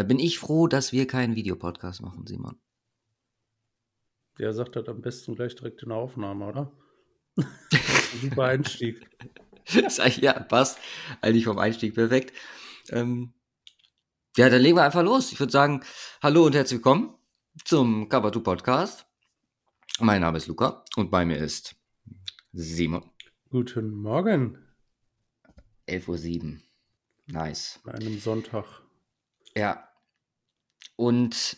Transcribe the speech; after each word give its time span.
Da 0.00 0.04
bin 0.04 0.18
ich 0.18 0.38
froh, 0.38 0.66
dass 0.66 0.92
wir 0.92 1.06
keinen 1.06 1.36
Videopodcast 1.36 2.00
machen, 2.00 2.26
Simon. 2.26 2.58
Der 4.38 4.54
sagt 4.54 4.74
das 4.74 4.88
am 4.88 5.02
besten 5.02 5.34
gleich 5.34 5.54
direkt 5.54 5.82
in 5.82 5.90
der 5.90 5.98
Aufnahme, 5.98 6.46
oder? 6.46 6.72
Super 8.22 8.44
Einstieg. 8.44 9.06
ja, 10.22 10.40
passt. 10.40 10.78
Eigentlich 11.20 11.44
vom 11.44 11.58
Einstieg 11.58 11.94
perfekt. 11.94 12.34
Ähm, 12.88 13.34
ja, 14.38 14.48
dann 14.48 14.62
legen 14.62 14.78
wir 14.78 14.84
einfach 14.84 15.02
los. 15.02 15.32
Ich 15.32 15.38
würde 15.38 15.52
sagen, 15.52 15.84
hallo 16.22 16.46
und 16.46 16.54
herzlich 16.54 16.78
willkommen 16.78 17.18
zum 17.66 18.08
2 18.08 18.20
Podcast. 18.40 19.04
Mein 19.98 20.22
Name 20.22 20.38
ist 20.38 20.46
Luca 20.46 20.82
und 20.96 21.10
bei 21.10 21.26
mir 21.26 21.36
ist 21.36 21.76
Simon. 22.54 23.04
Guten 23.50 23.90
Morgen. 23.90 24.66
11.07 25.86 26.54
Uhr. 26.54 26.58
Nice. 27.26 27.80
An 27.84 27.96
einem 27.96 28.18
Sonntag. 28.18 28.64
Ja. 29.54 29.89
Und 31.00 31.56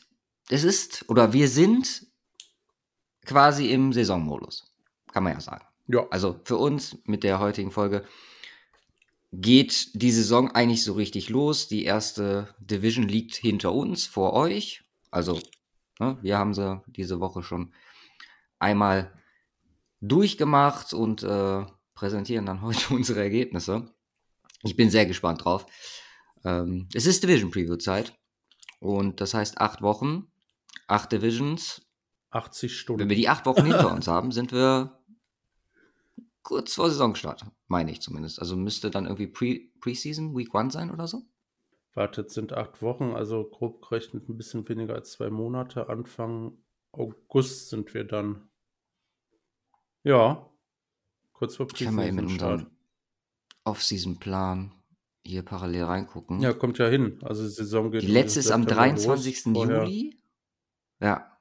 es 0.51 0.63
ist, 0.63 1.05
oder 1.09 1.33
wir 1.33 1.49
sind 1.49 2.07
quasi 3.27 3.73
im 3.73 3.93
Saisonmodus. 3.93 4.73
Kann 5.13 5.25
man 5.25 5.33
ja 5.33 5.41
sagen. 5.41 5.65
Ja. 5.89 6.07
Also 6.13 6.39
für 6.45 6.59
uns 6.59 6.99
mit 7.07 7.25
der 7.25 7.41
heutigen 7.41 7.73
Folge 7.73 8.05
geht 9.33 10.01
die 10.01 10.13
Saison 10.13 10.53
eigentlich 10.53 10.85
so 10.85 10.93
richtig 10.93 11.29
los. 11.29 11.67
Die 11.67 11.85
erste 11.85 12.55
Division 12.61 13.09
liegt 13.09 13.35
hinter 13.35 13.73
uns, 13.73 14.07
vor 14.07 14.33
euch. 14.33 14.85
Also 15.11 15.41
ne, 15.99 16.17
wir 16.23 16.39
haben 16.39 16.55
sie 16.55 16.81
diese 16.87 17.19
Woche 17.19 17.43
schon 17.43 17.73
einmal 18.61 19.13
durchgemacht 20.01 20.93
und 20.93 21.25
äh, 21.25 21.65
präsentieren 21.95 22.47
dann 22.47 22.63
heute 22.63 22.95
unsere 22.95 23.19
Ergebnisse. 23.19 23.93
Ich 24.63 24.77
bin 24.77 24.89
sehr 24.89 25.07
gespannt 25.07 25.45
drauf. 25.45 25.67
Ähm, 26.45 26.87
es 26.95 27.07
ist 27.07 27.25
Division 27.25 27.51
Preview 27.51 27.75
Zeit 27.75 28.17
und 28.83 29.21
das 29.21 29.33
heißt 29.33 29.59
acht 29.59 29.81
Wochen, 29.81 30.27
acht 30.89 31.13
Divisions. 31.13 31.87
80 32.31 32.77
Stunden. 32.77 33.01
Wenn 33.01 33.09
wir 33.11 33.17
die 33.17 33.29
acht 33.29 33.47
Wochen 33.47 33.65
hinter 33.65 33.93
uns 33.93 34.09
haben, 34.09 34.33
sind 34.33 34.53
wir 34.53 34.99
kurz 36.43 36.75
vor 36.75 36.91
Saisonstart, 36.91 37.45
meine 37.69 37.93
ich 37.93 38.01
zumindest. 38.01 38.41
Also 38.41 38.57
müsste 38.57 38.91
dann 38.91 39.05
irgendwie 39.05 39.29
Pre 39.29 39.61
Preseason, 39.81 40.37
Week 40.37 40.53
One 40.53 40.71
sein 40.71 40.91
oder 40.91 41.07
so? 41.07 41.23
Wartet, 41.95 42.31
sind 42.31 42.55
acht 42.55 42.83
Wochen, 42.83 43.13
also 43.13 43.45
grob 43.45 43.83
gerechnet 43.83 44.29
ein 44.29 44.37
bisschen 44.37 44.69
weniger 44.69 44.95
als 44.95 45.13
zwei 45.13 45.31
Monate. 45.31 45.89
Anfang 45.89 46.59
August 46.91 47.69
sind 47.69 47.95
wir 47.95 48.05
dann. 48.05 48.49
Ja, 50.03 50.51
kurz 51.35 51.57
vor 51.57 51.67
Ich 51.73 51.85
kann 51.85 51.95
mal 51.95 52.09
eben 52.09 52.19
unseren 52.19 52.71
Off-Season-Plan 53.65 54.73
hier 55.25 55.43
parallel 55.43 55.85
reingucken. 55.85 56.41
Ja, 56.41 56.53
kommt 56.53 56.79
ja 56.79 56.89
hin. 56.89 57.19
Also 57.23 57.43
die 57.43 57.49
Saison 57.51 57.91
geht. 57.91 58.03
Die 58.03 58.07
letzte 58.07 58.41
ist 58.41 58.51
am 58.51 58.67
23. 58.67 59.47
los, 59.47 59.55
vorher- 59.57 59.83
Juli. 59.85 60.17
Ja, 61.01 61.33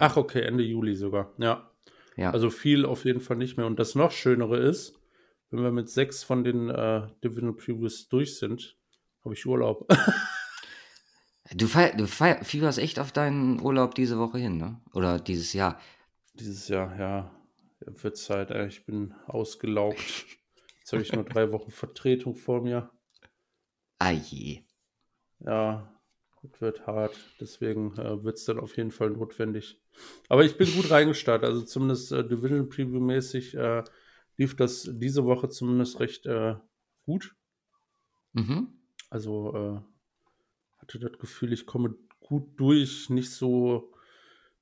Ach, 0.00 0.16
okay, 0.16 0.40
Ende 0.40 0.62
Juli 0.64 0.96
sogar. 0.96 1.34
Ja. 1.36 1.70
ja. 2.16 2.30
Also 2.30 2.48
viel 2.48 2.86
auf 2.86 3.04
jeden 3.04 3.20
Fall 3.20 3.36
nicht 3.36 3.58
mehr. 3.58 3.66
Und 3.66 3.78
das 3.78 3.94
noch 3.94 4.12
Schönere 4.12 4.56
ist, 4.56 4.94
wenn 5.50 5.62
wir 5.62 5.72
mit 5.72 5.90
sechs 5.90 6.24
von 6.24 6.42
den 6.42 6.70
äh, 6.70 7.06
Division 7.22 7.54
Previews 7.54 8.08
durch 8.08 8.38
sind, 8.38 8.78
habe 9.22 9.34
ich 9.34 9.44
Urlaub. 9.44 9.86
du, 11.54 11.66
feier, 11.66 11.94
du 11.94 12.06
feier, 12.06 12.42
fieberst 12.42 12.78
echt 12.78 12.98
auf 12.98 13.12
deinen 13.12 13.60
Urlaub 13.60 13.94
diese 13.94 14.18
Woche 14.18 14.38
hin, 14.38 14.56
ne? 14.56 14.80
Oder 14.94 15.18
dieses 15.18 15.52
Jahr. 15.52 15.78
Dieses 16.32 16.68
Jahr, 16.68 16.98
ja, 16.98 17.30
wird 17.80 18.16
Zeit. 18.16 18.50
Ich 18.68 18.86
bin 18.86 19.12
ausgelaugt. 19.26 19.98
Jetzt 20.90 20.92
habe 20.92 21.02
ich 21.02 21.12
nur 21.12 21.24
drei 21.24 21.52
Wochen 21.52 21.70
Vertretung 21.70 22.34
vor 22.34 22.62
mir. 22.62 22.90
Ah 24.00 24.10
je. 24.10 24.62
Ja, 25.38 26.00
das 26.42 26.60
wird 26.60 26.86
hart. 26.86 27.16
Deswegen 27.38 27.96
äh, 27.96 28.24
wird 28.24 28.38
es 28.38 28.44
dann 28.44 28.58
auf 28.58 28.76
jeden 28.76 28.90
Fall 28.90 29.10
notwendig. 29.10 29.80
Aber 30.28 30.44
ich 30.44 30.56
bin 30.56 30.68
gut 30.74 30.90
reingestartet. 30.90 31.48
Also 31.48 31.62
zumindest 31.62 32.10
äh, 32.10 32.26
Division 32.26 32.68
Preview 32.68 32.98
mäßig 32.98 33.54
äh, 33.54 33.84
lief 34.36 34.56
das 34.56 34.90
diese 34.92 35.24
Woche 35.24 35.48
zumindest 35.48 36.00
recht 36.00 36.26
äh, 36.26 36.56
gut. 37.04 37.36
Mhm. 38.32 38.68
Also 39.10 39.54
äh, 39.54 40.80
hatte 40.80 40.98
das 40.98 41.18
Gefühl, 41.20 41.52
ich 41.52 41.66
komme 41.66 41.94
gut 42.18 42.58
durch. 42.58 43.10
Nicht 43.10 43.30
so 43.30 43.92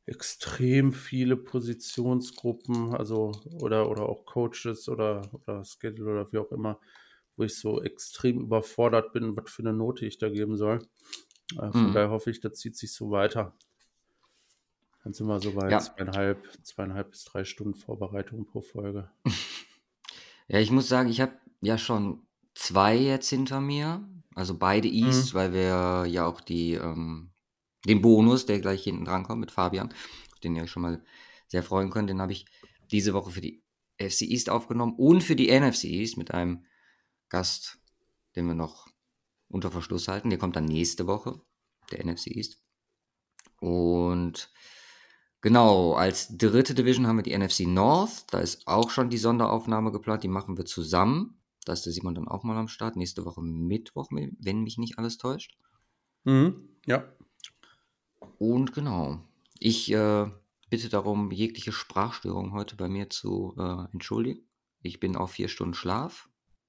extrem 0.09 0.93
viele 0.93 1.37
Positionsgruppen, 1.37 2.95
also 2.95 3.33
oder, 3.61 3.89
oder 3.91 4.09
auch 4.09 4.25
Coaches 4.27 4.89
oder, 4.89 5.23
oder 5.33 5.65
Schedule 5.65 6.13
oder 6.13 6.33
wie 6.33 6.39
auch 6.39 6.53
immer, 6.53 6.81
wo 7.37 7.45
ich 7.45 7.57
so 7.59 7.83
extrem 7.83 8.41
überfordert 8.41 9.13
bin, 9.13 9.37
was 9.37 9.51
für 9.51 9.63
eine 9.63 9.73
Note 9.73 10.07
ich 10.07 10.19
da 10.19 10.29
geben 10.31 10.57
soll. 10.57 10.81
Äh, 11.61 11.73
von 11.73 11.93
Mhm. 11.93 11.93
daher 11.93 12.11
hoffe 12.11 12.31
ich, 12.31 12.41
das 12.41 12.55
zieht 12.55 12.77
sich 12.77 12.93
so 12.93 13.11
weiter. 13.11 13.55
Dann 15.03 15.13
sind 15.13 15.27
wir 15.27 15.41
so 15.41 15.55
bei 15.55 15.73
Ja. 15.73 15.77
zweieinhalb, 15.77 16.57
zweieinhalb 16.63 17.11
bis 17.11 17.25
drei 17.25 17.45
Stunden 17.45 17.75
Vorbereitung 17.75 18.47
pro 18.47 18.61
Folge. 18.61 19.11
Ja, 20.49 20.59
ich 20.61 20.71
muss 20.71 20.89
sagen, 20.89 21.09
ich 21.09 21.21
habe 21.21 21.39
ja 21.61 21.79
schon 21.79 22.27
zwei 22.55 22.97
jetzt 22.97 23.29
hinter 23.29 23.61
mir. 23.61 24.09
Also 24.35 24.57
beide 24.59 24.89
East, 24.89 25.35
weil 25.35 25.53
wir 25.53 26.07
ja 26.07 26.27
auch 26.27 26.41
die, 26.41 26.75
ähm, 26.75 27.31
den 27.87 28.03
Bonus, 28.03 28.47
der 28.47 28.61
gleich 28.61 28.83
hinten 28.83 29.05
dran 29.05 29.25
kommt 29.25 29.41
mit 29.41 29.51
Fabian, 29.51 29.95
den 30.43 30.57
ihr 30.57 30.65
euch 30.65 30.71
schon 30.71 30.83
mal 30.83 31.05
sehr 31.47 31.63
freuen 31.63 31.91
könnt, 31.91 32.11
den 32.11 32.21
habe 32.21 32.33
ich 32.33 32.47
diese 32.91 33.15
Woche 33.15 33.31
für 33.31 33.41
die 33.41 33.63
FC 33.99 34.23
East 34.23 34.51
aufgenommen 34.51 34.95
und 34.97 35.23
für 35.23 35.37
die 35.37 35.51
NFC 35.51 35.85
East 35.85 36.17
mit 36.17 36.33
einem 36.33 36.65
Gast, 37.29 37.79
den 38.37 38.47
wir 38.47 38.55
noch 38.55 38.89
unter 39.49 39.71
Verschluss 39.71 40.09
halten. 40.09 40.31
Der 40.31 40.39
kommt 40.39 40.57
dann 40.57 40.67
nächste 40.67 41.07
Woche, 41.07 41.41
der 41.91 42.05
NFC 42.05 42.29
East. 42.29 42.63
Und 43.61 44.53
genau, 45.41 45.95
als 45.95 46.37
dritte 46.37 46.75
Division 46.75 47.07
haben 47.07 47.17
wir 47.17 47.23
die 47.23 47.37
NFC 47.37 47.61
North. 47.61 48.27
Da 48.31 48.39
ist 48.39 48.67
auch 48.69 48.91
schon 48.91 49.11
die 49.11 49.19
Sonderaufnahme 49.19 49.91
geplant. 49.91 50.23
Die 50.23 50.29
machen 50.29 50.57
wir 50.57 50.65
zusammen. 50.65 51.41
Da 51.65 51.73
ist 51.73 51.85
der 51.85 51.93
Simon 51.93 52.15
dann 52.15 52.29
auch 52.29 52.45
mal 52.45 52.57
am 52.57 52.69
Start. 52.69 52.97
Nächste 52.97 53.25
Woche 53.25 53.43
Mittwoch, 53.43 54.11
wenn 54.11 54.63
mich 54.63 54.79
nicht 54.79 54.99
alles 54.99 55.19
täuscht. 55.19 55.59
Mhm. 56.25 56.69
Ja. 56.87 57.13
Und 58.39 58.73
genau, 58.73 59.21
ich 59.59 59.91
äh, 59.93 60.27
bitte 60.71 60.89
darum, 60.89 61.31
jegliche 61.33 61.73
Sprachstörung 61.73 62.53
heute 62.53 62.77
bei 62.77 62.89
mir 62.89 63.11
zu 63.11 63.55
äh, 63.59 63.93
entschuldigen. 63.93 64.47
Ich 64.81 65.01
bin 65.01 65.17
auf 65.17 65.33
vier 65.33 65.49
Stunden 65.49 65.75
Schlaf. 65.75 66.29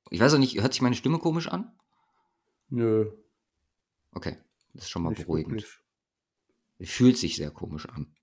Ich 0.10 0.20
weiß 0.20 0.34
auch 0.34 0.40
nicht, 0.40 0.60
hört 0.60 0.74
sich 0.74 0.82
meine 0.82 0.96
Stimme 0.96 1.20
komisch 1.20 1.48
an? 1.48 1.72
Nö. 2.70 3.12
Okay, 4.12 4.38
das 4.74 4.86
ist 4.86 4.90
schon 4.90 5.04
mal 5.04 5.10
nicht 5.10 5.26
beruhigend. 5.26 5.62
wirklich. 5.62 6.90
Fühlt 6.90 7.18
sich 7.18 7.36
sehr 7.36 7.52
komisch 7.52 7.88
an. 7.90 8.16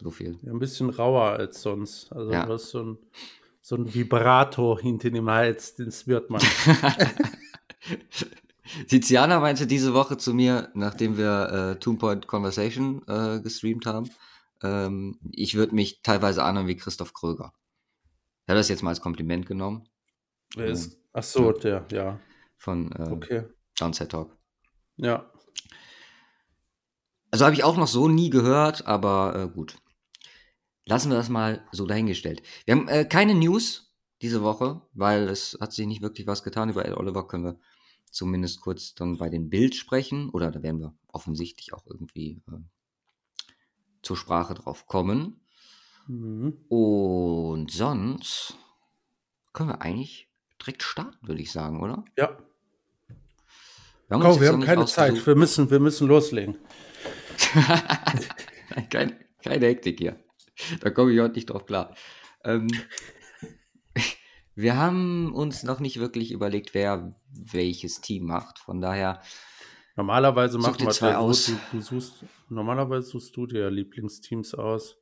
So 0.00 0.10
viel. 0.10 0.38
Ja, 0.42 0.52
ein 0.52 0.58
bisschen 0.58 0.90
rauer 0.90 1.30
als 1.32 1.62
sonst. 1.62 2.12
Also 2.12 2.32
Ja. 2.32 2.46
du 2.46 2.52
hast 2.52 2.70
so 2.70 2.82
ein, 2.82 2.98
so 3.60 3.76
ein 3.76 3.92
Vibrato 3.94 4.78
hinter 4.78 5.10
dem 5.10 5.28
Hals, 5.30 5.74
den 5.74 5.92
spürt 5.92 6.30
man. 6.30 6.40
Tiziana 8.88 9.40
meinte 9.40 9.66
diese 9.66 9.94
Woche 9.94 10.16
zu 10.16 10.34
mir, 10.34 10.70
nachdem 10.74 11.16
wir 11.16 11.74
äh, 11.76 11.78
Two 11.78 11.94
Point 11.94 12.26
Conversation 12.26 13.02
äh, 13.06 13.40
gestreamt 13.40 13.86
haben, 13.86 14.10
ähm, 14.62 15.18
ich 15.30 15.54
würde 15.54 15.74
mich 15.74 16.02
teilweise 16.02 16.42
anhören 16.42 16.66
wie 16.66 16.76
Christoph 16.76 17.14
Kröger. 17.14 17.52
Ich 18.44 18.50
habe 18.50 18.58
das 18.58 18.68
jetzt 18.68 18.82
mal 18.82 18.90
als 18.90 19.00
Kompliment 19.00 19.46
genommen 19.46 19.88
Wer 20.56 20.66
ist, 20.66 20.98
ach 21.12 21.22
so, 21.22 21.52
der, 21.52 21.86
ja. 21.92 22.18
von 22.56 22.90
äh, 22.92 23.10
Okay. 23.10 23.44
Downside 23.78 24.08
Talk. 24.08 24.36
Ja. 24.96 25.30
Also 27.30 27.44
habe 27.44 27.54
ich 27.54 27.62
auch 27.62 27.76
noch 27.76 27.86
so 27.86 28.08
nie 28.08 28.30
gehört, 28.30 28.86
aber 28.86 29.36
äh, 29.36 29.54
gut. 29.54 29.76
Lassen 30.86 31.10
wir 31.10 31.18
das 31.18 31.28
mal 31.28 31.66
so 31.70 31.86
dahingestellt. 31.86 32.42
Wir 32.64 32.74
haben 32.74 32.88
äh, 32.88 33.04
keine 33.04 33.34
News 33.34 33.94
diese 34.22 34.42
Woche, 34.42 34.80
weil 34.94 35.28
es 35.28 35.56
hat 35.60 35.72
sich 35.72 35.86
nicht 35.86 36.00
wirklich 36.00 36.26
was 36.26 36.42
getan. 36.42 36.70
Über 36.70 36.86
Ed 36.86 36.96
Oliver 36.96 37.28
können 37.28 37.44
wir 37.44 37.60
zumindest 38.12 38.60
kurz 38.60 38.94
dann 38.94 39.18
bei 39.18 39.28
den 39.28 39.48
Bild 39.50 39.74
sprechen. 39.74 40.30
Oder 40.30 40.50
da 40.50 40.62
werden 40.62 40.80
wir 40.80 40.94
offensichtlich 41.08 41.72
auch 41.74 41.86
irgendwie 41.86 42.42
äh, 42.48 42.58
zur 44.02 44.16
Sprache 44.16 44.54
drauf 44.54 44.86
kommen. 44.86 45.40
Mhm. 46.06 46.58
Und 46.68 47.70
sonst 47.70 48.56
können 49.52 49.70
wir 49.70 49.82
eigentlich 49.82 50.28
direkt 50.60 50.82
starten, 50.82 51.26
würde 51.26 51.42
ich 51.42 51.52
sagen, 51.52 51.82
oder? 51.82 52.04
Ja. 52.16 52.36
Wir 54.08 54.14
haben, 54.16 54.22
Komm, 54.22 54.40
wir 54.40 54.48
haben 54.48 54.62
keine 54.62 54.82
ausgesucht- 54.84 55.16
Zeit. 55.16 55.26
Wir 55.26 55.34
müssen, 55.36 55.70
wir 55.70 55.80
müssen 55.80 56.08
loslegen. 56.08 56.56
Kein, 58.90 59.18
keine 59.42 59.66
Hektik 59.66 59.98
hier. 59.98 60.18
Da 60.80 60.90
komme 60.90 61.12
ich 61.12 61.20
heute 61.20 61.34
nicht 61.34 61.50
drauf 61.50 61.66
klar. 61.66 61.94
Ähm, 62.44 62.68
wir 64.58 64.76
haben 64.76 65.32
uns 65.32 65.62
noch 65.62 65.78
nicht 65.78 66.00
wirklich 66.00 66.32
überlegt, 66.32 66.74
wer 66.74 67.14
welches 67.30 68.00
Team 68.00 68.24
macht. 68.26 68.58
Von 68.58 68.80
daher, 68.80 69.22
Normalerweise 69.94 70.58
machen 70.58 70.80
wir 70.80 70.90
zwei 70.90 71.10
das, 71.10 71.16
aus. 71.16 71.46
Du, 71.46 71.58
du 71.72 71.80
suchst, 71.80 72.24
normalerweise 72.48 73.08
suchst 73.08 73.36
du 73.36 73.46
dir 73.46 73.70
Lieblingsteams 73.70 74.54
aus. 74.54 74.96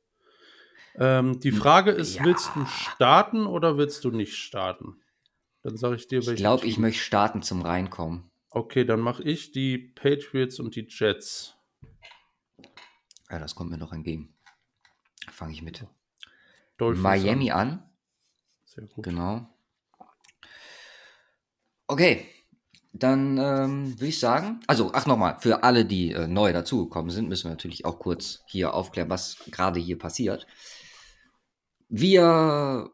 Ähm, 0.99 1.39
die 1.39 1.51
Frage 1.51 1.91
ist, 1.91 2.15
Ja. 2.15 2.25
willst 2.25 2.51
du 2.55 2.65
starten 2.65 3.47
oder 3.47 3.77
willst 3.77 4.03
du 4.05 4.11
nicht 4.11 4.35
starten? 4.35 5.01
Dann 5.63 5.75
sage 5.75 5.95
ich 5.95 6.07
dir, 6.07 6.19
ich 6.19 6.27
welches 6.27 6.39
glaube, 6.39 6.65
ich 6.65 6.77
möchte 6.77 7.01
starten 7.01 7.41
zum 7.41 7.61
Reinkommen. 7.61 8.29
Okay, 8.49 8.85
dann 8.85 8.99
mache 8.99 9.23
ich 9.23 9.51
die 9.51 9.77
Patriots 9.77 10.59
und 10.59 10.75
die 10.75 10.87
Jets. 10.87 11.55
Ja, 13.29 13.39
das 13.39 13.55
kommt 13.55 13.71
mir 13.71 13.77
noch 13.77 13.93
entgegen. 13.93 14.35
Fange 15.31 15.53
ich 15.53 15.61
mit 15.61 15.85
Dolphins 16.77 17.03
Miami 17.03 17.51
an. 17.51 17.83
Sehr 18.77 18.87
gut. 18.87 19.05
Genau. 19.05 19.49
Okay, 21.87 22.27
dann 22.93 23.37
ähm, 23.37 23.93
würde 23.93 24.07
ich 24.07 24.19
sagen, 24.19 24.59
also 24.67 24.91
ach 24.93 25.07
nochmal, 25.07 25.37
für 25.39 25.63
alle, 25.63 25.85
die 25.85 26.11
äh, 26.11 26.27
neu 26.27 26.53
dazugekommen 26.53 27.09
sind, 27.09 27.27
müssen 27.27 27.45
wir 27.45 27.51
natürlich 27.51 27.85
auch 27.85 27.97
kurz 27.97 28.43
hier 28.47 28.73
aufklären, 28.73 29.09
was 29.09 29.37
gerade 29.49 29.79
hier 29.79 29.97
passiert. 29.97 30.45
Wir 31.89 32.91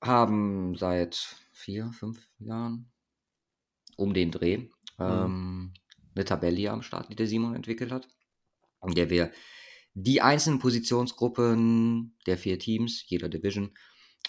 haben 0.00 0.76
seit 0.76 1.36
vier, 1.52 1.90
fünf 1.92 2.28
Jahren 2.38 2.92
um 3.96 4.14
den 4.14 4.30
Dreh 4.30 4.68
ähm, 5.00 5.72
eine 6.14 6.24
Tabelle 6.24 6.56
hier 6.56 6.72
am 6.72 6.82
Start, 6.82 7.08
die 7.08 7.16
der 7.16 7.26
Simon 7.26 7.56
entwickelt 7.56 7.90
hat, 7.90 8.06
in 8.86 8.94
der 8.94 9.10
wir 9.10 9.32
die 9.94 10.20
einzelnen 10.20 10.58
Positionsgruppen 10.60 12.16
der 12.26 12.38
vier 12.38 12.58
Teams, 12.58 13.04
jeder 13.08 13.28
Division, 13.28 13.72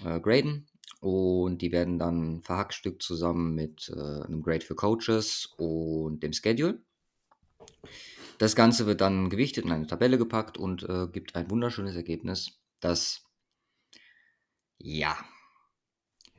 äh, 0.04 0.19
graden. 0.19 0.68
Und 1.01 1.62
die 1.62 1.71
werden 1.71 2.00
dann 2.00 2.42
verhackstückt 2.42 3.03
zusammen 3.03 3.53
mit 3.53 3.92
äh, 3.95 4.24
einem 4.24 4.42
Grade 4.42 4.65
für 4.65 4.75
Coaches 4.75 5.53
und 5.57 6.21
dem 6.21 6.33
Schedule. 6.33 6.81
Das 8.38 8.56
Ganze 8.56 8.86
wird 8.86 9.01
dann 9.01 9.30
gewichtet 9.30 9.65
in 9.65 9.71
eine 9.71 9.88
Tabelle 9.88 10.18
gepackt 10.18 10.57
und 10.57 10.83
äh, 10.83 11.07
gibt 11.07 11.36
ein 11.36 11.50
wunderschönes 11.50 11.95
Ergebnis, 11.95 12.59
das 12.80 13.24
ja 14.77 15.15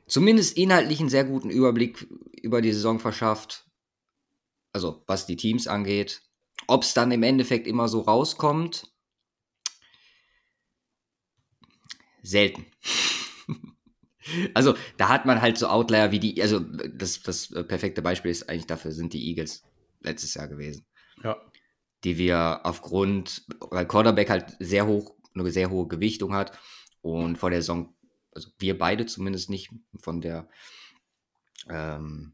zumindest 0.07 0.57
inhaltlich 0.57 0.99
einen 0.99 1.09
sehr 1.09 1.25
guten 1.25 1.49
Überblick 1.49 2.07
über 2.41 2.61
die 2.61 2.73
Saison 2.73 2.99
verschafft. 2.99 3.65
Also 4.73 5.03
was 5.07 5.25
die 5.25 5.35
Teams 5.35 5.67
angeht. 5.67 6.21
Ob 6.67 6.83
es 6.83 6.93
dann 6.93 7.11
im 7.11 7.23
Endeffekt 7.23 7.67
immer 7.67 7.87
so 7.87 8.01
rauskommt, 8.01 8.91
selten. 12.23 12.65
Also 14.53 14.75
da 14.97 15.09
hat 15.09 15.25
man 15.25 15.41
halt 15.41 15.57
so 15.57 15.67
Outlier 15.67 16.11
wie 16.11 16.19
die, 16.19 16.41
also 16.41 16.59
das, 16.59 17.21
das 17.21 17.49
perfekte 17.67 18.01
Beispiel 18.01 18.31
ist 18.31 18.49
eigentlich 18.49 18.67
dafür, 18.67 18.91
sind 18.91 19.13
die 19.13 19.27
Eagles 19.27 19.63
letztes 20.01 20.33
Jahr 20.33 20.47
gewesen. 20.47 20.85
Ja. 21.23 21.37
Die 22.03 22.17
wir 22.17 22.61
aufgrund, 22.63 23.45
weil 23.71 23.87
Quarterback 23.87 24.29
halt 24.29 24.55
sehr 24.59 24.85
hoch, 24.87 25.15
eine 25.33 25.49
sehr 25.51 25.69
hohe 25.69 25.87
Gewichtung 25.87 26.33
hat 26.33 26.57
und 27.01 27.37
vor 27.37 27.49
der 27.49 27.61
Saison, 27.61 27.95
also 28.33 28.49
wir 28.59 28.77
beide 28.77 29.05
zumindest 29.05 29.49
nicht 29.49 29.71
von 29.99 30.21
der 30.21 30.47
ähm, 31.69 32.33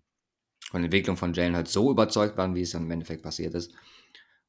von 0.74 0.82
der 0.82 0.86
Entwicklung 0.86 1.18
von 1.18 1.34
Jalen 1.34 1.56
halt 1.56 1.68
so 1.68 1.92
überzeugt 1.92 2.36
waren, 2.36 2.56
wie 2.56 2.62
es 2.62 2.72
dann 2.72 2.86
im 2.86 2.92
Endeffekt 2.92 3.22
passiert 3.22 3.54
ist. 3.54 3.74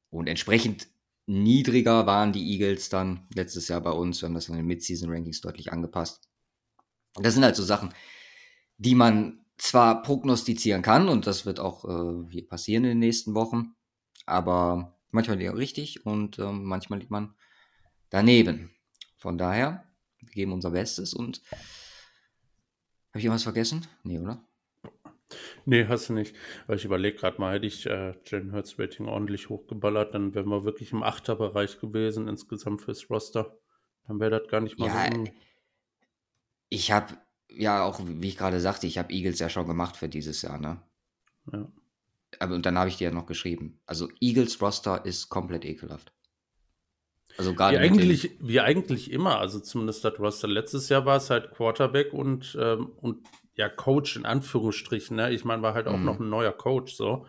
Und 0.09 0.27
entsprechend 0.27 0.89
niedriger 1.27 2.07
waren 2.07 2.33
die 2.33 2.53
Eagles 2.53 2.89
dann 2.89 3.27
letztes 3.35 3.69
Jahr 3.69 3.83
bei 3.83 3.91
uns. 3.91 4.23
Wir 4.23 4.29
haben 4.29 4.35
das 4.35 4.49
in 4.49 4.57
den 4.57 4.67
Mid-Season-Rankings 4.67 5.43
deutlich 5.43 5.71
angepasst. 5.71 6.29
Das 7.21 7.35
sind 7.35 7.45
halt 7.45 7.57
so 7.57 7.63
Sachen, 7.63 7.93
die 8.79 8.95
man 8.95 9.45
zwar 9.57 10.03
prognostizieren 10.03 10.83
kann 10.83 11.09
und 11.09 11.27
das 11.27 11.47
wird 11.47 11.61
auch 11.61 11.85
äh, 11.85 12.31
hier 12.31 12.47
passieren 12.47 12.85
in 12.85 12.91
den 12.91 12.99
nächsten 12.99 13.35
Wochen, 13.35 13.75
aber 14.27 14.99
manchmal 15.11 15.39
liegt 15.39 15.51
man 15.51 15.59
richtig 15.59 16.05
und 16.07 16.39
äh, 16.39 16.51
manchmal 16.51 16.99
liegt 16.99 17.11
man 17.11 17.35
daneben. 18.11 18.71
Von 19.17 19.39
daher, 19.39 19.85
wir 20.19 20.31
geben 20.31 20.53
unser 20.53 20.73
Bestes 20.73 21.15
und 21.15 21.41
habe 21.51 23.21
ich 23.21 23.25
irgendwas 23.27 23.45
vergessen? 23.45 23.87
Nee, 24.03 24.19
oder? 24.19 24.45
Nee, 25.65 25.87
hast 25.87 26.09
du 26.09 26.15
nicht. 26.15 26.35
Weil 26.67 26.77
ich 26.77 26.85
überlege 26.85 27.17
gerade 27.17 27.41
mal, 27.41 27.55
hätte 27.55 27.67
ich 27.67 27.87
äh, 27.87 28.15
Jalen 28.27 28.53
Hurts 28.53 28.79
Rating 28.79 29.07
ordentlich 29.07 29.49
hochgeballert, 29.49 30.15
dann 30.15 30.35
wären 30.35 30.49
wir 30.49 30.65
wirklich 30.65 30.93
im 30.93 31.03
Achterbereich 31.03 31.81
gewesen 31.81 32.29
insgesamt 32.29 32.83
fürs 32.83 33.09
Roster. 33.09 33.57
Dann 34.07 34.21
wäre 34.21 34.41
das 34.41 34.49
gar 34.51 34.61
nicht 34.61 34.79
mal 34.79 34.89
Ja, 34.89 35.15
so. 35.15 35.25
Ich 36.75 36.91
habe 36.91 37.17
ja 37.49 37.85
auch, 37.85 38.01
wie 38.05 38.29
ich 38.29 38.37
gerade 38.37 38.61
sagte, 38.61 38.87
ich 38.87 38.99
habe 38.99 39.13
Eagles 39.13 39.39
ja 39.39 39.49
schon 39.49 39.67
gemacht 39.67 39.97
für 39.97 40.09
dieses 40.09 40.43
Jahr, 40.43 40.59
ne? 40.59 40.83
Ja. 41.53 41.69
Aber 42.41 42.55
und 42.57 42.67
dann 42.67 42.77
habe 42.77 42.89
ich 42.89 42.97
dir 42.97 43.09
ja 43.09 43.15
noch 43.15 43.27
geschrieben. 43.27 43.79
Also 43.87 44.09
Eagles 44.21 44.61
Roster 44.61 45.05
ist 45.05 45.29
komplett 45.29 45.65
ekelhaft. 45.65 46.13
Also 47.37 47.53
Wie 47.53 47.57
gerade 47.57 47.79
den, 47.79 47.85
eigentlich, 47.85 48.37
wie 48.41 48.61
eigentlich 48.61 49.11
immer, 49.11 49.39
also 49.39 49.61
zumindest 49.61 50.05
das 50.05 50.19
Roster. 50.19 50.49
Letztes 50.49 50.89
Jahr 50.89 51.07
war 51.07 51.17
es 51.17 51.31
halt 51.31 51.53
Quarterback 51.53 52.13
und, 52.13 52.57
ähm, 52.61 52.87
und 52.97 53.27
ja, 53.55 53.69
Coach 53.69 54.17
in 54.17 54.27
Anführungsstrichen. 54.27 55.17
Ne? 55.17 55.33
Ich 55.33 55.45
meine, 55.45 55.63
war 55.63 55.75
halt 55.75 55.87
auch 55.87 55.99
noch 55.99 56.19
Mhm. 56.19 56.27
ein 56.27 56.31
neuer 56.31 56.53
Coach 56.53 56.95
so. 56.95 57.27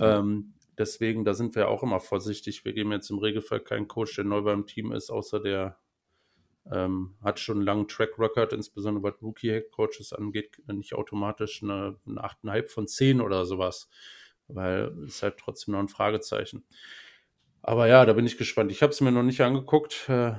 Ähm, 0.00 0.54
deswegen, 0.78 1.24
da 1.26 1.34
sind 1.34 1.54
wir 1.54 1.68
auch 1.68 1.82
immer 1.82 2.00
vorsichtig. 2.00 2.64
Wir 2.64 2.72
geben 2.72 2.92
jetzt 2.92 3.10
im 3.10 3.18
Regelfall 3.18 3.60
keinen 3.60 3.88
Coach, 3.88 4.16
der 4.16 4.24
neu 4.24 4.40
beim 4.40 4.66
Team 4.66 4.92
ist, 4.92 5.10
außer 5.10 5.40
der 5.40 5.78
ähm, 6.70 7.16
hat 7.22 7.40
schon 7.40 7.56
einen 7.58 7.66
langen 7.66 7.88
Track 7.88 8.18
Record, 8.18 8.52
insbesondere 8.52 9.02
was 9.02 9.22
Rookie-Head-Coaches 9.22 10.12
angeht, 10.12 10.62
nicht 10.66 10.94
automatisch 10.94 11.62
eine, 11.62 11.98
eine 12.06 12.20
8,5 12.22 12.68
von 12.68 12.86
10 12.86 13.20
oder 13.20 13.44
sowas. 13.46 13.88
Weil 14.48 14.92
es 15.04 15.22
halt 15.22 15.38
trotzdem 15.38 15.72
noch 15.72 15.80
ein 15.80 15.88
Fragezeichen. 15.88 16.64
Aber 17.62 17.86
ja, 17.86 18.04
da 18.04 18.12
bin 18.12 18.26
ich 18.26 18.38
gespannt. 18.38 18.70
Ich 18.72 18.82
habe 18.82 18.92
es 18.92 19.00
mir 19.00 19.12
noch 19.12 19.22
nicht 19.22 19.40
angeguckt. 19.40 20.08
Äh, 20.08 20.34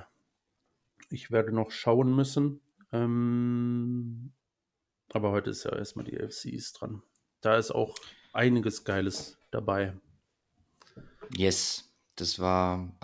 Ich 1.10 1.32
werde 1.32 1.52
noch 1.52 1.72
schauen 1.72 2.16
müssen. 2.16 2.62
Ähm, 2.92 4.34
aber 5.12 5.32
heute 5.32 5.50
ist 5.50 5.64
ja 5.64 5.76
erstmal 5.76 6.06
die 6.06 6.16
East 6.18 6.82
dran. 6.82 7.04
Da 7.42 7.58
ist 7.58 7.72
auch 7.72 7.96
einiges 8.34 8.84
Geiles 8.84 9.38
dabei. 9.52 9.96
yes, 11.36 11.94
das 12.16 12.40
war, 12.40 12.96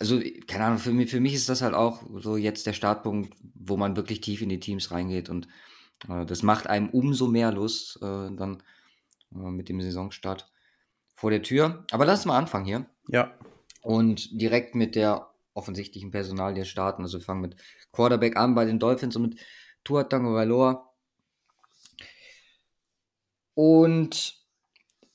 also 0.00 0.20
keine 0.46 0.64
Ahnung, 0.64 0.78
für 0.78 0.92
mich, 0.92 1.10
für 1.10 1.20
mich 1.20 1.34
ist 1.34 1.48
das 1.48 1.62
halt 1.62 1.74
auch 1.74 2.02
so 2.18 2.36
jetzt 2.36 2.66
der 2.66 2.72
Startpunkt, 2.72 3.34
wo 3.54 3.76
man 3.76 3.96
wirklich 3.96 4.20
tief 4.20 4.42
in 4.42 4.48
die 4.48 4.60
Teams 4.60 4.90
reingeht 4.90 5.28
und 5.28 5.48
äh, 6.08 6.24
das 6.24 6.42
macht 6.42 6.66
einem 6.66 6.88
umso 6.90 7.26
mehr 7.26 7.52
Lust 7.52 7.96
äh, 7.96 8.30
dann 8.34 8.62
äh, 9.34 9.38
mit 9.38 9.68
dem 9.68 9.80
Saisonstart 9.80 10.50
vor 11.14 11.30
der 11.30 11.42
Tür. 11.42 11.84
Aber 11.90 12.06
lass 12.06 12.26
mal 12.26 12.38
anfangen 12.38 12.64
hier. 12.64 12.86
Ja, 13.08 13.34
und 13.82 14.40
direkt 14.40 14.74
mit 14.74 14.94
der 14.94 15.30
offensichtlichen 15.54 16.10
Personalie 16.10 16.64
starten. 16.64 17.02
Also 17.02 17.18
wir 17.18 17.24
fangen 17.24 17.40
mit 17.40 17.56
Quarterback 17.92 18.36
an 18.36 18.54
bei 18.54 18.64
den 18.64 18.78
Dolphins 18.78 19.16
und 19.16 19.22
mit 19.22 19.40
Tua 19.84 20.04
Tagovailoa. 20.04 20.92
Und 23.54 24.44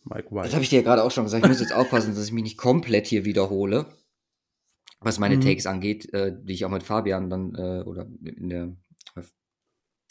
Mike 0.04 0.28
das 0.32 0.32
White. 0.32 0.54
habe 0.54 0.64
ich 0.64 0.70
dir 0.70 0.78
ja 0.78 0.82
gerade 0.82 1.04
auch 1.04 1.12
schon 1.12 1.24
gesagt. 1.24 1.46
Ich 1.46 1.50
muss 1.50 1.62
jetzt 1.62 1.74
aufpassen, 1.74 2.14
dass 2.14 2.26
ich 2.26 2.32
mich 2.32 2.44
nicht 2.44 2.58
komplett 2.58 3.08
hier 3.08 3.26
wiederhole, 3.26 3.86
was 5.06 5.20
meine 5.20 5.38
Mhm. 5.38 5.42
Takes 5.42 5.66
angeht, 5.66 6.14
äh, 6.14 6.34
die 6.36 6.54
ich 6.54 6.66
auch 6.66 6.70
mit 6.70 6.84
Fabian 6.84 7.30
dann 7.30 7.56
äh, 7.56 7.84
oder 7.84 8.08
in 8.24 8.50
der 8.50 8.76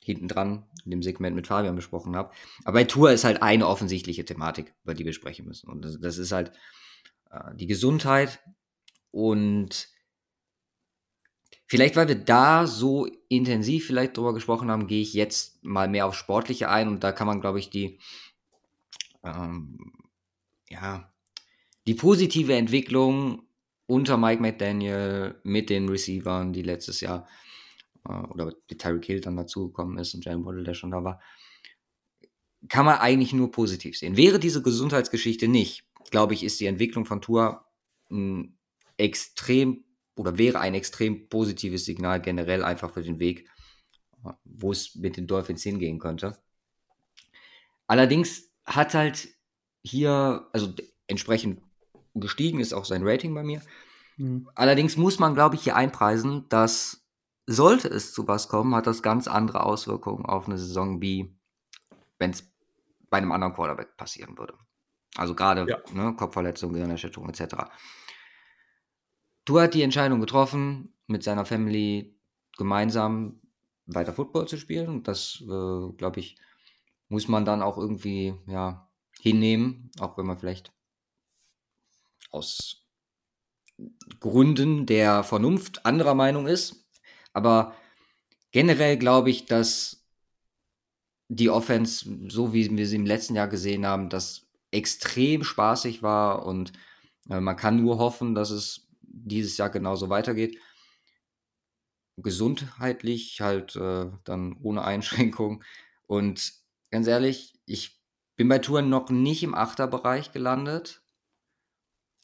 hinten 0.04 0.28
dran 0.28 0.64
in 0.84 0.90
dem 0.90 1.02
Segment 1.02 1.37
mit 1.37 1.46
Fabian 1.46 1.76
besprochen 1.76 2.16
habe. 2.16 2.32
Aber 2.64 2.75
bei 2.75 2.84
Tour 2.84 3.12
ist 3.12 3.25
halt 3.25 3.40
eine 3.42 3.68
offensichtliche 3.68 4.25
Thematik, 4.25 4.75
über 4.82 4.94
die 4.94 5.04
wir 5.04 5.12
sprechen 5.12 5.46
müssen. 5.46 5.70
Und 5.70 5.84
das, 5.84 6.00
das 6.00 6.18
ist 6.18 6.32
halt 6.32 6.52
äh, 7.30 7.54
die 7.54 7.68
Gesundheit 7.68 8.40
und 9.11 9.88
vielleicht, 11.66 11.96
weil 11.96 12.08
wir 12.08 12.16
da 12.16 12.66
so 12.66 13.06
intensiv 13.28 13.87
vielleicht 13.87 14.16
drüber 14.16 14.34
gesprochen 14.34 14.70
haben, 14.70 14.88
gehe 14.88 15.02
ich 15.02 15.14
jetzt 15.14 15.62
mal 15.64 15.88
mehr 15.88 16.06
auf 16.06 16.14
Sportliche 16.14 16.68
ein 16.68 16.88
und 16.88 17.04
da 17.04 17.12
kann 17.12 17.28
man, 17.28 17.40
glaube 17.40 17.61
ich, 17.61 17.70
die 17.70 18.00
ähm, 19.22 19.78
ja, 20.68 21.12
die 21.87 21.94
positive 21.94 22.54
Entwicklung 22.54 23.46
unter 23.92 24.16
Mike 24.16 24.40
McDaniel 24.40 25.38
mit 25.42 25.68
den 25.68 25.87
Receivern, 25.87 26.54
die 26.54 26.62
letztes 26.62 27.02
Jahr 27.02 27.28
äh, 28.08 28.12
oder 28.12 28.46
mit 28.46 28.78
Tyreek 28.78 29.04
Hill 29.04 29.20
dann 29.20 29.37
dazugekommen 29.37 29.99
ist 29.99 30.14
und 30.14 30.25
Jalen 30.25 30.46
Waddle, 30.46 30.64
der 30.64 30.72
schon 30.72 30.90
da 30.90 31.04
war, 31.04 31.20
kann 32.70 32.87
man 32.87 32.99
eigentlich 32.99 33.34
nur 33.34 33.50
positiv 33.50 33.99
sehen. 33.99 34.16
Wäre 34.16 34.38
diese 34.38 34.62
Gesundheitsgeschichte 34.62 35.46
nicht, 35.46 35.84
glaube 36.11 36.32
ich, 36.32 36.42
ist 36.42 36.58
die 36.58 36.66
Entwicklung 36.66 37.04
von 37.04 37.20
Tour 37.20 37.66
ein 38.11 38.56
extrem 38.96 39.84
oder 40.16 40.38
wäre 40.38 40.61
ein 40.61 40.75
extrem 40.75 41.28
positives 41.28 41.84
Signal 41.84 42.22
generell 42.22 42.64
einfach 42.64 42.94
für 42.94 43.02
den 43.02 43.18
Weg, 43.18 43.46
wo 44.44 44.72
es 44.72 44.94
mit 44.94 45.18
den 45.18 45.26
Dolphins 45.26 45.64
hingehen 45.64 45.99
könnte. 45.99 46.38
Allerdings 47.87 48.50
hat 48.64 48.94
halt 48.94 49.28
hier, 49.82 50.49
also 50.52 50.72
entsprechend 51.08 51.61
gestiegen 52.14 52.61
ist 52.61 52.73
auch 52.73 52.85
sein 52.85 53.07
Rating 53.07 53.35
bei 53.35 53.42
mir. 53.42 53.62
Mhm. 54.16 54.49
Allerdings 54.54 54.97
muss 54.97 55.19
man, 55.19 55.35
glaube 55.35 55.54
ich, 55.57 55.62
hier 55.62 55.76
einpreisen, 55.76 56.49
dass 56.49 57.07
sollte 57.47 57.88
es 57.88 58.12
zu 58.12 58.28
was 58.28 58.49
kommen, 58.49 58.75
hat 58.75 58.87
das 58.87 59.02
ganz 59.02 59.26
andere 59.26 59.64
Auswirkungen 59.64 60.26
auf 60.26 60.47
eine 60.47 60.59
Saison, 60.59 61.00
wie 61.00 61.35
wenn 62.19 62.31
es 62.31 62.50
bei 63.11 63.19
einem 63.19 63.33
anderen 63.33 63.52
Quarterback 63.52 63.97
passieren 63.97 64.38
würde. 64.38 64.54
Also 65.16 65.35
gerade 65.35 65.66
Ja. 65.69 65.78
ne, 65.92 66.14
Kopfverletzung, 66.16 66.73
Gehirnerschütterung 66.73 67.28
etc. 67.28 67.57
Du 69.45 69.61
hat 69.61 69.75
die 69.75 69.83
Entscheidung 69.83 70.21
getroffen, 70.21 70.95
mit 71.07 71.23
seiner 71.25 71.45
Family 71.45 72.16
gemeinsam 72.57 73.40
weiter 73.87 74.12
Football 74.12 74.47
zu 74.47 74.57
spielen. 74.57 74.88
Und 74.88 75.09
das, 75.09 75.42
äh, 75.42 75.92
glaube 75.97 76.21
ich, 76.21 76.37
muss 77.09 77.28
man 77.28 77.45
dann 77.45 77.61
auch 77.61 77.76
irgendwie 77.76 78.35
ja, 78.47 78.88
hinnehmen, 79.21 79.90
auch 79.99 80.16
wenn 80.16 80.26
man 80.26 80.38
vielleicht 80.38 80.73
aus 82.32 82.84
Gründen 84.20 84.86
der 84.86 85.22
Vernunft 85.24 85.86
anderer 85.86 86.14
Meinung 86.14 86.46
ist. 86.46 86.86
Aber 87.32 87.74
generell 88.50 88.98
glaube 88.98 89.30
ich, 89.30 89.46
dass 89.46 90.04
die 91.28 91.50
Offense, 91.50 92.04
so 92.28 92.52
wie 92.52 92.76
wir 92.76 92.86
sie 92.86 92.96
im 92.96 93.06
letzten 93.06 93.34
Jahr 93.34 93.48
gesehen 93.48 93.86
haben, 93.86 94.08
das 94.10 94.46
extrem 94.70 95.44
spaßig 95.44 96.02
war 96.02 96.44
und 96.44 96.72
äh, 97.28 97.40
man 97.40 97.56
kann 97.56 97.82
nur 97.82 97.98
hoffen, 97.98 98.34
dass 98.34 98.50
es 98.50 98.88
dieses 99.00 99.56
Jahr 99.56 99.70
genauso 99.70 100.08
weitergeht. 100.08 100.58
Gesundheitlich 102.16 103.40
halt 103.40 103.76
äh, 103.76 104.10
dann 104.24 104.56
ohne 104.62 104.84
Einschränkung. 104.84 105.64
Und 106.06 106.52
ganz 106.90 107.06
ehrlich, 107.06 107.54
ich 107.66 108.00
bin 108.36 108.48
bei 108.48 108.58
Touren 108.58 108.88
noch 108.88 109.10
nicht 109.10 109.42
im 109.42 109.54
Achterbereich 109.54 110.32
gelandet. 110.32 111.01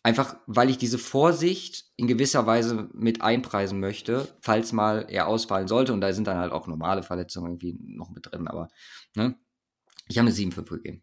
Einfach, 0.03 0.37
weil 0.47 0.71
ich 0.71 0.79
diese 0.79 0.99
Vorsicht 0.99 1.87
in 1.97 2.07
gewisser 2.07 2.47
Weise 2.47 2.89
mit 2.95 3.21
einpreisen 3.21 3.81
möchte, 3.81 4.29
falls 4.41 4.73
mal 4.73 5.07
er 5.09 5.27
ausfallen 5.27 5.69
sollte. 5.69 5.93
Und 5.93 6.01
da 6.01 6.13
sind 6.13 6.27
dann 6.27 6.39
halt 6.39 6.53
auch 6.53 6.67
normale 6.67 7.03
Verletzungen 7.03 7.53
irgendwie 7.53 7.77
noch 7.81 8.11
mit 8.11 8.31
drin. 8.31 8.49
Aber 8.49 8.69
ne? 9.15 9.37
ich 10.09 10.19
habe 10.19 10.29
eine 10.29 10.37
7-5 10.37 10.71
gegeben. 10.71 11.03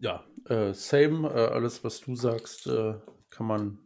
Ja, 0.00 0.24
äh, 0.46 0.72
same. 0.72 1.28
Äh, 1.28 1.52
alles, 1.52 1.84
was 1.84 2.00
du 2.00 2.16
sagst, 2.16 2.66
äh, 2.66 2.94
kann 3.30 3.46
man, 3.46 3.78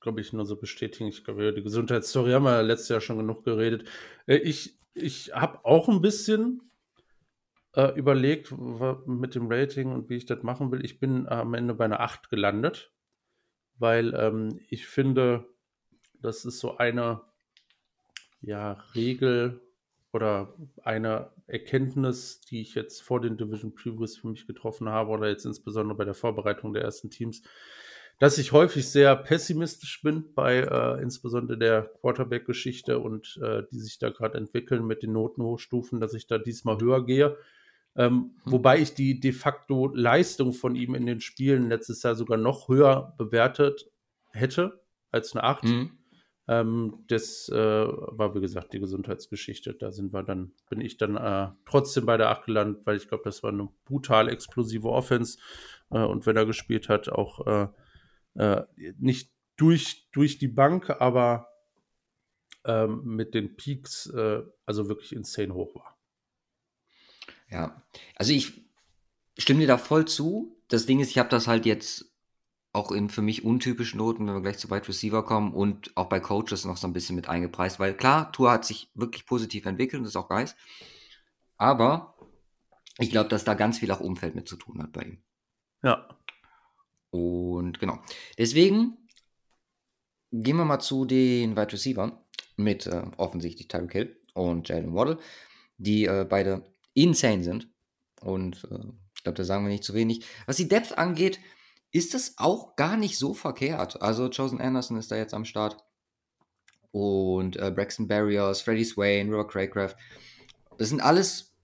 glaube 0.00 0.20
ich, 0.20 0.32
nur 0.32 0.46
so 0.46 0.56
bestätigen. 0.56 1.08
Ich 1.08 1.24
glaube, 1.24 1.42
über 1.42 1.52
die 1.52 1.62
Gesundheitsstory 1.62 2.32
haben 2.32 2.44
wir 2.44 2.62
letztes 2.62 2.88
Jahr 2.88 3.00
schon 3.00 3.18
genug 3.18 3.44
geredet. 3.44 3.88
Äh, 4.26 4.36
ich 4.38 4.76
ich 4.96 5.32
habe 5.34 5.62
auch 5.64 5.88
ein 5.88 6.00
bisschen 6.00 6.65
äh, 7.76 7.92
überlegt 7.94 8.52
mit 9.06 9.34
dem 9.34 9.52
Rating 9.52 9.92
und 9.92 10.08
wie 10.08 10.16
ich 10.16 10.26
das 10.26 10.42
machen 10.42 10.72
will. 10.72 10.84
Ich 10.84 10.98
bin 10.98 11.28
am 11.28 11.54
Ende 11.54 11.74
bei 11.74 11.84
einer 11.84 12.00
8 12.00 12.30
gelandet, 12.30 12.92
weil 13.78 14.14
ähm, 14.14 14.60
ich 14.68 14.86
finde, 14.86 15.46
das 16.20 16.44
ist 16.44 16.58
so 16.58 16.78
eine 16.78 17.20
ja, 18.40 18.72
Regel 18.94 19.60
oder 20.12 20.54
eine 20.82 21.30
Erkenntnis, 21.46 22.40
die 22.40 22.62
ich 22.62 22.74
jetzt 22.74 23.02
vor 23.02 23.20
den 23.20 23.36
Division 23.36 23.74
Previews 23.74 24.16
für 24.16 24.28
mich 24.28 24.46
getroffen 24.46 24.88
habe 24.88 25.10
oder 25.10 25.28
jetzt 25.28 25.44
insbesondere 25.44 25.98
bei 25.98 26.04
der 26.04 26.14
Vorbereitung 26.14 26.72
der 26.72 26.82
ersten 26.82 27.10
Teams, 27.10 27.42
dass 28.18 28.38
ich 28.38 28.52
häufig 28.52 28.88
sehr 28.88 29.14
pessimistisch 29.14 30.00
bin 30.00 30.32
bei 30.34 30.60
äh, 30.60 31.02
insbesondere 31.02 31.58
der 31.58 31.82
Quarterback-Geschichte 32.00 32.98
und 32.98 33.38
äh, 33.42 33.64
die 33.70 33.80
sich 33.80 33.98
da 33.98 34.08
gerade 34.08 34.38
entwickeln 34.38 34.86
mit 34.86 35.02
den 35.02 35.12
Notenhochstufen, 35.12 36.00
dass 36.00 36.14
ich 36.14 36.26
da 36.26 36.38
diesmal 36.38 36.80
höher 36.80 37.04
gehe. 37.04 37.36
Ähm, 37.96 38.12
mhm. 38.44 38.52
Wobei 38.52 38.78
ich 38.78 38.94
die 38.94 39.20
de 39.20 39.32
facto 39.32 39.88
Leistung 39.94 40.52
von 40.52 40.74
ihm 40.76 40.94
in 40.94 41.06
den 41.06 41.20
Spielen 41.20 41.68
letztes 41.68 42.02
Jahr 42.02 42.14
sogar 42.14 42.38
noch 42.38 42.68
höher 42.68 43.14
bewertet 43.18 43.90
hätte 44.30 44.84
als 45.10 45.34
eine 45.34 45.44
8. 45.44 45.64
Mhm. 45.64 45.98
Ähm, 46.48 47.04
das 47.08 47.48
äh, 47.48 47.56
war, 47.56 48.34
wie 48.34 48.40
gesagt, 48.40 48.72
die 48.72 48.78
Gesundheitsgeschichte. 48.78 49.74
Da 49.74 49.90
sind 49.90 50.12
wir 50.12 50.22
dann, 50.22 50.52
bin 50.68 50.80
ich 50.80 50.96
dann 50.96 51.16
äh, 51.16 51.48
trotzdem 51.64 52.06
bei 52.06 52.16
der 52.16 52.30
8 52.30 52.46
gelandet, 52.46 52.82
weil 52.86 52.96
ich 52.96 53.08
glaube, 53.08 53.24
das 53.24 53.42
war 53.42 53.50
eine 53.50 53.68
brutal 53.84 54.28
explosive 54.28 54.88
Offense. 54.88 55.38
Äh, 55.90 56.04
und 56.04 56.26
wenn 56.26 56.36
er 56.36 56.46
gespielt 56.46 56.88
hat, 56.88 57.08
auch 57.08 57.46
äh, 57.46 57.68
äh, 58.34 58.64
nicht 58.98 59.32
durch, 59.56 60.08
durch 60.12 60.38
die 60.38 60.48
Bank, 60.48 60.90
aber 61.00 61.48
ähm, 62.64 63.02
mit 63.04 63.34
den 63.34 63.56
Peaks, 63.56 64.06
äh, 64.10 64.42
also 64.66 64.88
wirklich 64.88 65.14
insane 65.14 65.54
hoch 65.54 65.74
war. 65.74 65.95
Ja, 67.50 67.82
also 68.16 68.32
ich 68.32 68.64
stimme 69.38 69.60
dir 69.60 69.66
da 69.66 69.78
voll 69.78 70.06
zu. 70.06 70.56
Das 70.68 70.86
Ding 70.86 71.00
ist, 71.00 71.10
ich 71.10 71.18
habe 71.18 71.28
das 71.28 71.46
halt 71.46 71.66
jetzt 71.66 72.12
auch 72.72 72.92
in 72.92 73.08
für 73.08 73.22
mich 73.22 73.44
untypischen 73.44 73.98
Noten, 73.98 74.26
wenn 74.26 74.34
wir 74.34 74.42
gleich 74.42 74.58
zu 74.58 74.70
Wide 74.70 74.86
Receiver 74.86 75.24
kommen 75.24 75.54
und 75.54 75.96
auch 75.96 76.08
bei 76.08 76.20
Coaches 76.20 76.64
noch 76.64 76.76
so 76.76 76.86
ein 76.86 76.92
bisschen 76.92 77.16
mit 77.16 77.28
eingepreist, 77.28 77.80
weil 77.80 77.94
klar, 77.94 78.30
Tour 78.32 78.50
hat 78.50 78.66
sich 78.66 78.90
wirklich 78.94 79.24
positiv 79.24 79.64
entwickelt 79.64 80.00
und 80.00 80.04
das 80.04 80.12
ist 80.12 80.16
auch 80.16 80.28
geil. 80.28 80.50
Aber 81.56 82.16
ich 82.98 83.10
glaube, 83.10 83.30
dass 83.30 83.44
da 83.44 83.54
ganz 83.54 83.78
viel 83.78 83.90
auch 83.90 84.00
Umfeld 84.00 84.34
mit 84.34 84.46
zu 84.46 84.56
tun 84.56 84.82
hat 84.82 84.92
bei 84.92 85.02
ihm. 85.02 85.22
Ja. 85.82 86.06
Und 87.10 87.78
genau. 87.78 87.98
Deswegen 88.36 88.98
gehen 90.32 90.56
wir 90.56 90.64
mal 90.64 90.80
zu 90.80 91.06
den 91.06 91.56
Wide 91.56 91.72
Receiver 91.72 92.22
mit 92.56 92.86
äh, 92.86 93.02
offensichtlich 93.16 93.68
Tyreek 93.68 93.92
Hill 93.92 94.20
und 94.34 94.68
Jalen 94.68 94.94
Waddle, 94.94 95.18
die 95.78 96.04
äh, 96.04 96.26
beide 96.28 96.64
insane 96.96 97.44
sind. 97.44 97.68
Und 98.20 98.64
äh, 98.70 98.78
ich 99.14 99.22
glaube, 99.22 99.36
da 99.36 99.44
sagen 99.44 99.64
wir 99.64 99.70
nicht 99.70 99.84
zu 99.84 99.94
wenig. 99.94 100.24
Was 100.46 100.56
die 100.56 100.68
Depth 100.68 100.98
angeht, 100.98 101.38
ist 101.92 102.14
das 102.14 102.34
auch 102.38 102.76
gar 102.76 102.96
nicht 102.96 103.18
so 103.18 103.34
verkehrt. 103.34 104.02
Also 104.02 104.28
Chosen 104.30 104.60
Anderson 104.60 104.96
ist 104.96 105.10
da 105.10 105.16
jetzt 105.16 105.34
am 105.34 105.44
Start. 105.44 105.76
Und 106.90 107.56
äh, 107.56 107.70
Braxton 107.70 108.08
Barriers, 108.08 108.62
Freddie 108.62 108.84
Swain, 108.84 109.28
River 109.28 109.46
Craycraft. 109.46 109.94
Das 110.78 110.88
sind 110.88 111.00
alles, 111.00 111.54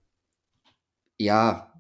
ja, 1.19 1.73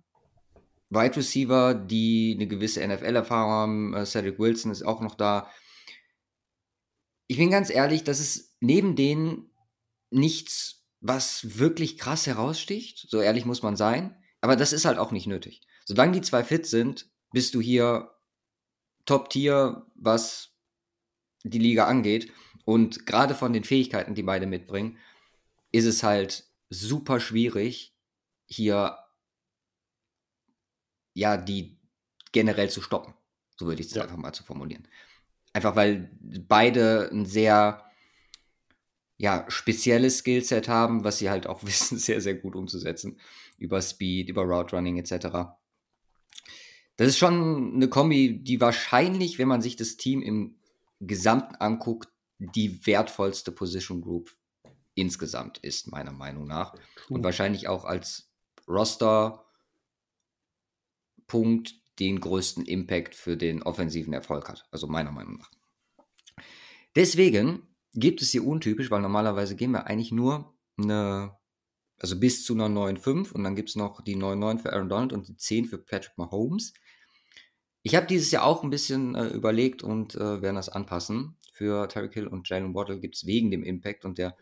Wide 0.90 1.16
Receiver, 1.16 1.74
die 1.74 2.36
eine 2.36 2.46
gewisse 2.46 2.86
NFL-Erfahrung 2.86 3.50
haben. 3.50 3.94
Äh, 3.94 4.06
Cedric 4.06 4.38
Wilson 4.38 4.70
ist 4.70 4.82
auch 4.82 5.00
noch 5.00 5.14
da. 5.14 5.50
Ich 7.26 7.36
bin 7.36 7.50
ganz 7.50 7.70
ehrlich, 7.70 8.04
das 8.04 8.20
ist 8.20 8.56
neben 8.60 8.96
denen 8.96 9.50
nichts 10.10 10.81
was 11.02 11.58
wirklich 11.58 11.98
krass 11.98 12.26
heraussticht. 12.26 13.06
So 13.10 13.20
ehrlich 13.20 13.44
muss 13.44 13.62
man 13.62 13.76
sein. 13.76 14.16
Aber 14.40 14.56
das 14.56 14.72
ist 14.72 14.84
halt 14.84 14.98
auch 14.98 15.10
nicht 15.10 15.26
nötig. 15.26 15.60
Solange 15.84 16.12
die 16.12 16.22
zwei 16.22 16.44
fit 16.44 16.66
sind, 16.66 17.10
bist 17.32 17.54
du 17.54 17.60
hier 17.60 18.10
Top-Tier, 19.04 19.84
was 19.94 20.54
die 21.42 21.58
Liga 21.58 21.86
angeht. 21.86 22.32
Und 22.64 23.04
gerade 23.04 23.34
von 23.34 23.52
den 23.52 23.64
Fähigkeiten, 23.64 24.14
die 24.14 24.22
beide 24.22 24.46
mitbringen, 24.46 24.96
ist 25.72 25.86
es 25.86 26.04
halt 26.04 26.44
super 26.70 27.18
schwierig, 27.18 27.96
hier 28.46 28.98
ja, 31.14 31.36
die 31.36 31.78
generell 32.30 32.70
zu 32.70 32.80
stoppen. 32.80 33.14
So 33.56 33.66
würde 33.66 33.82
ich 33.82 33.88
es 33.88 33.94
ja. 33.94 34.02
einfach 34.02 34.16
mal 34.16 34.32
zu 34.32 34.44
formulieren. 34.44 34.86
Einfach 35.52 35.76
weil 35.76 36.10
beide 36.20 37.10
ein 37.12 37.26
sehr 37.26 37.84
ja, 39.22 39.46
spezielles 39.46 40.18
Skillset 40.18 40.66
haben, 40.66 41.04
was 41.04 41.18
sie 41.18 41.30
halt 41.30 41.46
auch 41.46 41.62
wissen, 41.64 41.96
sehr, 41.96 42.20
sehr 42.20 42.34
gut 42.34 42.56
umzusetzen. 42.56 43.20
Über 43.56 43.80
Speed, 43.80 44.28
über 44.28 44.42
Route 44.42 44.74
Running 44.74 44.98
etc. 44.98 45.28
Das 46.96 47.06
ist 47.06 47.18
schon 47.18 47.76
eine 47.76 47.86
Kombi, 47.88 48.42
die 48.42 48.60
wahrscheinlich, 48.60 49.38
wenn 49.38 49.46
man 49.46 49.62
sich 49.62 49.76
das 49.76 49.96
Team 49.96 50.22
im 50.22 50.56
Gesamten 50.98 51.54
anguckt, 51.54 52.08
die 52.38 52.84
wertvollste 52.84 53.52
Position 53.52 54.00
Group 54.00 54.34
insgesamt 54.94 55.58
ist, 55.58 55.86
meiner 55.86 56.12
Meinung 56.12 56.48
nach. 56.48 56.74
Und 57.08 57.22
wahrscheinlich 57.22 57.68
auch 57.68 57.84
als 57.84 58.28
Roster-Punkt 58.66 59.44
den 62.00 62.18
größten 62.18 62.66
Impact 62.66 63.14
für 63.14 63.36
den 63.36 63.62
offensiven 63.62 64.12
Erfolg 64.12 64.48
hat. 64.48 64.66
Also 64.72 64.88
meiner 64.88 65.12
Meinung 65.12 65.36
nach. 65.36 65.52
Deswegen 66.96 67.68
gibt 67.94 68.22
es 68.22 68.30
hier 68.30 68.46
untypisch, 68.46 68.90
weil 68.90 69.00
normalerweise 69.00 69.56
gehen 69.56 69.72
wir 69.72 69.86
eigentlich 69.86 70.12
nur 70.12 70.54
eine, 70.78 71.36
also 71.98 72.18
bis 72.18 72.44
zu 72.44 72.54
einer 72.54 72.68
9,5 72.68 73.32
und 73.32 73.44
dann 73.44 73.56
gibt 73.56 73.70
es 73.70 73.76
noch 73.76 74.02
die 74.02 74.16
9,9 74.16 74.58
für 74.58 74.72
Aaron 74.72 74.88
Donald 74.88 75.12
und 75.12 75.28
die 75.28 75.36
10 75.36 75.66
für 75.66 75.78
Patrick 75.78 76.16
Mahomes. 76.16 76.72
Ich 77.82 77.94
habe 77.94 78.06
dieses 78.06 78.30
Jahr 78.30 78.44
auch 78.44 78.62
ein 78.62 78.70
bisschen 78.70 79.14
äh, 79.14 79.28
überlegt 79.28 79.82
und 79.82 80.14
äh, 80.14 80.40
werden 80.40 80.56
das 80.56 80.68
anpassen. 80.68 81.36
Für 81.52 81.88
Tyreek 81.88 82.14
Hill 82.14 82.26
und 82.26 82.48
Jalen 82.48 82.74
Waddle 82.74 83.00
gibt 83.00 83.16
es 83.16 83.26
wegen 83.26 83.50
dem 83.50 83.62
Impact 83.62 84.04
und 84.04 84.18
der 84.18 84.36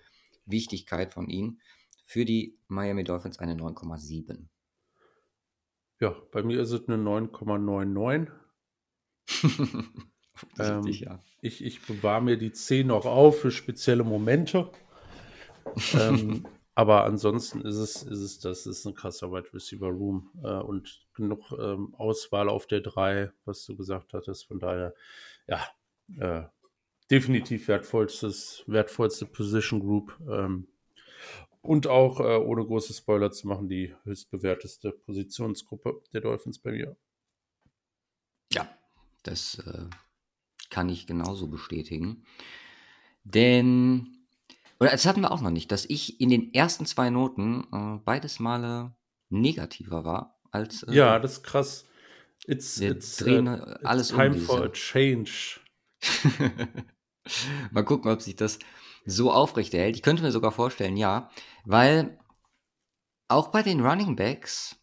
Wichtigkeit 0.47 1.13
von 1.13 1.29
ihnen 1.29 1.61
für 2.05 2.25
die 2.25 2.59
Miami 2.69 3.05
Dolphins 3.05 3.39
eine 3.39 3.55
9,7. 3.55 4.49
Ja, 6.01 6.17
bei 6.33 6.43
mir 6.43 6.61
ist 6.61 6.73
es 6.73 6.89
eine 6.89 7.03
9,99. 7.03 8.31
Ähm, 10.59 10.87
ja. 10.87 11.23
Ich, 11.41 11.65
ich 11.65 11.87
bewahre 11.87 12.23
mir 12.23 12.37
die 12.37 12.53
10 12.53 12.89
noch 12.89 13.07
auf 13.07 13.41
für 13.41 13.51
spezielle 13.51 14.05
Momente. 14.05 14.71
ähm, 15.95 16.47
aber 16.75 17.05
ansonsten 17.05 17.63
ist 17.63 17.77
es, 17.77 18.03
ist 18.03 18.21
es, 18.21 18.39
das 18.41 18.67
ist 18.67 18.87
ein 18.87 18.95
krasser 18.95 19.31
Wide 19.33 19.53
Receiver 19.53 19.89
Room 19.89 20.31
äh, 20.43 20.49
und 20.49 21.07
genug 21.15 21.53
ähm, 21.59 21.95
Auswahl 21.97 22.49
auf 22.49 22.67
der 22.67 22.81
3, 22.81 23.33
was 23.45 23.65
du 23.65 23.77
gesagt 23.77 24.13
hattest. 24.13 24.47
Von 24.47 24.59
daher, 24.59 24.95
ja, 25.47 25.67
äh, 26.19 26.45
definitiv 27.11 27.69
wertvollstes, 27.69 28.65
wertvollste 28.67 29.27
Position 29.27 29.81
Group. 29.81 30.19
Ähm, 30.29 30.69
und 31.63 31.87
auch, 31.87 32.21
äh, 32.21 32.37
ohne 32.37 32.65
große 32.65 32.95
Spoiler 32.95 33.31
zu 33.33 33.47
machen, 33.47 33.69
die 33.69 33.95
höchstbewerteste 34.05 34.93
Positionsgruppe 34.93 36.03
der 36.13 36.23
Dolphins 36.23 36.59
bei 36.59 36.73
mir. 36.73 36.97
Ja, 38.53 38.69
das 39.23 39.59
äh, 39.59 39.89
kann 40.71 40.89
ich 40.89 41.07
genauso 41.07 41.49
bestätigen. 41.49 42.25
Denn, 43.25 44.25
oder 44.79 44.91
das 44.91 45.07
hatten 45.07 45.21
wir 45.21 45.33
auch 45.33 45.43
noch 45.43 45.51
nicht, 45.51 45.71
dass 45.73 45.85
ich 45.85 46.21
in 46.21 46.31
den 46.31 46.55
ersten 46.55 46.87
zwei 46.87 47.11
Noten 47.11 47.67
äh, 47.73 48.01
beides 48.05 48.41
Male 48.41 48.95
negativer 49.29 50.05
war 50.05 50.39
als. 50.51 50.83
Äh, 50.85 50.95
ja, 50.95 51.19
das 51.19 51.33
ist 51.33 51.43
krass. 51.43 51.87
It's, 52.47 52.81
wir 52.81 52.93
it's, 52.93 53.17
drehen 53.17 53.49
uh, 53.49 53.77
alles 53.85 54.09
time 54.09 54.35
um 54.35 54.41
for 54.41 54.65
a 54.65 54.69
change. 54.71 55.61
Mal 57.71 57.85
gucken, 57.85 58.11
ob 58.11 58.23
sich 58.23 58.37
das 58.37 58.59
so 59.05 59.31
aufrechterhält. 59.31 59.97
Ich 59.97 60.03
könnte 60.03 60.23
mir 60.23 60.33
sogar 60.33 60.53
vorstellen, 60.53 60.97
ja, 60.97 61.31
weil 61.65 62.19
auch 63.29 63.49
bei 63.49 63.63
den 63.63 63.81
Running 63.81 64.17
Backs 64.17 64.77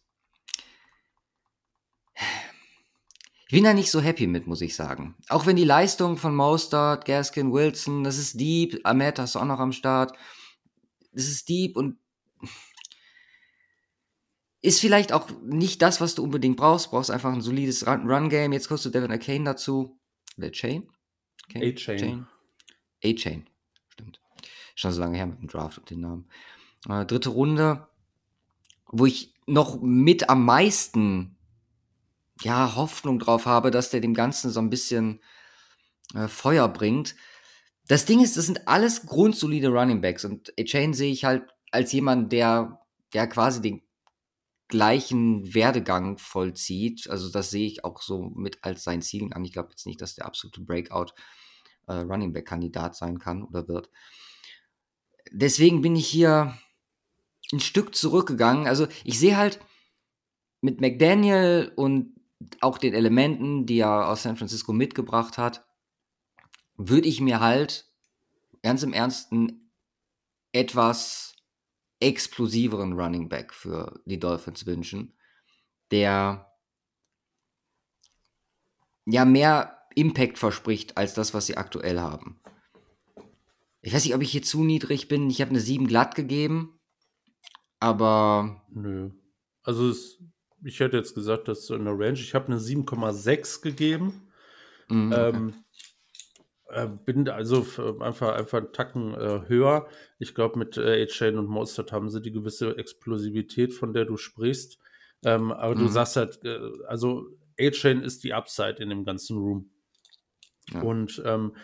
ich 3.48 3.54
bin 3.54 3.64
da 3.64 3.72
nicht 3.72 3.90
so 3.90 4.02
happy 4.02 4.26
mit, 4.26 4.46
muss 4.46 4.60
ich 4.60 4.76
sagen. 4.76 5.16
Auch 5.30 5.46
wenn 5.46 5.56
die 5.56 5.64
Leistung 5.64 6.18
von 6.18 6.36
Mostert, 6.36 7.06
Gaskin, 7.06 7.50
Wilson, 7.50 8.04
das 8.04 8.18
ist 8.18 8.38
deep, 8.38 8.78
Ahmed 8.84 9.18
hast 9.18 9.34
du 9.34 9.38
auch 9.38 9.46
noch 9.46 9.58
am 9.58 9.72
Start, 9.72 10.12
das 11.12 11.28
ist 11.28 11.48
deep 11.48 11.74
und 11.74 11.96
ist 14.60 14.80
vielleicht 14.80 15.14
auch 15.14 15.30
nicht 15.42 15.80
das, 15.80 15.98
was 16.02 16.14
du 16.14 16.24
unbedingt 16.24 16.58
brauchst. 16.58 16.86
Du 16.86 16.90
brauchst 16.90 17.10
einfach 17.10 17.32
ein 17.32 17.40
solides 17.40 17.86
Run-Game. 17.86 18.52
Jetzt 18.52 18.68
kostet 18.68 18.94
Devin 18.94 19.10
Arcane 19.10 19.44
dazu. 19.44 19.98
Der 20.36 20.52
Chain? 20.52 20.86
A-Chain. 21.54 22.26
A-Chain. 23.02 23.48
Stimmt. 23.88 24.20
Schon 24.74 24.92
so 24.92 25.00
lange 25.00 25.16
her 25.16 25.26
mit 25.26 25.38
dem 25.38 25.48
Draft 25.48 25.78
und 25.78 25.88
den 25.88 26.00
Namen. 26.00 26.28
Äh, 26.86 27.06
dritte 27.06 27.30
Runde, 27.30 27.88
wo 28.88 29.06
ich 29.06 29.32
noch 29.46 29.80
mit 29.80 30.28
am 30.28 30.44
meisten 30.44 31.37
ja, 32.42 32.74
Hoffnung 32.76 33.18
drauf 33.18 33.46
habe, 33.46 33.70
dass 33.70 33.90
der 33.90 34.00
dem 34.00 34.14
Ganzen 34.14 34.50
so 34.50 34.60
ein 34.60 34.70
bisschen 34.70 35.20
äh, 36.14 36.28
Feuer 36.28 36.68
bringt. 36.68 37.14
Das 37.88 38.04
Ding 38.04 38.20
ist, 38.20 38.36
das 38.36 38.46
sind 38.46 38.68
alles 38.68 39.06
grundsolide 39.06 39.68
Running 39.68 40.00
Backs 40.00 40.24
und 40.24 40.52
A-Chain 40.58 40.92
sehe 40.94 41.12
ich 41.12 41.24
halt 41.24 41.48
als 41.70 41.92
jemand, 41.92 42.32
der, 42.32 42.80
der 43.12 43.26
quasi 43.26 43.62
den 43.62 43.82
gleichen 44.68 45.54
Werdegang 45.54 46.18
vollzieht. 46.18 47.08
Also 47.08 47.30
das 47.30 47.50
sehe 47.50 47.66
ich 47.66 47.84
auch 47.84 48.02
so 48.02 48.22
mit 48.22 48.58
als 48.62 48.84
sein 48.84 49.00
Ziel 49.00 49.32
an. 49.32 49.44
Ich 49.44 49.52
glaube 49.52 49.70
jetzt 49.70 49.86
nicht, 49.86 50.00
dass 50.00 50.14
der 50.14 50.26
absolute 50.26 50.60
Breakout 50.60 51.12
äh, 51.86 51.94
Running 51.94 52.32
Back 52.32 52.46
Kandidat 52.46 52.94
sein 52.94 53.18
kann 53.18 53.42
oder 53.42 53.66
wird. 53.66 53.90
Deswegen 55.32 55.80
bin 55.80 55.96
ich 55.96 56.06
hier 56.06 56.56
ein 57.52 57.60
Stück 57.60 57.94
zurückgegangen. 57.94 58.66
Also 58.66 58.86
ich 59.04 59.18
sehe 59.18 59.36
halt 59.36 59.58
mit 60.60 60.80
McDaniel 60.80 61.72
und 61.76 62.17
auch 62.60 62.78
den 62.78 62.94
Elementen, 62.94 63.66
die 63.66 63.80
er 63.80 64.08
aus 64.08 64.22
San 64.22 64.36
Francisco 64.36 64.72
mitgebracht 64.72 65.38
hat, 65.38 65.66
würde 66.76 67.08
ich 67.08 67.20
mir 67.20 67.40
halt 67.40 67.92
ganz 68.62 68.82
im 68.82 68.92
Ernsten 68.92 69.72
etwas 70.52 71.36
explosiveren 72.00 72.92
Running 72.92 73.28
Back 73.28 73.52
für 73.52 74.00
die 74.04 74.20
Dolphins 74.20 74.66
wünschen, 74.66 75.16
der 75.90 76.52
ja 79.06 79.24
mehr 79.24 79.78
Impact 79.94 80.38
verspricht 80.38 80.96
als 80.96 81.14
das, 81.14 81.34
was 81.34 81.46
sie 81.46 81.56
aktuell 81.56 81.98
haben. 81.98 82.40
Ich 83.80 83.92
weiß 83.92 84.04
nicht, 84.04 84.14
ob 84.14 84.22
ich 84.22 84.30
hier 84.30 84.42
zu 84.42 84.64
niedrig 84.64 85.08
bin. 85.08 85.30
Ich 85.30 85.40
habe 85.40 85.50
eine 85.50 85.60
7 85.60 85.86
glatt 85.86 86.14
gegeben, 86.14 86.78
aber. 87.80 88.62
Nö. 88.70 89.10
Also, 89.62 89.88
es, 89.90 90.22
ich 90.64 90.80
hätte 90.80 90.96
jetzt 90.96 91.14
gesagt, 91.14 91.48
dass 91.48 91.66
so 91.66 91.74
in 91.74 91.84
der 91.84 91.98
Range. 91.98 92.18
Ich 92.18 92.34
habe 92.34 92.46
eine 92.46 92.58
7,6 92.58 93.62
gegeben. 93.62 94.28
Mhm, 94.88 95.12
okay. 95.12 95.28
ähm, 95.28 95.54
äh, 96.70 96.86
bin 96.86 97.28
also 97.28 97.64
einfach, 98.00 98.36
einfach 98.36 98.58
einen 98.58 98.72
Tacken 98.72 99.14
äh, 99.14 99.48
höher. 99.48 99.88
Ich 100.18 100.34
glaube, 100.34 100.58
mit 100.58 100.76
äh, 100.76 101.02
A-Chain 101.02 101.38
und 101.38 101.46
Mostert 101.46 101.92
haben 101.92 102.10
sie 102.10 102.20
die 102.20 102.32
gewisse 102.32 102.76
Explosivität, 102.76 103.72
von 103.72 103.92
der 103.92 104.04
du 104.04 104.16
sprichst. 104.16 104.78
Ähm, 105.24 105.50
aber 105.50 105.74
mhm. 105.74 105.80
du 105.80 105.88
sagst 105.88 106.16
halt, 106.16 106.44
äh, 106.44 106.58
also 106.86 107.26
A-Chain 107.58 108.02
ist 108.02 108.24
die 108.24 108.34
Upside 108.34 108.82
in 108.82 108.90
dem 108.90 109.04
ganzen 109.04 109.38
Room. 109.38 109.70
Ja. 110.72 110.82
Und 110.82 111.22
ähm, 111.24 111.56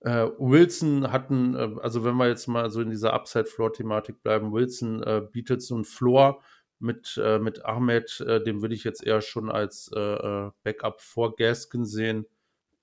äh, 0.00 0.28
Wilson 0.38 1.10
hatten, 1.12 1.54
äh, 1.54 1.70
also 1.80 2.04
wenn 2.04 2.16
wir 2.16 2.28
jetzt 2.28 2.46
mal 2.46 2.70
so 2.70 2.80
in 2.80 2.90
dieser 2.90 3.12
Upside-Floor-Thematik 3.12 4.22
bleiben, 4.22 4.52
Wilson 4.52 5.02
äh, 5.02 5.22
bietet 5.30 5.62
so 5.62 5.74
einen 5.74 5.84
Floor 5.84 6.42
mit, 6.82 7.20
äh, 7.22 7.38
mit 7.38 7.64
Ahmed, 7.64 8.20
äh, 8.20 8.42
den 8.42 8.60
würde 8.60 8.74
ich 8.74 8.84
jetzt 8.84 9.04
eher 9.04 9.20
schon 9.20 9.50
als 9.50 9.90
äh, 9.94 10.50
Backup 10.62 11.00
vor 11.00 11.36
Gaskin 11.36 11.84
sehen. 11.84 12.26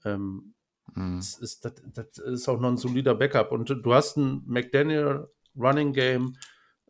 Ähm, 0.05 0.53
Mhm. 0.95 1.17
Das, 1.17 1.37
ist, 1.37 1.65
das, 1.65 1.73
das, 1.93 2.17
ist 2.19 2.47
auch 2.49 2.59
noch 2.59 2.69
ein 2.69 2.77
solider 2.77 3.15
Backup. 3.15 3.51
Und 3.51 3.69
du 3.69 3.93
hast 3.93 4.17
ein 4.17 4.43
McDaniel 4.45 5.27
Running 5.57 5.93
Game 5.93 6.37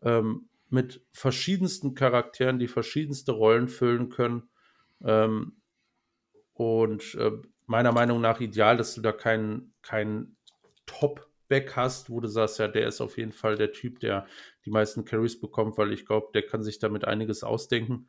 ähm, 0.02 0.50
mit 0.70 1.06
verschiedensten 1.12 1.96
Charakteren, 1.96 2.60
die 2.60 2.68
verschiedenste 2.68 3.32
Rollen 3.32 3.68
füllen 3.68 4.10
können. 4.10 4.50
Ähm, 5.04 5.62
und 6.54 7.16
äh, 7.16 7.32
meiner 7.66 7.92
Meinung 7.92 8.22
nach 8.22 8.40
ideal, 8.40 8.78
dass 8.78 8.96
du 8.96 9.02
da 9.02 9.12
keinen 9.12 9.74
kein 9.82 10.36
Top-Back 11.50 11.76
hast, 11.76 12.10
wo 12.10 12.20
du 12.20 12.28
sagst, 12.28 12.60
ja, 12.60 12.68
der 12.68 12.88
ist 12.88 13.02
auf 13.02 13.18
jeden 13.18 13.32
Fall 13.32 13.56
der 13.56 13.72
Typ, 13.72 14.00
der 14.00 14.26
die 14.66 14.70
meisten 14.70 15.06
Carries 15.06 15.40
bekommt, 15.40 15.78
weil 15.78 15.92
ich 15.92 16.06
glaube, 16.06 16.28
der 16.34 16.44
kann 16.44 16.64
sich 16.64 16.80
damit 16.80 17.06
einiges 17.06 17.44
ausdenken 17.44 18.08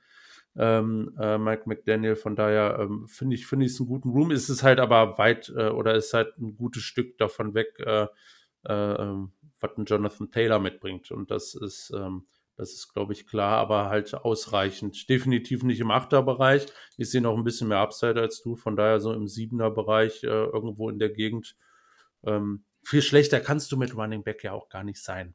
ähm, 0.57 1.15
äh, 1.19 1.39
Mike 1.39 1.63
McDaniel. 1.67 2.17
Von 2.17 2.37
daher 2.37 2.79
ähm, 2.81 3.07
finde 3.09 3.37
ich, 3.37 3.47
finde 3.47 3.67
ich 3.67 3.73
es 3.73 3.81
einen 3.81 3.89
guten 3.89 4.11
Room. 4.11 4.31
Ist 4.31 4.49
es 4.49 4.63
halt 4.63 4.81
aber 4.81 5.19
weit 5.19 5.53
äh, 5.57 5.69
oder 5.69 5.95
ist 5.95 6.13
halt 6.13 6.37
ein 6.39 6.57
gutes 6.57 6.83
Stück 6.83 7.19
davon 7.19 7.55
weg, 7.55 7.79
äh, 7.79 8.07
äh 8.67 9.03
ähm, 9.03 9.33
was 9.61 9.77
ein 9.77 9.85
Jonathan 9.85 10.31
Taylor 10.31 10.59
mitbringt. 10.59 11.11
Und 11.11 11.31
das 11.31 11.55
ist, 11.55 11.93
ähm, 11.95 12.27
das 12.57 12.73
ist, 12.73 12.93
glaube 12.93 13.13
ich, 13.13 13.27
klar, 13.27 13.59
aber 13.59 13.89
halt 13.89 14.13
ausreichend. 14.15 15.09
Definitiv 15.09 15.63
nicht 15.63 15.81
im 15.81 15.91
Achterbereich. 15.91 16.67
Ich 16.97 17.11
sehe 17.11 17.21
noch 17.21 17.37
ein 17.37 17.45
bisschen 17.45 17.69
mehr 17.69 17.79
Upside 17.79 18.21
als 18.21 18.43
du. 18.43 18.57
Von 18.57 18.77
daher 18.77 19.01
so 19.01 19.13
im 19.13 19.29
Siebener-Bereich 19.29 20.25
äh, 20.25 20.27
irgendwo 20.27 20.91
in 20.91 20.99
der 20.99 21.11
Gegend. 21.11 21.57
Ähm, 22.25 22.65
viel 22.83 23.03
schlechter 23.03 23.41
kannst 23.41 23.71
du 23.73 23.77
mit 23.77 23.97
Running 23.97 24.23
Back 24.23 24.45
ja 24.45 24.53
auch 24.53 24.69
gar 24.69 24.85
nicht 24.85 25.03
sein. 25.03 25.35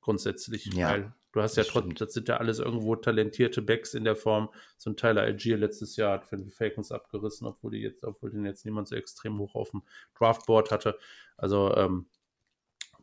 Grundsätzlich. 0.00 0.66
Ja. 0.74 0.90
Weil 0.90 1.14
Du 1.34 1.42
hast 1.42 1.56
ja 1.56 1.64
trotzdem, 1.64 1.96
das 1.96 2.14
sind 2.14 2.28
ja 2.28 2.36
alles 2.36 2.60
irgendwo 2.60 2.94
talentierte 2.94 3.60
Backs 3.60 3.94
in 3.94 4.04
der 4.04 4.14
Form. 4.14 4.50
So 4.78 4.90
ein 4.90 4.96
Tyler 4.96 5.22
Algier 5.22 5.56
letztes 5.56 5.96
Jahr 5.96 6.12
hat 6.12 6.26
für 6.26 6.36
die 6.36 6.48
Falcons 6.48 6.92
abgerissen, 6.92 7.44
obwohl 7.48 7.72
die 7.72 7.80
jetzt, 7.80 8.04
obwohl 8.04 8.30
den 8.30 8.44
jetzt 8.44 8.64
niemand 8.64 8.86
so 8.86 8.94
extrem 8.94 9.40
hoch 9.40 9.56
auf 9.56 9.72
dem 9.72 9.82
Draftboard 10.16 10.70
hatte. 10.70 10.96
Also 11.36 11.74
ähm, 11.74 12.06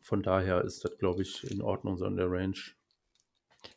von 0.00 0.22
daher 0.22 0.62
ist 0.64 0.82
das, 0.82 0.96
glaube 0.96 1.20
ich, 1.20 1.44
in 1.50 1.60
Ordnung 1.60 1.98
so 1.98 2.06
in 2.06 2.16
der 2.16 2.30
Range. 2.30 2.56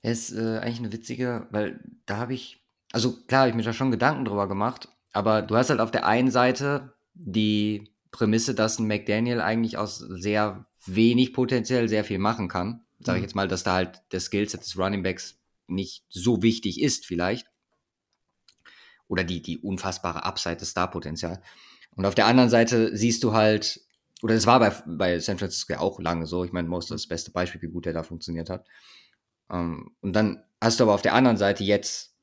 Er 0.01 0.13
ist 0.13 0.31
äh, 0.31 0.59
eigentlich 0.59 0.79
eine 0.79 0.93
witzige, 0.93 1.47
weil 1.51 1.81
da 2.05 2.15
habe 2.15 2.33
ich, 2.33 2.65
also 2.93 3.11
klar, 3.27 3.41
habe 3.41 3.49
ich 3.49 3.57
mir 3.57 3.63
da 3.63 3.73
schon 3.73 3.91
Gedanken 3.91 4.23
drüber 4.23 4.47
gemacht, 4.47 4.87
aber 5.11 5.41
du 5.41 5.57
hast 5.57 5.69
halt 5.69 5.81
auf 5.81 5.91
der 5.91 6.05
einen 6.05 6.31
Seite 6.31 6.93
die 7.13 7.93
Prämisse, 8.15 8.55
dass 8.55 8.79
ein 8.79 8.87
McDaniel 8.87 9.41
eigentlich 9.41 9.77
aus 9.77 9.99
sehr 9.99 10.65
wenig 10.85 11.33
potenziell 11.33 11.89
sehr 11.89 12.03
viel 12.03 12.19
machen 12.19 12.47
kann 12.47 12.85
sage 13.05 13.17
ich 13.17 13.21
mhm. 13.21 13.25
jetzt 13.25 13.35
mal, 13.35 13.47
dass 13.47 13.63
da 13.63 13.73
halt 13.73 14.01
der 14.11 14.19
Skillset 14.19 14.61
des 14.61 14.77
Running 14.77 15.03
Backs 15.03 15.39
nicht 15.67 16.03
so 16.09 16.41
wichtig 16.41 16.81
ist 16.81 17.05
vielleicht. 17.05 17.47
Oder 19.07 19.23
die, 19.23 19.41
die 19.41 19.59
unfassbare 19.59 20.23
Upside 20.23 20.57
des 20.57 20.69
Star-Potenzial. 20.69 21.41
Und 21.95 22.05
auf 22.05 22.15
der 22.15 22.25
anderen 22.25 22.49
Seite 22.49 22.95
siehst 22.95 23.23
du 23.23 23.33
halt, 23.33 23.81
oder 24.23 24.33
es 24.33 24.47
war 24.47 24.59
bei, 24.59 24.71
bei 24.87 25.19
San 25.19 25.37
Francisco 25.37 25.73
ja 25.73 25.79
auch 25.79 25.99
lange 25.99 26.25
so, 26.25 26.43
ich 26.43 26.51
meine, 26.51 26.67
Most 26.67 26.91
das 26.91 27.07
beste 27.07 27.31
Beispiel, 27.31 27.61
wie 27.61 27.71
gut 27.71 27.85
der 27.85 27.93
da 27.93 28.03
funktioniert 28.03 28.49
hat. 28.49 28.65
Um, 29.47 29.57
ähm, 29.57 29.95
und 30.01 30.13
dann 30.13 30.43
hast 30.59 30.79
du 30.79 30.85
aber 30.85 30.95
auf 30.95 31.03
der 31.03 31.13
anderen 31.13 31.37
Seite 31.37 31.63
jetzt 31.63 32.15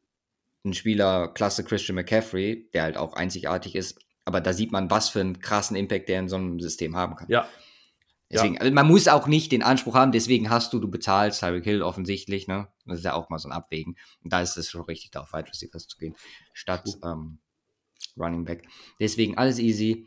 einen 0.65 0.75
Spieler, 0.75 1.29
Klasse 1.29 1.63
Christian 1.63 1.95
McCaffrey, 1.95 2.69
der 2.73 2.83
halt 2.83 2.97
auch 2.97 3.15
einzigartig 3.15 3.77
ist, 3.77 4.01
aber 4.25 4.41
da 4.41 4.53
sieht 4.53 4.73
man, 4.73 4.91
was 4.91 5.09
für 5.09 5.21
einen 5.21 5.41
krassen 5.41 5.77
Impact 5.77 6.09
der 6.09 6.21
in 6.21 6.29
so 6.29 6.37
einem 6.37 6.61
System 6.61 6.97
haben 6.97 7.17
kann. 7.17 7.29
Ja, 7.29 7.49
Deswegen, 8.33 8.55
ja. 8.55 8.61
also 8.63 8.73
man 8.73 8.89
muss 8.89 9.09
auch 9.09 9.27
nicht 9.27 9.53
den 9.53 9.63
Anspruch 9.63 9.95
haben, 9.95 10.11
deswegen 10.11 10.49
hast 10.49 10.73
du, 10.73 10.79
du 10.79 10.91
bezahlst 10.91 11.41
Tyreek 11.41 11.65
Hill 11.65 11.83
offensichtlich, 11.83 12.49
ne? 12.49 12.69
Das 12.87 12.99
ist 12.99 13.05
ja 13.05 13.13
auch 13.13 13.29
mal 13.29 13.39
so 13.39 13.49
ein 13.49 13.53
Abwägen. 13.53 13.99
Und 14.25 14.33
da 14.33 14.41
ist 14.41 14.57
es 14.57 14.71
schon 14.71 14.83
richtig, 14.83 15.11
da 15.11 15.21
auf 15.21 15.35
Wide 15.35 15.49
Receivers 15.49 15.87
zu 15.87 15.99
gehen, 15.99 16.17
statt 16.55 16.89
ähm, 17.05 17.41
Running 18.17 18.47
Back. 18.47 18.67
Deswegen 18.99 19.37
alles 19.37 19.59
easy. 19.59 20.07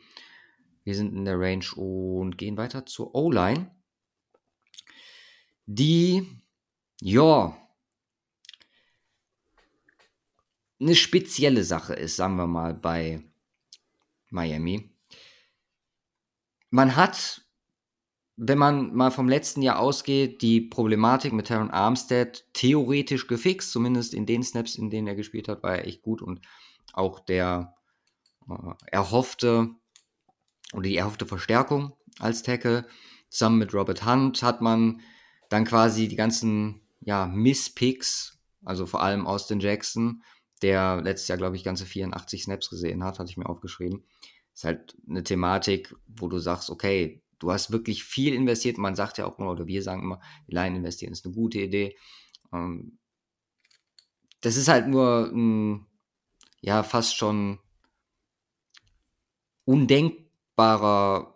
Wir 0.83 0.95
sind 0.95 1.13
in 1.13 1.25
der 1.25 1.39
Range 1.39 1.65
und 1.75 2.37
gehen 2.37 2.57
weiter 2.57 2.85
zur 2.87 3.13
O-Line. 3.13 3.71
Die, 5.67 6.41
ja, 7.01 7.55
eine 10.79 10.95
spezielle 10.95 11.63
Sache 11.63 11.93
ist, 11.93 12.15
sagen 12.15 12.37
wir 12.37 12.47
mal, 12.47 12.73
bei 12.73 13.23
Miami. 14.35 14.91
Man 16.69 16.95
hat 16.95 17.45
wenn 18.37 18.57
man 18.57 18.93
mal 18.93 19.11
vom 19.11 19.29
letzten 19.29 19.61
Jahr 19.61 19.79
ausgeht, 19.79 20.41
die 20.41 20.59
Problematik 20.59 21.31
mit 21.31 21.47
Terran 21.47 21.71
Armstead 21.71 22.45
theoretisch 22.53 23.27
gefixt, 23.27 23.71
zumindest 23.71 24.13
in 24.13 24.25
den 24.25 24.43
Snaps, 24.43 24.75
in 24.75 24.89
denen 24.89 25.07
er 25.07 25.15
gespielt 25.15 25.47
hat, 25.47 25.63
war 25.63 25.77
er 25.77 25.87
echt 25.87 26.01
gut 26.01 26.21
und 26.21 26.41
auch 26.93 27.19
der 27.19 27.75
äh, 28.49 28.73
erhoffte 28.87 29.69
oder 30.73 30.83
die 30.83 30.97
erhoffte 30.97 31.25
Verstärkung 31.25 31.93
als 32.19 32.43
Tackle 32.43 32.85
zusammen 33.29 33.59
mit 33.59 33.73
Robert 33.73 34.05
Hunt 34.05 34.43
hat 34.43 34.61
man 34.61 35.01
dann 35.49 35.63
quasi 35.63 36.07
die 36.07 36.15
ganzen 36.15 36.81
ja, 37.01 37.27
Misspicks, 37.27 38.39
also 38.63 38.85
vor 38.85 39.01
allem 39.01 39.27
Austin 39.27 39.59
Jackson, 39.59 40.23
der 40.61 41.01
letztes 41.01 41.27
Jahr, 41.27 41.37
glaube 41.37 41.55
ich, 41.55 41.63
ganze 41.63 41.85
84 41.85 42.43
Snaps 42.43 42.69
gesehen 42.69 43.03
hat, 43.03 43.19
hatte 43.19 43.29
ich 43.29 43.37
mir 43.37 43.47
aufgeschrieben. 43.47 44.05
Ist 44.55 44.63
halt 44.63 44.97
eine 45.07 45.23
Thematik, 45.23 45.93
wo 46.07 46.27
du 46.27 46.39
sagst, 46.39 46.69
okay, 46.69 47.21
du 47.39 47.51
hast 47.51 47.71
wirklich 47.71 48.03
viel 48.03 48.33
investiert. 48.33 48.77
Man 48.77 48.95
sagt 48.95 49.17
ja 49.17 49.25
auch 49.25 49.37
immer, 49.37 49.51
oder 49.51 49.67
wir 49.67 49.83
sagen 49.83 50.01
immer, 50.01 50.21
Line 50.47 50.77
investieren 50.77 51.11
ist 51.11 51.25
eine 51.25 51.35
gute 51.35 51.59
Idee. 51.59 51.95
Ähm, 52.53 52.97
das 54.41 54.57
ist 54.57 54.67
halt 54.67 54.87
nur 54.87 55.31
ja, 56.61 56.83
fast 56.83 57.15
schon 57.17 57.59
undenkbarer 59.65 61.35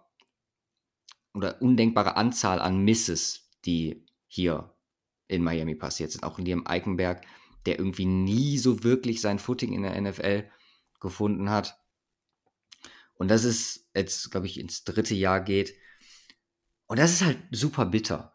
oder 1.33 1.61
undenkbare 1.61 2.15
Anzahl 2.15 2.59
an 2.59 2.83
Misses, 2.83 3.49
die 3.65 4.05
hier 4.27 4.73
in 5.27 5.43
Miami 5.43 5.75
passiert 5.75 6.11
sind. 6.11 6.23
Auch 6.23 6.39
in 6.39 6.45
dem 6.45 6.67
Eikenberg, 6.67 7.25
der 7.65 7.79
irgendwie 7.79 8.05
nie 8.05 8.57
so 8.57 8.83
wirklich 8.83 9.21
sein 9.21 9.39
Footing 9.39 9.73
in 9.73 9.83
der 9.83 9.99
NFL 9.99 10.49
gefunden 10.99 11.49
hat. 11.49 11.78
Und 13.19 13.27
das 13.27 13.43
ist 13.43 13.85
jetzt, 13.93 14.31
glaube 14.31 14.47
ich, 14.47 14.59
ins 14.59 14.85
dritte 14.85 15.13
Jahr 15.13 15.41
geht. 15.41 15.75
Und 16.87 16.97
das 16.99 17.11
ist 17.11 17.25
halt 17.25 17.37
super 17.51 17.85
bitter. 17.85 18.33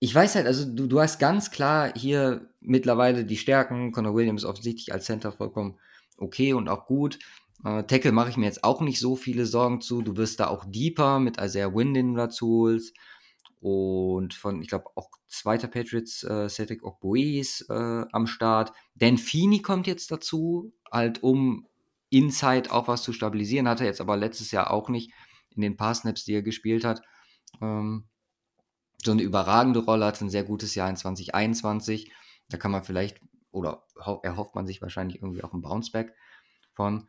Ich 0.00 0.12
weiß 0.12 0.34
halt, 0.34 0.46
also 0.46 0.64
du, 0.64 0.86
du 0.86 1.00
hast 1.00 1.20
ganz 1.20 1.50
klar 1.50 1.92
hier 1.94 2.50
mittlerweile 2.60 3.24
die 3.26 3.36
Stärken. 3.36 3.92
Conor 3.92 4.14
Williams 4.14 4.46
offensichtlich 4.46 4.92
als 4.92 5.04
Center 5.04 5.32
vollkommen 5.32 5.78
okay 6.16 6.54
und 6.54 6.68
auch 6.68 6.86
gut. 6.86 7.18
Äh, 7.62 7.84
Tackle 7.84 8.12
mache 8.12 8.30
ich 8.30 8.38
mir 8.38 8.46
jetzt 8.46 8.64
auch 8.64 8.80
nicht 8.80 8.98
so 8.98 9.16
viele 9.16 9.44
Sorgen 9.44 9.82
zu. 9.82 10.00
Du 10.00 10.16
wirst 10.16 10.40
da 10.40 10.48
auch 10.48 10.64
deeper 10.66 11.20
mit 11.20 11.38
Isaiah 11.38 11.74
Wynn, 11.74 12.14
dazu 12.14 12.62
holst. 12.62 12.96
Und 13.60 14.32
von, 14.32 14.62
ich 14.62 14.68
glaube, 14.68 14.86
auch 14.94 15.10
zweiter 15.28 15.68
Patriots, 15.68 16.24
äh, 16.24 16.48
Cedric 16.48 16.82
Ogbuis 16.84 17.66
äh, 17.68 18.04
am 18.10 18.26
Start. 18.26 18.72
Dan 18.94 19.18
Feeney 19.18 19.60
kommt 19.60 19.86
jetzt 19.86 20.10
dazu, 20.10 20.72
halt 20.90 21.22
um 21.22 21.68
Inside 22.12 22.70
auch 22.70 22.88
was 22.88 23.02
zu 23.02 23.12
stabilisieren. 23.12 23.68
Hat 23.68 23.80
er 23.80 23.86
jetzt 23.86 24.00
aber 24.00 24.16
letztes 24.16 24.50
Jahr 24.50 24.70
auch 24.70 24.88
nicht 24.88 25.12
in 25.50 25.62
den 25.62 25.76
Paar-Snaps, 25.76 26.24
die 26.24 26.34
er 26.34 26.42
gespielt 26.42 26.84
hat. 26.84 27.02
Ähm, 27.60 28.04
so 29.04 29.10
eine 29.10 29.22
überragende 29.22 29.80
Rolle, 29.80 30.06
hat 30.06 30.20
ein 30.20 30.30
sehr 30.30 30.44
gutes 30.44 30.74
Jahr 30.74 30.88
in 30.88 30.96
2021. 30.96 32.12
Da 32.48 32.56
kann 32.56 32.70
man 32.70 32.84
vielleicht, 32.84 33.20
oder 33.50 33.84
erhofft 34.22 34.54
man 34.54 34.66
sich 34.66 34.80
wahrscheinlich 34.80 35.22
irgendwie 35.22 35.42
auch 35.42 35.52
ein 35.52 35.62
Bounceback 35.62 36.14
von. 36.74 37.08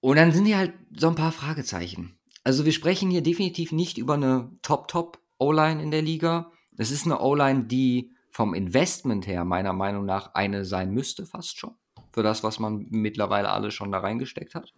Und 0.00 0.16
dann 0.16 0.32
sind 0.32 0.46
hier 0.46 0.58
halt 0.58 0.74
so 0.96 1.08
ein 1.08 1.14
paar 1.14 1.32
Fragezeichen. 1.32 2.18
Also 2.44 2.64
wir 2.64 2.72
sprechen 2.72 3.10
hier 3.10 3.22
definitiv 3.22 3.72
nicht 3.72 3.98
über 3.98 4.14
eine 4.14 4.50
Top-Top-O-Line 4.62 5.82
in 5.82 5.90
der 5.90 6.02
Liga. 6.02 6.52
Es 6.76 6.90
ist 6.90 7.04
eine 7.04 7.20
O-Line, 7.20 7.64
die 7.64 8.14
vom 8.30 8.54
Investment 8.54 9.26
her 9.26 9.44
meiner 9.44 9.72
Meinung 9.72 10.06
nach 10.06 10.34
eine 10.34 10.64
sein 10.64 10.92
müsste, 10.92 11.26
fast 11.26 11.58
schon. 11.58 11.74
Für 12.12 12.22
das, 12.22 12.42
was 12.42 12.58
man 12.58 12.86
mittlerweile 12.90 13.50
alle 13.50 13.70
schon 13.70 13.92
da 13.92 13.98
reingesteckt 14.00 14.54
hat. 14.54 14.72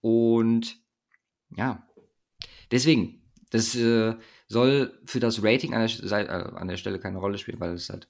Und 0.00 0.78
ja, 1.56 1.86
deswegen, 2.70 3.22
das 3.50 3.74
äh, 3.74 4.14
soll 4.48 4.98
für 5.04 5.20
das 5.20 5.42
Rating 5.42 5.74
an 5.74 5.86
der, 5.86 6.28
äh, 6.28 6.54
an 6.56 6.68
der 6.68 6.76
Stelle 6.76 6.98
keine 6.98 7.18
Rolle 7.18 7.38
spielen, 7.38 7.60
weil 7.60 7.72
es 7.72 7.88
halt 7.88 8.08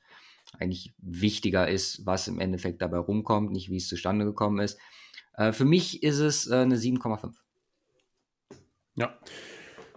eigentlich 0.58 0.92
wichtiger 0.98 1.68
ist, 1.68 2.04
was 2.04 2.28
im 2.28 2.40
Endeffekt 2.40 2.82
dabei 2.82 2.98
rumkommt, 2.98 3.52
nicht 3.52 3.70
wie 3.70 3.76
es 3.76 3.88
zustande 3.88 4.24
gekommen 4.24 4.60
ist. 4.60 4.78
Äh, 5.34 5.52
für 5.52 5.64
mich 5.64 6.02
ist 6.02 6.18
es 6.18 6.48
äh, 6.50 6.56
eine 6.56 6.76
7,5. 6.76 7.34
Ja. 8.94 9.18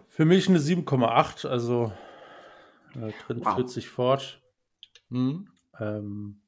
Für 0.09 0.25
mich 0.25 0.47
eine 0.47 0.59
7,8, 0.59 1.47
also 1.47 1.91
äh, 2.95 3.11
drin 3.25 3.41
wow. 3.43 3.69
sich 3.69 3.89
fort. 3.89 4.41
Mhm. 5.09 5.49
Ähm, 5.79 6.41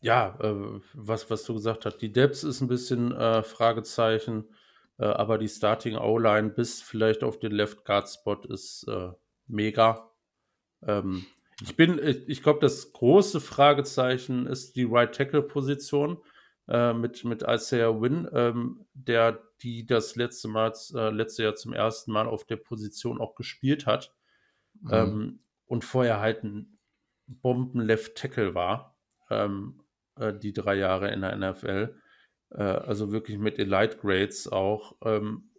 ja, 0.00 0.38
äh, 0.40 0.80
was, 0.94 1.30
was 1.30 1.44
du 1.44 1.54
gesagt 1.54 1.86
hast, 1.86 1.98
die 1.98 2.12
Depths 2.12 2.44
ist 2.44 2.60
ein 2.60 2.68
bisschen 2.68 3.12
äh, 3.12 3.42
Fragezeichen, 3.42 4.44
äh, 4.98 5.04
aber 5.06 5.38
die 5.38 5.48
Starting 5.48 5.96
O-Line 5.96 6.50
bis 6.50 6.82
vielleicht 6.82 7.22
auf 7.24 7.38
den 7.38 7.52
Left 7.52 7.84
Guard 7.84 8.08
Spot 8.08 8.40
ist 8.48 8.86
äh, 8.88 9.10
mega. 9.46 10.10
Ähm, 10.82 11.26
ich 11.62 11.76
bin, 11.76 11.98
ich, 12.02 12.28
ich 12.28 12.42
glaube, 12.42 12.60
das 12.60 12.92
große 12.92 13.40
Fragezeichen 13.40 14.46
ist 14.46 14.76
die 14.76 14.84
Right 14.84 15.14
Tackle 15.14 15.42
Position 15.42 16.18
äh, 16.68 16.92
mit, 16.92 17.24
mit 17.24 17.42
Isaiah 17.42 18.00
Wynn, 18.00 18.28
ähm, 18.32 18.86
der 18.92 19.42
die 19.62 19.86
das 19.86 20.16
letzte 20.16 20.48
Mal, 20.48 20.72
äh, 20.94 21.10
letzte 21.10 21.44
Jahr 21.44 21.54
zum 21.54 21.72
ersten 21.72 22.12
Mal 22.12 22.26
auf 22.26 22.44
der 22.44 22.56
Position 22.56 23.20
auch 23.20 23.34
gespielt 23.34 23.86
hat. 23.86 24.14
Mhm. 24.80 24.92
Ähm, 24.92 25.40
und 25.66 25.84
vorher 25.84 26.20
halt 26.20 26.44
ein 26.44 26.78
Bomben-Left 27.26 28.16
Tackle 28.16 28.54
war, 28.54 28.96
ähm, 29.30 29.82
äh, 30.18 30.32
die 30.32 30.52
drei 30.52 30.74
Jahre 30.74 31.12
in 31.12 31.20
der 31.20 31.36
NFL. 31.36 31.94
Äh, 32.50 32.62
also 32.62 33.12
wirklich 33.12 33.38
mit 33.38 33.58
Elite 33.58 33.98
Grades 33.98 34.50
auch. 34.50 34.96
Ähm, 35.04 35.50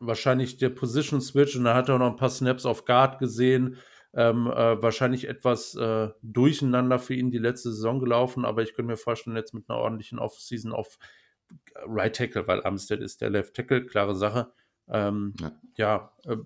wahrscheinlich 0.00 0.58
der 0.58 0.70
Position 0.70 1.20
Switch 1.20 1.56
und 1.56 1.64
da 1.64 1.74
hat 1.74 1.88
er 1.88 1.96
auch 1.96 1.98
noch 1.98 2.10
ein 2.10 2.16
paar 2.16 2.30
Snaps 2.30 2.66
auf 2.66 2.84
Guard 2.84 3.18
gesehen 3.18 3.78
ähm, 4.14 4.46
äh, 4.46 4.82
wahrscheinlich 4.82 5.28
etwas 5.28 5.74
äh, 5.74 6.08
durcheinander 6.22 6.98
für 6.98 7.14
ihn 7.14 7.30
die 7.30 7.38
letzte 7.38 7.70
Saison 7.70 8.00
gelaufen, 8.00 8.44
aber 8.44 8.62
ich 8.62 8.74
könnte 8.74 8.90
mir 8.90 8.96
vorstellen, 8.96 9.36
jetzt 9.36 9.54
mit 9.54 9.68
einer 9.68 9.78
ordentlichen 9.78 10.18
Offseason 10.18 10.72
auf 10.72 10.98
Right 11.86 12.16
Tackle, 12.16 12.46
weil 12.46 12.64
Amstead 12.64 13.00
ist 13.00 13.20
der 13.20 13.30
Left 13.30 13.54
Tackle, 13.54 13.84
klare 13.86 14.14
Sache. 14.14 14.50
Ähm, 14.88 15.34
ja, 15.40 15.52
ja 15.76 16.12
äh, 16.24 16.36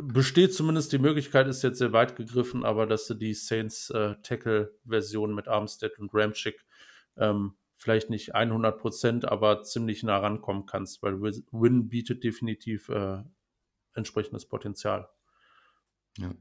besteht 0.00 0.54
zumindest 0.54 0.92
die 0.92 0.98
Möglichkeit, 0.98 1.46
ist 1.46 1.62
jetzt 1.62 1.78
sehr 1.78 1.92
weit 1.92 2.16
gegriffen, 2.16 2.64
aber 2.64 2.86
dass 2.86 3.06
du 3.06 3.14
die 3.14 3.34
Saints 3.34 3.90
äh, 3.90 4.16
Tackle-Version 4.22 5.34
mit 5.34 5.48
Armstead 5.48 5.98
und 5.98 6.10
Ramchick 6.12 6.63
ähm, 7.16 7.56
vielleicht 7.76 8.10
nicht 8.10 8.34
100 8.34 8.78
Prozent, 8.78 9.24
aber 9.26 9.62
ziemlich 9.62 10.02
nah 10.02 10.18
rankommen 10.18 10.66
kannst, 10.66 11.02
weil 11.02 11.20
Win 11.20 11.88
bietet 11.88 12.24
definitiv 12.24 12.88
äh, 12.88 13.22
entsprechendes 13.94 14.46
Potenzial. 14.46 15.08
Ja. 16.18 16.34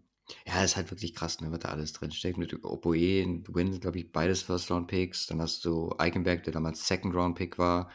Ja, 0.45 0.63
ist 0.63 0.77
halt 0.77 0.89
wirklich 0.89 1.13
krass, 1.13 1.41
ne, 1.41 1.51
was 1.51 1.59
da 1.59 1.69
alles 1.69 1.91
drinsteckt. 1.91 2.37
Mit 2.37 2.63
Opoe 2.63 3.23
und 3.25 3.53
Win, 3.53 3.79
glaube 3.81 3.99
ich, 3.99 4.11
beides 4.11 4.41
First-Round-Picks. 4.43 5.27
Dann 5.27 5.41
hast 5.41 5.65
du 5.65 5.93
Eichenberg, 5.97 6.43
der 6.43 6.53
damals 6.53 6.87
Second-Round-Pick 6.87 7.57
war. 7.57 7.91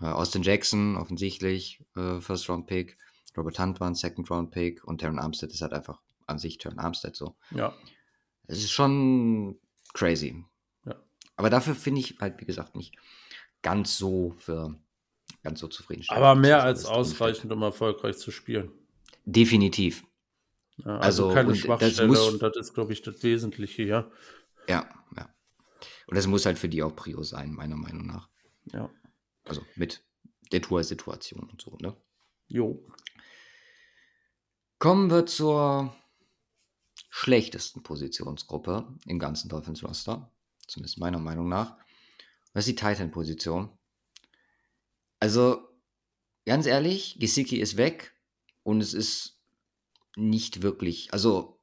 Äh, 0.00 0.06
Austin 0.06 0.42
Jackson, 0.42 0.96
offensichtlich 0.96 1.84
äh, 1.94 2.20
First-Round-Pick. 2.20 2.96
Robert 3.36 3.58
Hunt 3.58 3.80
war 3.80 3.88
ein 3.88 3.94
Second-Round-Pick. 3.94 4.84
Und 4.84 4.98
Terran 4.98 5.18
Armstead 5.18 5.52
ist 5.52 5.60
halt 5.60 5.74
einfach 5.74 6.00
an 6.26 6.38
sich 6.38 6.56
Terran 6.56 6.78
Armstead 6.78 7.14
so. 7.14 7.36
Ja. 7.50 7.74
Es 8.46 8.58
ist 8.58 8.70
schon 8.70 9.60
crazy. 9.92 10.44
Aber 11.36 11.50
dafür 11.50 11.74
finde 11.74 12.00
ich 12.00 12.18
halt, 12.20 12.40
wie 12.40 12.46
gesagt, 12.46 12.76
nicht 12.76 12.96
ganz 13.62 13.96
so 13.98 14.34
für 14.38 14.74
ganz 15.42 15.60
so 15.60 15.68
zufriedenstellend. 15.68 16.24
Aber 16.24 16.38
mehr 16.38 16.62
als 16.62 16.84
ausreichend, 16.86 17.52
um 17.52 17.62
erfolgreich 17.62 18.18
zu 18.18 18.30
spielen. 18.30 18.72
Definitiv. 19.24 20.04
Ja, 20.78 20.98
also, 20.98 21.28
also 21.28 21.34
keine 21.34 21.54
Schwachstelle 21.54 21.92
das 21.94 22.06
muss, 22.06 22.32
und 22.32 22.42
das 22.42 22.56
ist, 22.56 22.74
glaube 22.74 22.92
ich, 22.92 23.02
das 23.02 23.22
Wesentliche, 23.22 23.82
ja. 23.82 24.10
Ja, 24.68 24.88
ja. 25.16 25.34
Und 26.06 26.16
das 26.16 26.26
muss 26.26 26.46
halt 26.46 26.58
für 26.58 26.68
die 26.68 26.82
auch 26.82 26.94
Prio 26.94 27.22
sein, 27.22 27.52
meiner 27.52 27.76
Meinung 27.76 28.06
nach. 28.06 28.28
Ja. 28.72 28.90
Also 29.44 29.62
mit 29.74 30.04
der 30.52 30.62
Tour-Situation 30.62 31.48
und 31.48 31.62
so, 31.62 31.76
ne? 31.80 31.96
Jo. 32.48 32.86
Kommen 34.78 35.10
wir 35.10 35.26
zur 35.26 35.96
schlechtesten 37.08 37.82
Positionsgruppe 37.82 38.86
im 39.06 39.18
ganzen 39.18 39.48
Dolphins-Roster. 39.48 40.30
Zumindest 40.66 40.98
meiner 40.98 41.18
Meinung 41.18 41.48
nach. 41.48 41.76
Das 42.52 42.66
ist 42.66 42.78
die 42.78 42.84
Titan-Position. 42.84 43.70
Also, 45.20 45.68
ganz 46.44 46.66
ehrlich, 46.66 47.18
Gesicki 47.18 47.56
ist 47.56 47.76
weg 47.76 48.14
und 48.62 48.80
es 48.80 48.94
ist 48.94 49.40
nicht 50.16 50.62
wirklich. 50.62 51.12
Also, 51.12 51.60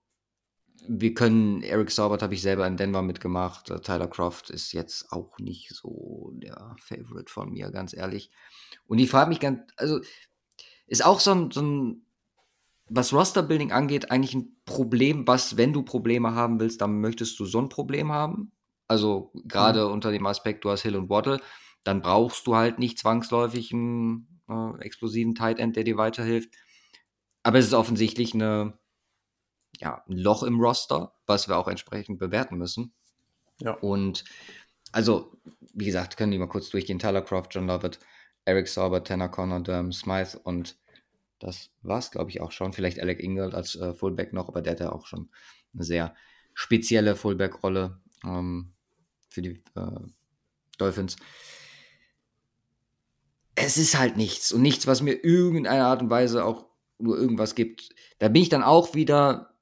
wir 0.87 1.13
können, 1.13 1.63
Eric 1.63 1.91
Saubert 1.91 2.21
habe 2.21 2.33
ich 2.33 2.41
selber 2.41 2.67
in 2.67 2.77
Denver 2.77 3.01
mitgemacht. 3.01 3.69
Äh, 3.69 3.79
Tyler 3.81 4.07
Croft 4.07 4.49
ist 4.49 4.73
jetzt 4.73 5.11
auch 5.11 5.39
nicht 5.39 5.69
so 5.69 6.31
der 6.35 6.75
Favorite 6.79 7.31
von 7.31 7.51
mir, 7.51 7.71
ganz 7.71 7.93
ehrlich. 7.93 8.31
Und 8.85 8.99
ich 8.99 9.09
frage 9.09 9.29
mich 9.29 9.39
ganz, 9.39 9.61
also, 9.77 10.01
ist 10.87 11.05
auch 11.05 11.19
so 11.19 11.31
ein, 11.31 11.51
so 11.51 11.61
ein 11.61 12.05
was 12.89 13.13
Roster-Building 13.13 13.71
angeht, 13.71 14.11
eigentlich 14.11 14.35
ein 14.35 14.55
Problem, 14.65 15.25
was, 15.25 15.57
wenn 15.57 15.73
du 15.73 15.83
Probleme 15.83 16.35
haben 16.35 16.59
willst, 16.59 16.81
dann 16.81 16.99
möchtest 16.99 17.39
du 17.39 17.45
so 17.45 17.59
ein 17.59 17.69
Problem 17.69 18.11
haben. 18.11 18.51
Also, 18.87 19.31
gerade 19.45 19.85
mhm. 19.85 19.91
unter 19.91 20.11
dem 20.11 20.25
Aspekt, 20.25 20.65
du 20.65 20.69
hast 20.69 20.81
Hill 20.81 20.95
und 20.95 21.09
Waddle, 21.09 21.39
dann 21.83 22.01
brauchst 22.01 22.47
du 22.47 22.55
halt 22.55 22.79
nicht 22.79 22.99
zwangsläufig 22.99 23.73
einen 23.73 24.41
äh, 24.49 24.79
explosiven 24.81 25.35
Tight 25.35 25.59
End, 25.59 25.75
der 25.75 25.83
dir 25.83 25.97
weiterhilft. 25.97 26.53
Aber 27.43 27.59
es 27.59 27.65
ist 27.65 27.73
offensichtlich 27.73 28.33
eine, 28.33 28.77
ja, 29.79 30.03
ein 30.07 30.17
Loch 30.17 30.43
im 30.43 30.59
Roster, 30.59 31.13
was 31.25 31.47
wir 31.47 31.57
auch 31.57 31.67
entsprechend 31.67 32.19
bewerten 32.19 32.57
müssen. 32.57 32.93
Ja. 33.59 33.73
Und 33.73 34.23
also, 34.91 35.37
wie 35.73 35.85
gesagt, 35.85 36.17
können 36.17 36.31
die 36.31 36.37
mal 36.37 36.47
kurz 36.47 36.69
durchgehen. 36.69 36.99
Tyler 36.99 37.21
Croft, 37.21 37.53
John 37.53 37.67
Lovett, 37.67 37.99
Eric 38.45 38.67
Sauber, 38.67 39.03
Tanner 39.03 39.29
Connor, 39.29 39.61
Durham 39.61 39.91
Smythe 39.91 40.39
und 40.39 40.77
das 41.39 41.71
war 41.81 41.99
es, 41.99 42.11
glaube 42.11 42.29
ich, 42.29 42.39
auch 42.39 42.51
schon. 42.51 42.71
Vielleicht 42.71 42.99
Alec 42.99 43.19
Ingold 43.19 43.53
als 43.53 43.75
äh, 43.75 43.93
Fullback 43.93 44.31
noch, 44.31 44.47
aber 44.47 44.61
der 44.61 44.73
hat 44.73 44.79
ja 44.79 44.91
auch 44.93 45.07
schon 45.07 45.29
eine 45.73 45.83
sehr 45.83 46.15
spezielle 46.53 47.15
Fullback-Rolle. 47.15 47.99
Ähm, 48.23 48.72
für 49.33 49.41
die 49.41 49.61
äh, 49.75 49.99
Dolphins. 50.77 51.15
Es 53.55 53.77
ist 53.77 53.97
halt 53.97 54.17
nichts 54.17 54.51
und 54.51 54.61
nichts, 54.61 54.87
was 54.87 55.01
mir 55.01 55.23
irgendeine 55.23 55.85
Art 55.85 56.01
und 56.01 56.09
Weise 56.09 56.45
auch 56.45 56.65
nur 56.97 57.17
irgendwas 57.17 57.55
gibt. 57.55 57.89
Da 58.19 58.29
bin 58.29 58.41
ich 58.41 58.49
dann 58.49 58.63
auch 58.63 58.95
wieder 58.95 59.53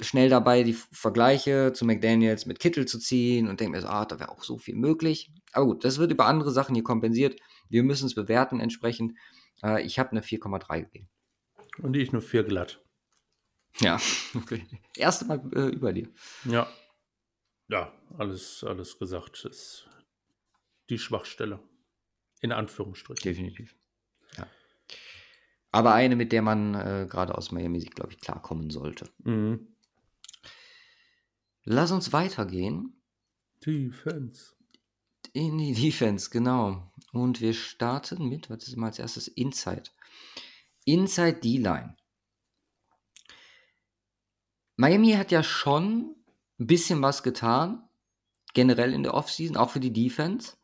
schnell 0.00 0.28
dabei, 0.28 0.62
die 0.62 0.74
Vergleiche 0.92 1.72
zu 1.72 1.84
McDaniels 1.84 2.46
mit 2.46 2.60
Kittel 2.60 2.86
zu 2.86 2.98
ziehen 2.98 3.48
und 3.48 3.60
denke 3.60 3.72
mir 3.72 3.82
so, 3.82 3.88
ah, 3.88 4.04
da 4.04 4.20
wäre 4.20 4.30
auch 4.30 4.42
so 4.42 4.58
viel 4.58 4.76
möglich. 4.76 5.32
Aber 5.52 5.66
gut, 5.66 5.84
das 5.84 5.98
wird 5.98 6.12
über 6.12 6.26
andere 6.26 6.52
Sachen 6.52 6.74
hier 6.74 6.84
kompensiert. 6.84 7.40
Wir 7.68 7.82
müssen 7.82 8.06
es 8.06 8.14
bewerten 8.14 8.60
entsprechend. 8.60 9.14
Äh, 9.62 9.82
ich 9.84 9.98
habe 9.98 10.10
eine 10.12 10.20
4,3 10.20 10.82
gegeben. 10.82 11.08
Und 11.82 11.96
ich 11.96 12.12
nur 12.12 12.22
4 12.22 12.44
glatt. 12.44 12.80
Ja, 13.80 14.00
okay. 14.34 14.64
Erste 14.96 15.24
Mal 15.24 15.40
äh, 15.54 15.68
über 15.68 15.92
dir. 15.92 16.08
Ja. 16.44 16.68
Ja, 17.68 17.92
alles, 18.16 18.64
alles 18.64 18.98
gesagt. 18.98 19.44
Ist 19.44 19.88
die 20.88 20.98
Schwachstelle. 20.98 21.60
In 22.40 22.52
Anführungsstrichen. 22.52 23.22
Definitiv. 23.22 23.76
Ja. 24.36 24.46
Aber 25.70 25.92
eine, 25.92 26.16
mit 26.16 26.32
der 26.32 26.42
man 26.42 26.74
äh, 26.74 27.06
gerade 27.08 27.36
aus 27.36 27.52
Miami, 27.52 27.80
glaube 27.80 28.12
ich, 28.12 28.20
klarkommen 28.20 28.70
sollte. 28.70 29.10
Mhm. 29.18 29.76
Lass 31.64 31.90
uns 31.90 32.12
weitergehen. 32.12 33.02
Defense. 33.64 34.54
In 35.34 35.58
die 35.58 35.74
Defense, 35.74 36.30
genau. 36.30 36.90
Und 37.12 37.40
wir 37.40 37.52
starten 37.52 38.28
mit, 38.28 38.48
was 38.48 38.66
ist 38.66 38.76
mal 38.76 38.86
als 38.86 38.98
erstes? 38.98 39.28
Inside. 39.28 39.90
Inside 40.84 41.40
D-Line. 41.40 41.96
Miami 44.76 45.12
hat 45.12 45.32
ja 45.32 45.42
schon 45.42 46.14
ein 46.58 46.66
bisschen 46.66 47.02
was 47.02 47.22
getan, 47.22 47.88
generell 48.54 48.92
in 48.92 49.02
der 49.02 49.14
Offseason, 49.14 49.56
auch 49.56 49.70
für 49.70 49.80
die 49.80 49.92
Defense. 49.92 50.56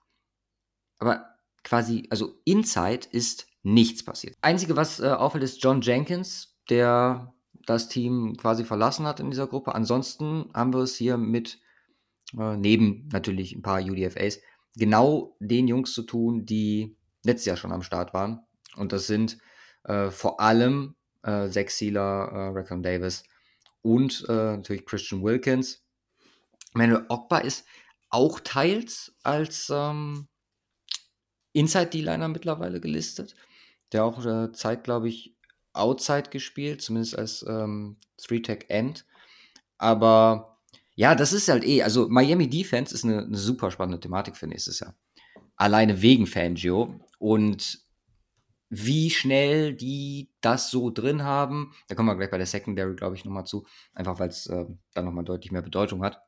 Aber 0.98 1.26
quasi, 1.62 2.06
also 2.10 2.40
Inside 2.44 3.08
ist 3.10 3.46
nichts 3.62 4.04
passiert. 4.04 4.36
Einzige, 4.42 4.76
was 4.76 5.00
äh, 5.00 5.08
auffällt, 5.08 5.44
ist 5.44 5.62
John 5.62 5.80
Jenkins, 5.80 6.56
der 6.68 7.34
das 7.66 7.88
Team 7.88 8.36
quasi 8.36 8.64
verlassen 8.64 9.06
hat 9.06 9.20
in 9.20 9.30
dieser 9.30 9.46
Gruppe. 9.46 9.74
Ansonsten 9.74 10.50
haben 10.54 10.72
wir 10.72 10.80
es 10.80 10.96
hier 10.96 11.16
mit, 11.16 11.60
äh, 12.38 12.56
neben 12.56 13.08
natürlich 13.12 13.54
ein 13.54 13.62
paar 13.62 13.82
UDFAs, 13.82 14.40
genau 14.76 15.36
den 15.40 15.68
Jungs 15.68 15.92
zu 15.92 16.02
tun, 16.02 16.44
die 16.44 16.96
letztes 17.24 17.46
Jahr 17.46 17.56
schon 17.56 17.72
am 17.72 17.82
Start 17.82 18.12
waren. 18.12 18.40
Und 18.76 18.92
das 18.92 19.06
sind 19.06 19.38
äh, 19.84 20.10
vor 20.10 20.40
allem 20.40 20.96
äh, 21.22 21.48
Zach 21.48 21.68
Sealer, 21.68 22.28
äh, 22.32 22.48
Raquan 22.48 22.82
Davis, 22.82 23.24
und 23.82 24.24
äh, 24.28 24.56
natürlich 24.56 24.86
Christian 24.86 25.22
Wilkins. 25.22 25.83
Manuel 26.74 27.06
Ogba 27.08 27.38
ist 27.38 27.64
auch 28.10 28.40
teils 28.40 29.16
als 29.22 29.70
ähm, 29.74 30.28
Inside-D-Liner 31.52 32.28
mittlerweile 32.28 32.80
gelistet. 32.80 33.34
Der 33.92 34.04
auch 34.04 34.24
äh, 34.24 34.52
Zeit, 34.52 34.84
glaube 34.84 35.08
ich, 35.08 35.36
Outside 35.72 36.30
gespielt, 36.30 36.82
zumindest 36.82 37.18
als 37.18 37.44
ähm, 37.48 37.96
Three-Tech-End. 38.18 39.04
Aber 39.78 40.58
ja, 40.94 41.14
das 41.14 41.32
ist 41.32 41.48
halt 41.48 41.64
eh, 41.64 41.82
also 41.82 42.08
Miami 42.08 42.48
Defense 42.48 42.94
ist 42.94 43.04
eine, 43.04 43.22
eine 43.22 43.36
super 43.36 43.70
spannende 43.70 44.00
Thematik 44.00 44.36
für 44.36 44.46
nächstes 44.46 44.80
Jahr. 44.80 44.94
Alleine 45.56 46.00
wegen 46.02 46.26
Fangio. 46.26 47.00
Und 47.18 47.84
wie 48.70 49.10
schnell 49.10 49.74
die 49.74 50.30
das 50.40 50.70
so 50.70 50.90
drin 50.90 51.22
haben. 51.22 51.72
Da 51.88 51.94
kommen 51.94 52.08
wir 52.08 52.16
gleich 52.16 52.30
bei 52.30 52.38
der 52.38 52.46
Secondary, 52.46 52.94
glaube 52.96 53.16
ich, 53.16 53.24
nochmal 53.24 53.46
zu. 53.46 53.66
Einfach 53.94 54.18
weil 54.18 54.28
es 54.28 54.46
äh, 54.46 54.66
dann 54.92 55.04
nochmal 55.04 55.24
deutlich 55.24 55.52
mehr 55.52 55.62
Bedeutung 55.62 56.02
hat. 56.02 56.23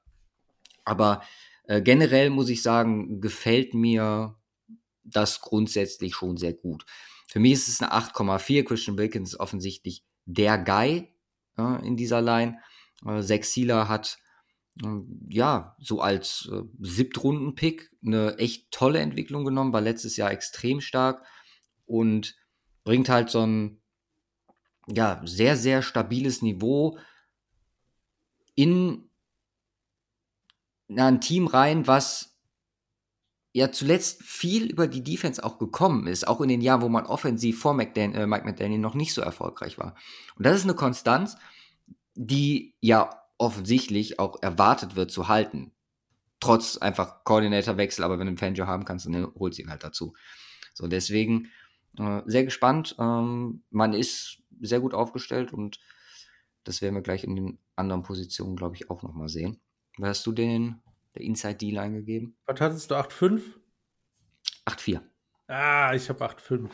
Aber 0.87 1.22
äh, 1.64 1.83
generell 1.83 2.31
muss 2.31 2.49
ich 2.49 2.62
sagen, 2.62 3.20
gefällt 3.20 3.75
mir 3.75 4.38
das 5.05 5.40
grundsätzlich 5.42 6.14
schon 6.14 6.38
sehr 6.38 6.55
gut. 6.55 6.87
Für 7.29 7.40
mich 7.40 7.53
ist 7.53 7.68
es 7.68 7.83
eine 7.83 7.92
8,4. 7.92 8.64
Christian 8.64 8.96
Wilkins 8.96 9.35
ist 9.35 9.40
offensichtlich 9.40 10.05
der 10.25 10.57
Guy 10.57 11.12
äh, 11.59 11.87
in 11.87 11.96
dieser 11.96 12.22
Line. 12.22 12.59
Äh, 13.05 13.20
Zach 13.22 13.42
Sealer 13.44 13.88
hat 13.88 14.18
ähm, 14.85 15.27
ja, 15.29 15.77
so 15.81 16.01
als 16.01 16.49
äh, 16.53 16.62
Siebtrunden-Pick 16.81 17.90
eine 18.05 18.38
echt 18.38 18.70
tolle 18.70 19.01
Entwicklung 19.01 19.44
genommen, 19.44 19.72
war 19.72 19.81
letztes 19.81 20.16
Jahr 20.16 20.31
extrem 20.31 20.81
stark 20.81 21.27
und 21.87 22.37
bringt 22.85 23.09
halt 23.09 23.31
so 23.31 23.44
ein 23.44 23.81
ja, 24.88 25.20
sehr, 25.25 25.57
sehr 25.57 25.83
stabiles 25.83 26.42
Niveau 26.42 26.99
in 28.55 29.11
na, 30.88 31.07
ein 31.09 31.20
Team 31.20 31.46
rein, 31.46 31.87
was 31.87 32.37
ja 33.53 33.72
zuletzt 33.72 34.22
viel 34.22 34.70
über 34.70 34.87
die 34.87 35.03
Defense 35.03 35.42
auch 35.42 35.59
gekommen 35.59 36.07
ist, 36.07 36.29
auch 36.29 36.40
in 36.40 36.49
den 36.49 36.61
Jahren, 36.61 36.83
wo 36.83 36.88
man 36.88 37.07
offensiv 37.07 37.59
vor 37.59 37.72
McDan 37.72 38.14
äh, 38.14 38.27
Mike 38.27 38.44
McDaniel 38.44 38.79
noch 38.79 38.94
nicht 38.94 39.14
so 39.14 39.22
erfolgreich 39.22 39.79
war. 39.79 39.94
Und 40.37 40.44
das 40.44 40.57
ist 40.57 40.64
eine 40.64 40.75
Konstanz, 40.75 41.37
die 42.14 42.75
ja 42.81 43.11
offensichtlich 43.38 44.18
auch 44.18 44.42
erwartet 44.42 44.94
wird 44.94 45.11
zu 45.11 45.29
halten. 45.29 45.72
Trotz 46.38 46.77
einfach 46.77 47.25
Koordinatorwechsel, 47.25 48.05
aber 48.05 48.18
wenn 48.18 48.27
du 48.27 48.31
einen 48.33 48.38
Fangio 48.38 48.66
haben 48.66 48.85
kannst, 48.85 49.07
dann 49.07 49.33
holst 49.38 49.59
du 49.59 49.62
ihn 49.62 49.70
halt 49.70 49.85
dazu. 49.85 50.12
So, 50.75 50.87
deswegen 50.87 51.51
äh, 51.99 52.20
sehr 52.27 52.44
gespannt. 52.44 52.94
Ähm, 52.99 53.62
man 53.70 53.94
ist 53.94 54.42
sehr 54.61 54.81
gut 54.81 54.92
aufgestellt 54.92 55.53
und 55.53 55.81
das 56.64 56.83
werden 56.83 56.94
wir 56.94 57.03
gleich 57.03 57.25
in 57.25 57.37
den 57.37 57.59
anderen 57.75 58.03
Positionen, 58.03 58.57
glaube 58.57 58.77
ich, 58.77 58.90
auch 58.90 59.03
nochmal 59.03 59.29
sehen. 59.29 59.61
Was 59.99 60.11
hast 60.11 60.27
du 60.27 60.33
den 60.33 60.81
der 61.15 61.23
Inside 61.23 61.57
D-Line 61.57 61.99
gegeben? 61.99 62.37
Was 62.47 62.61
hattest 62.61 62.91
du? 62.91 62.95
8,5? 62.95 63.43
8,4. 64.67 65.01
Ah, 65.49 65.95
ich 65.95 66.09
habe 66.09 66.25
8,5. 66.25 66.69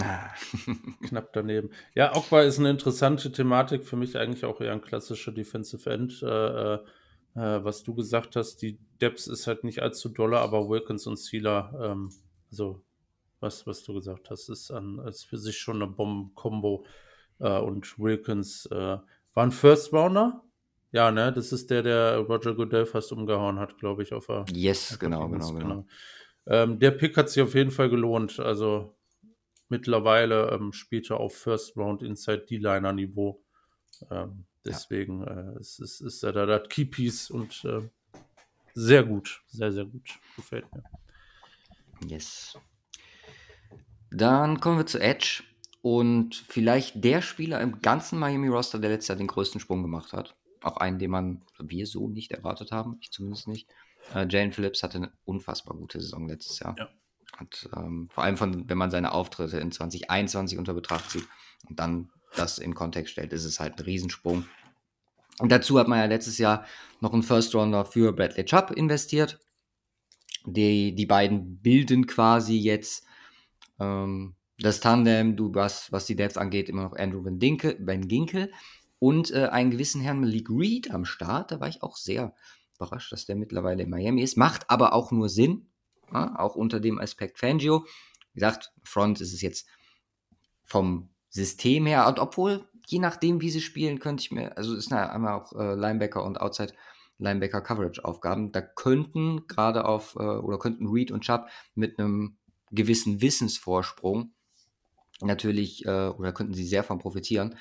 Ah. 0.00 0.30
Knapp 1.08 1.32
daneben. 1.32 1.70
Ja, 1.94 2.14
Ogba 2.16 2.42
ist 2.42 2.58
eine 2.58 2.70
interessante 2.70 3.32
Thematik. 3.32 3.84
Für 3.84 3.96
mich 3.96 4.16
eigentlich 4.16 4.44
auch 4.44 4.60
eher 4.60 4.72
ein 4.72 4.82
klassischer 4.82 5.32
Defensive 5.32 5.90
End. 5.90 6.22
Äh, 6.22 6.26
äh, 6.26 6.74
äh 7.34 7.64
was 7.64 7.82
du 7.82 7.94
gesagt 7.94 8.36
hast, 8.36 8.62
die 8.62 8.78
Depth 9.00 9.26
ist 9.26 9.46
halt 9.46 9.64
nicht 9.64 9.82
allzu 9.82 10.08
dolle, 10.08 10.38
aber 10.38 10.68
Wilkins 10.68 11.06
und 11.06 11.18
Sealer, 11.18 11.72
ähm, 11.82 12.12
also 12.50 12.82
was, 13.40 13.66
was 13.66 13.82
du 13.82 13.94
gesagt 13.94 14.30
hast, 14.30 14.48
ist, 14.48 14.70
an, 14.70 14.98
ist 15.06 15.24
für 15.24 15.38
sich 15.38 15.58
schon 15.58 15.82
eine 15.82 15.90
Bomben-Kombo. 15.90 16.84
Äh, 17.38 17.58
und 17.58 17.98
Wilkins 17.98 18.66
äh, 18.66 18.74
war 18.74 19.02
ein 19.34 19.52
First 19.52 19.92
Rounder. 19.92 20.44
Ja, 20.92 21.10
ne, 21.10 21.32
das 21.32 21.52
ist 21.52 21.70
der, 21.70 21.82
der 21.82 22.18
Roger 22.18 22.54
Goodell 22.54 22.84
fast 22.84 23.12
umgehauen 23.12 23.58
hat, 23.58 23.78
glaube 23.78 24.02
ich, 24.02 24.12
auf 24.12 24.26
der. 24.26 24.44
Yes, 24.52 24.98
genau, 24.98 25.28
genau, 25.28 25.52
genau, 25.52 25.58
genau. 25.58 25.86
Ähm, 26.46 26.78
der 26.78 26.90
Pick 26.90 27.16
hat 27.16 27.30
sich 27.30 27.42
auf 27.42 27.54
jeden 27.54 27.70
Fall 27.70 27.90
gelohnt. 27.90 28.40
Also 28.40 28.96
mittlerweile 29.68 30.50
ähm, 30.50 30.72
spielt 30.72 31.10
er 31.10 31.20
auf 31.20 31.36
First 31.36 31.76
Round 31.76 32.02
Inside 32.02 32.46
D-Liner 32.50 32.92
Niveau. 32.92 33.44
Ähm, 34.10 34.46
deswegen 34.64 35.22
ja. 35.22 35.52
äh, 35.52 35.60
ist, 35.60 35.78
ist, 35.78 36.00
ist 36.00 36.22
er 36.24 36.32
da 36.32 36.46
das 36.46 36.68
Key 36.68 36.86
Piece 36.86 37.30
und 37.30 37.64
äh, 37.64 37.82
sehr 38.74 39.04
gut, 39.04 39.42
sehr, 39.46 39.72
sehr 39.72 39.84
gut. 39.84 40.18
Gefällt 40.36 40.66
mir. 40.74 40.82
Yes. 42.06 42.58
Dann 44.10 44.58
kommen 44.60 44.78
wir 44.78 44.86
zu 44.86 45.00
Edge 45.00 45.44
und 45.82 46.34
vielleicht 46.34 47.04
der 47.04 47.22
Spieler 47.22 47.60
im 47.60 47.80
ganzen 47.80 48.18
Miami-Roster, 48.18 48.78
der 48.78 48.90
letztes 48.90 49.08
Jahr 49.08 49.18
den 49.18 49.26
größten 49.28 49.60
Sprung 49.60 49.82
gemacht 49.82 50.12
hat. 50.12 50.34
Auch 50.62 50.76
einen, 50.76 50.98
den 50.98 51.10
man, 51.10 51.42
wir 51.58 51.86
so 51.86 52.08
nicht 52.08 52.32
erwartet 52.32 52.72
haben, 52.72 52.98
ich 53.00 53.10
zumindest 53.10 53.48
nicht. 53.48 53.68
Äh, 54.14 54.26
Jane 54.28 54.52
Phillips 54.52 54.82
hatte 54.82 54.98
eine 54.98 55.12
unfassbar 55.24 55.76
gute 55.76 56.00
Saison 56.00 56.28
letztes 56.28 56.58
Jahr. 56.58 56.74
Ja. 56.78 56.88
Und 57.38 57.70
ähm, 57.76 58.08
vor 58.10 58.24
allem, 58.24 58.36
von, 58.36 58.68
wenn 58.68 58.78
man 58.78 58.90
seine 58.90 59.12
Auftritte 59.12 59.58
in 59.58 59.72
2021 59.72 60.58
unter 60.58 60.74
Betracht 60.74 61.10
zieht 61.10 61.26
und 61.68 61.78
dann 61.78 62.10
das 62.36 62.58
in 62.58 62.74
Kontext 62.74 63.12
stellt, 63.12 63.32
ist 63.32 63.44
es 63.44 63.60
halt 63.60 63.78
ein 63.78 63.84
Riesensprung. 63.84 64.44
Und 65.38 65.50
dazu 65.50 65.78
hat 65.78 65.88
man 65.88 65.98
ja 65.98 66.04
letztes 66.04 66.38
Jahr 66.38 66.66
noch 67.00 67.12
einen 67.12 67.22
First 67.22 67.54
Rounder 67.54 67.84
für 67.84 68.12
Bradley 68.12 68.44
Chubb 68.44 68.72
investiert. 68.72 69.40
Die, 70.44 70.94
die 70.94 71.06
beiden 71.06 71.58
bilden 71.58 72.06
quasi 72.06 72.56
jetzt 72.58 73.06
ähm, 73.78 74.34
das 74.58 74.80
Tandem, 74.80 75.36
du 75.36 75.54
was, 75.54 75.90
was 75.92 76.06
die 76.06 76.16
Depth 76.16 76.36
angeht, 76.36 76.68
immer 76.68 76.82
noch 76.82 76.96
Andrew 76.96 77.24
Van 77.24 78.08
Ginkel 78.08 78.52
und 79.00 79.32
äh, 79.32 79.46
einen 79.46 79.72
gewissen 79.72 80.00
Herrn 80.00 80.20
Malik 80.20 80.48
Reed 80.48 80.92
am 80.92 81.04
Start. 81.04 81.50
Da 81.50 81.58
war 81.58 81.66
ich 81.66 81.82
auch 81.82 81.96
sehr 81.96 82.34
überrascht, 82.76 83.10
dass 83.10 83.26
der 83.26 83.34
mittlerweile 83.34 83.82
in 83.82 83.90
Miami 83.90 84.22
ist. 84.22 84.36
Macht 84.36 84.70
aber 84.70 84.92
auch 84.92 85.10
nur 85.10 85.28
Sinn, 85.28 85.66
ja, 86.12 86.38
auch 86.38 86.54
unter 86.54 86.78
dem 86.78 87.00
Aspekt 87.00 87.38
Fangio. 87.38 87.84
Wie 88.32 88.40
gesagt, 88.40 88.72
Front 88.84 89.20
ist 89.20 89.32
es 89.32 89.40
jetzt 89.40 89.66
vom 90.64 91.10
System 91.30 91.86
her, 91.86 92.06
und 92.06 92.18
obwohl, 92.18 92.68
je 92.86 92.98
nachdem, 92.98 93.40
wie 93.40 93.50
sie 93.50 93.60
spielen, 93.60 93.98
könnte 93.98 94.22
ich 94.22 94.30
mir, 94.30 94.56
also 94.56 94.74
ist 94.76 94.90
ja 94.90 95.10
einmal 95.10 95.34
auch 95.34 95.52
äh, 95.52 95.74
Linebacker 95.74 96.22
und 96.24 96.40
Outside 96.40 96.74
Linebacker 97.18 97.60
Coverage 97.60 98.04
Aufgaben, 98.04 98.52
da 98.52 98.60
könnten 98.60 99.46
gerade 99.46 99.84
auf, 99.84 100.16
äh, 100.16 100.22
oder 100.22 100.58
könnten 100.58 100.86
Reed 100.86 101.10
und 101.10 101.22
Chubb 101.22 101.48
mit 101.74 101.98
einem 101.98 102.38
gewissen 102.70 103.20
Wissensvorsprung 103.20 104.32
natürlich, 105.20 105.84
äh, 105.86 106.08
oder 106.08 106.32
könnten 106.32 106.54
sie 106.54 106.66
sehr 106.66 106.84
von 106.84 106.98
profitieren. 106.98 107.56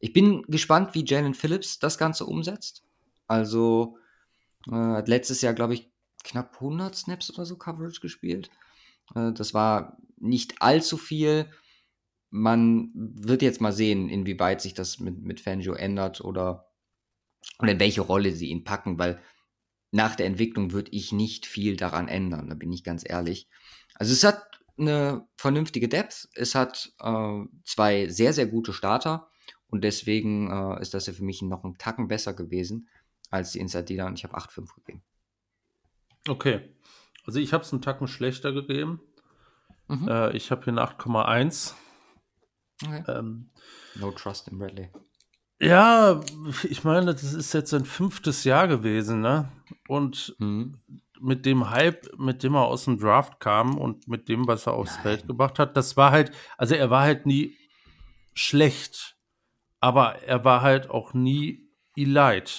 Ich 0.00 0.12
bin 0.12 0.42
gespannt, 0.42 0.94
wie 0.94 1.04
Jalen 1.04 1.34
Phillips 1.34 1.78
das 1.78 1.98
Ganze 1.98 2.24
umsetzt. 2.26 2.84
Also 3.26 3.98
äh, 4.68 4.74
hat 4.74 5.08
letztes 5.08 5.40
Jahr, 5.40 5.54
glaube 5.54 5.74
ich, 5.74 5.90
knapp 6.24 6.54
100 6.54 6.94
Snaps 6.94 7.30
oder 7.30 7.44
so 7.44 7.56
Coverage 7.56 8.00
gespielt. 8.00 8.50
Äh, 9.14 9.32
das 9.32 9.54
war 9.54 9.98
nicht 10.16 10.60
allzu 10.62 10.96
viel. 10.96 11.50
Man 12.30 12.90
wird 12.94 13.42
jetzt 13.42 13.60
mal 13.60 13.72
sehen, 13.72 14.08
inwieweit 14.08 14.60
sich 14.60 14.74
das 14.74 15.00
mit, 15.00 15.22
mit 15.22 15.40
Fangio 15.40 15.74
ändert 15.74 16.20
oder, 16.20 16.70
oder 17.58 17.72
in 17.72 17.80
welche 17.80 18.02
Rolle 18.02 18.32
sie 18.32 18.48
ihn 18.48 18.64
packen, 18.64 18.98
weil 18.98 19.20
nach 19.90 20.16
der 20.16 20.26
Entwicklung 20.26 20.72
würde 20.72 20.90
ich 20.92 21.12
nicht 21.12 21.46
viel 21.46 21.76
daran 21.76 22.08
ändern, 22.08 22.48
da 22.48 22.54
bin 22.54 22.72
ich 22.72 22.84
ganz 22.84 23.02
ehrlich. 23.08 23.48
Also 23.94 24.12
es 24.12 24.24
hat 24.24 24.44
eine 24.76 25.26
vernünftige 25.36 25.88
Depth, 25.88 26.28
es 26.34 26.54
hat 26.54 26.92
äh, 27.00 27.44
zwei 27.64 28.08
sehr, 28.08 28.34
sehr 28.34 28.46
gute 28.46 28.74
Starter 28.74 29.30
und 29.68 29.84
deswegen 29.84 30.50
äh, 30.50 30.80
ist 30.80 30.94
das 30.94 31.06
ja 31.06 31.12
für 31.12 31.24
mich 31.24 31.42
noch 31.42 31.64
einen 31.64 31.78
Tacken 31.78 32.08
besser 32.08 32.34
gewesen 32.34 32.88
als 33.30 33.52
die 33.52 33.60
Inside 33.60 33.84
Dealer 33.84 34.06
und 34.06 34.18
ich 34.18 34.24
habe 34.24 34.36
8,5 34.36 34.74
gegeben. 34.74 35.02
Okay. 36.26 36.74
Also 37.26 37.40
ich 37.40 37.52
habe 37.52 37.62
es 37.62 37.72
einen 37.72 37.82
Tacken 37.82 38.08
schlechter 38.08 38.52
gegeben. 38.52 39.00
Mhm. 39.88 40.08
Äh, 40.08 40.36
ich 40.36 40.50
habe 40.50 40.64
hier 40.64 40.72
eine 40.72 40.82
8,1. 40.82 41.74
Okay. 42.84 43.04
Ähm, 43.08 43.50
no 43.96 44.10
trust 44.12 44.48
in 44.48 44.58
Bradley. 44.58 44.90
Ja, 45.60 46.20
ich 46.68 46.84
meine, 46.84 47.06
das 47.06 47.34
ist 47.34 47.52
jetzt 47.52 47.70
sein 47.70 47.84
fünftes 47.84 48.44
Jahr 48.44 48.68
gewesen, 48.68 49.20
ne? 49.20 49.50
Und 49.88 50.36
mhm. 50.38 50.78
mit 51.20 51.44
dem 51.46 51.70
Hype, 51.70 52.16
mit 52.16 52.44
dem 52.44 52.54
er 52.54 52.66
aus 52.66 52.84
dem 52.84 52.98
Draft 52.98 53.40
kam 53.40 53.76
und 53.76 54.06
mit 54.06 54.28
dem, 54.28 54.46
was 54.46 54.68
er 54.68 54.74
aufs 54.74 54.94
Nein. 54.94 55.02
Feld 55.02 55.26
gebracht 55.26 55.58
hat, 55.58 55.76
das 55.76 55.96
war 55.96 56.12
halt, 56.12 56.30
also 56.56 56.76
er 56.76 56.90
war 56.90 57.02
halt 57.02 57.26
nie 57.26 57.56
schlecht, 58.34 59.17
aber 59.80 60.22
er 60.22 60.44
war 60.44 60.62
halt 60.62 60.90
auch 60.90 61.14
nie 61.14 61.70
Elite. 61.96 62.52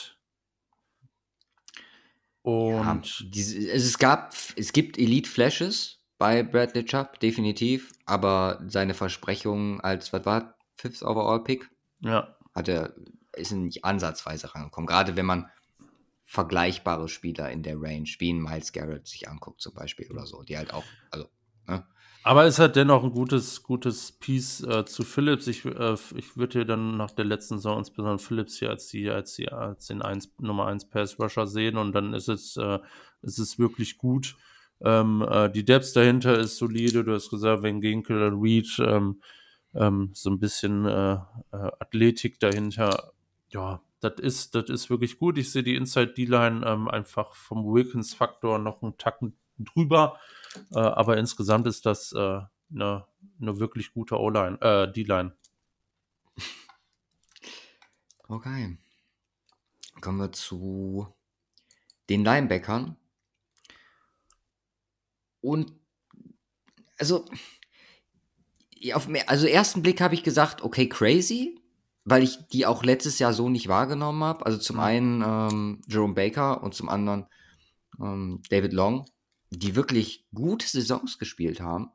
Und 2.41 3.19
ja, 3.19 3.25
diese, 3.29 3.71
es 3.71 3.97
gab, 3.97 4.33
es 4.55 4.71
gibt 4.73 4.97
Elite 4.97 5.29
Flashes 5.29 5.99
bei 6.17 6.43
Bradley 6.43 6.85
Chubb, 6.85 7.19
definitiv, 7.19 7.93
aber 8.05 8.63
seine 8.67 8.93
Versprechungen 8.93 9.81
als, 9.81 10.11
was 10.13 10.25
war, 10.25 10.57
Fifth 10.75 11.03
Overall 11.03 11.43
Pick? 11.43 11.69
Ja. 12.01 12.35
Hat 12.55 12.67
er, 12.67 12.93
ist 13.33 13.51
nicht 13.51 13.85
ansatzweise 13.85 14.53
rangekommen. 14.53 14.87
Gerade 14.87 15.15
wenn 15.15 15.25
man 15.25 15.49
vergleichbare 16.25 17.09
Spieler 17.09 17.49
in 17.51 17.63
der 17.63 17.81
Range, 17.81 18.09
wie 18.19 18.33
ein 18.33 18.41
Miles 18.41 18.71
Garrett 18.71 19.07
sich 19.07 19.29
anguckt, 19.29 19.61
zum 19.61 19.73
Beispiel 19.73 20.09
oder 20.11 20.25
so, 20.25 20.43
die 20.43 20.57
halt 20.57 20.73
auch, 20.73 20.85
also, 21.11 21.29
ne? 21.67 21.85
Aber 22.29 22.45
es 22.45 22.59
hat 22.59 22.75
dennoch 22.75 23.03
ein 23.03 23.09
gutes, 23.09 23.63
gutes 23.63 24.11
Piece 24.11 24.61
äh, 24.61 24.85
zu 24.85 25.01
Phillips. 25.01 25.47
Ich, 25.47 25.65
äh, 25.65 25.95
ich 26.15 26.37
würde 26.37 26.59
hier 26.59 26.65
dann 26.65 26.95
nach 26.95 27.09
der 27.09 27.25
letzten 27.25 27.57
Saison 27.57 27.79
insbesondere 27.79 28.19
Phillips 28.19 28.59
hier 28.59 28.69
als, 28.69 28.87
die, 28.89 29.09
als, 29.09 29.33
die, 29.33 29.51
als 29.51 29.87
den 29.87 30.03
1, 30.03 30.35
Nummer 30.39 30.67
1 30.67 30.89
Pass 30.91 31.19
Rusher 31.19 31.47
sehen 31.47 31.75
und 31.75 31.91
dann 31.91 32.13
ist 32.13 32.29
es, 32.29 32.55
äh, 32.55 32.77
ist 33.23 33.39
es 33.39 33.57
wirklich 33.57 33.97
gut. 33.97 34.35
Ähm, 34.79 35.25
äh, 35.27 35.49
die 35.49 35.65
Depth 35.65 35.95
dahinter 35.95 36.37
ist 36.37 36.57
solide. 36.57 37.03
Du 37.03 37.15
hast 37.15 37.31
gesagt, 37.31 37.63
wenn 37.63 37.81
Ginkel, 37.81 38.31
Reed, 38.35 38.77
ähm, 38.77 39.23
ähm, 39.73 40.11
so 40.13 40.29
ein 40.29 40.39
bisschen 40.39 40.85
äh, 40.85 41.13
äh, 41.13 41.17
Athletik 41.79 42.39
dahinter. 42.39 43.11
Ja, 43.49 43.81
das 44.01 44.19
ist, 44.19 44.53
das 44.53 44.69
ist 44.69 44.91
wirklich 44.91 45.17
gut. 45.17 45.39
Ich 45.39 45.51
sehe 45.51 45.63
die 45.63 45.73
Inside 45.73 46.13
D-Line 46.13 46.63
ähm, 46.63 46.89
einfach 46.89 47.33
vom 47.33 47.65
Wilkins-Faktor 47.65 48.59
noch 48.59 48.83
einen 48.83 48.99
Tacken 48.99 49.35
drüber. 49.57 50.19
Äh, 50.71 50.79
aber 50.79 51.17
insgesamt 51.17 51.67
ist 51.67 51.85
das 51.85 52.13
eine, 52.13 52.49
äh, 52.71 53.01
eine 53.41 53.59
wirklich 53.59 53.93
gute 53.93 54.19
O-Line, 54.19 54.59
äh, 54.61 54.91
D-Line. 54.91 55.33
Okay. 58.27 58.77
Kommen 60.01 60.19
wir 60.19 60.31
zu 60.31 61.07
den 62.09 62.23
Linebackern. 62.23 62.95
Und 65.41 65.73
also, 66.97 67.25
auf, 68.93 69.07
also 69.27 69.47
ersten 69.47 69.81
Blick 69.81 70.01
habe 70.01 70.13
ich 70.13 70.23
gesagt, 70.23 70.61
okay, 70.61 70.87
crazy, 70.87 71.59
weil 72.03 72.23
ich 72.23 72.37
die 72.47 72.65
auch 72.65 72.83
letztes 72.83 73.19
Jahr 73.19 73.33
so 73.33 73.49
nicht 73.49 73.67
wahrgenommen 73.67 74.23
habe. 74.23 74.45
Also 74.45 74.57
zum 74.57 74.77
mhm. 74.77 74.81
einen 74.81 75.21
ähm, 75.21 75.81
Jerome 75.87 76.13
Baker 76.13 76.61
und 76.63 76.73
zum 76.73 76.89
anderen 76.89 77.25
ähm, 77.99 78.41
David 78.49 78.73
Long, 78.73 79.05
die 79.49 79.75
wirklich 79.75 80.27
gute 80.33 80.67
Saisons 80.67 81.17
gespielt 81.17 81.61
haben 81.61 81.91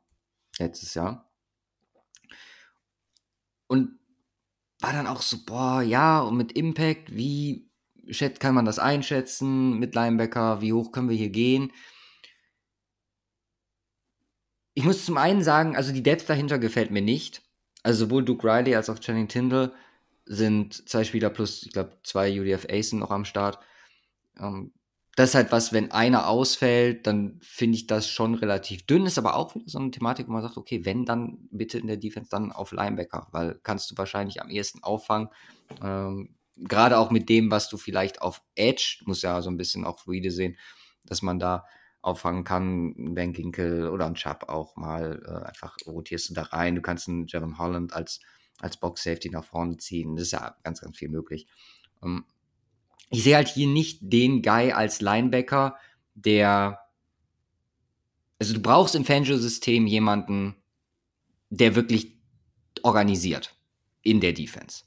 letztes 0.59 0.93
Jahr. 0.93 1.31
Und 3.67 3.99
war 4.79 4.93
dann 4.93 5.07
auch 5.07 5.21
so, 5.21 5.37
boah, 5.45 5.81
ja, 5.81 6.21
und 6.21 6.37
mit 6.37 6.51
Impact, 6.51 7.15
wie 7.15 7.69
kann 8.39 8.53
man 8.53 8.65
das 8.65 8.77
einschätzen 8.77 9.79
mit 9.79 9.95
Linebacker, 9.95 10.61
wie 10.61 10.73
hoch 10.73 10.91
können 10.91 11.09
wir 11.09 11.15
hier 11.15 11.29
gehen? 11.29 11.71
Ich 14.75 14.83
muss 14.83 15.05
zum 15.05 15.17
einen 15.17 15.41
sagen, 15.41 15.75
also 15.75 15.93
die 15.93 16.03
Depth 16.03 16.29
dahinter 16.29 16.59
gefällt 16.59 16.91
mir 16.91 17.01
nicht. 17.01 17.41
Also 17.81 18.05
sowohl 18.05 18.25
Duke 18.25 18.45
Riley 18.45 18.75
als 18.75 18.89
auch 18.89 18.99
Channing 18.99 19.27
Tyndall 19.27 19.73
sind 20.25 20.87
zwei 20.89 21.03
Spieler 21.03 21.29
plus, 21.29 21.63
ich 21.63 21.71
glaube, 21.71 21.97
zwei 22.03 22.39
UDF 22.39 22.65
Aces 22.65 22.93
noch 22.93 23.11
am 23.11 23.25
Start. 23.25 23.59
Ähm, 24.37 24.73
das 25.15 25.29
ist 25.29 25.35
halt 25.35 25.51
was, 25.53 25.71
wenn 25.71 25.91
einer 25.91 26.27
ausfällt, 26.27 27.07
dann 27.07 27.39
finde 27.41 27.77
ich 27.77 27.87
das 27.87 28.09
schon 28.09 28.35
relativ 28.35 28.85
dünn. 28.85 29.05
Ist 29.05 29.17
aber 29.17 29.35
auch 29.35 29.55
wieder 29.55 29.65
so 29.67 29.79
eine 29.79 29.91
Thematik, 29.91 30.27
wo 30.27 30.33
man 30.33 30.41
sagt, 30.41 30.57
okay, 30.57 30.83
wenn 30.83 31.05
dann 31.05 31.47
bitte 31.51 31.79
in 31.79 31.87
der 31.87 31.95
Defense 31.95 32.29
dann 32.29 32.51
auf 32.51 32.73
Linebacker, 32.73 33.27
weil 33.31 33.59
kannst 33.63 33.89
du 33.89 33.97
wahrscheinlich 33.97 34.41
am 34.41 34.49
ehesten 34.49 34.83
auffangen. 34.83 35.29
Ähm, 35.81 36.35
Gerade 36.57 36.97
auch 36.99 37.11
mit 37.11 37.27
dem, 37.27 37.51
was 37.51 37.69
du 37.69 37.77
vielleicht 37.77 38.21
auf 38.21 38.41
Edge, 38.55 38.99
muss 39.05 39.21
ja 39.21 39.41
so 39.41 39.49
ein 39.49 39.57
bisschen 39.57 39.85
auch 39.85 39.99
fluide 39.99 40.31
sehen, 40.31 40.57
dass 41.05 41.21
man 41.21 41.39
da 41.39 41.65
auffangen 42.01 42.43
kann, 42.43 42.93
Ben 43.13 43.33
Ginkel 43.33 43.89
oder 43.89 44.05
ein 44.05 44.15
Chubb 44.15 44.47
auch 44.47 44.75
mal 44.75 45.21
äh, 45.25 45.47
einfach 45.47 45.75
rotierst 45.87 46.29
du 46.29 46.33
da 46.33 46.43
rein. 46.43 46.75
Du 46.75 46.81
kannst 46.81 47.09
einen 47.09 47.25
Javon 47.27 47.57
Holland 47.57 47.93
als, 47.93 48.19
als 48.59 48.77
Box 48.77 49.03
Safety 49.03 49.29
nach 49.29 49.43
vorne 49.43 49.77
ziehen. 49.77 50.15
Das 50.15 50.27
ist 50.27 50.31
ja 50.31 50.55
ganz, 50.63 50.81
ganz 50.81 50.97
viel 50.97 51.09
möglich. 51.09 51.47
Ähm, 52.03 52.25
ich 53.09 53.23
sehe 53.23 53.35
halt 53.35 53.47
hier 53.47 53.67
nicht 53.67 53.99
den 54.01 54.41
Guy 54.41 54.71
als 54.71 55.01
Linebacker, 55.01 55.77
der 56.15 56.85
also 58.39 58.53
du 58.53 58.61
brauchst 58.61 58.95
im 58.95 59.05
Fangio-System 59.05 59.87
jemanden, 59.87 60.55
der 61.49 61.75
wirklich 61.75 62.17
organisiert 62.83 63.55
in 64.01 64.19
der 64.19 64.33
Defense. 64.33 64.83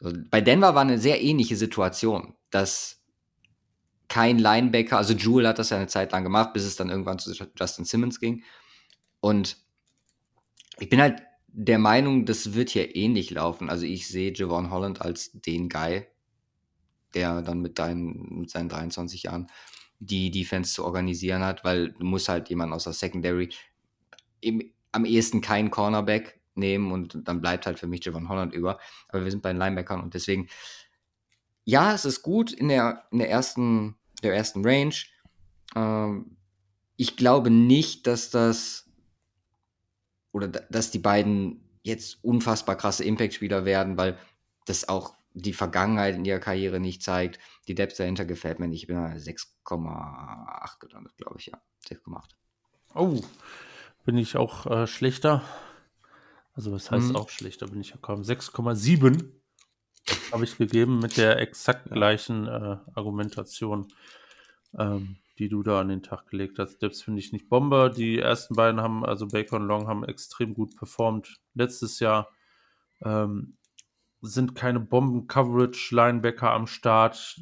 Also 0.00 0.18
bei 0.30 0.40
Denver 0.40 0.74
war 0.74 0.82
eine 0.82 0.98
sehr 0.98 1.22
ähnliche 1.22 1.56
Situation, 1.56 2.34
dass 2.50 3.02
kein 4.08 4.38
Linebacker, 4.38 4.98
also 4.98 5.14
Jewel 5.14 5.48
hat 5.48 5.58
das 5.58 5.70
ja 5.70 5.78
eine 5.78 5.86
Zeit 5.86 6.12
lang 6.12 6.22
gemacht, 6.22 6.52
bis 6.52 6.64
es 6.64 6.76
dann 6.76 6.90
irgendwann 6.90 7.18
zu 7.18 7.32
Justin 7.58 7.86
Simmons 7.86 8.20
ging. 8.20 8.42
Und 9.20 9.56
ich 10.78 10.90
bin 10.90 11.00
halt 11.00 11.22
der 11.48 11.78
Meinung, 11.78 12.26
das 12.26 12.52
wird 12.52 12.70
hier 12.70 12.94
ähnlich 12.94 13.30
laufen. 13.30 13.70
Also 13.70 13.86
ich 13.86 14.08
sehe 14.08 14.32
Javon 14.34 14.70
Holland 14.70 15.00
als 15.00 15.32
den 15.32 15.68
Guy, 15.68 16.06
der 17.14 17.42
dann 17.42 17.60
mit, 17.60 17.78
deinen, 17.78 18.40
mit 18.40 18.50
seinen 18.50 18.68
23 18.68 19.24
Jahren 19.24 19.48
die 19.98 20.30
Defense 20.30 20.74
zu 20.74 20.84
organisieren 20.84 21.42
hat, 21.42 21.64
weil 21.64 21.92
du 21.92 22.04
musst 22.04 22.28
halt 22.28 22.48
jemanden 22.48 22.74
aus 22.74 22.84
der 22.84 22.92
Secondary 22.92 23.50
im, 24.40 24.72
am 24.90 25.04
ehesten 25.04 25.40
keinen 25.40 25.70
Cornerback 25.70 26.40
nehmen 26.54 26.92
und 26.92 27.16
dann 27.24 27.40
bleibt 27.40 27.66
halt 27.66 27.78
für 27.78 27.86
mich 27.86 28.04
Javon 28.04 28.28
Holland 28.28 28.52
über. 28.52 28.78
Aber 29.08 29.24
wir 29.24 29.30
sind 29.30 29.42
bei 29.42 29.52
den 29.52 29.58
Linebackern 29.58 30.02
und 30.02 30.14
deswegen, 30.14 30.48
ja, 31.64 31.94
es 31.94 32.04
ist 32.04 32.22
gut 32.22 32.52
in 32.52 32.68
der, 32.68 33.04
in 33.12 33.18
der 33.18 33.30
ersten 33.30 33.96
der 34.22 34.34
ersten 34.34 34.64
Range. 34.64 34.94
Ähm, 35.74 36.36
ich 36.96 37.16
glaube 37.16 37.50
nicht, 37.50 38.06
dass 38.06 38.30
das 38.30 38.88
oder 40.32 40.48
dass 40.48 40.90
die 40.90 40.98
beiden 40.98 41.60
jetzt 41.82 42.24
unfassbar 42.24 42.76
krasse 42.76 43.04
Impact-Spieler 43.04 43.64
werden, 43.64 43.96
weil 43.96 44.16
das 44.64 44.88
auch 44.88 45.14
die 45.34 45.52
Vergangenheit 45.52 46.16
in 46.16 46.24
ihrer 46.24 46.38
Karriere 46.38 46.80
nicht 46.80 47.02
zeigt. 47.02 47.38
Die 47.68 47.74
Depth 47.74 47.98
dahinter 47.98 48.24
gefällt 48.24 48.58
mir 48.58 48.68
nicht. 48.68 48.82
Ich 48.82 48.86
bin 48.86 48.96
6,8 48.96 50.78
gelandet, 50.80 51.16
glaube 51.16 51.38
ich, 51.38 51.46
ja. 51.46 51.60
6,8. 51.88 52.22
Oh, 52.94 53.20
bin 54.04 54.18
ich 54.18 54.36
auch 54.36 54.66
äh, 54.66 54.86
schlechter. 54.86 55.42
Also 56.54 56.72
was 56.72 56.90
heißt 56.90 57.10
mhm. 57.10 57.16
auch 57.16 57.30
schlechter, 57.30 57.66
bin 57.66 57.80
ich 57.80 57.90
ja 57.90 57.96
kaum. 58.00 58.22
6,7 58.22 59.30
habe 60.32 60.44
ich 60.44 60.58
gegeben 60.58 60.98
mit 60.98 61.16
der 61.16 61.38
exakt 61.38 61.90
gleichen 61.90 62.46
äh, 62.46 62.76
Argumentation, 62.94 63.88
ähm, 64.78 65.16
die 65.38 65.48
du 65.48 65.62
da 65.62 65.80
an 65.80 65.88
den 65.88 66.02
Tag 66.02 66.26
gelegt 66.26 66.58
hast. 66.58 66.80
Selbst 66.80 67.04
finde 67.04 67.20
ich 67.20 67.32
nicht 67.32 67.48
Bomber. 67.48 67.88
Die 67.88 68.18
ersten 68.18 68.54
beiden 68.54 68.80
haben, 68.80 69.04
also 69.04 69.28
Baker 69.28 69.56
und 69.56 69.66
Long, 69.66 69.86
haben 69.86 70.04
extrem 70.04 70.54
gut 70.54 70.76
performt 70.76 71.40
letztes 71.54 72.00
Jahr. 72.00 72.28
Ähm, 73.02 73.56
sind 74.22 74.54
keine 74.54 74.80
Bomben-Coverage-Linebacker 74.80 76.50
am 76.50 76.66
Start, 76.66 77.40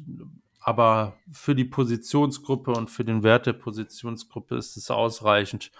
aber 0.59 1.17
für 1.31 1.55
die 1.55 1.65
Positionsgruppe 1.65 2.71
und 2.71 2.89
für 2.89 3.05
den 3.05 3.23
Wert 3.23 3.45
der 3.45 3.53
Positionsgruppe 3.53 4.57
ist 4.57 4.77
es 4.77 4.91
ausreichend 4.91 5.71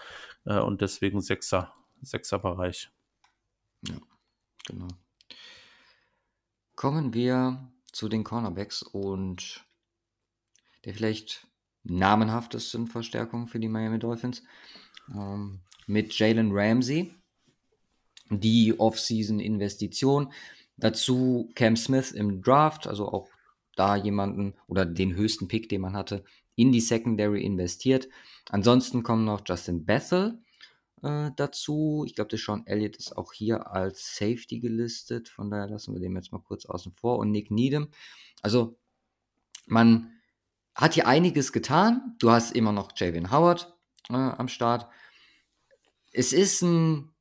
äh, 0.44 0.58
und 0.58 0.80
deswegen 0.80 1.20
Sechser, 1.20 1.74
Sechser-Bereich. 2.00 2.90
Ja, 3.86 3.96
genau. 4.66 4.88
Kommen 6.74 7.14
wir 7.14 7.70
zu 7.92 8.08
den 8.08 8.24
Cornerbacks 8.24 8.82
und 8.82 9.64
der 10.84 10.94
vielleicht 10.94 11.46
namenhaftesten 11.84 12.86
Verstärkungen 12.86 13.48
für 13.48 13.60
die 13.60 13.68
Miami 13.68 13.98
Dolphins. 13.98 14.42
Ähm, 15.12 15.60
mit 15.86 16.16
Jalen 16.18 16.50
Ramsey, 16.52 17.14
die 18.30 18.78
Off-Season-Investition. 18.78 20.32
Dazu 20.82 21.48
Cam 21.54 21.76
Smith 21.76 22.10
im 22.10 22.42
Draft, 22.42 22.88
also 22.88 23.06
auch 23.06 23.28
da 23.76 23.94
jemanden 23.94 24.54
oder 24.66 24.84
den 24.84 25.14
höchsten 25.14 25.46
Pick, 25.46 25.68
den 25.68 25.80
man 25.80 25.94
hatte, 25.94 26.24
in 26.56 26.72
die 26.72 26.80
Secondary 26.80 27.40
investiert. 27.44 28.08
Ansonsten 28.48 29.04
kommen 29.04 29.24
noch 29.24 29.42
Justin 29.46 29.84
Bethel 29.84 30.42
äh, 31.04 31.30
dazu. 31.36 32.02
Ich 32.04 32.16
glaube, 32.16 32.30
der 32.30 32.40
Sean 32.40 32.66
Elliott 32.66 32.96
ist 32.96 33.16
auch 33.16 33.32
hier 33.32 33.70
als 33.70 34.16
Safety 34.16 34.58
gelistet. 34.58 35.28
Von 35.28 35.52
daher 35.52 35.68
lassen 35.68 35.94
wir 35.94 36.00
den 36.00 36.16
jetzt 36.16 36.32
mal 36.32 36.42
kurz 36.42 36.66
außen 36.66 36.92
vor. 36.96 37.20
Und 37.20 37.30
Nick 37.30 37.52
Needham. 37.52 37.86
Also, 38.42 38.76
man 39.66 40.10
hat 40.74 40.94
hier 40.94 41.06
einiges 41.06 41.52
getan. 41.52 42.16
Du 42.18 42.32
hast 42.32 42.56
immer 42.56 42.72
noch 42.72 42.90
Javian 42.96 43.30
Howard 43.30 43.72
äh, 44.10 44.14
am 44.14 44.48
Start. 44.48 44.88
Es 46.10 46.32
ist 46.32 46.60
ein 46.62 47.12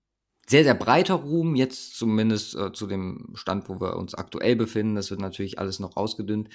sehr, 0.52 0.66
sehr 0.66 0.76
breiter 0.76 1.16
Ruhm, 1.16 1.56
jetzt 1.56 1.96
zumindest 1.96 2.56
äh, 2.56 2.74
zu 2.74 2.86
dem 2.86 3.32
Stand, 3.36 3.70
wo 3.70 3.80
wir 3.80 3.96
uns 3.96 4.14
aktuell 4.14 4.58
befinden. 4.58 4.96
Das 4.96 5.10
wird 5.10 5.22
natürlich 5.22 5.58
alles 5.60 5.80
noch 5.80 5.96
ausgedünnt 5.96 6.50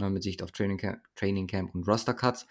äh, 0.00 0.08
mit 0.08 0.22
Sicht 0.22 0.42
auf 0.42 0.52
Training 0.52 0.78
Camp, 0.78 1.02
Training 1.14 1.46
Camp 1.46 1.74
und 1.74 1.86
Roster 1.86 2.14
Cuts. 2.14 2.46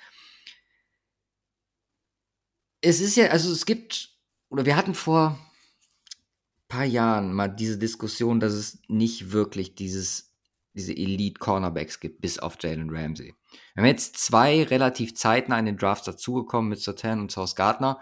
Es 2.81 3.01
ist 3.01 3.17
ja, 3.17 3.27
also 3.27 3.51
es 3.51 3.65
gibt, 3.65 4.15
oder 4.49 4.65
wir 4.65 4.75
hatten 4.75 4.93
vor 4.93 5.31
ein 5.31 6.67
paar 6.67 6.85
Jahren 6.85 7.33
mal 7.33 7.47
diese 7.47 7.79
Diskussion, 7.79 8.39
dass 8.39 8.53
es 8.53 8.79
nicht 8.87 9.31
wirklich 9.31 9.73
dieses, 9.73 10.35
diese 10.73 10.93
Elite-Cornerbacks 10.93 11.99
gibt, 11.99 12.21
bis 12.21 12.37
auf 12.37 12.57
Jalen 12.61 12.91
Ramsey. 12.91 13.33
Wir 13.73 13.83
haben 13.83 13.87
jetzt 13.87 14.17
zwei 14.17 14.63
relativ 14.63 15.15
zeitnah 15.15 15.57
in 15.57 15.65
den 15.65 15.77
Drafts 15.77 16.05
dazugekommen 16.05 16.69
mit 16.69 16.79
Satan 16.79 17.21
und 17.21 17.31
Sauce 17.31 17.55
Gardner, 17.55 17.99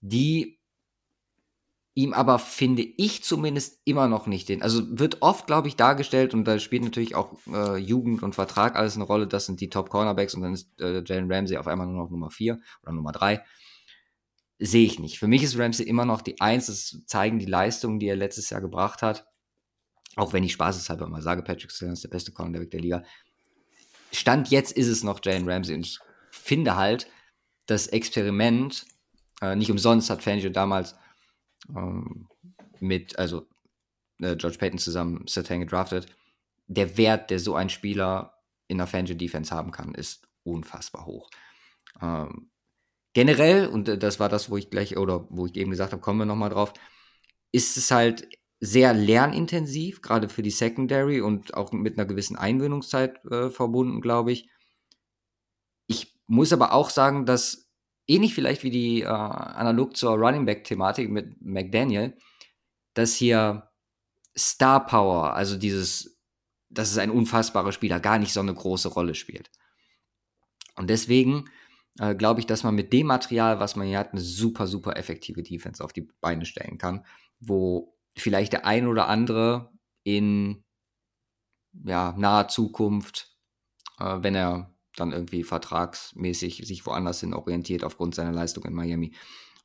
die 0.00 0.55
ihm 1.96 2.12
aber, 2.12 2.38
finde 2.38 2.82
ich 2.82 3.24
zumindest, 3.24 3.80
immer 3.84 4.06
noch 4.06 4.26
nicht 4.26 4.50
den. 4.50 4.62
Also 4.62 4.82
wird 4.98 5.22
oft, 5.22 5.46
glaube 5.46 5.66
ich, 5.66 5.76
dargestellt 5.76 6.34
und 6.34 6.44
da 6.44 6.58
spielt 6.58 6.84
natürlich 6.84 7.14
auch 7.14 7.32
äh, 7.50 7.78
Jugend 7.78 8.22
und 8.22 8.34
Vertrag 8.34 8.76
alles 8.76 8.96
eine 8.96 9.04
Rolle. 9.04 9.26
Das 9.26 9.46
sind 9.46 9.62
die 9.62 9.70
Top 9.70 9.88
Cornerbacks 9.88 10.34
und 10.34 10.42
dann 10.42 10.52
ist 10.52 10.68
äh, 10.78 11.02
Jalen 11.04 11.32
Ramsey 11.32 11.56
auf 11.56 11.66
einmal 11.66 11.86
nur 11.86 12.04
noch 12.04 12.10
Nummer 12.10 12.30
4 12.30 12.60
oder 12.82 12.92
Nummer 12.92 13.12
3. 13.12 13.42
Sehe 14.58 14.84
ich 14.84 14.98
nicht. 14.98 15.18
Für 15.18 15.26
mich 15.26 15.42
ist 15.42 15.58
Ramsey 15.58 15.86
immer 15.86 16.04
noch 16.04 16.20
die 16.20 16.38
Eins. 16.38 16.66
Das 16.66 16.98
zeigen 17.06 17.38
die 17.38 17.46
Leistungen, 17.46 17.98
die 17.98 18.08
er 18.08 18.16
letztes 18.16 18.50
Jahr 18.50 18.60
gebracht 18.60 19.00
hat. 19.00 19.26
Auch 20.16 20.34
wenn 20.34 20.44
ich 20.44 20.52
spaßeshalber 20.52 21.08
mal 21.08 21.22
sage, 21.22 21.42
Patrick 21.42 21.72
Stone 21.72 21.94
ist 21.94 22.04
der 22.04 22.10
beste 22.10 22.30
Cornerback 22.30 22.70
der 22.70 22.80
Liga. 22.80 23.02
Stand 24.12 24.50
jetzt 24.50 24.72
ist 24.72 24.88
es 24.88 25.02
noch 25.02 25.20
Jalen 25.24 25.48
Ramsey 25.48 25.74
und 25.74 25.86
ich 25.86 25.98
finde 26.30 26.76
halt, 26.76 27.08
das 27.64 27.86
Experiment, 27.86 28.86
äh, 29.40 29.56
nicht 29.56 29.70
umsonst 29.70 30.10
hat 30.10 30.22
Fangio 30.22 30.50
damals 30.50 30.94
ähm, 31.74 32.28
mit, 32.80 33.18
also 33.18 33.46
äh, 34.20 34.36
George 34.36 34.58
Payton 34.58 34.78
zusammen 34.78 35.26
Satan 35.26 35.60
gedraftet. 35.60 36.06
Der 36.66 36.96
Wert, 36.96 37.30
der 37.30 37.38
so 37.38 37.54
ein 37.54 37.68
Spieler 37.68 38.34
in 38.68 38.78
der 38.78 38.86
Fangio 38.86 39.14
Defense 39.14 39.54
haben 39.54 39.70
kann, 39.70 39.94
ist 39.94 40.28
unfassbar 40.42 41.06
hoch. 41.06 41.30
Ähm, 42.00 42.50
generell, 43.12 43.68
und 43.68 43.88
äh, 43.88 43.98
das 43.98 44.20
war 44.20 44.28
das, 44.28 44.50
wo 44.50 44.56
ich 44.56 44.70
gleich, 44.70 44.96
oder 44.96 45.26
wo 45.30 45.46
ich 45.46 45.56
eben 45.56 45.70
gesagt 45.70 45.92
habe, 45.92 46.02
kommen 46.02 46.18
wir 46.18 46.26
nochmal 46.26 46.50
drauf, 46.50 46.72
ist 47.52 47.76
es 47.76 47.90
halt 47.90 48.28
sehr 48.58 48.94
lernintensiv, 48.94 50.00
gerade 50.00 50.28
für 50.28 50.42
die 50.42 50.50
Secondary 50.50 51.20
und 51.20 51.54
auch 51.54 51.72
mit 51.72 51.98
einer 51.98 52.06
gewissen 52.06 52.36
Einwöhnungszeit 52.36 53.24
äh, 53.26 53.50
verbunden, 53.50 54.00
glaube 54.00 54.32
ich. 54.32 54.48
Ich 55.86 56.18
muss 56.26 56.52
aber 56.52 56.72
auch 56.72 56.90
sagen, 56.90 57.26
dass 57.26 57.65
ähnlich 58.06 58.34
vielleicht 58.34 58.62
wie 58.62 58.70
die 58.70 59.02
äh, 59.02 59.06
analog 59.06 59.96
zur 59.96 60.12
Running 60.12 60.46
Back 60.46 60.64
Thematik 60.64 61.10
mit 61.10 61.40
McDaniel, 61.40 62.16
dass 62.94 63.14
hier 63.14 63.70
Star 64.36 64.86
Power, 64.86 65.34
also 65.34 65.56
dieses, 65.56 66.18
dass 66.68 66.90
es 66.90 66.98
ein 66.98 67.10
unfassbarer 67.10 67.72
Spieler, 67.72 68.00
gar 68.00 68.18
nicht 68.18 68.32
so 68.32 68.40
eine 68.40 68.54
große 68.54 68.88
Rolle 68.88 69.14
spielt. 69.14 69.50
Und 70.76 70.90
deswegen 70.90 71.46
äh, 71.98 72.14
glaube 72.14 72.40
ich, 72.40 72.46
dass 72.46 72.62
man 72.62 72.74
mit 72.74 72.92
dem 72.92 73.06
Material, 73.06 73.60
was 73.60 73.76
man 73.76 73.86
hier 73.86 73.98
hat, 73.98 74.12
eine 74.12 74.20
super, 74.20 74.66
super 74.66 74.96
effektive 74.96 75.42
Defense 75.42 75.82
auf 75.82 75.92
die 75.92 76.08
Beine 76.20 76.44
stellen 76.44 76.78
kann, 76.78 77.04
wo 77.40 77.96
vielleicht 78.16 78.52
der 78.52 78.66
ein 78.66 78.86
oder 78.86 79.08
andere 79.08 79.72
in 80.02 80.64
ja, 81.84 82.14
naher 82.16 82.48
Zukunft, 82.48 83.34
äh, 83.98 84.18
wenn 84.20 84.34
er 84.34 84.75
dann 84.96 85.12
irgendwie 85.12 85.44
vertragsmäßig 85.44 86.66
sich 86.66 86.86
woanders 86.86 87.20
hin 87.20 87.34
orientiert 87.34 87.84
aufgrund 87.84 88.14
seiner 88.14 88.32
Leistung 88.32 88.64
in 88.64 88.74
Miami, 88.74 89.12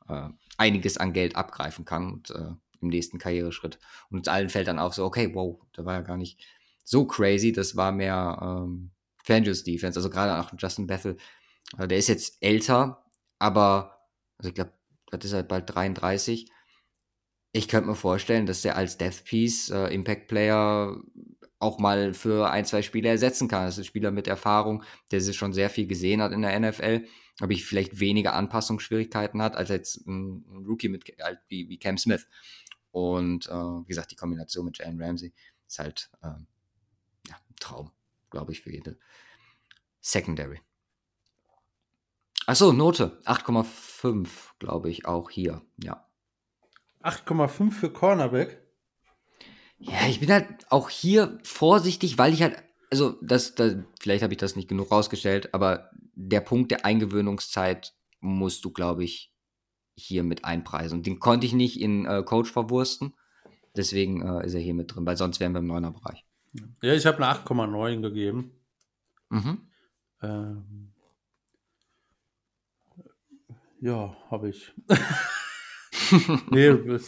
äh, 0.07 0.29
einiges 0.57 0.97
an 0.97 1.13
Geld 1.13 1.35
abgreifen 1.35 1.85
kann 1.85 2.11
und 2.13 2.29
äh, 2.31 2.51
im 2.81 2.89
nächsten 2.89 3.17
Karriereschritt. 3.17 3.79
Und 4.09 4.19
uns 4.19 4.27
allen 4.27 4.49
fällt 4.49 4.67
dann 4.67 4.79
auch 4.79 4.93
so, 4.93 5.05
okay, 5.05 5.33
wow, 5.33 5.59
da 5.73 5.85
war 5.85 5.93
ja 5.95 6.01
gar 6.01 6.17
nicht 6.17 6.45
so 6.83 7.05
crazy, 7.05 7.51
das 7.51 7.75
war 7.75 7.91
mehr 7.91 8.39
ähm, 8.41 8.91
Fangers 9.23 9.63
Defense, 9.63 9.97
also 9.97 10.09
gerade 10.09 10.39
auch 10.39 10.51
Justin 10.57 10.87
Bethel, 10.87 11.17
äh, 11.77 11.87
der 11.87 11.97
ist 11.97 12.09
jetzt 12.09 12.37
älter, 12.41 13.05
aber, 13.39 14.07
also 14.37 14.49
ich 14.49 14.55
glaube, 14.55 14.73
das 15.11 15.25
ist 15.25 15.33
halt 15.33 15.47
bald 15.47 15.73
33. 15.73 16.49
Ich 17.53 17.67
könnte 17.67 17.89
mir 17.89 17.95
vorstellen, 17.95 18.45
dass 18.45 18.61
der 18.61 18.77
als 18.77 18.97
Death 18.97 19.25
Piece 19.25 19.69
äh, 19.69 19.93
Impact 19.93 20.27
Player 20.27 20.95
auch 21.61 21.79
mal 21.79 22.13
für 22.13 22.49
ein, 22.49 22.65
zwei 22.65 22.81
Spiele 22.81 23.09
ersetzen 23.09 23.47
kann. 23.47 23.65
Das 23.65 23.75
ist 23.75 23.83
ein 23.83 23.85
Spieler 23.85 24.11
mit 24.11 24.27
Erfahrung, 24.27 24.83
der 25.11 25.21
sich 25.21 25.37
schon 25.37 25.53
sehr 25.53 25.69
viel 25.69 25.87
gesehen 25.87 26.21
hat 26.21 26.31
in 26.31 26.41
der 26.41 26.59
NFL, 26.59 27.05
aber 27.39 27.51
ich 27.51 27.65
vielleicht 27.65 27.99
weniger 27.99 28.33
Anpassungsschwierigkeiten 28.33 29.41
hat 29.41 29.55
als 29.55 29.69
jetzt 29.69 30.07
ein, 30.07 30.43
Rookie 30.67 30.89
mit, 30.89 31.05
halt 31.21 31.39
wie, 31.47 31.69
wie 31.69 31.77
Cam 31.77 31.97
Smith. 31.97 32.27
Und 32.91 33.47
äh, 33.47 33.53
wie 33.53 33.87
gesagt, 33.87 34.11
die 34.11 34.15
Kombination 34.15 34.65
mit 34.65 34.79
Jalen 34.79 35.01
Ramsey 35.01 35.33
ist 35.67 35.79
halt 35.79 36.09
äh, 36.21 36.27
ja, 37.27 37.35
ein 37.35 37.55
Traum, 37.59 37.91
glaube 38.29 38.51
ich, 38.51 38.61
für 38.61 38.71
jede 38.71 38.97
Secondary. 40.01 40.59
Achso, 42.47 42.73
Note 42.73 43.21
8,5, 43.25 44.27
glaube 44.57 44.89
ich, 44.89 45.05
auch 45.05 45.29
hier, 45.29 45.61
ja. 45.77 46.05
8,5 47.03 47.71
für 47.71 47.91
Cornerback? 47.91 48.60
Ja, 49.81 50.07
ich 50.07 50.19
bin 50.19 50.31
halt 50.31 50.47
auch 50.69 50.89
hier 50.89 51.39
vorsichtig, 51.43 52.17
weil 52.17 52.33
ich 52.33 52.41
halt, 52.41 52.61
also 52.91 53.17
das, 53.21 53.55
das 53.55 53.77
vielleicht 53.99 54.23
habe 54.23 54.33
ich 54.33 54.39
das 54.39 54.55
nicht 54.55 54.67
genug 54.67 54.91
rausgestellt, 54.91 55.53
aber 55.53 55.89
der 56.13 56.41
Punkt 56.41 56.71
der 56.71 56.85
Eingewöhnungszeit 56.85 57.93
musst 58.19 58.63
du, 58.63 58.71
glaube 58.71 59.03
ich, 59.03 59.33
hier 59.95 60.23
mit 60.23 60.45
einpreisen. 60.45 60.99
Und 60.99 61.07
den 61.07 61.19
konnte 61.19 61.47
ich 61.47 61.53
nicht 61.53 61.79
in 61.79 62.05
äh, 62.05 62.23
Coach 62.23 62.51
verwursten. 62.51 63.13
Deswegen 63.75 64.21
äh, 64.21 64.45
ist 64.45 64.53
er 64.53 64.59
hier 64.59 64.73
mit 64.73 64.93
drin, 64.93 65.05
weil 65.05 65.17
sonst 65.17 65.39
wären 65.39 65.53
wir 65.53 65.59
im 65.59 65.71
9er 65.71 65.91
Bereich. 65.91 66.25
Ja, 66.81 66.93
ich 66.93 67.05
habe 67.05 67.17
eine 67.17 67.39
8,9 67.39 68.01
gegeben. 68.01 68.51
Mhm. 69.29 69.67
Ähm, 70.21 70.93
ja, 73.79 74.15
habe 74.29 74.49
ich. 74.49 74.71
nee, 76.51 76.99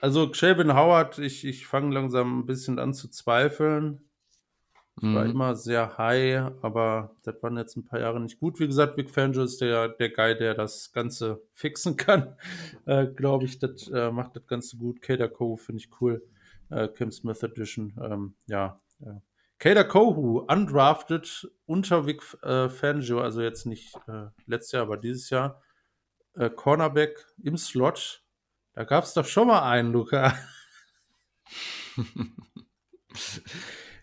also 0.00 0.32
Shelvin 0.32 0.74
Howard, 0.74 1.18
ich, 1.18 1.44
ich 1.44 1.66
fange 1.66 1.94
langsam 1.94 2.40
ein 2.40 2.46
bisschen 2.46 2.78
an 2.78 2.94
zu 2.94 3.08
zweifeln. 3.08 4.00
Ich 5.00 5.14
war 5.14 5.24
mhm. 5.24 5.30
immer 5.30 5.56
sehr 5.56 5.96
high, 5.96 6.52
aber 6.60 7.16
das 7.22 7.42
waren 7.42 7.56
jetzt 7.56 7.76
ein 7.76 7.84
paar 7.86 7.98
Jahre 7.98 8.20
nicht 8.20 8.38
gut. 8.38 8.60
Wie 8.60 8.66
gesagt, 8.66 8.96
Vic 8.98 9.10
Fangio 9.10 9.42
ist 9.42 9.60
der, 9.60 9.88
der 9.88 10.10
Guy, 10.10 10.36
der 10.36 10.54
das 10.54 10.92
Ganze 10.92 11.42
fixen 11.54 11.96
kann. 11.96 12.36
Äh, 12.86 13.06
Glaube 13.06 13.44
ich, 13.44 13.58
das 13.58 13.88
äh, 13.88 14.10
macht 14.10 14.36
das 14.36 14.46
Ganze 14.46 14.76
gut. 14.76 15.00
Kader 15.00 15.28
Kohu 15.28 15.56
finde 15.56 15.80
ich 15.80 15.88
cool. 16.00 16.22
Äh, 16.68 16.88
Kim 16.88 17.10
Smith 17.10 17.42
Edition. 17.42 17.94
Ähm, 18.02 18.34
ja. 18.46 18.80
Äh. 19.00 19.20
Kader 19.58 19.84
Kohu, 19.84 20.40
undrafted 20.40 21.48
unter 21.64 22.06
Vic 22.06 22.22
äh, 22.42 22.68
Fangio, 22.68 23.20
also 23.20 23.40
jetzt 23.40 23.66
nicht 23.66 23.94
äh, 24.08 24.26
letztes 24.46 24.72
Jahr, 24.72 24.82
aber 24.82 24.96
dieses 24.96 25.30
Jahr. 25.30 25.62
Äh, 26.34 26.50
Cornerback 26.50 27.26
im 27.42 27.56
Slot 27.56 28.24
da 28.74 28.84
gab 28.84 29.04
es 29.04 29.14
doch 29.14 29.26
schon 29.26 29.48
mal 29.48 29.62
einen, 29.68 29.92
Luca. 29.92 30.36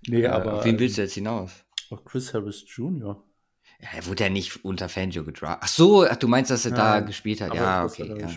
nee, 0.07 0.21
ja, 0.21 0.33
aber. 0.33 0.55
Auf 0.55 0.65
wen 0.65 0.79
willst 0.79 0.97
du 0.97 1.01
jetzt 1.01 1.13
hinaus? 1.13 1.65
Auf 1.89 2.05
Chris 2.05 2.33
Harris 2.33 2.63
Jr. 2.67 3.23
Ja, 3.81 3.89
er 3.95 4.05
wurde 4.07 4.25
ja 4.25 4.29
nicht 4.29 4.65
unter 4.65 4.89
Fangio 4.89 5.23
gedraft. 5.23 5.59
Ach 5.63 5.67
so, 5.67 6.05
ach, 6.05 6.17
du 6.17 6.27
meinst, 6.27 6.51
dass 6.51 6.65
er 6.65 6.71
ja, 6.71 6.77
da 6.77 6.99
gespielt 6.99 7.39
hat. 7.39 7.53
Ja, 7.53 7.85
okay. 7.85 8.13
Ja. 8.19 8.29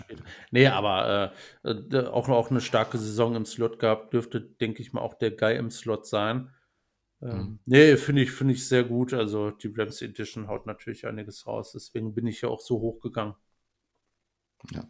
Nee, 0.51 0.67
aber 0.67 1.33
äh, 1.63 1.69
äh, 1.69 2.07
auch, 2.07 2.29
auch 2.29 2.49
eine 2.49 2.61
starke 2.61 2.97
Saison 2.97 3.35
im 3.35 3.45
Slot 3.45 3.77
gehabt, 3.77 4.13
dürfte, 4.13 4.39
denke 4.39 4.81
ich 4.81 4.93
mal, 4.93 5.01
auch 5.01 5.15
der 5.15 5.31
Guy 5.31 5.57
im 5.57 5.69
Slot 5.69 6.07
sein. 6.07 6.49
Ähm, 7.21 7.37
mhm. 7.37 7.59
Nee, 7.65 7.97
finde 7.97 8.21
ich, 8.21 8.31
find 8.31 8.51
ich 8.51 8.67
sehr 8.67 8.85
gut. 8.85 9.13
Also 9.13 9.51
die 9.51 9.73
Rams 9.75 10.01
Edition 10.01 10.47
haut 10.47 10.65
natürlich 10.65 11.05
einiges 11.05 11.45
raus. 11.45 11.73
Deswegen 11.73 12.13
bin 12.15 12.25
ich 12.25 12.41
ja 12.41 12.49
auch 12.49 12.61
so 12.61 12.79
hochgegangen. 12.79 13.35
Ja. 14.71 14.87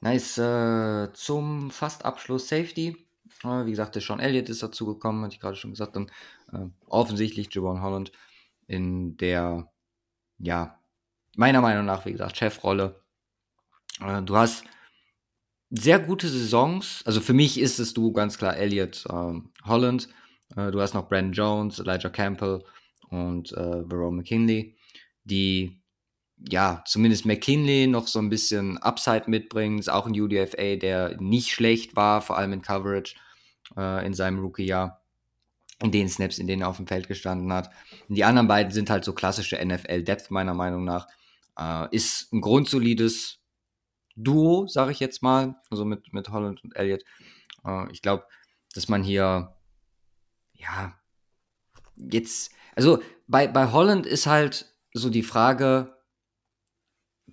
Nice. 0.00 0.38
Äh, 0.38 1.12
zum 1.12 1.70
Fastabschluss 1.70 2.48
Safety. 2.48 2.96
Äh, 3.42 3.66
wie 3.66 3.70
gesagt, 3.70 3.94
der 3.94 4.02
Sean 4.02 4.20
Elliott 4.20 4.48
ist 4.48 4.62
dazu 4.62 4.86
gekommen, 4.86 5.24
hatte 5.24 5.34
ich 5.34 5.40
gerade 5.40 5.56
schon 5.56 5.70
gesagt. 5.70 5.96
Dann 5.96 6.10
äh, 6.52 6.66
offensichtlich 6.86 7.52
Javon 7.52 7.82
Holland. 7.82 8.12
in 8.66 9.16
der, 9.16 9.70
ja, 10.38 10.78
meiner 11.36 11.60
Meinung 11.60 11.86
nach, 11.86 12.06
wie 12.06 12.12
gesagt, 12.12 12.36
Chefrolle. 12.36 13.02
Äh, 14.00 14.22
du 14.22 14.36
hast 14.36 14.64
sehr 15.70 15.98
gute 15.98 16.28
Saisons. 16.28 17.02
Also 17.06 17.20
für 17.20 17.34
mich 17.34 17.58
ist 17.58 17.78
es 17.78 17.94
du 17.94 18.12
ganz 18.12 18.38
klar 18.38 18.56
Elliot 18.56 19.04
ähm, 19.10 19.50
Holland. 19.64 20.08
Äh, 20.56 20.70
du 20.70 20.80
hast 20.80 20.94
noch 20.94 21.08
Brandon 21.08 21.32
Jones, 21.32 21.78
Elijah 21.78 22.10
Campbell 22.10 22.64
und 23.10 23.52
äh, 23.52 23.84
Verone 23.88 24.16
McKinley, 24.16 24.76
die 25.24 25.80
ja, 26.38 26.82
zumindest 26.86 27.24
McKinley 27.24 27.86
noch 27.86 28.06
so 28.06 28.18
ein 28.18 28.28
bisschen 28.28 28.78
Upside 28.78 29.24
mitbringen. 29.26 29.78
Ist 29.78 29.90
auch 29.90 30.06
ein 30.06 30.18
UDFA, 30.18 30.76
der 30.76 31.20
nicht 31.20 31.50
schlecht 31.50 31.96
war, 31.96 32.20
vor 32.20 32.36
allem 32.36 32.52
in 32.52 32.62
Coverage 32.62 33.16
äh, 33.76 34.06
in 34.06 34.14
seinem 34.14 34.40
Rookie-Jahr. 34.40 35.02
In 35.82 35.92
den 35.92 36.08
Snaps, 36.08 36.38
in 36.38 36.46
denen 36.46 36.62
er 36.62 36.68
auf 36.68 36.78
dem 36.78 36.86
Feld 36.86 37.06
gestanden 37.06 37.52
hat. 37.52 37.70
Die 38.08 38.24
anderen 38.24 38.48
beiden 38.48 38.72
sind 38.72 38.88
halt 38.88 39.04
so 39.04 39.12
klassische 39.12 39.62
NFL-Depth, 39.62 40.30
meiner 40.30 40.54
Meinung 40.54 40.84
nach. 40.84 41.06
Äh, 41.58 41.94
ist 41.94 42.32
ein 42.32 42.40
grundsolides 42.40 43.40
Duo, 44.14 44.66
sage 44.66 44.92
ich 44.92 45.00
jetzt 45.00 45.22
mal, 45.22 45.56
also 45.70 45.84
mit, 45.84 46.14
mit 46.14 46.30
Holland 46.30 46.64
und 46.64 46.74
Elliott. 46.74 47.02
Äh, 47.64 47.92
ich 47.92 48.00
glaube, 48.00 48.24
dass 48.74 48.88
man 48.88 49.02
hier, 49.02 49.54
ja, 50.54 50.94
jetzt, 51.96 52.52
also 52.74 53.02
bei, 53.26 53.46
bei 53.46 53.70
Holland 53.70 54.06
ist 54.06 54.26
halt 54.26 54.72
so 54.94 55.10
die 55.10 55.22
Frage, 55.22 55.95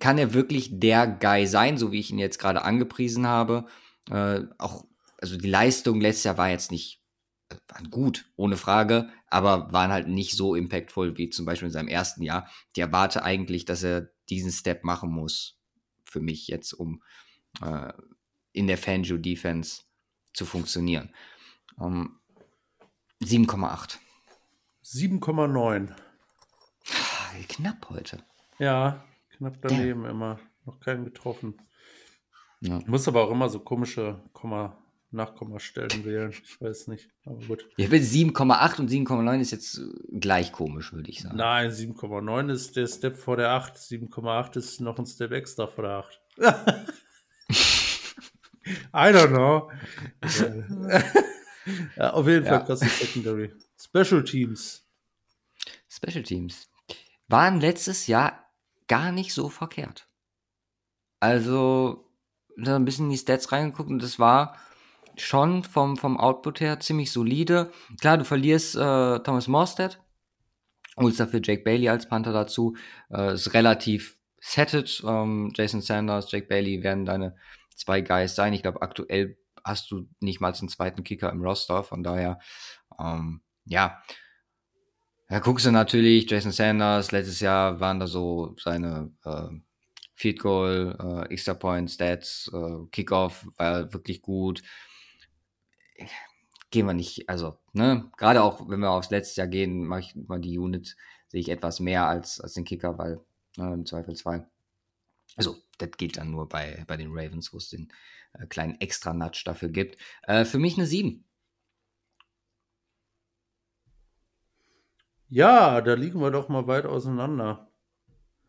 kann 0.00 0.18
er 0.18 0.34
wirklich 0.34 0.80
der 0.80 1.06
Guy 1.06 1.46
sein, 1.46 1.78
so 1.78 1.92
wie 1.92 2.00
ich 2.00 2.10
ihn 2.10 2.18
jetzt 2.18 2.38
gerade 2.38 2.62
angepriesen 2.62 3.26
habe? 3.26 3.66
Äh, 4.10 4.42
auch, 4.58 4.84
also 5.18 5.36
die 5.36 5.48
Leistung 5.48 6.00
letztes 6.00 6.24
Jahr 6.24 6.38
war 6.38 6.50
jetzt 6.50 6.70
nicht 6.70 7.02
äh, 7.48 7.56
waren 7.68 7.90
gut, 7.90 8.30
ohne 8.36 8.56
Frage, 8.56 9.10
aber 9.28 9.72
waren 9.72 9.92
halt 9.92 10.08
nicht 10.08 10.36
so 10.36 10.54
impactful 10.54 11.16
wie 11.16 11.30
zum 11.30 11.46
Beispiel 11.46 11.66
in 11.66 11.72
seinem 11.72 11.88
ersten 11.88 12.22
Jahr. 12.22 12.48
Ich 12.74 12.80
erwarte 12.80 13.22
eigentlich, 13.22 13.64
dass 13.64 13.82
er 13.82 14.10
diesen 14.28 14.50
Step 14.50 14.84
machen 14.84 15.10
muss 15.10 15.58
für 16.04 16.20
mich 16.20 16.48
jetzt, 16.48 16.72
um 16.72 17.02
äh, 17.62 17.92
in 18.52 18.66
der 18.66 18.78
Fanjo 18.78 19.16
Defense 19.16 19.82
zu 20.32 20.44
funktionieren. 20.46 21.12
Um, 21.76 22.20
7,8. 23.22 23.98
7,9. 24.84 25.94
Knapp 27.48 27.90
heute. 27.90 28.22
Ja, 28.58 29.04
knapp 29.36 29.58
daneben 29.60 30.04
ja. 30.04 30.10
immer. 30.10 30.40
Noch 30.64 30.80
keinen 30.80 31.04
getroffen. 31.04 31.54
Ja. 32.60 32.80
Muss 32.86 33.06
aber 33.08 33.22
auch 33.22 33.30
immer 33.30 33.48
so 33.48 33.60
komische 33.60 34.22
Komma 34.32 34.78
Nachkommastellen 35.14 36.04
wählen. 36.04 36.30
Ich 36.30 36.60
weiß 36.60 36.88
nicht, 36.88 37.08
aber 37.24 37.38
gut. 37.46 37.66
Ja, 37.76 37.86
7,8 37.86 38.80
und 38.80 38.90
7,9 38.90 39.40
ist 39.40 39.52
jetzt 39.52 39.80
gleich 40.10 40.52
komisch, 40.52 40.92
würde 40.92 41.10
ich 41.10 41.22
sagen. 41.22 41.36
Nein, 41.36 41.70
7,9 41.70 42.52
ist 42.52 42.76
der 42.76 42.86
Step 42.86 43.16
vor 43.16 43.36
der 43.36 43.50
8. 43.50 43.76
7,8 43.76 44.58
ist 44.58 44.80
noch 44.80 44.98
ein 44.98 45.06
Step 45.06 45.32
extra 45.32 45.66
vor 45.66 45.84
der 45.84 45.92
8. 45.92 46.20
I 48.92 49.12
don't 49.12 49.28
know. 49.28 49.70
ja, 51.96 52.12
auf 52.12 52.26
jeden 52.26 52.44
Fall 52.44 52.58
ja. 52.58 52.60
krasses 52.60 52.98
Secondary. 52.98 53.52
Special 53.76 54.24
Teams. 54.24 54.84
Special 55.88 56.22
Teams. 56.22 56.68
Waren 57.28 57.60
letztes 57.60 58.06
Jahr 58.06 58.43
gar 58.88 59.12
nicht 59.12 59.32
so 59.34 59.48
verkehrt. 59.48 60.08
Also, 61.20 62.10
da 62.56 62.76
ein 62.76 62.84
bisschen 62.84 63.06
in 63.06 63.12
die 63.12 63.18
Stats 63.18 63.52
reingeguckt 63.52 63.90
und 63.90 64.02
das 64.02 64.18
war 64.18 64.56
schon 65.16 65.64
vom, 65.64 65.96
vom 65.96 66.18
Output 66.18 66.60
her 66.60 66.80
ziemlich 66.80 67.12
solide. 67.12 67.70
Klar, 68.00 68.18
du 68.18 68.24
verlierst 68.24 68.76
äh, 68.76 69.18
Thomas 69.20 69.48
Morstead, 69.48 70.00
holst 70.96 71.20
dafür 71.20 71.40
Jake 71.42 71.62
Bailey 71.62 71.88
als 71.88 72.08
Panther 72.08 72.32
dazu. 72.32 72.76
Äh, 73.10 73.34
ist 73.34 73.54
relativ 73.54 74.18
setted. 74.40 75.02
Ähm, 75.06 75.52
Jason 75.54 75.80
Sanders, 75.80 76.30
Jake 76.30 76.46
Bailey 76.46 76.82
werden 76.82 77.04
deine 77.04 77.36
zwei 77.74 78.00
Guys 78.00 78.34
sein. 78.34 78.52
Ich 78.52 78.62
glaube, 78.62 78.82
aktuell 78.82 79.38
hast 79.64 79.90
du 79.90 80.08
nicht 80.20 80.40
mal 80.40 80.52
einen 80.52 80.68
zweiten 80.68 81.04
Kicker 81.04 81.30
im 81.30 81.42
Roster. 81.42 81.82
Von 81.82 82.02
daher, 82.02 82.38
ähm, 82.98 83.42
ja. 83.64 84.02
Da 85.28 85.38
guckst 85.38 85.66
du 85.66 85.70
natürlich, 85.70 86.30
Jason 86.30 86.52
Sanders, 86.52 87.12
letztes 87.12 87.40
Jahr 87.40 87.80
waren 87.80 87.98
da 87.98 88.06
so 88.06 88.54
seine 88.58 89.12
äh, 89.24 89.48
Field 90.14 90.38
Goal, 90.40 90.96
äh, 91.28 91.32
Extra 91.32 91.54
Point, 91.54 91.90
Stats, 91.90 92.50
äh, 92.52 92.86
Kickoff 92.90 93.46
war 93.56 93.92
wirklich 93.92 94.22
gut 94.22 94.62
gehen 96.74 96.86
wir 96.86 96.92
nicht, 96.92 97.28
also, 97.28 97.56
ne, 97.72 98.10
gerade 98.16 98.42
auch 98.42 98.68
wenn 98.68 98.80
wir 98.80 98.90
aufs 98.90 99.10
letzte 99.10 99.40
Jahr 99.40 99.46
gehen, 99.46 99.86
mache 99.86 100.00
ich 100.00 100.16
mal 100.16 100.40
die 100.40 100.58
Unit, 100.58 100.96
sehe 101.28 101.40
ich 101.40 101.48
etwas 101.48 101.78
mehr 101.78 102.08
als, 102.08 102.40
als 102.40 102.54
den 102.54 102.64
Kicker, 102.64 102.98
weil 102.98 103.20
ne, 103.56 103.72
im 103.74 103.86
Zweifelsfall. 103.86 104.50
Also, 105.36 105.56
das 105.78 105.92
gilt 105.92 106.16
dann 106.16 106.32
nur 106.32 106.48
bei, 106.48 106.82
bei 106.88 106.96
den 106.96 107.12
Ravens, 107.12 107.52
wo 107.52 107.58
es 107.58 107.68
den 107.68 107.92
äh, 108.32 108.46
kleinen 108.46 108.80
Extra-Nudge 108.80 109.42
dafür 109.44 109.68
gibt. 109.68 109.98
Äh, 110.24 110.44
für 110.44 110.58
mich 110.58 110.76
eine 110.76 110.86
7. 110.86 111.24
Ja, 115.34 115.80
da 115.80 115.94
liegen 115.94 116.20
wir 116.20 116.30
doch 116.30 116.48
mal 116.48 116.68
weit 116.68 116.86
auseinander. 116.86 117.68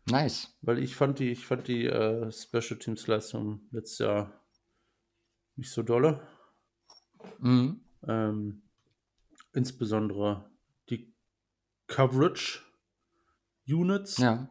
Nice. 0.08 0.56
Weil 0.62 0.78
ich 0.78 0.94
fand 0.94 1.18
die, 1.18 1.32
ich 1.32 1.44
fand 1.44 1.66
die 1.66 1.86
äh, 1.86 2.30
Special 2.30 2.78
Teams 2.78 3.08
Leistung 3.08 3.66
letztes 3.72 3.98
Jahr 3.98 4.40
nicht 5.56 5.72
so 5.72 5.82
dolle. 5.82 6.24
Mhm. 7.40 7.80
Ähm, 8.06 8.62
insbesondere 9.52 10.48
die 10.88 11.12
Coverage 11.88 12.62
Units. 13.66 14.18
Ja. 14.18 14.48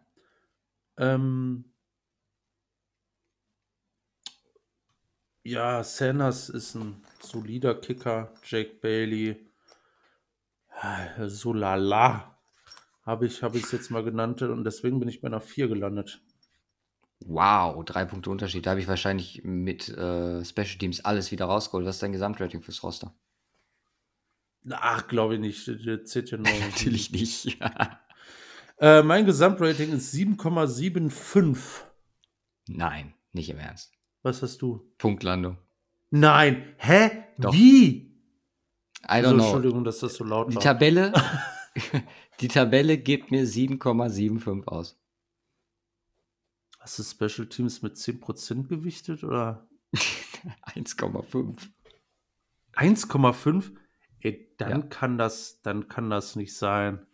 Ähm, 0.98 1.72
ja, 5.42 5.86
Sanders 5.86 6.50
ist 6.50 6.76
ein 6.76 7.02
solider 7.22 7.76
Kicker. 7.76 8.34
Jake 8.44 8.76
Bailey. 8.82 9.38
So 11.28 11.54
lala. 11.54 12.38
Habe 13.06 13.28
ich 13.28 13.42
es 13.42 13.72
jetzt 13.72 13.92
mal 13.92 14.04
genannt 14.04 14.42
und 14.42 14.64
deswegen 14.64 15.00
bin 15.00 15.10
ich 15.10 15.22
bei 15.22 15.28
einer 15.28 15.42
4 15.42 15.68
gelandet. 15.68 16.22
Wow, 17.20 17.84
drei 17.86 18.06
Punkte 18.06 18.30
Unterschied. 18.30 18.66
Da 18.66 18.72
habe 18.72 18.80
ich 18.80 18.88
wahrscheinlich 18.88 19.44
mit 19.44 19.90
äh, 19.90 20.44
Special 20.44 20.78
Teams 20.78 21.06
alles 21.06 21.32
wieder 21.32 21.46
rausgeholt. 21.46 21.86
Was 21.86 21.96
ist 21.96 22.04
dein 22.04 22.12
Gesamtrating 22.12 22.62
fürs 22.62 22.84
Roster? 22.84 23.14
Ach, 24.70 25.08
glaube 25.08 25.36
ich 25.36 25.40
nicht. 25.40 25.68
Das 25.68 26.10
zählt 26.10 26.32
ja 26.32 26.38
nur. 26.38 26.48
Natürlich 26.60 27.12
nicht. 27.12 27.58
äh, 28.80 29.04
mein 29.04 29.26
Gesamtrating 29.26 29.94
ist 29.94 30.14
7,75. 30.14 31.84
Nein, 32.68 33.14
nicht 33.32 33.50
im 33.50 33.60
Ernst. 33.60 33.94
Was 34.24 34.42
hast 34.42 34.62
du? 34.62 34.92
Punktlandung. 34.98 35.58
Nein. 36.10 36.76
Hä? 36.78 37.24
Doch. 37.38 37.54
Wie? 37.54 38.05
I 39.08 39.22
don't 39.22 39.26
also, 39.26 39.36
know. 39.36 39.44
Entschuldigung, 39.44 39.84
dass 39.84 40.00
das 40.00 40.16
so 40.16 40.24
laut 40.24 40.52
die 40.52 40.56
war. 40.56 40.64
Tabelle, 40.64 41.14
die 42.40 42.48
Tabelle 42.48 42.98
gibt 42.98 43.32
mir 43.32 43.46
7,75 43.46 44.68
aus. 44.68 44.98
Hast 46.80 47.00
du 47.00 47.04
Special 47.04 47.48
Teams 47.48 47.82
mit 47.82 47.96
10% 47.96 48.68
gewichtet 48.68 49.24
oder? 49.24 49.68
1,5. 50.76 51.70
1,5? 52.74 53.72
Dann 54.58 54.70
ja. 54.70 54.82
kann 54.88 55.18
das, 55.18 55.62
dann 55.62 55.88
kann 55.88 56.10
das 56.10 56.36
nicht 56.36 56.56
sein. 56.56 57.06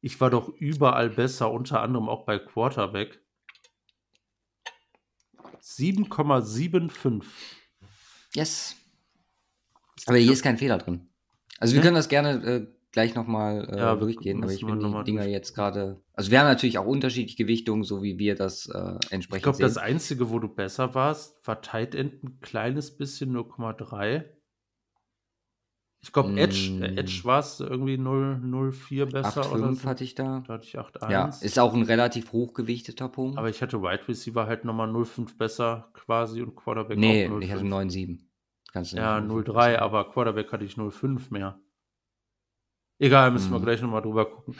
Ich 0.00 0.20
war 0.20 0.30
doch 0.30 0.48
überall 0.48 1.10
besser, 1.10 1.50
unter 1.50 1.80
anderem 1.80 2.08
auch 2.08 2.24
bei 2.24 2.38
Quarterback. 2.38 3.20
7,75. 5.60 7.24
Yes. 8.34 8.76
Aber 10.06 10.18
hier 10.18 10.32
ist 10.32 10.42
kein 10.42 10.58
Fehler 10.58 10.78
drin. 10.78 11.11
Also 11.62 11.76
wir 11.76 11.82
können 11.82 11.94
das 11.94 12.08
gerne 12.08 12.30
äh, 12.44 12.66
gleich 12.90 13.14
nochmal 13.14 13.68
äh, 13.70 13.78
ja, 13.78 13.94
durchgehen, 13.94 14.42
aber 14.42 14.52
ich 14.52 14.66
bin 14.66 14.80
die 14.80 15.04
Dinger 15.04 15.26
jetzt 15.26 15.54
gerade. 15.54 16.02
Also 16.12 16.32
wir 16.32 16.40
haben 16.40 16.48
natürlich 16.48 16.76
auch 16.76 16.86
unterschiedliche 16.86 17.36
Gewichtungen, 17.36 17.84
so 17.84 18.02
wie 18.02 18.18
wir 18.18 18.34
das 18.34 18.66
äh, 18.66 18.96
entsprechend. 19.10 19.36
Ich 19.36 19.42
glaube, 19.44 19.58
das 19.60 19.78
Einzige, 19.78 20.30
wo 20.30 20.40
du 20.40 20.48
besser 20.48 20.96
warst, 20.96 21.46
war 21.46 21.62
Tight 21.62 21.94
End 21.94 22.24
ein 22.24 22.40
kleines 22.40 22.96
bisschen 22.96 23.32
0,3. 23.32 24.24
Ich 26.04 26.12
glaube, 26.12 26.32
Edge, 26.36 26.72
mm. 26.72 26.82
Edge 26.98 27.20
war 27.22 27.38
es 27.38 27.60
irgendwie 27.60 27.94
0,04 27.94 29.06
besser 29.06 29.42
8, 29.42 29.52
oder 29.52 29.72
so. 29.72 29.84
hatte 29.84 30.02
ich 30.02 30.16
da. 30.16 30.42
Da 30.44 30.54
hatte 30.54 30.66
ich 30.66 30.76
8,1. 30.76 31.10
Ja, 31.12 31.26
ist 31.28 31.60
auch 31.60 31.74
ein 31.74 31.82
relativ 31.82 32.32
hochgewichteter 32.32 33.08
Punkt. 33.08 33.38
Aber 33.38 33.48
ich 33.48 33.62
hatte 33.62 33.82
Wide 33.82 34.08
Receiver 34.08 34.46
halt 34.46 34.64
nochmal 34.64 34.90
0,5 34.90 35.38
besser 35.38 35.90
quasi 35.94 36.42
und 36.42 36.56
Quarterback 36.56 36.98
nee, 36.98 37.28
auch 37.28 37.34
0,5. 37.34 37.40
ich 37.42 37.52
hatte 37.52 37.64
9,7. 37.64 38.18
Ja, 38.74 39.18
0,3, 39.18 39.78
aber 39.78 40.10
Quarterback 40.10 40.52
hatte 40.52 40.64
ich 40.64 40.74
0,5 40.74 41.26
mehr. 41.30 41.58
Egal, 42.98 43.30
müssen 43.30 43.50
mhm. 43.50 43.54
wir 43.54 43.60
gleich 43.60 43.82
nochmal 43.82 44.02
drüber 44.02 44.30
gucken. 44.30 44.56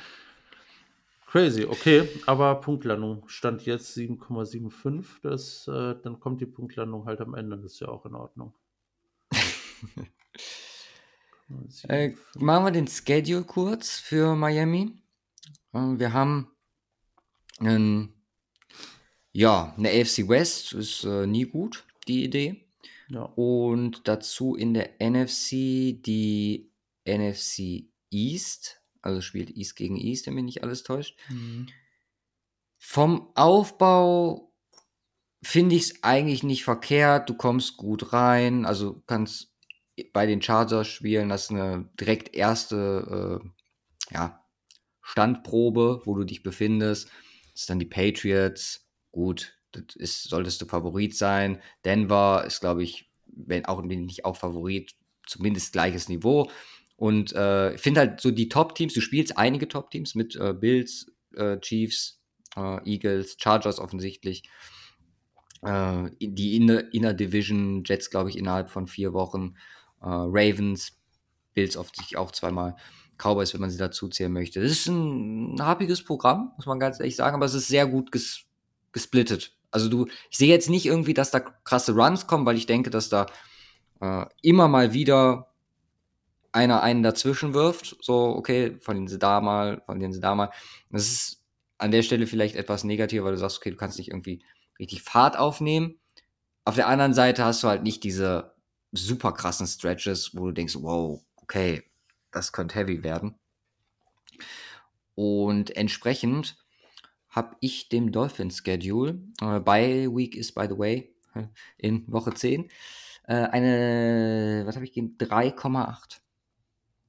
Crazy, 1.27 1.65
okay, 1.65 2.09
aber 2.27 2.57
Punktlandung 2.57 3.27
stand 3.27 3.65
jetzt 3.65 3.97
7,75. 3.97 5.07
Das, 5.23 5.67
äh, 5.67 5.95
dann 6.03 6.21
kommt 6.21 6.43
die 6.43 6.47
Punktlandung 6.47 7.07
halt 7.07 7.23
am 7.23 7.35
Ende. 7.35 7.57
Das 7.57 7.73
ist 7.73 7.81
ja 7.81 7.89
auch 7.89 8.05
in 8.05 8.15
Ordnung. 8.15 8.53
äh, 11.89 12.13
machen 12.35 12.65
wir 12.67 12.71
den 12.71 12.87
Schedule 12.87 13.45
kurz 13.45 13.99
für 13.99 14.37
Miami. 14.37 15.03
Äh, 15.73 15.79
wir 15.79 16.13
haben 16.13 16.51
ein, 17.61 18.13
ja, 19.33 19.75
eine 19.79 19.89
AFC 19.89 20.29
West 20.29 20.75
ist 20.75 21.05
äh, 21.05 21.27
nie 21.27 21.45
gut, 21.45 21.87
die 22.09 22.25
Idee. 22.25 22.63
Ja. 23.13 23.25
Und 23.25 24.09
dazu 24.09 24.55
in 24.55 24.73
der 24.73 24.95
NFC 24.99 25.51
die 26.03 26.73
NFC 27.07 27.85
East, 28.11 28.81
also 29.03 29.21
spielt 29.21 29.51
East 29.51 29.77
gegen 29.77 29.97
East, 29.97 30.27
wenn 30.27 30.35
mich 30.35 30.45
nicht 30.45 30.63
alles 30.63 30.83
täuscht. 30.83 31.19
Mhm. 31.29 31.67
Vom 32.79 33.31
Aufbau 33.35 34.55
finde 35.43 35.75
ich 35.75 35.83
es 35.83 36.05
eigentlich 36.05 36.43
nicht 36.43 36.65
verkehrt. 36.65 37.29
Du 37.29 37.35
kommst 37.35 37.77
gut 37.77 38.15
rein, 38.15 38.65
also 38.65 39.03
kannst 39.07 39.55
bei 40.15 40.25
den 40.25 40.41
Chargers 40.41 40.89
spielen, 40.89 41.29
das 41.29 41.45
ist 41.45 41.51
eine 41.51 41.91
direkt 42.01 42.35
erste 42.35 43.41
äh, 43.43 44.15
ja, 44.15 44.43
Standprobe, 45.03 46.01
wo 46.07 46.15
du 46.15 46.25
dich 46.25 46.43
befindest. 46.43 47.09
Das 47.53 47.63
ist 47.63 47.71
dann 47.71 47.79
die 47.79 47.87
Patriots. 47.87 48.89
Gut, 49.11 49.62
ist, 49.97 50.25
solltest 50.25 50.61
du 50.63 50.67
Favorit 50.67 51.17
sein. 51.17 51.61
Denver 51.85 52.45
ist, 52.47 52.61
glaube 52.61 52.83
ich, 52.83 53.11
wenn 53.27 53.65
auch 53.65 53.83
nicht 53.83 54.25
auch 54.25 54.37
Favorit, 54.37 54.95
zumindest 55.27 55.73
gleiches 55.73 56.09
Niveau. 56.09 56.51
Und 56.97 57.33
äh, 57.33 57.75
ich 57.75 57.81
finde 57.81 58.01
halt 58.01 58.21
so 58.21 58.31
die 58.31 58.49
Top-Teams, 58.49 58.95
du 58.95 59.01
spielst 59.01 59.37
einige 59.39 59.69
Top-Teams 59.69 60.15
mit 60.15 60.37
äh, 60.37 60.53
Bills, 60.53 61.11
äh, 61.35 61.59
Chiefs, 61.59 62.21
äh, 62.57 62.79
Eagles, 62.89 63.37
Chargers 63.41 63.79
offensichtlich. 63.79 64.45
Äh, 65.63 66.11
die 66.21 66.57
Inner, 66.57 66.93
Inner 66.93 67.15
Division 67.15 67.83
Jets, 67.85 68.11
glaube 68.11 68.31
ich, 68.31 68.39
innerhalb 68.39 68.71
von 68.71 68.87
vier 68.87 69.13
Wochen. 69.13 69.55
Äh, 70.01 70.07
Ravens, 70.09 70.99
Bills 71.55 71.77
offensichtlich 71.77 72.19
auch 72.19 72.31
zweimal. 72.33 72.77
Cowboys, 73.19 73.55
wenn 73.55 73.61
man 73.61 73.71
sie 73.71 73.79
dazu 73.79 74.09
zählen 74.09 74.33
möchte. 74.33 74.61
Das 74.61 74.73
ist 74.73 74.89
ein 74.89 75.57
happiges 75.61 76.03
Programm, 76.05 76.53
muss 76.57 76.67
man 76.67 76.81
ganz 76.81 76.99
ehrlich 76.99 77.17
sagen, 77.17 77.37
aber 77.37 77.47
es 77.47 77.55
ist 77.55 77.69
sehr 77.69 77.87
gut 77.87 78.11
ges 78.11 78.45
gesplittet. 78.91 79.57
Also 79.73 79.89
du, 79.89 80.07
ich 80.31 80.39
sehe 80.39 80.49
jetzt 80.49 80.71
nicht 80.71 80.87
irgendwie, 80.87 81.15
dass 81.15 81.31
da 81.31 81.41
krasse 81.41 81.95
Runs 81.95 82.27
kommen, 82.27 82.47
weil 82.47 82.57
ich 82.57 82.67
denke, 82.67 82.91
dass 82.91 83.09
da 83.09 83.27
äh, 84.01 84.27
immer 84.43 84.69
mal 84.69 84.93
wieder 84.93 85.53
einer 86.53 86.83
einen 86.83 87.03
dazwischen 87.03 87.55
wirft. 87.55 87.97
So, 88.01 88.37
okay, 88.37 88.77
verlieren 88.81 89.09
sie 89.09 89.19
da 89.19 89.41
mal, 89.41 89.83
verlieren 89.87 90.13
sie 90.13 90.21
da 90.21 90.35
mal. 90.35 90.51
Das 90.91 91.03
ist 91.03 91.43
an 91.79 91.91
der 91.91 92.03
Stelle 92.03 92.27
vielleicht 92.27 92.55
etwas 92.55 92.85
negativer, 92.85 93.25
weil 93.25 93.33
du 93.33 93.39
sagst, 93.39 93.57
okay, 93.57 93.71
du 93.71 93.77
kannst 93.77 93.99
nicht 93.99 94.11
irgendwie 94.11 94.45
richtig 94.79 95.03
Fahrt 95.03 95.39
aufnehmen. 95.39 95.99
Auf 96.65 96.77
der 96.77 96.87
anderen 96.87 97.15
Seite 97.15 97.45
hast 97.45 97.63
du 97.63 97.69
halt 97.69 97.83
nicht 97.83 98.05
diese 98.05 98.55
super 98.93 99.33
krassen 99.33 99.67
Stretches, 99.67 100.37
wo 100.37 100.47
du 100.47 100.53
denkst, 100.53 100.77
wow, 100.81 101.21
okay, 101.37 101.83
das 102.31 102.53
könnte 102.53 102.77
heavy 102.77 103.03
werden. 103.03 103.35
Und 105.15 105.75
entsprechend 105.77 106.62
habe 107.33 107.57
ich 107.61 107.89
dem 107.89 108.13
Dolphin-Schedule, 108.13 109.19
äh, 109.41 109.61
by 109.61 110.09
Week 110.15 110.37
ist, 110.37 110.55
by 110.55 110.67
the 110.69 110.79
way, 110.79 111.15
in 111.79 112.05
Woche 112.13 112.33
10, 112.35 112.71
äh, 113.25 113.35
eine, 113.35 114.63
was 114.67 114.77
habe 114.77 114.85
ich 114.85 114.93
gegeben? 114.93 115.17
3,8. 115.19 116.21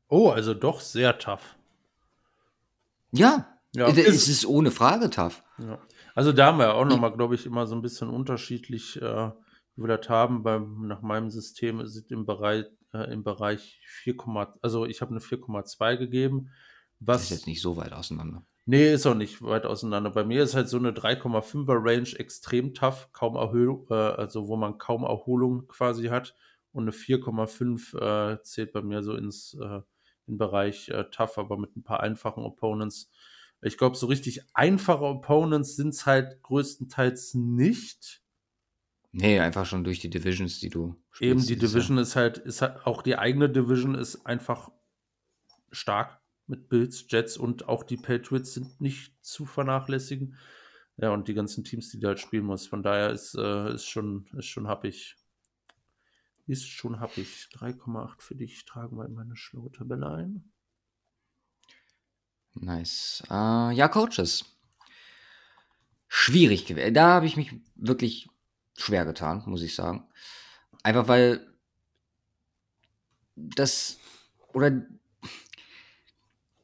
Oh, 0.08 0.30
also 0.30 0.54
doch 0.54 0.80
sehr 0.80 1.18
tough. 1.18 1.58
Ja, 3.12 3.60
ja 3.76 3.88
es 3.88 3.98
ist, 3.98 4.28
ist 4.28 4.46
ohne 4.46 4.72
Frage 4.72 5.10
tough. 5.10 5.44
Ja. 5.60 5.80
Also 6.16 6.32
da 6.32 6.48
haben 6.48 6.60
wir 6.60 6.76
auch 6.76 6.86
nochmal, 6.86 7.12
glaube 7.14 7.36
ich, 7.36 7.46
immer 7.46 7.68
so 7.68 7.76
ein 7.76 7.82
bisschen 7.82 8.10
unterschiedlich, 8.10 9.02
äh, 9.02 9.32
wie 9.76 9.82
wir 9.82 9.98
das 9.98 10.08
haben. 10.10 10.44
Beim, 10.44 10.88
nach 10.88 11.02
meinem 11.02 11.32
System 11.32 11.80
ist 11.80 11.96
es 11.96 12.10
im 12.12 12.26
Bereich, 12.26 12.66
äh, 12.94 13.12
im 13.12 13.24
Bereich 13.24 13.82
4, 14.04 14.16
also 14.62 14.86
ich 14.86 15.02
habe 15.02 15.12
eine 15.12 15.20
4,2 15.20 15.98
gegeben. 15.98 16.52
Was, 17.00 17.22
das 17.22 17.24
ist 17.24 17.38
jetzt 17.38 17.48
nicht 17.48 17.62
so 17.62 17.76
weit 17.76 17.92
auseinander. 17.92 18.46
Nee, 18.66 18.94
ist 18.94 19.06
auch 19.06 19.16
nicht 19.16 19.42
weit 19.42 19.66
auseinander. 19.66 20.10
Bei 20.10 20.24
mir 20.24 20.42
ist 20.42 20.56
halt 20.56 20.70
so 20.70 20.78
eine 20.78 20.92
3,5er 20.92 21.84
Range 21.84 22.18
extrem 22.18 22.74
tough, 22.74 23.10
kaum 23.12 23.36
Erhöhung, 23.36 23.88
äh, 23.90 23.94
also 23.94 24.48
wo 24.48 24.56
man 24.56 24.78
kaum 24.78 25.04
Erholung 25.04 25.68
quasi 25.68 26.06
hat. 26.08 26.36
Und 26.72 26.84
eine 26.84 26.92
4,5 26.92 28.34
äh, 28.34 28.42
zählt 28.42 28.72
bei 28.72 28.82
mir 28.82 29.04
so 29.04 29.16
ins 29.16 29.56
äh, 29.62 29.82
in 30.28 30.38
Bereich 30.38 30.90
äh, 30.90 31.04
tough, 31.12 31.38
aber 31.38 31.58
mit 31.58 31.76
ein 31.76 31.84
paar 31.84 32.00
einfachen 32.00 32.44
Opponents. 32.44 33.12
Ich 33.62 33.78
glaube, 33.78 33.96
so 33.96 34.08
richtig 34.08 34.42
einfache 34.54 35.04
Opponents 35.04 35.76
sind 35.76 35.90
es 35.90 36.06
halt 36.06 36.42
größtenteils 36.44 37.34
nicht. 37.34 38.22
Nee, 39.12 39.40
einfach 39.40 39.66
schon 39.66 39.84
durch 39.84 40.00
die 40.00 40.10
Divisions, 40.10 40.60
die 40.60 40.70
du 40.70 40.96
spielst. 41.12 41.50
Eben, 41.50 41.60
die 41.60 41.68
Division 41.68 41.98
ist 41.98 42.16
halt, 42.16 42.40
ist 42.40 42.62
halt, 42.62 42.86
auch 42.88 43.02
die 43.02 43.18
eigene 43.18 43.50
Division 43.50 43.96
ist 43.96 44.26
einfach 44.26 44.72
stark 45.72 46.23
mit 46.54 46.70
Bills, 46.70 47.06
Jets 47.10 47.36
und 47.36 47.68
auch 47.68 47.84
die 47.84 47.98
Patriots 47.98 48.54
sind 48.54 48.80
nicht 48.80 49.26
zu 49.26 49.46
vernachlässigen. 49.46 50.38
Ja, 50.98 51.10
und 51.10 51.28
die 51.28 51.34
ganzen 51.34 51.64
Teams, 51.64 51.90
die 51.90 52.00
du 52.00 52.08
halt 52.08 52.20
spielen 52.20 52.46
musst. 52.46 52.70
Von 52.70 52.84
daher 52.84 53.10
ist, 53.10 53.34
äh, 53.36 53.74
ist 53.74 53.88
schon, 53.88 54.28
ist 54.38 54.46
schon 54.46 54.68
happig. 54.68 55.16
Ist 56.46 56.68
schon 56.68 57.00
happig. 57.00 57.48
3,8 57.54 58.22
für 58.22 58.36
dich 58.36 58.66
tragen 58.66 58.98
wir 58.98 59.06
in 59.06 59.14
meine 59.14 59.36
schlaue 59.36 59.72
Tabelle 59.72 60.12
ein. 60.12 60.52
Nice. 62.54 63.24
Uh, 63.32 63.72
ja, 63.72 63.88
Coaches. 63.88 64.46
Schwierig 66.08 66.68
gewesen. 66.68 66.94
Da 66.94 67.08
habe 67.16 67.26
ich 67.26 67.36
mich 67.36 67.52
wirklich 67.74 68.30
schwer 68.78 69.06
getan, 69.06 69.42
muss 69.48 69.64
ich 69.64 69.74
sagen. 69.74 70.08
Einfach 70.84 71.08
weil 71.08 71.52
das 73.36 73.98
oder 74.54 74.86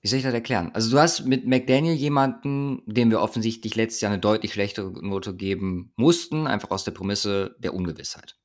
wie 0.02 0.08
soll 0.08 0.18
ich 0.18 0.24
das 0.24 0.34
erklären? 0.34 0.72
Also 0.74 0.91
du 0.91 1.00
hast 1.00 1.26
mit 1.26 1.45
McDaniel 1.45 1.93
jemanden, 1.93 2.82
dem 2.86 3.10
wir 3.10 3.20
offensichtlich 3.20 3.76
letztes 3.76 4.02
Jahr 4.02 4.12
eine 4.12 4.22
deutlich 4.22 4.54
schlechtere 4.54 4.91
Note 5.06 5.36
geben 5.36 5.91
mussten, 5.97 6.47
einfach 6.47 6.72
aus 6.72 6.86
der 6.86 6.91
Prämisse 6.91 7.58
der 7.60 7.74
Ungewissheit. 7.74 8.38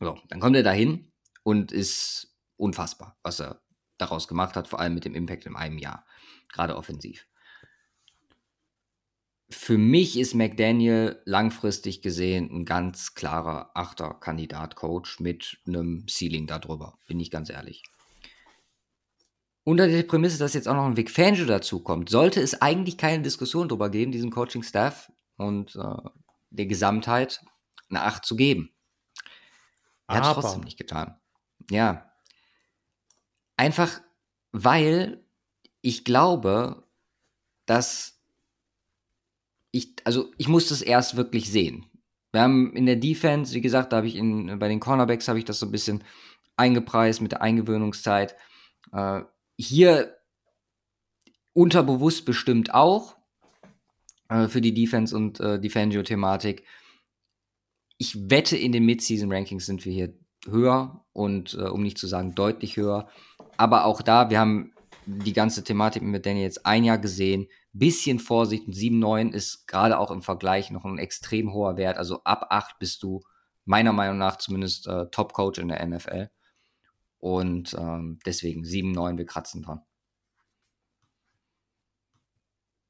So, 0.00 0.18
dann 0.28 0.40
kommt 0.40 0.56
er 0.56 0.62
dahin 0.62 1.12
und 1.42 1.70
ist 1.70 2.34
unfassbar, 2.56 3.18
was 3.22 3.40
er 3.40 3.60
daraus 3.98 4.26
gemacht 4.26 4.56
hat, 4.56 4.68
vor 4.68 4.80
allem 4.80 4.94
mit 4.94 5.04
dem 5.04 5.14
Impact 5.14 5.44
in 5.44 5.56
einem 5.56 5.76
Jahr, 5.76 6.06
gerade 6.50 6.76
offensiv. 6.76 7.26
Für 9.50 9.76
mich 9.76 10.18
ist 10.18 10.34
McDaniel 10.34 11.20
langfristig 11.24 12.00
gesehen 12.00 12.50
ein 12.50 12.64
ganz 12.64 13.14
klarer 13.14 13.70
Achter-Kandidat-Coach 13.74 15.20
mit 15.20 15.58
einem 15.66 16.06
Ceiling 16.08 16.46
darüber, 16.46 16.98
bin 17.06 17.18
ich 17.18 17.30
ganz 17.30 17.50
ehrlich 17.50 17.82
unter 19.68 19.86
der 19.86 20.02
Prämisse, 20.02 20.38
dass 20.38 20.54
jetzt 20.54 20.66
auch 20.66 20.74
noch 20.74 20.86
ein 20.86 20.96
Vic 20.96 21.10
Fangio 21.10 21.44
dazu 21.44 21.80
kommt, 21.80 22.08
sollte 22.08 22.40
es 22.40 22.62
eigentlich 22.62 22.96
keine 22.96 23.22
Diskussion 23.22 23.68
darüber 23.68 23.90
geben, 23.90 24.12
diesem 24.12 24.30
Coaching-Staff 24.30 25.12
und 25.36 25.76
äh, 25.76 26.08
der 26.48 26.64
Gesamtheit 26.64 27.44
eine 27.90 28.00
Acht 28.00 28.24
zu 28.24 28.34
geben. 28.34 28.70
Er 30.06 30.22
hat 30.22 30.24
es 30.24 30.32
trotzdem 30.32 30.62
nicht 30.62 30.78
getan. 30.78 31.18
Ja. 31.70 32.10
Einfach, 33.58 34.00
weil 34.52 35.22
ich 35.82 36.02
glaube, 36.02 36.84
dass 37.66 38.22
ich, 39.70 39.96
also 40.04 40.32
ich 40.38 40.48
muss 40.48 40.70
das 40.70 40.80
erst 40.80 41.16
wirklich 41.16 41.50
sehen. 41.52 41.84
Wir 42.32 42.40
haben 42.40 42.74
in 42.74 42.86
der 42.86 42.96
Defense, 42.96 43.52
wie 43.52 43.60
gesagt, 43.60 43.92
da 43.92 43.98
habe 43.98 44.06
ich 44.06 44.16
in, 44.16 44.58
bei 44.58 44.68
den 44.68 44.80
Cornerbacks 44.80 45.28
habe 45.28 45.38
ich 45.38 45.44
das 45.44 45.58
so 45.58 45.66
ein 45.66 45.72
bisschen 45.72 46.04
eingepreist 46.56 47.20
mit 47.20 47.32
der 47.32 47.42
Eingewöhnungszeit. 47.42 48.34
Äh, 48.92 49.24
hier 49.58 50.16
unterbewusst 51.52 52.24
bestimmt 52.24 52.72
auch 52.72 53.16
äh, 54.28 54.48
für 54.48 54.60
die 54.60 54.72
Defense 54.72 55.14
und 55.14 55.40
äh, 55.40 55.60
die 55.60 55.70
Fangio-Thematik. 55.70 56.64
Ich 57.98 58.30
wette, 58.30 58.56
in 58.56 58.72
den 58.72 58.84
Mid-Season-Rankings 58.84 59.66
sind 59.66 59.84
wir 59.84 59.92
hier 59.92 60.14
höher 60.48 61.04
und 61.12 61.54
äh, 61.54 61.64
um 61.64 61.82
nicht 61.82 61.98
zu 61.98 62.06
sagen 62.06 62.34
deutlich 62.34 62.76
höher. 62.76 63.08
Aber 63.56 63.84
auch 63.84 64.02
da, 64.02 64.30
wir 64.30 64.38
haben 64.38 64.72
die 65.06 65.32
ganze 65.32 65.64
Thematik 65.64 66.02
mit 66.02 66.26
Danny 66.26 66.42
jetzt 66.42 66.64
ein 66.64 66.84
Jahr 66.84 66.98
gesehen. 66.98 67.48
Bisschen 67.72 68.20
Vorsicht, 68.20 68.68
7-9 68.68 69.32
ist 69.32 69.66
gerade 69.66 69.98
auch 69.98 70.12
im 70.12 70.22
Vergleich 70.22 70.70
noch 70.70 70.84
ein 70.84 70.98
extrem 70.98 71.52
hoher 71.52 71.76
Wert. 71.76 71.96
Also 71.96 72.22
ab 72.22 72.46
8 72.50 72.78
bist 72.78 73.02
du 73.02 73.20
meiner 73.64 73.92
Meinung 73.92 74.18
nach 74.18 74.36
zumindest 74.36 74.86
äh, 74.86 75.06
Top-Coach 75.10 75.58
in 75.58 75.68
der 75.68 75.84
NFL. 75.84 76.30
Und 77.18 77.74
ähm, 77.78 78.18
deswegen 78.24 78.64
7, 78.64 78.92
9, 78.92 79.18
wir 79.18 79.26
kratzen 79.26 79.62
dran. 79.62 79.82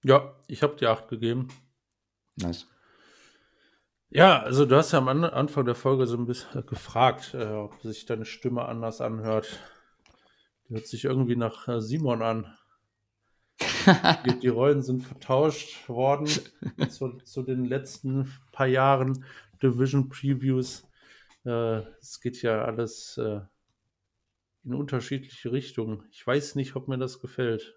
Ja, 0.04 0.34
ich 0.46 0.62
habe 0.62 0.76
die 0.76 0.86
8 0.86 1.08
gegeben. 1.08 1.48
Nice. 2.36 2.66
Ja, 4.10 4.40
also 4.40 4.64
du 4.64 4.76
hast 4.76 4.92
ja 4.92 4.98
am 4.98 5.08
Anfang 5.08 5.66
der 5.66 5.74
Folge 5.74 6.06
so 6.06 6.16
ein 6.16 6.24
bisschen 6.24 6.64
gefragt, 6.66 7.34
äh, 7.34 7.44
ob 7.44 7.80
sich 7.82 8.06
deine 8.06 8.24
Stimme 8.24 8.64
anders 8.64 9.00
anhört. 9.00 9.60
Die 10.68 10.74
hört 10.74 10.86
sich 10.86 11.04
irgendwie 11.04 11.36
nach 11.36 11.68
äh, 11.68 11.80
Simon 11.80 12.22
an. 12.22 12.56
die, 14.42 14.48
Rollen 14.48 14.82
sind 14.82 15.02
vertauscht 15.02 15.88
worden 15.88 16.26
zu, 16.88 17.18
zu, 17.24 17.42
den 17.42 17.64
letzten 17.64 18.32
paar 18.52 18.66
Jahren 18.66 19.24
Division 19.62 20.08
Previews. 20.08 20.86
Äh, 21.44 21.80
es 22.00 22.20
geht 22.20 22.40
ja 22.42 22.64
alles 22.64 23.18
äh, 23.18 23.40
in 24.68 24.74
unterschiedliche 24.74 25.50
Richtungen. 25.50 26.04
Ich 26.10 26.26
weiß 26.26 26.54
nicht, 26.54 26.76
ob 26.76 26.88
mir 26.88 26.98
das 26.98 27.20
gefällt. 27.20 27.74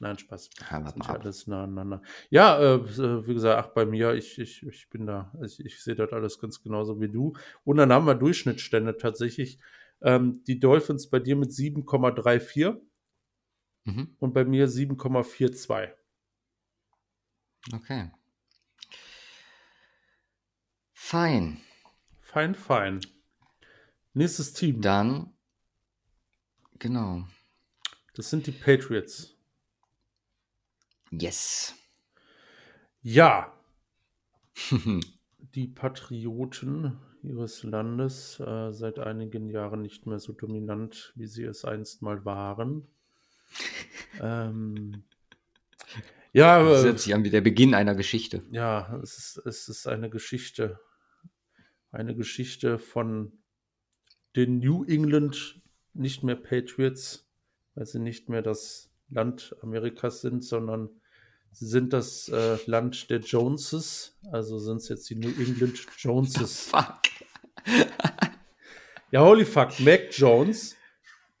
Nein, 0.00 0.16
Spaß. 0.16 0.50
Ja, 0.70 0.80
ja 0.80 0.86
ab. 0.86 1.20
alles 1.20 1.46
nah 1.46 1.64
aneinander. 1.64 2.02
Ja, 2.30 2.58
äh, 2.58 2.74
äh, 2.76 3.26
wie 3.26 3.34
gesagt, 3.34 3.66
ach, 3.66 3.74
bei 3.74 3.84
mir, 3.84 4.14
ich, 4.14 4.38
ich, 4.38 4.62
ich 4.64 4.88
bin 4.88 5.06
da, 5.06 5.32
ich, 5.44 5.60
ich 5.64 5.82
sehe 5.82 5.96
das 5.96 6.12
alles 6.12 6.38
ganz 6.38 6.62
genauso 6.62 7.00
wie 7.00 7.08
du. 7.08 7.34
Und 7.64 7.76
dann 7.76 7.92
haben 7.92 8.06
wir 8.06 8.14
Durchschnittsstände 8.14 8.96
tatsächlich. 8.96 9.58
Ähm, 10.00 10.44
die 10.46 10.60
Dolphins 10.60 11.10
bei 11.10 11.18
dir 11.18 11.36
mit 11.36 11.50
7,34 11.50 12.80
Mhm. 13.84 14.16
und 14.18 14.34
bei 14.34 14.44
mir 14.44 14.68
7,42. 14.68 15.92
Okay. 17.72 18.10
Fein. 20.92 21.60
Fein, 22.20 22.54
fein. 22.54 23.00
Nächstes 24.12 24.52
Team. 24.52 24.80
Dann, 24.82 25.32
genau. 26.78 27.26
Das 28.14 28.30
sind 28.30 28.46
die 28.46 28.52
Patriots. 28.52 29.34
Yes. 31.10 31.74
Ja, 33.02 33.52
die 35.54 35.68
Patrioten 35.68 36.98
ihres 37.22 37.62
Landes 37.62 38.40
äh, 38.40 38.72
seit 38.72 38.98
einigen 38.98 39.48
Jahren 39.48 39.82
nicht 39.82 40.06
mehr 40.06 40.18
so 40.18 40.32
dominant, 40.32 41.12
wie 41.16 41.26
sie 41.26 41.44
es 41.44 41.64
einst 41.64 42.02
mal 42.02 42.24
waren. 42.24 42.86
ähm, 44.20 45.04
ja, 46.32 46.62
Das 46.62 46.84
hört 46.84 47.00
sich 47.00 47.14
an 47.14 47.24
wie 47.24 47.30
der 47.30 47.40
Beginn 47.40 47.74
einer 47.74 47.94
Geschichte. 47.94 48.42
ja, 48.50 49.00
es 49.02 49.16
ist, 49.18 49.46
es 49.46 49.68
ist 49.68 49.86
eine 49.86 50.10
Geschichte. 50.10 50.78
Eine 51.90 52.14
Geschichte 52.14 52.78
von 52.78 53.32
den 54.36 54.58
New 54.58 54.84
England, 54.84 55.60
nicht 55.98 56.22
mehr 56.22 56.36
Patriots, 56.36 57.28
weil 57.74 57.86
sie 57.86 57.98
nicht 57.98 58.28
mehr 58.28 58.42
das 58.42 58.90
Land 59.08 59.56
Amerikas 59.62 60.20
sind, 60.20 60.44
sondern 60.44 60.90
sie 61.50 61.66
sind 61.66 61.92
das 61.92 62.28
äh, 62.28 62.58
Land 62.66 63.10
der 63.10 63.20
Joneses. 63.20 64.18
Also 64.30 64.58
sind 64.58 64.78
es 64.78 64.88
jetzt 64.88 65.08
die 65.10 65.16
New 65.16 65.30
England 65.30 65.78
Joneses. 65.98 66.60
Fuck. 66.70 67.00
Ja, 69.10 69.24
holy 69.24 69.46
fuck, 69.46 69.80
Mac 69.80 70.08
Jones, 70.10 70.76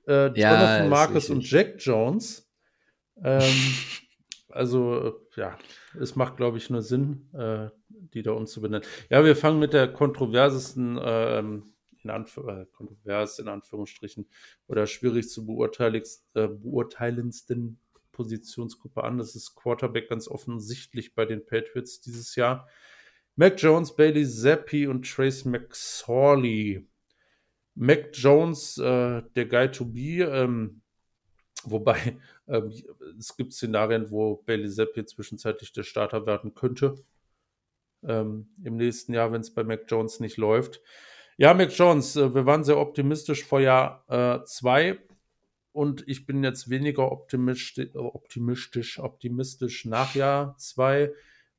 äh, 0.06 0.32
Ja, 0.38 0.54
Jonathan 0.54 0.88
Marcus 0.88 1.28
und 1.28 1.48
Jack 1.48 1.74
Jones. 1.78 2.48
Ähm, 3.22 3.54
also, 4.48 5.18
äh, 5.36 5.40
ja, 5.40 5.58
es 6.00 6.16
macht, 6.16 6.36
glaube 6.38 6.56
ich, 6.56 6.70
nur 6.70 6.80
Sinn, 6.80 7.28
äh, 7.34 7.68
die 7.88 8.22
da 8.22 8.32
umzubenennen. 8.32 8.86
Ja, 9.10 9.22
wir 9.22 9.36
fangen 9.36 9.58
mit 9.58 9.74
der 9.74 9.88
kontroversesten, 9.88 10.98
ähm, 11.02 11.74
in 12.04 12.10
Anf 12.10 12.36
äh, 12.36 12.66
kontrovers 12.72 13.38
in 13.38 13.48
Anführungsstrichen, 13.48 14.28
oder 14.66 14.86
schwierig 14.86 15.28
zu 15.28 15.42
äh, 15.42 16.48
beurteilendsten 16.48 17.80
Positionsgruppe 18.12 19.04
an. 19.04 19.18
Das 19.18 19.36
ist 19.36 19.54
Quarterback 19.54 20.08
ganz 20.08 20.28
offensichtlich 20.28 21.14
bei 21.14 21.24
den 21.24 21.46
Patriots 21.46 22.00
dieses 22.00 22.34
Jahr. 22.34 22.68
Mac 23.36 23.54
Jones, 23.62 23.94
Bailey 23.94 24.26
Zappi 24.26 24.88
und 24.88 25.08
Trace 25.08 25.44
McSorley. 25.44 26.84
Mac 27.76 28.08
Jones, 28.12 28.76
äh, 28.78 29.22
der 29.36 29.46
Guy 29.46 29.70
to 29.70 29.84
be, 29.84 30.24
ähm, 30.24 30.82
wobei 31.62 32.18
ähm, 32.48 32.72
es 33.16 33.36
gibt 33.36 33.52
Szenarien, 33.52 34.10
wo 34.10 34.38
Bailey 34.38 34.68
Zappi 34.68 35.04
zwischenzeitlich 35.04 35.72
der 35.72 35.84
Starter 35.84 36.26
werden 36.26 36.54
könnte. 36.54 36.96
Ähm, 38.02 38.48
Im 38.64 38.76
nächsten 38.76 39.14
Jahr, 39.14 39.30
wenn 39.30 39.42
es 39.42 39.54
bei 39.54 39.62
Mac 39.62 39.84
Jones 39.88 40.18
nicht 40.18 40.36
läuft. 40.36 40.80
Ja, 41.40 41.54
Mac 41.54 41.70
Jones, 41.70 42.16
äh, 42.16 42.34
wir 42.34 42.46
waren 42.46 42.64
sehr 42.64 42.78
optimistisch 42.78 43.44
vor 43.44 43.60
Jahr 43.60 44.04
2 44.44 44.98
und 45.70 46.02
ich 46.08 46.26
bin 46.26 46.42
jetzt 46.42 46.68
weniger 46.68 47.12
optimistisch, 47.12 47.94
optimistisch, 47.94 48.98
optimistisch 48.98 49.84
nach 49.84 50.16
Jahr 50.16 50.56
2, 50.58 51.12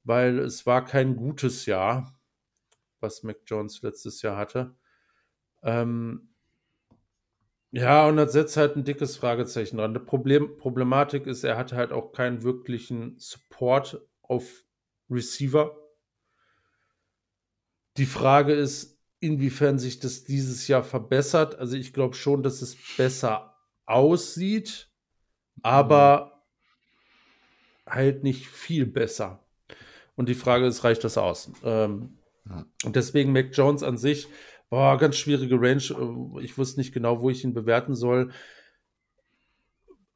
weil 0.03 0.39
es 0.39 0.65
war 0.65 0.84
kein 0.84 1.15
gutes 1.15 1.65
Jahr, 1.65 2.13
was 2.99 3.23
Mac 3.23 3.38
Jones 3.47 3.82
letztes 3.82 4.21
Jahr 4.21 4.36
hatte. 4.36 4.75
Ähm, 5.63 6.30
ja, 7.71 8.05
und 8.07 8.17
das 8.17 8.34
setzt 8.34 8.57
halt 8.57 8.75
ein 8.75 8.84
dickes 8.84 9.15
Fragezeichen 9.15 9.77
dran. 9.77 9.93
Die 9.93 10.01
Problem, 10.01 10.57
Problematik 10.57 11.25
ist, 11.25 11.45
er 11.45 11.57
hatte 11.57 11.77
halt 11.77 11.93
auch 11.93 12.11
keinen 12.11 12.43
wirklichen 12.43 13.17
Support 13.17 14.01
auf 14.23 14.65
Receiver. 15.09 15.77
Die 17.97 18.05
Frage 18.05 18.53
ist, 18.53 18.99
inwiefern 19.20 19.80
sich 19.80 19.99
das 19.99 20.24
dieses 20.24 20.67
Jahr 20.67 20.84
verbessert. 20.84 21.57
Also 21.59 21.76
ich 21.76 21.93
glaube 21.93 22.15
schon, 22.15 22.43
dass 22.43 22.61
es 22.61 22.78
besser 22.97 23.55
aussieht, 23.86 24.89
aber 25.61 26.43
halt 27.86 28.24
nicht 28.24 28.47
viel 28.47 28.86
besser. 28.86 29.43
Und 30.15 30.30
die 30.30 30.36
Frage 30.36 30.65
ist, 30.67 30.84
reicht 30.84 31.03
das 31.03 31.17
aus? 31.17 31.51
Ähm, 31.63 32.17
Ja. 32.49 32.65
Und 32.84 32.95
deswegen 32.95 33.32
Mac 33.32 33.49
Jones 33.53 33.84
an 33.84 33.97
sich, 33.97 34.28
boah, 34.70 34.97
ganz 34.97 35.17
schwierige 35.17 35.55
Range. 35.61 35.84
Äh, 36.38 36.43
Ich 36.43 36.57
wusste 36.57 36.80
nicht 36.80 36.93
genau, 36.93 37.22
wo 37.22 37.30
ich 37.30 37.43
ihn 37.43 37.53
bewerten 37.53 37.95
soll. 37.95 38.32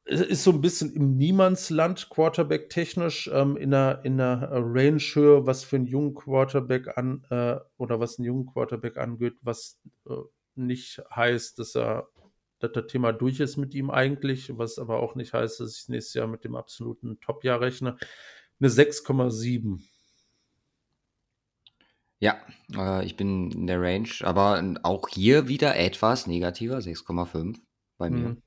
Es 0.06 0.20
ist 0.20 0.44
so 0.44 0.50
ein 0.50 0.60
bisschen 0.60 0.92
im 0.92 1.16
Niemandsland 1.16 2.10
Quarterback 2.10 2.68
technisch 2.68 3.30
ähm, 3.32 3.56
in 3.56 3.72
einer 3.72 4.04
in 4.04 4.20
einer 4.20 4.50
Range-Höhe, 4.52 5.46
was 5.46 5.64
für 5.64 5.76
einen 5.76 5.86
jungen 5.86 6.14
Quarterback 6.14 6.98
an 6.98 7.24
äh, 7.30 7.56
oder 7.78 8.00
was 8.00 8.18
einen 8.18 8.26
jungen 8.26 8.46
Quarterback 8.46 8.98
angeht, 8.98 9.36
was 9.40 9.80
äh, 10.06 10.12
nicht 10.56 11.02
heißt, 11.14 11.58
dass 11.58 11.74
er 11.74 12.08
dass 12.58 12.72
das 12.72 12.86
Thema 12.86 13.12
durch 13.12 13.40
ist 13.40 13.56
mit 13.56 13.74
ihm 13.74 13.90
eigentlich, 13.90 14.56
was 14.56 14.78
aber 14.78 15.00
auch 15.00 15.14
nicht 15.14 15.32
heißt, 15.32 15.60
dass 15.60 15.78
ich 15.78 15.88
nächstes 15.88 16.14
Jahr 16.14 16.26
mit 16.26 16.44
dem 16.44 16.54
absoluten 16.54 17.20
Top-Jahr 17.20 17.60
rechne. 17.60 17.96
Eine 18.60 18.68
6,7. 18.68 19.82
Ja, 22.20 22.36
äh, 22.74 23.04
ich 23.04 23.16
bin 23.16 23.50
in 23.50 23.66
der 23.66 23.80
Range, 23.80 24.08
aber 24.22 24.62
auch 24.82 25.08
hier 25.08 25.48
wieder 25.48 25.76
etwas 25.76 26.26
negativer, 26.26 26.78
6,5 26.78 27.58
bei 27.98 28.08
mir. 28.08 28.30
Mhm. 28.30 28.42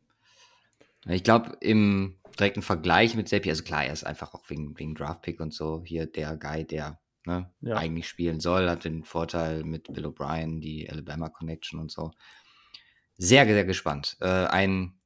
Ich 1.10 1.24
glaube, 1.24 1.58
im 1.62 2.18
direkten 2.39 2.62
Vergleich 2.62 3.16
mit 3.16 3.30
Seppi, 3.30 3.49
also 3.49 3.64
klar, 3.64 3.86
er 3.86 3.93
ist 3.93 4.05
einfach 4.05 4.34
auch 4.34 4.49
wegen, 4.49 4.78
wegen 4.78 4.95
Draftpick 4.95 5.39
und 5.39 5.53
so 5.53 5.82
hier 5.84 6.05
der 6.05 6.38
Guy, 6.38 6.66
der 6.66 6.99
ne, 7.26 7.51
Ja. 7.62 7.78
eigentlich 7.78 8.08
spielen 8.08 8.39
soll, 8.39 8.70
hat 8.70 8.84
den 8.86 9.03
Vorteil 9.03 9.64
mit 9.64 9.91
Bill 9.93 10.05
O'Brien, 10.05 10.60
die 10.60 10.89
Alabama 10.89 11.30
Connection 11.30 11.80
und 11.80 11.91
so. 11.91 12.12
Sehr, 13.18 13.45
sehr 13.45 13.66
gespannt. 13.66 14.18
Äh, 14.20 14.28
ein, 14.47 14.99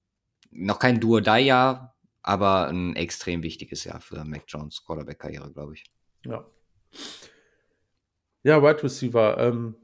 noch 0.50 0.80
kein 0.80 1.00
Duo-Die-Jahr, 1.00 1.96
aber 2.22 2.68
ein 2.68 2.96
extrem 2.96 3.44
wichtiges 3.44 3.84
Jahr 3.86 4.02
für 4.02 4.24
Mac 4.26 4.44
Jones 4.48 4.84
Quarterback-Karriere, 4.86 5.52
glaube 5.52 5.76
ich. 5.76 5.86
Ja. 6.26 6.46
Ja, 8.44 8.62
Wide 8.62 8.84
Receiver. 8.84 9.38
Ähm, 9.38 9.76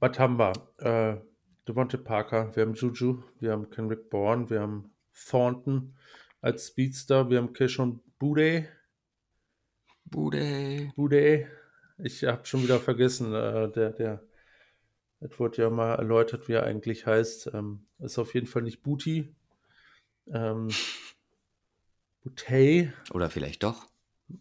was 0.00 0.18
haben 0.18 0.38
wir? 0.38 0.52
Äh, 0.78 1.20
Devontae 1.66 1.98
Parker, 1.98 2.54
wir 2.56 2.64
haben 2.64 2.74
Juju, 2.74 3.22
wir 3.38 3.52
haben 3.52 3.70
Kendrick 3.70 4.10
Bourne, 4.10 4.50
wir 4.50 4.60
haben 4.60 4.91
Thornton 5.28 5.94
als 6.40 6.68
Speedster, 6.68 7.30
wir 7.30 7.38
haben 7.38 7.52
Keishon 7.52 8.00
Bude. 8.18 8.68
Bude. 10.04 10.92
Bude. 10.96 11.46
Ich 11.98 12.24
habe 12.24 12.44
schon 12.46 12.62
wieder 12.62 12.80
vergessen, 12.80 13.32
äh, 13.34 13.70
der, 13.70 13.90
der, 13.90 14.22
es 15.20 15.38
wurde 15.38 15.62
ja 15.62 15.70
mal 15.70 15.94
erläutert, 15.94 16.48
wie 16.48 16.52
er 16.52 16.64
eigentlich 16.64 17.06
heißt. 17.06 17.50
Ähm, 17.54 17.86
ist 17.98 18.18
auf 18.18 18.34
jeden 18.34 18.46
Fall 18.46 18.62
nicht 18.62 18.82
Booty. 18.82 19.34
Ähm, 20.32 20.68
Butey. 22.22 22.92
Oder 23.12 23.30
vielleicht 23.30 23.62
doch. 23.62 23.86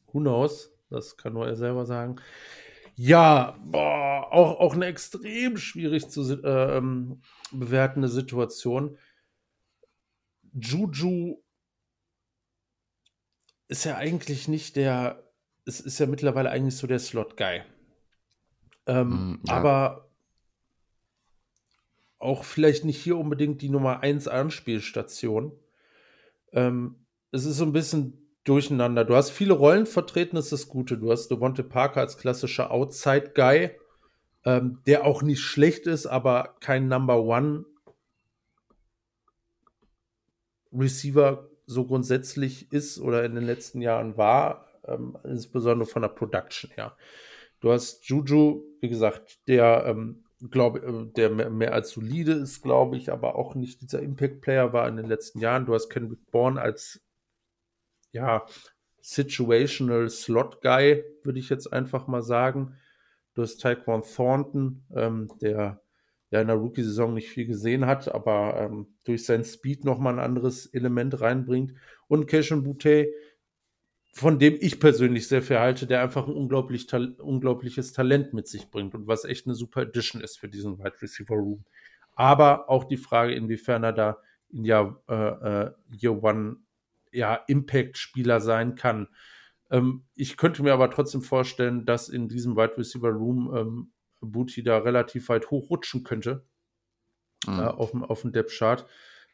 Who 0.07 0.19
knows? 0.19 0.73
Das 0.89 1.17
kann 1.17 1.33
nur 1.33 1.47
er 1.47 1.55
selber 1.55 1.85
sagen. 1.85 2.17
Ja, 2.95 3.57
boah, 3.63 4.27
auch, 4.31 4.59
auch 4.59 4.73
eine 4.73 4.85
extrem 4.85 5.57
schwierig 5.57 6.09
zu 6.09 6.21
äh, 6.43 6.77
ähm, 6.77 7.21
bewertende 7.51 8.09
Situation. 8.09 8.97
Juju 10.53 11.41
ist 13.67 13.85
ja 13.85 13.95
eigentlich 13.95 14.47
nicht 14.47 14.75
der, 14.75 15.23
es 15.65 15.79
ist 15.79 15.99
ja 15.99 16.05
mittlerweile 16.05 16.49
eigentlich 16.49 16.75
so 16.75 16.87
der 16.87 16.99
Slot-Guy. 16.99 17.61
Ähm, 18.85 19.09
Mm, 19.09 19.39
ja. 19.47 19.53
Aber 19.53 20.09
auch 22.19 22.43
vielleicht 22.43 22.85
nicht 22.85 23.01
hier 23.01 23.17
unbedingt 23.17 23.61
die 23.61 23.69
Nummer 23.69 24.01
1 24.01 24.27
Anspielstation. 24.27 25.53
Ähm, 26.51 27.05
es 27.31 27.45
ist 27.45 27.57
so 27.57 27.65
ein 27.65 27.73
bisschen 27.73 28.35
durcheinander. 28.43 29.05
Du 29.05 29.15
hast 29.15 29.31
viele 29.31 29.53
Rollen 29.53 29.85
vertreten, 29.85 30.35
das 30.35 30.45
ist 30.45 30.51
das 30.51 30.67
Gute. 30.67 30.97
Du 30.97 31.11
hast 31.11 31.29
Devontae 31.29 31.63
Parker 31.63 32.01
als 32.01 32.17
klassischer 32.17 32.71
Outside-Guy, 32.71 33.71
ähm, 34.45 34.79
der 34.85 35.05
auch 35.05 35.21
nicht 35.21 35.41
schlecht 35.41 35.87
ist, 35.87 36.05
aber 36.05 36.55
kein 36.59 36.87
Number 36.87 37.21
One 37.21 37.65
Receiver 40.73 41.49
so 41.65 41.85
grundsätzlich 41.85 42.71
ist 42.71 42.99
oder 42.99 43.23
in 43.23 43.35
den 43.35 43.45
letzten 43.45 43.81
Jahren 43.81 44.17
war, 44.17 44.67
ähm, 44.85 45.17
insbesondere 45.23 45.87
von 45.87 46.01
der 46.01 46.09
Production 46.09 46.71
her. 46.71 46.95
Du 47.59 47.71
hast 47.71 48.07
Juju, 48.09 48.63
wie 48.81 48.89
gesagt, 48.89 49.39
der, 49.47 49.85
ähm, 49.85 50.23
glaube, 50.49 50.79
äh, 50.79 51.13
der 51.13 51.29
mehr, 51.29 51.49
mehr 51.49 51.73
als 51.73 51.91
solide 51.91 52.33
ist, 52.33 52.61
glaube 52.61 52.97
ich, 52.97 53.11
aber 53.11 53.35
auch 53.35 53.55
nicht 53.55 53.81
dieser 53.81 54.01
Impact-Player 54.01 54.73
war 54.73 54.87
in 54.87 54.97
den 54.97 55.05
letzten 55.05 55.39
Jahren. 55.39 55.65
Du 55.65 55.73
hast 55.73 55.89
Kendrick 55.89 56.31
Bourne 56.31 56.59
als 56.59 57.01
ja, 58.11 58.45
Situational 59.01 60.09
Slot 60.09 60.61
Guy, 60.61 61.03
würde 61.23 61.39
ich 61.39 61.49
jetzt 61.49 61.71
einfach 61.71 62.07
mal 62.07 62.23
sagen. 62.23 62.75
Du 63.33 63.43
hast 63.43 63.61
Taekwon 63.61 64.03
Thornton, 64.03 64.83
ähm, 64.93 65.29
der 65.41 65.81
ja 66.31 66.41
in 66.41 66.47
der 66.47 66.55
Rookie-Saison 66.55 67.13
nicht 67.13 67.29
viel 67.29 67.45
gesehen 67.45 67.85
hat, 67.85 68.13
aber 68.13 68.55
ähm, 68.57 68.87
durch 69.03 69.25
seinen 69.25 69.43
Speed 69.43 69.83
nochmal 69.83 70.13
ein 70.13 70.25
anderes 70.25 70.65
Element 70.67 71.19
reinbringt. 71.19 71.73
Und 72.07 72.25
Keshen 72.27 72.63
Boutte, 72.63 73.11
von 74.13 74.39
dem 74.39 74.57
ich 74.59 74.79
persönlich 74.79 75.27
sehr 75.27 75.41
viel 75.41 75.59
halte, 75.59 75.87
der 75.87 76.01
einfach 76.01 76.27
ein 76.27 76.33
unglaublich, 76.33 76.87
ta 76.87 76.97
unglaubliches 77.19 77.91
Talent 77.91 78.33
mit 78.33 78.47
sich 78.47 78.71
bringt 78.71 78.95
und 78.95 79.07
was 79.07 79.25
echt 79.25 79.45
eine 79.45 79.55
super 79.55 79.81
Addition 79.81 80.21
ist 80.21 80.39
für 80.39 80.49
diesen 80.49 80.79
Wide 80.79 81.01
Receiver 81.01 81.35
Room. 81.35 81.65
Aber 82.15 82.69
auch 82.69 82.85
die 82.85 82.97
Frage, 82.97 83.33
inwiefern 83.33 83.83
er 83.83 83.93
da 83.93 84.17
in 84.49 84.65
Jahr, 84.65 85.01
äh, 85.07 85.13
äh, 85.13 85.71
Year 85.91 86.23
One 86.23 86.57
ja, 87.11 87.35
Impact-Spieler 87.47 88.39
sein 88.39 88.75
kann. 88.75 89.07
Ähm, 89.69 90.05
ich 90.15 90.37
könnte 90.37 90.63
mir 90.63 90.73
aber 90.73 90.89
trotzdem 90.89 91.21
vorstellen, 91.21 91.85
dass 91.85 92.09
in 92.09 92.29
diesem 92.29 92.55
Wide 92.55 92.77
Receiver 92.77 93.09
Room 93.09 93.53
ähm, 93.55 93.91
Booty 94.21 94.63
da 94.63 94.77
relativ 94.77 95.29
weit 95.29 95.49
hochrutschen 95.51 96.03
könnte 96.03 96.45
mhm. 97.47 97.59
äh, 97.59 97.63
auf 97.63 97.91
dem, 97.91 98.03
auf 98.03 98.21
dem 98.21 98.31
Depth-Chart, 98.31 98.85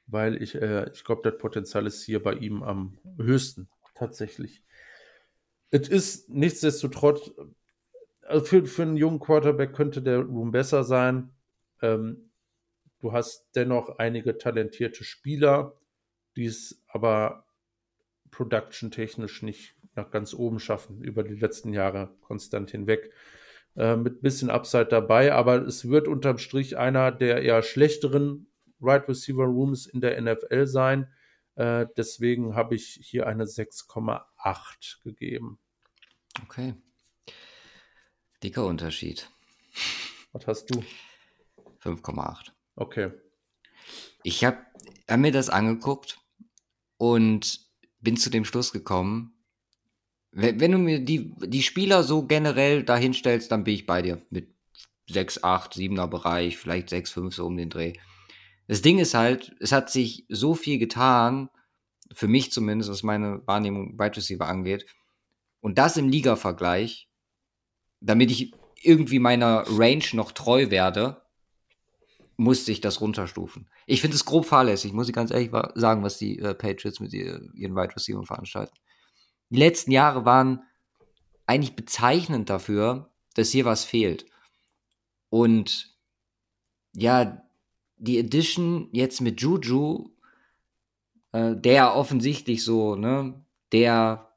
weil 0.07 0.41
ich, 0.41 0.55
äh, 0.55 0.89
ich 0.91 1.03
glaube, 1.03 1.29
das 1.29 1.39
Potenzial 1.39 1.85
ist 1.85 2.03
hier 2.03 2.21
bei 2.21 2.33
ihm 2.33 2.63
am 2.63 2.97
höchsten 3.17 3.69
tatsächlich. 3.95 4.63
Es 5.69 5.89
ist 5.89 6.29
nichtsdestotrotz, 6.29 7.31
also 8.21 8.45
für, 8.45 8.65
für 8.65 8.83
einen 8.83 8.97
jungen 8.97 9.19
Quarterback 9.19 9.73
könnte 9.73 10.01
der 10.01 10.19
Room 10.19 10.51
besser 10.51 10.83
sein. 10.83 11.31
Ähm, 11.81 12.31
du 12.99 13.11
hast 13.11 13.49
dennoch 13.55 13.97
einige 13.97 14.37
talentierte 14.37 15.03
Spieler, 15.03 15.79
die 16.35 16.45
es 16.45 16.81
aber 16.87 17.45
production-technisch 18.31 19.41
nicht 19.41 19.75
nach 19.95 20.11
ganz 20.11 20.33
oben 20.33 20.59
schaffen, 20.59 21.01
über 21.03 21.23
die 21.23 21.35
letzten 21.35 21.73
Jahre 21.73 22.15
konstant 22.21 22.71
hinweg. 22.71 23.11
Äh, 23.77 23.95
mit 23.95 24.23
bisschen 24.23 24.49
Upside 24.49 24.87
dabei, 24.87 25.33
aber 25.33 25.61
es 25.61 25.87
wird 25.87 26.07
unterm 26.07 26.39
Strich 26.39 26.77
einer 26.77 27.11
der 27.11 27.43
eher 27.43 27.61
schlechteren 27.61 28.47
Right 28.81 29.07
Receiver 29.07 29.43
Rooms 29.43 29.85
in 29.85 30.01
der 30.01 30.19
NFL 30.19 30.65
sein. 30.65 31.13
Äh, 31.53 31.85
deswegen 31.95 32.55
habe 32.55 32.73
ich 32.73 32.99
hier 33.03 33.27
eine 33.27 33.45
6,8 33.45 35.03
gegeben. 35.03 35.59
Okay. 36.43 36.73
Dicker 38.41 38.65
Unterschied. 38.65 39.29
Was 40.31 40.47
hast 40.47 40.65
du? 40.73 40.83
5,8. 41.83 42.51
Okay. 42.75 43.11
Ich 44.23 44.43
habe 44.43 44.57
hab 45.07 45.19
mir 45.19 45.31
das 45.31 45.49
angeguckt 45.49 46.19
und 46.97 47.59
bin 47.99 48.17
zu 48.17 48.31
dem 48.31 48.43
Schluss 48.43 48.71
gekommen, 48.71 49.36
wenn, 50.31 50.59
wenn 50.59 50.71
du 50.71 50.77
mir 50.77 50.99
die, 50.99 51.33
die 51.39 51.63
Spieler 51.63 52.03
so 52.03 52.23
generell 52.23 52.83
dahin 52.83 53.13
stellst, 53.13 53.51
dann 53.51 53.63
bin 53.63 53.73
ich 53.73 53.85
bei 53.85 54.01
dir 54.01 54.21
mit 54.29 54.49
6, 55.09 55.43
8, 55.43 55.73
7er 55.73 56.07
Bereich, 56.07 56.57
vielleicht 56.57 56.89
6, 56.89 57.11
5 57.11 57.35
so 57.35 57.45
um 57.45 57.57
den 57.57 57.69
Dreh. 57.69 57.93
Das 58.67 58.81
Ding 58.81 58.99
ist 58.99 59.13
halt, 59.13 59.55
es 59.59 59.71
hat 59.71 59.89
sich 59.89 60.25
so 60.29 60.53
viel 60.53 60.77
getan, 60.77 61.49
für 62.13 62.27
mich 62.27 62.51
zumindest, 62.51 62.89
was 62.89 63.03
meine 63.03 63.41
Wahrnehmung 63.45 63.97
Wide 63.97 64.17
Receiver 64.17 64.47
angeht. 64.47 64.85
Und 65.61 65.77
das 65.77 65.97
im 65.97 66.09
Liga-Vergleich, 66.09 67.09
damit 67.99 68.31
ich 68.31 68.53
irgendwie 68.81 69.19
meiner 69.19 69.63
Range 69.67 70.03
noch 70.13 70.31
treu 70.31 70.69
werde, 70.69 71.21
musste 72.35 72.71
ich 72.71 72.81
das 72.81 73.01
runterstufen. 73.01 73.67
Ich 73.87 74.01
finde 74.01 74.15
es 74.15 74.25
grob 74.25 74.45
fahrlässig, 74.45 74.93
muss 74.93 75.07
ich 75.07 75.15
ganz 75.15 75.31
ehrlich 75.31 75.49
sagen, 75.73 76.03
was 76.03 76.17
die 76.17 76.37
äh, 76.39 76.53
Patriots 76.53 76.99
mit 76.99 77.13
ihren 77.13 77.75
Wide 77.75 77.95
Receiver 77.95 78.23
veranstalten. 78.23 78.73
Die 79.49 79.57
letzten 79.57 79.91
Jahre 79.91 80.25
waren 80.25 80.63
eigentlich 81.45 81.75
bezeichnend 81.75 82.49
dafür, 82.49 83.11
dass 83.35 83.51
hier 83.51 83.65
was 83.65 83.85
fehlt. 83.85 84.25
Und 85.29 85.95
ja, 86.93 87.43
die 87.97 88.17
Edition 88.17 88.89
jetzt 88.91 89.21
mit 89.21 89.41
Juju, 89.41 90.09
äh, 91.31 91.55
der 91.55 91.95
offensichtlich 91.95 92.63
so, 92.63 92.95
ne, 92.95 93.45
der 93.71 94.31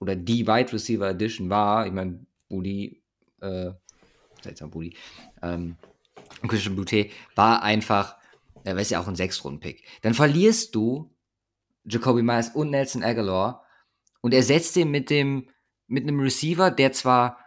oder 0.00 0.16
die 0.16 0.46
Wide 0.46 0.72
Receiver 0.72 1.08
Edition 1.08 1.48
war, 1.50 1.86
ich 1.86 1.92
meine, 1.92 2.26
Budi, 2.48 3.02
äh, 3.40 3.72
seltsam 4.42 4.70
Budi, 4.70 4.96
ähm, 5.42 5.76
Christian 6.46 6.76
Boutte 6.76 7.08
war 7.34 7.62
einfach, 7.62 8.16
er 8.64 8.76
ist 8.78 8.90
ja 8.90 9.00
auch 9.00 9.08
ein 9.08 9.16
Sechs-Runden-Pick. 9.16 9.84
Dann 10.02 10.14
verlierst 10.14 10.74
du 10.74 11.14
Jacoby 11.84 12.22
Myers 12.22 12.50
und 12.50 12.70
Nelson 12.70 13.02
Aguilar 13.02 13.65
und 14.26 14.34
ersetzt 14.34 14.76
ihn 14.76 14.90
mit 14.90 15.08
dem, 15.08 15.48
mit 15.86 16.02
einem 16.02 16.18
Receiver, 16.18 16.72
der 16.72 16.90
zwar 16.90 17.38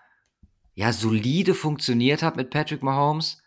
ja 0.76 0.94
solide 0.94 1.54
funktioniert 1.54 2.24
hat 2.24 2.38
mit 2.38 2.52
Patrick 2.52 2.82
Mahomes, 2.84 3.42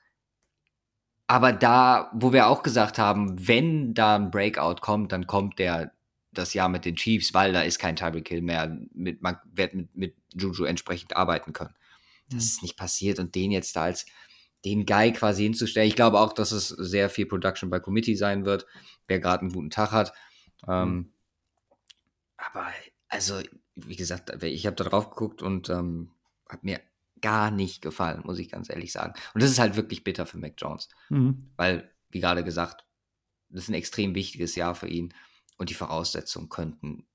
aber 1.27 1.55
da, 1.55 2.11
wo 2.13 2.35
wir 2.35 2.47
auch 2.47 2.63
gesagt 2.63 2.99
haben, 2.99 3.49
wenn 3.49 3.95
da 3.95 4.17
ein 4.17 4.31
Breakout 4.31 4.83
kommt, 4.83 5.13
dann 5.13 5.27
kommt 5.27 5.59
der 5.59 5.95
das 6.31 6.53
Jahr 6.53 6.69
mit 6.69 6.85
den 6.85 6.95
Chiefs, 6.95 7.33
weil 7.33 7.55
da 7.55 7.63
ist 7.63 7.79
kein 7.79 7.97
Tyreek 7.97 8.29
Hill 8.29 8.43
mehr. 8.43 8.79
Mit, 8.93 9.23
man 9.23 9.39
wird 9.51 9.73
mit, 9.73 9.97
mit 9.97 10.15
Juju 10.35 10.65
entsprechend 10.65 11.17
arbeiten 11.17 11.55
können. 11.55 11.75
Das 12.27 12.35
mhm. 12.35 12.39
ist 12.41 12.63
nicht 12.63 12.77
passiert 12.77 13.19
und 13.19 13.35
den 13.35 13.51
jetzt 13.51 13.77
da 13.77 13.85
als 13.85 14.05
den 14.67 14.85
Guy 14.85 15.11
quasi 15.15 15.45
hinzustellen. 15.45 15.89
Ich 15.89 15.97
glaube 15.97 16.21
auch, 16.21 16.35
dass 16.35 16.53
es 16.53 16.69
sehr 16.69 17.09
viel 17.09 17.25
Production 17.25 17.71
bei 17.71 17.81
Committee 17.81 18.15
sein 18.15 18.45
wird, 18.45 18.67
wer 19.09 19.19
gerade 19.19 19.41
einen 19.41 19.53
guten 19.55 19.71
Tag 19.71 19.91
hat. 19.91 20.13
Ähm, 20.69 20.89
mhm. 20.91 21.13
aber 22.37 22.67
also, 23.13 23.43
wie 23.75 23.97
gesagt, 23.97 24.43
ich 24.43 24.67
habe 24.67 24.77
da 24.77 24.85
drauf 24.85 25.11
geguckt 25.11 25.43
und 25.43 25.69
ähm, 25.69 26.11
hat 26.49 26.65
mir 26.65 26.81
gar 27.21 27.51
nicht 27.51 27.83
gefallen, 27.83 28.23
muss 28.25 28.39
ich 28.39 28.51
ganz 28.51 28.71
ehrlich 28.71 28.91
sagen. 28.91 29.13
Und 29.35 29.43
das 29.43 29.51
ist 29.51 29.59
halt 29.59 29.77
wirklich 29.77 30.03
bitter 30.03 30.25
für 30.25 30.39
Mac 30.39 30.55
Jones. 30.57 30.89
Mhm. 31.11 31.53
Weil, 31.57 31.95
wie 32.09 32.21
gerade 32.21 32.43
gesagt, 32.43 32.87
das 33.51 33.65
ist 33.65 33.69
ein 33.69 33.75
extrem 33.75 34.15
wichtiges 34.15 34.57
Jahr 34.57 34.75
für 34.75 34.89
ihn 34.89 35.13
und 35.59 35.69
die 35.69 35.75
Voraussetzungen 35.75 36.49
könnten 36.49 37.07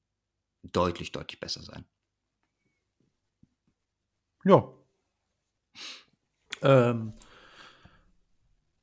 deutlich, 0.61 1.11
deutlich 1.11 1.39
besser 1.39 1.63
sein. 1.63 1.83
Ja. 4.45 4.71
Ähm, 6.61 7.13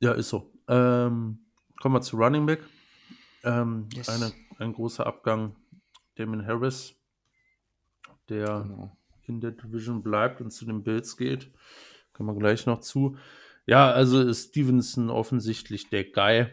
ja, 0.01 0.11
ist 0.11 0.29
so. 0.29 0.51
Ähm, 0.67 1.45
kommen 1.79 1.95
wir 1.95 2.01
zu 2.01 2.17
Running 2.17 2.45
Back. 2.45 2.61
Ähm, 3.43 3.87
yes. 3.93 4.09
eine, 4.09 4.33
ein 4.57 4.73
großer 4.73 5.07
Abgang, 5.07 5.55
Damon 6.15 6.45
Harris 6.45 6.95
der 8.29 8.61
genau. 8.67 8.97
in 9.23 9.41
der 9.41 9.51
Division 9.51 10.03
bleibt 10.03 10.41
und 10.41 10.51
zu 10.51 10.65
den 10.65 10.83
Bills 10.83 11.17
geht. 11.17 11.51
Kommen 12.13 12.33
wir 12.33 12.39
gleich 12.39 12.65
noch 12.65 12.79
zu. 12.79 13.17
Ja, 13.65 13.91
also 13.91 14.21
ist 14.21 14.49
Stevenson 14.49 15.09
offensichtlich 15.09 15.89
der 15.89 16.05
Guy, 16.05 16.47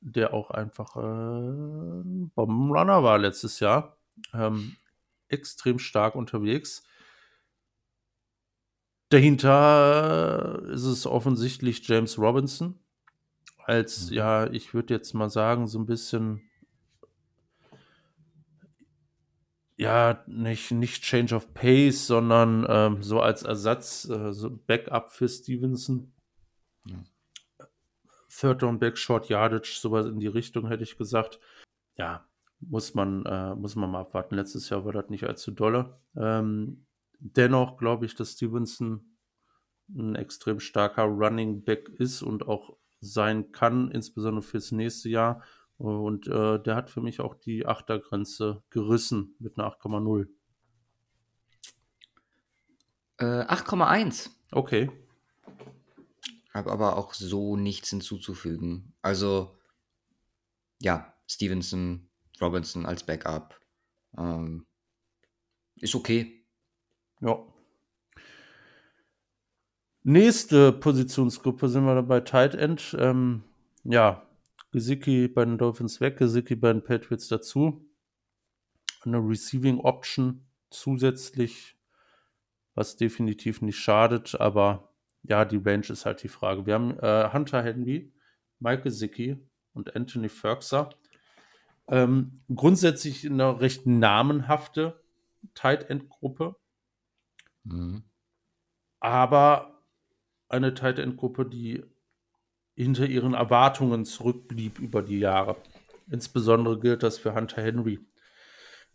der 0.00 0.34
auch 0.34 0.50
einfach 0.50 0.96
äh, 0.96 2.02
Bombenrunner 2.34 3.02
war 3.02 3.18
letztes 3.18 3.60
Jahr. 3.60 3.96
Ähm, 4.34 4.76
extrem 5.28 5.78
stark 5.78 6.14
unterwegs. 6.14 6.84
Dahinter 9.10 10.62
ist 10.70 10.84
es 10.84 11.06
offensichtlich 11.06 11.86
James 11.88 12.18
Robinson. 12.18 12.78
Als, 13.64 14.10
mhm. 14.10 14.16
ja, 14.16 14.50
ich 14.50 14.74
würde 14.74 14.94
jetzt 14.94 15.14
mal 15.14 15.30
sagen, 15.30 15.66
so 15.66 15.78
ein 15.78 15.86
bisschen 15.86 16.42
ja, 19.78 20.24
nicht, 20.26 20.72
nicht 20.72 21.04
Change 21.04 21.36
of 21.36 21.54
Pace, 21.54 22.08
sondern 22.08 22.66
ähm, 22.68 23.02
so 23.02 23.20
als 23.20 23.44
Ersatz, 23.44 24.08
äh, 24.08 24.32
so 24.32 24.50
Backup 24.50 25.12
für 25.12 25.28
Stevenson. 25.28 26.12
Ja. 26.84 26.96
Third 28.28 28.62
Down 28.62 28.80
Back, 28.80 28.98
Short 28.98 29.28
Yardage, 29.28 29.78
sowas 29.80 30.06
in 30.06 30.18
die 30.18 30.26
Richtung 30.26 30.66
hätte 30.66 30.82
ich 30.82 30.98
gesagt. 30.98 31.38
Ja, 31.96 32.28
muss 32.58 32.94
man, 32.94 33.24
äh, 33.24 33.54
muss 33.54 33.76
man 33.76 33.90
mal 33.90 34.00
abwarten. 34.00 34.34
Letztes 34.34 34.68
Jahr 34.68 34.84
war 34.84 34.92
das 34.92 35.10
nicht 35.10 35.24
allzu 35.24 35.52
dolle. 35.52 36.00
Ähm, 36.16 36.84
dennoch 37.20 37.78
glaube 37.78 38.04
ich, 38.04 38.16
dass 38.16 38.32
Stevenson 38.32 39.16
ein 39.88 40.16
extrem 40.16 40.58
starker 40.58 41.04
Running 41.04 41.62
Back 41.62 41.88
ist 41.88 42.22
und 42.22 42.48
auch 42.48 42.76
sein 43.00 43.52
kann, 43.52 43.92
insbesondere 43.92 44.42
fürs 44.42 44.72
nächste 44.72 45.08
Jahr. 45.08 45.42
Und 45.78 46.26
äh, 46.26 46.60
der 46.60 46.74
hat 46.74 46.90
für 46.90 47.00
mich 47.00 47.20
auch 47.20 47.34
die 47.34 47.64
Achtergrenze 47.64 48.62
gerissen 48.68 49.36
mit 49.38 49.56
einer 49.58 49.72
8,0. 49.72 50.26
Äh, 53.18 53.24
8,1. 53.24 54.30
Okay. 54.50 54.90
Habe 56.52 56.72
aber 56.72 56.96
auch 56.96 57.14
so 57.14 57.56
nichts 57.56 57.90
hinzuzufügen. 57.90 58.92
Also, 59.02 59.56
ja, 60.80 61.14
Stevenson, 61.28 62.08
Robinson 62.40 62.84
als 62.84 63.04
Backup. 63.04 63.60
Ähm, 64.16 64.66
ist 65.76 65.94
okay. 65.94 66.44
Ja. 67.20 67.38
Nächste 70.02 70.72
Positionsgruppe 70.72 71.68
sind 71.68 71.84
wir 71.84 71.94
dabei 71.94 72.20
Tight 72.20 72.54
End. 72.54 72.96
Ähm, 72.98 73.44
ja, 73.84 74.27
Gesicki 74.70 75.28
bei 75.28 75.44
den 75.44 75.58
Dolphins 75.58 76.00
weg, 76.00 76.18
Gesicki 76.18 76.56
bei 76.56 76.72
den 76.72 76.82
Patriots 76.82 77.28
dazu. 77.28 77.84
eine 79.04 79.18
Receiving 79.18 79.80
Option 79.80 80.46
zusätzlich, 80.70 81.76
was 82.74 82.96
definitiv 82.96 83.62
nicht 83.62 83.78
schadet, 83.78 84.38
aber 84.40 84.92
ja, 85.22 85.44
die 85.44 85.56
Range 85.56 85.86
ist 85.88 86.04
halt 86.04 86.22
die 86.22 86.28
Frage. 86.28 86.66
Wir 86.66 86.74
haben 86.74 86.98
äh, 86.98 87.32
Hunter 87.32 87.62
Henry, 87.62 88.12
Mike 88.58 88.82
Gesicki 88.82 89.38
und 89.72 89.94
Anthony 89.96 90.28
Ferguson. 90.28 90.88
Ähm, 91.88 92.40
grundsätzlich 92.54 93.24
eine 93.26 93.60
recht 93.60 93.86
namenhafte 93.86 95.00
Tight 95.54 95.88
End 95.90 96.08
Gruppe. 96.08 96.56
Mhm. 97.64 98.02
Aber 99.00 99.82
eine 100.48 100.74
Tight 100.74 100.98
End 100.98 101.16
Gruppe, 101.16 101.46
die 101.46 101.84
hinter 102.78 103.06
ihren 103.06 103.34
Erwartungen 103.34 104.04
zurückblieb 104.04 104.78
über 104.78 105.02
die 105.02 105.18
Jahre. 105.18 105.56
Insbesondere 106.10 106.78
gilt 106.78 107.02
das 107.02 107.18
für 107.18 107.34
Hunter 107.34 107.60
Henry. 107.60 107.98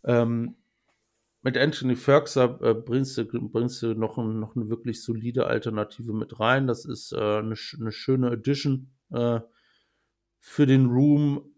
Ähm, 0.04 0.56
mit 1.42 1.58
Anthony 1.58 1.94
Ferguson 1.94 2.58
äh, 2.62 2.72
bringst, 2.72 3.18
du, 3.18 3.48
bringst 3.50 3.82
du 3.82 3.92
noch, 3.92 4.16
ein, 4.16 4.40
noch 4.40 4.56
eine 4.56 4.70
wirklich 4.70 5.02
solide 5.02 5.46
Alternative 5.46 6.14
mit 6.14 6.40
rein. 6.40 6.66
Das 6.66 6.86
ist 6.86 7.12
äh, 7.12 7.16
eine, 7.16 7.54
eine, 7.78 7.92
schöne 7.92 8.30
Addition 8.30 8.90
äh, 9.12 9.40
für 10.40 10.64
den 10.64 10.86
Room. 10.86 11.54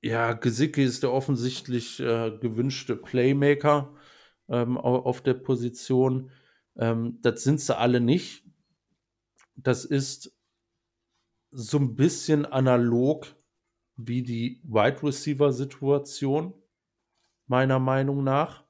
Ja, 0.00 0.34
Gesicki 0.34 0.84
ist 0.84 1.02
der 1.02 1.12
offensichtlich 1.12 1.98
äh, 1.98 2.30
gewünschte 2.40 2.94
Playmaker 2.94 3.92
ähm, 4.48 4.78
auf 4.78 5.20
der 5.20 5.34
Position. 5.34 6.30
Ähm, 6.76 7.18
das 7.22 7.42
sind 7.42 7.60
sie 7.60 7.76
alle 7.76 8.00
nicht. 8.00 8.47
Das 9.60 9.84
ist 9.84 10.32
so 11.50 11.78
ein 11.78 11.96
bisschen 11.96 12.46
analog 12.46 13.34
wie 13.96 14.22
die 14.22 14.60
Wide 14.64 15.02
Receiver 15.02 15.52
Situation, 15.52 16.54
meiner 17.46 17.78
Meinung 17.78 18.22
nach. 18.22 18.64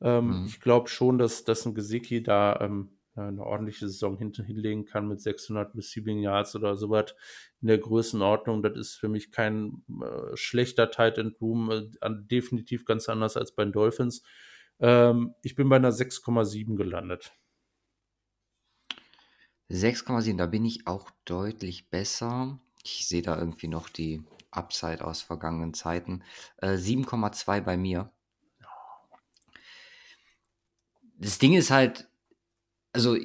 Ähm, 0.00 0.40
mhm. 0.40 0.46
Ich 0.46 0.60
glaube 0.60 0.88
schon, 0.88 1.18
dass, 1.18 1.44
dass 1.44 1.64
ein 1.64 1.74
Gesicki 1.74 2.22
da 2.22 2.58
ähm, 2.60 2.98
eine 3.14 3.44
ordentliche 3.44 3.88
Saison 3.88 4.16
hinten 4.16 4.44
hinlegen 4.44 4.84
kann 4.84 5.08
mit 5.08 5.20
600 5.20 5.74
Receiving 5.74 6.20
Yards 6.20 6.54
oder 6.56 6.76
sowas 6.76 7.14
in 7.60 7.68
der 7.68 7.78
Größenordnung. 7.78 8.62
Das 8.62 8.76
ist 8.76 8.94
für 8.94 9.08
mich 9.08 9.32
kein 9.32 9.82
äh, 9.88 10.36
schlechter 10.36 10.90
Tight 10.90 11.18
End 11.18 11.40
Room, 11.40 11.70
äh, 11.70 12.10
definitiv 12.10 12.84
ganz 12.84 13.08
anders 13.08 13.36
als 13.36 13.52
bei 13.52 13.64
den 13.64 13.72
Dolphins. 13.72 14.22
Ähm, 14.78 15.34
ich 15.42 15.54
bin 15.54 15.68
bei 15.68 15.76
einer 15.76 15.92
6,7 15.92 16.76
gelandet. 16.76 17.32
6,7, 19.70 20.36
da 20.36 20.46
bin 20.46 20.64
ich 20.64 20.86
auch 20.86 21.10
deutlich 21.24 21.88
besser. 21.88 22.58
Ich 22.82 23.06
sehe 23.06 23.22
da 23.22 23.38
irgendwie 23.38 23.68
noch 23.68 23.88
die 23.88 24.22
Upside 24.50 25.04
aus 25.04 25.22
vergangenen 25.22 25.74
Zeiten. 25.74 26.22
Äh, 26.56 26.72
7,2 26.72 27.60
bei 27.60 27.76
mir. 27.76 28.10
Das 31.18 31.38
Ding 31.38 31.52
ist 31.52 31.70
halt, 31.70 32.08
also 32.92 33.16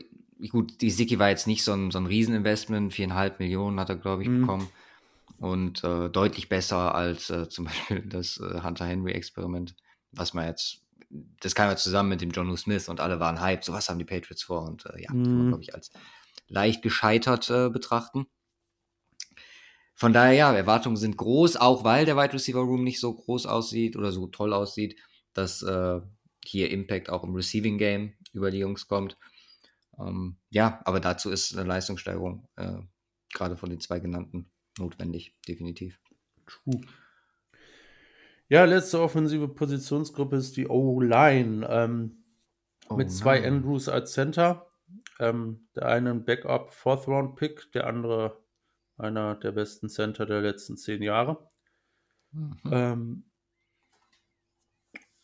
gut, 0.50 0.82
die 0.82 0.92
Siki 0.92 1.18
war 1.18 1.30
jetzt 1.30 1.48
nicht 1.48 1.64
so 1.64 1.74
ein, 1.74 1.92
so 1.92 1.98
ein 1.98 2.06
Rieseninvestment, 2.06 2.94
viereinhalb 2.94 3.40
Millionen 3.40 3.80
hat 3.80 3.90
er, 3.90 3.96
glaube 3.96 4.24
ich, 4.24 4.30
mhm. 4.30 4.42
bekommen. 4.42 4.70
Und 5.40 5.84
äh, 5.84 6.10
deutlich 6.10 6.50
besser 6.50 6.94
als 6.94 7.30
äh, 7.30 7.50
zum 7.50 7.66
Beispiel 7.66 8.02
das 8.02 8.38
äh, 8.38 8.62
Hunter 8.62 8.86
Henry-Experiment, 8.86 9.76
was 10.12 10.34
man 10.34 10.46
jetzt, 10.46 10.82
das 11.40 11.56
kam 11.56 11.70
ja 11.70 11.76
zusammen 11.76 12.10
mit 12.10 12.22
dem 12.22 12.32
John 12.32 12.56
Smith 12.58 12.88
und 12.90 13.00
alle 13.00 13.20
waren 13.20 13.42
hyped, 13.42 13.64
so 13.64 13.74
was 13.74 13.90
haben 13.90 14.00
die 14.00 14.06
Patriots 14.06 14.44
vor 14.44 14.64
und 14.64 14.86
äh, 14.86 15.02
ja, 15.02 15.14
mhm. 15.14 15.48
glaube 15.48 15.64
ich, 15.64 15.74
als 15.74 15.92
leicht 16.48 16.82
gescheitert 16.82 17.50
äh, 17.50 17.70
betrachten. 17.70 18.28
Von 19.94 20.12
daher, 20.12 20.34
ja, 20.34 20.54
Erwartungen 20.54 20.98
sind 20.98 21.16
groß, 21.16 21.56
auch 21.56 21.84
weil 21.84 22.06
der 22.06 22.18
Wide 22.18 22.34
Receiver 22.34 22.60
Room 22.60 22.84
nicht 22.84 23.00
so 23.00 23.14
groß 23.14 23.46
aussieht 23.46 23.96
oder 23.96 24.12
so 24.12 24.28
toll 24.28 24.54
aussieht, 24.54 25.00
dass 25.34 25.62
äh, 25.64 26.02
hier 26.44 26.70
Impact 26.70 27.10
auch 27.10 27.24
im 27.24 27.34
Receiving 27.34 27.78
Game 27.78 28.14
über 28.34 28.52
die 28.52 28.60
Jungs 28.60 28.88
kommt. 28.88 29.18
Ähm, 29.98 30.38
ja, 30.50 30.82
aber 30.84 31.00
dazu 31.00 31.30
ist 31.32 31.56
eine 31.56 31.68
Leistungssteigerung 31.68 32.48
äh, 32.58 32.80
gerade 33.34 33.56
von 33.56 33.70
den 33.70 33.80
zwei 33.80 34.00
genannten 34.00 34.50
notwendig, 34.78 35.36
definitiv. 35.48 36.00
True. 36.46 36.82
Ja, 38.48 38.66
letzte 38.66 39.02
offensive 39.02 39.48
Positionsgruppe 39.48 40.36
ist 40.36 40.58
die 40.58 40.68
O-Line 40.68 41.68
ähm, 41.70 42.24
oh, 42.90 42.96
mit 42.96 43.12
zwei 43.12 43.40
nein. 43.40 43.56
Andrews 43.56 43.90
als 43.90 44.14
Center. 44.14 44.65
Ähm, 45.20 45.68
der 45.76 45.88
eine 45.88 46.12
ein 46.12 46.26
Backup 46.26 46.70
Fourth 46.70 47.08
Round 47.08 47.36
Pick, 47.36 47.72
der 47.74 47.88
andere 47.88 48.44
einer 48.98 49.36
der 49.36 49.52
besten 49.52 49.90
Center 49.90 50.26
der 50.26 50.42
letzten 50.42 50.78
zehn 50.78 51.02
Jahre. 51.02 51.50
Mhm. 52.32 52.60
Ähm, 52.72 53.24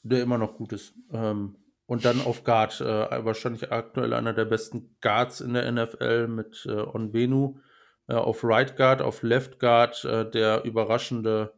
der 0.03 0.23
immer 0.23 0.37
noch 0.37 0.55
gut 0.55 0.73
ist. 0.73 0.93
Ähm, 1.11 1.57
und 1.85 2.05
dann 2.05 2.21
auf 2.21 2.43
Guard, 2.43 2.79
äh, 2.81 3.25
wahrscheinlich 3.25 3.71
aktuell 3.71 4.13
einer 4.13 4.33
der 4.33 4.45
besten 4.45 4.95
Guards 5.01 5.41
in 5.41 5.53
der 5.53 5.69
NFL 5.71 6.27
mit 6.27 6.65
äh, 6.65 6.71
Onvenu. 6.71 7.59
Äh, 8.07 8.15
auf 8.15 8.43
Right 8.43 8.75
Guard, 8.77 9.01
auf 9.01 9.23
Left 9.23 9.59
Guard, 9.59 10.03
äh, 10.05 10.29
der 10.29 10.63
überraschende 10.63 11.53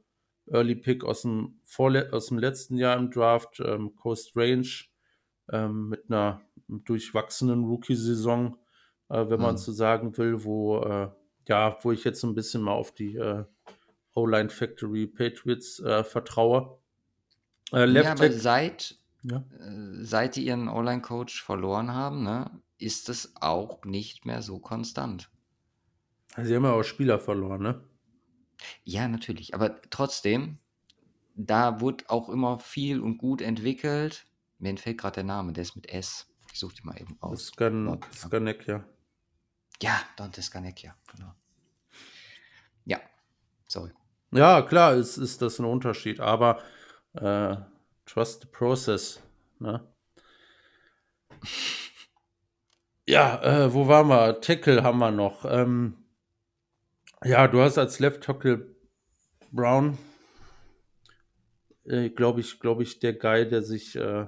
Early 0.47 0.76
Pick 0.76 1.04
aus 1.04 1.22
dem, 1.22 1.62
Vorle 1.66 2.12
aus 2.12 2.28
dem 2.28 2.38
letzten 2.38 2.78
Jahr 2.78 2.97
im 2.97 3.12
Draft, 3.12 3.60
ähm, 3.60 3.95
Coast 3.95 4.36
Range, 4.36 4.68
ähm, 5.52 5.89
mit 5.89 6.10
einer 6.10 6.41
durchwachsenen 6.68 7.66
Rookie-Saison, 7.66 8.58
äh, 9.10 9.30
wenn 9.30 9.38
mhm. 9.38 9.41
man 9.41 9.58
so 9.58 9.72
sagen 9.72 10.18
will, 10.18 10.44
wo 10.44 10.80
äh, 10.82 11.10
ja, 11.48 11.78
wo 11.82 11.91
ich 11.91 12.04
jetzt 12.04 12.24
ein 12.24 12.36
bisschen 12.36 12.62
mal 12.62 12.74
auf 12.74 12.94
die 12.94 13.16
äh, 13.16 13.44
O-Line 14.14 14.50
Factory 14.50 15.08
Patriots 15.08 15.80
äh, 15.80 16.04
vertraue. 16.04 16.78
Äh, 17.72 17.89
ja, 17.89 18.12
aber 18.12 18.32
seit, 18.32 18.98
ja? 19.24 19.44
Äh, 19.60 20.04
seit 20.04 20.36
die 20.36 20.46
ihren 20.46 20.70
O-Line-Coach 20.70 21.44
verloren 21.44 21.94
haben, 21.94 22.24
ne, 22.24 22.62
ist 22.78 23.10
es 23.10 23.34
auch 23.41 23.84
nicht 23.86 24.26
mehr 24.26 24.41
so 24.41 24.60
konstant. 24.60 25.30
Sie 26.41 26.56
haben 26.56 26.64
ja 26.64 26.74
auch 26.74 26.84
Spieler 26.84 27.20
verloren, 27.20 27.62
ne? 27.62 27.84
Ja, 28.84 29.08
natürlich. 29.08 29.54
Aber 29.54 29.82
trotzdem, 29.89 30.60
da 31.36 31.82
wurde 31.82 32.06
auch 32.08 32.30
immer 32.30 32.58
viel 32.60 33.02
und 33.02 33.18
gut 33.18 33.41
entwickelt. 33.41 34.26
Mir 34.64 34.70
entfällt 34.70 34.97
gerade 34.97 35.16
der 35.16 35.24
Name, 35.26 35.51
der 35.51 35.64
ist 35.64 35.76
mit 35.76 35.89
S. 35.89 36.26
Ich 36.53 36.59
suche 36.59 36.76
die 36.76 36.84
mal 36.84 36.97
eben 36.97 37.18
aus. 37.20 37.47
Skanek, 37.47 38.66
ja. 38.66 38.82
Ja, 39.82 40.01
Dante 40.16 40.41
Scarnecchia, 40.41 40.95
genau. 41.11 41.34
Ja, 42.86 43.01
sorry. 43.68 43.91
Ja, 44.32 44.61
klar, 44.61 44.93
ist, 44.95 45.18
ist 45.18 45.41
das 45.41 45.59
ein 45.59 45.66
Unterschied, 45.66 46.22
aber 46.22 46.61
äh, 47.11 47.57
trust 48.05 48.43
the 48.43 48.47
process. 48.47 49.22
Ne? 49.59 49.86
Ja, 53.05 53.41
äh, 53.43 53.74
wo 53.74 53.89
waren 53.89 54.07
wir? 54.07 54.39
Tackle 54.39 54.82
haben 54.82 54.99
wir 54.99 55.11
noch. 55.11 55.43
Ähm, 55.43 56.05
ja, 57.26 57.49
du 57.49 57.59
hast 57.59 57.78
als 57.78 57.99
Left 57.99 58.24
Tackle 58.24 58.78
Brown, 59.51 59.97
äh, 61.84 62.09
glaube 62.11 62.39
ich, 62.39 62.61
glaube 62.61 62.84
ich, 62.84 62.99
der 62.99 63.11
Guy, 63.11 63.45
der 63.45 63.61
sich 63.61 63.97
äh, 63.97 64.28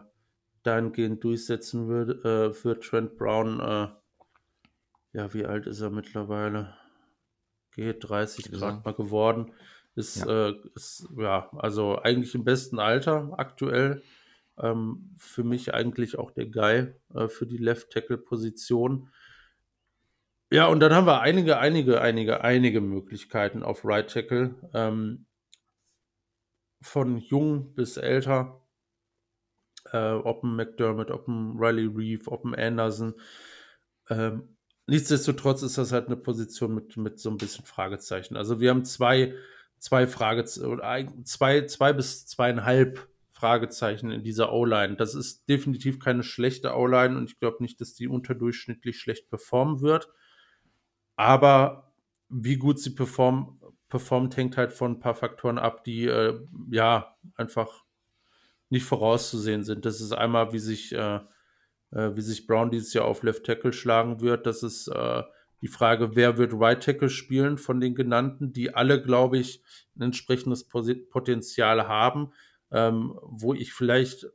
dahingehend 0.65 1.23
durchsetzen 1.23 1.87
würde, 1.87 2.49
äh, 2.49 2.53
für 2.53 2.79
Trent 2.79 3.17
Brown 3.17 3.59
äh, 3.59 3.87
ja, 5.15 5.33
wie 5.33 5.45
alt 5.45 5.65
ist 5.65 5.79
er 5.79 5.91
mittlerweile? 5.91 6.73
Geht 7.71 8.09
30 8.09 8.51
gerade 8.51 8.81
mal 8.83 8.93
geworden. 8.93 9.53
Ist 9.95 10.17
ja. 10.17 10.49
Äh, 10.49 10.55
ist, 10.75 11.07
ja, 11.17 11.49
also 11.55 12.01
eigentlich 12.01 12.35
im 12.35 12.43
besten 12.43 12.79
Alter 12.79 13.33
aktuell. 13.37 14.03
Ähm, 14.57 15.15
für 15.17 15.45
mich 15.45 15.73
eigentlich 15.73 16.19
auch 16.19 16.31
der 16.31 16.47
Guy 16.47 16.93
äh, 17.13 17.29
für 17.29 17.47
die 17.47 17.57
Left 17.57 17.91
Tackle 17.91 18.17
Position. 18.17 19.09
Ja, 20.51 20.67
und 20.67 20.81
dann 20.81 20.93
haben 20.93 21.07
wir 21.07 21.21
einige, 21.21 21.59
einige, 21.59 22.01
einige, 22.01 22.41
einige 22.41 22.81
Möglichkeiten 22.81 23.63
auf 23.63 23.85
Right 23.85 24.11
Tackle. 24.11 24.53
Ähm, 24.73 25.27
von 26.81 27.17
jung 27.19 27.73
bis 27.73 27.95
älter. 27.95 28.61
Äh, 29.91 30.13
ob 30.13 30.43
ein 30.43 30.55
McDermott, 30.55 31.11
ob 31.11 31.27
ein 31.27 31.57
Riley 31.57 31.87
Reeve, 31.87 32.31
ob 32.31 32.45
ein 32.45 32.55
Anderson. 32.55 33.13
Ähm, 34.09 34.55
Nichtsdestotrotz 34.87 35.63
ist 35.63 35.77
das 35.77 35.91
halt 35.91 36.07
eine 36.07 36.17
Position 36.17 36.75
mit, 36.75 36.95
mit 36.95 37.19
so 37.19 37.31
ein 37.31 37.37
bisschen 37.37 37.65
Fragezeichen. 37.65 38.37
Also 38.37 38.59
wir 38.59 38.69
haben 38.69 38.85
zwei, 38.85 39.33
zwei 39.79 40.05
Fragezeichen, 40.05 41.25
zwei, 41.25 41.65
zwei 41.65 41.91
bis 41.91 42.27
zweieinhalb 42.27 43.07
Fragezeichen 43.31 44.11
in 44.11 44.23
dieser 44.23 44.53
O-Line. 44.53 44.95
Das 44.95 45.15
ist 45.15 45.49
definitiv 45.49 45.99
keine 45.99 46.23
schlechte 46.23 46.75
O-Line 46.75 47.17
und 47.17 47.31
ich 47.31 47.39
glaube 47.39 47.63
nicht, 47.63 47.81
dass 47.81 47.95
die 47.95 48.07
unterdurchschnittlich 48.07 48.99
schlecht 48.99 49.29
performen 49.29 49.81
wird. 49.81 50.07
Aber 51.15 51.91
wie 52.29 52.57
gut 52.57 52.79
sie 52.79 52.91
perform, 52.91 53.59
performt, 53.89 54.37
hängt 54.37 54.55
halt 54.55 54.71
von 54.71 54.93
ein 54.93 54.99
paar 54.99 55.15
Faktoren 55.15 55.57
ab, 55.57 55.83
die 55.83 56.05
äh, 56.05 56.39
ja 56.69 57.17
einfach 57.35 57.84
nicht 58.69 58.85
vorauszusehen 58.85 59.63
sind. 59.63 59.85
Das 59.85 60.01
ist 60.01 60.11
einmal, 60.11 60.53
wie 60.53 60.59
sich 60.59 60.93
äh, 60.93 61.19
äh, 61.91 62.15
wie 62.15 62.21
sich 62.21 62.47
Brown 62.47 62.71
dieses 62.71 62.93
Jahr 62.93 63.05
auf 63.05 63.23
Left 63.23 63.45
Tackle 63.45 63.73
schlagen 63.73 64.21
wird. 64.21 64.45
Das 64.45 64.63
ist 64.63 64.87
äh, 64.87 65.23
die 65.61 65.67
Frage, 65.67 66.15
wer 66.15 66.37
wird 66.37 66.53
Right 66.53 66.83
Tackle 66.83 67.09
spielen 67.09 67.57
von 67.57 67.79
den 67.79 67.95
genannten, 67.95 68.53
die 68.53 68.75
alle, 68.75 69.01
glaube 69.01 69.37
ich, 69.37 69.63
ein 69.95 70.03
entsprechendes 70.03 70.67
Potenzial 70.67 71.87
haben. 71.87 72.31
ähm, 72.71 73.17
wo 73.21 73.53
ich 73.53 73.73
vielleicht 73.73 74.27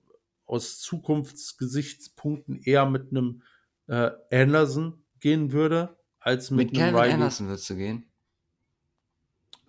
aus 0.47 0.81
Zukunftsgesichtspunkten 0.81 2.61
eher 2.63 2.87
mit 2.87 3.11
einem 3.11 3.43
äh, 3.87 4.11
Anderson 4.33 5.05
gehen 5.21 5.53
würde, 5.53 5.99
als 6.19 6.51
mit, 6.51 6.73
mit 6.73 6.81
einem 6.81 6.91
Kevin 6.91 7.01
Riley. 7.01 7.13
Anderson 7.15 7.49
würdest 7.49 7.71
du 7.71 7.77
gehen? 7.77 8.10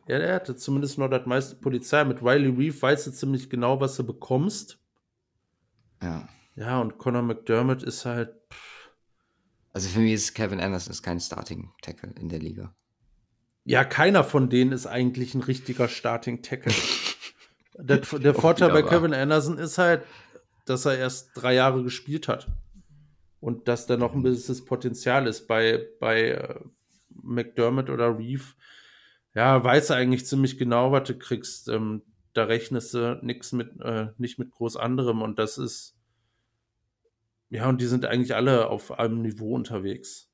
Ja, 0.07 0.19
der 0.19 0.35
hatte 0.35 0.55
zumindest 0.55 0.97
noch 0.97 1.09
das 1.09 1.25
meiste 1.25 1.55
Polizei. 1.55 2.03
Mit 2.03 2.21
Riley 2.21 2.49
Reeve 2.49 2.81
weißt 2.81 3.07
du 3.07 3.11
ziemlich 3.11 3.49
genau, 3.49 3.79
was 3.79 3.95
du 3.95 4.03
bekommst. 4.03 4.79
Ja. 6.01 6.27
Ja, 6.55 6.79
und 6.79 6.97
Conor 6.97 7.21
McDermott 7.21 7.83
ist 7.83 8.05
halt. 8.05 8.33
Pff. 8.51 8.81
Also 9.73 9.89
für 9.89 9.99
mich 9.99 10.13
ist 10.13 10.33
Kevin 10.33 10.59
Anderson 10.59 10.91
ist 10.91 11.01
kein 11.01 11.19
Starting 11.19 11.71
Tackle 11.81 12.13
in 12.19 12.29
der 12.29 12.39
Liga. 12.39 12.75
Ja, 13.63 13.83
keiner 13.85 14.23
von 14.23 14.49
denen 14.49 14.71
ist 14.71 14.87
eigentlich 14.87 15.33
ein 15.33 15.41
richtiger 15.41 15.87
Starting 15.87 16.41
Tackle. 16.41 16.73
der, 17.77 17.97
der 17.97 18.33
Vorteil 18.33 18.71
bei 18.71 18.81
Kevin 18.81 19.13
Anderson 19.13 19.57
ist 19.57 19.77
halt, 19.77 20.03
dass 20.65 20.85
er 20.85 20.97
erst 20.97 21.31
drei 21.35 21.53
Jahre 21.53 21.83
gespielt 21.83 22.27
hat. 22.27 22.47
Und 23.39 23.67
dass 23.67 23.87
da 23.87 23.97
noch 23.97 24.13
ein 24.13 24.23
bisschen 24.23 24.65
Potenzial 24.65 25.25
ist. 25.25 25.47
Bei, 25.47 25.87
bei 25.99 26.31
äh, 26.31 26.59
McDermott 27.09 27.89
oder 27.89 28.17
Reeve, 28.17 28.43
ja, 29.33 29.63
weiß 29.63 29.91
er 29.91 29.97
eigentlich 29.97 30.25
ziemlich 30.25 30.57
genau, 30.57 30.91
was 30.91 31.07
du 31.07 31.17
kriegst. 31.17 31.69
Ähm, 31.69 32.03
da 32.33 32.45
rechnest 32.45 32.93
du 32.93 33.19
nix 33.21 33.51
mit, 33.51 33.79
äh, 33.81 34.09
nicht 34.17 34.39
mit 34.39 34.51
groß 34.51 34.77
anderem. 34.77 35.21
Und 35.21 35.39
das 35.39 35.57
ist, 35.57 35.97
ja, 37.49 37.67
und 37.67 37.81
die 37.81 37.85
sind 37.85 38.05
eigentlich 38.05 38.35
alle 38.35 38.69
auf 38.69 38.91
einem 38.99 39.21
Niveau 39.21 39.53
unterwegs. 39.53 40.29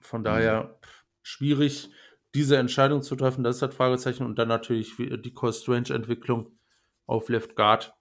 Von 0.00 0.24
daher 0.24 0.78
pff, 0.82 1.04
schwierig, 1.22 1.90
diese 2.34 2.56
Entscheidung 2.56 3.02
zu 3.02 3.16
treffen. 3.16 3.44
Das 3.44 3.56
ist 3.56 3.62
das 3.62 3.74
Fragezeichen. 3.74 4.24
Und 4.24 4.38
dann 4.38 4.48
natürlich 4.48 4.94
die 4.96 5.34
Cole 5.34 5.52
Strange-Entwicklung 5.52 6.58
auf 7.06 7.28
Left 7.28 7.56
Guard. 7.56 7.94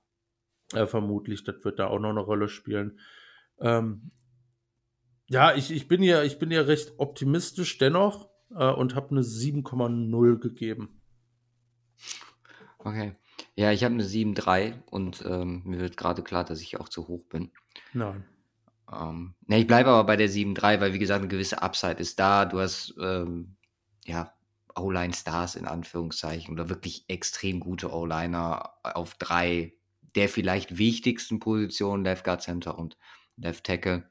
Äh, 0.73 0.86
vermutlich, 0.86 1.43
das 1.43 1.63
wird 1.63 1.80
da 1.80 1.88
auch 1.88 1.99
noch 1.99 2.11
eine 2.11 2.19
Rolle 2.19 2.47
spielen. 2.47 2.99
Ähm, 3.59 4.11
ja, 5.27 5.55
ich, 5.55 5.71
ich, 5.71 5.88
bin 5.88 6.03
ja, 6.03 6.23
ich 6.23 6.39
bin 6.39 6.51
ja 6.51 6.61
recht 6.61 6.93
optimistisch 6.97 7.77
dennoch 7.77 8.30
äh, 8.56 8.72
und 8.72 8.95
habe 8.95 9.12
eine 9.12 9.22
7,0 9.22 10.39
gegeben. 10.39 11.02
Okay. 12.80 13.16
Ja, 13.56 13.72
ich 13.72 13.84
habe 13.84 13.93
eine 13.93 14.04
7,3 14.04 14.74
und 14.89 15.24
ähm, 15.26 15.64
mir 15.66 15.80
wird 15.80 15.97
gerade 15.97 16.24
klar, 16.24 16.43
dass 16.43 16.62
ich 16.62 16.80
auch 16.80 16.89
zu 16.89 17.08
hoch 17.08 17.26
bin. 17.26 17.52
Nein. 17.93 18.24
Ähm, 18.91 19.36
ne, 19.45 19.60
ich 19.60 19.68
bleibe 19.68 19.89
aber 19.89 20.06
bei 20.06 20.16
der 20.16 20.30
7,3, 20.30 20.80
weil 20.80 20.93
wie 20.93 21.00
gesagt, 21.00 21.20
eine 21.20 21.28
gewisse 21.28 21.62
Upside 21.62 22.00
ist 22.00 22.20
da. 22.20 22.45
Du 22.45 22.60
hast 22.60 22.95
ähm, 23.00 23.58
ja 24.06 24.34
O-Line-Stars 24.76 25.56
in 25.56 25.68
Anführungszeichen 25.68 26.54
oder 26.54 26.70
wirklich 26.70 27.06
extrem 27.08 27.60
gute 27.60 27.91
O-Liner 27.91 28.74
auf 28.84 29.16
drei 29.16 29.74
der 30.16 30.30
vielleicht 30.30 30.78
wichtigsten 30.78 31.39
Positionen, 31.39 32.04
Left 32.04 32.24
Guard 32.24 32.41
Center 32.41 32.78
und 32.78 32.97
Left 33.38 33.64
Tackle. 33.64 34.10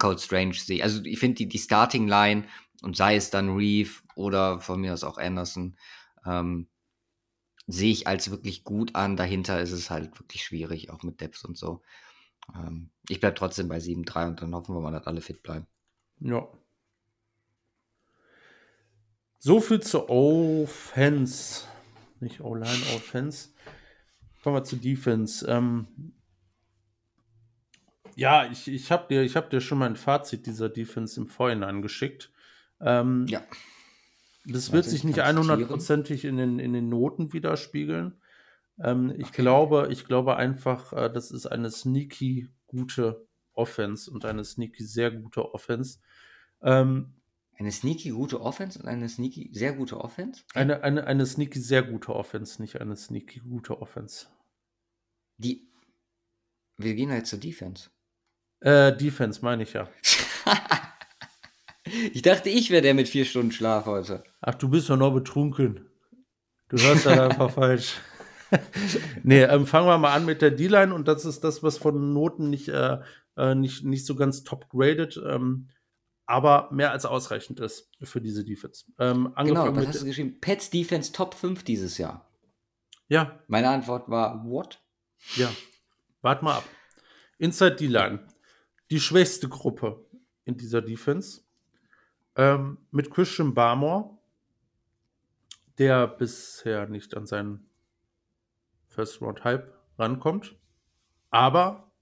Cold 0.00 0.20
Strange 0.20 0.54
sehe. 0.54 0.82
Also 0.82 1.04
ich 1.04 1.18
finde 1.20 1.36
die, 1.36 1.48
die 1.48 1.58
Starting 1.58 2.08
Line 2.08 2.46
und 2.84 2.96
sei 2.96 3.16
es 3.16 3.30
dann 3.30 3.56
Reeve 3.56 4.02
oder 4.14 4.60
von 4.60 4.80
mir 4.80 4.92
aus 4.92 5.04
auch 5.04 5.16
Anderson, 5.16 5.76
ähm, 6.26 6.68
sehe 7.66 7.90
ich 7.90 8.06
als 8.06 8.30
wirklich 8.30 8.62
gut 8.62 8.94
an. 8.94 9.16
Dahinter 9.16 9.60
ist 9.60 9.72
es 9.72 9.88
halt 9.88 10.18
wirklich 10.20 10.44
schwierig, 10.44 10.90
auch 10.90 11.02
mit 11.02 11.20
Depth 11.20 11.44
und 11.44 11.56
so. 11.56 11.82
Ähm, 12.54 12.90
ich 13.08 13.20
bleibe 13.20 13.36
trotzdem 13.36 13.68
bei 13.68 13.78
7-3 13.78 14.28
und 14.28 14.42
dann 14.42 14.54
hoffen 14.54 14.74
wir 14.74 14.80
mal, 14.82 14.92
dass 14.92 15.06
alle 15.06 15.22
fit 15.22 15.42
bleiben. 15.42 15.66
Ja. 16.20 16.46
So 19.38 19.60
viel 19.60 19.80
zur 19.80 20.10
Offense. 20.10 21.64
Nicht 22.20 22.40
O-Line, 22.40 22.82
Offense. 22.94 23.48
Kommen 24.42 24.56
wir 24.56 24.64
zu 24.64 24.76
Defense. 24.76 25.46
Ähm, 25.46 26.12
ja, 28.14 28.46
ich, 28.50 28.68
ich 28.68 28.90
habe 28.92 29.06
dir, 29.08 29.26
hab 29.34 29.48
dir 29.48 29.62
schon 29.62 29.78
mal 29.78 29.88
ein 29.88 29.96
Fazit 29.96 30.44
dieser 30.46 30.68
Defense 30.68 31.18
im 31.18 31.26
Vorhinein 31.26 31.80
geschickt. 31.80 32.30
Ähm, 32.80 33.26
ja. 33.28 33.42
Das 34.46 34.72
wird 34.72 34.84
sich 34.84 35.04
nicht 35.04 35.20
100%ig 35.20 36.24
in 36.26 36.36
den, 36.36 36.58
in 36.58 36.72
den 36.74 36.88
Noten 36.88 37.32
widerspiegeln. 37.32 38.20
Ähm, 38.78 39.12
ich, 39.16 39.28
okay. 39.28 39.42
glaube, 39.42 39.88
ich 39.90 40.04
glaube 40.06 40.36
einfach, 40.36 40.92
äh, 40.92 41.10
das 41.10 41.30
ist 41.30 41.46
eine 41.46 41.70
sneaky 41.70 42.48
gute 42.66 43.26
Offense 43.52 44.10
und 44.10 44.24
eine 44.24 44.44
sneaky 44.44 44.84
sehr 44.84 45.10
gute 45.10 45.54
Offense. 45.54 46.00
Ähm, 46.62 47.14
eine 47.56 47.70
sneaky 47.70 48.10
gute 48.10 48.40
Offense 48.40 48.78
und 48.80 48.88
eine 48.88 49.08
sneaky 49.08 49.50
sehr 49.52 49.72
gute 49.72 49.98
Offense? 49.98 50.42
Eine, 50.54 50.82
eine, 50.82 51.06
eine 51.06 51.24
sneaky 51.24 51.60
sehr 51.60 51.82
gute 51.82 52.14
Offense, 52.14 52.60
nicht 52.60 52.80
eine 52.80 52.96
sneaky 52.96 53.40
gute 53.40 53.80
Offense. 53.80 54.26
Die. 55.38 55.68
Wir 56.76 56.94
gehen 56.94 57.12
halt 57.12 57.28
zur 57.28 57.38
Defense. 57.38 57.90
Äh, 58.60 58.96
Defense 58.96 59.40
meine 59.42 59.62
ich 59.62 59.72
ja. 59.74 59.88
ich 62.12 62.22
dachte, 62.22 62.48
ich 62.48 62.70
wäre 62.70 62.82
der 62.82 62.94
mit 62.94 63.08
vier 63.08 63.24
Stunden 63.24 63.52
Schlaf 63.52 63.86
heute. 63.86 64.24
Ach, 64.40 64.54
du 64.54 64.68
bist 64.68 64.90
doch 64.90 64.96
noch 64.96 65.12
betrunken. 65.12 65.88
Du 66.68 66.78
hörst 66.78 67.06
halt 67.06 67.18
einfach 67.18 67.50
falsch. 67.54 67.96
nee, 69.22 69.42
ähm, 69.42 69.66
fangen 69.66 69.86
wir 69.86 69.98
mal 69.98 70.14
an 70.14 70.24
mit 70.24 70.42
der 70.42 70.50
D-Line 70.50 70.94
und 70.94 71.08
das 71.08 71.24
ist 71.24 71.42
das, 71.44 71.62
was 71.62 71.78
von 71.78 72.12
Noten 72.12 72.50
nicht, 72.50 72.68
äh, 72.68 72.98
äh, 73.36 73.54
nicht, 73.54 73.84
nicht 73.84 74.06
so 74.06 74.14
ganz 74.14 74.44
top 74.44 74.68
graded, 74.68 75.20
ähm, 75.26 75.68
aber 76.26 76.68
mehr 76.72 76.92
als 76.92 77.04
ausreichend 77.04 77.60
ist 77.60 77.90
für 78.02 78.20
diese 78.20 78.44
Defense. 78.44 78.84
Ähm, 78.98 79.32
genau, 79.36 79.74
was 79.74 79.86
hast 79.88 80.02
du 80.02 80.06
geschrieben? 80.06 80.38
Pets 80.40 80.70
Defense 80.70 81.12
Top 81.12 81.34
5 81.34 81.64
dieses 81.64 81.98
Jahr. 81.98 82.30
Ja. 83.08 83.40
Meine 83.48 83.68
Antwort 83.68 84.08
war, 84.08 84.44
what? 84.44 84.80
Ja. 85.36 85.50
Wart 86.22 86.42
mal 86.42 86.58
ab. 86.58 86.64
Inside 87.38 87.76
D-Line 87.76 88.20
die 88.90 89.00
schwächste 89.00 89.48
Gruppe 89.48 90.06
in 90.44 90.56
dieser 90.56 90.82
Defense. 90.82 91.42
Ähm, 92.36 92.78
mit 92.90 93.10
Christian 93.10 93.54
Barmore, 93.54 94.10
der 95.78 96.06
bisher 96.06 96.88
nicht 96.88 97.16
an 97.16 97.26
seinen 97.26 97.68
First 98.88 99.20
Round 99.20 99.44
Hype 99.44 99.72
rankommt, 99.98 100.56
aber 101.30 101.92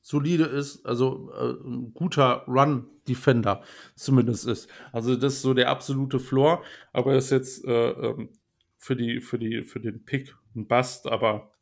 solide 0.00 0.44
ist, 0.44 0.84
also 0.84 1.32
äh, 1.32 1.66
ein 1.66 1.94
guter 1.94 2.44
Run 2.46 2.88
Defender 3.08 3.62
zumindest 3.96 4.46
ist. 4.46 4.68
Also 4.92 5.16
das 5.16 5.34
ist 5.34 5.42
so 5.42 5.54
der 5.54 5.68
absolute 5.68 6.20
Floor, 6.20 6.62
aber 6.92 7.12
er 7.12 7.18
ist 7.18 7.30
jetzt 7.30 7.64
äh, 7.64 7.90
ähm, 7.90 8.28
für 8.76 8.96
die 8.96 9.20
für 9.20 9.38
die 9.38 9.62
für 9.62 9.80
den 9.80 10.04
Pick 10.04 10.34
ein 10.54 10.66
Bust, 10.66 11.06
aber 11.06 11.52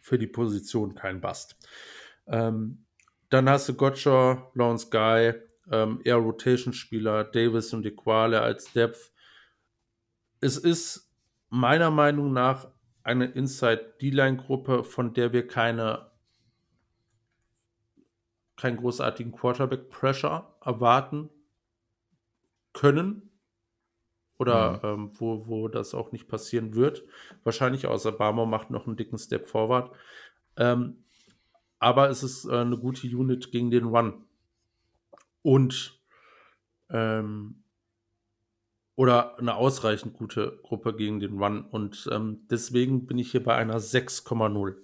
für 0.00 0.18
die 0.18 0.26
Position 0.26 0.94
kein 0.94 1.20
Bust. 1.20 1.56
Ähm, 2.26 2.84
dann 3.30 3.48
hast 3.48 3.68
du 3.68 3.74
Gotcha, 3.74 4.50
Lawrence 4.54 4.88
Guy, 4.90 5.34
ähm, 5.70 6.00
eher 6.04 6.16
Rotation-Spieler, 6.16 7.24
Davis 7.24 7.72
und 7.72 7.86
Equale 7.86 8.40
als 8.40 8.72
Depth. 8.72 9.12
Es 10.40 10.56
ist 10.56 11.10
meiner 11.48 11.90
Meinung 11.90 12.32
nach 12.32 12.68
eine 13.02 13.26
Inside-D-Line-Gruppe, 13.26 14.84
von 14.84 15.14
der 15.14 15.32
wir 15.32 15.46
keine 15.46 16.10
keinen 18.56 18.76
großartigen 18.76 19.32
Quarterback-Pressure 19.32 20.56
erwarten 20.64 21.30
können. 22.72 23.30
Oder 24.38 24.78
mhm. 24.78 25.02
ähm, 25.04 25.10
wo, 25.14 25.46
wo 25.46 25.68
das 25.68 25.94
auch 25.94 26.12
nicht 26.12 26.28
passieren 26.28 26.74
wird. 26.74 27.04
Wahrscheinlich 27.44 27.86
außer 27.86 28.12
Barmer 28.12 28.46
macht 28.46 28.70
noch 28.70 28.86
einen 28.86 28.96
dicken 28.96 29.18
Step 29.18 29.46
forward. 29.46 29.94
Ähm, 30.56 31.04
aber 31.78 32.08
es 32.10 32.22
ist 32.22 32.44
äh, 32.46 32.56
eine 32.56 32.78
gute 32.78 33.06
Unit 33.06 33.52
gegen 33.52 33.70
den 33.70 33.84
Run. 33.84 34.24
Und 35.44 36.00
ähm, 36.88 37.62
oder 38.96 39.38
eine 39.38 39.56
ausreichend 39.56 40.14
gute 40.14 40.58
Gruppe 40.62 40.96
gegen 40.96 41.20
den 41.20 41.38
Run. 41.38 41.66
Und 41.66 42.08
ähm, 42.10 42.46
deswegen 42.48 43.06
bin 43.06 43.18
ich 43.18 43.30
hier 43.30 43.42
bei 43.42 43.54
einer 43.54 43.78
6,0. 43.78 44.76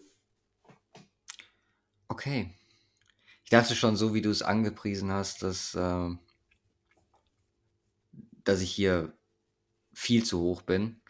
Okay. 2.09 2.55
Ich 3.45 3.51
dachte 3.51 3.75
schon, 3.75 3.97
so 3.97 4.13
wie 4.13 4.21
du 4.21 4.31
es 4.31 4.43
angepriesen 4.43 5.11
hast, 5.11 5.43
dass, 5.43 5.75
äh, 5.75 6.11
dass 8.45 8.61
ich 8.61 8.71
hier 8.71 9.15
viel 9.95 10.25
zu 10.25 10.41
hoch 10.41 10.63
bin. 10.63 11.01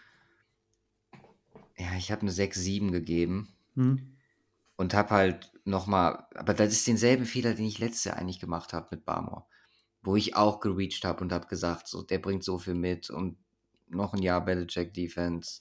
Ja, 1.77 1.97
ich 1.97 2.13
habe 2.13 2.23
eine 2.23 2.31
6,7 2.31 2.93
gegeben. 2.93 3.53
Hm. 3.75 4.17
Und 4.77 4.95
habe 4.95 5.11
halt 5.11 5.50
nochmal, 5.65 6.27
aber 6.35 6.55
das 6.55 6.73
ist 6.73 6.87
denselben 6.87 7.27
Fehler, 7.27 7.55
den 7.55 7.67
ich 7.67 7.79
letztes 7.79 8.05
Jahr 8.05 8.17
eigentlich 8.17 8.41
gemacht 8.41 8.73
habe 8.73 8.89
mit 8.91 9.05
Barmore. 9.05 9.45
Wo 10.03 10.17
ich 10.17 10.35
auch 10.35 10.61
gereached 10.61 11.05
habe 11.05 11.21
und 11.23 11.33
habe 11.33 11.47
gesagt, 11.47 11.87
so, 11.87 12.03
der 12.03 12.19
bringt 12.19 12.43
so 12.45 12.59
viel 12.59 12.75
mit 12.75 13.11
und 13.11 13.37
noch 13.89 14.15
ein 14.15 14.23
Jahr 14.23 14.45
Belichick 14.45 14.95
Defense. 14.95 15.61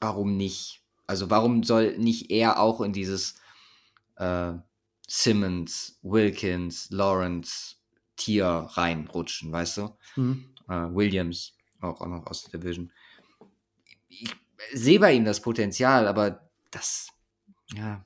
Warum 0.00 0.36
nicht? 0.36 0.82
Also 1.06 1.30
warum 1.30 1.62
soll 1.62 1.96
nicht 1.98 2.30
er 2.30 2.60
auch 2.60 2.80
in 2.80 2.92
dieses 2.92 3.36
äh, 4.16 4.52
Simmons, 5.06 5.98
Wilkins, 6.02 6.90
Lawrence 6.90 7.76
Tier 8.16 8.46
reinrutschen, 8.46 9.50
weißt 9.50 9.78
du? 9.78 9.96
Mhm. 10.16 10.54
Äh, 10.68 10.94
Williams, 10.94 11.56
auch, 11.80 12.00
auch 12.00 12.06
noch 12.06 12.26
aus 12.26 12.44
der 12.44 12.60
Division. 12.60 12.92
Ich, 14.08 14.34
sehe 14.72 15.00
bei 15.00 15.12
ihm 15.12 15.24
das 15.24 15.40
Potenzial, 15.40 16.06
aber 16.06 16.48
das, 16.70 17.08
ja, 17.74 18.04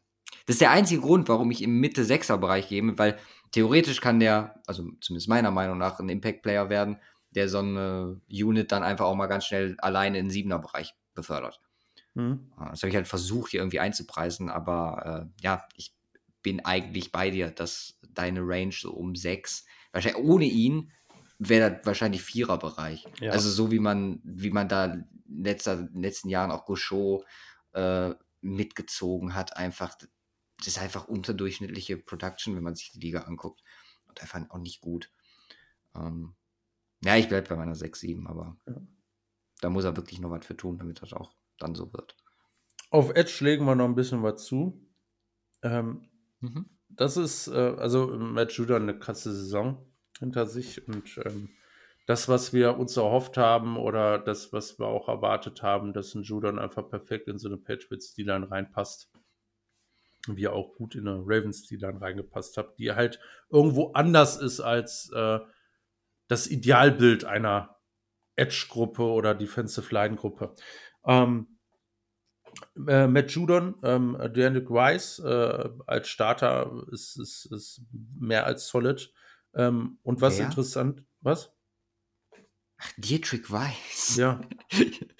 das 0.48 0.54
ist 0.54 0.60
der 0.62 0.70
einzige 0.70 1.02
Grund, 1.02 1.28
warum 1.28 1.50
ich 1.50 1.60
im 1.60 1.78
Mitte-Sechser-Bereich 1.78 2.70
gehe, 2.70 2.96
weil 2.96 3.18
theoretisch 3.52 4.00
kann 4.00 4.18
der, 4.18 4.62
also 4.66 4.82
zumindest 5.02 5.28
meiner 5.28 5.50
Meinung 5.50 5.76
nach, 5.76 6.00
ein 6.00 6.08
Impact-Player 6.08 6.70
werden, 6.70 6.96
der 7.32 7.50
so 7.50 7.58
eine 7.58 8.22
Unit 8.30 8.72
dann 8.72 8.82
einfach 8.82 9.04
auch 9.04 9.14
mal 9.14 9.26
ganz 9.26 9.44
schnell 9.44 9.76
alleine 9.80 10.18
in 10.18 10.24
den 10.24 10.30
Siebener-Bereich 10.30 10.94
befördert. 11.12 11.60
Mhm. 12.14 12.50
Das 12.70 12.80
habe 12.80 12.88
ich 12.88 12.96
halt 12.96 13.06
versucht, 13.06 13.50
hier 13.50 13.60
irgendwie 13.60 13.80
einzupreisen, 13.80 14.48
aber 14.48 15.28
äh, 15.36 15.42
ja, 15.42 15.68
ich 15.76 15.94
bin 16.42 16.64
eigentlich 16.64 17.12
bei 17.12 17.28
dir, 17.28 17.50
dass 17.50 17.98
deine 18.08 18.40
Range 18.40 18.72
so 18.72 18.92
um 18.92 19.16
sechs, 19.16 19.66
wahrscheinlich 19.92 20.24
ohne 20.24 20.46
ihn, 20.46 20.92
wäre 21.38 21.72
das 21.72 21.84
wahrscheinlich 21.84 22.22
Viererbereich. 22.22 23.06
Ja. 23.20 23.32
Also 23.32 23.50
so 23.50 23.70
wie 23.70 23.80
man, 23.80 24.22
wie 24.24 24.50
man 24.50 24.66
da 24.66 24.86
in, 24.86 25.04
letzter, 25.28 25.74
in 25.74 25.92
den 25.92 26.02
letzten 26.02 26.30
Jahren 26.30 26.50
auch 26.50 26.64
Gauchot 26.64 27.26
äh, 27.74 28.14
mitgezogen 28.40 29.34
hat, 29.34 29.58
einfach, 29.58 29.94
das 30.58 30.68
ist 30.68 30.78
einfach 30.78 31.08
unterdurchschnittliche 31.08 31.96
Production, 31.96 32.56
wenn 32.56 32.62
man 32.62 32.74
sich 32.74 32.92
die 32.92 33.00
Liga 33.00 33.22
anguckt. 33.22 33.62
Und 34.06 34.20
einfach 34.20 34.40
auch 34.50 34.58
nicht 34.58 34.80
gut. 34.80 35.10
Ähm, 35.94 36.34
ja, 37.04 37.16
ich 37.16 37.28
bleibe 37.28 37.48
bei 37.48 37.56
meiner 37.56 37.74
6-7, 37.74 38.26
aber 38.26 38.56
ja. 38.66 38.74
da 39.60 39.70
muss 39.70 39.84
er 39.84 39.96
wirklich 39.96 40.20
noch 40.20 40.30
was 40.30 40.44
für 40.44 40.56
tun, 40.56 40.78
damit 40.78 41.02
das 41.02 41.12
auch 41.12 41.32
dann 41.58 41.74
so 41.74 41.92
wird. 41.92 42.16
Auf 42.90 43.10
Edge 43.14 43.44
legen 43.44 43.66
wir 43.66 43.74
noch 43.74 43.84
ein 43.84 43.94
bisschen 43.94 44.22
was 44.22 44.44
zu. 44.44 44.84
Ähm, 45.62 46.08
mhm. 46.40 46.66
Das 46.88 47.16
ist, 47.16 47.48
äh, 47.48 47.74
also 47.78 48.06
Matt 48.06 48.52
Judah 48.52 48.76
eine 48.76 48.98
krasse 48.98 49.32
Saison 49.32 49.86
hinter 50.18 50.46
sich 50.46 50.88
und 50.88 51.20
ähm, 51.24 51.50
das, 52.06 52.28
was 52.28 52.54
wir 52.54 52.78
uns 52.78 52.96
erhofft 52.96 53.36
haben 53.36 53.76
oder 53.76 54.18
das, 54.18 54.52
was 54.52 54.78
wir 54.78 54.86
auch 54.86 55.08
erwartet 55.08 55.62
haben, 55.62 55.92
dass 55.92 56.14
ein 56.14 56.22
Judon 56.22 56.58
einfach 56.58 56.88
perfekt 56.88 57.28
in 57.28 57.38
so 57.38 57.48
eine 57.48 57.58
Patriots-D-Line 57.58 58.50
reinpasst, 58.50 59.10
wie 60.36 60.48
auch 60.48 60.74
gut 60.74 60.94
in 60.94 61.08
eine 61.08 61.20
Ravens-D-Line 61.20 62.00
reingepasst 62.00 62.56
hat, 62.56 62.78
die 62.78 62.92
halt 62.92 63.20
irgendwo 63.50 63.92
anders 63.92 64.36
ist 64.36 64.60
als 64.60 65.10
äh, 65.14 65.38
das 66.28 66.46
Idealbild 66.46 67.24
einer 67.24 67.76
Edge-Gruppe 68.36 69.02
oder 69.02 69.34
Defensive 69.34 69.92
Line-Gruppe. 69.92 70.54
Ähm, 71.06 71.58
äh, 72.86 73.06
Matt 73.06 73.30
Judon, 73.30 73.74
ähm, 73.82 74.16
Deandre 74.34 74.64
Rice 74.68 75.18
äh, 75.20 75.68
als 75.86 76.08
Starter 76.08 76.84
ist, 76.92 77.18
ist, 77.18 77.46
ist 77.46 77.82
mehr 78.18 78.46
als 78.46 78.68
solid. 78.68 79.12
Ähm, 79.54 79.98
und 80.02 80.20
was 80.20 80.38
ja. 80.38 80.46
interessant, 80.46 81.04
was? 81.20 81.52
Ach, 82.78 82.92
Dietrich 82.96 83.50
Weiss. 83.50 84.16
Ja. 84.16 84.40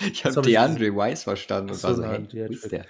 ich 0.01 0.24
habe 0.24 0.43
DeAndre 0.43 0.94
Weiss 0.94 1.24
verstanden. 1.24 1.70
Und 1.70 1.82
war 1.82 1.94
so, 1.94 2.05
hey, 2.05 2.48
ist 2.48 2.70
der? 2.70 2.86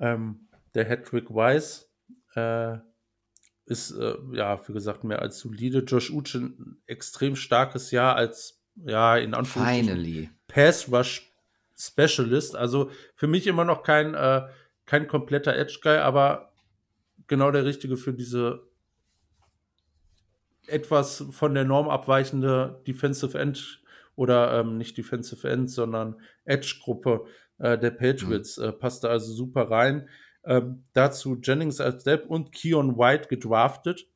Ähm, 0.00 0.47
der 0.78 0.84
Hedrick 0.84 1.34
Weiss 1.34 1.90
äh, 2.36 2.76
ist, 3.66 3.90
äh, 3.90 4.14
ja, 4.32 4.60
wie 4.68 4.72
gesagt, 4.72 5.02
mehr 5.02 5.20
als 5.20 5.40
solide. 5.40 5.80
Josh 5.80 6.10
Uche 6.10 6.38
ein 6.38 6.80
extrem 6.86 7.34
starkes 7.34 7.90
Jahr 7.90 8.14
als, 8.14 8.62
ja, 8.76 9.16
in 9.16 9.34
Anführungszeichen 9.34 10.30
Pass 10.46 10.90
Rush 10.90 11.32
Specialist. 11.76 12.54
Also 12.54 12.92
für 13.16 13.26
mich 13.26 13.48
immer 13.48 13.64
noch 13.64 13.82
kein, 13.82 14.14
äh, 14.14 14.46
kein 14.86 15.08
kompletter 15.08 15.56
Edge 15.56 15.80
Guy, 15.82 15.96
aber 15.96 16.52
genau 17.26 17.50
der 17.50 17.64
richtige 17.64 17.96
für 17.96 18.14
diese 18.14 18.62
etwas 20.68 21.24
von 21.30 21.54
der 21.54 21.64
Norm 21.64 21.88
abweichende 21.88 22.82
Defensive 22.86 23.36
End 23.36 23.82
oder 24.14 24.60
ähm, 24.60 24.78
nicht 24.78 24.96
Defensive 24.96 25.48
End, 25.48 25.70
sondern 25.70 26.20
Edge-Gruppe 26.44 27.24
äh, 27.58 27.76
der 27.76 27.90
Patriots. 27.90 28.58
Mhm. 28.58 28.64
Äh, 28.64 28.72
passte 28.72 29.10
also 29.10 29.32
super 29.32 29.70
rein. 29.70 30.08
Ähm, 30.48 30.84
dazu 30.94 31.38
Jennings 31.42 31.78
als 31.78 32.04
Depp 32.04 32.30
und 32.30 32.52
Keon 32.52 32.96
White 32.96 33.28
gedraftet, 33.28 34.08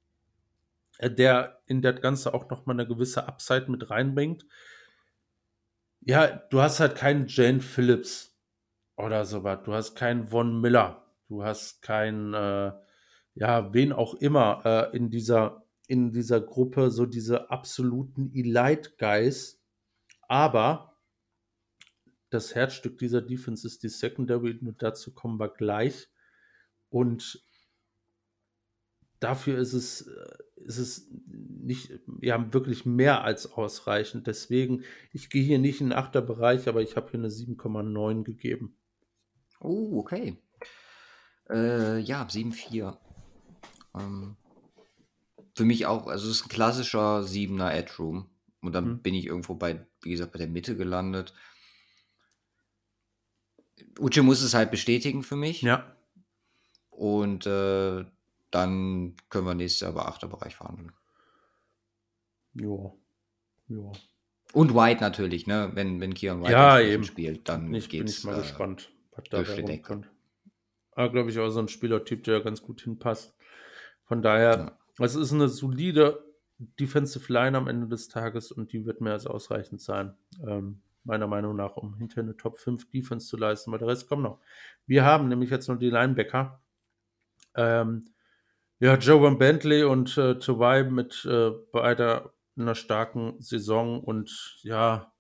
äh, 0.97 1.11
der 1.11 1.61
in 1.67 1.83
das 1.83 2.01
Ganze 2.01 2.33
auch 2.33 2.49
nochmal 2.49 2.77
eine 2.77 2.89
gewisse 2.89 3.29
Upside 3.29 3.71
mit 3.71 3.91
reinbringt. 3.91 4.47
Ja, 6.01 6.27
du 6.27 6.63
hast 6.63 6.81
halt 6.81 6.97
keinen 6.97 7.27
Jane 7.29 7.61
Phillips 7.61 8.35
oder 8.97 9.27
sowas. 9.27 9.61
Du 9.65 9.75
hast 9.75 9.95
keinen 9.95 10.29
Von 10.29 10.59
Miller. 10.61 11.05
Du 11.29 11.45
hast 11.45 11.83
keinen, 11.83 12.33
äh, 12.33 12.73
ja, 13.35 13.75
wen 13.75 13.93
auch 13.93 14.15
immer 14.15 14.63
äh, 14.65 14.97
in 14.97 15.11
dieser 15.11 15.63
in 15.87 16.13
dieser 16.13 16.41
Gruppe 16.41 16.91
so 16.91 17.05
diese 17.05 17.51
absoluten 17.51 18.33
Elite-Guys, 18.35 19.61
aber 20.29 20.97
das 22.31 22.55
Herzstück 22.55 22.97
dieser 22.97 23.21
Defense 23.21 23.67
ist 23.67 23.83
die 23.83 23.91
Secondary 23.91 24.59
und 24.59 24.83
dazu 24.83 25.13
kommen 25.13 25.39
wir 25.39 25.51
gleich. 25.51 26.09
Und 26.93 27.43
dafür 29.19 29.59
ist 29.59 29.73
es, 29.73 30.03
äh, 30.03 30.37
ist 30.57 30.77
es 30.77 31.11
nicht, 31.27 31.91
ja, 32.21 32.53
wirklich 32.53 32.85
mehr 32.85 33.25
als 33.25 33.51
ausreichend. 33.51 34.27
Deswegen, 34.27 34.85
ich 35.11 35.31
gehe 35.31 35.43
hier 35.43 35.59
nicht 35.59 35.81
in 35.81 35.89
den 35.89 35.99
Achterbereich, 35.99 36.69
aber 36.69 36.83
ich 36.83 36.95
habe 36.95 37.11
hier 37.11 37.19
eine 37.19 37.31
7,9 37.31 38.25
gegeben. 38.25 38.77
Oh, 39.59 39.99
okay. 39.99 40.37
Äh, 41.49 41.99
ja, 42.01 42.25
7,4. 42.25 42.99
Ähm, 43.99 44.37
für 45.55 45.65
mich 45.65 45.87
auch, 45.87 46.09
also 46.09 46.29
es 46.29 46.37
ist 46.37 46.47
ein 46.47 46.51
klassischer 46.51 47.21
7er 47.21 47.71
Edge 47.71 47.95
Room. 47.99 48.29
Und 48.61 48.75
dann 48.75 48.89
mhm. 48.89 49.03
bin 49.03 49.15
ich 49.15 49.27
irgendwo 49.27 49.55
bei, 49.55 49.87
wie 50.03 50.11
gesagt, 50.11 50.33
bei 50.33 50.39
der 50.39 50.49
Mitte 50.49 50.77
gelandet. 50.77 51.33
Uche 53.99 54.23
muss 54.23 54.43
es 54.43 54.53
halt 54.53 54.71
bestätigen 54.71 55.23
für 55.23 55.37
mich. 55.37 55.63
Ja. 55.63 55.97
Und 57.03 57.47
äh, 57.49 58.05
dann 58.53 59.17
können 59.29 59.45
wir 59.45 59.55
nächstes 59.57 59.81
Jahr 59.81 59.91
über 59.91 60.07
Achterbereich 60.07 60.55
verhandeln. 60.55 60.93
Ja. 62.55 62.93
Ja. 63.67 63.91
Und 64.53 64.73
White 64.73 65.01
natürlich, 65.01 65.49
ne? 65.49 65.73
Wenn, 65.75 66.01
wenn 66.01 66.15
Kian 66.15 66.43
White 66.43 66.53
ja, 66.53 66.79
eben. 66.79 67.03
spielt, 67.03 67.49
dann 67.49 67.75
ich, 67.75 67.89
geht's, 67.89 68.23
bin 68.23 68.31
ich 68.31 68.37
mal 68.37 68.39
äh, 68.39 68.43
gespannt, 68.43 68.93
was 69.17 69.25
da 69.31 69.43
Decke. 69.43 70.03
Aber 70.93 71.11
glaube 71.11 71.31
ich 71.31 71.41
auch 71.41 71.49
so 71.49 71.59
ein 71.59 71.67
Spielertyp, 71.67 72.23
der 72.23 72.41
ganz 72.41 72.63
gut 72.63 72.83
hinpasst. 72.83 73.35
Von 74.05 74.23
daher, 74.23 74.77
ja. 74.99 75.05
es 75.05 75.17
ist 75.17 75.33
eine 75.33 75.49
solide 75.49 76.23
Defensive 76.59 77.33
Line 77.33 77.59
am 77.59 77.67
Ende 77.67 77.89
des 77.89 78.07
Tages 78.07 78.53
und 78.53 78.73
die 78.73 78.87
wird 78.87 79.01
mehr 79.01 79.15
als 79.15 79.27
ausreichend 79.27 79.81
sein. 79.81 80.15
Ähm, 80.47 80.83
meiner 81.03 81.27
Meinung 81.27 81.57
nach, 81.57 81.77
um 81.77 81.97
hinter 81.97 82.21
eine 82.21 82.37
Top 82.37 82.59
5 82.59 82.91
Defense 82.93 83.27
zu 83.27 83.37
leisten, 83.37 83.73
weil 83.73 83.81
der 83.81 83.89
Rest 83.89 84.09
kommt 84.09 84.23
noch. 84.23 84.39
Wir 84.87 85.05
haben 85.05 85.27
nämlich 85.27 85.51
jetzt 85.51 85.67
noch 85.67 85.81
die 85.81 85.91
Linebacker. 85.91 86.62
Ähm, 87.55 88.07
ja, 88.79 88.97
Joe 88.97 89.37
Bentley 89.37 89.85
und 89.85 90.17
äh, 90.19 90.39
Tawai 90.39 90.85
mit 90.85 91.25
äh, 91.25 91.51
beider 91.73 92.33
einer 92.57 92.75
starken 92.75 93.41
Saison 93.41 94.03
und 94.03 94.59
ja, 94.63 95.13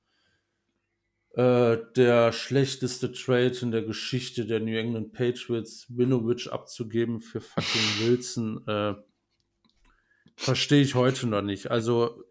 äh, 1.35 1.79
der 1.97 2.33
schlechteste 2.33 3.13
Trade 3.13 3.57
in 3.63 3.71
der 3.71 3.83
Geschichte 3.83 4.47
der 4.47 4.61
New 4.61 4.77
England 4.77 5.13
Patriots, 5.13 5.87
Winovich 5.89 6.53
abzugeben 6.53 7.21
für 7.21 7.41
fucking 7.41 8.07
Wilson. 8.09 8.67
Äh, 8.67 8.95
Verstehe 10.37 10.83
ich 10.83 10.95
heute 10.95 11.27
noch 11.27 11.43
nicht. 11.43 11.71
Also 11.71 12.25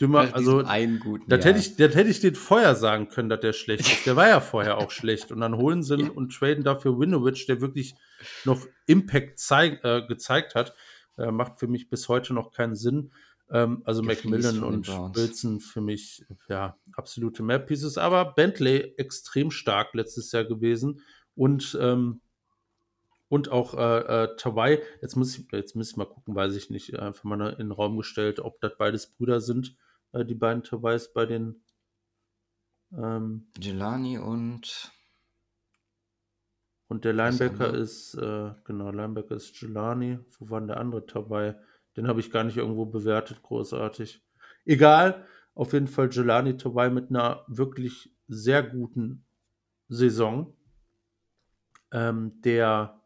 dümmer, 0.00 0.34
also 0.34 0.58
einen 0.58 1.00
guten 1.00 1.28
das 1.28 1.44
hätte 1.44 1.58
ich, 1.58 1.76
das 1.76 1.94
hätte 1.94 2.10
ich 2.10 2.20
den 2.20 2.34
vorher 2.34 2.74
sagen 2.74 3.08
können, 3.08 3.28
dass 3.28 3.40
der 3.40 3.52
schlecht 3.52 3.82
ist. 3.82 4.06
Der 4.06 4.16
war 4.16 4.28
ja 4.28 4.40
vorher 4.40 4.78
auch 4.78 4.90
schlecht. 4.90 5.30
Und 5.32 5.40
dann 5.40 5.56
holen 5.56 5.82
sie 5.82 5.96
ja. 6.00 6.10
und 6.10 6.32
traden 6.34 6.64
dafür 6.64 6.98
Winovich, 7.00 7.46
der 7.46 7.60
wirklich 7.60 7.94
noch 8.44 8.66
Impact 8.86 9.38
zeig, 9.38 9.84
äh, 9.84 10.02
gezeigt 10.06 10.54
hat. 10.54 10.74
Äh, 11.16 11.30
macht 11.30 11.58
für 11.58 11.68
mich 11.68 11.88
bis 11.88 12.08
heute 12.08 12.34
noch 12.34 12.52
keinen 12.52 12.74
Sinn. 12.74 13.12
Ähm, 13.50 13.82
also 13.84 14.02
Macmillan 14.02 14.62
und 14.62 14.88
Wilson 14.88 15.60
für 15.60 15.80
mich 15.80 16.24
ja 16.48 16.76
absolute 16.92 17.42
Map 17.42 17.66
Pieces. 17.66 17.98
Aber 17.98 18.32
Bentley 18.34 18.94
extrem 18.96 19.50
stark 19.50 19.94
letztes 19.94 20.32
Jahr 20.32 20.44
gewesen 20.44 21.02
und 21.34 21.78
ähm, 21.80 22.20
und 23.30 23.48
auch 23.48 23.74
äh, 23.74 24.24
äh, 24.24 24.36
Tawai. 24.36 24.82
Jetzt 25.00 25.16
muss 25.16 25.38
ich, 25.38 25.50
jetzt 25.52 25.76
muss 25.76 25.92
ich 25.92 25.96
mal 25.96 26.04
gucken, 26.04 26.34
weiß 26.34 26.56
ich 26.56 26.68
nicht, 26.68 26.98
einfach 26.98 27.24
mal 27.24 27.50
in 27.52 27.68
den 27.68 27.70
Raum 27.70 27.96
gestellt, 27.96 28.40
ob 28.40 28.60
das 28.60 28.76
beides 28.76 29.06
Brüder 29.06 29.40
sind, 29.40 29.76
äh, 30.12 30.24
die 30.24 30.34
beiden 30.34 30.64
Tawais 30.64 31.12
bei 31.14 31.26
den 31.26 31.62
ähm, 32.92 33.46
Jelani 33.58 34.18
und 34.18 34.92
und 36.88 37.04
der 37.04 37.12
Linebacker 37.12 37.72
ist, 37.72 38.14
äh, 38.14 38.50
genau, 38.64 38.90
Linebacker 38.90 39.36
ist 39.36 39.60
Jelani. 39.60 40.18
Wo 40.40 40.50
war 40.50 40.60
denn 40.60 40.66
der 40.66 40.78
andere 40.78 41.06
Tawai? 41.06 41.54
Den 41.96 42.08
habe 42.08 42.18
ich 42.18 42.32
gar 42.32 42.42
nicht 42.42 42.56
irgendwo 42.56 42.84
bewertet, 42.84 43.42
großartig. 43.44 44.26
Egal, 44.64 45.24
auf 45.54 45.72
jeden 45.72 45.86
Fall 45.86 46.10
Jelani 46.10 46.56
Tawai 46.56 46.90
mit 46.90 47.10
einer 47.10 47.44
wirklich 47.46 48.12
sehr 48.26 48.64
guten 48.64 49.24
Saison. 49.88 50.56
Ähm, 51.92 52.40
der 52.40 52.99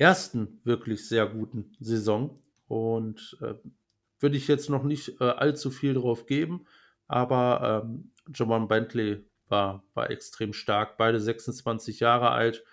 ersten 0.00 0.60
wirklich 0.64 1.08
sehr 1.08 1.26
guten 1.26 1.72
Saison. 1.78 2.42
Und 2.68 3.36
äh, 3.42 3.54
würde 4.18 4.36
ich 4.36 4.48
jetzt 4.48 4.70
noch 4.70 4.82
nicht 4.82 5.20
äh, 5.20 5.24
allzu 5.24 5.70
viel 5.70 5.94
drauf 5.94 6.26
geben, 6.26 6.66
aber 7.08 7.82
ähm, 7.84 8.12
Jamal 8.32 8.66
Bentley 8.66 9.24
war, 9.48 9.82
war 9.94 10.10
extrem 10.10 10.52
stark. 10.52 10.96
Beide 10.96 11.18
26 11.18 12.00
Jahre 12.00 12.30
alt, 12.30 12.64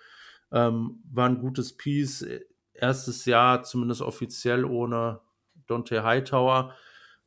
ähm, 0.52 1.02
war 1.10 1.28
ein 1.28 1.40
gutes 1.40 1.76
Piece. 1.76 2.26
Erstes 2.74 3.24
Jahr, 3.24 3.64
zumindest 3.64 4.02
offiziell, 4.02 4.64
ohne 4.64 5.20
Dante 5.66 6.04
Hightower. 6.04 6.74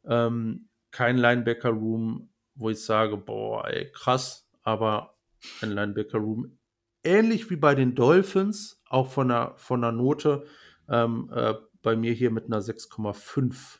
Ähm, 0.06 0.70
kein 0.92 1.18
Linebacker-Room, 1.18 2.30
wo 2.56 2.70
ich 2.70 2.84
sage, 2.84 3.18
boah, 3.18 3.68
ey, 3.68 3.92
krass, 3.92 4.48
aber 4.64 5.18
ein 5.62 5.72
Linebacker-Room 5.72 6.58
ähnlich 7.04 7.50
wie 7.50 7.56
bei 7.56 7.76
den 7.76 7.96
Dolphins, 7.96 8.81
auch 8.92 9.10
von 9.10 9.30
der, 9.30 9.54
von 9.58 9.82
der 9.82 9.92
Note, 9.92 10.46
ähm, 10.90 11.32
äh, 11.34 11.54
bei 11.82 11.96
mir 11.96 12.14
hier 12.14 12.32
mit 12.32 12.46
einer 12.46 12.62
6,5. 12.62 13.80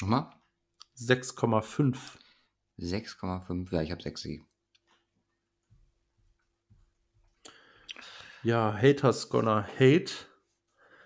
Nochmal? 0.00 0.30
6,5. 0.98 1.96
6,5, 2.78 3.72
ja, 3.72 3.82
ich 3.82 3.90
habe 3.90 4.02
6 4.02 4.22
gegeben. 4.22 4.46
Ja, 8.42 8.74
Haters 8.74 9.28
gonna 9.30 9.66
hate. 9.78 10.12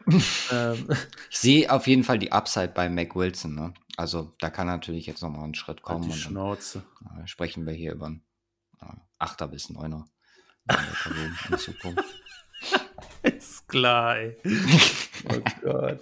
ähm. 0.50 0.88
Ich 1.30 1.38
sehe 1.38 1.70
auf 1.70 1.86
jeden 1.86 2.02
Fall 2.02 2.18
die 2.18 2.32
Upside 2.32 2.68
bei 2.68 2.88
Mac 2.88 3.14
Wilson. 3.14 3.54
Ne? 3.54 3.74
Also 3.96 4.34
da 4.40 4.50
kann 4.50 4.66
natürlich 4.66 5.06
jetzt 5.06 5.22
nochmal 5.22 5.44
ein 5.44 5.54
Schritt 5.54 5.82
kommen. 5.82 6.08
Die 6.08 6.12
Schnauze. 6.12 6.84
Dann, 7.00 7.24
äh, 7.24 7.26
sprechen 7.28 7.66
wir 7.66 7.74
hier 7.74 7.92
über 7.92 8.06
einen 8.06 8.24
äh, 8.80 9.24
8er 9.24 9.46
bis 9.46 9.70
9er 9.70 10.04
in 11.50 11.58
Zukunft. 11.58 12.04
Ist 13.22 13.68
klar, 13.68 14.18
ey. 14.18 14.36
oh 15.28 15.40
Gott. 15.62 16.00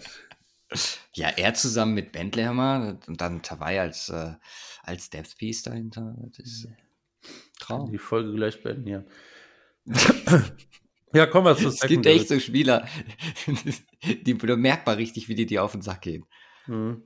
Ja, 1.14 1.28
er 1.30 1.54
zusammen 1.54 1.94
mit 1.94 2.12
Bentlehmer 2.12 2.98
und 3.06 3.20
dann 3.20 3.42
Tawai 3.42 3.80
als, 3.80 4.08
äh, 4.08 4.34
als 4.82 5.10
Depth 5.10 5.36
Piece 5.38 5.62
dahinter. 5.62 6.14
Das 6.36 6.46
ist 6.46 6.68
Traum. 7.58 7.90
Die 7.90 7.98
Folge 7.98 8.34
gleich 8.34 8.62
beenden, 8.62 8.88
ja. 8.88 9.04
ja, 11.12 11.26
kommen 11.26 11.46
wir 11.46 11.56
zu 11.56 11.68
Es 11.68 11.80
gibt 11.80 12.06
echt 12.06 12.28
so 12.28 12.38
Spieler, 12.40 12.86
die 14.22 14.34
merkbar 14.34 14.96
richtig, 14.96 15.28
wie 15.28 15.34
die 15.34 15.46
dir 15.46 15.62
auf 15.64 15.72
den 15.72 15.82
Sack 15.82 16.02
gehen. 16.02 16.26
Mhm. 16.66 17.02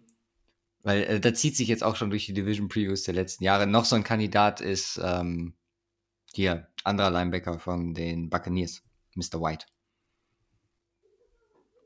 Weil 0.83 1.03
äh, 1.03 1.21
da 1.21 1.35
zieht 1.35 1.57
sich 1.57 1.69
jetzt 1.69 1.85
auch 1.85 1.97
schon 1.97 2.11
durch 2.11 2.27
die 2.27 2.33
Division 2.33 2.69
Previews 2.69 3.03
der 3.03 3.15
letzten 3.15 3.45
Jahre. 3.45 3.67
Noch 3.67 3.85
so 3.85 3.97
ein 3.97 4.05
Kandidat 4.05 4.61
ist 4.61 4.99
ähm, 5.03 5.55
hier, 6.33 6.69
anderer 6.85 7.11
Linebacker 7.11 7.59
von 7.59 7.93
den 7.93 8.31
Buccaneers, 8.31 8.83
Mr. 9.15 9.41
White. 9.41 9.67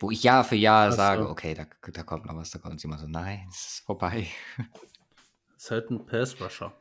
Wo 0.01 0.10
ich 0.10 0.22
Jahr 0.22 0.44
für 0.44 0.56
Jahr 0.56 0.88
Ach 0.88 0.92
sage, 0.92 1.22
so. 1.22 1.28
okay, 1.30 1.55
da, 1.55 1.66
da 1.90 2.02
kommt 2.02 2.26
noch 2.26 2.36
was, 2.36 2.51
da 2.51 2.59
kommt 2.59 2.82
immer 2.84 2.98
so, 2.98 3.06
nein, 3.06 3.46
es 3.51 3.66
ist 3.66 3.80
vorbei. 3.86 4.28
ist 5.56 5.70
halt 5.70 5.90
ein 5.90 6.05
Pass-Rusher. 6.05 6.72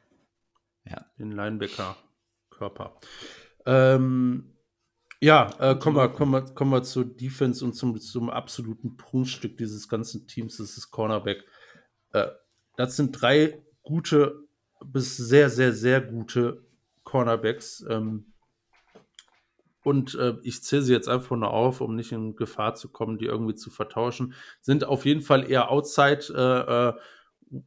Ja. 0.85 1.05
Den 1.17 1.31
Linebacker-Körper. 1.31 2.99
Ähm, 3.65 4.53
ja, 5.21 5.49
äh, 5.59 5.75
kommen, 5.79 5.95
wir, 5.95 6.09
kommen, 6.09 6.31
wir, 6.31 6.53
kommen 6.53 6.71
wir 6.71 6.83
zur 6.83 7.05
Defense 7.05 7.63
und 7.63 7.73
zum, 7.73 7.97
zum 7.99 8.29
absoluten 8.29 8.97
Prunkstück 8.97 9.57
dieses 9.57 9.87
ganzen 9.87 10.27
Teams, 10.27 10.57
das 10.57 10.77
ist 10.77 10.91
Cornerback. 10.91 11.45
Äh, 12.11 12.27
das 12.75 12.97
sind 12.97 13.11
drei 13.21 13.63
gute 13.83 14.43
bis 14.83 15.15
sehr, 15.15 15.49
sehr, 15.49 15.73
sehr 15.73 16.01
gute 16.01 16.65
Cornerbacks. 17.03 17.85
Ähm, 17.89 18.32
und 19.83 20.15
äh, 20.15 20.35
ich 20.43 20.63
zähle 20.63 20.81
sie 20.81 20.93
jetzt 20.93 21.09
einfach 21.09 21.35
nur 21.35 21.51
auf, 21.51 21.81
um 21.81 21.95
nicht 21.95 22.11
in 22.11 22.35
Gefahr 22.35 22.75
zu 22.75 22.89
kommen, 22.89 23.17
die 23.17 23.25
irgendwie 23.25 23.55
zu 23.55 23.69
vertauschen. 23.69 24.33
Sind 24.61 24.85
auf 24.85 25.05
jeden 25.05 25.21
Fall 25.21 25.49
eher 25.49 25.69
Outside 25.69 26.25
äh, 26.33 26.71
äh, 26.71 26.93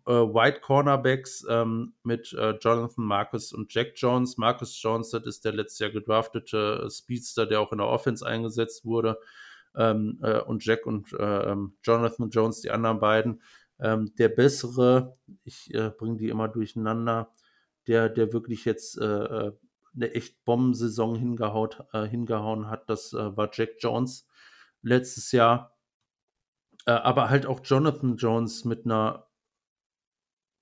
äh 0.06 0.34
White 0.34 0.60
Cornerbacks 0.60 1.44
ähm, 1.48 1.94
mit 2.02 2.32
äh, 2.32 2.52
Jonathan 2.60 3.05
Marcus 3.05 3.52
und 3.52 3.72
Jack 3.72 3.93
Jones. 3.97 4.38
Marcus 4.38 4.80
Jones, 4.80 5.10
das 5.10 5.26
ist 5.26 5.44
der 5.44 5.52
letztes 5.52 5.78
Jahr 5.78 5.90
gedraftete 5.90 6.84
äh, 6.86 6.90
Speedster, 6.90 7.47
der 7.47 7.60
auch 7.60 7.72
in 7.72 7.78
der 7.78 7.88
Offense 7.88 8.26
eingesetzt 8.26 8.84
wurde. 8.84 9.18
Ähm, 9.76 10.22
und 10.47 10.64
Jack 10.64 10.86
und 10.86 11.14
ähm, 11.20 11.76
Jonathan 11.82 12.30
Jones, 12.30 12.62
die 12.62 12.70
anderen 12.70 12.98
beiden. 12.98 13.43
Ähm, 13.78 14.14
der 14.18 14.30
bessere, 14.30 15.18
ich 15.44 15.70
bringe 15.98 16.16
die 16.16 16.30
immer 16.30 16.48
durcheinander, 16.48 17.30
der, 17.86 18.09
der 18.09 18.32
wirklich 18.32 18.64
jetzt 18.64 18.97
äh, 18.98 19.52
eine 19.97 20.12
echt 20.12 20.44
Bombensaison 20.44 21.16
hingehaut, 21.16 21.85
äh, 21.93 22.06
hingehauen 22.06 22.68
hat. 22.68 22.89
Das 22.89 23.12
äh, 23.12 23.36
war 23.36 23.51
Jack 23.52 23.77
Jones 23.81 24.28
letztes 24.82 25.32
Jahr. 25.32 25.77
Äh, 26.86 26.93
aber 26.93 27.31
halt 27.31 27.47
auch 27.47 27.60
Jonathan 27.64 28.16
Jones 28.16 28.64
mit 28.64 28.85
einer 28.85 29.28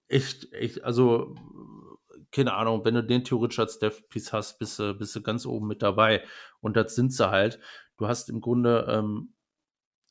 echt, 0.08 0.52
echt, 0.52 0.84
also 0.84 1.34
keine 2.30 2.54
Ahnung, 2.54 2.84
wenn 2.84 2.94
du 2.94 3.04
den 3.04 3.24
theoretisch 3.24 3.58
als 3.58 3.78
Death 3.78 4.08
Piece 4.08 4.32
hast, 4.32 4.58
bist 4.58 4.78
du, 4.78 4.94
bist 4.94 5.14
du 5.14 5.22
ganz 5.22 5.46
oben 5.46 5.68
mit 5.68 5.82
dabei. 5.82 6.24
Und 6.60 6.76
das 6.76 6.94
sind 6.94 7.12
sie 7.12 7.30
halt. 7.30 7.60
Du 7.96 8.08
hast 8.08 8.28
im 8.28 8.40
Grunde 8.40 8.86
ähm, 8.88 9.34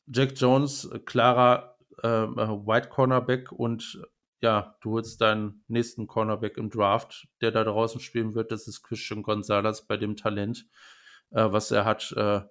Jack 0.06 0.32
Jones, 0.36 0.86
äh, 0.86 0.98
klarer 1.00 1.76
äh, 2.02 2.08
äh, 2.08 2.66
White 2.66 2.88
Cornerback 2.88 3.52
und 3.52 4.02
ja, 4.44 4.76
du 4.82 4.92
holst 4.92 5.20
deinen 5.22 5.64
nächsten 5.68 6.06
Cornerback 6.06 6.58
im 6.58 6.68
Draft, 6.68 7.26
der 7.40 7.50
da 7.50 7.64
draußen 7.64 7.98
spielen 7.98 8.34
wird. 8.34 8.52
Das 8.52 8.68
ist 8.68 8.82
Christian 8.82 9.22
Gonzalez 9.22 9.86
bei 9.86 9.96
dem 9.96 10.16
Talent, 10.16 10.68
äh, 11.30 11.50
was 11.50 11.70
er 11.70 11.86
hat. 11.86 12.12
Äh, 12.12 12.42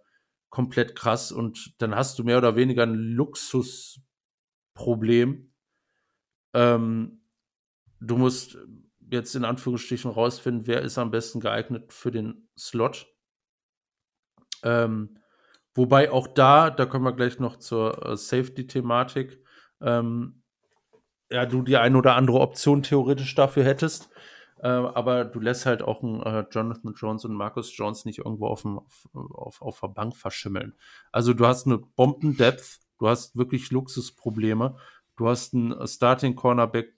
komplett 0.50 0.96
krass. 0.96 1.32
Und 1.32 1.76
dann 1.78 1.96
hast 1.96 2.18
du 2.18 2.24
mehr 2.24 2.40
oder 2.40 2.56
weniger 2.56 2.82
ein 2.82 2.96
Luxusproblem. 2.96 5.54
Ähm, 6.56 7.22
du 8.00 8.18
musst 8.18 8.58
jetzt 9.12 9.36
in 9.36 9.46
Anführungsstrichen 9.46 10.10
rausfinden, 10.10 10.66
wer 10.66 10.82
ist 10.82 10.98
am 10.98 11.12
besten 11.12 11.42
geeignet 11.42 11.94
für 11.94 12.10
den 12.10 12.50
Slot. 12.58 13.06
Ähm, 14.64 15.20
wobei 15.76 16.10
auch 16.10 16.26
da, 16.26 16.72
da 16.72 16.88
kommen 16.88 17.06
wir 17.06 17.14
gleich 17.14 17.38
noch 17.38 17.58
zur 17.58 18.04
äh, 18.04 18.18
Safety-Thematik. 18.18 19.46
Ähm, 19.80 20.43
ja, 21.30 21.46
du 21.46 21.62
die 21.62 21.78
eine 21.78 21.98
oder 21.98 22.16
andere 22.16 22.40
Option 22.40 22.84
theoretisch 22.84 23.36
dafür 23.36 23.64
hättest. 23.64 24.10
Äh, 24.64 24.68
aber 24.68 25.26
du 25.26 25.40
lässt 25.40 25.66
halt 25.66 25.82
auch 25.82 26.04
einen 26.04 26.22
äh, 26.22 26.46
Jonathan 26.50 26.94
Jones 26.96 27.26
und 27.26 27.34
Marcus 27.34 27.76
Jones 27.76 28.06
nicht 28.06 28.20
irgendwo 28.20 28.48
auf, 28.48 28.62
dem, 28.62 28.80
auf, 28.80 29.08
auf, 29.14 29.62
auf 29.62 29.80
der 29.82 29.90
Bank 29.90 30.16
verschimmeln. 30.16 30.74
Also 31.12 31.34
du 31.34 31.46
hast 31.46 31.66
eine 31.66 31.80
Bomben-Depth, 31.80 32.80
du 32.98 33.10
hast 33.10 33.36
wirklich 33.36 33.72
Luxusprobleme, 33.72 34.78
du 35.18 35.28
hast 35.28 35.54
einen 35.54 35.86
Starting 35.86 36.36
Cornerback, 36.36 36.94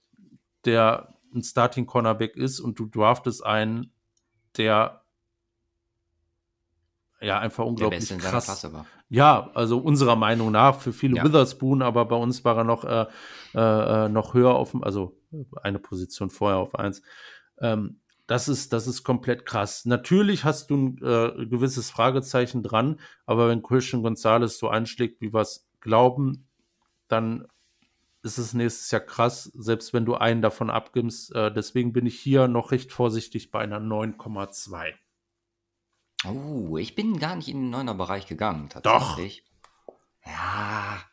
der 0.65 1.15
ein 1.33 1.41
Starting 1.41 1.87
Cornerback 1.87 2.35
ist 2.35 2.59
und 2.59 2.77
du 2.77 2.85
draftest 2.85 3.43
einen, 3.43 3.91
der 4.57 5.01
ja 7.19 7.39
einfach 7.39 7.65
unglaublich 7.65 8.07
der 8.07 8.17
krass. 8.17 8.71
War. 8.71 8.85
Ja, 9.09 9.51
also 9.53 9.77
unserer 9.77 10.15
Meinung 10.15 10.51
nach 10.51 10.79
für 10.79 10.91
viele 10.91 11.17
ja. 11.17 11.23
Witherspoon, 11.23 11.81
aber 11.81 12.05
bei 12.05 12.15
uns 12.15 12.43
war 12.43 12.57
er 12.57 12.63
noch 12.63 12.83
äh, 12.83 13.05
äh, 13.53 14.09
noch 14.09 14.33
höher 14.33 14.55
auf, 14.55 14.75
also 14.81 15.17
eine 15.61 15.79
Position 15.79 16.29
vorher 16.29 16.57
auf 16.57 16.75
eins. 16.75 17.01
Ähm, 17.59 17.99
das 18.27 18.47
ist, 18.47 18.73
das 18.73 18.87
ist 18.87 19.03
komplett 19.03 19.45
krass. 19.45 19.85
Natürlich 19.85 20.43
hast 20.43 20.71
du 20.71 20.77
ein 20.77 20.97
äh, 20.97 21.45
gewisses 21.45 21.91
Fragezeichen 21.91 22.63
dran, 22.63 22.99
aber 23.25 23.47
wenn 23.49 23.61
Christian 23.61 24.01
Gonzalez 24.01 24.57
so 24.57 24.67
einschlägt, 24.67 25.21
wie 25.21 25.31
wir 25.31 25.41
es 25.41 25.67
glauben, 25.79 26.47
dann 27.07 27.47
ist 28.23 28.39
es 28.39 28.55
nächstes 28.55 28.89
Jahr 28.89 29.01
krass, 29.01 29.43
selbst 29.53 29.93
wenn 29.93 30.05
du 30.05 30.15
einen 30.15 30.41
davon 30.41 30.71
abgibst. 30.71 31.33
Äh, 31.35 31.53
deswegen 31.53 31.93
bin 31.93 32.07
ich 32.07 32.19
hier 32.19 32.47
noch 32.47 32.71
recht 32.71 32.91
vorsichtig 32.91 33.51
bei 33.51 33.59
einer 33.59 33.79
9,2. 33.79 34.93
Oh, 36.29 36.77
ich 36.77 36.95
bin 36.95 37.19
gar 37.19 37.35
nicht 37.35 37.47
in 37.47 37.61
den 37.61 37.69
Neuner-Bereich 37.69 38.27
gegangen, 38.27 38.69
tatsächlich. 38.69 39.43
Doch. 39.45 40.31
Ja. 40.31 41.03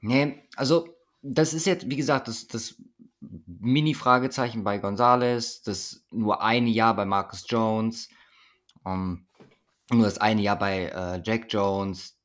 Nee, 0.00 0.42
also, 0.56 0.88
das 1.22 1.54
ist 1.54 1.66
jetzt, 1.66 1.88
wie 1.88 1.96
gesagt, 1.96 2.28
das, 2.28 2.46
das 2.46 2.74
Mini-Fragezeichen 3.20 4.64
bei 4.64 4.78
Gonzales, 4.78 5.62
das 5.62 6.04
nur 6.10 6.42
ein 6.42 6.66
Jahr 6.66 6.94
bei 6.96 7.04
Marcus 7.04 7.44
Jones, 7.48 8.08
um, 8.84 8.92
ähm, 8.92 9.26
nur 9.90 10.04
das 10.04 10.18
eine 10.18 10.42
Jahr 10.42 10.58
bei 10.58 10.86
äh, 10.86 11.22
Jack 11.24 11.52
Jones, 11.52 12.18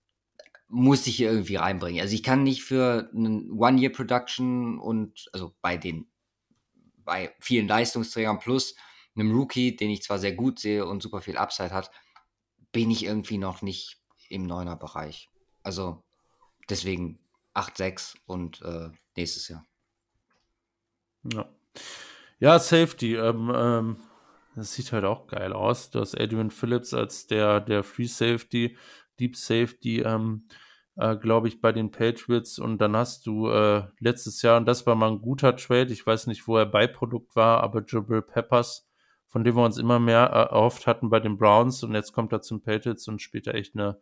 muss 0.69 1.07
ich 1.07 1.15
hier 1.15 1.31
irgendwie 1.31 1.55
reinbringen. 1.55 2.01
Also 2.01 2.13
ich 2.13 2.23
kann 2.23 2.43
nicht 2.43 2.63
für 2.63 3.09
einen 3.13 3.51
One-Year-Production 3.51 4.79
und, 4.79 5.29
also 5.33 5.53
bei 5.61 5.77
den, 5.77 6.07
bei 7.03 7.33
vielen 7.39 7.67
Leistungsträgern 7.67 8.39
plus 8.39 8.75
einem 9.17 9.31
Rookie, 9.35 9.75
den 9.75 9.89
ich 9.89 10.03
zwar 10.03 10.19
sehr 10.19 10.33
gut 10.33 10.59
sehe 10.59 10.85
und 10.85 11.01
super 11.01 11.21
viel 11.21 11.37
Upside 11.37 11.71
hat, 11.71 11.91
bin 12.71 12.91
ich 12.91 13.05
irgendwie 13.05 13.37
noch 13.37 13.61
nicht 13.61 13.97
im 14.29 14.43
Neuner-Bereich. 14.43 15.29
Also 15.63 16.03
deswegen 16.69 17.19
8-6 17.53 18.15
und 18.25 18.61
äh, 18.61 18.89
nächstes 19.15 19.47
Jahr. 19.47 19.65
Ja, 21.33 21.49
ja 22.39 22.59
Safety. 22.59 23.15
Ähm, 23.15 23.51
ähm, 23.55 23.97
das 24.55 24.73
sieht 24.73 24.91
halt 24.91 25.05
auch 25.05 25.27
geil 25.27 25.53
aus. 25.53 25.89
Du 25.89 25.99
hast 25.99 26.19
Adrian 26.19 26.51
Phillips 26.51 26.93
als 26.93 27.27
der, 27.27 27.61
der 27.61 27.83
Free 27.83 28.07
Safety, 28.07 28.77
Deep 29.19 29.35
Safety, 29.35 30.01
ähm, 30.01 30.47
äh, 30.95 31.15
glaube 31.15 31.47
ich, 31.47 31.61
bei 31.61 31.71
den 31.71 31.91
Patriots. 31.91 32.59
Und 32.59 32.79
dann 32.79 32.95
hast 32.95 33.25
du 33.25 33.49
äh, 33.49 33.87
letztes 33.99 34.41
Jahr, 34.41 34.57
und 34.57 34.65
das 34.65 34.85
war 34.85 34.95
mal 34.95 35.11
ein 35.11 35.21
guter 35.21 35.55
Trade, 35.55 35.91
ich 35.93 36.05
weiß 36.05 36.27
nicht, 36.27 36.47
wo 36.47 36.57
er 36.57 36.65
Beiprodukt 36.65 37.35
war, 37.35 37.61
aber 37.61 37.83
Jabril 37.87 38.21
Peppers 38.21 38.86
von 39.37 39.43
dem 39.43 39.55
wir 39.55 39.63
uns 39.63 39.77
immer 39.77 39.99
mehr 39.99 40.21
erhofft 40.21 40.87
hatten 40.87 41.11
bei 41.11 41.19
den 41.19 41.37
Browns 41.37 41.83
und 41.83 41.93
jetzt 41.93 42.11
kommt 42.11 42.33
er 42.33 42.41
zum 42.41 42.59
Patriots 42.59 43.07
und 43.07 43.21
spielt 43.21 43.45
da 43.45 43.51
echt 43.51 43.75
eine 43.75 43.99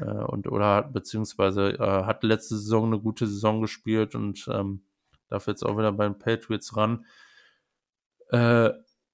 äh, 0.00 0.04
und 0.04 0.48
oder 0.48 0.82
beziehungsweise 0.82 1.74
äh, 1.74 1.78
hat 1.78 2.24
letzte 2.24 2.56
Saison 2.56 2.86
eine 2.86 2.98
gute 2.98 3.28
Saison 3.28 3.60
gespielt 3.60 4.16
und 4.16 4.48
ähm, 4.52 4.82
darf 5.28 5.46
jetzt 5.46 5.64
auch 5.64 5.78
wieder 5.78 5.92
bei 5.92 6.08
den 6.08 6.18
Patriots 6.18 6.76
ran. 6.76 7.06
Äh, 8.30 8.70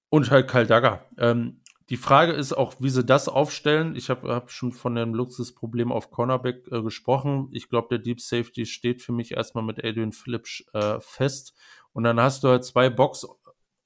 und 0.09 0.31
halt 0.31 0.49
Kyle 0.49 0.67
Dagger. 0.67 1.05
Ähm, 1.19 1.61
die 1.91 1.99
Frage 1.99 2.33
ist 2.33 2.55
auch, 2.55 2.77
wie 2.81 2.89
sie 2.89 3.05
das 3.05 3.29
aufstellen. 3.29 3.97
Ich 3.97 4.09
habe 4.09 4.35
hab 4.35 4.51
schon 4.51 4.73
von 4.73 4.95
dem 4.95 5.13
Luxusproblem 5.13 5.93
auf 5.93 6.11
Cornerback 6.11 6.67
äh, 6.73 6.81
gesprochen. 6.81 7.51
Ich 7.53 7.69
glaube, 7.69 7.89
der 7.91 7.99
Deep 7.99 8.23
Safety 8.23 8.65
steht 8.65 9.03
für 9.03 9.13
mich 9.13 9.33
erstmal 9.33 9.65
mit 9.65 9.85
Adrian 9.85 10.13
Phillips 10.13 10.65
äh, 10.73 11.01
fest. 11.01 11.53
Und 11.93 12.05
dann 12.05 12.21
hast 12.21 12.45
du 12.45 12.49
halt 12.49 12.65
zwei 12.65 12.91
Box, 12.91 13.27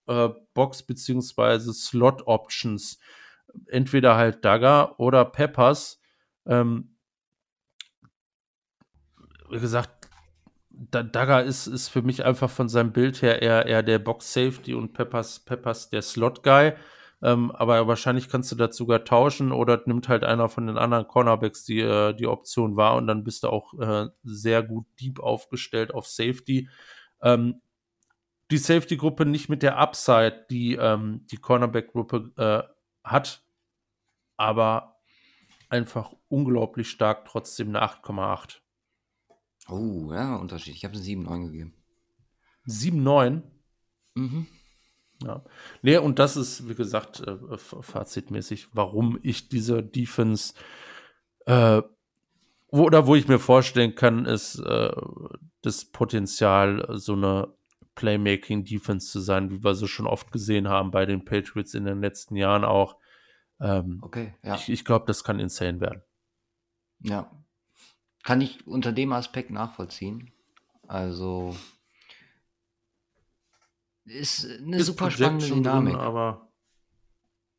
äh, 0.07 0.29
Box 0.55 0.83
beziehungsweise 0.83 1.73
Slot 1.73 2.27
Options. 2.27 2.99
Entweder 3.67 4.17
halt 4.17 4.45
Dagger 4.45 4.99
oder 4.99 5.25
Peppers. 5.25 6.01
Ähm, 6.47 6.97
wie 9.51 9.61
gesagt, 9.61 10.09
Dagger 10.71 11.45
ist, 11.45 11.67
ist 11.67 11.89
für 11.89 12.03
mich 12.03 12.25
einfach 12.25 12.51
von 12.51 12.69
seinem 12.69 12.93
Bild 12.93 13.23
her 13.23 13.43
eher, 13.43 13.67
eher 13.67 13.83
der 13.83 13.99
Box 13.99 14.33
Safety 14.33 14.75
und 14.75 14.95
Peppers, 14.95 15.41
Peppers 15.41 15.91
der 15.91 16.03
Slot 16.03 16.43
Guy. 16.43 16.73
Ähm, 17.23 17.53
aber 17.53 17.87
wahrscheinlich 17.87 18.29
kannst 18.29 18.51
du 18.51 18.57
das 18.57 18.77
sogar 18.77 19.05
tauschen 19.05 19.53
oder 19.53 19.81
nimmt 19.87 20.09
halt 20.09 20.25
einer 20.25 20.49
von 20.49 20.67
den 20.67 20.77
anderen 20.77 21.07
Cornerbacks 21.07 21.65
die, 21.65 21.81
äh, 21.81 22.15
die 22.15 22.27
Option 22.27 22.77
war 22.77 22.97
und 22.97 23.07
dann 23.07 23.23
bist 23.23 23.45
du 23.45 23.49
auch 23.49 23.75
äh, 23.79 24.09
sehr 24.25 24.63
gut 24.65 24.87
deep 25.01 25.21
aufgestellt 25.21 25.95
auf 25.95 26.07
Safety. 26.07 26.69
Ähm, 27.23 27.61
die 28.53 28.59
Safety-Gruppe 28.59 29.27
nicht 29.27 29.49
mit 29.49 29.63
der 29.63 29.79
Upside, 29.79 30.47
die 30.51 30.75
ähm, 30.75 31.27
die 31.31 31.39
Cornerback-Gruppe 31.39 32.33
äh, 32.37 33.09
hat, 33.09 33.45
aber 34.37 35.01
einfach 35.69 36.13
unglaublich 36.29 36.91
stark, 36.91 37.25
trotzdem 37.25 37.69
eine 37.69 37.83
8,8. 37.83 38.59
Oh, 39.69 40.13
ja, 40.13 40.37
Unterschied. 40.37 40.75
Ich 40.75 40.85
habe 40.85 40.95
eine 40.95 41.03
7,9 41.03 41.47
gegeben. 41.47 41.75
7,9? 42.67 43.43
Mhm. 44.15 44.47
Ja. 45.25 45.45
Nee, 45.83 45.97
und 45.99 46.19
das 46.19 46.37
ist, 46.37 46.69
wie 46.69 46.75
gesagt, 46.75 47.21
äh, 47.21 47.57
fazitmäßig, 47.57 48.69
warum 48.75 49.19
ich 49.23 49.49
diese 49.49 49.83
Defense 49.83 50.55
äh, 51.47 51.83
wo, 52.73 52.85
oder 52.85 53.07
wo 53.07 53.15
ich 53.15 53.29
mir 53.29 53.39
vorstellen 53.39 53.95
kann, 53.95 54.25
ist 54.25 54.59
äh, 54.59 54.91
das 55.61 55.85
Potenzial, 55.85 56.87
so 56.99 57.13
eine 57.13 57.55
Playmaking-Defense 57.95 59.11
zu 59.11 59.21
sein, 59.21 59.51
wie 59.51 59.63
wir 59.63 59.75
so 59.75 59.87
schon 59.87 60.07
oft 60.07 60.33
gesehen 60.33 60.69
haben 60.69 60.91
bei 60.91 61.07
den 61.07 61.25
Patriots 61.25 61.75
in 61.75 61.85
den 61.85 62.01
letzten 62.01 62.37
Jahren 62.37 62.65
auch. 62.65 62.97
Ähm, 63.61 63.99
okay, 64.03 64.35
ja. 64.43 64.55
Ich, 64.55 64.69
ich 64.69 64.85
glaube, 64.85 65.07
das 65.07 65.25
kann 65.25 65.39
insane 65.39 65.81
werden. 65.81 66.03
Ja. 67.01 67.31
Kann 68.23 68.41
ich 68.41 68.67
unter 68.67 68.93
dem 68.93 69.13
Aspekt 69.13 69.51
nachvollziehen. 69.51 70.33
Also, 70.87 71.57
ist 74.05 74.45
eine 74.45 74.79
ist 74.79 74.87
super 74.87 75.11
spannende 75.11 75.47
Dynamik. 75.47 75.95
Drin, 75.95 76.03
aber 76.03 76.53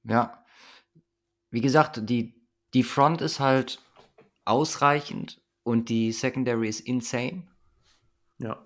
ja. 0.04 0.46
Wie 1.50 1.62
gesagt, 1.62 2.10
die, 2.10 2.34
die 2.74 2.84
Front 2.84 3.22
ist 3.22 3.40
halt 3.40 3.82
ausreichend 4.46 5.42
und 5.64 5.90
die 5.90 6.12
Secondary 6.12 6.68
ist 6.68 6.82
insane. 6.82 7.48
Ja. 8.40 8.60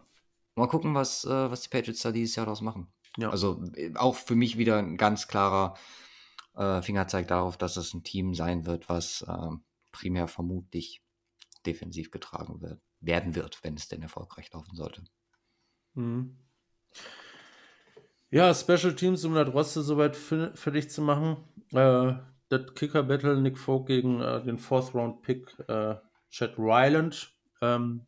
Mal 0.57 0.67
gucken, 0.67 0.95
was, 0.95 1.23
äh, 1.23 1.51
was 1.51 1.61
die 1.61 1.69
Patriots 1.69 2.01
da 2.01 2.11
dieses 2.11 2.35
Jahr 2.35 2.47
daraus 2.47 2.61
machen. 2.61 2.91
Ja. 3.15 3.29
Also 3.29 3.63
äh, 3.75 3.93
auch 3.95 4.15
für 4.15 4.33
mich 4.33 4.57
wieder 4.57 4.77
ein 4.79 4.97
ganz 4.97 5.27
klarer 5.27 5.75
äh, 6.55 6.81
Fingerzeig 6.81 7.27
darauf, 7.27 7.57
dass 7.57 7.77
es 7.77 7.93
ein 7.93 8.03
Team 8.03 8.33
sein 8.33 8.65
wird, 8.65 8.89
was 8.89 9.21
äh, 9.21 9.49
primär 9.91 10.27
vermutlich 10.27 11.03
defensiv 11.67 12.09
getragen 12.09 12.59
wird, 12.59 12.81
werden 13.01 13.35
wird, 13.35 13.63
wenn 13.63 13.75
es 13.75 13.87
denn 13.87 14.01
erfolgreich 14.01 14.51
laufen 14.51 14.75
sollte. 14.75 15.03
Mhm. 15.93 16.39
Ja, 18.31 18.51
Special 18.53 18.95
Teams, 18.95 19.23
um 19.25 19.35
das 19.35 19.53
Roste 19.53 19.83
soweit 19.83 20.15
fertig 20.15 20.89
zu 20.89 21.03
machen. 21.03 21.37
Äh, 21.71 22.13
das 22.49 22.73
Kicker-Battle 22.73 23.39
Nick 23.41 23.59
Folk 23.59 23.85
gegen 23.85 24.21
äh, 24.21 24.43
den 24.43 24.57
Fourth-Round-Pick 24.57 25.55
Chad 26.29 26.57
Ryland. 26.57 27.31
Ähm, 27.61 28.07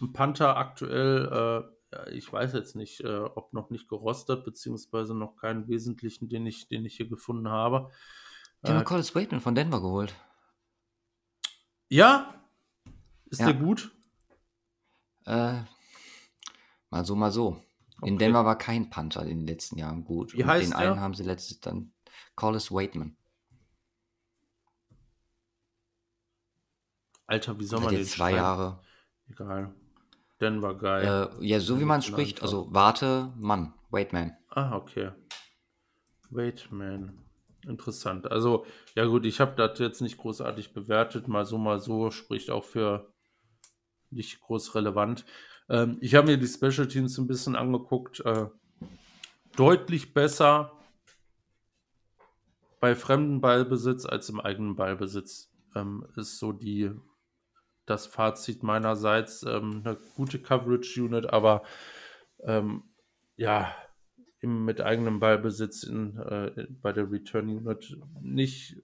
ein 0.00 0.12
Panther 0.14 0.56
aktuell, 0.56 1.70
ich 2.10 2.32
weiß 2.32 2.52
jetzt 2.54 2.76
nicht, 2.76 3.00
äh, 3.00 3.18
ob 3.20 3.52
noch 3.52 3.70
nicht 3.70 3.88
gerostet, 3.88 4.44
beziehungsweise 4.44 5.14
noch 5.14 5.36
keinen 5.36 5.68
wesentlichen, 5.68 6.28
den 6.28 6.46
ich, 6.46 6.68
den 6.68 6.84
ich 6.84 6.96
hier 6.96 7.08
gefunden 7.08 7.48
habe. 7.48 7.90
Die 8.64 8.70
haben 8.70 8.80
äh, 8.80 8.84
Collis 8.84 9.14
Waitman 9.14 9.40
von 9.40 9.54
Denver 9.54 9.80
geholt. 9.80 10.14
Ja? 11.88 12.34
Ist 13.26 13.40
ja. 13.40 13.52
der 13.52 13.54
gut? 13.54 13.90
Äh, 15.26 15.60
mal 16.90 17.04
so, 17.04 17.14
mal 17.14 17.30
so. 17.30 17.62
Okay. 17.98 18.10
In 18.10 18.18
Denver 18.18 18.44
war 18.44 18.58
kein 18.58 18.90
Panther 18.90 19.22
in 19.22 19.38
den 19.38 19.46
letzten 19.46 19.78
Jahren 19.78 20.04
gut. 20.04 20.32
Wie 20.32 20.42
Und 20.42 20.48
heißt 20.48 20.72
den 20.72 20.78
der? 20.78 20.90
einen 20.90 21.00
haben 21.00 21.14
sie 21.14 21.22
letztes 21.22 21.60
dann 21.60 21.92
Collis 22.34 22.72
Waitman. 22.72 23.16
Alter, 27.26 27.58
wie 27.58 27.64
soll 27.64 27.80
man 27.80 27.94
den 27.94 28.04
zwei 28.04 28.30
schreiben? 28.30 28.36
Jahre. 28.36 28.82
Egal. 29.28 29.74
Denver 30.42 30.74
Guy. 30.74 31.04
Äh, 31.04 31.46
ja, 31.46 31.60
so 31.60 31.80
wie 31.80 31.84
man 31.84 32.02
spricht. 32.02 32.42
Also 32.42 32.68
warte, 32.70 33.32
Mann. 33.36 33.72
Waitman. 33.90 34.36
Ah, 34.50 34.76
okay. 34.76 35.12
Waitman. 36.30 37.18
Interessant. 37.66 38.30
Also, 38.30 38.66
ja 38.96 39.04
gut, 39.04 39.24
ich 39.24 39.40
habe 39.40 39.54
das 39.56 39.78
jetzt 39.78 40.00
nicht 40.00 40.18
großartig 40.18 40.74
bewertet. 40.74 41.28
Mal 41.28 41.46
so, 41.46 41.58
mal 41.58 41.78
so. 41.78 42.10
Spricht 42.10 42.50
auch 42.50 42.64
für 42.64 43.12
nicht 44.10 44.40
groß 44.40 44.74
relevant. 44.74 45.24
Ähm, 45.68 45.98
ich 46.00 46.14
habe 46.16 46.26
mir 46.26 46.38
die 46.38 46.46
Special 46.48 46.88
Teams 46.88 47.16
ein 47.18 47.28
bisschen 47.28 47.54
angeguckt. 47.54 48.20
Äh, 48.20 48.46
deutlich 49.56 50.12
besser 50.12 50.72
bei 52.80 52.96
fremden 52.96 53.40
Ballbesitz 53.40 54.06
als 54.06 54.28
im 54.28 54.40
eigenen 54.40 54.74
Ballbesitz. 54.74 55.52
Ähm, 55.76 56.04
ist 56.16 56.38
so 56.38 56.52
die 56.52 56.90
das 57.86 58.06
Fazit 58.06 58.62
meinerseits. 58.62 59.42
Ähm, 59.44 59.82
eine 59.84 59.96
gute 60.16 60.40
Coverage 60.40 61.02
Unit, 61.02 61.26
aber 61.30 61.62
ähm, 62.44 62.84
ja, 63.36 63.74
im, 64.40 64.64
mit 64.64 64.80
eigenem 64.80 65.20
Ballbesitz 65.20 65.84
in, 65.84 66.18
äh, 66.18 66.66
bei 66.82 66.92
der 66.92 67.10
Return 67.10 67.48
Unit 67.48 67.96
nicht 68.20 68.76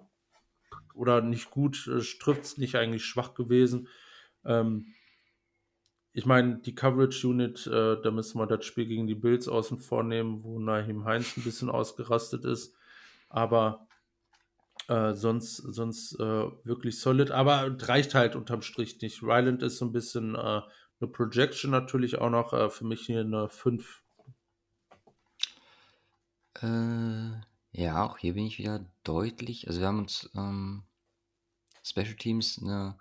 oder 0.94 1.20
nicht 1.20 1.50
gut, 1.50 1.88
äh, 1.88 1.98
es 1.98 2.58
nicht 2.58 2.76
eigentlich 2.76 3.04
schwach 3.04 3.34
gewesen. 3.34 3.88
Ähm, 4.44 4.94
ich 6.12 6.26
meine, 6.26 6.58
die 6.58 6.74
Coverage 6.74 7.26
Unit, 7.28 7.66
äh, 7.66 8.00
da 8.02 8.10
müssen 8.10 8.38
wir 8.38 8.46
das 8.46 8.64
Spiel 8.64 8.86
gegen 8.86 9.06
die 9.06 9.14
Bills 9.14 9.46
außen 9.46 9.78
vornehmen, 9.78 10.42
wo 10.42 10.58
Nahim 10.58 11.04
Heinz 11.04 11.36
ein 11.36 11.44
bisschen 11.44 11.70
ausgerastet 11.70 12.44
ist. 12.44 12.74
Aber 13.28 13.87
äh, 14.88 15.14
sonst 15.14 15.56
sonst 15.56 16.14
äh, 16.14 16.50
wirklich 16.64 17.00
solid. 17.00 17.30
Aber 17.30 17.76
reicht 17.80 18.14
halt 18.14 18.34
unterm 18.36 18.62
Strich 18.62 19.00
nicht. 19.00 19.22
Ryland 19.22 19.62
ist 19.62 19.78
so 19.78 19.84
ein 19.84 19.92
bisschen 19.92 20.34
äh, 20.34 20.38
eine 21.00 21.10
Projection 21.12 21.70
natürlich 21.70 22.18
auch 22.18 22.30
noch. 22.30 22.52
Äh, 22.52 22.70
für 22.70 22.84
mich 22.84 23.06
hier 23.06 23.20
eine 23.20 23.48
5. 23.48 24.02
Äh, 26.62 27.30
ja, 27.72 28.04
auch 28.04 28.18
hier 28.18 28.34
bin 28.34 28.46
ich 28.46 28.58
wieder 28.58 28.84
deutlich. 29.04 29.68
Also 29.68 29.80
wir 29.80 29.88
haben 29.88 30.00
uns 30.00 30.30
ähm, 30.34 30.82
Special 31.84 32.16
Teams 32.16 32.60
eine, 32.60 32.98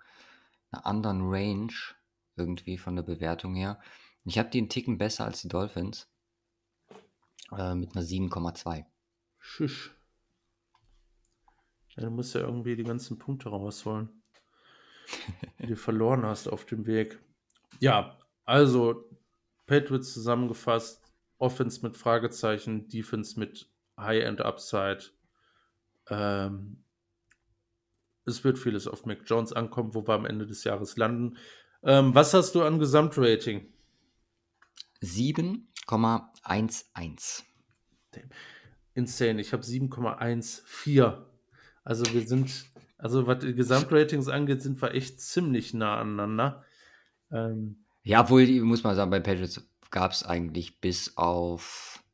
eine 0.70 0.86
anderen 0.86 1.22
Range 1.22 1.72
irgendwie 2.36 2.78
von 2.78 2.94
der 2.94 3.02
Bewertung 3.02 3.54
her. 3.54 3.80
Ich 4.24 4.38
habe 4.38 4.50
die 4.50 4.58
einen 4.58 4.68
Ticken 4.68 4.98
besser 4.98 5.24
als 5.24 5.42
die 5.42 5.48
Dolphins. 5.48 6.06
Äh, 7.50 7.74
mit 7.74 7.96
einer 7.96 8.04
7,2. 8.04 8.84
Schisch. 9.38 9.97
Ja, 11.98 12.04
du 12.04 12.10
musst 12.10 12.34
ja 12.36 12.42
irgendwie 12.42 12.76
die 12.76 12.84
ganzen 12.84 13.18
Punkte 13.18 13.48
rausholen, 13.48 14.22
die 15.58 15.66
du 15.66 15.74
verloren 15.74 16.24
hast 16.24 16.46
auf 16.46 16.64
dem 16.64 16.86
Weg. 16.86 17.18
Ja, 17.80 18.16
also 18.44 19.10
Patriots 19.66 20.12
zusammengefasst. 20.12 21.02
Offense 21.38 21.84
mit 21.84 21.96
Fragezeichen, 21.96 22.86
Defense 22.88 23.36
mit 23.38 23.68
High-End 23.98 24.40
Upside. 24.40 25.06
Ähm, 26.08 26.84
es 28.24 28.44
wird 28.44 28.60
vieles 28.60 28.86
auf 28.86 29.04
Mac 29.04 29.22
Jones 29.26 29.52
ankommen, 29.52 29.92
wo 29.94 30.06
wir 30.06 30.14
am 30.14 30.24
Ende 30.24 30.46
des 30.46 30.62
Jahres 30.62 30.96
landen. 30.96 31.36
Ähm, 31.82 32.14
was 32.14 32.32
hast 32.32 32.54
du 32.54 32.62
an 32.62 32.78
Gesamtrating? 32.78 33.72
7,11. 35.02 37.42
Insane. 38.94 39.40
Ich 39.40 39.52
habe 39.52 39.64
7,14. 39.64 41.24
Also 41.88 42.12
wir 42.12 42.26
sind, 42.26 42.66
also 42.98 43.26
was 43.26 43.38
die 43.38 43.54
Gesamtratings 43.54 44.28
angeht, 44.28 44.60
sind 44.60 44.82
wir 44.82 44.92
echt 44.92 45.22
ziemlich 45.22 45.72
nah 45.72 45.98
aneinander. 45.98 46.62
Ähm, 47.32 47.86
ja, 48.02 48.20
obwohl, 48.20 48.46
muss 48.60 48.84
man 48.84 48.94
sagen, 48.94 49.10
bei 49.10 49.20
Patriots 49.20 49.66
gab 49.90 50.12
es 50.12 50.22
eigentlich 50.22 50.82
bis 50.82 51.16
auf 51.16 52.04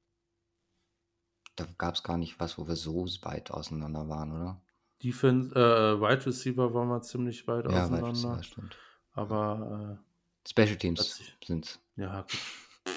da 1.56 1.66
gab 1.76 1.96
es 1.96 2.04
gar 2.04 2.18
nicht 2.18 2.38
was, 2.38 2.56
wo 2.56 2.68
wir 2.68 2.76
so 2.76 3.04
weit 3.22 3.50
auseinander 3.50 4.08
waren, 4.08 4.30
oder? 4.30 4.62
Defense, 5.02 5.52
äh, 5.56 6.00
Wide 6.00 6.24
Receiver 6.24 6.72
waren 6.72 6.88
wir 6.88 7.02
ziemlich 7.02 7.48
weit 7.48 7.64
Ja, 7.64 7.70
Wide 7.70 7.80
auseinander. 7.82 8.10
Receiver, 8.10 8.42
stimmt. 8.44 8.78
Aber 9.12 9.98
Special 10.46 10.70
hat 10.70 10.78
Teams 10.78 11.20
sind 11.44 11.80
ja, 11.96 12.20
gut. 12.20 12.94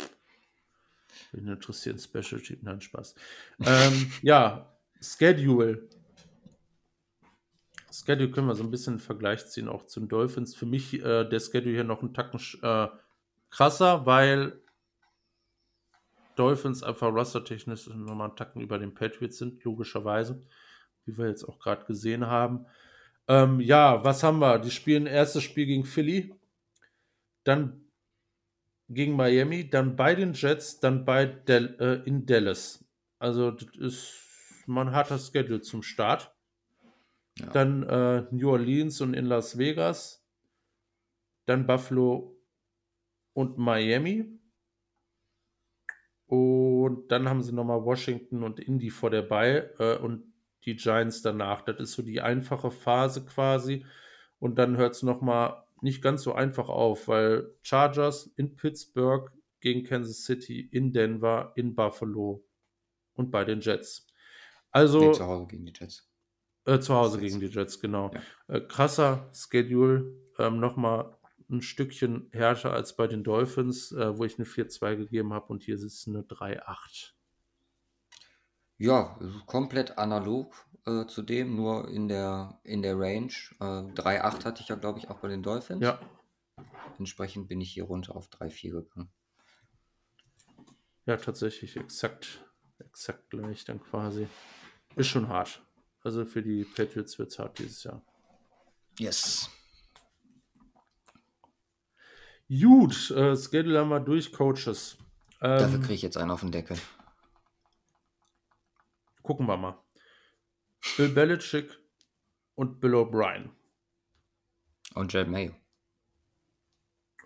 Wen 1.32 1.48
interessiert 1.48 1.99
Special 1.99 2.40
Team? 2.40 2.60
Nein, 2.62 2.82
Spaß. 2.82 3.16
ähm, 3.66 4.12
ja, 4.22 4.78
Schedule. 5.02 5.90
Schedule 8.06 8.32
können 8.32 8.48
wir 8.48 8.56
so 8.56 8.64
ein 8.64 8.72
bisschen 8.72 8.94
einen 8.94 8.99
Vergleich 8.99 9.45
ziehen, 9.48 9.68
auch 9.68 9.86
zu 9.86 9.99
den 9.99 10.10
Dolphins. 10.10 10.56
Für 10.56 10.65
mich 10.65 10.94
äh, 10.94 11.24
der 11.24 11.40
Schedule 11.40 11.74
hier 11.74 11.84
noch 11.84 12.02
einen 12.02 12.14
Tacken 12.14 12.40
äh, 12.61 12.88
krasser, 13.49 14.06
weil 14.06 14.61
Dolphins 16.36 16.84
einfach 16.84 17.11
rostertechnisch 17.11 17.88
nochmal 17.88 18.30
einen 18.30 18.38
Tacken 18.38 18.61
über 18.61 18.78
den 18.78 18.94
Patriots 18.94 19.38
sind, 19.38 19.64
logischerweise, 19.64 20.41
wie 21.06 21.18
wir 21.18 21.28
jetzt 21.28 21.44
auch 21.44 21.60
gerade 21.60 21.86
gesehen 21.86 22.28
haben. 22.28 22.65
Ähm, 23.28 23.60
ja, 23.60 24.03
was 24.03 24.24
haben 24.24 24.40
wir? 24.40 24.60
Die 24.60 24.72
spielen 24.72 25.07
erstes 25.07 25.44
Spiel 25.44 25.65
gegen 25.65 25.86
Philly, 25.86 26.34
dann 27.44 27.82
gegen 28.90 29.15
Miami, 29.15 29.69
dann 29.69 29.95
bei 29.95 30.15
den 30.15 30.34
Jets, 30.34 30.80
dann 30.80 31.03
bei 31.03 31.26
Del 31.26 31.76
äh, 31.80 32.07
in 32.07 32.26
Dallas. 32.26 32.86
Also 33.19 33.52
das 33.52 33.76
ist 33.76 34.14
hat 34.68 35.11
das 35.11 35.32
Schedule 35.32 35.61
zum 35.61 35.82
Start. 35.82 36.34
Ja. 37.39 37.47
Dann 37.47 37.84
äh, 37.84 38.26
New 38.31 38.49
Orleans 38.49 39.01
und 39.01 39.14
in 39.14 39.26
Las 39.26 39.57
Vegas. 39.57 40.26
Dann 41.45 41.65
Buffalo 41.65 42.38
und 43.34 43.57
Miami. 43.57 44.39
Und 46.26 47.07
dann 47.09 47.30
haben 47.30 47.41
sie 47.41 47.53
nochmal 47.53 47.84
Washington 47.85 48.43
und 48.43 48.59
Indy 48.59 48.89
vor 48.89 49.09
der 49.09 49.22
Ball 49.22 49.73
äh, 49.80 49.95
und 49.95 50.34
die 50.65 50.76
Giants 50.76 51.22
danach. 51.22 51.61
Das 51.61 51.80
ist 51.80 51.93
so 51.93 52.01
die 52.01 52.19
einfache 52.19 52.72
Phase 52.72 53.26
quasi. 53.26 53.85
Und 54.39 54.59
dann 54.59 54.76
hört 54.77 54.95
es 54.95 55.03
nochmal 55.03 55.64
nicht 55.81 56.01
ganz 56.01 56.23
so 56.23 56.34
einfach 56.34 56.69
auf, 56.69 57.07
weil 57.07 57.53
Chargers 57.61 58.27
in 58.35 58.55
Pittsburgh 58.55 59.31
gegen 59.61 59.84
Kansas 59.84 60.23
City, 60.23 60.61
in 60.72 60.91
Denver, 60.91 61.53
in 61.55 61.76
Buffalo 61.76 62.45
und 63.14 63.31
bei 63.31 63.43
den 63.43 63.61
Jets. 63.61 64.07
Also 64.72 64.99
nee, 64.99 65.11
zu 65.11 65.26
Hause 65.26 65.47
gegen 65.47 65.65
die 65.65 65.73
Jets. 65.76 66.07
Äh, 66.68 66.80
zu 66.80 66.94
Hause 66.94 67.19
gegen 67.19 67.39
die 67.39 67.48
Jets, 67.48 67.80
genau. 67.80 68.11
Ja. 68.14 68.56
Äh, 68.56 68.61
krasser 68.61 69.30
Schedule, 69.34 70.14
ähm, 70.38 70.60
nochmal 70.60 71.18
ein 71.49 71.61
Stückchen 71.61 72.30
härter 72.31 72.73
als 72.73 72.95
bei 72.95 73.07
den 73.07 73.23
Dolphins, 73.23 73.91
äh, 73.94 74.18
wo 74.18 74.26
ich 74.26 74.38
eine 74.38 74.45
4-2 74.45 74.95
gegeben 74.98 75.34
habe 75.34 75.48
und 75.48 75.64
hier 75.64 75.76
es 75.76 76.07
eine 76.07 76.22
3-8. 76.22 77.14
Ja, 78.77 79.18
komplett 79.48 79.98
analog 79.98 80.53
äh, 80.85 81.07
zu 81.07 81.23
dem, 81.23 81.56
nur 81.56 81.88
in 81.89 82.07
der, 82.07 82.60
in 82.64 82.84
der 82.84 82.99
Range. 82.99 83.34
Äh, 83.60 83.64
3,8 83.64 84.45
hatte 84.45 84.61
ich 84.61 84.68
ja, 84.68 84.76
glaube 84.76 84.99
ich, 84.99 85.10
auch 85.10 85.18
bei 85.18 85.30
den 85.30 85.41
Dolphins. 85.41 85.81
Ja, 85.81 85.99
Entsprechend 86.98 87.48
bin 87.48 87.61
ich 87.61 87.72
hier 87.72 87.84
runter 87.84 88.15
auf 88.15 88.30
3,4 88.30 88.72
gegangen. 88.72 89.11
ja, 91.06 91.18
tatsächlich 91.18 91.77
exakt, 91.77 92.44
exakt 92.80 93.30
gleich 93.30 93.65
dann 93.65 93.81
quasi. 93.81 94.27
Ist 94.95 95.07
schon 95.07 95.27
hart. 95.27 95.61
Also 96.08 96.24
für 96.24 96.42
die 96.42 96.64
Patriots 96.64 97.20
wird 97.20 97.32
es 97.34 97.38
hart 97.38 97.60
dieses 97.60 97.84
Jahr. 97.84 98.02
Yes. 98.98 99.50
Gut, 102.48 103.12
äh, 103.12 103.36
Schedule 103.36 103.78
haben 103.80 103.90
wir 103.90 104.00
durch, 104.00 104.32
Coaches. 104.32 104.98
Dafür 105.42 105.68
Ähm, 105.76 105.82
kriege 105.82 105.96
ich 105.96 106.02
jetzt 106.04 106.16
einen 106.16 106.32
auf 106.32 106.40
den 106.40 106.54
Deckel. 106.54 106.78
gucken 109.22 109.48
wir 109.48 109.58
mal. 109.58 109.84
Bill 110.96 111.10
Belichick 111.10 111.78
und 112.56 112.80
Bill 112.80 112.96
O'Brien. 112.96 113.50
Und 114.96 115.12
Jared 115.12 115.28
Mayo. 115.28 115.54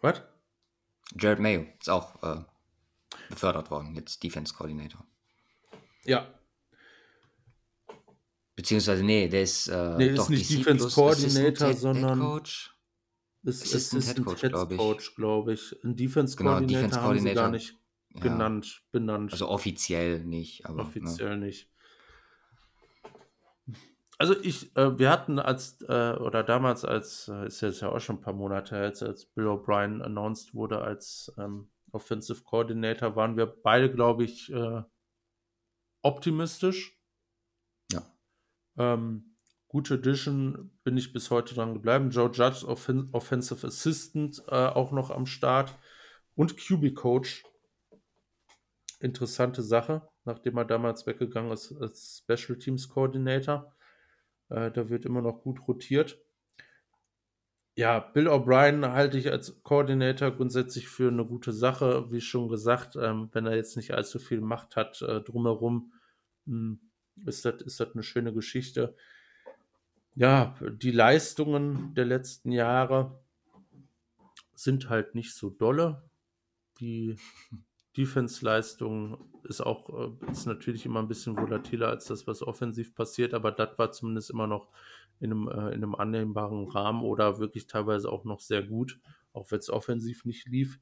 Was? 0.02 0.24
Jared 1.20 1.38
Mayo 1.38 1.68
ist 1.80 1.88
auch 1.88 2.24
äh, 2.24 2.44
befördert 3.30 3.70
worden, 3.70 3.94
jetzt 3.94 4.24
Defense 4.24 4.56
Coordinator. 4.56 5.06
Ja, 6.04 6.34
Beziehungsweise, 8.56 9.04
nee, 9.04 9.28
der 9.28 9.44
ist, 9.44 9.68
äh, 9.68 9.96
Nee, 9.98 10.08
ist 10.10 10.18
doch 10.20 10.30
nicht 10.30 10.50
DC 10.50 10.58
Defense 10.60 10.84
plus 10.84 10.96
Coordinator, 10.96 11.68
Assistant 11.70 11.78
sondern- 11.80 12.20
Head 12.20 12.28
Coach. 12.30 12.78
ist 13.44 13.62
Assistant 13.64 14.04
Assistant 14.04 14.40
Head 14.42 14.78
Coach, 14.78 15.10
ich. 15.10 15.16
Glaube 15.16 15.54
ich. 15.54 15.76
Ein 15.84 15.96
Defense 15.96 16.36
Genau, 16.38 16.50
Coordinator 16.52 16.82
Defense 16.90 17.02
haben 17.02 17.20
sie 17.20 17.34
gar 17.34 17.50
nicht 17.52 17.80
Ja, 18.14 18.22
genannt, 18.22 18.84
benannt. 18.92 19.32
Also 19.32 19.48
offiziell 19.48 20.24
nicht, 20.26 20.66
aber 20.66 20.76
ne. 20.76 20.82
Offiziell 20.84 21.38
nicht. 21.38 21.70
Also 24.18 24.36
ich, 24.40 24.76
äh, 24.78 25.00
wir 25.00 25.10
hatten 25.10 25.40
als, 25.40 25.82
äh, 25.82 26.14
oder 26.20 26.44
damals 26.44 26.86
als, 26.86 27.28
äh, 27.28 27.48
ist 27.48 27.62
jetzt 27.62 27.82
ja 27.82 27.90
auch 27.90 28.00
schon 28.00 28.18
ein 28.18 28.22
paar 28.22 28.34
Monate 28.34 28.76
her, 28.76 28.84
als, 28.84 29.02
als 29.02 29.26
Bill 29.26 29.48
O'Brien 29.48 30.02
announced 30.04 30.54
wurde 30.54 30.80
als 30.82 31.34
ähm, 31.40 31.72
Offensive 31.92 32.44
Coordinator, 32.44 33.16
waren 33.16 33.36
wir 33.36 33.48
beide, 33.48 33.92
glaube 33.92 34.24
ich, 34.24 34.52
äh, 34.54 34.84
optimistisch. 36.04 37.01
Ähm, 38.82 39.36
gute 39.68 39.96
Edition 39.96 40.72
bin 40.84 40.98
ich 40.98 41.14
bis 41.14 41.30
heute 41.30 41.54
dran 41.54 41.74
geblieben. 41.76 42.10
Joe 42.10 42.32
Judge, 42.32 42.68
Offen 42.68 43.10
Offensive 43.12 43.68
Assistant, 43.68 44.42
äh, 44.48 44.56
auch 44.56 44.92
noch 44.92 45.12
am 45.12 45.28
Start. 45.28 45.78
Und 46.36 46.58
QB 46.58 46.96
Coach. 46.96 47.44
Interessante 49.00 49.62
Sache, 49.62 50.08
nachdem 50.26 50.58
er 50.58 50.66
damals 50.66 51.06
weggegangen 51.06 51.52
ist 51.52 51.74
als 51.80 52.24
Special 52.24 52.58
Teams 52.58 52.90
Coordinator. 52.90 53.76
Äh, 54.50 54.72
da 54.72 54.90
wird 54.90 55.06
immer 55.06 55.22
noch 55.22 55.42
gut 55.42 55.68
rotiert. 55.68 56.20
Ja, 57.76 58.00
Bill 58.00 58.28
O'Brien 58.28 58.92
halte 58.92 59.18
ich 59.18 59.32
als 59.32 59.62
Coordinator 59.64 60.32
grundsätzlich 60.32 60.88
für 60.88 61.08
eine 61.08 61.26
gute 61.26 61.54
Sache. 61.54 62.12
Wie 62.12 62.22
schon 62.22 62.50
gesagt, 62.50 62.96
ähm, 62.96 63.30
wenn 63.32 63.46
er 63.46 63.56
jetzt 63.56 63.78
nicht 63.78 63.94
allzu 63.94 64.20
viel 64.20 64.42
Macht 64.42 64.76
hat 64.76 65.02
äh, 65.02 65.22
drumherum, 65.22 65.94
mh, 66.46 66.78
ist 67.26 67.46
das 67.46 67.62
ist 67.62 67.80
das 67.80 67.94
eine 67.94 68.04
schöne 68.04 68.34
Geschichte. 68.34 68.96
Ja, 70.16 70.56
die 70.62 70.92
Leistungen 70.92 71.94
der 71.94 72.06
letzten 72.06 72.52
Jahre 72.52 73.20
sind 74.54 74.90
halt 74.90 75.16
nicht 75.16 75.34
so 75.34 75.50
dolle. 75.50 76.04
Die 76.80 77.16
Defense-Leistung 77.98 79.18
ist 79.44 79.62
auch 79.62 79.90
äh, 80.22 80.32
ist 80.32 80.46
natürlich 80.46 80.86
immer 80.86 81.02
ein 81.02 81.08
bisschen 81.08 81.36
volatiler 81.36 81.90
als 81.90 82.06
das, 82.06 82.28
was 82.28 82.42
offensiv 82.42 82.96
passiert, 82.96 83.34
aber 83.34 83.52
das 83.52 83.78
war 83.78 83.92
zumindest 83.92 84.30
immer 84.30 84.48
noch 84.48 84.70
in 85.20 85.32
einem, 85.32 85.48
äh, 85.48 85.74
in 85.74 85.84
einem 85.84 85.96
annehmbaren 85.96 86.68
Rahmen 86.70 87.04
oder 87.04 87.40
wirklich 87.40 87.68
teilweise 87.68 88.12
auch 88.12 88.24
noch 88.24 88.40
sehr 88.40 88.64
gut, 88.64 89.00
auch 89.34 89.52
wenn 89.52 89.60
es 89.60 89.70
offensiv 89.70 90.26
nicht 90.26 90.48
lief. 90.48 90.80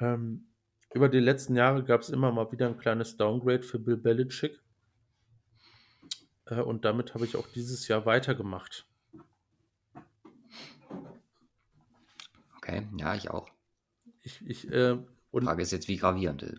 Ähm, 0.00 0.48
über 0.92 1.08
die 1.08 1.20
letzten 1.20 1.56
Jahre 1.56 1.82
gab 1.84 2.02
es 2.02 2.10
immer 2.10 2.30
mal 2.30 2.50
wieder 2.52 2.68
ein 2.68 2.78
kleines 2.78 3.16
Downgrade 3.16 3.62
für 3.62 3.78
Bill 3.78 3.96
Belichick. 3.96 4.60
Äh, 6.56 6.62
und 6.62 6.84
damit 6.84 7.14
habe 7.14 7.24
ich 7.24 7.36
auch 7.36 7.46
dieses 7.48 7.88
Jahr 7.88 8.06
weitergemacht. 8.06 8.86
okay, 12.56 12.88
ja, 12.96 13.14
ich 13.14 13.30
auch. 13.30 13.48
Ich, 14.22 14.40
ich, 14.46 14.70
äh, 14.70 14.96
Die 15.32 15.40
Frage 15.44 15.62
ist 15.62 15.72
jetzt, 15.72 15.88
wie 15.88 15.96
gravierend. 15.96 16.42
äh, 16.42 16.56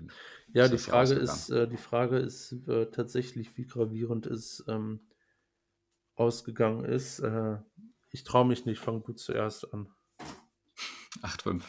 ja, 0.53 0.65
ist 0.65 0.71
die 0.71 0.77
Frage 0.77 1.13
ist, 1.13 1.49
äh, 1.49 1.67
die 1.67 1.77
Frage 1.77 2.17
ist 2.17 2.51
äh, 2.67 2.85
tatsächlich, 2.91 3.57
wie 3.57 3.65
gravierend 3.65 4.25
es 4.27 4.63
ähm, 4.67 4.99
ausgegangen 6.15 6.85
ist. 6.85 7.19
Äh, 7.19 7.57
ich 8.11 8.23
traue 8.23 8.45
mich 8.45 8.65
nicht, 8.65 8.79
fang 8.79 9.03
du 9.03 9.13
zuerst 9.13 9.73
an. 9.73 9.89
8,5. 11.21 11.63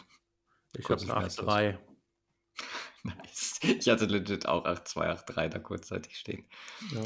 Ich 0.79 0.89
habe 0.89 1.01
eine 1.01 1.13
und 1.15 1.19
schmerzlos. 1.19 1.49
8-3. 1.49 1.79
Nice. 3.05 3.61
Ich 3.63 3.89
hatte 3.89 4.07
legit 4.07 4.47
auch 4.47 4.65
8,2, 4.65 5.25
8,3 5.27 5.49
da 5.49 5.59
kurzzeitig 5.59 6.17
stehen. 6.19 6.45
Ja. 6.93 7.03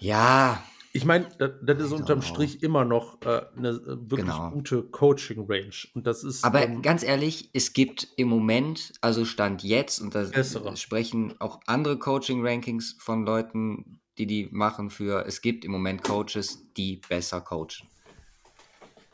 Ja, 0.00 0.62
Ich 0.92 1.04
meine, 1.04 1.28
das, 1.38 1.52
das 1.62 1.80
ist 1.80 1.92
unterm 1.92 2.20
know. 2.20 2.26
Strich 2.28 2.64
immer 2.64 2.84
noch 2.84 3.22
äh, 3.22 3.42
eine 3.56 3.68
äh, 3.68 3.86
wirklich 4.10 4.24
Genau. 4.26 4.50
gute 4.50 4.82
Coaching-Range. 4.82 5.70
Und 5.94 6.04
das 6.06 6.24
ist. 6.24 6.42
aber 6.42 6.64
ähm, 6.64 6.82
ganz 6.82 7.04
ehrlich, 7.04 7.50
es 7.52 7.72
gibt 7.72 8.08
im 8.16 8.26
Moment, 8.28 8.92
also 9.00 9.24
Stand 9.24 9.62
jetzt, 9.62 10.00
und 10.00 10.16
da 10.16 10.24
Bessere. 10.24 10.76
sprechen 10.76 11.40
auch 11.40 11.60
andere 11.66 11.96
Coaching-Rankings 11.96 12.96
von 12.98 13.24
Leuten, 13.24 14.00
die 14.18 14.26
die 14.26 14.48
machen 14.50 14.90
für, 14.90 15.24
es 15.26 15.42
gibt 15.42 15.64
im 15.64 15.70
Moment 15.70 16.02
Coaches, 16.02 16.64
die 16.76 17.00
besser 17.08 17.40
coachen. 17.40 17.86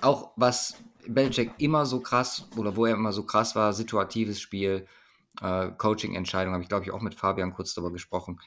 Auch 0.01 0.33
was 0.37 0.77
Belichick 1.07 1.53
immer 1.59 1.85
so 1.85 2.01
krass, 2.01 2.49
oder 2.57 2.75
wo 2.77 2.87
er 2.87 2.95
immer 2.95 3.13
so 3.13 3.25
krass 3.25 3.55
war, 3.55 3.75
situatives 3.75 4.41
Spiel, 4.41 4.87
äh, 5.43 5.69
Coaching-Entscheidung, 5.77 6.55
habe 6.55 6.63
ich 6.63 6.71
glaube 6.71 6.85
ich 6.87 6.91
auch 6.91 7.03
mit 7.03 7.15
Fabian 7.15 7.53
kurz 7.53 7.75
darüber 7.75 7.93
gesprochen. 7.93 8.41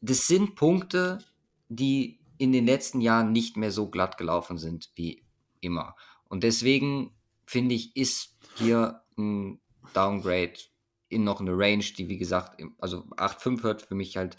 Das 0.00 0.26
sind 0.26 0.54
Punkte, 0.54 1.18
die 1.68 2.20
in 2.38 2.52
den 2.52 2.66
letzten 2.66 3.00
Jahren 3.00 3.32
nicht 3.32 3.56
mehr 3.56 3.72
so 3.72 3.90
glatt 3.90 4.16
gelaufen 4.16 4.58
sind 4.58 4.90
wie 4.94 5.24
immer. 5.60 5.96
Und 6.28 6.44
deswegen 6.44 7.12
finde 7.46 7.74
ich, 7.74 7.96
ist 7.96 8.36
hier 8.56 9.02
ein 9.16 9.60
Downgrade 9.94 10.54
in 11.08 11.24
noch 11.24 11.40
eine 11.40 11.52
Range, 11.52 11.84
die 11.96 12.08
wie 12.08 12.18
gesagt, 12.18 12.62
also 12.78 13.04
8,5 13.16 13.62
hört 13.62 13.82
für 13.82 13.94
mich 13.94 14.16
halt 14.16 14.36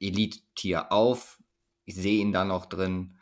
Elite-Tier 0.00 0.92
auf. 0.92 1.40
Ich 1.84 1.94
sehe 1.94 2.20
ihn 2.20 2.32
da 2.32 2.44
noch 2.44 2.66
drin, 2.66 3.16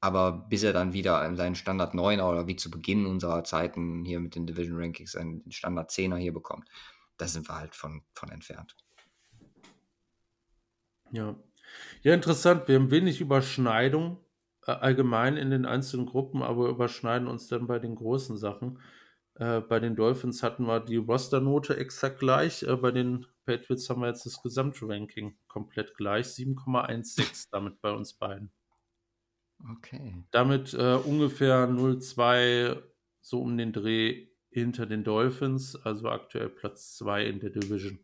aber 0.00 0.32
bis 0.32 0.62
er 0.62 0.72
dann 0.72 0.92
wieder 0.92 1.24
in 1.26 1.36
seinen 1.36 1.54
Standard 1.54 1.94
9er 1.94 2.28
oder 2.28 2.46
wie 2.46 2.56
zu 2.56 2.70
Beginn 2.70 3.06
unserer 3.06 3.44
Zeiten 3.44 4.04
hier 4.04 4.20
mit 4.20 4.34
den 4.34 4.46
Division 4.46 4.78
Rankings 4.78 5.16
einen 5.16 5.50
Standard 5.50 5.90
10er 5.90 6.16
hier 6.16 6.32
bekommt, 6.32 6.68
da 7.16 7.26
sind 7.26 7.48
wir 7.48 7.56
halt 7.56 7.74
von, 7.74 8.02
von 8.14 8.30
entfernt. 8.30 8.76
Ja. 11.12 11.36
Ja, 12.02 12.14
interessant. 12.14 12.68
Wir 12.68 12.74
haben 12.74 12.90
wenig 12.90 13.20
Überschneidung 13.20 14.18
äh, 14.66 14.72
allgemein 14.72 15.36
in 15.36 15.50
den 15.50 15.64
einzelnen 15.64 16.06
Gruppen, 16.06 16.42
aber 16.42 16.68
überschneiden 16.68 17.28
uns 17.28 17.46
dann 17.48 17.66
bei 17.66 17.78
den 17.78 17.94
großen 17.94 18.36
Sachen. 18.36 18.80
Äh, 19.34 19.60
bei 19.60 19.78
den 19.78 19.94
Dolphins 19.94 20.42
hatten 20.42 20.66
wir 20.66 20.80
die 20.80 20.96
Rosternote 20.96 21.76
exakt 21.76 22.18
gleich. 22.18 22.62
Äh, 22.64 22.76
bei 22.76 22.90
den 22.90 23.26
Patriots 23.44 23.88
haben 23.88 24.00
wir 24.00 24.08
jetzt 24.08 24.26
das 24.26 24.42
Gesamtranking 24.42 25.36
komplett 25.48 25.94
gleich. 25.96 26.26
7,16 26.26 27.48
damit 27.50 27.80
bei 27.80 27.92
uns 27.92 28.14
beiden. 28.14 28.50
Okay. 29.70 30.24
Damit 30.32 30.74
äh, 30.74 30.94
ungefähr 30.94 31.68
0,2 31.68 32.82
so 33.20 33.40
um 33.40 33.56
den 33.56 33.72
Dreh 33.72 34.28
hinter 34.50 34.86
den 34.86 35.04
Dolphins, 35.04 35.76
also 35.76 36.08
aktuell 36.08 36.48
Platz 36.48 36.96
2 36.96 37.26
in 37.26 37.40
der 37.40 37.50
Division. 37.50 37.98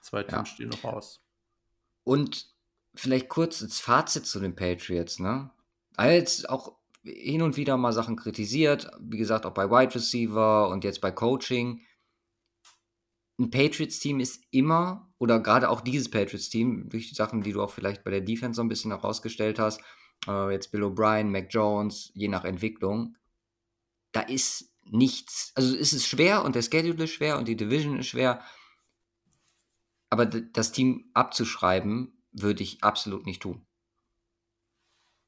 Zwei 0.00 0.22
Teams 0.22 0.50
ja. 0.50 0.54
stehen 0.54 0.68
noch 0.68 0.84
aus. 0.84 1.21
Und 2.04 2.52
vielleicht 2.94 3.28
kurz 3.28 3.60
ins 3.60 3.80
Fazit 3.80 4.26
zu 4.26 4.40
den 4.40 4.54
Patriots, 4.54 5.18
ne? 5.18 5.50
Als 5.96 6.44
auch 6.44 6.76
hin 7.04 7.42
und 7.42 7.56
wieder 7.56 7.76
mal 7.76 7.92
Sachen 7.92 8.16
kritisiert, 8.16 8.90
wie 9.00 9.18
gesagt, 9.18 9.44
auch 9.44 9.54
bei 9.54 9.68
Wide 9.70 9.94
Receiver 9.94 10.68
und 10.68 10.84
jetzt 10.84 11.00
bei 11.00 11.10
Coaching. 11.10 11.80
Ein 13.38 13.50
Patriots-Team 13.50 14.20
ist 14.20 14.44
immer, 14.50 15.12
oder 15.18 15.40
gerade 15.40 15.68
auch 15.68 15.80
dieses 15.80 16.10
Patriots-Team, 16.10 16.88
durch 16.90 17.08
die 17.08 17.14
Sachen, 17.14 17.42
die 17.42 17.52
du 17.52 17.62
auch 17.62 17.70
vielleicht 17.70 18.04
bei 18.04 18.10
der 18.10 18.20
Defense 18.20 18.56
so 18.56 18.62
ein 18.62 18.68
bisschen 18.68 18.92
herausgestellt 18.92 19.58
hast, 19.58 19.80
äh, 20.28 20.52
jetzt 20.52 20.70
Bill 20.70 20.84
O'Brien, 20.84 21.24
Mac 21.24 21.48
Jones, 21.50 22.12
je 22.14 22.28
nach 22.28 22.44
Entwicklung, 22.44 23.16
da 24.12 24.20
ist 24.20 24.72
nichts, 24.84 25.52
also 25.54 25.74
ist 25.74 25.92
es 25.92 26.06
schwer 26.06 26.44
und 26.44 26.54
der 26.54 26.62
Schedule 26.62 27.04
ist 27.04 27.12
schwer 27.12 27.38
und 27.38 27.48
die 27.48 27.56
Division 27.56 27.98
ist 27.98 28.08
schwer, 28.08 28.42
aber 30.12 30.26
das 30.26 30.72
Team 30.72 31.08
abzuschreiben, 31.14 32.12
würde 32.32 32.62
ich 32.62 32.84
absolut 32.84 33.24
nicht 33.24 33.40
tun. 33.40 33.64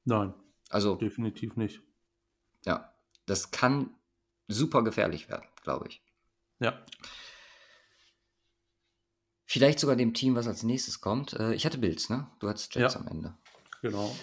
Nein. 0.04 0.34
Also. 0.68 0.96
Definitiv 0.96 1.56
nicht. 1.56 1.80
Ja. 2.66 2.92
Das 3.24 3.50
kann 3.50 3.94
super 4.46 4.84
gefährlich 4.84 5.30
werden, 5.30 5.46
glaube 5.62 5.88
ich. 5.88 6.02
Ja. 6.58 6.84
Vielleicht 9.46 9.80
sogar 9.80 9.96
dem 9.96 10.12
Team, 10.12 10.34
was 10.34 10.46
als 10.46 10.62
nächstes 10.64 11.00
kommt. 11.00 11.32
Äh, 11.32 11.54
ich 11.54 11.64
hatte 11.64 11.78
Bills, 11.78 12.10
ne? 12.10 12.30
Du 12.38 12.50
hattest 12.50 12.74
Jets 12.74 12.92
ja. 12.92 13.00
am 13.00 13.08
Ende. 13.08 13.34
Genau. 13.80 14.14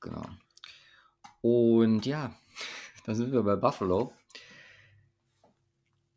Genau. 0.00 0.26
Und 1.40 2.04
ja, 2.04 2.34
da 3.06 3.14
sind 3.14 3.32
wir 3.32 3.44
bei 3.44 3.54
Buffalo. 3.54 4.12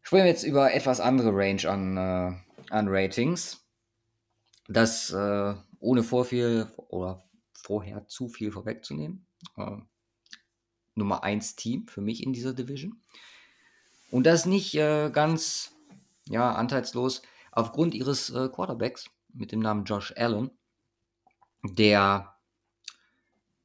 Sprechen 0.02 0.24
wir 0.24 0.32
jetzt 0.32 0.44
über 0.45 0.74
etwas 0.74 0.99
andere 0.99 1.30
Range 1.32 1.70
an, 1.70 1.95
äh, 1.95 2.72
an 2.72 2.88
Ratings 2.88 3.66
das 4.68 5.11
äh, 5.11 5.56
ohne 5.80 6.03
Vorviel 6.03 6.68
oder 6.88 7.23
vorher 7.53 8.07
zu 8.07 8.27
viel 8.30 8.52
vorwegzunehmen. 8.52 9.26
Äh, 9.56 9.77
Nummer 10.95 11.23
1 11.23 11.56
Team 11.56 11.88
für 11.88 12.02
mich 12.02 12.23
in 12.23 12.34
dieser 12.34 12.53
Division. 12.53 13.02
Und 14.10 14.26
das 14.26 14.45
nicht 14.45 14.73
äh, 14.76 15.10
ganz 15.11 15.76
ja, 16.26 16.53
anteilslos 16.53 17.22
aufgrund 17.52 17.94
ihres 17.94 18.30
äh, 18.30 18.49
Quarterbacks 18.49 19.10
mit 19.34 19.52
dem 19.52 19.60
Namen 19.60 19.85
Josh 19.85 20.14
Allen, 20.18 20.52
der 21.64 22.34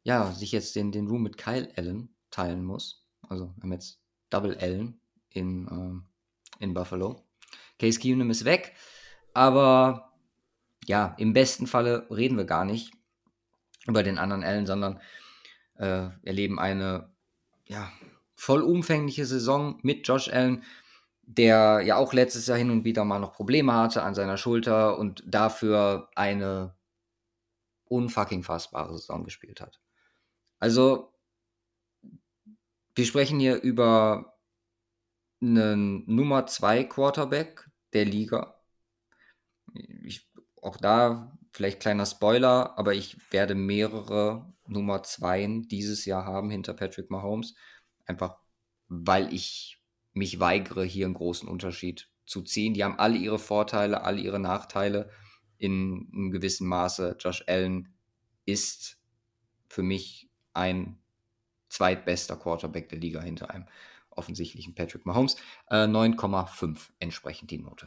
ja, 0.03 0.33
sich 0.33 0.53
jetzt 0.53 0.75
den, 0.77 0.93
den 0.93 1.07
Room 1.09 1.23
mit 1.23 1.39
Kyle 1.39 1.73
Allen 1.77 2.15
teilen 2.31 2.65
muss. 2.65 3.05
Also 3.29 3.53
wir 3.57 3.63
haben 3.63 3.73
jetzt 3.73 4.01
Double 4.31 4.57
Allen 4.59 5.01
in, 5.31 5.69
äh, 5.69 6.65
in 6.65 6.75
Buffalo. 6.75 7.25
Case 7.79 7.99
Keenum 7.99 8.31
ist 8.31 8.45
weg, 8.45 8.75
aber 9.33 10.12
ja, 10.87 11.15
im 11.19 11.33
besten 11.33 11.67
Falle 11.67 12.07
reden 12.11 12.37
wir 12.37 12.45
gar 12.45 12.65
nicht 12.65 12.93
über 13.87 14.03
den 14.03 14.19
anderen 14.19 14.45
Allen, 14.45 14.67
sondern 14.67 15.01
äh, 15.77 16.09
erleben 16.23 16.59
eine 16.59 17.13
ja, 17.67 17.91
vollumfängliche 18.35 19.27
Saison 19.27 19.79
mit 19.83 20.07
Josh 20.07 20.29
Allen, 20.29 20.65
der 21.23 21.83
ja 21.85 21.97
auch 21.97 22.13
letztes 22.13 22.47
Jahr 22.47 22.59
hin 22.59 22.71
und 22.71 22.85
wieder 22.85 23.05
mal 23.05 23.19
noch 23.19 23.33
Probleme 23.33 23.73
hatte 23.73 24.03
an 24.03 24.15
seiner 24.15 24.37
Schulter 24.37 24.99
und 24.99 25.23
dafür 25.27 26.11
eine 26.15 26.75
unfucking 27.85 28.43
fassbare 28.43 28.97
Saison 28.97 29.25
gespielt 29.25 29.61
hat. 29.61 29.81
Also, 30.59 31.13
wir 32.95 33.05
sprechen 33.05 33.39
hier 33.39 33.61
über 33.63 34.39
einen 35.41 36.05
Nummer 36.07 36.47
2 36.47 36.85
Quarterback 36.85 37.69
der 37.93 38.05
Liga. 38.05 38.61
Ich 39.75 40.32
auch 40.63 40.77
da 40.79 41.37
vielleicht 41.53 41.81
kleiner 41.81 42.07
Spoiler, 42.07 42.79
aber 42.79 42.95
ich 42.95 43.17
werde 43.31 43.55
mehrere 43.55 44.53
Nummer 44.67 45.03
2 45.03 45.65
dieses 45.71 46.07
Jahr 46.07 46.25
haben 46.25 46.51
hinter 46.51 46.73
Patrick 46.73 47.11
Mahomes. 47.11 47.55
Einfach 48.07 48.39
weil 48.89 49.33
ich 49.33 49.83
mich 50.13 50.41
weigere, 50.41 50.85
hier 50.85 51.07
einen 51.07 51.15
großen 51.15 51.49
Unterschied 51.49 52.11
zu 52.27 52.43
ziehen. 52.43 52.75
Die 52.75 52.85
haben 52.85 52.99
alle 52.99 53.17
ihre 53.17 53.39
Vorteile, 53.39 54.05
alle 54.05 54.21
ihre 54.21 54.39
Nachteile 54.39 55.11
in 55.59 56.09
einem 56.13 56.31
gewissen 56.31 56.67
Maße. 56.67 57.17
Josh 57.19 57.45
Allen 57.47 57.95
ist 58.45 58.99
für 59.69 59.83
mich 59.83 60.31
ein 60.53 60.99
zweitbester 61.69 62.37
Quarterback 62.37 62.89
der 62.89 62.99
Liga 62.99 63.23
hinter 63.23 63.51
einem 63.51 63.67
offensichtlichen 64.11 64.75
Patrick 64.75 65.07
Mahomes. 65.07 65.37
Äh, 65.71 65.87
9,5 65.87 66.91
entsprechend 66.99 67.51
die 67.51 67.59
Note. 67.59 67.87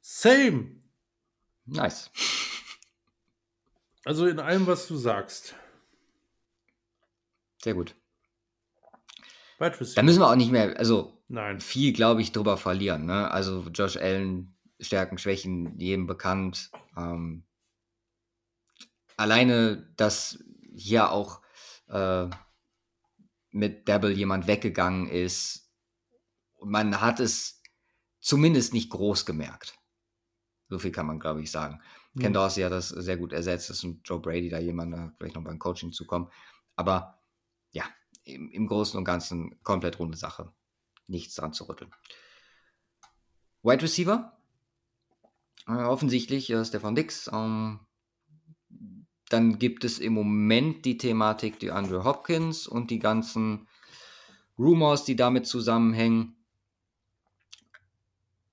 Same. 0.00 0.82
Nice. 1.66 2.10
Also 4.04 4.26
in 4.26 4.40
allem, 4.40 4.66
was 4.66 4.86
du 4.86 4.96
sagst. 4.96 5.54
Sehr 7.62 7.74
gut. 7.74 7.94
Da 9.58 10.02
müssen 10.02 10.20
wir 10.20 10.30
auch 10.30 10.36
nicht 10.36 10.50
mehr, 10.50 10.78
also 10.78 11.22
Nein. 11.28 11.60
viel, 11.60 11.92
glaube 11.92 12.22
ich, 12.22 12.32
drüber 12.32 12.56
verlieren. 12.56 13.04
Ne? 13.04 13.30
Also 13.30 13.60
Josh 13.74 13.98
Allen, 13.98 14.56
Stärken, 14.80 15.18
Schwächen, 15.18 15.78
jedem 15.78 16.06
bekannt. 16.06 16.70
Ähm, 16.96 17.44
alleine, 19.16 19.92
dass 19.96 20.42
hier 20.74 21.12
auch 21.12 21.42
äh, 21.88 22.28
mit 23.50 23.86
Devil 23.86 24.16
jemand 24.16 24.46
weggegangen 24.46 25.08
ist, 25.08 25.70
man 26.62 27.02
hat 27.02 27.20
es 27.20 27.62
zumindest 28.20 28.72
nicht 28.72 28.88
groß 28.88 29.26
gemerkt. 29.26 29.79
So 30.70 30.78
viel 30.78 30.92
kann 30.92 31.06
man, 31.06 31.18
glaube 31.18 31.42
ich, 31.42 31.50
sagen. 31.50 31.80
Mhm. 32.14 32.20
Ken 32.20 32.32
Dorsey 32.32 32.62
hat 32.62 32.72
das 32.72 32.88
sehr 32.88 33.16
gut 33.16 33.32
ersetzt. 33.32 33.68
Das 33.68 33.82
ist 33.82 33.96
Joe 34.04 34.20
Brady 34.20 34.48
da 34.48 34.58
jemand, 34.58 34.94
da 34.94 35.12
vielleicht 35.18 35.34
noch 35.34 35.44
beim 35.44 35.58
Coaching 35.58 35.92
zukommen. 35.92 36.30
Aber 36.76 37.20
ja, 37.72 37.84
im, 38.24 38.50
im 38.50 38.66
Großen 38.66 38.96
und 38.96 39.04
Ganzen 39.04 39.62
komplett 39.62 39.98
runde 39.98 40.16
Sache. 40.16 40.52
Nichts 41.08 41.34
dran 41.34 41.52
zu 41.52 41.64
rütteln. 41.68 41.92
Wide 43.62 43.82
Receiver. 43.82 44.38
Äh, 45.66 45.72
offensichtlich 45.72 46.48
äh, 46.50 46.64
Stefan 46.64 46.94
Dix. 46.94 47.28
Ähm, 47.32 47.80
dann 49.28 49.58
gibt 49.58 49.84
es 49.84 49.98
im 49.98 50.12
Moment 50.12 50.84
die 50.84 50.98
Thematik 50.98 51.58
die 51.58 51.70
Andrew 51.70 52.04
Hopkins 52.04 52.66
und 52.66 52.90
die 52.90 52.98
ganzen 52.98 53.68
Rumors, 54.58 55.04
die 55.04 55.16
damit 55.16 55.46
zusammenhängen. 55.46 56.36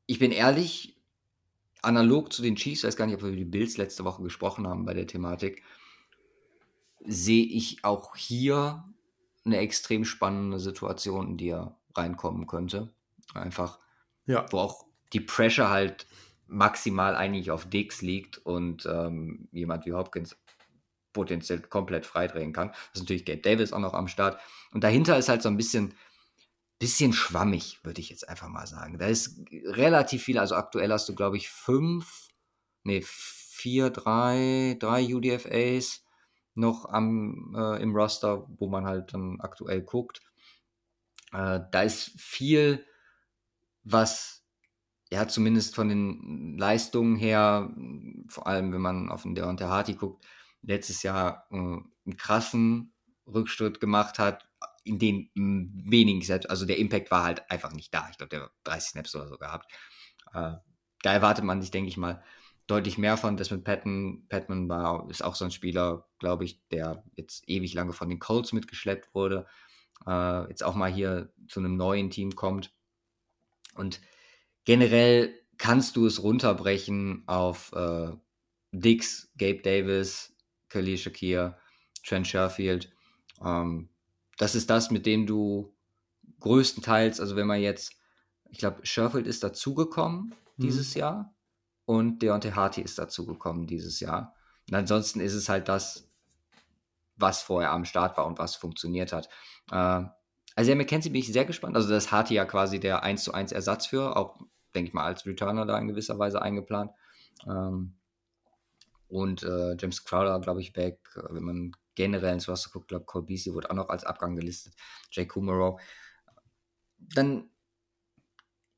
Ich 0.06 0.19
bin 0.19 0.31
ehrlich, 0.31 0.96
analog 1.81 2.33
zu 2.33 2.41
den 2.41 2.55
Chiefs, 2.55 2.83
weiß 2.83 2.95
gar 2.95 3.05
nicht, 3.05 3.15
ob 3.15 3.21
wir 3.21 3.29
über 3.29 3.37
die 3.37 3.45
Bills 3.45 3.77
letzte 3.77 4.03
Woche 4.03 4.23
gesprochen 4.23 4.67
haben 4.67 4.85
bei 4.85 4.93
der 4.93 5.07
Thematik, 5.07 5.63
sehe 7.05 7.45
ich 7.45 7.83
auch 7.83 8.15
hier 8.15 8.83
eine 9.45 9.57
extrem 9.57 10.05
spannende 10.05 10.59
Situation, 10.59 11.29
in 11.29 11.37
die 11.37 11.49
er 11.49 11.77
reinkommen 11.95 12.47
könnte. 12.47 12.93
Einfach, 13.33 13.79
ja. 14.25 14.45
wo 14.51 14.59
auch 14.59 14.85
die 15.13 15.21
Pressure 15.21 15.69
halt 15.69 16.05
maximal 16.47 17.15
eigentlich 17.15 17.51
auf 17.51 17.69
Dix 17.69 18.01
liegt 18.01 18.37
und 18.39 18.85
ähm, 18.85 19.47
jemand 19.51 19.85
wie 19.85 19.93
Hopkins 19.93 20.37
potenziell 21.13 21.61
komplett 21.61 22.05
freidrehen 22.05 22.53
kann. 22.53 22.69
Das 22.69 22.79
ist 22.93 23.01
natürlich 23.01 23.25
Gabe 23.25 23.41
Davis 23.41 23.73
auch 23.73 23.79
noch 23.79 23.93
am 23.93 24.07
Start. 24.07 24.39
Und 24.71 24.83
dahinter 24.83 25.17
ist 25.17 25.29
halt 25.29 25.41
so 25.41 25.49
ein 25.49 25.57
bisschen 25.57 25.93
bisschen 26.79 27.13
schwammig, 27.13 27.79
würde 27.83 28.01
ich 28.01 28.09
jetzt 28.09 28.27
einfach 28.29 28.49
mal 28.49 28.67
sagen. 28.67 28.99
Da 28.99 29.07
ist 29.07 29.39
relativ 29.65 30.23
viel, 30.23 30.37
also 30.37 30.55
aktuell 30.55 30.91
hast 30.91 31.09
du, 31.09 31.15
glaube 31.15 31.37
ich, 31.37 31.49
fünf, 31.49 32.27
nee, 32.83 33.03
vier, 33.05 33.89
drei, 33.89 34.77
drei 34.79 35.13
UDFAs 35.13 36.03
noch 36.53 36.85
am, 36.85 37.55
äh, 37.57 37.81
im 37.81 37.95
Roster, 37.95 38.47
wo 38.57 38.67
man 38.67 38.85
halt 38.85 39.13
dann 39.13 39.39
aktuell 39.39 39.81
guckt. 39.81 40.21
Äh, 41.31 41.61
da 41.71 41.81
ist 41.81 42.11
viel 42.19 42.85
was 43.91 44.43
ja 45.11 45.27
zumindest 45.27 45.75
von 45.75 45.87
den 45.89 46.57
Leistungen 46.57 47.15
her, 47.15 47.73
vor 48.27 48.47
allem 48.47 48.73
wenn 48.73 48.81
man 48.81 49.09
auf 49.09 49.23
den 49.23 49.35
der 49.35 49.69
Harty 49.69 49.93
guckt, 49.93 50.25
letztes 50.61 51.03
Jahr 51.03 51.47
äh, 51.51 51.55
einen 51.55 52.17
krassen 52.17 52.93
Rückschritt 53.25 53.79
gemacht 53.79 54.19
hat, 54.19 54.46
in 54.88 54.99
den 54.99 55.30
wenigen 55.35 56.22
Snaps, 56.22 56.45
also 56.45 56.65
der 56.65 56.77
Impact 56.77 57.11
war 57.11 57.23
halt 57.23 57.49
einfach 57.51 57.73
nicht 57.73 57.93
da. 57.93 58.07
Ich 58.11 58.18
glaube, 58.18 58.30
der 58.30 58.41
hat 58.43 58.51
30 58.64 58.89
Snaps 58.89 59.15
oder 59.15 59.27
so 59.27 59.38
gehabt. 59.38 59.72
Äh, 60.34 60.53
da 61.03 61.14
erwartet 61.14 61.45
man 61.45 61.61
sich, 61.61 61.72
denke 61.72 61.89
ich 61.89 61.97
mal, 61.97 62.23
deutlich 62.68 62.97
mehr 62.97 63.18
von. 63.18 63.35
Mit 63.35 63.64
Patton, 63.64 64.26
Patman 64.30 64.69
war, 64.69 65.09
ist 65.09 65.23
auch 65.23 65.35
so 65.35 65.45
ein 65.45 65.51
Spieler, 65.51 66.07
glaube 66.19 66.43
ich, 66.45 66.68
der 66.69 67.03
jetzt 67.15 67.47
ewig 67.47 67.73
lange 67.73 67.93
von 67.93 68.09
den 68.09 68.19
Colts 68.19 68.53
mitgeschleppt 68.53 69.14
wurde, 69.15 69.47
äh, 70.05 70.47
jetzt 70.49 70.64
auch 70.64 70.76
mal 70.76 70.91
hier 70.91 71.31
zu 71.47 71.59
einem 71.59 71.77
neuen 71.77 72.09
Team 72.09 72.35
kommt. 72.35 72.73
Und 73.73 74.01
generell 74.65 75.34
kannst 75.57 75.95
du 75.95 76.05
es 76.05 76.22
runterbrechen 76.22 77.23
auf 77.27 77.72
äh, 77.73 78.11
Dix, 78.72 79.31
Gabe 79.38 79.61
Davis, 79.61 80.35
Khalil 80.69 80.97
Shakir, 80.97 81.57
Trent 82.05 82.27
Sherfield. 82.27 82.91
Ähm, 83.43 83.89
das 84.38 84.55
ist 84.55 84.69
das, 84.69 84.91
mit 84.91 85.05
dem 85.05 85.26
du 85.26 85.73
größtenteils, 86.39 87.19
also 87.19 87.35
wenn 87.35 87.47
man 87.47 87.59
jetzt, 87.59 87.93
ich 88.49 88.59
glaube, 88.59 88.85
Sherfield 88.85 89.27
ist 89.27 89.43
dazugekommen 89.43 90.35
mhm. 90.57 90.61
dieses 90.61 90.93
Jahr 90.93 91.34
und 91.85 92.22
Deontay 92.22 92.51
Harty 92.51 92.81
ist 92.81 92.99
dazugekommen 92.99 93.68
dieses 93.68 93.99
Jahr. 93.99 94.35
Und 94.69 94.76
ansonsten 94.76 95.19
ist 95.19 95.34
es 95.34 95.49
halt 95.49 95.68
das, 95.69 96.09
was 97.15 97.41
vorher 97.41 97.72
am 97.72 97.85
Start 97.85 98.18
war 98.18 98.26
und 98.26 98.38
was 98.39 98.55
funktioniert 98.55 99.11
hat. 99.11 99.30
Äh, 99.72 100.03
also, 100.55 100.72
ja, 100.72 100.76
McKenzie 100.76 101.09
bin 101.09 101.22
ich 101.22 101.31
sehr 101.31 101.45
gespannt. 101.45 101.76
Also, 101.76 101.89
das 101.89 102.11
Harty 102.11 102.34
ja 102.34 102.45
quasi 102.45 102.80
der 102.80 103.03
1 103.03 103.23
zu 103.23 103.34
1 103.34 103.51
Ersatz 103.51 103.88
für, 103.88 104.15
auch, 104.18 104.39
denke 104.76 104.89
ich 104.89 104.93
mal, 104.93 105.05
als 105.05 105.26
Returner 105.26 105.65
da 105.65 105.77
in 105.77 105.88
gewisser 105.88 106.19
Weise 106.19 106.41
eingeplant. 106.41 106.91
Ähm, 107.47 107.95
und 109.07 109.43
äh, 109.43 109.76
James 109.80 110.03
Crowder, 110.03 110.39
glaube 110.39 110.61
ich, 110.61 110.76
weg. 110.76 110.99
Wenn 111.30 111.43
man 111.43 111.72
generell 111.97 112.33
ins 112.33 112.47
Wasser 112.47 112.69
guckt, 112.71 112.87
glaube 112.87 113.05
Cole 113.05 113.25
Beasley 113.25 113.53
wurde 113.53 113.69
auch 113.71 113.75
noch 113.75 113.89
als 113.89 114.05
Abgang 114.05 114.35
gelistet. 114.35 114.73
Jay 115.11 115.25
Kumaro. 115.25 115.79
Dann 116.99 117.49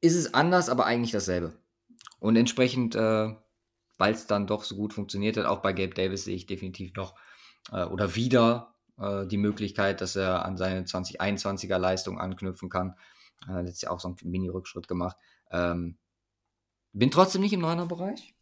ist 0.02 0.16
es 0.16 0.34
anders, 0.34 0.70
aber 0.70 0.86
eigentlich 0.86 1.12
dasselbe. 1.12 1.54
Und 2.20 2.38
entsprechend, 2.38 2.96
äh, 2.96 3.36
weil 3.98 4.14
es 4.14 4.26
dann 4.26 4.48
doch 4.48 4.64
so 4.64 4.76
gut 4.76 4.94
funktioniert 4.94 5.36
hat, 5.38 5.46
auch 5.46 5.62
bei 5.62 5.74
Gabe 5.74 5.94
Davis 5.94 6.24
sehe 6.24 6.36
ich 6.36 6.46
definitiv 6.46 6.94
noch 6.96 7.16
äh, 7.72 7.84
oder 7.84 8.16
wieder 8.16 8.76
äh, 8.98 9.28
die 9.28 9.38
Möglichkeit, 9.38 10.00
dass 10.00 10.16
er 10.16 10.46
an 10.46 10.58
seine 10.58 10.84
2021er 10.86 11.78
Leistung 11.78 12.20
anknüpfen 12.20 12.70
kann. 12.70 12.96
Er 13.48 13.56
hat 13.56 13.66
jetzt 13.66 13.84
ja 13.84 13.90
auch 13.90 14.00
so 14.00 14.08
einen 14.08 14.18
Mini-Rückschritt 14.24 14.88
gemacht. 14.88 15.18
Ähm, 15.52 15.98
bin 16.94 17.12
trotzdem 17.12 17.42
nicht 17.42 17.54
im 17.54 17.62
Neuner-Bereich 17.62 18.34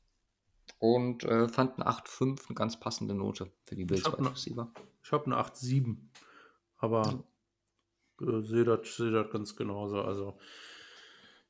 und 0.79 1.23
äh, 1.23 1.47
fand 1.47 1.79
eine 1.79 1.89
8,5 1.89 2.47
eine 2.47 2.55
ganz 2.55 2.79
passende 2.79 3.13
Note 3.13 3.51
für 3.65 3.75
die 3.75 3.85
Bills 3.85 4.05
Wide 4.05 4.31
Receiver. 4.31 4.71
Ich 5.03 5.11
habe 5.11 5.25
eine 5.25 5.35
8,7, 5.35 5.97
aber 6.77 7.23
äh, 8.21 8.41
sehe 8.41 8.63
das, 8.63 8.95
seh 8.95 9.11
ganz 9.31 9.55
genauso. 9.55 10.01
Also 10.01 10.37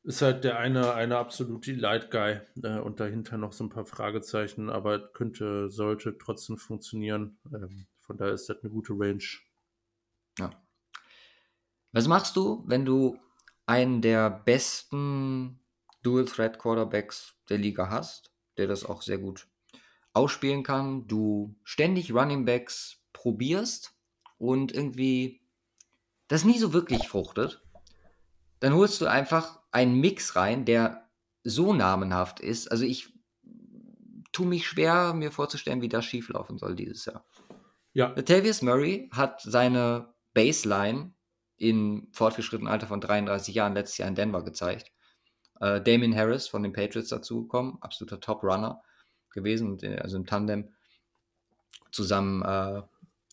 ist 0.04 0.22
halt 0.22 0.44
der 0.46 0.58
eine, 0.58 0.94
eine 0.94 1.18
absolute 1.18 1.74
Light-Guy 1.74 2.40
äh, 2.64 2.80
und 2.80 3.00
dahinter 3.00 3.38
noch 3.38 3.52
so 3.52 3.66
ein 3.66 3.70
paar 3.70 3.86
Fragezeichen, 3.86 4.70
aber 4.70 5.00
könnte, 5.00 5.70
sollte 5.70 6.18
trotzdem 6.18 6.58
funktionieren. 6.58 7.38
Ähm, 7.54 7.88
von 8.00 8.18
daher 8.18 8.34
ist 8.34 8.48
das 8.48 8.62
eine 8.62 8.72
gute 8.72 8.94
Range. 8.94 9.24
Ja. 10.40 10.52
Was 11.92 12.08
machst 12.08 12.38
du, 12.38 12.64
wenn 12.68 12.86
du 12.86 13.20
einen 13.66 14.02
der 14.02 14.30
besten 14.30 15.60
Dual-Threat-Quarterbacks 16.04 17.36
der 17.50 17.58
Liga 17.58 17.90
hast, 17.90 18.32
der 18.58 18.68
das 18.68 18.86
auch 18.86 19.02
sehr 19.02 19.18
gut 19.18 19.48
ausspielen 20.14 20.64
kann, 20.64 21.08
du 21.08 21.56
ständig 21.64 22.14
Running 22.14 22.46
Backs 22.46 23.02
probierst 23.14 23.94
und 24.38 24.72
irgendwie 24.72 25.42
das 26.28 26.44
nie 26.44 26.58
so 26.58 26.74
wirklich 26.74 27.08
fruchtet, 27.08 27.62
dann 28.60 28.74
holst 28.74 29.00
du 29.02 29.06
einfach 29.06 29.60
einen 29.72 30.00
Mix 30.00 30.36
rein, 30.36 30.66
der 30.66 31.10
so 31.44 31.74
namenhaft 31.74 32.40
ist. 32.40 32.72
Also 32.72 32.84
ich 32.84 33.14
tue 34.32 34.48
mich 34.48 34.68
schwer, 34.68 35.14
mir 35.14 35.32
vorzustellen, 35.32 35.82
wie 35.82 35.90
das 35.90 36.06
schieflaufen 36.06 36.58
soll 36.58 36.76
dieses 36.76 37.06
Jahr. 37.06 37.26
Ja. 37.94 38.14
Latavius 38.16 38.62
Murray 38.62 39.10
hat 39.12 39.42
seine 39.42 40.14
Baseline 40.34 41.14
in 41.58 42.08
fortgeschrittenem 42.12 42.72
Alter 42.72 42.88
von 42.88 43.02
33 43.02 43.56
Jahren 43.56 43.74
letztes 43.74 43.98
Jahr 43.98 44.10
in 44.10 44.16
Denver 44.16 44.44
gezeigt. 44.44 44.92
Äh, 45.60 45.82
Damien 45.82 46.16
Harris 46.16 46.48
von 46.48 46.64
den 46.64 46.74
Patriots 46.74 47.10
dazugekommen, 47.10 47.78
absoluter 47.82 48.20
Top-Runner 48.20 48.82
gewesen, 49.32 49.80
äh, 49.82 49.98
also 49.98 50.18
im 50.18 50.26
Tandem 50.26 50.74
zusammen 51.92 52.42
äh, 52.44 52.82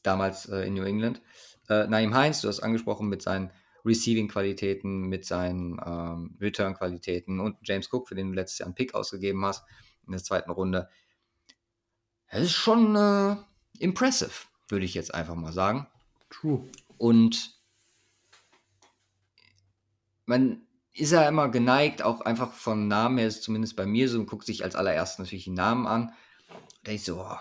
damals 0.03 0.47
äh, 0.47 0.67
in 0.67 0.75
New 0.75 0.85
England. 0.85 1.21
Äh, 1.69 1.87
Naim 1.87 2.15
Heinz, 2.15 2.41
du 2.41 2.49
hast 2.49 2.61
angesprochen 2.61 3.09
mit 3.09 3.23
seinen 3.23 3.51
Receiving-Qualitäten, 3.85 5.09
mit 5.09 5.27
seinen 5.27 5.79
ähm, 5.85 6.37
Return-Qualitäten 6.41 7.41
und 7.41 7.57
James 7.63 7.93
Cook, 7.93 8.09
für 8.09 8.15
den 8.15 8.29
du 8.29 8.35
letztes 8.35 8.59
Jahr 8.59 8.67
einen 8.67 8.75
Pick 8.75 8.95
ausgegeben 8.95 9.45
hast 9.45 9.65
in 10.07 10.13
der 10.13 10.23
zweiten 10.23 10.51
Runde. 10.51 10.89
Das 12.31 12.43
ist 12.43 12.53
schon 12.53 12.97
äh, 12.97 13.37
impressive, 13.79 14.33
würde 14.69 14.85
ich 14.85 14.95
jetzt 14.95 15.15
einfach 15.15 15.35
mal 15.35 15.53
sagen. 15.53 15.87
True. 16.31 16.67
Und 16.97 17.61
man 20.25 20.67
ist 20.95 21.11
ja 21.11 21.29
immer 21.29 21.49
geneigt, 21.49 22.03
auch 22.03 22.21
einfach 22.21 22.53
vom 22.53 22.87
Namen 22.87 23.19
her, 23.19 23.27
ist 23.27 23.43
zumindest 23.43 23.77
bei 23.77 23.85
mir 23.85 24.09
so, 24.09 24.19
und 24.19 24.27
guckt 24.27 24.47
sich 24.47 24.63
als 24.63 24.77
allererstes 24.77 25.19
natürlich 25.19 25.45
den 25.45 25.55
Namen 25.55 25.87
an. 25.87 26.13
Da 26.85 26.93
ich 26.93 27.05
so, 27.05 27.21
oh, 27.21 27.37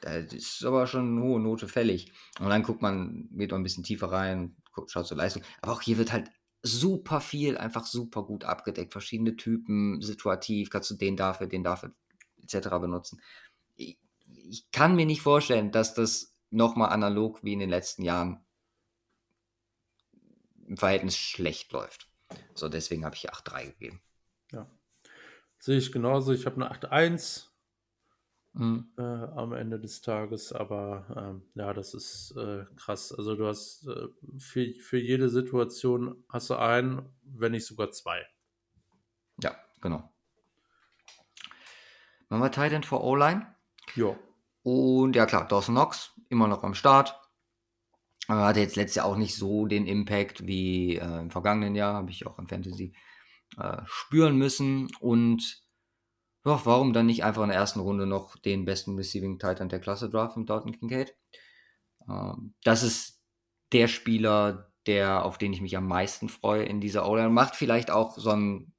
das 0.00 0.32
ist 0.32 0.64
aber 0.64 0.86
schon 0.86 1.16
eine 1.16 1.22
hohe 1.22 1.40
Note 1.40 1.68
fällig. 1.68 2.12
Und 2.40 2.48
dann 2.48 2.62
guckt 2.62 2.82
man, 2.82 3.28
geht 3.32 3.52
man 3.52 3.60
ein 3.60 3.64
bisschen 3.64 3.84
tiefer 3.84 4.10
rein, 4.10 4.56
schaut 4.86 5.06
zur 5.06 5.16
Leistung. 5.16 5.42
Aber 5.62 5.72
auch 5.72 5.82
hier 5.82 5.98
wird 5.98 6.12
halt 6.12 6.30
super 6.62 7.20
viel, 7.20 7.56
einfach 7.56 7.86
super 7.86 8.24
gut 8.24 8.44
abgedeckt. 8.44 8.92
Verschiedene 8.92 9.36
Typen, 9.36 10.02
situativ, 10.02 10.70
kannst 10.70 10.90
du 10.90 10.94
den 10.94 11.16
dafür, 11.16 11.46
den 11.46 11.62
dafür, 11.62 11.92
etc. 12.42 12.68
benutzen. 12.80 13.20
Ich, 13.76 13.96
ich 14.26 14.70
kann 14.72 14.96
mir 14.96 15.06
nicht 15.06 15.22
vorstellen, 15.22 15.70
dass 15.70 15.94
das 15.94 16.34
nochmal 16.50 16.90
analog 16.90 17.44
wie 17.44 17.52
in 17.52 17.60
den 17.60 17.70
letzten 17.70 18.02
Jahren 18.02 18.40
im 20.66 20.76
Verhältnis 20.76 21.16
schlecht 21.16 21.72
läuft. 21.72 22.09
So, 22.54 22.68
deswegen 22.68 23.04
habe 23.04 23.14
ich 23.14 23.22
hier 23.22 23.32
8,3 23.32 23.66
gegeben. 23.66 24.00
Ja. 24.52 24.66
Sehe 25.58 25.78
ich 25.78 25.92
genauso. 25.92 26.32
Ich 26.32 26.46
habe 26.46 26.56
eine 26.56 26.72
8,1 26.72 27.46
mhm. 28.52 28.92
äh, 28.96 29.02
am 29.02 29.52
Ende 29.52 29.78
des 29.78 30.00
Tages, 30.00 30.52
aber 30.52 31.06
ähm, 31.16 31.42
ja, 31.54 31.72
das 31.72 31.94
ist 31.94 32.34
äh, 32.36 32.64
krass. 32.76 33.12
Also 33.12 33.36
du 33.36 33.46
hast 33.46 33.86
äh, 33.86 34.08
für, 34.38 34.72
für 34.80 34.98
jede 34.98 35.28
Situation 35.28 36.24
hast 36.28 36.50
du 36.50 36.54
einen, 36.56 37.08
wenn 37.22 37.52
nicht 37.52 37.66
sogar 37.66 37.90
zwei. 37.90 38.26
Ja, 39.42 39.56
genau. 39.80 40.12
Machen 42.28 42.42
wir 42.42 42.52
Titan 42.52 42.82
for 42.82 43.02
O-Line. 43.02 43.54
Ja. 43.96 44.16
Und 44.62 45.16
ja 45.16 45.26
klar, 45.26 45.48
Dawson 45.48 45.74
Knox 45.74 46.12
immer 46.28 46.46
noch 46.46 46.62
am 46.62 46.74
Start. 46.74 47.19
Aber 48.30 48.46
hatte 48.46 48.60
jetzt 48.60 48.76
letztes 48.76 48.94
Jahr 48.94 49.06
auch 49.06 49.16
nicht 49.16 49.34
so 49.34 49.66
den 49.66 49.88
Impact 49.88 50.46
wie 50.46 50.94
äh, 50.94 51.18
im 51.18 51.32
vergangenen 51.32 51.74
Jahr, 51.74 51.94
habe 51.94 52.12
ich 52.12 52.28
auch 52.28 52.38
in 52.38 52.46
Fantasy 52.46 52.92
äh, 53.58 53.78
spüren 53.86 54.36
müssen. 54.36 54.86
Und 55.00 55.64
ja, 56.44 56.64
warum 56.64 56.92
dann 56.92 57.06
nicht 57.06 57.24
einfach 57.24 57.42
in 57.42 57.48
der 57.48 57.58
ersten 57.58 57.80
Runde 57.80 58.06
noch 58.06 58.36
den 58.36 58.64
besten 58.64 58.94
Receiving 58.94 59.40
Titan 59.40 59.68
der 59.68 59.80
Klasse 59.80 60.08
draften, 60.08 60.46
Dalton 60.46 60.78
Kincaid? 60.78 61.16
Ähm, 62.08 62.54
das 62.62 62.84
ist 62.84 63.20
der 63.72 63.88
Spieler, 63.88 64.72
der, 64.86 65.24
auf 65.24 65.36
den 65.36 65.52
ich 65.52 65.60
mich 65.60 65.76
am 65.76 65.88
meisten 65.88 66.28
freue 66.28 66.62
in 66.62 66.80
dieser 66.80 67.08
O-Line. 67.08 67.30
Macht 67.30 67.56
vielleicht 67.56 67.90
auch 67.90 68.16
so 68.16 68.30
ein, 68.30 68.72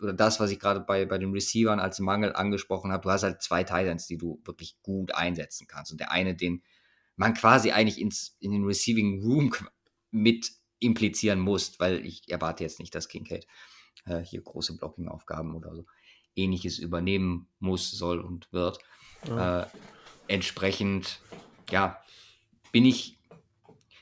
oder 0.00 0.12
das, 0.12 0.38
was 0.38 0.52
ich 0.52 0.60
gerade 0.60 0.78
bei, 0.78 1.04
bei 1.04 1.18
den 1.18 1.32
Receivern 1.32 1.80
als 1.80 1.98
Mangel 1.98 2.32
angesprochen 2.32 2.92
habe. 2.92 3.02
Du 3.02 3.10
hast 3.10 3.24
halt 3.24 3.42
zwei 3.42 3.64
Titans, 3.64 4.06
die 4.06 4.18
du 4.18 4.40
wirklich 4.44 4.80
gut 4.82 5.12
einsetzen 5.16 5.66
kannst. 5.66 5.90
Und 5.90 5.98
der 5.98 6.12
eine, 6.12 6.36
den 6.36 6.62
man 7.16 7.34
quasi 7.34 7.70
eigentlich 7.70 8.00
ins, 8.00 8.36
in 8.40 8.52
den 8.52 8.64
Receiving 8.64 9.22
Room 9.22 9.52
mit 10.10 10.50
implizieren 10.80 11.40
muss, 11.40 11.78
weil 11.78 12.04
ich 12.04 12.28
erwarte 12.28 12.64
jetzt 12.64 12.78
nicht, 12.78 12.94
dass 12.94 13.08
Kincaid 13.08 13.46
äh, 14.04 14.20
hier 14.20 14.42
große 14.42 14.76
Blocking-Aufgaben 14.76 15.54
oder 15.54 15.74
so 15.74 15.86
ähnliches 16.36 16.78
übernehmen 16.78 17.48
muss, 17.58 17.90
soll 17.90 18.20
und 18.20 18.52
wird. 18.52 18.78
Ja. 19.28 19.62
Äh, 19.62 19.66
entsprechend, 20.28 21.20
ja, 21.70 22.02
bin 22.72 22.84
ich, 22.84 23.18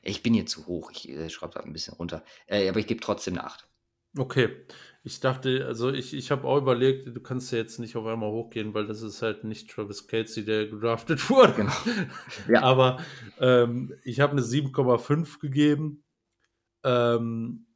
ich 0.03 0.23
bin 0.23 0.35
hier 0.35 0.47
zu 0.47 0.67
hoch, 0.67 0.91
ich 0.91 1.09
äh, 1.09 1.31
schreibe 1.31 1.55
da 1.55 1.61
ein 1.61 1.73
bisschen 1.73 1.95
runter, 1.95 2.25
äh, 2.47 2.69
aber 2.69 2.81
ich 2.81 2.87
gebe 2.87 3.01
trotzdem 3.01 3.35
eine 3.35 3.45
8. 3.45 3.69
Okay, 4.17 4.67
ich 5.05 5.21
dachte, 5.21 5.67
also 5.67 5.91
ich, 5.91 6.15
ich 6.15 6.31
habe 6.31 6.47
auch 6.47 6.59
überlegt, 6.59 7.07
du 7.07 7.21
kannst 7.21 7.51
ja 7.53 7.59
jetzt 7.59 7.79
nicht 7.79 7.97
auf 7.97 8.07
einmal 8.07 8.31
hochgehen, 8.31 8.75
weil 8.75 8.87
das 8.87 9.03
ist 9.03 9.23
halt 9.23 9.45
nicht 9.45 9.71
Travis 9.71 10.07
Casey, 10.07 10.45
der 10.45 10.67
gedraftet 10.69 11.29
wurde. 11.31 11.55
Genau. 11.55 11.73
Ja. 12.49 12.63
Aber 12.63 13.01
ähm, 13.41 13.95
ich 14.05 14.21
habe 14.21 14.33
eine 14.33 14.43
7,5 14.43 15.41
gegeben. 15.41 16.05
Ähm, 16.85 17.67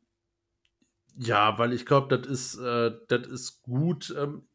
Ja, 1.19 1.59
weil 1.59 1.73
ich 1.73 1.87
glaube, 1.87 2.17
das 2.17 2.27
ist, 2.27 2.59
äh, 2.59 2.93
das 3.09 3.27
ist 3.27 3.63
gut. 3.63 4.15
Ähm, 4.17 4.49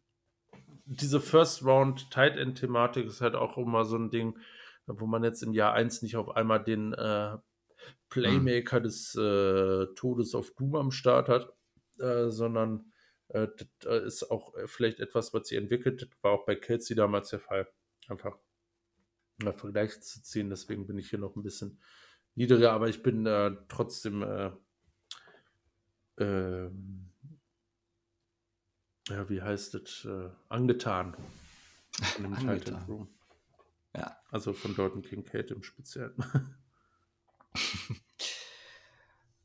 diese 0.85 1.19
First 1.21 1.63
Round 1.65 2.11
Tight 2.11 2.37
End 2.37 2.59
Thematik 2.59 3.05
ist 3.07 3.21
halt 3.21 3.35
auch 3.35 3.57
immer 3.57 3.85
so 3.85 3.97
ein 3.97 4.09
Ding, 4.11 4.37
wo 4.87 5.07
man 5.07 5.23
jetzt 5.23 5.43
im 5.43 5.53
Jahr 5.53 5.73
1 5.73 6.01
nicht 6.03 6.17
auf 6.17 6.29
einmal 6.35 6.63
den 6.63 6.93
äh, 6.93 7.37
Playmaker 8.09 8.79
mhm. 8.79 8.83
des 8.83 9.15
äh, 9.15 9.87
Todes 9.95 10.35
auf 10.35 10.51
Doom 10.51 10.75
am 10.75 10.91
Start 10.91 11.29
hat, 11.29 11.53
äh, 12.01 12.29
sondern 12.29 12.91
äh, 13.29 13.47
das 13.79 14.03
ist 14.03 14.31
auch 14.31 14.53
vielleicht 14.65 14.99
etwas, 14.99 15.33
was 15.33 15.47
sie 15.47 15.55
entwickelt. 15.55 16.01
Das 16.01 16.09
war 16.21 16.31
auch 16.31 16.45
bei 16.45 16.55
Kelsey 16.55 16.95
damals 16.95 17.29
der 17.29 17.39
Fall. 17.39 17.67
Einfach 18.07 18.37
mal 19.43 19.53
Vergleich 19.53 20.01
zu 20.01 20.21
ziehen. 20.21 20.49
Deswegen 20.49 20.87
bin 20.87 20.97
ich 20.97 21.09
hier 21.09 21.19
noch 21.19 21.35
ein 21.35 21.43
bisschen 21.43 21.79
niedriger, 22.35 22.73
aber 22.73 22.89
ich 22.89 23.03
bin 23.03 23.25
äh, 23.25 23.55
trotzdem 23.67 24.23
äh, 24.23 24.51
ähm, 26.19 27.11
ja, 29.07 29.29
wie 29.29 29.41
heißt 29.41 30.05
äh, 30.05 30.29
angetan 30.49 31.15
von 31.91 32.23
dem 32.23 32.33
angetan. 32.35 32.83
Room. 32.85 33.07
Ja. 33.95 34.17
Also 34.29 34.53
von 34.53 34.75
Dalton 34.75 35.01
Kincaid 35.01 35.51
im 35.51 35.63
Speziellen. 35.63 36.15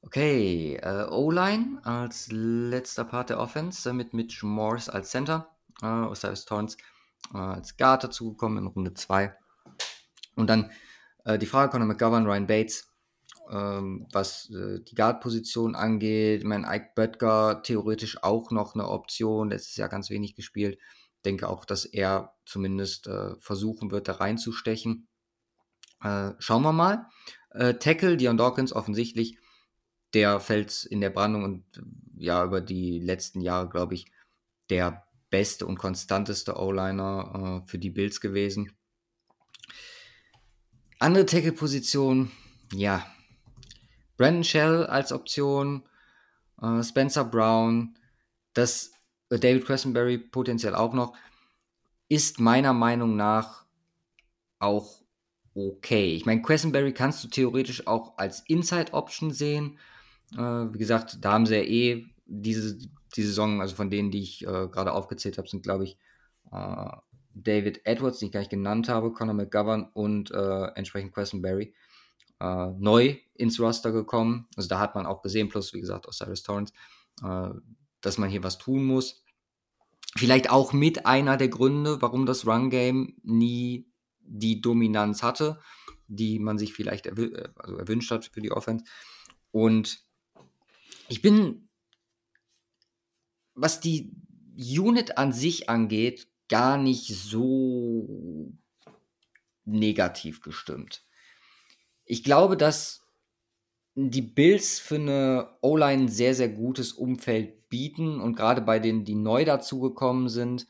okay, 0.06 0.76
äh, 0.76 1.06
O-Line 1.10 1.80
als 1.82 2.28
letzter 2.30 3.04
Part 3.04 3.30
der 3.30 3.40
Offense 3.40 3.92
mit 3.92 4.14
Mitch 4.14 4.46
Morse 4.46 4.92
als 4.92 5.10
Center, 5.10 5.50
äh, 5.82 5.86
Osiris 5.86 6.44
Torrance 6.44 6.78
äh, 7.34 7.38
als 7.38 7.76
Guard 7.76 8.04
dazugekommen 8.04 8.58
in 8.58 8.66
Runde 8.66 8.94
2. 8.94 9.36
Und 10.36 10.48
dann 10.48 10.70
äh, 11.24 11.38
die 11.38 11.46
Frage 11.46 11.72
Conor 11.72 11.88
McGovern, 11.88 12.26
Ryan 12.26 12.46
Bates, 12.46 12.88
ähm, 13.50 14.06
was 14.12 14.50
äh, 14.50 14.80
die 14.80 14.94
Guard-Position 14.94 15.74
angeht. 15.74 16.40
Ich 16.40 16.46
meine, 16.46 16.66
Ike 16.68 16.90
Böttger 16.94 17.62
theoretisch 17.62 18.22
auch 18.22 18.50
noch 18.50 18.74
eine 18.74 18.88
Option. 18.88 19.50
Letztes 19.50 19.76
Jahr 19.76 19.88
ganz 19.88 20.10
wenig 20.10 20.34
gespielt. 20.34 20.78
Denke 21.24 21.48
auch, 21.48 21.64
dass 21.64 21.84
er 21.84 22.34
zumindest 22.44 23.08
äh, 23.08 23.34
versuchen 23.40 23.90
wird, 23.90 24.08
da 24.08 24.12
reinzustechen. 24.12 25.08
Äh, 26.02 26.32
schauen 26.38 26.62
wir 26.62 26.72
mal. 26.72 27.06
Äh, 27.50 27.74
Tackle, 27.74 28.16
Dion 28.16 28.36
Dawkins 28.36 28.72
offensichtlich, 28.72 29.38
der 30.16 30.40
fällt 30.40 30.86
in 30.86 31.02
der 31.02 31.10
Brandung 31.10 31.44
und 31.44 31.64
ja, 32.16 32.42
über 32.42 32.62
die 32.62 32.98
letzten 32.98 33.42
Jahre, 33.42 33.68
glaube 33.68 33.92
ich, 33.92 34.06
der 34.70 35.06
beste 35.28 35.66
und 35.66 35.76
konstanteste 35.76 36.56
O-Liner 36.56 37.62
äh, 37.62 37.68
für 37.68 37.78
die 37.78 37.90
Bills 37.90 38.22
gewesen. 38.22 38.72
Andere 40.98 41.26
Tackle-Position, 41.26 42.30
ja, 42.72 43.06
Brandon 44.16 44.42
Shell 44.42 44.86
als 44.86 45.12
Option, 45.12 45.86
äh, 46.62 46.82
Spencer 46.82 47.26
Brown, 47.26 47.98
das 48.54 48.92
äh, 49.28 49.38
David 49.38 49.66
Cressenberry 49.66 50.16
potenziell 50.16 50.74
auch 50.74 50.94
noch, 50.94 51.14
ist 52.08 52.40
meiner 52.40 52.72
Meinung 52.72 53.16
nach 53.16 53.66
auch 54.58 55.02
okay. 55.54 56.14
Ich 56.14 56.24
meine, 56.24 56.40
Cressenberry 56.40 56.94
kannst 56.94 57.22
du 57.22 57.28
theoretisch 57.28 57.86
auch 57.86 58.16
als 58.16 58.40
Inside-Option 58.46 59.30
sehen. 59.30 59.78
Äh, 60.32 60.72
wie 60.72 60.78
gesagt, 60.78 61.18
da 61.20 61.32
haben 61.32 61.46
sie 61.46 61.56
ja 61.56 61.62
eh 61.62 62.06
diese, 62.26 62.78
die 63.16 63.22
Saison, 63.22 63.60
also 63.60 63.74
von 63.74 63.90
denen, 63.90 64.10
die 64.10 64.22
ich 64.22 64.42
äh, 64.42 64.68
gerade 64.68 64.92
aufgezählt 64.92 65.38
habe, 65.38 65.48
sind, 65.48 65.62
glaube 65.62 65.84
ich, 65.84 65.98
äh, 66.52 66.90
David 67.34 67.82
Edwards, 67.84 68.18
den 68.18 68.26
ich 68.26 68.32
gar 68.32 68.40
nicht 68.40 68.50
genannt 68.50 68.88
habe, 68.88 69.12
Conor 69.12 69.34
McGovern 69.34 69.90
und 69.92 70.30
äh, 70.30 70.64
entsprechend 70.74 71.12
Cressenberry 71.12 71.74
äh, 72.40 72.66
neu 72.78 73.16
ins 73.34 73.60
Roster 73.60 73.92
gekommen. 73.92 74.48
Also 74.56 74.68
da 74.68 74.78
hat 74.78 74.94
man 74.94 75.06
auch 75.06 75.22
gesehen, 75.22 75.48
plus 75.48 75.72
wie 75.74 75.80
gesagt 75.80 76.08
Osiris 76.08 76.42
Torrance, 76.42 76.72
äh, 77.22 77.50
dass 78.00 78.18
man 78.18 78.30
hier 78.30 78.42
was 78.42 78.58
tun 78.58 78.84
muss. 78.84 79.22
Vielleicht 80.16 80.50
auch 80.50 80.72
mit 80.72 81.04
einer 81.04 81.36
der 81.36 81.48
Gründe, 81.48 82.00
warum 82.00 82.24
das 82.24 82.46
Run-Game 82.46 83.16
nie 83.22 83.86
die 84.20 84.62
Dominanz 84.62 85.22
hatte, 85.22 85.60
die 86.08 86.38
man 86.38 86.56
sich 86.56 86.72
vielleicht 86.72 87.06
erw 87.06 87.50
also 87.56 87.76
erwünscht 87.76 88.10
hat 88.10 88.24
für 88.24 88.40
die 88.40 88.52
Offense. 88.52 88.84
Und 89.50 90.05
ich 91.08 91.22
bin, 91.22 91.68
was 93.54 93.80
die 93.80 94.12
Unit 94.56 95.18
an 95.18 95.32
sich 95.32 95.68
angeht, 95.68 96.28
gar 96.48 96.76
nicht 96.76 97.08
so 97.08 98.52
negativ 99.64 100.40
gestimmt. 100.42 101.04
Ich 102.04 102.22
glaube, 102.22 102.56
dass 102.56 103.06
die 103.94 104.22
Bills 104.22 104.78
für 104.78 104.96
eine 104.96 105.58
O-Line 105.62 106.04
ein 106.04 106.08
sehr, 106.08 106.34
sehr 106.34 106.50
gutes 106.50 106.92
Umfeld 106.92 107.68
bieten 107.68 108.20
und 108.20 108.36
gerade 108.36 108.60
bei 108.60 108.78
denen, 108.78 109.04
die 109.04 109.14
neu 109.14 109.44
dazugekommen 109.44 110.28
sind, 110.28 110.66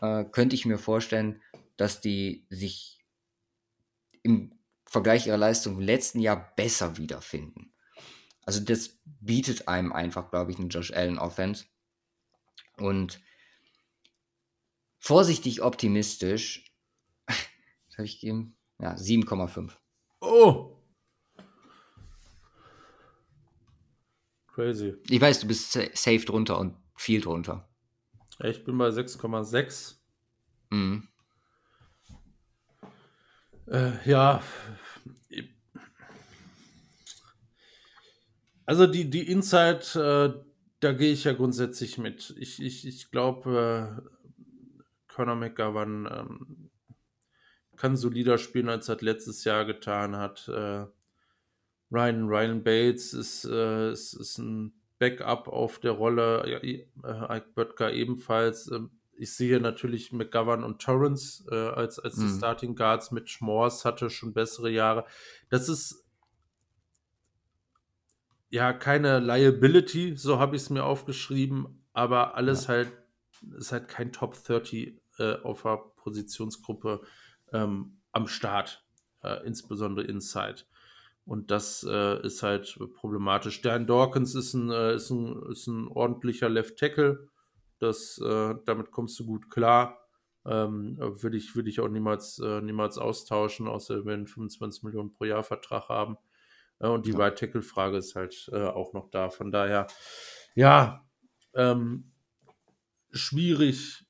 äh, 0.00 0.24
könnte 0.24 0.54
ich 0.54 0.66
mir 0.66 0.78
vorstellen, 0.78 1.42
dass 1.76 2.00
die 2.00 2.46
sich 2.50 2.98
im 4.22 4.52
Vergleich 4.84 5.26
ihrer 5.26 5.38
Leistung 5.38 5.74
im 5.74 5.80
letzten 5.80 6.20
Jahr 6.20 6.52
besser 6.54 6.98
wiederfinden. 6.98 7.69
Also 8.50 8.64
das 8.64 8.98
bietet 9.04 9.68
einem 9.68 9.92
einfach, 9.92 10.28
glaube 10.28 10.50
ich, 10.50 10.58
einen 10.58 10.70
Josh 10.70 10.92
Allen 10.92 11.20
Offense. 11.20 11.66
Und 12.78 13.20
vorsichtig 14.98 15.62
optimistisch, 15.62 16.74
was 17.28 17.96
habe 17.96 18.06
ich 18.06 18.18
gegeben? 18.18 18.56
Ja, 18.80 18.94
7,5. 18.94 19.70
Oh! 20.20 20.82
Crazy. 24.48 24.96
Ich 25.08 25.20
weiß, 25.20 25.38
du 25.38 25.46
bist 25.46 25.70
safe 25.70 26.24
drunter 26.24 26.58
und 26.58 26.74
viel 26.96 27.20
drunter. 27.20 27.68
Ich 28.42 28.64
bin 28.64 28.76
bei 28.76 28.88
6,6. 28.88 29.94
Mhm. 30.70 31.06
Äh, 33.68 34.10
ja. 34.10 34.42
Also 38.70 38.86
die, 38.86 39.10
die 39.10 39.28
Inside, 39.28 39.80
äh, 39.98 40.44
da 40.78 40.92
gehe 40.92 41.12
ich 41.12 41.24
ja 41.24 41.32
grundsätzlich 41.32 41.98
mit. 41.98 42.36
Ich, 42.38 42.62
ich, 42.62 42.86
ich 42.86 43.10
glaube, 43.10 44.00
äh, 44.00 45.12
Conor 45.12 45.34
McGovern 45.34 46.08
ähm, 46.08 46.70
kann 47.76 47.96
solider 47.96 48.38
spielen, 48.38 48.68
als 48.68 48.88
er 48.88 48.98
letztes 49.00 49.42
Jahr 49.42 49.64
getan 49.64 50.14
hat. 50.14 50.46
Äh, 50.46 50.86
Ryan, 51.90 52.28
Ryan 52.28 52.62
Bates 52.62 53.12
ist, 53.12 53.44
äh, 53.44 53.90
ist, 53.90 54.12
ist 54.12 54.38
ein 54.38 54.72
Backup 55.00 55.48
auf 55.48 55.80
der 55.80 55.90
Rolle. 55.90 56.48
Ja, 56.48 56.58
äh, 56.58 57.38
Ike 57.38 57.48
Böttger 57.56 57.92
ebenfalls. 57.92 58.70
Ähm, 58.70 58.90
ich 59.18 59.32
sehe 59.32 59.58
natürlich 59.58 60.12
McGovern 60.12 60.62
und 60.62 60.80
Torrance 60.80 61.44
äh, 61.50 61.56
als, 61.56 61.98
als 61.98 62.18
mhm. 62.18 62.28
die 62.28 62.36
Starting 62.36 62.76
Guards 62.76 63.10
mit 63.10 63.30
Schmors 63.30 63.84
hatte 63.84 64.10
schon 64.10 64.32
bessere 64.32 64.70
Jahre. 64.70 65.06
Das 65.48 65.68
ist 65.68 66.04
ja 68.50 68.72
keine 68.72 69.20
Liability, 69.20 70.16
so 70.16 70.38
habe 70.38 70.56
ich 70.56 70.62
es 70.62 70.70
mir 70.70 70.84
aufgeschrieben, 70.84 71.84
aber 71.92 72.34
alles 72.34 72.64
ja. 72.64 72.74
halt 72.74 72.92
ist 73.56 73.72
halt 73.72 73.88
kein 73.88 74.12
Top 74.12 74.36
30 74.44 75.00
äh, 75.18 75.36
auf 75.42 75.62
der 75.62 75.78
Positionsgruppe 75.96 77.00
ähm, 77.52 78.00
am 78.12 78.26
Start, 78.26 78.84
äh, 79.22 79.46
insbesondere 79.46 80.04
Inside. 80.06 80.64
Und 81.24 81.50
das 81.50 81.86
äh, 81.88 82.20
ist 82.26 82.42
halt 82.42 82.78
problematisch. 82.94 83.62
Dan 83.62 83.86
Dawkins 83.86 84.34
ist 84.34 84.54
ein, 84.54 84.70
äh, 84.70 84.94
ist 84.94 85.10
ein, 85.10 85.42
ist 85.50 85.66
ein 85.68 85.88
ordentlicher 85.88 86.48
Left 86.48 86.78
Tackle. 86.78 87.28
Das, 87.78 88.18
äh, 88.18 88.54
damit 88.66 88.90
kommst 88.90 89.18
du 89.20 89.26
gut 89.26 89.50
klar. 89.50 89.98
Ähm, 90.44 90.96
würde 90.98 91.36
ich, 91.36 91.54
würd 91.54 91.68
ich 91.68 91.80
auch 91.80 91.88
niemals, 91.88 92.38
äh, 92.38 92.62
niemals 92.62 92.98
austauschen, 92.98 93.68
außer 93.68 93.98
wenn 93.98 94.06
wir 94.06 94.14
einen 94.14 94.26
25 94.26 94.82
Millionen 94.82 95.12
pro 95.12 95.24
Jahr 95.24 95.42
Vertrag 95.42 95.88
haben. 95.88 96.16
Äh, 96.80 96.88
und 96.88 97.06
die 97.06 97.12
ja. 97.12 97.18
Right 97.18 97.38
Tackle 97.38 97.62
Frage 97.62 97.96
ist 97.96 98.16
halt 98.16 98.50
auch 98.52 98.92
noch 98.92 99.10
da. 99.10 99.30
Von 99.30 99.52
daher, 99.52 99.86
ja, 100.54 101.06
ähm, 101.54 102.12
schwierig 103.12 104.04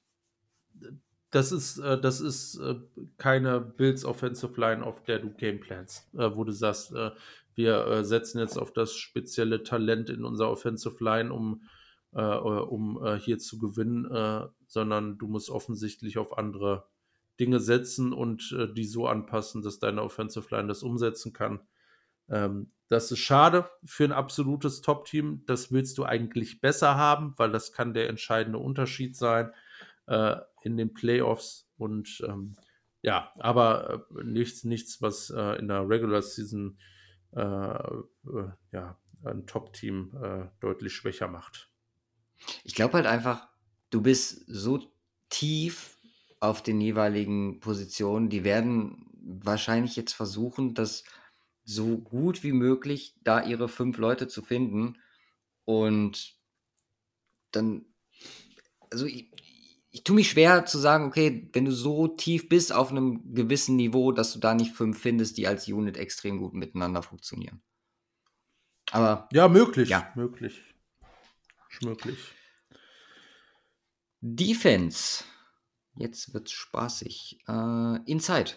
das 1.30 1.52
ist, 1.52 1.78
äh, 1.78 2.00
das 2.00 2.20
ist 2.20 2.58
äh, 2.58 2.76
keine 3.16 3.60
Bills 3.60 4.04
Offensive 4.04 4.60
Line, 4.60 4.84
auf 4.84 5.02
der 5.04 5.20
du 5.20 5.30
Gameplans, 5.30 6.08
äh, 6.14 6.30
wo 6.34 6.44
du 6.44 6.52
sagst, 6.52 6.92
äh, 6.92 7.12
wir 7.54 7.86
äh, 7.86 8.04
setzen 8.04 8.38
jetzt 8.38 8.58
auf 8.58 8.72
das 8.72 8.94
spezielle 8.94 9.62
Talent 9.62 10.10
in 10.10 10.24
unserer 10.24 10.50
Offensive 10.50 11.02
Line, 11.02 11.32
um, 11.32 11.62
äh, 12.12 12.20
um 12.20 13.16
hier 13.18 13.38
zu 13.38 13.58
gewinnen, 13.58 14.50
sondern 14.66 15.18
du 15.18 15.28
musst 15.28 15.50
offensichtlich 15.50 16.18
auf 16.18 16.38
andere 16.38 16.86
Dinge 17.38 17.60
setzen 17.60 18.12
und 18.12 18.56
die 18.76 18.84
so 18.84 19.06
anpassen, 19.06 19.62
dass 19.62 19.78
deine 19.78 20.02
Offensive 20.02 20.46
Line 20.54 20.68
das 20.68 20.82
umsetzen 20.82 21.32
kann. 21.32 21.60
Ähm, 22.30 22.72
das 22.88 23.12
ist 23.12 23.20
schade 23.20 23.70
für 23.84 24.04
ein 24.04 24.12
absolutes 24.12 24.80
Top-Team. 24.80 25.44
Das 25.46 25.70
willst 25.70 25.98
du 25.98 26.04
eigentlich 26.04 26.60
besser 26.60 26.96
haben, 26.96 27.34
weil 27.36 27.52
das 27.52 27.72
kann 27.72 27.94
der 27.94 28.08
entscheidende 28.08 28.58
Unterschied 28.58 29.16
sein 29.16 29.52
äh, 30.06 30.36
in 30.62 30.76
den 30.76 30.92
Playoffs 30.92 31.70
und 31.76 32.22
ähm, 32.26 32.56
ja, 33.02 33.32
aber 33.38 34.06
äh, 34.18 34.24
nichts, 34.24 34.64
nichts, 34.64 35.00
was 35.00 35.30
äh, 35.30 35.58
in 35.58 35.68
der 35.68 35.88
Regular 35.88 36.20
Season 36.20 36.78
äh, 37.32 37.40
äh, 37.40 38.50
ja, 38.72 38.98
ein 39.24 39.46
Top-Team 39.46 40.12
äh, 40.22 40.46
deutlich 40.60 40.92
schwächer 40.92 41.28
macht. 41.28 41.70
Ich 42.64 42.74
glaube 42.74 42.94
halt 42.94 43.06
einfach, 43.06 43.48
du 43.90 44.02
bist 44.02 44.44
so 44.46 44.82
tief 45.28 45.98
auf 46.40 46.62
den 46.62 46.80
jeweiligen 46.80 47.60
Positionen, 47.60 48.30
die 48.30 48.44
werden 48.44 49.06
wahrscheinlich 49.22 49.94
jetzt 49.96 50.14
versuchen, 50.14 50.74
das 50.74 51.04
so 51.70 51.98
gut 51.98 52.42
wie 52.42 52.52
möglich 52.52 53.14
da 53.22 53.44
ihre 53.44 53.68
fünf 53.68 53.98
Leute 53.98 54.26
zu 54.26 54.42
finden. 54.42 54.98
Und 55.64 56.34
dann, 57.52 57.86
also 58.90 59.06
ich, 59.06 59.30
ich 59.90 60.02
tue 60.02 60.16
mich 60.16 60.30
schwer 60.30 60.66
zu 60.66 60.78
sagen, 60.78 61.04
okay, 61.04 61.48
wenn 61.52 61.64
du 61.64 61.72
so 61.72 62.08
tief 62.08 62.48
bist 62.48 62.72
auf 62.72 62.90
einem 62.90 63.34
gewissen 63.34 63.76
Niveau, 63.76 64.10
dass 64.10 64.32
du 64.32 64.40
da 64.40 64.54
nicht 64.54 64.74
fünf 64.74 65.00
findest, 65.00 65.38
die 65.38 65.46
als 65.46 65.68
Unit 65.68 65.96
extrem 65.96 66.38
gut 66.38 66.54
miteinander 66.54 67.02
funktionieren. 67.02 67.62
Aber. 68.90 69.28
Ja, 69.32 69.46
möglich. 69.46 69.90
Ja. 69.90 70.10
Möglich. 70.16 70.60
Möglich. 71.82 72.18
Defense. 74.20 75.22
Jetzt 75.94 76.34
wird's 76.34 76.50
spaßig. 76.50 77.38
Äh, 77.46 78.02
Inside. 78.10 78.54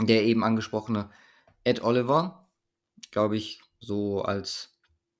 Der 0.00 0.22
eben 0.22 0.44
angesprochene 0.44 1.10
Ed 1.64 1.82
Oliver, 1.82 2.48
glaube 3.10 3.36
ich, 3.36 3.60
so 3.80 4.22
als 4.22 4.78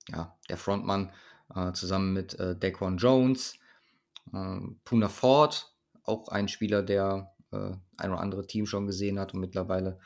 ja, 0.08 0.36
der 0.48 0.56
Frontmann 0.56 1.12
äh, 1.54 1.72
zusammen 1.72 2.12
mit 2.12 2.38
äh, 2.38 2.56
Daquan 2.56 2.96
Jones, 2.96 3.54
äh, 4.32 4.60
Puna 4.84 5.08
Ford, 5.08 5.72
auch 6.04 6.28
ein 6.28 6.48
Spieler, 6.48 6.82
der 6.82 7.32
äh, 7.52 7.72
ein 7.96 8.10
oder 8.10 8.20
andere 8.20 8.46
Team 8.46 8.66
schon 8.66 8.86
gesehen 8.86 9.18
hat 9.18 9.34
und 9.34 9.40
mittlerweile 9.40 9.98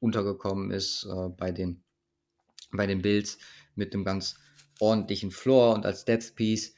untergekommen 0.00 0.70
ist 0.70 1.04
äh, 1.04 1.28
bei, 1.28 1.52
den, 1.52 1.82
bei 2.72 2.86
den 2.86 3.02
Bills 3.02 3.38
mit 3.74 3.94
einem 3.94 4.04
ganz 4.04 4.36
ordentlichen 4.80 5.30
Floor 5.30 5.74
und 5.74 5.86
als 5.86 6.04
Depth 6.04 6.34
Piece. 6.34 6.74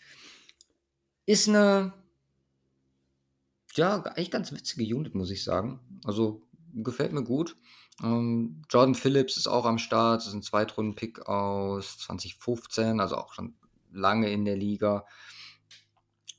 Ist 1.25 1.49
eine, 1.49 1.93
ja, 3.75 4.03
eigentlich 4.03 4.31
ganz 4.31 4.53
witzige 4.53 4.95
Unit, 4.95 5.15
muss 5.15 5.31
ich 5.31 5.43
sagen. 5.43 5.81
Also 6.05 6.47
gefällt 6.75 7.13
mir 7.13 7.25
gut. 7.25 7.57
Ähm, 8.03 8.63
Jordan 8.69 8.95
Phillips 8.95 9.37
ist 9.37 9.47
auch 9.47 9.65
am 9.65 9.79
Start, 9.79 10.21
das 10.21 10.29
ist 10.29 10.35
ein 10.35 10.43
Zweitrunden-Pick 10.43 11.27
aus 11.27 11.99
2015, 11.99 13.01
also 13.01 13.17
auch 13.17 13.33
schon 13.33 13.55
lange 13.91 14.31
in 14.31 14.45
der 14.45 14.57
Liga. 14.57 15.07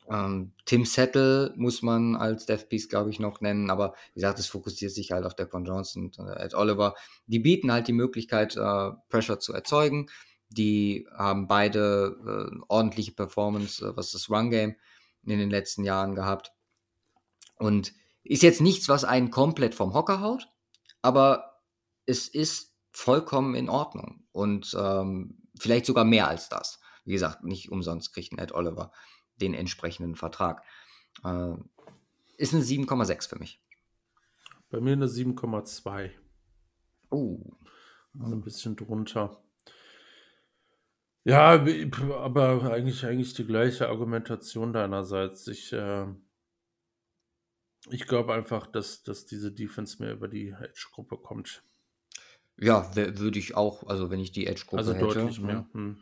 Ähm, 0.10 0.54
Tim 0.66 0.86
Settle 0.86 1.54
muss 1.58 1.82
man 1.82 2.16
als 2.16 2.46
Death 2.46 2.70
Piece, 2.70 2.88
glaube 2.88 3.10
ich, 3.10 3.20
noch 3.20 3.42
nennen, 3.42 3.70
aber 3.70 3.94
wie 4.14 4.22
gesagt, 4.22 4.40
es 4.40 4.48
fokussiert 4.48 4.92
sich 4.92 5.12
halt 5.12 5.26
auf 5.26 5.36
Dequan 5.36 5.66
Johnson 5.66 6.06
und 6.06 6.20
äh, 6.20 6.46
Ed 6.46 6.54
Oliver. 6.54 6.96
Die 7.26 7.40
bieten 7.40 7.72
halt 7.72 7.88
die 7.88 7.94
Möglichkeit, 7.94 8.56
äh, 8.56 8.92
Pressure 9.10 9.40
zu 9.40 9.54
erzeugen. 9.54 10.08
Die 10.50 11.08
haben 11.14 11.48
beide 11.48 12.16
äh, 12.54 12.58
ordentliche 12.70 13.12
Performance, 13.12 13.86
äh, 13.86 13.98
was 13.98 14.12
das 14.12 14.30
Run-Game 14.30 14.76
in 15.26 15.40
den 15.40 15.50
letzten 15.50 15.84
Jahren 15.84 16.16
gehabt. 16.16 16.54
Und 17.58 17.94
ist 18.24 18.44
jetzt 18.44 18.62
nichts, 18.62 18.88
was 18.88 19.04
einen 19.04 19.32
komplett 19.32 19.76
vom 19.76 19.94
Hocker 19.94 20.22
haut, 20.22 20.48
aber 21.02 21.61
es 22.06 22.28
ist 22.28 22.76
vollkommen 22.91 23.56
in 23.56 23.69
Ordnung 23.69 24.26
und 24.32 24.76
ähm, 24.80 25.41
vielleicht 25.60 25.86
sogar 25.86 26.06
mehr 26.06 26.28
als 26.28 26.49
das. 26.49 26.80
Wie 27.06 27.14
gesagt, 27.14 27.44
nicht 27.44 27.72
umsonst 27.72 28.14
kriegt 28.14 28.34
ein 28.34 28.40
Ed 28.40 28.52
Oliver 28.53 28.91
den 29.36 29.53
entsprechenden 29.53 30.15
Vertrag. 30.15 30.64
Äh, 31.24 31.53
ist 32.38 32.53
eine 32.53 32.64
7,6 32.64 33.30
für 33.30 33.40
mich. 33.40 33.61
Bei 34.69 34.80
mir 34.80 34.94
eine 34.94 35.07
7,2. 35.07 36.11
Oh. 37.10 37.40
Also 38.19 38.36
ein 38.36 38.41
bisschen 38.41 38.76
drunter. 38.76 39.41
Ja, 41.24 41.61
aber 42.15 42.72
eigentlich, 42.72 43.06
eigentlich 43.06 43.34
die 43.34 43.45
gleiche 43.45 43.90
Argumentation 43.90 44.74
deinerseits. 44.74 45.48
Ich, 45.48 45.74
äh, 45.74 46.07
ich 47.90 48.08
glaube 48.08 48.34
einfach, 48.34 48.68
dass, 48.68 49.04
dass 49.04 49.26
diese 49.26 49.52
Defense 49.52 50.02
mehr 50.02 50.14
über 50.14 50.28
die 50.28 50.50
Edge-Gruppe 50.50 51.18
kommt. 51.18 51.64
Ja, 52.60 52.96
würde 52.96 53.40
ich 53.40 53.56
auch, 53.56 53.88
also 53.88 54.10
wenn 54.10 54.20
ich 54.20 54.32
die 54.32 54.48
Edge-Gruppe 54.48 54.78
also 54.78 54.94
hätte. 54.94 55.06
Also 55.06 55.20
deutlich 55.20 55.40
mehr. 55.42 55.56
Ja. 55.56 55.70
Hm. 55.74 55.98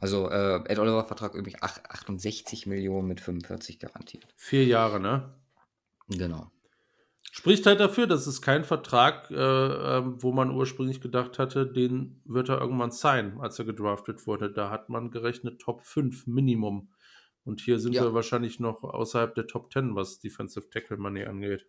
Also 0.00 0.30
äh, 0.30 0.62
Ed 0.66 0.78
Oliver 0.78 1.04
Vertrag 1.04 1.34
übrigens 1.34 1.60
68 1.62 2.66
Millionen 2.66 3.08
mit 3.08 3.20
45 3.20 3.80
garantiert. 3.80 4.26
Vier 4.36 4.64
Jahre, 4.64 5.00
ne? 5.00 5.34
Genau. 6.08 6.50
Spricht 7.32 7.66
halt 7.66 7.80
dafür, 7.80 8.06
dass 8.06 8.26
es 8.26 8.40
kein 8.40 8.64
Vertrag, 8.64 9.30
äh, 9.30 9.34
ähm, 9.34 10.22
wo 10.22 10.32
man 10.32 10.50
ursprünglich 10.50 11.00
gedacht 11.00 11.38
hatte, 11.38 11.66
den 11.66 12.20
wird 12.24 12.48
er 12.48 12.60
irgendwann 12.60 12.90
sein, 12.90 13.38
als 13.40 13.58
er 13.58 13.64
gedraftet 13.64 14.26
wurde. 14.26 14.50
Da 14.50 14.70
hat 14.70 14.88
man 14.88 15.10
gerechnet 15.10 15.60
Top 15.60 15.84
5 15.84 16.26
Minimum. 16.26 16.88
Und 17.48 17.62
hier 17.62 17.80
sind 17.80 17.94
ja. 17.94 18.02
wir 18.02 18.12
wahrscheinlich 18.12 18.60
noch 18.60 18.84
außerhalb 18.84 19.34
der 19.34 19.46
Top 19.46 19.72
10, 19.72 19.96
was 19.96 20.20
Defensive 20.20 20.68
Tackle 20.68 20.98
Money 20.98 21.24
angeht. 21.24 21.66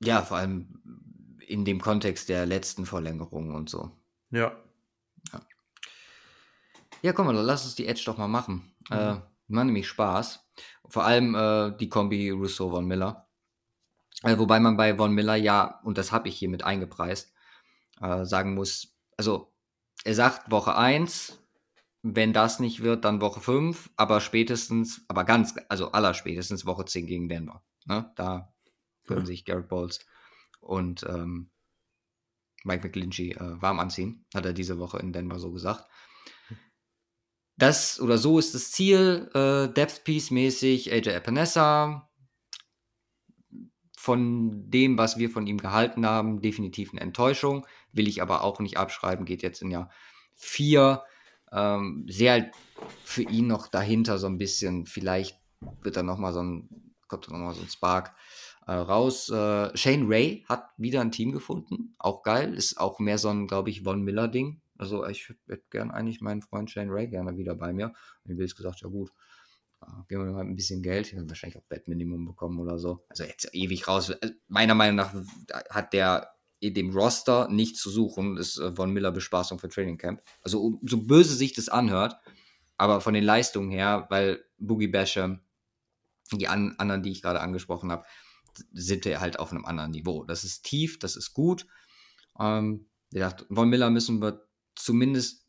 Ja, 0.00 0.20
vor 0.22 0.38
allem 0.38 1.38
in 1.46 1.64
dem 1.64 1.80
Kontext 1.80 2.28
der 2.28 2.44
letzten 2.44 2.86
Verlängerung 2.86 3.54
und 3.54 3.70
so. 3.70 3.92
Ja. 4.30 4.60
Ja, 5.32 5.40
ja 7.02 7.12
komm 7.12 7.26
mal, 7.26 7.36
lass 7.36 7.64
uns 7.64 7.76
die 7.76 7.86
Edge 7.86 8.02
doch 8.04 8.18
mal 8.18 8.26
machen. 8.26 8.74
Mhm. 8.90 8.96
Äh, 8.96 9.14
macht 9.46 9.66
nämlich 9.66 9.86
Spaß. 9.86 10.44
Vor 10.88 11.04
allem 11.04 11.36
äh, 11.36 11.76
die 11.76 11.88
Kombi 11.88 12.30
Russo 12.30 12.68
von 12.68 12.84
Miller. 12.84 13.28
Äh, 14.24 14.36
wobei 14.38 14.58
man 14.58 14.76
bei 14.76 14.96
Von 14.96 15.14
Miller 15.14 15.36
ja, 15.36 15.80
und 15.84 15.98
das 15.98 16.10
habe 16.10 16.28
ich 16.28 16.36
hier 16.36 16.48
mit 16.48 16.64
eingepreist, 16.64 17.32
äh, 18.00 18.24
sagen 18.24 18.54
muss, 18.54 18.98
also 19.16 19.54
er 20.02 20.16
sagt 20.16 20.50
Woche 20.50 20.76
1, 20.76 21.38
wenn 22.02 22.32
das 22.32 22.60
nicht 22.60 22.82
wird, 22.82 23.04
dann 23.04 23.20
Woche 23.20 23.40
5, 23.40 23.90
aber 23.96 24.20
spätestens, 24.20 25.04
aber 25.08 25.24
ganz, 25.24 25.54
also 25.68 25.92
aller 25.92 26.14
spätestens 26.14 26.66
Woche 26.66 26.84
10 26.84 27.06
gegen 27.06 27.28
Denver. 27.28 27.64
Ne? 27.84 28.12
Da 28.16 28.54
können 29.06 29.20
ja. 29.20 29.26
sich 29.26 29.44
Garrett 29.44 29.68
Bowles 29.68 30.00
und 30.60 31.04
ähm, 31.08 31.50
Mike 32.64 32.86
McGlinchey 32.86 33.32
äh, 33.32 33.62
warm 33.62 33.78
anziehen, 33.78 34.24
hat 34.34 34.44
er 34.44 34.52
diese 34.52 34.78
Woche 34.78 34.98
in 34.98 35.12
Denver 35.12 35.38
so 35.38 35.52
gesagt. 35.52 35.88
Das 37.56 38.00
oder 38.00 38.18
so 38.18 38.38
ist 38.38 38.54
das 38.54 38.70
Ziel, 38.70 39.30
äh, 39.32 39.72
Depth 39.72 40.04
Piece 40.04 40.30
mäßig, 40.30 40.92
AJ 40.92 41.08
Epinesa, 41.08 42.10
von 44.06 44.70
dem, 44.70 44.98
was 44.98 45.18
wir 45.18 45.30
von 45.30 45.48
ihm 45.48 45.58
gehalten 45.58 46.06
haben, 46.06 46.40
definitiv 46.40 46.92
eine 46.92 47.00
Enttäuschung. 47.00 47.66
Will 47.90 48.06
ich 48.06 48.22
aber 48.22 48.44
auch 48.44 48.60
nicht 48.60 48.76
abschreiben. 48.76 49.26
Geht 49.26 49.42
jetzt 49.42 49.62
in 49.62 49.70
Jahr 49.72 49.90
4. 50.36 51.02
Ähm, 51.56 52.06
sehr 52.08 52.32
halt 52.32 52.54
für 53.04 53.22
ihn 53.22 53.46
noch 53.46 53.68
dahinter 53.68 54.18
so 54.18 54.26
ein 54.26 54.38
bisschen. 54.38 54.86
Vielleicht 54.86 55.40
wird 55.82 55.96
da 55.96 56.02
nochmal 56.02 56.32
so 56.32 56.42
ein, 56.42 56.68
kommt 57.08 57.26
da 57.26 57.32
nochmal 57.32 57.54
so 57.54 57.62
ein 57.62 57.68
Spark 57.68 58.14
äh, 58.66 58.72
raus. 58.72 59.30
Äh, 59.30 59.76
Shane 59.76 60.06
Ray 60.06 60.44
hat 60.48 60.68
wieder 60.76 61.00
ein 61.00 61.12
Team 61.12 61.32
gefunden. 61.32 61.94
Auch 61.98 62.22
geil. 62.22 62.54
Ist 62.54 62.78
auch 62.78 62.98
mehr 62.98 63.18
so 63.18 63.30
ein, 63.30 63.46
glaube 63.46 63.70
ich, 63.70 63.82
Von 63.82 64.02
Miller-Ding. 64.02 64.60
Also 64.76 65.06
ich 65.06 65.28
hätte 65.48 65.64
gern 65.70 65.90
eigentlich 65.90 66.20
meinen 66.20 66.42
Freund 66.42 66.70
Shane 66.70 66.90
Ray 66.90 67.08
gerne 67.08 67.38
wieder 67.38 67.54
bei 67.54 67.72
mir. 67.72 67.94
Und 68.24 68.32
ich 68.32 68.36
will 68.36 68.46
gesagt, 68.46 68.82
ja 68.82 68.88
gut, 68.88 69.10
geben 70.08 70.26
wir 70.26 70.32
mal 70.32 70.40
ein 70.40 70.56
bisschen 70.56 70.82
Geld, 70.82 71.12
ich 71.12 71.28
wahrscheinlich 71.28 71.58
auch 71.58 71.66
Bettminimum 71.68 72.26
bekommen 72.26 72.58
oder 72.60 72.78
so. 72.78 73.04
Also 73.08 73.24
jetzt 73.24 73.54
ewig 73.54 73.88
raus. 73.88 74.10
Äh, 74.10 74.32
meiner 74.48 74.74
Meinung 74.74 74.96
nach 74.96 75.14
hat 75.70 75.92
der 75.92 76.35
dem 76.60 76.90
Roster 76.90 77.48
nichts 77.48 77.80
zu 77.80 77.90
suchen, 77.90 78.36
ist 78.36 78.58
äh, 78.58 78.72
Von 78.74 78.92
Miller 78.92 79.12
Bespaßung 79.12 79.58
für 79.58 79.68
Training 79.68 79.98
Camp. 79.98 80.22
Also 80.42 80.80
so 80.82 81.02
böse 81.02 81.34
sich 81.34 81.52
das 81.52 81.68
anhört, 81.68 82.16
aber 82.76 83.00
von 83.00 83.14
den 83.14 83.24
Leistungen 83.24 83.70
her, 83.70 84.06
weil 84.10 84.44
Boogie 84.58 84.88
Basham, 84.88 85.40
die 86.32 86.48
an, 86.48 86.74
anderen, 86.78 87.02
die 87.02 87.10
ich 87.10 87.22
gerade 87.22 87.40
angesprochen 87.40 87.92
habe, 87.92 88.04
sind 88.72 89.04
wir 89.04 89.20
halt 89.20 89.38
auf 89.38 89.52
einem 89.52 89.64
anderen 89.64 89.90
Niveau. 89.90 90.24
Das 90.24 90.44
ist 90.44 90.62
tief, 90.62 90.98
das 90.98 91.16
ist 91.16 91.34
gut. 91.34 91.66
Ähm, 92.38 92.86
wie 93.10 93.18
gesagt, 93.18 93.46
Von 93.50 93.68
Miller 93.68 93.90
müssen 93.90 94.20
wir 94.20 94.46
zumindest 94.74 95.46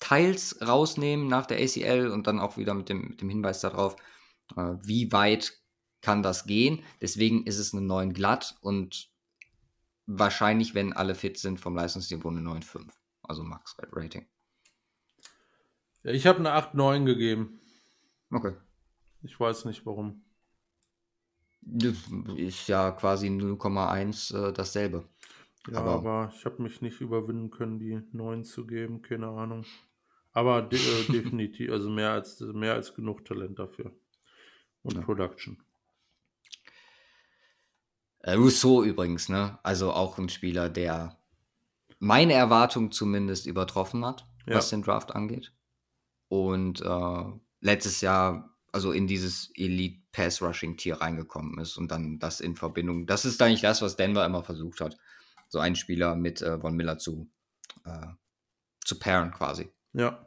teils 0.00 0.60
rausnehmen 0.60 1.26
nach 1.26 1.46
der 1.46 1.58
ACL 1.60 2.08
und 2.08 2.26
dann 2.26 2.38
auch 2.38 2.56
wieder 2.56 2.74
mit 2.74 2.88
dem, 2.88 3.08
mit 3.08 3.20
dem 3.20 3.28
Hinweis 3.28 3.60
darauf, 3.60 3.96
äh, 4.56 4.74
wie 4.82 5.10
weit 5.12 5.54
kann 6.00 6.22
das 6.22 6.46
gehen. 6.46 6.84
Deswegen 7.00 7.44
ist 7.46 7.58
es 7.58 7.72
eine 7.72 7.82
9 7.82 8.12
glatt 8.12 8.56
und 8.60 9.10
wahrscheinlich, 10.08 10.74
wenn 10.74 10.92
alle 10.92 11.14
fit 11.14 11.38
sind, 11.38 11.60
vom 11.60 11.76
Leistungsniveau 11.76 12.30
eine 12.30 12.40
9,5. 12.40 12.88
Also 13.22 13.44
Max 13.44 13.76
Rating. 13.92 14.26
Ja, 16.02 16.12
ich 16.12 16.26
habe 16.26 16.38
eine 16.38 16.50
8,9 16.50 17.04
gegeben. 17.04 17.60
Okay. 18.30 18.54
Ich 19.22 19.38
weiß 19.38 19.66
nicht 19.66 19.84
warum. 19.84 20.24
Ist 22.36 22.68
ja 22.68 22.92
quasi 22.92 23.28
0,1 23.28 24.34
äh, 24.34 24.52
dasselbe. 24.52 25.04
Ja, 25.70 25.80
aber, 25.80 25.92
aber 25.92 26.32
ich 26.34 26.44
habe 26.46 26.62
mich 26.62 26.80
nicht 26.80 27.00
überwinden 27.00 27.50
können, 27.50 27.78
die 27.78 28.00
9 28.12 28.44
zu 28.44 28.66
geben. 28.66 29.02
Keine 29.02 29.28
Ahnung. 29.28 29.66
Aber 30.32 30.62
de 30.62 30.78
äh, 30.78 31.04
definitiv, 31.12 31.70
also 31.70 31.90
mehr 31.90 32.12
als, 32.12 32.40
mehr 32.40 32.74
als 32.74 32.94
genug 32.94 33.24
Talent 33.26 33.58
dafür. 33.58 33.92
Und 34.82 34.94
ja. 34.94 35.02
Production. 35.02 35.62
Äh, 38.20 38.34
Rousseau 38.34 38.82
übrigens, 38.82 39.28
ne? 39.28 39.58
Also 39.62 39.92
auch 39.92 40.18
ein 40.18 40.28
Spieler, 40.28 40.68
der 40.68 41.18
meine 41.98 42.34
Erwartung 42.34 42.92
zumindest 42.92 43.46
übertroffen 43.46 44.04
hat. 44.04 44.26
ja. 44.46 44.56
was 44.56 44.70
den 44.70 44.82
Draft 44.82 45.14
angeht. 45.14 45.52
Und 46.28 46.80
äh, 46.80 47.24
letztes 47.60 48.00
Jahr 48.00 48.54
also 48.72 48.92
in 48.92 49.06
dieses 49.06 49.50
Elite 49.54 50.02
Pass 50.12 50.42
Rushing 50.42 50.76
Tier 50.76 51.00
reingekommen 51.00 51.58
ist 51.58 51.76
und 51.76 51.90
dann 51.90 52.18
das 52.18 52.40
in 52.40 52.56
Verbindung. 52.56 53.06
Das 53.06 53.24
ist 53.24 53.40
eigentlich 53.40 53.62
das, 53.62 53.82
was 53.82 53.96
Denver 53.96 54.24
immer 54.24 54.42
versucht 54.42 54.80
hat, 54.80 54.96
so 55.48 55.58
einen 55.58 55.76
Spieler 55.76 56.14
mit 56.14 56.42
äh, 56.42 56.58
Von 56.58 56.76
Miller 56.76 56.98
zu 56.98 57.30
äh, 57.84 58.06
zu 58.84 58.98
pairen 58.98 59.32
quasi. 59.32 59.70
Ja. 59.92 60.26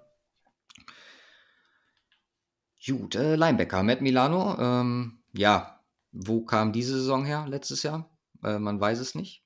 Gut, 2.86 3.16
äh, 3.16 3.36
Linebacker 3.36 3.84
Matt 3.84 4.02
Milano. 4.02 4.58
Ähm, 4.60 5.24
ja, 5.34 5.81
wo 6.12 6.44
kam 6.44 6.74
diese 6.74 6.94
Saison 6.94 7.26
her 7.26 7.46
letztes 7.48 7.84
Jahr? 7.84 8.10
Äh, 8.44 8.60
man 8.60 8.80
weiß 8.80 9.00
es 9.00 9.16
nicht. 9.16 9.44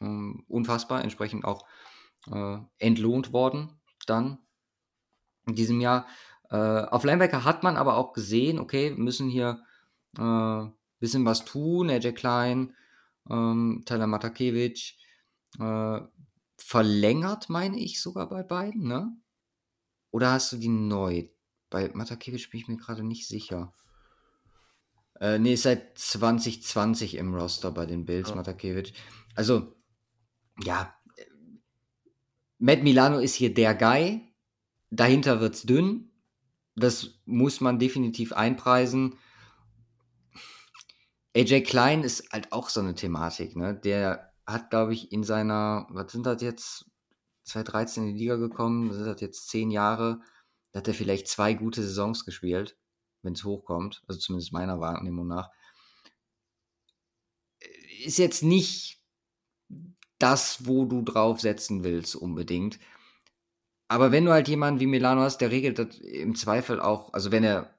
Ähm, 0.00 0.44
unfassbar, 0.48 1.02
entsprechend 1.02 1.44
auch 1.44 1.66
äh, 2.30 2.58
entlohnt 2.78 3.32
worden 3.32 3.72
dann 4.06 4.38
in 5.46 5.54
diesem 5.54 5.80
Jahr. 5.80 6.06
Äh, 6.50 6.56
auf 6.56 7.04
Linebacker 7.04 7.44
hat 7.44 7.62
man 7.62 7.76
aber 7.76 7.96
auch 7.96 8.12
gesehen, 8.12 8.58
okay, 8.58 8.90
müssen 8.90 9.28
hier 9.28 9.62
ein 10.18 10.68
äh, 10.68 10.70
bisschen 11.00 11.24
was 11.24 11.44
tun. 11.44 11.90
AJ 11.90 12.12
Klein, 12.12 12.74
ähm, 13.28 13.82
Tyler 13.86 14.06
Matakevich 14.06 14.98
äh, 15.58 16.00
verlängert, 16.56 17.48
meine 17.48 17.78
ich 17.78 18.00
sogar 18.00 18.28
bei 18.28 18.42
beiden, 18.42 18.86
ne? 18.86 19.16
Oder 20.10 20.32
hast 20.32 20.52
du 20.52 20.56
die 20.56 20.68
neu? 20.68 21.28
Bei 21.68 21.90
Matakevich 21.92 22.50
bin 22.50 22.60
ich 22.60 22.68
mir 22.68 22.76
gerade 22.76 23.02
nicht 23.02 23.26
sicher. 23.26 23.72
Äh, 25.20 25.38
nee, 25.38 25.54
ist 25.54 25.62
seit 25.62 25.98
2020 25.98 27.16
im 27.16 27.34
Roster 27.34 27.70
bei 27.70 27.86
den 27.86 28.04
Bills, 28.04 28.30
ja. 28.30 28.34
Matakevich. 28.34 28.94
Also, 29.34 29.74
ja, 30.62 30.94
Matt 32.58 32.82
Milano 32.82 33.18
ist 33.18 33.34
hier 33.34 33.52
der 33.52 33.74
Guy. 33.74 34.22
Dahinter 34.90 35.40
wird's 35.40 35.62
dünn. 35.62 36.10
Das 36.74 37.20
muss 37.24 37.60
man 37.60 37.78
definitiv 37.78 38.32
einpreisen. 38.32 39.18
AJ 41.36 41.62
Klein 41.62 42.02
ist 42.02 42.32
halt 42.32 42.52
auch 42.52 42.70
so 42.70 42.80
eine 42.80 42.94
Thematik, 42.94 43.56
ne? 43.56 43.74
Der 43.74 44.32
hat, 44.46 44.70
glaube 44.70 44.94
ich, 44.94 45.12
in 45.12 45.22
seiner, 45.22 45.86
was 45.90 46.12
sind 46.12 46.24
das 46.24 46.40
jetzt, 46.40 46.86
2013 47.44 48.08
in 48.08 48.14
die 48.14 48.20
Liga 48.20 48.36
gekommen, 48.36 48.88
das 48.88 48.96
sind 48.96 49.06
das 49.06 49.20
jetzt 49.20 49.48
zehn 49.48 49.70
Jahre, 49.70 50.20
da 50.72 50.78
hat 50.78 50.88
er 50.88 50.94
vielleicht 50.94 51.28
zwei 51.28 51.54
gute 51.54 51.82
Saisons 51.82 52.24
gespielt, 52.24 52.76
wenn 53.26 53.34
es 53.34 53.44
hochkommt, 53.44 54.02
also 54.08 54.18
zumindest 54.18 54.52
meiner 54.52 54.80
Wahrnehmung 54.80 55.26
nach. 55.26 55.50
Ist 58.04 58.18
jetzt 58.18 58.42
nicht 58.42 59.02
das, 60.18 60.66
wo 60.66 60.86
du 60.86 61.02
drauf 61.02 61.40
setzen 61.40 61.84
willst, 61.84 62.16
unbedingt. 62.16 62.78
Aber 63.88 64.12
wenn 64.12 64.24
du 64.24 64.32
halt 64.32 64.48
jemanden 64.48 64.80
wie 64.80 64.86
Milano 64.86 65.20
hast, 65.20 65.38
der 65.38 65.50
regelt 65.50 65.78
das 65.78 65.98
im 65.98 66.34
Zweifel 66.34 66.80
auch, 66.80 67.12
also 67.12 67.30
wenn 67.30 67.44
er 67.44 67.74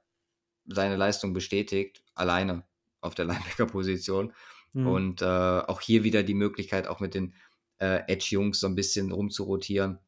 seine 0.66 0.96
Leistung 0.96 1.32
bestätigt, 1.32 2.02
alleine 2.14 2.64
auf 3.00 3.14
der 3.14 3.24
Linebacker-Position. 3.26 4.32
Mhm. 4.72 4.86
Und 4.86 5.22
äh, 5.22 5.24
auch 5.24 5.80
hier 5.80 6.04
wieder 6.04 6.22
die 6.22 6.34
Möglichkeit, 6.34 6.86
auch 6.86 7.00
mit 7.00 7.14
den 7.14 7.34
äh, 7.78 8.02
Edge-Jungs 8.06 8.60
so 8.60 8.66
ein 8.66 8.74
bisschen 8.74 9.12
rumzurotieren, 9.12 9.98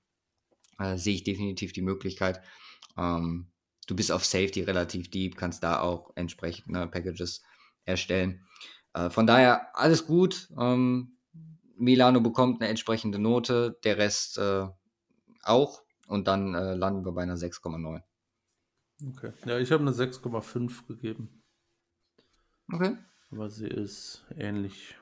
äh, 0.79 0.97
sehe 0.97 1.15
ich 1.15 1.25
definitiv 1.25 1.73
die 1.73 1.83
Möglichkeit. 1.83 2.41
Ähm, 2.97 3.47
du 3.91 3.97
bist 3.97 4.13
auf 4.13 4.25
Safety 4.25 4.63
relativ 4.63 5.11
deep, 5.11 5.37
kannst 5.37 5.65
da 5.65 5.81
auch 5.81 6.13
entsprechende 6.15 6.87
Packages 6.87 7.43
erstellen. 7.85 8.47
Äh, 8.95 9.11
von 9.11 9.27
daher 9.27 9.77
alles 9.77 10.07
gut. 10.07 10.49
Ähm, 10.57 11.17
Milano 11.77 12.21
bekommt 12.21 12.61
eine 12.61 12.71
entsprechende 12.71 13.19
Note, 13.19 13.79
der 13.85 13.99
Rest 13.99 14.39
äh, 14.39 14.69
auch 15.43 15.83
und 16.07 16.29
dann 16.29 16.55
äh, 16.55 16.75
landen 16.75 17.05
wir 17.05 17.13
bei 17.13 17.23
einer 17.23 17.37
6,9. 17.37 18.03
Okay. 19.09 19.33
Ja, 19.47 19.59
ich 19.59 19.73
habe 19.73 19.83
eine 19.83 19.93
6,5 19.93 20.87
gegeben. 20.87 21.43
Okay. 22.73 22.97
Aber 23.33 23.49
sie 23.49 23.67
ist 23.67 24.25
ähnlich. 24.37 24.97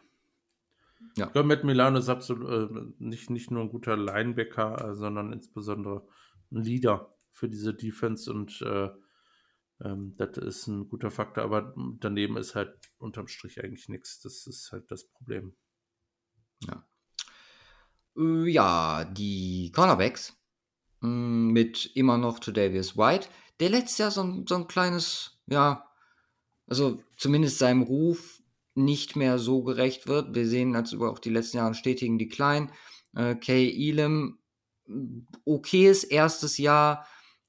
Ja. 1.16 1.26
Ich 1.26 1.32
glaube, 1.32 1.48
Matt 1.48 1.64
Milano 1.64 1.98
ist 1.98 2.08
absolut 2.08 2.70
äh, 2.70 2.92
nicht, 2.98 3.28
nicht 3.28 3.50
nur 3.50 3.62
ein 3.62 3.70
guter 3.70 3.96
Linebacker, 3.96 4.90
äh, 4.90 4.94
sondern 4.94 5.32
insbesondere 5.32 6.06
ein 6.50 6.62
Leader 6.62 7.17
für 7.38 7.48
diese 7.48 7.72
Defense 7.72 8.30
und 8.32 8.60
äh, 8.62 8.88
ähm, 9.80 10.14
das 10.16 10.38
ist 10.38 10.66
ein 10.66 10.88
guter 10.88 11.10
Faktor, 11.10 11.44
aber 11.44 11.72
daneben 12.00 12.36
ist 12.36 12.54
halt 12.54 12.76
unterm 12.98 13.28
Strich 13.28 13.62
eigentlich 13.62 13.88
nichts. 13.88 14.20
Das 14.20 14.46
ist 14.46 14.72
halt 14.72 14.90
das 14.90 15.04
Problem. 15.04 15.54
Ja. 16.66 16.84
Äh, 18.16 18.48
ja, 18.48 19.04
die 19.04 19.70
Cornerbacks 19.72 20.36
hm, 21.00 21.52
mit 21.52 21.86
immer 21.94 22.18
noch 22.18 22.40
Davis 22.40 22.96
White, 22.96 23.28
der 23.60 23.70
letztes 23.70 23.98
Jahr 23.98 24.10
so 24.10 24.22
ein, 24.22 24.46
so 24.48 24.56
ein 24.56 24.66
kleines, 24.66 25.38
ja, 25.46 25.88
also 26.66 27.00
zumindest 27.16 27.58
seinem 27.58 27.82
Ruf 27.82 28.42
nicht 28.74 29.16
mehr 29.16 29.38
so 29.38 29.62
gerecht 29.62 30.06
wird. 30.06 30.34
Wir 30.34 30.46
sehen 30.46 30.76
als 30.76 30.92
über 30.92 31.10
auch 31.10 31.18
die 31.18 31.30
letzten 31.30 31.58
Jahre 31.58 31.68
einen 31.68 31.74
stetigen 31.74 32.18
Decline. 32.18 32.70
Äh, 33.14 33.36
Kay 33.36 33.90
Elam, 33.90 34.38
okayes 35.44 36.04
erstes 36.04 36.58
Jahr. 36.58 37.06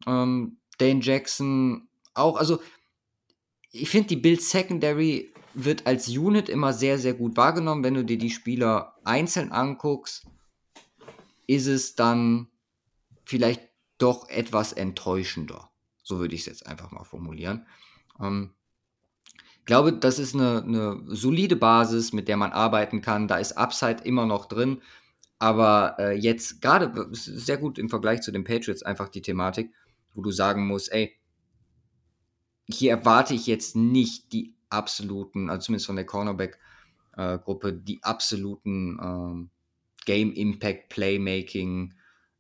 Ähm, 0.08 0.58
Dane 0.78 1.02
Jackson 1.02 1.88
auch. 2.14 2.38
Also 2.38 2.62
ich 3.72 3.90
finde, 3.90 4.08
die 4.08 4.16
Bild 4.16 4.42
Secondary 4.42 5.34
wird 5.54 5.88
als 5.88 6.08
Unit 6.08 6.50
immer 6.50 6.74
sehr, 6.74 6.98
sehr 6.98 7.14
gut 7.14 7.38
wahrgenommen. 7.38 7.84
Wenn 7.84 7.94
du 7.94 8.06
dir 8.06 8.18
die 8.18 8.30
Spieler 8.30 8.96
einzeln 9.04 9.52
anguckst, 9.52 10.26
ist 11.48 11.68
es 11.68 11.96
dann 11.96 12.48
vielleicht 13.26 13.62
doch 13.98 14.30
etwas 14.30 14.74
enttäuschender. 14.74 15.70
So 16.04 16.20
würde 16.20 16.36
ich 16.36 16.42
es 16.42 16.48
jetzt 16.48 16.68
einfach 16.68 16.92
mal 16.92 17.04
formulieren. 17.04 17.68
Ähm, 18.20 18.54
ich 19.60 19.66
glaube, 19.66 19.94
das 19.94 20.18
ist 20.18 20.34
eine, 20.34 20.64
eine, 20.64 21.04
solide 21.06 21.56
Basis, 21.56 22.12
mit 22.14 22.28
der 22.28 22.38
man 22.38 22.52
arbeiten 22.52 23.02
kann. 23.02 23.28
Da 23.28 23.38
ist 23.38 23.58
Upside 23.58 24.04
immer 24.04 24.26
noch 24.26 24.48
drin. 24.48 24.82
Aber 25.38 25.96
äh, 26.00 26.18
jetzt 26.18 26.62
gerade 26.62 27.08
sehr 27.12 27.58
gut 27.58 27.78
im 27.78 27.90
Vergleich 27.90 28.22
zu 28.22 28.32
den 28.32 28.44
Patriots 28.44 28.84
einfach 28.84 29.10
die 29.10 29.22
Thematik, 29.22 29.72
wo 30.14 30.22
du 30.22 30.32
sagen 30.32 30.68
musst, 30.68 30.92
ey, 30.92 31.16
hier 32.68 32.92
erwarte 32.92 33.34
ich 33.34 33.48
jetzt 33.48 33.76
nicht 33.76 34.32
die 34.34 34.56
absoluten, 34.70 35.50
also 35.50 35.66
zumindest 35.66 35.88
von 35.88 35.96
der 35.96 36.06
Cornerback-Gruppe, 36.06 37.70
äh, 37.70 37.80
die 37.82 38.04
absoluten 38.04 39.00
ähm, 39.02 39.50
Game 40.06 40.32
Impact, 40.34 40.90
Playmaking, 40.90 41.94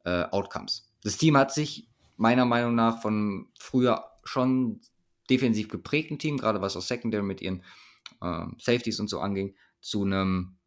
äh, 0.05 0.23
Outcomes. 0.25 0.91
Das 1.03 1.17
Team 1.17 1.37
hat 1.37 1.53
sich 1.53 1.87
meiner 2.17 2.45
Meinung 2.45 2.75
nach 2.75 3.01
von 3.01 3.47
früher 3.57 4.05
schon 4.23 4.81
defensiv 5.29 5.69
geprägten 5.69 6.19
Team, 6.19 6.37
gerade 6.37 6.61
was 6.61 6.75
auch 6.75 6.81
Secondary 6.81 7.23
mit 7.23 7.41
ihren 7.41 7.63
äh, 8.21 8.45
Safeties 8.57 8.99
und 8.99 9.09
so 9.09 9.19
anging, 9.19 9.55
zu 9.81 10.03
einem 10.03 10.57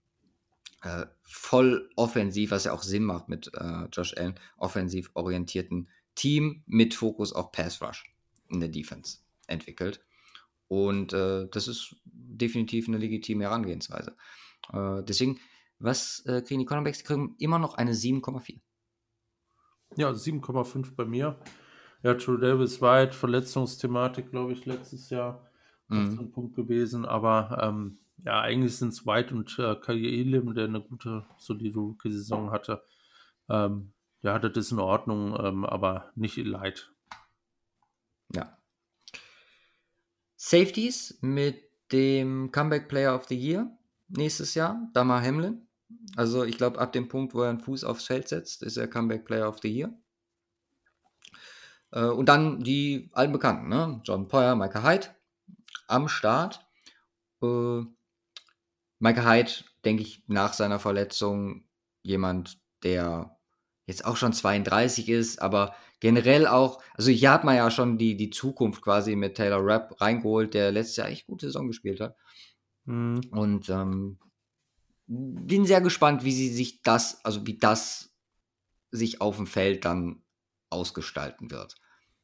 äh, 0.83 1.07
voll 1.23 1.91
offensiv, 1.97 2.51
was 2.51 2.65
ja 2.65 2.73
auch 2.73 2.83
Sinn 2.83 3.05
macht 3.05 3.29
mit 3.29 3.51
äh, 3.55 3.85
Josh 3.93 4.17
Allen, 4.17 4.39
offensiv 4.57 5.11
orientierten 5.15 5.89
Team 6.15 6.63
mit 6.67 6.95
Fokus 6.95 7.33
auf 7.33 7.53
Pass 7.53 7.81
Rush 7.83 8.05
in 8.49 8.61
der 8.61 8.69
Defense 8.69 9.19
entwickelt. 9.47 10.05
Und 10.69 11.13
äh, 11.13 11.49
das 11.51 11.69
ist 11.69 11.97
definitiv 12.05 12.89
eine 12.89 12.99
legitime 12.99 13.45
Herangehensweise. 13.45 14.17
Äh, 14.73 15.03
deswegen, 15.03 15.39
was 15.79 16.25
äh, 16.27 16.43
kriegen 16.43 16.61
die 16.61 16.67
Cornerbacks? 16.67 16.99
Die 16.99 17.05
kriegen 17.05 17.35
immer 17.39 17.59
noch 17.59 17.75
eine 17.75 17.93
7,4. 17.93 18.61
Ja, 19.97 20.11
7,5 20.11 20.95
bei 20.95 21.05
mir. 21.05 21.39
Ja, 22.03 22.15
True 22.15 22.39
Davis 22.39 22.81
White, 22.81 23.13
Verletzungsthematik, 23.13 24.31
glaube 24.31 24.53
ich, 24.53 24.65
letztes 24.65 25.11
Jahr 25.11 25.47
mhm. 25.89 26.19
ein 26.19 26.33
Punkt 26.33 26.57
gewesen. 26.57 27.05
Aber 27.05 27.59
ähm, 27.63 27.99
ja, 28.25 28.41
eigentlich 28.41 28.77
sind 28.77 28.89
es 28.89 29.07
White 29.07 29.35
und 29.35 29.59
äh, 29.59 29.77
Elim, 29.89 30.55
der 30.55 30.65
eine 30.65 30.81
gute, 30.81 31.27
solide 31.39 31.79
Rookie-Saison 31.79 32.51
hatte. 32.51 32.83
Ähm, 33.49 33.93
ja, 34.23 34.39
das 34.39 34.57
ist 34.57 34.73
in 34.73 34.79
Ordnung, 34.79 35.37
ähm, 35.39 35.65
aber 35.65 36.13
nicht 36.15 36.39
Elite. 36.39 36.83
Ja. 38.35 38.57
Safeties 40.37 41.19
mit 41.21 41.63
dem 41.93 42.51
Comeback 42.51 42.89
Player 42.89 43.15
of 43.15 43.27
the 43.27 43.37
Year 43.37 43.71
nächstes 44.17 44.55
Jahr, 44.55 44.89
Damar 44.93 45.23
Hamlin. 45.23 45.67
Also 46.17 46.45
ich 46.45 46.57
glaube, 46.57 46.81
ab 46.81 46.93
dem 46.93 47.09
Punkt, 47.09 47.35
wo 47.35 47.43
er 47.43 47.51
einen 47.51 47.61
Fuß 47.61 47.85
aufs 47.85 48.07
Feld 48.07 48.29
setzt, 48.29 48.63
ist 48.63 48.77
er 48.77 48.89
Comeback 48.89 49.25
Player 49.25 49.49
of 49.49 49.59
the 49.61 49.69
Year. 49.69 49.93
Äh, 51.91 52.05
und 52.05 52.29
dann 52.29 52.61
die 52.63 53.11
alten 53.13 53.33
Bekannten, 53.33 53.69
ne? 53.69 54.01
John 54.05 54.29
Poyer, 54.29 54.57
Micah 54.57 54.83
Hyde 54.83 55.09
am 55.87 56.09
Start. 56.09 56.65
Äh, 57.43 57.83
Micah 58.99 59.31
Hyde, 59.31 59.53
denke 59.85 60.03
ich, 60.03 60.25
nach 60.29 60.53
seiner 60.55 60.79
Verletzung 60.79 61.65
jemand, 62.03 62.59
der 62.83 63.37
jetzt 63.87 64.05
auch 64.05 64.17
schon 64.17 64.33
32 64.33 65.09
ist, 65.09 65.43
aber 65.43 65.75
generell 66.01 66.47
auch, 66.47 66.83
also 66.95 67.11
hier 67.11 67.31
hat 67.31 67.45
man 67.45 67.57
ja 67.57 67.71
schon 67.71 67.99
die, 67.99 68.17
die 68.17 68.31
Zukunft 68.31 68.83
quasi 68.83 69.17
mit 69.17 69.37
Taylor 69.37 69.61
Rapp 69.63 70.01
reingeholt, 70.01 70.55
der 70.55 70.73
letztes 70.73 70.97
Jahr 70.97 71.09
echt 71.09 71.27
gute 71.27 71.47
Saison 71.47 71.67
gespielt 71.67 72.01
hat. 72.01 72.17
Mhm. 72.85 73.21
Und 73.31 73.69
ähm, 73.69 74.19
bin 75.07 75.67
sehr 75.67 75.81
gespannt, 75.81 76.25
wie 76.25 76.33
sie 76.33 76.49
sich 76.49 76.83
das, 76.83 77.25
also 77.25 77.47
wie 77.47 77.59
das 77.59 78.15
sich 78.91 79.21
auf 79.21 79.37
dem 79.37 79.47
Feld 79.47 79.85
dann 79.85 80.23
ausgestalten 80.71 81.51
wird. 81.51 81.77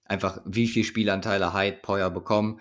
Einfach, 0.05 0.41
wie 0.45 0.69
viel 0.69 0.85
Spielanteile 0.85 1.53
Hyde, 1.53 1.79
Poyer 1.83 2.11
bekommen, 2.11 2.61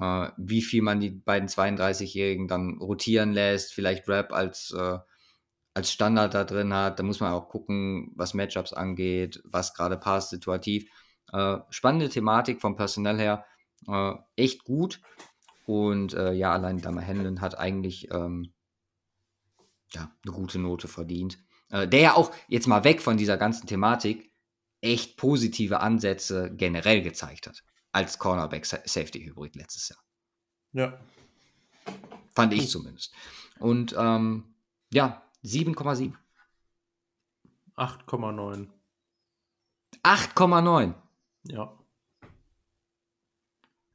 äh, 0.00 0.30
wie 0.36 0.62
viel 0.62 0.82
man 0.82 1.00
die 1.00 1.10
beiden 1.10 1.48
32-Jährigen 1.48 2.48
dann 2.48 2.78
rotieren 2.78 3.32
lässt, 3.32 3.72
vielleicht 3.72 4.08
Rap 4.08 4.32
als, 4.32 4.72
äh, 4.76 4.98
als 5.74 5.92
Standard 5.92 6.34
da 6.34 6.44
drin 6.44 6.72
hat. 6.72 6.98
Da 6.98 7.02
muss 7.02 7.20
man 7.20 7.32
auch 7.32 7.48
gucken, 7.48 8.12
was 8.16 8.34
Matchups 8.34 8.72
angeht, 8.72 9.40
was 9.44 9.74
gerade 9.74 9.96
passt, 9.96 10.30
situativ. 10.30 10.90
Äh, 11.32 11.58
spannende 11.70 12.08
Thematik 12.08 12.60
vom 12.60 12.76
Personell 12.76 13.18
her, 13.18 13.44
äh, 13.86 14.14
echt 14.36 14.64
gut. 14.64 15.00
Und 15.66 16.14
äh, 16.14 16.32
ja, 16.32 16.52
allein 16.52 16.80
Dammer 16.80 17.06
Hanlon 17.06 17.40
hat 17.40 17.58
eigentlich 17.58 18.10
ähm, 18.10 18.52
ja, 19.92 20.10
eine 20.24 20.32
gute 20.32 20.58
Note 20.58 20.88
verdient. 20.88 21.38
Äh, 21.70 21.86
der 21.86 22.00
ja 22.00 22.14
auch 22.14 22.32
jetzt 22.48 22.66
mal 22.66 22.84
weg 22.84 23.02
von 23.02 23.16
dieser 23.16 23.36
ganzen 23.36 23.66
Thematik 23.66 24.32
echt 24.80 25.16
positive 25.16 25.80
Ansätze 25.80 26.50
generell 26.54 27.02
gezeigt 27.02 27.46
hat. 27.46 27.62
Als 27.92 28.18
Cornerback 28.18 28.64
Safety 28.66 29.24
Hybrid 29.24 29.56
letztes 29.56 29.88
Jahr. 29.88 29.98
Ja. 30.72 30.98
Fand 32.34 32.52
ich 32.52 32.70
zumindest. 32.70 33.12
Und 33.58 33.94
ähm, 33.98 34.54
ja, 34.92 35.22
7,7. 35.44 36.14
8,9. 37.76 38.68
8,9. 40.02 40.94
Ja. 41.44 41.72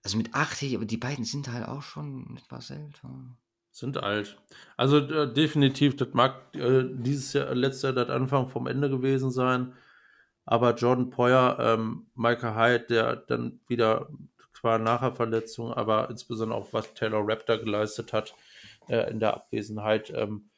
Also 0.03 0.17
mit 0.17 0.33
80, 0.33 0.75
aber 0.75 0.85
die 0.85 0.97
beiden 0.97 1.25
sind 1.25 1.47
halt 1.51 1.67
auch 1.67 1.81
schon 1.81 2.37
etwas 2.37 2.69
älter. 2.69 3.09
Sind 3.71 3.97
alt. 3.97 4.37
Also 4.77 4.97
äh, 4.97 5.33
definitiv, 5.33 5.95
das 5.95 6.09
mag 6.13 6.55
äh, 6.55 6.83
dieses 6.87 7.33
Jahr, 7.33 7.55
letztes 7.55 7.83
Jahr 7.83 7.93
das 7.93 8.09
Anfang 8.09 8.47
vom 8.47 8.67
Ende 8.67 8.89
gewesen 8.89 9.31
sein. 9.31 9.73
Aber 10.45 10.75
Jordan 10.75 11.09
Poyer, 11.09 11.57
ähm, 11.59 12.07
Michael 12.15 12.55
Hyde, 12.55 12.85
der 12.87 13.15
dann 13.15 13.61
wieder 13.67 14.09
zwar 14.53 14.77
nachher 14.77 15.13
Verletzung, 15.13 15.73
aber 15.73 16.09
insbesondere 16.09 16.57
auch 16.59 16.71
was 16.71 16.93
Taylor 16.93 17.21
Raptor 17.25 17.57
geleistet 17.57 18.13
hat 18.13 18.33
äh, 18.87 19.09
in 19.09 19.19
der 19.19 19.33
Abwesenheit, 19.33 20.11
ähm, 20.15 20.49
äh, 20.51 20.52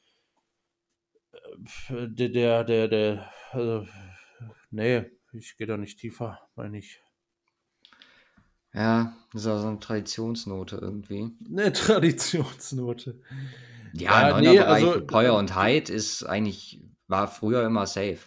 der, 1.89 2.29
der, 2.29 2.63
der, 2.63 2.87
der 2.87 3.31
also, 3.51 3.87
nee, 4.71 5.05
ich 5.33 5.57
gehe 5.57 5.67
da 5.67 5.77
nicht 5.77 5.99
tiefer, 5.99 6.39
meine 6.55 6.77
ich. 6.77 7.01
Ja, 8.73 9.15
das 9.31 9.43
ist 9.43 9.47
auch 9.47 9.59
so 9.59 9.67
eine 9.67 9.79
Traditionsnote 9.79 10.77
irgendwie. 10.77 11.31
Eine 11.49 11.71
Traditionsnote. 11.71 13.21
Ja, 13.93 14.29
ja 14.29 14.41
nee, 14.41 14.57
Bereich 14.57 14.85
also, 14.85 15.05
Peuer 15.05 15.35
und 15.35 15.55
Hyde 15.55 15.93
ist 15.93 16.23
eigentlich, 16.23 16.81
war 17.07 17.29
früher 17.29 17.65
immer 17.65 17.87
safe. 17.87 18.19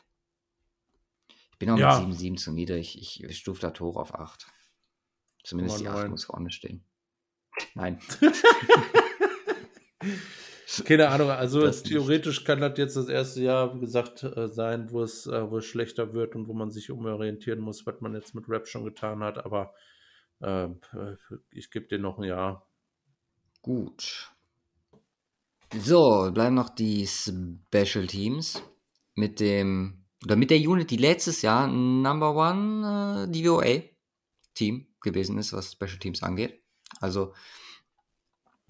Ich 1.29 1.59
bin 1.59 1.71
auch 1.71 1.79
ja. 1.79 2.01
mit 2.01 2.17
7,7 2.17 2.37
zu 2.37 2.53
niedrig. 2.53 2.99
Ich, 2.99 3.23
ich 3.23 3.37
stufe 3.37 3.61
da 3.61 3.79
hoch 3.79 3.97
auf 3.97 4.15
8. 4.15 4.47
Zumindest 5.45 5.81
die 5.81 5.89
8 5.89 6.09
muss 6.09 6.25
vorne 6.25 6.51
stehen. 6.51 6.83
Nein. 7.75 7.99
Keine 10.85 11.09
Ahnung, 11.09 11.31
also 11.31 11.63
das 11.63 11.83
theoretisch 11.83 12.45
kann 12.45 12.61
das 12.61 12.77
jetzt 12.77 12.97
das 12.97 13.09
erste 13.09 13.43
Jahr, 13.43 13.75
wie 13.75 13.81
gesagt, 13.81 14.23
äh, 14.23 14.49
sein, 14.49 14.91
wo 14.91 15.03
es, 15.03 15.27
äh, 15.27 15.51
wo 15.51 15.59
es 15.59 15.65
schlechter 15.65 16.13
wird 16.13 16.35
und 16.35 16.47
wo 16.47 16.53
man 16.53 16.71
sich 16.71 16.91
umorientieren 16.91 17.61
muss, 17.61 17.87
was 17.87 18.01
man 18.01 18.15
jetzt 18.15 18.35
mit 18.35 18.49
Rap 18.49 18.69
schon 18.69 18.85
getan 18.85 19.21
hat, 19.21 19.45
aber 19.45 19.73
äh, 20.41 20.69
ich 21.51 21.71
gebe 21.71 21.87
dir 21.87 21.99
noch 21.99 22.19
ein 22.19 22.25
Jahr. 22.25 22.69
Gut. 23.63 24.31
So, 25.75 26.31
bleiben 26.33 26.55
noch 26.55 26.71
die 26.71 27.07
Special 27.07 28.07
Teams 28.07 28.63
mit 29.15 29.41
dem, 29.41 30.05
oder 30.25 30.37
mit 30.37 30.51
der 30.51 30.59
Unit, 30.59 30.91
die 30.91 30.97
letztes 30.97 31.41
Jahr 31.43 31.67
Number 31.67 32.35
One 32.35 33.27
äh, 33.27 33.33
DVOA 33.33 33.83
Team 34.55 34.87
gewesen 35.01 35.39
ist, 35.39 35.53
was 35.55 35.73
Special 35.73 35.99
Teams 35.99 36.23
angeht. 36.23 36.63
Also 37.01 37.33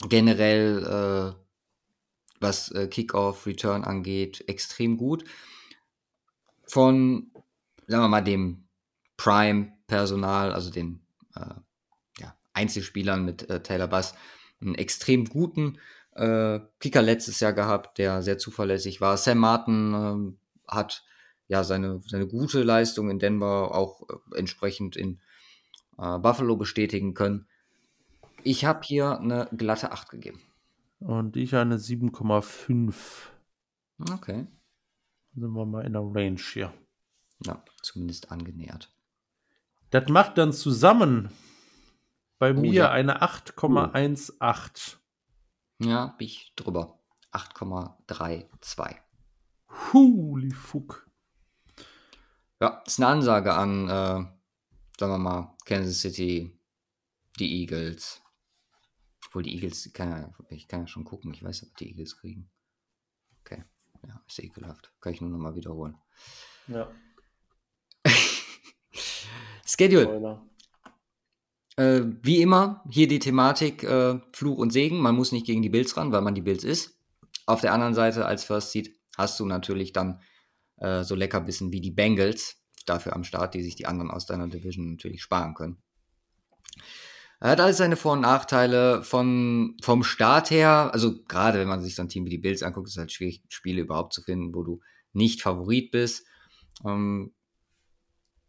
generell, 0.08 0.84
äh, 0.84 1.47
was 2.40 2.70
äh, 2.72 2.88
Kickoff, 2.88 3.46
Return 3.46 3.84
angeht, 3.84 4.44
extrem 4.48 4.96
gut. 4.96 5.24
Von, 6.66 7.30
sagen 7.86 8.04
wir 8.04 8.08
mal, 8.08 8.22
dem 8.22 8.68
Prime-Personal, 9.16 10.52
also 10.52 10.70
den 10.70 11.00
äh, 11.34 11.54
ja, 12.18 12.36
Einzelspielern 12.52 13.24
mit 13.24 13.48
äh, 13.48 13.62
Taylor 13.62 13.88
Bass 13.88 14.14
einen 14.60 14.74
extrem 14.74 15.24
guten 15.26 15.78
äh, 16.14 16.60
Kicker 16.80 17.02
letztes 17.02 17.40
Jahr 17.40 17.52
gehabt, 17.52 17.98
der 17.98 18.22
sehr 18.22 18.38
zuverlässig 18.38 19.00
war. 19.00 19.16
Sam 19.16 19.38
Martin 19.38 19.94
ähm, 19.94 20.38
hat 20.66 21.04
ja 21.46 21.64
seine, 21.64 22.00
seine 22.06 22.26
gute 22.26 22.62
Leistung 22.62 23.10
in 23.10 23.18
Denver 23.18 23.74
auch 23.74 24.02
äh, 24.08 24.38
entsprechend 24.38 24.96
in 24.96 25.20
äh, 25.98 26.18
Buffalo 26.18 26.56
bestätigen 26.56 27.14
können. 27.14 27.46
Ich 28.44 28.64
habe 28.64 28.80
hier 28.82 29.18
eine 29.18 29.48
glatte 29.56 29.92
8 29.92 30.10
gegeben. 30.10 30.40
Und 31.00 31.36
ich 31.36 31.54
eine 31.54 31.76
7,5. 31.76 32.94
Okay. 34.12 34.46
Sind 35.34 35.52
wir 35.52 35.66
mal 35.66 35.84
in 35.84 35.92
der 35.92 36.02
Range 36.02 36.40
hier. 36.40 36.72
Ja, 37.44 37.62
zumindest 37.82 38.32
angenähert. 38.32 38.92
Das 39.90 40.08
macht 40.08 40.38
dann 40.38 40.52
zusammen 40.52 41.30
bei 42.38 42.52
oh, 42.52 42.60
mir 42.60 42.72
ja. 42.72 42.90
eine 42.90 43.22
8,18. 43.22 44.96
Ja, 45.80 46.06
bin 46.18 46.26
ich 46.26 46.52
drüber. 46.56 46.98
8,32. 47.32 48.96
Holy 49.92 50.50
fuck. 50.50 51.08
Ja, 52.60 52.82
ist 52.86 52.98
eine 52.98 53.06
Ansage 53.06 53.54
an, 53.54 53.84
äh, 53.84 54.24
sagen 54.98 55.12
wir 55.12 55.18
mal, 55.18 55.56
Kansas 55.64 56.00
City, 56.00 56.58
die 57.38 57.60
Eagles. 57.60 58.20
Obwohl 59.28 59.42
die 59.42 59.54
Eagles, 59.54 59.92
kann 59.92 60.08
ja, 60.08 60.34
ich 60.48 60.68
kann 60.68 60.80
ja 60.80 60.86
schon 60.86 61.04
gucken, 61.04 61.34
ich 61.34 61.42
weiß, 61.42 61.64
ob 61.64 61.76
die 61.76 61.88
Eagles 61.90 62.16
kriegen. 62.16 62.48
Okay, 63.40 63.62
ja, 64.06 64.22
ist 64.26 64.38
ekelhaft. 64.38 64.90
Kann 65.02 65.12
ich 65.12 65.20
nur 65.20 65.28
nochmal 65.28 65.54
wiederholen. 65.54 65.98
Ja. 66.66 66.90
Schedule. 69.66 70.40
Äh, 71.76 72.04
wie 72.22 72.40
immer, 72.40 72.82
hier 72.88 73.06
die 73.06 73.18
Thematik 73.18 73.84
äh, 73.84 74.18
Fluch 74.32 74.56
und 74.56 74.72
Segen. 74.72 74.98
Man 74.98 75.14
muss 75.14 75.30
nicht 75.30 75.44
gegen 75.44 75.60
die 75.60 75.68
Bills 75.68 75.94
ran, 75.98 76.10
weil 76.10 76.22
man 76.22 76.34
die 76.34 76.40
Bills 76.40 76.64
ist. 76.64 76.98
Auf 77.44 77.60
der 77.60 77.74
anderen 77.74 77.92
Seite, 77.92 78.24
als 78.24 78.44
First 78.44 78.72
Seed, 78.72 78.98
hast 79.18 79.38
du 79.38 79.44
natürlich 79.44 79.92
dann 79.92 80.22
äh, 80.78 81.04
so 81.04 81.14
Leckerbissen 81.14 81.70
wie 81.70 81.82
die 81.82 81.90
Bengals 81.90 82.64
dafür 82.86 83.14
am 83.14 83.24
Start, 83.24 83.52
die 83.52 83.62
sich 83.62 83.76
die 83.76 83.84
anderen 83.84 84.10
aus 84.10 84.24
deiner 84.24 84.48
Division 84.48 84.92
natürlich 84.92 85.20
sparen 85.20 85.52
können. 85.52 85.82
Er 87.40 87.50
hat 87.50 87.60
alles 87.60 87.76
seine 87.76 87.96
Vor- 87.96 88.14
und 88.14 88.22
Nachteile 88.22 89.02
von, 89.02 89.76
vom 89.82 90.02
Start 90.02 90.50
her. 90.50 90.90
Also, 90.92 91.22
gerade 91.24 91.58
wenn 91.58 91.68
man 91.68 91.82
sich 91.82 91.94
so 91.94 92.02
ein 92.02 92.08
Team 92.08 92.24
wie 92.24 92.30
die 92.30 92.38
Bills 92.38 92.62
anguckt, 92.62 92.88
ist 92.88 92.94
es 92.94 92.98
halt 92.98 93.12
schwierig, 93.12 93.42
Spiele 93.48 93.82
überhaupt 93.82 94.12
zu 94.12 94.22
finden, 94.22 94.54
wo 94.54 94.64
du 94.64 94.80
nicht 95.12 95.42
Favorit 95.42 95.92
bist. 95.92 96.26
Ähm, 96.84 97.32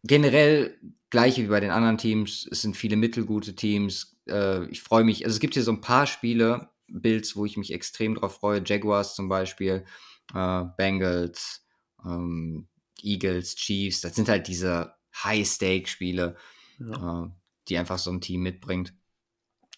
generell 0.03 0.79
gleiche 1.09 1.43
wie 1.43 1.47
bei 1.47 1.59
den 1.59 1.71
anderen 1.71 1.97
Teams. 1.97 2.47
Es 2.49 2.61
sind 2.61 2.77
viele 2.77 2.95
mittelgute 2.95 3.55
Teams. 3.55 4.17
Äh, 4.27 4.65
ich 4.69 4.81
freue 4.81 5.03
mich. 5.03 5.25
Also 5.25 5.35
es 5.35 5.39
gibt 5.39 5.53
hier 5.53 5.63
so 5.63 5.71
ein 5.71 5.81
paar 5.81 6.07
Spiele, 6.07 6.69
Bills, 6.87 7.35
wo 7.35 7.45
ich 7.45 7.57
mich 7.57 7.73
extrem 7.73 8.15
drauf 8.15 8.35
freue. 8.35 8.63
Jaguars 8.65 9.15
zum 9.15 9.29
Beispiel, 9.29 9.85
äh, 10.33 10.63
Bengals, 10.77 11.65
ähm, 12.05 12.67
Eagles, 13.01 13.55
Chiefs. 13.55 14.01
Das 14.01 14.15
sind 14.15 14.29
halt 14.29 14.47
diese 14.47 14.93
High-Stake-Spiele, 15.23 16.35
ja. 16.79 17.23
äh, 17.23 17.29
die 17.69 17.77
einfach 17.77 17.99
so 17.99 18.11
ein 18.11 18.21
Team 18.21 18.41
mitbringt. 18.41 18.93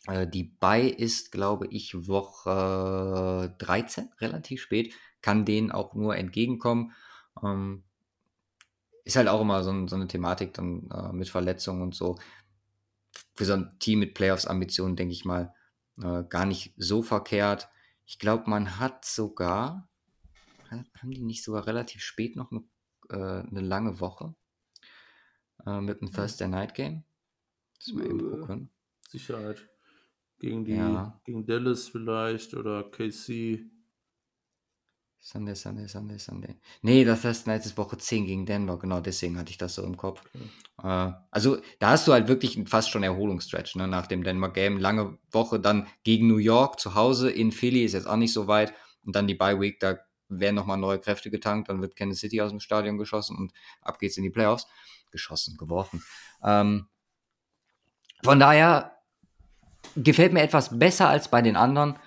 Äh, 0.08 0.28
die 0.28 0.44
Buy 0.44 0.88
ist, 0.90 1.32
glaube 1.32 1.68
ich, 1.68 2.08
Woche 2.08 3.56
13, 3.60 4.10
relativ 4.20 4.62
spät. 4.62 4.94
Kann 5.22 5.46
denen 5.46 5.72
auch 5.72 5.94
nur 5.94 6.16
entgegenkommen. 6.16 6.94
Ähm, 7.44 7.84
ist 9.04 9.16
halt 9.16 9.28
auch 9.28 9.42
immer 9.42 9.64
so, 9.64 9.88
so 9.88 9.96
eine 9.96 10.08
Thematik 10.08 10.54
dann 10.54 10.90
äh, 10.92 11.12
mit 11.12 11.30
Verletzungen 11.30 11.82
und 11.82 11.96
so. 11.96 12.18
Für 13.34 13.46
so 13.46 13.54
ein 13.54 13.78
Team 13.80 14.00
mit 14.00 14.14
Playoffs-Ambitionen, 14.14 14.96
denke 14.96 15.14
ich 15.14 15.26
mal, 15.26 15.54
äh, 16.02 16.24
gar 16.24 16.46
nicht 16.46 16.74
so 16.78 17.02
verkehrt. 17.02 17.70
Ich 18.06 18.20
glaube, 18.20 18.50
man 18.50 18.80
hat 18.80 19.06
sogar, 19.06 19.90
haben 20.70 21.12
die 21.12 21.22
nicht 21.22 21.44
sogar 21.44 21.68
relativ 21.68 22.02
spät 22.02 22.36
noch 22.36 22.52
eine, 22.52 22.64
äh, 23.10 23.48
eine 23.48 23.62
lange 23.62 24.00
Woche 24.00 24.36
äh, 25.66 25.82
mit 25.82 26.02
einem 26.02 26.12
Thursday 26.12 26.48
Night 26.48 26.74
Game? 26.74 27.04
Das 27.86 27.96
wir 27.96 28.06
eben 28.06 28.40
gucken. 28.40 28.70
Sicherheit. 29.08 29.68
Gegen, 30.40 30.66
die, 30.66 30.74
ja. 30.74 31.20
gegen 31.24 31.46
Dallas 31.46 31.88
vielleicht 31.88 32.54
oder 32.54 32.84
KC. 32.90 33.66
Sunday, 35.20 35.56
Sunday, 35.56 35.88
Sunday, 35.88 36.18
Sunday. 36.18 36.56
Nee, 36.82 37.04
das 37.06 37.20
First 37.20 37.46
Night 37.46 37.64
ist 37.64 37.78
Woche 37.78 37.98
10 37.98 38.26
gegen 38.26 38.46
Denver, 38.48 38.80
genau 38.80 39.02
deswegen 39.02 39.38
hatte 39.38 39.52
ich 39.52 39.60
das 39.60 39.76
so 39.76 39.84
im 39.84 39.96
Kopf. 39.96 40.24
Okay. 40.34 40.50
Äh, 40.82 41.14
also 41.30 41.60
da 41.78 41.92
hast 41.92 42.08
du 42.08 42.14
halt 42.14 42.28
wirklich 42.28 42.60
fast 42.68 42.90
schon 42.90 43.04
Erholungsstretch, 43.04 43.76
ne, 43.76 43.88
nach 43.88 44.08
dem 44.08 44.24
Denver 44.24 44.52
Game. 44.52 44.80
Lange 44.80 45.20
Woche, 45.30 45.60
dann 45.60 45.88
gegen 46.04 46.28
New 46.28 46.38
York 46.38 46.80
zu 46.80 46.96
Hause 46.96 47.30
in 47.30 47.52
Philly, 47.52 47.84
ist 47.84 47.94
jetzt 47.94 48.08
auch 48.08 48.16
nicht 48.16 48.34
so 48.34 48.48
weit. 48.48 48.74
Und 49.06 49.16
dann 49.16 49.28
die 49.28 49.36
Bye 49.36 49.60
Week, 49.60 49.80
da 49.80 50.00
werden 50.28 50.56
nochmal 50.56 50.78
neue 50.78 51.00
Kräfte 51.00 51.30
getankt, 51.30 51.70
dann 51.70 51.82
wird 51.82 51.96
Kansas 51.96 52.20
City 52.20 52.42
aus 52.42 52.50
dem 52.50 52.60
Stadion 52.60 52.98
geschossen 52.98 53.38
und 53.38 53.54
ab 53.82 54.00
geht's 54.00 54.18
in 54.18 54.24
die 54.24 54.30
Playoffs. 54.32 54.66
geschossen, 55.12 55.58
geworfen. 55.58 56.02
Ähm, 56.44 56.88
von 58.24 58.40
daher 58.40 58.98
gefällt 59.96 60.34
mir 60.34 60.42
etwas 60.42 60.78
besser 60.78 61.10
als 61.10 61.30
bei 61.30 61.42
den 61.42 61.56
anderen. 61.56 61.98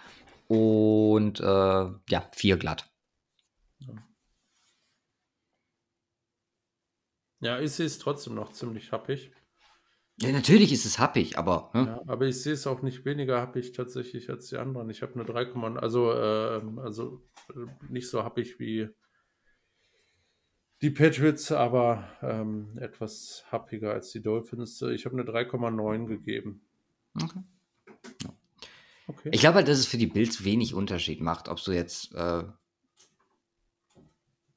Und 0.49 1.41
äh, 1.41 1.45
ja, 1.45 2.29
vier 2.33 2.57
glatt. 2.57 2.91
Ja, 7.41 7.61
ich 7.61 7.73
sehe 7.73 7.87
es 7.87 7.99
trotzdem 7.99 8.35
noch 8.35 8.53
ziemlich 8.53 8.93
happig. 8.93 9.33
Ja, 10.21 10.31
natürlich 10.31 10.73
ist 10.73 10.85
es 10.85 10.99
happig, 10.99 11.37
aber. 11.39 11.71
Ne? 11.75 11.87
Ja, 11.87 12.03
aber 12.07 12.27
ich 12.27 12.41
sehe 12.41 12.53
es 12.53 12.67
auch 12.67 12.83
nicht 12.83 13.05
weniger 13.05 13.41
happig 13.41 13.73
tatsächlich 13.73 14.31
als 14.31 14.49
die 14.49 14.57
anderen. 14.57 14.89
Ich 14.91 15.03
habe 15.03 15.15
eine 15.15 15.25
3, 15.25 15.53
also, 15.79 16.13
äh, 16.13 16.63
also 16.81 17.23
nicht 17.89 18.09
so 18.09 18.23
happig 18.23 18.59
wie 18.61 18.89
die 20.85 20.91
Patriots, 20.91 21.51
aber 21.51 22.07
ähm, 22.21 22.77
etwas 22.79 23.43
happiger 23.51 23.95
als 23.95 24.13
die 24.13 24.21
Dolphins. 24.21 24.83
Ich 24.83 25.07
habe 25.07 25.19
eine 25.19 25.25
3,9 25.25 26.07
gegeben. 26.07 26.61
Okay. 27.15 27.41
okay. 29.07 29.31
Ich 29.33 29.41
glaube 29.41 29.57
halt, 29.57 29.69
dass 29.69 29.79
es 29.79 29.87
für 29.87 29.97
die 29.97 30.07
Bills 30.07 30.45
wenig 30.45 30.75
Unterschied 30.75 31.23
macht, 31.23 31.49
ob 31.49 31.65
du 31.65 31.73
jetzt 31.73 32.15
äh, 32.15 32.45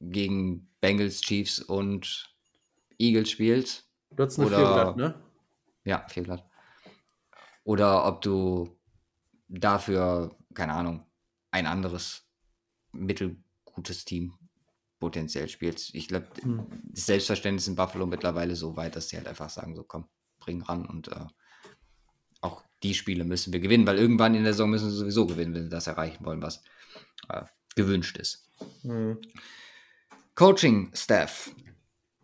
gegen 0.01 0.67
Bengals, 0.81 1.21
Chiefs 1.21 1.59
und 1.59 2.35
Eagles 2.99 3.31
spielst. 3.31 3.89
Du 4.11 4.21
hast 4.21 4.37
eine 4.37 4.47
oder, 4.47 4.57
4 4.57 4.65
glatt, 4.65 4.97
ne? 4.97 5.23
Ja, 5.85 6.05
4 6.09 6.23
glatt. 6.23 6.45
Oder 7.63 8.05
ob 8.05 8.21
du 8.21 8.77
dafür, 9.47 10.35
keine 10.53 10.73
Ahnung, 10.73 11.05
ein 11.51 11.67
anderes 11.67 12.27
mittelgutes 12.91 14.03
Team 14.03 14.37
potenziell 14.99 15.47
spielst. 15.49 15.93
Ich 15.93 16.07
glaube, 16.07 16.27
hm. 16.41 16.65
das 16.83 17.05
Selbstverständnis 17.05 17.67
in 17.67 17.75
Buffalo 17.75 18.05
mittlerweile 18.05 18.55
so 18.55 18.75
weit, 18.75 18.95
dass 18.95 19.09
sie 19.09 19.17
halt 19.17 19.27
einfach 19.27 19.49
sagen, 19.49 19.75
so 19.75 19.83
komm, 19.83 20.07
bring 20.39 20.61
ran 20.61 20.85
und 20.85 21.09
äh, 21.09 21.25
auch 22.41 22.63
die 22.83 22.93
Spiele 22.93 23.23
müssen 23.23 23.53
wir 23.53 23.59
gewinnen, 23.59 23.87
weil 23.87 23.97
irgendwann 23.97 24.35
in 24.35 24.43
der 24.43 24.53
Saison 24.53 24.69
müssen 24.69 24.89
sie 24.89 24.97
sowieso 24.97 25.25
gewinnen, 25.27 25.53
wenn 25.53 25.63
sie 25.63 25.69
das 25.69 25.87
erreichen 25.87 26.25
wollen, 26.25 26.41
was 26.41 26.63
äh, 27.29 27.43
gewünscht 27.75 28.17
ist. 28.17 28.49
Hm. 28.81 29.19
Coaching-Staff, 30.35 31.51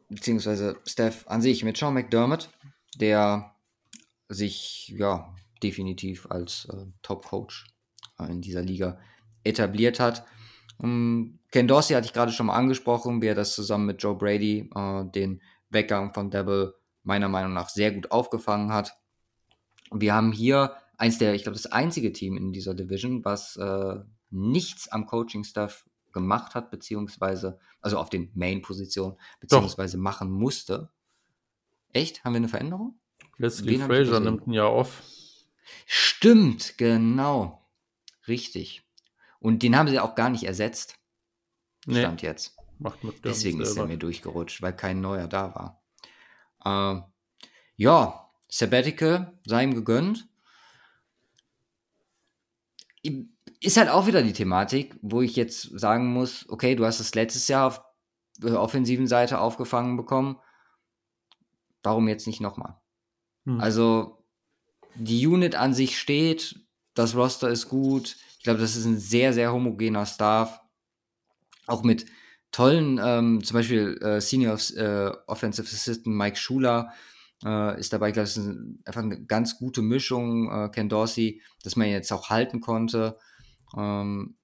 beziehungsweise 0.10 0.78
Staff 0.86 1.28
an 1.28 1.42
sich 1.42 1.64
mit 1.64 1.78
Sean 1.78 1.96
McDermott, 1.96 2.50
der 2.96 3.56
sich 4.30 4.90
ja 4.90 5.34
definitiv 5.62 6.30
als 6.30 6.66
äh, 6.66 6.86
Top-Coach 7.02 7.66
äh, 8.20 8.26
in 8.26 8.42
dieser 8.42 8.62
Liga 8.62 9.00
etabliert 9.44 10.00
hat. 10.00 10.26
Um, 10.78 10.90
ähm, 10.90 11.40
Ken 11.52 11.68
Dorsey 11.68 11.94
hatte 11.96 12.08
ich 12.08 12.14
gerade 12.14 12.32
schon 12.32 12.48
mal 12.48 12.56
angesprochen, 12.56 13.22
wie 13.22 13.28
er 13.28 13.36
das 13.36 13.54
zusammen 13.54 13.86
mit 13.86 14.02
Joe 14.02 14.16
Brady 14.16 14.70
äh, 14.74 15.06
den 15.12 15.42
Weggang 15.70 16.14
von 16.14 16.32
Devil 16.32 16.74
meiner 17.04 17.30
Meinung 17.30 17.54
nach 17.54 17.70
sehr 17.70 17.92
gut 17.92 18.12
aufgefangen 18.12 18.72
hat. 18.72 18.98
Wir 19.92 20.14
haben 20.14 20.32
hier 20.32 20.76
eins 20.98 21.18
der, 21.18 21.36
ich 21.36 21.44
glaube, 21.44 21.56
das 21.56 21.72
einzige 21.72 22.12
Team 22.12 22.38
in 22.38 22.54
dieser 22.54 22.74
Division, 22.74 23.24
was 23.24 23.56
äh, 23.58 23.96
nichts 24.30 24.88
am 24.88 25.06
Coaching-Staff 25.06 25.86
gemacht 26.12 26.56
hat, 26.56 26.72
beziehungsweise, 26.72 27.60
also 27.82 27.98
auf 27.98 28.10
den 28.10 28.32
Main-Positionen, 28.34 29.18
beziehungsweise 29.40 29.98
Doch. 29.98 30.04
machen 30.04 30.32
musste. 30.32 30.90
Echt? 31.92 32.24
Haben 32.24 32.34
wir 32.34 32.38
eine 32.38 32.48
Veränderung? 32.48 33.00
Leslie 33.38 33.80
Fraser 33.80 34.20
nimmt 34.20 34.48
ein 34.48 34.54
Jahr 34.54 34.72
off. 34.72 35.04
Stimmt, 35.86 36.78
genau. 36.78 37.68
Richtig. 38.28 38.84
Und 39.44 39.62
den 39.62 39.76
haben 39.76 39.90
sie 39.90 40.00
auch 40.00 40.16
gar 40.16 40.30
nicht 40.30 40.46
ersetzt. 40.46 40.98
Stand 41.82 42.22
nee, 42.22 42.28
jetzt. 42.30 42.56
Deswegen 43.26 43.60
ist 43.60 43.76
er 43.76 43.86
mir 43.86 43.98
durchgerutscht, 43.98 44.62
weil 44.62 44.74
kein 44.74 45.02
neuer 45.02 45.28
da 45.28 45.78
war. 46.64 46.96
Äh, 46.96 47.02
ja, 47.76 48.30
Sabbatical 48.48 49.38
sei 49.46 49.66
ihm 49.66 49.76
gegönnt. 49.76 50.30
Ist 53.60 53.76
halt 53.76 53.90
auch 53.90 54.08
wieder 54.08 54.24
die 54.24 54.32
Thematik, 54.32 54.96
wo 55.02 55.22
ich 55.22 55.36
jetzt 55.36 55.78
sagen 55.78 56.14
muss, 56.14 56.48
okay, 56.48 56.76
du 56.76 56.86
hast 56.86 57.02
es 57.02 57.14
letztes 57.14 57.50
Jahr 57.50 57.68
auf 57.68 57.82
der 58.38 58.62
offensiven 58.62 59.08
Seite 59.08 59.40
aufgefangen 59.40 59.98
bekommen. 59.98 60.40
Warum 61.84 62.08
jetzt 62.08 62.28
nicht 62.28 62.40
nochmal? 62.40 62.80
Hm. 63.46 63.60
Also, 63.60 64.24
die 64.96 65.28
Unit 65.28 65.56
an 65.56 65.74
sich 65.74 66.00
steht, 66.00 66.62
das 66.94 67.14
Roster 67.14 67.50
ist 67.50 67.68
gut, 67.68 68.16
ich 68.44 68.46
glaube, 68.46 68.60
das 68.60 68.76
ist 68.76 68.84
ein 68.84 69.00
sehr, 69.00 69.32
sehr 69.32 69.54
homogener 69.54 70.06
Staff. 70.06 70.60
Auch 71.66 71.82
mit 71.82 72.06
tollen, 72.52 73.00
ähm, 73.02 73.42
zum 73.42 73.54
Beispiel 73.54 73.98
äh, 74.02 74.20
Senior 74.20 74.60
äh, 74.76 75.16
Offensive 75.28 75.66
Assistant 75.66 76.08
Mike 76.08 76.36
Schuler 76.36 76.92
äh, 77.46 77.80
ist 77.80 77.94
dabei. 77.94 78.10
Ich 78.10 78.16
glaube, 78.16 78.26
das 78.26 78.36
ist 78.36 78.46
ein, 78.46 78.82
einfach 78.84 79.02
eine 79.02 79.26
ganz 79.26 79.58
gute 79.58 79.82
Mischung. 79.82 80.52
Äh, 80.52 80.70
Ken 80.74 80.90
Dorsey, 80.90 81.42
dass 81.64 81.78
man 81.78 81.88
jetzt 81.88 82.12
auch 82.12 82.30
halten 82.30 82.60
konnte. 82.60 83.18
Ähm, 83.78 84.36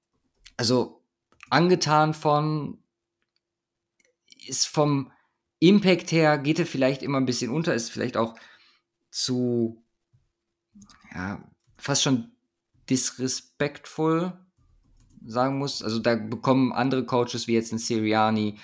also 0.56 1.04
angetan 1.50 2.14
von, 2.14 2.82
ist 4.48 4.66
vom 4.66 5.12
Impact 5.60 6.14
her, 6.14 6.38
geht 6.38 6.60
er 6.60 6.66
vielleicht 6.66 7.04
immer 7.04 7.18
ein 7.18 7.26
bisschen 7.26 7.52
unter, 7.52 7.74
ist 7.74 7.92
vielleicht 7.92 8.16
auch 8.16 8.36
zu, 9.12 9.84
ja, 11.14 11.44
fast 11.76 12.04
schon 12.04 12.32
disrespektvoll 12.90 14.34
sagen 15.26 15.58
muss. 15.58 15.84
Also 15.84 16.00
da 16.00 16.16
bekommen 16.16 16.74
andere 16.74 17.06
Coaches 17.06 17.48
wie 17.48 17.54
jetzt 17.54 17.72
ein 17.72 17.78
Siriani, 17.78 18.58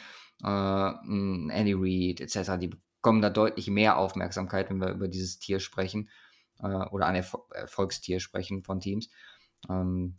äh, 0.43 0.47
ein 0.47 1.49
Andy 1.49 1.73
Reid 1.73 2.21
etc., 2.21 2.57
die 2.59 2.69
bekommen 3.05 3.21
da 3.21 3.29
deutlich 3.29 3.69
mehr 3.69 3.97
Aufmerksamkeit, 3.97 4.69
wenn 4.69 4.81
wir 4.81 4.89
über 4.89 5.07
dieses 5.07 5.37
Tier 5.37 5.59
sprechen 5.59 6.09
äh, 6.59 6.67
oder 6.67 7.05
ein 7.05 7.15
Erfol 7.15 7.41
Erfolgstier 7.51 8.19
sprechen 8.19 8.63
von 8.63 8.79
Teams. 8.79 9.09
Ähm, 9.69 10.17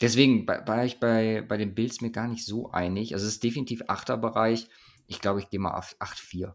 deswegen 0.00 0.46
war 0.46 0.84
ich 0.84 0.98
bei, 0.98 1.42
bei 1.42 1.56
den 1.56 1.74
Bills 1.74 2.00
mir 2.00 2.10
gar 2.10 2.28
nicht 2.28 2.44
so 2.44 2.70
einig. 2.70 3.14
Also 3.14 3.26
es 3.26 3.34
ist 3.34 3.44
definitiv 3.44 3.82
Achterbereich. 3.88 4.68
Ich 5.06 5.20
glaube, 5.20 5.40
ich 5.40 5.50
gehe 5.50 5.60
mal 5.60 5.76
auf 5.76 5.96
8-4. 6.00 6.54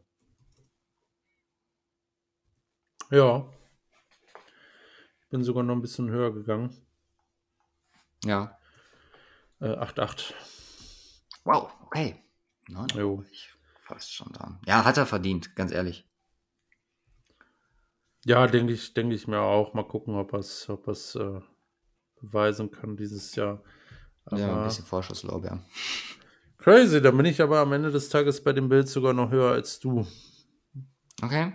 Ja. 3.12 3.50
Ich 5.22 5.30
bin 5.30 5.44
sogar 5.44 5.64
noch 5.64 5.76
ein 5.76 5.82
bisschen 5.82 6.10
höher 6.10 6.34
gegangen. 6.34 6.76
Ja. 8.26 8.58
Äh, 9.60 9.76
8-8. 9.76 10.34
Wow, 11.44 11.72
okay. 11.86 12.16
Na, 12.68 12.86
jo. 12.96 13.24
Ich 13.32 13.54
fast 13.82 14.14
schon 14.14 14.32
dran. 14.32 14.60
Ja, 14.66 14.86
hat 14.86 14.98
er 14.98 15.06
verdient, 15.06 15.56
ganz 15.56 15.72
ehrlich. 15.72 16.08
Ja, 18.26 18.48
denke 18.48 18.74
ich, 18.74 18.94
denke 18.94 19.16
ich 19.16 19.28
mir 19.28 19.42
auch. 19.42 19.74
Mal 19.74 19.88
gucken, 19.88 20.16
ob 20.16 20.34
er 20.34 20.40
es 20.40 20.70
ob 20.70 20.88
äh, 20.88 21.42
beweisen 22.22 22.70
kann 22.70 22.98
dieses 22.98 23.36
Jahr. 23.36 23.64
Aber 24.26 24.40
ja, 24.40 24.58
ein 24.58 24.64
bisschen 24.66 24.86
Vorschusslorbeer. 24.86 25.64
Crazy, 26.58 27.02
da 27.02 27.12
bin 27.12 27.26
ich 27.26 27.42
aber 27.42 27.60
am 27.60 27.72
Ende 27.74 27.92
des 27.92 28.10
Tages 28.10 28.44
bei 28.44 28.54
dem 28.54 28.70
Bild 28.70 28.88
sogar 28.88 29.14
noch 29.14 29.32
höher 29.32 29.52
als 29.52 29.80
du. 29.80 30.06
Okay. 31.22 31.54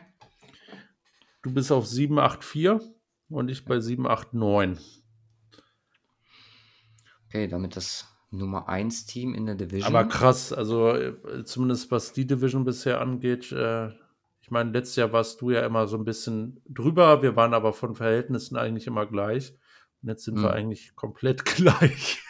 Du 1.43 1.53
bist 1.53 1.71
auf 1.71 1.87
784 1.87 2.81
und 3.29 3.49
ich 3.51 3.65
bei 3.65 3.79
789. 3.79 5.04
Okay, 7.35 7.49
damit 7.49 7.75
das 7.75 8.07
Nummer 8.31 8.69
1 8.69 9.07
Team 9.07 9.35
in 9.35 9.47
der 9.47 9.57
Division. 9.57 9.93
Aber 9.93 10.09
krass, 10.09 10.53
also 10.53 10.91
äh, 10.91 11.45
zumindest 11.45 11.91
was 11.91 12.13
die 12.13 12.29
Division 12.29 12.65
bisher 12.65 13.01
angeht. 13.01 13.51
Äh, 13.51 13.89
ich 14.41 14.53
meine, 14.53 14.71
letztes 14.71 14.95
Jahr 14.95 15.13
warst 15.13 15.41
du 15.41 15.51
ja 15.51 15.67
immer 15.67 15.89
so 15.89 15.97
ein 15.97 16.05
bisschen 16.05 16.63
drüber. 16.69 17.23
Wir 17.23 17.35
waren 17.35 17.53
aber 17.53 17.73
von 17.73 17.97
Verhältnissen 17.97 18.57
eigentlich 18.57 18.87
immer 18.87 19.05
gleich. 19.07 19.53
Und 20.01 20.11
jetzt 20.11 20.25
sind 20.25 20.37
hm. 20.37 20.45
wir 20.45 20.53
eigentlich 20.53 20.95
komplett 20.95 21.45
gleich. 21.57 22.23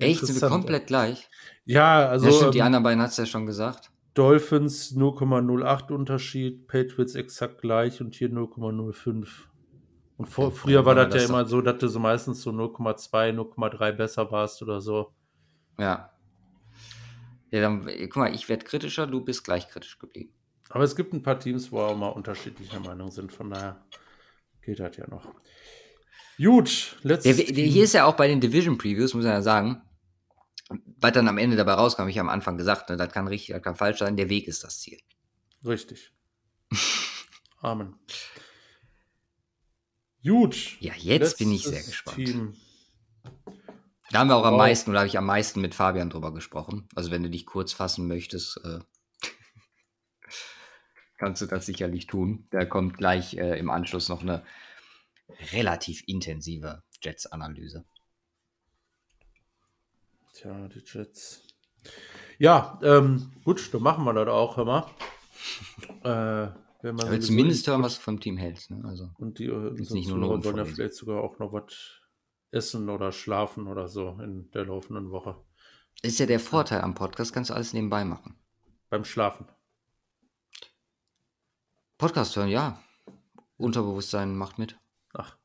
Echt? 0.00 0.26
Sind 0.26 0.42
wir 0.42 0.48
komplett 0.48 0.88
gleich? 0.88 1.28
Ja, 1.64 2.08
also. 2.08 2.26
Ja, 2.26 2.32
stimmt, 2.32 2.54
die 2.54 2.58
ähm, 2.58 2.66
anderen 2.66 2.82
beiden 2.82 3.00
hat 3.00 3.10
es 3.10 3.18
ja 3.18 3.26
schon 3.26 3.46
gesagt. 3.46 3.92
Dolphins 4.14 4.96
0,08 4.96 5.92
Unterschied, 5.92 6.66
Patriots 6.66 7.14
exakt 7.14 7.60
gleich 7.60 8.00
und 8.00 8.16
hier 8.16 8.30
0,05. 8.30 9.28
Und 10.20 10.26
vor, 10.26 10.52
früher 10.52 10.84
war 10.84 10.94
das 10.94 11.14
ja 11.14 11.26
immer 11.30 11.46
so, 11.46 11.62
dass 11.62 11.78
du 11.78 11.88
so 11.88 11.98
meistens 11.98 12.42
so 12.42 12.50
0,2, 12.50 13.32
0,3 13.32 13.92
besser 13.92 14.30
warst 14.30 14.60
oder 14.60 14.82
so. 14.82 15.14
Ja. 15.78 16.12
Ja, 17.50 17.60
dann, 17.62 17.86
guck 17.86 18.16
mal, 18.16 18.34
ich 18.34 18.46
werde 18.50 18.66
kritischer, 18.66 19.06
du 19.06 19.22
bist 19.22 19.44
gleich 19.44 19.66
kritisch 19.70 19.98
geblieben. 19.98 20.34
Aber 20.68 20.84
es 20.84 20.94
gibt 20.94 21.14
ein 21.14 21.22
paar 21.22 21.40
Teams, 21.40 21.72
wo 21.72 21.80
auch 21.80 21.96
mal 21.96 22.08
unterschiedlicher 22.08 22.80
Meinung 22.80 23.10
sind, 23.10 23.32
von 23.32 23.48
daher 23.48 23.82
geht 24.60 24.78
das 24.78 24.94
ja 24.98 25.08
noch. 25.08 25.24
Gut, 26.36 26.98
letztes 27.00 27.38
der, 27.38 27.54
der, 27.54 27.64
Hier 27.64 27.84
ist 27.84 27.94
ja 27.94 28.04
auch 28.04 28.14
bei 28.14 28.28
den 28.28 28.42
Division 28.42 28.76
Previews, 28.76 29.14
muss 29.14 29.24
man 29.24 29.32
ja 29.32 29.40
sagen, 29.40 29.80
was 30.98 31.12
dann 31.12 31.28
am 31.28 31.38
Ende 31.38 31.56
dabei 31.56 31.72
rauskam, 31.72 32.08
ich 32.08 32.18
habe 32.18 32.28
am 32.28 32.34
Anfang 32.34 32.58
gesagt, 32.58 32.90
ne, 32.90 32.98
das 32.98 33.10
kann 33.10 33.26
richtig, 33.26 33.54
das 33.54 33.62
kann 33.62 33.74
falsch 33.74 34.00
sein, 34.00 34.18
der 34.18 34.28
Weg 34.28 34.48
ist 34.48 34.64
das 34.64 34.80
Ziel. 34.80 34.98
Richtig. 35.64 36.12
Amen. 37.62 37.94
Gut. 40.22 40.76
Ja, 40.80 40.92
jetzt 40.96 41.38
bin 41.38 41.52
ich 41.52 41.64
sehr 41.64 41.82
gespannt. 41.82 42.16
Team. 42.16 42.56
Da 44.10 44.18
haben 44.18 44.28
wir 44.28 44.36
auch 44.36 44.42
wow. 44.42 44.52
am 44.52 44.56
meisten, 44.56 44.90
oder 44.90 45.00
habe 45.00 45.08
ich 45.08 45.16
am 45.16 45.26
meisten 45.26 45.60
mit 45.60 45.74
Fabian 45.74 46.10
drüber 46.10 46.34
gesprochen. 46.34 46.88
Also 46.94 47.10
wenn 47.10 47.22
du 47.22 47.30
dich 47.30 47.46
kurz 47.46 47.72
fassen 47.72 48.08
möchtest. 48.08 48.60
Äh. 48.64 48.80
kannst 51.18 51.42
du 51.42 51.46
das 51.46 51.66
sicherlich 51.66 52.06
tun. 52.06 52.46
Da 52.50 52.64
kommt 52.64 52.98
gleich 52.98 53.36
äh, 53.36 53.58
im 53.58 53.70
Anschluss 53.70 54.08
noch 54.08 54.22
eine 54.22 54.44
relativ 55.52 56.02
intensive 56.06 56.82
Jets-Analyse. 57.02 57.84
Tja, 60.34 60.68
die 60.68 60.82
Jets. 60.84 61.46
Ja, 62.38 62.78
ähm, 62.82 63.32
gut, 63.44 63.72
dann 63.72 63.82
machen 63.82 64.04
wir 64.04 64.12
das 64.12 64.28
auch, 64.28 64.56
hör 64.56 64.64
mal. 64.64 64.86
Äh, 66.04 66.48
wenn 66.82 66.96
man 66.96 67.08
Aber 67.08 67.20
zumindest 67.20 67.66
hören, 67.66 67.82
was 67.82 67.96
du 67.96 68.00
vom 68.00 68.20
Team 68.20 68.36
hältst. 68.36 68.70
Ne? 68.70 68.82
Also, 68.84 69.10
und 69.18 69.38
die 69.38 69.48
nicht 69.48 70.08
nur 70.08 70.18
noch 70.18 70.44
wollen 70.44 70.56
ja 70.56 70.64
vielleicht 70.64 70.94
sogar 70.94 71.22
auch 71.22 71.38
noch 71.38 71.52
was 71.52 72.00
essen 72.50 72.88
oder 72.88 73.12
schlafen 73.12 73.66
oder 73.66 73.88
so 73.88 74.18
in 74.22 74.50
der 74.52 74.66
laufenden 74.66 75.10
Woche. 75.10 75.36
Ist 76.02 76.18
ja 76.18 76.26
der 76.26 76.40
Vorteil 76.40 76.80
am 76.80 76.94
Podcast, 76.94 77.32
kannst 77.32 77.50
du 77.50 77.54
alles 77.54 77.72
nebenbei 77.72 78.04
machen. 78.04 78.36
Beim 78.88 79.04
Schlafen. 79.04 79.46
Podcast 81.98 82.34
hören, 82.36 82.48
ja. 82.48 82.82
Unterbewusstsein 83.58 84.34
macht 84.34 84.58
mit. 84.58 84.78
Ach. 85.12 85.36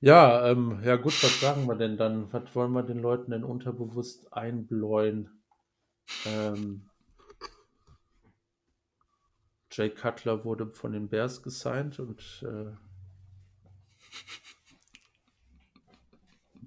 Ja, 0.00 0.48
ähm, 0.48 0.80
ja 0.82 0.96
gut, 0.96 1.22
was 1.22 1.40
sagen 1.40 1.66
wir 1.66 1.76
denn 1.76 1.96
dann? 1.96 2.32
Was 2.32 2.54
wollen 2.54 2.72
wir 2.72 2.82
den 2.82 2.98
Leuten 2.98 3.30
denn 3.30 3.44
unterbewusst 3.44 4.32
einbläuen? 4.32 5.42
Ähm, 6.24 6.88
Jay 9.72 9.88
Cutler 9.90 10.44
wurde 10.44 10.66
von 10.74 10.92
den 10.92 11.08
Bears 11.08 11.42
gesigned 11.42 11.98
und 11.98 12.44
äh, 12.46 12.72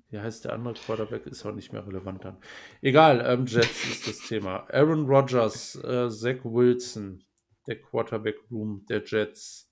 wie 0.09 0.19
heißt 0.19 0.45
der 0.45 0.53
andere 0.53 0.73
Quarterback? 0.73 1.25
Ist 1.27 1.45
auch 1.45 1.53
nicht 1.53 1.71
mehr 1.71 1.85
relevant 1.85 2.25
dann. 2.25 2.37
Egal, 2.81 3.23
ähm, 3.25 3.45
Jets 3.45 3.85
ist 3.85 4.07
das 4.07 4.19
Thema. 4.27 4.65
Aaron 4.71 5.05
Rodgers, 5.05 5.75
äh, 5.83 6.09
Zach 6.09 6.43
Wilson, 6.43 7.23
der 7.67 7.81
Quarterback 7.81 8.37
Room 8.49 8.85
der 8.87 9.03
Jets. 9.03 9.71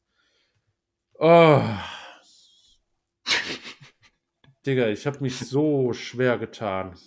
Oh. 1.13 1.61
Digga, 4.65 4.87
ich 4.89 5.07
habe 5.07 5.19
mich 5.21 5.39
so 5.39 5.93
schwer 5.93 6.37
getan. 6.37 6.97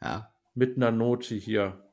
Ja. 0.00 0.32
Mit 0.54 0.76
einer 0.76 0.90
Note 0.90 1.34
hier. 1.34 1.83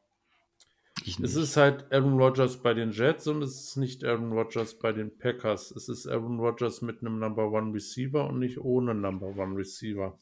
Es 1.06 1.36
ist 1.36 1.58
halt 1.58 1.92
Aaron 1.92 2.20
Rodgers 2.20 2.62
bei 2.62 2.74
den 2.74 2.92
Jets 2.92 3.28
und 3.28 3.42
es 3.42 3.60
ist 3.60 3.78
nicht 3.78 4.04
Aaron 4.04 4.32
Rodgers 4.34 4.78
bei 4.78 4.92
den 4.92 5.18
Packers. 5.18 5.72
Es 5.72 5.90
ist 5.90 6.08
Aaron 6.08 6.40
Rodgers 6.40 6.82
mit 6.82 7.02
einem 7.02 7.20
Number 7.20 7.52
One 7.52 7.74
Receiver 7.74 8.28
und 8.28 8.40
nicht 8.40 8.60
ohne 8.60 8.94
Number 8.94 9.28
One 9.28 9.58
Receiver. 9.58 10.18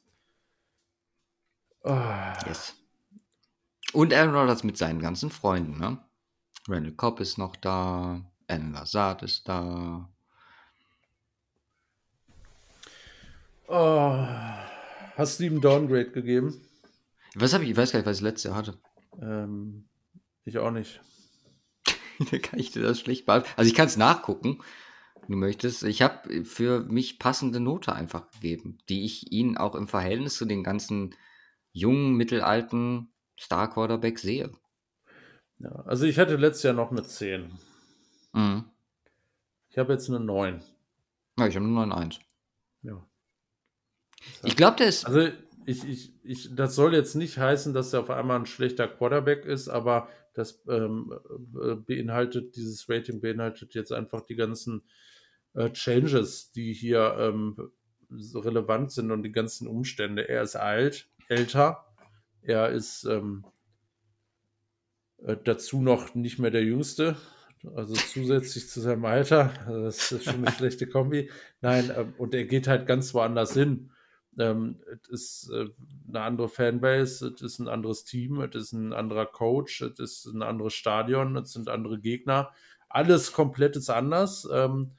Oh. 1.83 2.01
Yes. 2.47 2.75
Und 3.93 4.13
Aaron 4.13 4.35
Rodgers 4.35 4.63
mit 4.63 4.77
seinen 4.77 4.99
ganzen 4.99 5.29
Freunden, 5.29 5.79
ne? 5.79 5.97
Randall 6.67 6.93
Cobb 6.93 7.19
ist 7.19 7.37
noch 7.37 7.55
da, 7.55 8.21
Alan 8.47 8.73
Lazard 8.73 9.23
ist 9.23 9.47
da. 9.47 10.09
Oh. 13.67 14.25
Hast 15.15 15.39
du 15.39 15.45
ihm 15.45 15.59
Downgrade 15.59 16.11
gegeben? 16.11 16.61
Was 17.35 17.53
habe 17.53 17.63
ich? 17.63 17.71
Ich 17.71 17.77
weiß 17.77 17.91
gar 17.91 17.99
nicht, 17.99 18.05
was 18.05 18.17
ich 18.17 18.23
letztes 18.23 18.45
Jahr 18.45 18.55
hatte. 18.55 18.77
Ähm, 19.21 19.88
ich 20.49 20.57
auch 20.57 20.71
nicht. 20.71 21.01
da 22.31 22.37
kann 22.37 22.59
ich 22.59 22.71
dir 22.71 22.81
das 22.81 22.99
schlecht 22.99 23.25
beantworten. 23.25 23.57
Also 23.57 23.69
ich 23.69 23.75
kann 23.75 23.87
es 23.87 23.97
nachgucken, 23.97 24.59
wenn 25.21 25.31
du 25.31 25.37
möchtest. 25.37 25.83
Ich 25.83 26.01
habe 26.01 26.43
für 26.45 26.81
mich 26.81 27.19
passende 27.19 27.59
Note 27.59 27.93
einfach 27.93 28.29
gegeben, 28.31 28.77
die 28.89 29.05
ich 29.05 29.31
ihnen 29.31 29.57
auch 29.57 29.75
im 29.75 29.87
Verhältnis 29.87 30.35
zu 30.35 30.45
den 30.45 30.63
ganzen 30.63 31.15
jungen, 31.71 32.15
mittelalten 32.15 33.13
Star-Quarterback 33.39 34.19
sehe. 34.19 34.51
Ja, 35.59 35.71
also 35.85 36.05
ich 36.05 36.17
hatte 36.17 36.35
letztes 36.35 36.63
Jahr 36.63 36.73
noch 36.73 36.91
eine 36.91 37.03
10. 37.03 37.51
Mhm. 38.33 38.65
Ich 39.69 39.77
habe 39.77 39.93
jetzt 39.93 40.09
eine 40.09 40.19
9. 40.19 40.63
Ja, 41.37 41.47
ich 41.47 41.55
habe 41.55 41.65
eine 41.65 41.93
9,1. 41.93 42.19
Ja. 42.83 43.05
Ich 44.43 44.55
glaube, 44.55 44.77
der 44.77 44.87
ist. 44.87 45.05
Also 45.05 45.31
ich, 45.69 45.87
ich, 45.87 46.13
ich, 46.23 46.55
das 46.55 46.73
soll 46.73 46.95
jetzt 46.95 47.15
nicht 47.15 47.37
heißen, 47.37 47.75
dass 47.75 47.93
er 47.93 47.99
auf 47.99 48.09
einmal 48.09 48.39
ein 48.39 48.47
schlechter 48.47 48.87
Quarterback 48.87 49.45
ist, 49.45 49.69
aber 49.69 50.09
das 50.33 50.63
ähm, 50.67 51.13
äh, 51.61 51.75
beinhaltet, 51.75 52.55
dieses 52.55 52.89
Rating 52.89 53.21
beinhaltet 53.21 53.75
jetzt 53.75 53.91
einfach 53.91 54.21
die 54.21 54.35
ganzen 54.35 54.81
äh, 55.53 55.69
Changes, 55.71 56.51
die 56.51 56.73
hier 56.73 57.15
ähm, 57.19 57.71
so 58.09 58.39
relevant 58.39 58.91
sind 58.91 59.11
und 59.11 59.21
die 59.21 59.31
ganzen 59.31 59.67
Umstände. 59.67 60.27
Er 60.27 60.41
ist 60.41 60.55
alt, 60.55 61.07
älter, 61.27 61.85
er 62.41 62.69
ist 62.69 63.03
ähm, 63.03 63.45
äh, 65.19 65.37
dazu 65.43 65.81
noch 65.81 66.15
nicht 66.15 66.39
mehr 66.39 66.51
der 66.51 66.63
Jüngste, 66.63 67.15
also 67.75 67.93
zusätzlich 67.93 68.69
zu 68.69 68.81
seinem 68.81 69.05
Alter. 69.05 69.53
das 69.67 70.11
ist 70.11 70.23
schon 70.23 70.45
eine 70.45 70.51
schlechte 70.57 70.87
Kombi. 70.87 71.29
Nein, 71.61 71.91
ähm, 71.95 72.13
und 72.17 72.33
er 72.33 72.45
geht 72.45 72.67
halt 72.67 72.87
ganz 72.87 73.13
woanders 73.13 73.53
hin. 73.53 73.91
Ähm, 74.37 74.79
es 74.91 75.09
ist 75.09 75.51
äh, 75.51 75.69
eine 76.07 76.21
andere 76.21 76.49
Fanbase, 76.49 77.33
es 77.33 77.41
ist 77.41 77.59
ein 77.59 77.67
anderes 77.67 78.03
Team, 78.05 78.41
es 78.41 78.55
ist 78.55 78.73
ein 78.73 78.93
anderer 78.93 79.25
Coach, 79.25 79.81
es 79.81 79.99
ist 79.99 80.25
ein 80.25 80.43
anderes 80.43 80.73
Stadion, 80.73 81.35
es 81.37 81.53
sind 81.53 81.69
andere 81.69 81.99
Gegner. 81.99 82.51
Alles 82.87 83.33
komplett 83.33 83.75
ist 83.75 83.89
anders. 83.89 84.47
Ähm, 84.51 84.91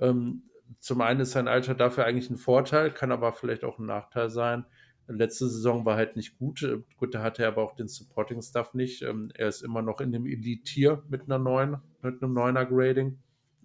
ähm, 0.00 0.44
zum 0.80 1.00
einen 1.00 1.20
ist 1.20 1.32
sein 1.32 1.48
Alter 1.48 1.74
dafür 1.74 2.04
eigentlich 2.04 2.30
ein 2.30 2.36
Vorteil, 2.36 2.92
kann 2.92 3.12
aber 3.12 3.32
vielleicht 3.32 3.64
auch 3.64 3.78
ein 3.78 3.86
Nachteil 3.86 4.30
sein. 4.30 4.64
Letzte 5.08 5.48
Saison 5.48 5.84
war 5.84 5.96
halt 5.96 6.16
nicht 6.16 6.38
gut. 6.38 6.62
Äh, 6.62 6.78
gut, 6.96 7.14
da 7.14 7.22
hatte 7.22 7.42
er 7.42 7.48
aber 7.48 7.62
auch 7.62 7.74
den 7.74 7.88
Supporting 7.88 8.40
Stuff 8.42 8.74
nicht. 8.74 9.02
Ähm, 9.02 9.30
er 9.34 9.48
ist 9.48 9.62
immer 9.62 9.82
noch 9.82 10.00
in 10.00 10.12
dem 10.12 10.26
Elite-Tier 10.26 11.02
mit 11.08 11.22
einer 11.22 11.38
neuen, 11.38 11.78
mit 12.02 12.22
einem 12.22 12.32
neuner 12.32 12.64
Grading. 12.64 13.18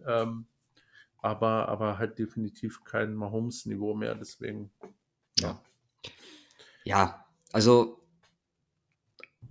Ähm, 0.06 0.48
aber, 1.20 1.68
aber 1.68 1.98
halt 1.98 2.20
definitiv 2.20 2.84
kein 2.84 3.16
Mahomes-Niveau 3.16 3.94
mehr, 3.94 4.16
deswegen. 4.16 4.72
Ja. 5.40 5.62
Ja, 6.84 7.26
also 7.52 8.02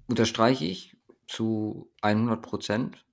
unterstreiche 0.06 0.64
ich 0.64 0.96
zu 1.26 1.92
100 2.02 2.40
Prozent. 2.40 3.04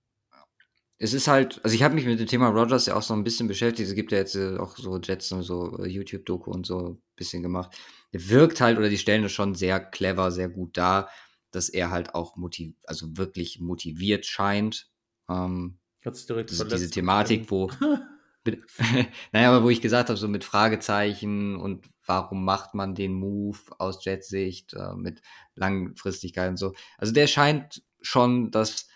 Es 0.97 1.13
ist 1.13 1.27
halt, 1.27 1.59
also 1.63 1.75
ich 1.75 1.83
habe 1.83 1.95
mich 1.95 2.05
mit 2.05 2.19
dem 2.19 2.27
Thema 2.27 2.47
Rogers 2.47 2.85
ja 2.85 2.95
auch 2.95 3.01
so 3.01 3.13
ein 3.13 3.23
bisschen 3.23 3.47
beschäftigt. 3.47 3.89
Es 3.89 3.95
gibt 3.95 4.11
ja 4.11 4.19
jetzt 4.19 4.37
auch 4.37 4.77
so 4.77 4.97
Jets 4.99 5.31
und 5.31 5.43
so 5.43 5.77
äh, 5.79 5.87
YouTube-Doku 5.87 6.49
und 6.51 6.65
so 6.65 6.91
ein 6.91 7.01
bisschen 7.15 7.43
gemacht. 7.43 7.75
Er 8.11 8.29
wirkt 8.29 8.61
halt, 8.61 8.77
oder 8.77 8.89
die 8.89 8.97
stellen 8.97 9.23
es 9.25 9.31
schon 9.31 9.55
sehr 9.55 9.79
clever, 9.79 10.31
sehr 10.31 10.47
gut 10.47 10.77
dar, 10.77 11.09
dass 11.51 11.67
er 11.67 11.91
halt 11.91 12.15
auch 12.15 12.37
motiv 12.37 12.75
also 12.83 13.17
wirklich 13.17 13.59
motiviert 13.59 14.25
scheint. 14.25 14.89
Ähm, 15.29 15.79
direkt 16.05 16.51
diese, 16.51 16.65
diese 16.67 16.89
Thematik, 16.89 17.49
wo 17.51 17.69
naja, 19.31 19.51
aber 19.51 19.63
wo 19.63 19.69
ich 19.69 19.81
gesagt 19.81 20.09
habe, 20.09 20.17
so 20.17 20.27
mit 20.27 20.43
Fragezeichen 20.43 21.55
und 21.55 21.89
warum 22.05 22.43
macht 22.43 22.73
man 22.73 22.95
den 22.95 23.13
Move 23.13 23.59
aus 23.77 24.03
Jetsicht 24.03 24.73
äh, 24.73 24.93
mit 24.95 25.21
Langfristigkeit 25.55 26.49
und 26.49 26.57
so. 26.57 26.73
Also 26.97 27.13
der 27.13 27.27
scheint 27.27 27.83
schon 28.01 28.51
das 28.51 28.87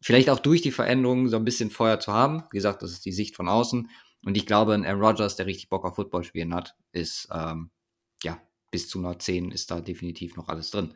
vielleicht 0.00 0.30
auch 0.30 0.38
durch 0.38 0.62
die 0.62 0.72
Veränderungen 0.72 1.28
so 1.28 1.36
ein 1.36 1.44
bisschen 1.44 1.70
Feuer 1.70 2.00
zu 2.00 2.12
haben. 2.12 2.44
Wie 2.50 2.56
gesagt, 2.56 2.82
das 2.82 2.92
ist 2.92 3.04
die 3.04 3.12
Sicht 3.12 3.36
von 3.36 3.48
außen. 3.48 3.88
Und 4.24 4.36
ich 4.36 4.46
glaube, 4.46 4.74
ein 4.74 4.84
Aaron 4.84 5.02
Rodgers, 5.02 5.36
der 5.36 5.46
richtig 5.46 5.68
Bock 5.68 5.84
auf 5.84 5.94
Football 5.94 6.24
spielen 6.24 6.54
hat, 6.54 6.76
ist, 6.92 7.28
ähm, 7.32 7.70
ja, 8.22 8.40
bis 8.70 8.88
zu 8.88 8.98
einer 8.98 9.18
10 9.18 9.50
ist 9.50 9.70
da 9.70 9.80
definitiv 9.80 10.36
noch 10.36 10.48
alles 10.48 10.70
drin. 10.70 10.94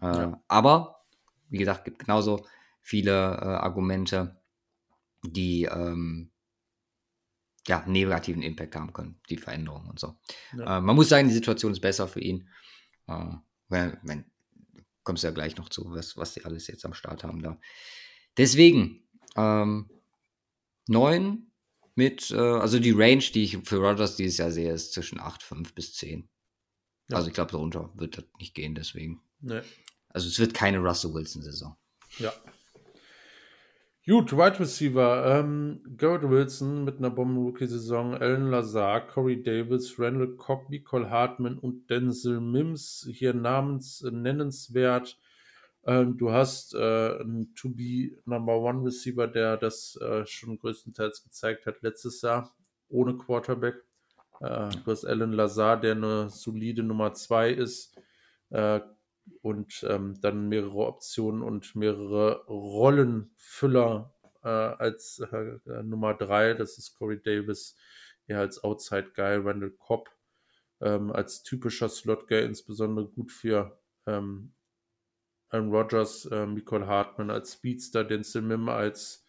Äh, 0.00 0.06
ja. 0.06 0.42
Aber, 0.48 1.04
wie 1.48 1.58
gesagt, 1.58 1.84
gibt 1.84 1.98
genauso 1.98 2.46
viele 2.80 3.12
äh, 3.12 3.44
Argumente, 3.44 4.40
die, 5.22 5.64
ähm, 5.64 6.30
ja, 7.66 7.84
negativen 7.86 8.42
Impact 8.42 8.74
haben 8.76 8.92
können, 8.92 9.20
die 9.28 9.36
Veränderungen 9.36 9.90
und 9.90 9.98
so. 9.98 10.18
Ja. 10.56 10.78
Äh, 10.78 10.80
man 10.80 10.96
muss 10.96 11.08
sagen, 11.08 11.28
die 11.28 11.34
Situation 11.34 11.72
ist 11.72 11.80
besser 11.80 12.08
für 12.08 12.20
ihn. 12.20 12.48
Äh, 13.06 13.34
wenn, 13.68 13.98
wenn, 14.02 14.24
kommst 15.02 15.22
du 15.22 15.28
ja 15.28 15.32
gleich 15.32 15.56
noch 15.56 15.68
zu, 15.68 15.90
was, 15.90 16.16
was 16.16 16.34
die 16.34 16.44
alles 16.44 16.66
jetzt 16.66 16.84
am 16.84 16.94
Start 16.94 17.24
haben 17.24 17.42
da. 17.42 17.60
Deswegen, 18.36 19.06
ähm, 19.36 19.90
9 20.86 21.46
mit, 21.94 22.30
äh, 22.30 22.36
also 22.36 22.78
die 22.78 22.92
Range, 22.92 23.22
die 23.22 23.44
ich 23.44 23.58
für 23.64 23.76
Rogers 23.76 24.16
dieses 24.16 24.38
Jahr 24.38 24.50
sehe, 24.50 24.72
ist 24.72 24.92
zwischen 24.92 25.20
8, 25.20 25.42
5 25.42 25.74
bis 25.74 25.94
10. 25.94 26.28
Ja. 27.08 27.16
Also 27.16 27.28
ich 27.28 27.34
glaube, 27.34 27.52
darunter 27.52 27.92
wird 27.94 28.18
das 28.18 28.24
nicht 28.38 28.54
gehen, 28.54 28.74
deswegen. 28.74 29.20
Nee. 29.40 29.60
Also 30.08 30.28
es 30.28 30.38
wird 30.38 30.54
keine 30.54 30.78
Russell 30.78 31.12
Wilson-Saison. 31.12 31.76
Ja, 32.18 32.32
Gut, 34.06 34.32
Wide 34.32 34.58
Receiver. 34.58 35.26
Ähm, 35.26 35.82
Garrett 35.98 36.22
Wilson 36.22 36.84
mit 36.84 36.96
einer 36.98 37.10
Bomben-Rookie-Saison, 37.10 38.14
Alan 38.14 38.50
Lazar, 38.50 39.06
Corey 39.06 39.42
Davis, 39.42 39.98
Randall 39.98 40.36
Cobb, 40.36 40.70
Nicole 40.70 41.10
Hartman 41.10 41.58
und 41.58 41.90
Denzel 41.90 42.40
Mims 42.40 43.06
hier 43.12 43.34
namens 43.34 44.02
äh, 44.02 44.10
nennenswert. 44.10 45.18
Ähm, 45.84 46.16
du 46.16 46.32
hast 46.32 46.74
äh, 46.74 46.78
einen 47.20 47.54
To-Be 47.54 48.16
Number 48.24 48.58
One 48.58 48.86
Receiver, 48.86 49.26
der 49.26 49.58
das 49.58 49.96
äh, 50.00 50.24
schon 50.24 50.58
größtenteils 50.58 51.22
gezeigt 51.22 51.66
hat 51.66 51.82
letztes 51.82 52.22
Jahr, 52.22 52.54
ohne 52.88 53.18
Quarterback. 53.18 53.84
Äh, 54.40 54.70
du 54.82 54.90
hast 54.90 55.04
Alan 55.04 55.34
Lazar, 55.34 55.78
der 55.78 55.92
eine 55.92 56.30
solide 56.30 56.82
Nummer 56.82 57.12
2 57.12 57.50
ist. 57.50 57.94
Und 59.42 59.84
ähm, 59.88 60.20
dann 60.20 60.48
mehrere 60.48 60.86
Optionen 60.86 61.42
und 61.42 61.74
mehrere 61.74 62.44
Rollenfüller 62.46 64.14
äh, 64.42 64.48
als 64.48 65.20
äh, 65.32 65.82
Nummer 65.82 66.14
3. 66.14 66.54
Das 66.54 66.78
ist 66.78 66.94
Corey 66.94 67.20
Davis, 67.22 67.76
eher 68.26 68.40
als 68.40 68.62
Outside-Guy, 68.62 69.36
Randall 69.36 69.72
Cobb 69.72 70.10
ähm, 70.80 71.12
als 71.12 71.42
typischer 71.42 71.88
Slot-Guy, 71.88 72.44
insbesondere 72.44 73.06
gut 73.06 73.32
für 73.32 73.78
ähm, 74.06 74.52
Aaron 75.50 75.70
Rodgers, 75.70 76.26
äh, 76.26 76.46
Nicole 76.46 76.86
Hartman 76.86 77.30
als 77.30 77.54
Speedster, 77.54 78.04
Denzel 78.04 78.42
Mim 78.42 78.68
als 78.68 79.26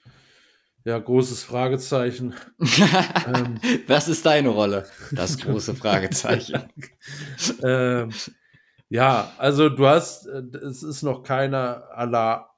ja, 0.84 0.98
großes 0.98 1.44
Fragezeichen. 1.44 2.34
ähm, 2.60 3.60
Was 3.88 4.08
ist 4.08 4.26
deine 4.26 4.50
Rolle? 4.50 4.88
Das 5.12 5.38
große 5.38 5.76
Fragezeichen. 5.76 6.70
ähm, 7.62 8.10
ja, 8.92 9.32
also 9.38 9.70
du 9.70 9.88
hast, 9.88 10.28
äh, 10.28 10.44
es 10.58 10.84
ist 10.84 11.02
noch 11.02 11.24
keiner 11.24 11.88
à 11.96 12.06
la 12.06 12.54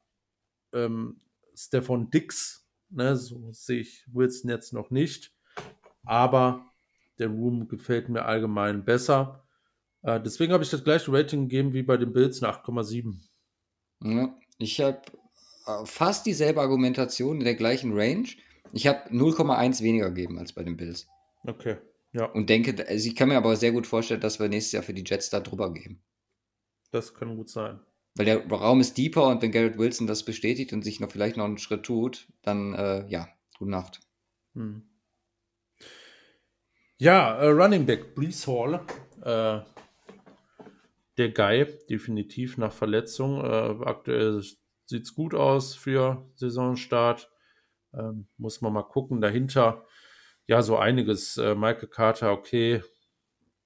ähm, 0.74 1.22
Stefan 1.54 2.10
Dix, 2.10 2.68
ne, 2.90 3.16
so 3.16 3.52
sehe 3.52 3.82
ich 3.82 4.04
Wilson 4.12 4.50
jetzt 4.50 4.74
noch 4.74 4.90
nicht, 4.90 5.32
aber 6.04 6.66
der 7.20 7.28
Room 7.28 7.68
gefällt 7.68 8.10
mir 8.10 8.26
allgemein 8.26 8.84
besser. 8.84 9.46
Äh, 10.02 10.20
deswegen 10.22 10.54
habe 10.54 10.64
ich 10.64 10.72
das 10.72 10.84
gleiche 10.84 11.14
Rating 11.14 11.48
gegeben 11.50 11.74
wie 11.74 11.84
bei 11.84 11.98
den 11.98 12.12
Bills, 12.12 12.42
eine 12.42 12.52
8,7. 12.52 13.14
Ja, 14.02 14.36
ich 14.58 14.82
habe 14.82 15.04
äh, 15.68 15.86
fast 15.86 16.26
dieselbe 16.26 16.62
Argumentation 16.62 17.38
in 17.38 17.46
der 17.46 17.54
gleichen 17.54 17.94
Range. 17.94 18.28
Ich 18.72 18.88
habe 18.88 19.08
0,1 19.12 19.84
weniger 19.84 20.10
gegeben 20.10 20.40
als 20.40 20.54
bei 20.54 20.64
den 20.64 20.78
Bills. 20.78 21.08
Okay, 21.46 21.78
ja. 22.12 22.26
Und 22.26 22.50
denke, 22.50 22.88
also 22.88 23.08
ich 23.08 23.16
kann 23.16 23.30
mir 23.30 23.38
aber 23.38 23.56
sehr 23.56 23.72
gut 23.72 23.86
vorstellen, 23.86 24.22
dass 24.22 24.40
wir 24.40 24.50
nächstes 24.50 24.72
Jahr 24.72 24.84
für 24.84 24.96
die 24.96 25.04
Jets 25.06 25.30
da 25.30 25.40
drüber 25.40 25.72
gehen. 25.72 26.02
Das 26.94 27.16
kann 27.16 27.36
gut 27.36 27.50
sein. 27.50 27.80
Weil 28.14 28.28
der 28.28 28.48
Raum 28.48 28.80
ist 28.80 29.00
deeper 29.00 29.28
und 29.28 29.42
wenn 29.42 29.52
Garrett 29.52 29.80
Wilson 29.80 30.06
das 30.06 30.24
bestätigt 30.24 30.74
und 30.74 30.84
sich 30.84 31.00
noch 31.00 31.12
vielleicht 31.12 31.38
noch 31.38 31.46
einen 31.46 31.58
Schritt 31.58 31.84
tut, 31.84 32.28
dann 32.44 32.76
äh, 32.76 33.08
ja, 33.08 33.28
gute 33.58 33.72
Nacht. 33.72 34.00
Hm. 34.54 34.84
Ja, 37.00 37.36
äh, 37.38 37.48
Running 37.48 37.88
Back, 37.88 38.14
Brees 38.14 38.46
Hall. 38.46 38.86
Äh, 39.24 39.62
der 41.18 41.30
Guy, 41.32 41.66
definitiv 41.90 42.60
nach 42.60 42.72
Verletzung. 42.72 43.44
Äh, 43.44 43.84
aktuell 43.86 44.44
sieht 44.86 45.04
es 45.04 45.16
gut 45.16 45.34
aus 45.34 45.74
für 45.74 46.30
Saisonstart. 46.36 47.32
Ähm, 47.96 48.28
muss 48.38 48.62
man 48.62 48.72
mal 48.72 48.84
gucken. 48.84 49.20
Dahinter, 49.20 49.84
ja, 50.46 50.62
so 50.62 50.78
einiges. 50.78 51.38
Äh, 51.38 51.56
Michael 51.56 51.88
Carter, 51.88 52.32
okay. 52.32 52.84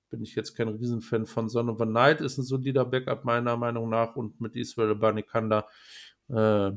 Bin 0.09 0.21
ich 0.21 0.35
jetzt 0.35 0.55
kein 0.55 0.69
Riesenfan 0.69 1.25
von 1.25 1.49
Son 1.49 1.69
of 1.69 1.81
a 1.81 1.85
Night, 1.85 2.21
ist 2.21 2.37
ein 2.37 2.43
solider 2.43 2.85
Backup 2.85 3.25
meiner 3.25 3.57
Meinung 3.57 3.89
nach. 3.89 4.15
Und 4.15 4.39
mit 4.39 4.55
Israel 4.55 4.95
Banikanda 4.95 5.67
äh, 6.29 6.71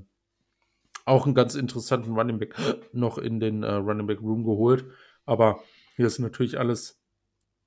auch 1.04 1.26
einen 1.26 1.34
ganz 1.34 1.54
interessanten 1.54 2.12
Running 2.12 2.38
Back 2.38 2.54
noch 2.92 3.18
in 3.18 3.40
den 3.40 3.62
äh, 3.62 3.74
Running 3.74 4.06
Back 4.06 4.20
Room 4.20 4.44
geholt. 4.44 4.84
Aber 5.26 5.60
hier 5.96 6.06
ist 6.06 6.18
natürlich 6.18 6.58
alles 6.58 7.00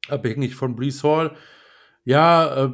abhängig 0.09 0.55
von 0.55 0.75
Brees 0.75 1.03
Hall. 1.03 1.35
Ja, 2.03 2.65
äh, 2.65 2.73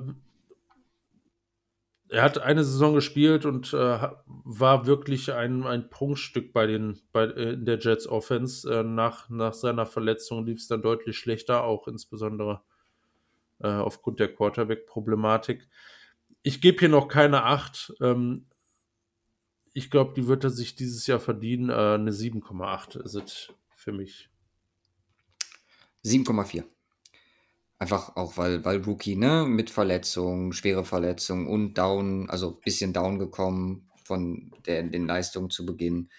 er 2.10 2.24
hat 2.24 2.40
eine 2.40 2.64
Saison 2.64 2.96
gespielt 2.96 3.46
und 3.46 3.72
äh, 3.74 4.10
war 4.26 4.88
wirklich 4.88 5.32
ein, 5.32 5.64
ein 5.64 5.90
Prunkstück 5.90 6.54
bei 6.54 6.66
den, 6.66 7.00
bei, 7.12 7.26
äh, 7.26 7.54
in 7.54 7.66
der 7.66 7.78
Jets 7.78 8.08
Offense. 8.08 8.72
Äh, 8.72 8.84
nach, 8.84 9.30
nach 9.30 9.54
seiner 9.54 9.86
Verletzung 9.86 10.46
lief 10.46 10.58
es 10.58 10.68
dann 10.68 10.82
deutlich 10.82 11.18
schlechter, 11.18 11.64
auch 11.64 11.88
insbesondere 11.88 12.62
äh, 13.62 13.68
aufgrund 13.68 14.20
der 14.20 14.34
Quarterback-Problematik. 14.34 15.68
Ich 16.44 16.62
gebe 16.62 16.80
hier 16.80 16.90
noch 16.90 17.08
keine 17.08 17.44
8. 17.44 17.94
Ähm, 18.02 18.48
ich 19.74 19.92
glaube, 19.92 20.14
die 20.14 20.28
wird 20.28 20.44
er 20.44 20.50
sich 20.50 20.76
dieses 20.76 21.08
Jahr 21.08 21.20
verdienen. 21.20 21.70
Äh, 21.70 21.74
eine 21.74 22.12
7,8 22.12 23.02
ist 23.04 23.16
es 23.16 23.54
für 23.76 23.92
mich. 23.92 24.30
7,4. 26.04 26.64
Einfach 27.78 28.16
auch, 28.18 28.36
weil, 28.38 28.66
weil 28.66 28.84
Rookie, 28.84 29.16
ne, 29.16 29.46
mit 29.48 29.70
Verletzung, 29.70 30.52
schwere 30.52 30.84
Verletzung 30.84 31.48
und 31.48 31.76
down, 31.76 32.30
also 32.30 32.56
ein 32.56 32.60
bisschen 32.60 32.92
down 32.92 33.20
gekommen 33.20 33.90
von 34.04 34.52
der, 34.66 34.84
den 34.84 35.08
Leistungen 35.08 35.50
zu 35.50 35.66
Beginn. 35.66 36.10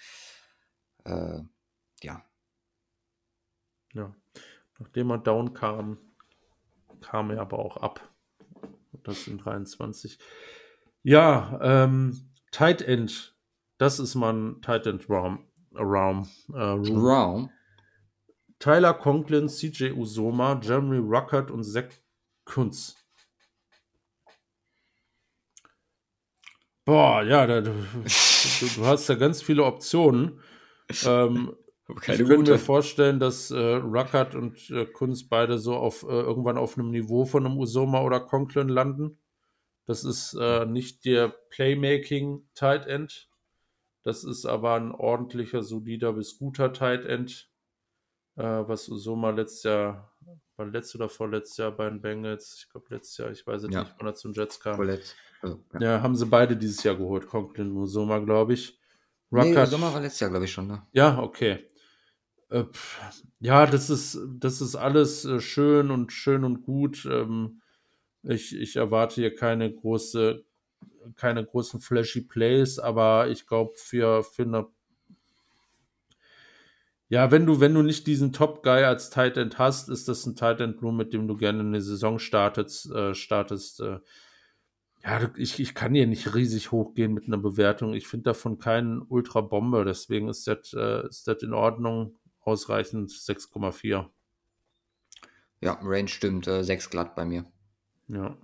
Äh, 1.05 1.41
ja. 2.03 2.25
Ja. 3.93 4.15
Nachdem 4.79 5.11
er 5.11 5.19
down 5.19 5.53
kam, 5.53 5.99
kam 7.01 7.31
er 7.31 7.41
aber 7.41 7.59
auch 7.59 7.77
ab. 7.77 8.09
Das 9.05 9.25
sind 9.25 9.45
23. 9.45 10.19
Ja, 11.03 11.59
ähm, 11.63 12.31
Tight 12.51 12.83
End. 12.83 13.35
Das 13.79 13.99
ist 13.99 14.15
mein 14.15 14.61
Tight 14.63 14.87
End 14.87 15.09
Raum. 15.09 15.47
Raum. 15.75 16.29
Äh, 16.53 16.59
Raum. 16.59 17.51
Tyler 18.59 18.93
Conklin, 18.93 19.49
CJ 19.49 19.93
Usoma, 19.93 20.61
Jeremy 20.63 20.99
Ruckert 20.99 21.51
und 21.51 21.65
Zach 21.65 21.89
Kunz. 22.45 22.97
Boah, 26.85 27.23
ja, 27.23 27.47
da, 27.47 27.61
du, 27.61 27.71
du, 27.71 28.87
hast 28.87 29.09
ja 29.09 29.15
ganz 29.15 29.43
viele 29.43 29.65
Optionen. 29.65 30.41
Ähm, 31.05 31.55
ich 31.97 32.25
könnte 32.25 32.53
mir 32.53 32.59
vorstellen, 32.59 33.21
dass 33.21 33.51
äh, 33.51 33.59
Ruckert 33.59 34.35
und 34.35 34.71
äh, 34.71 34.87
Kunz 34.87 35.29
beide 35.29 35.59
so 35.59 35.75
auf 35.75 36.03
äh, 36.03 36.07
irgendwann 36.07 36.59
auf 36.59 36.77
einem 36.77 36.91
Niveau 36.91 37.25
von 37.25 37.47
einem 37.47 37.59
Usoma 37.59 38.03
oder 38.03 38.21
Conklin 38.21 38.69
landen. 38.69 39.19
Das 39.87 40.05
ist 40.05 40.35
äh, 40.35 40.67
nicht 40.67 41.05
der 41.05 41.29
Playmaking 41.29 42.49
Tight 42.55 42.87
End. 42.87 43.29
Das 44.03 44.25
ist 44.25 44.47
aber 44.47 44.75
ein 44.75 44.93
ordentlicher, 44.93 45.63
solider 45.63 46.13
bis 46.13 46.39
guter 46.39 46.73
Tight 46.73 47.05
End 47.05 47.51
äh, 48.37 48.69
was 48.69 48.89
Usoma 48.89 49.31
letztes 49.31 49.65
Jahr, 49.65 50.13
war 50.57 50.67
letztes 50.67 50.97
oder 50.97 51.09
vorletztes 51.09 51.57
Jahr 51.59 51.73
bei 51.73 51.89
den 51.89 52.01
Bengals, 52.01 52.57
ich 52.59 52.71
glaube 52.71 52.87
letztes 52.95 53.19
Jahr, 53.19 53.31
ich 53.31 53.47
weiß 53.47 53.63
jetzt 53.65 53.75
ja. 53.75 53.83
nicht, 53.83 53.95
wann 53.99 54.07
er 54.07 54.15
zum 54.15 54.33
Jets 54.33 54.61
kam. 54.61 54.77
Vorletzt. 54.77 55.15
Also, 55.43 55.63
ja. 55.75 55.81
ja. 55.81 56.03
haben 56.03 56.17
sie 56.17 56.27
beide 56.27 56.57
dieses 56.57 56.83
Jahr 56.83 56.97
geholt, 56.97 57.27
Conklin 57.27 57.71
und 57.71 57.77
Usoma, 57.79 58.19
glaube 58.19 58.55
ich. 58.55 58.79
Ruckert, 59.33 59.47
nee, 59.47 59.63
Usoma 59.63 59.93
war 59.93 60.01
letztes 60.01 60.21
Jahr, 60.21 60.31
glaube 60.31 60.45
ich, 60.45 60.53
schon, 60.53 60.67
ne? 60.67 60.87
Ja, 60.93 61.19
okay. 61.19 61.70
Äh, 62.51 62.65
ja, 63.41 63.67
das 63.67 63.91
ist, 63.91 64.19
das 64.39 64.61
ist 64.61 64.77
alles 64.77 65.25
äh, 65.25 65.41
schön 65.41 65.91
und 65.91 66.13
schön 66.13 66.45
und 66.45 66.63
gut. 66.63 67.07
Ähm, 67.11 67.63
ich, 68.23 68.55
ich 68.55 68.77
erwarte 68.77 69.17
hier 69.17 69.35
keine 69.35 69.73
große, 69.73 70.45
keine 71.17 71.45
großen 71.45 71.81
flashy 71.81 72.23
Plays, 72.23 72.79
aber 72.79 73.29
ich 73.29 73.47
glaube, 73.47 73.73
für, 73.77 74.23
für 74.23 74.43
eine 74.43 74.69
ja, 77.09 77.33
wenn 77.33 77.45
du, 77.45 77.59
wenn 77.59 77.75
du 77.75 77.83
nicht 77.83 78.07
diesen 78.07 78.33
Top-Guy 78.33 78.85
als 78.85 79.11
Tight 79.11 79.37
End 79.37 79.59
hast, 79.59 79.89
ist 79.89 80.07
das 80.07 80.25
ein 80.27 80.37
Tight 80.37 80.61
End 80.61 80.81
Room, 80.81 80.97
mit 80.97 81.13
dem 81.13 81.27
du 81.27 81.37
gerne 81.37 81.59
eine 81.61 81.81
Saison 81.81 82.21
startest. 82.21 82.89
Äh, 82.93 83.15
startest 83.17 83.81
äh, 83.81 83.99
ja, 85.03 85.31
ich, 85.37 85.59
ich 85.59 85.75
kann 85.75 85.95
hier 85.95 86.07
nicht 86.07 86.35
riesig 86.35 86.73
hochgehen 86.73 87.13
mit 87.15 87.27
einer 87.27 87.39
Bewertung. 87.39 87.95
Ich 87.95 88.07
finde 88.07 88.25
davon 88.25 88.59
keinen 88.59 89.03
Ultra-Bombe, 89.03 89.85
deswegen 89.85 90.29
ist 90.29 90.47
das, 90.47 90.73
äh, 90.75 91.09
ist 91.09 91.27
das 91.27 91.43
in 91.43 91.55
Ordnung. 91.55 92.17
Ausreichend 92.43 93.11
6,4. 93.11 94.09
Ja, 95.61 95.79
Range 95.83 96.09
stimmt, 96.09 96.47
äh, 96.47 96.65
6 96.65 96.91
glatt 96.91 97.15
bei 97.15 97.25
mir. 97.25 97.45
Ja. 98.09 98.37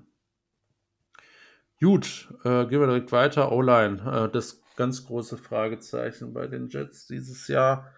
Gut, 1.80 2.28
äh, 2.44 2.66
gehen 2.66 2.80
wir 2.80 2.86
direkt 2.86 3.12
weiter. 3.12 3.52
O-Line, 3.52 4.26
äh, 4.26 4.32
das 4.32 4.62
ganz 4.76 5.06
große 5.06 5.36
Fragezeichen 5.36 6.32
bei 6.32 6.46
den 6.46 6.68
Jets 6.68 7.06
dieses 7.06 7.48
Jahr. 7.48 7.92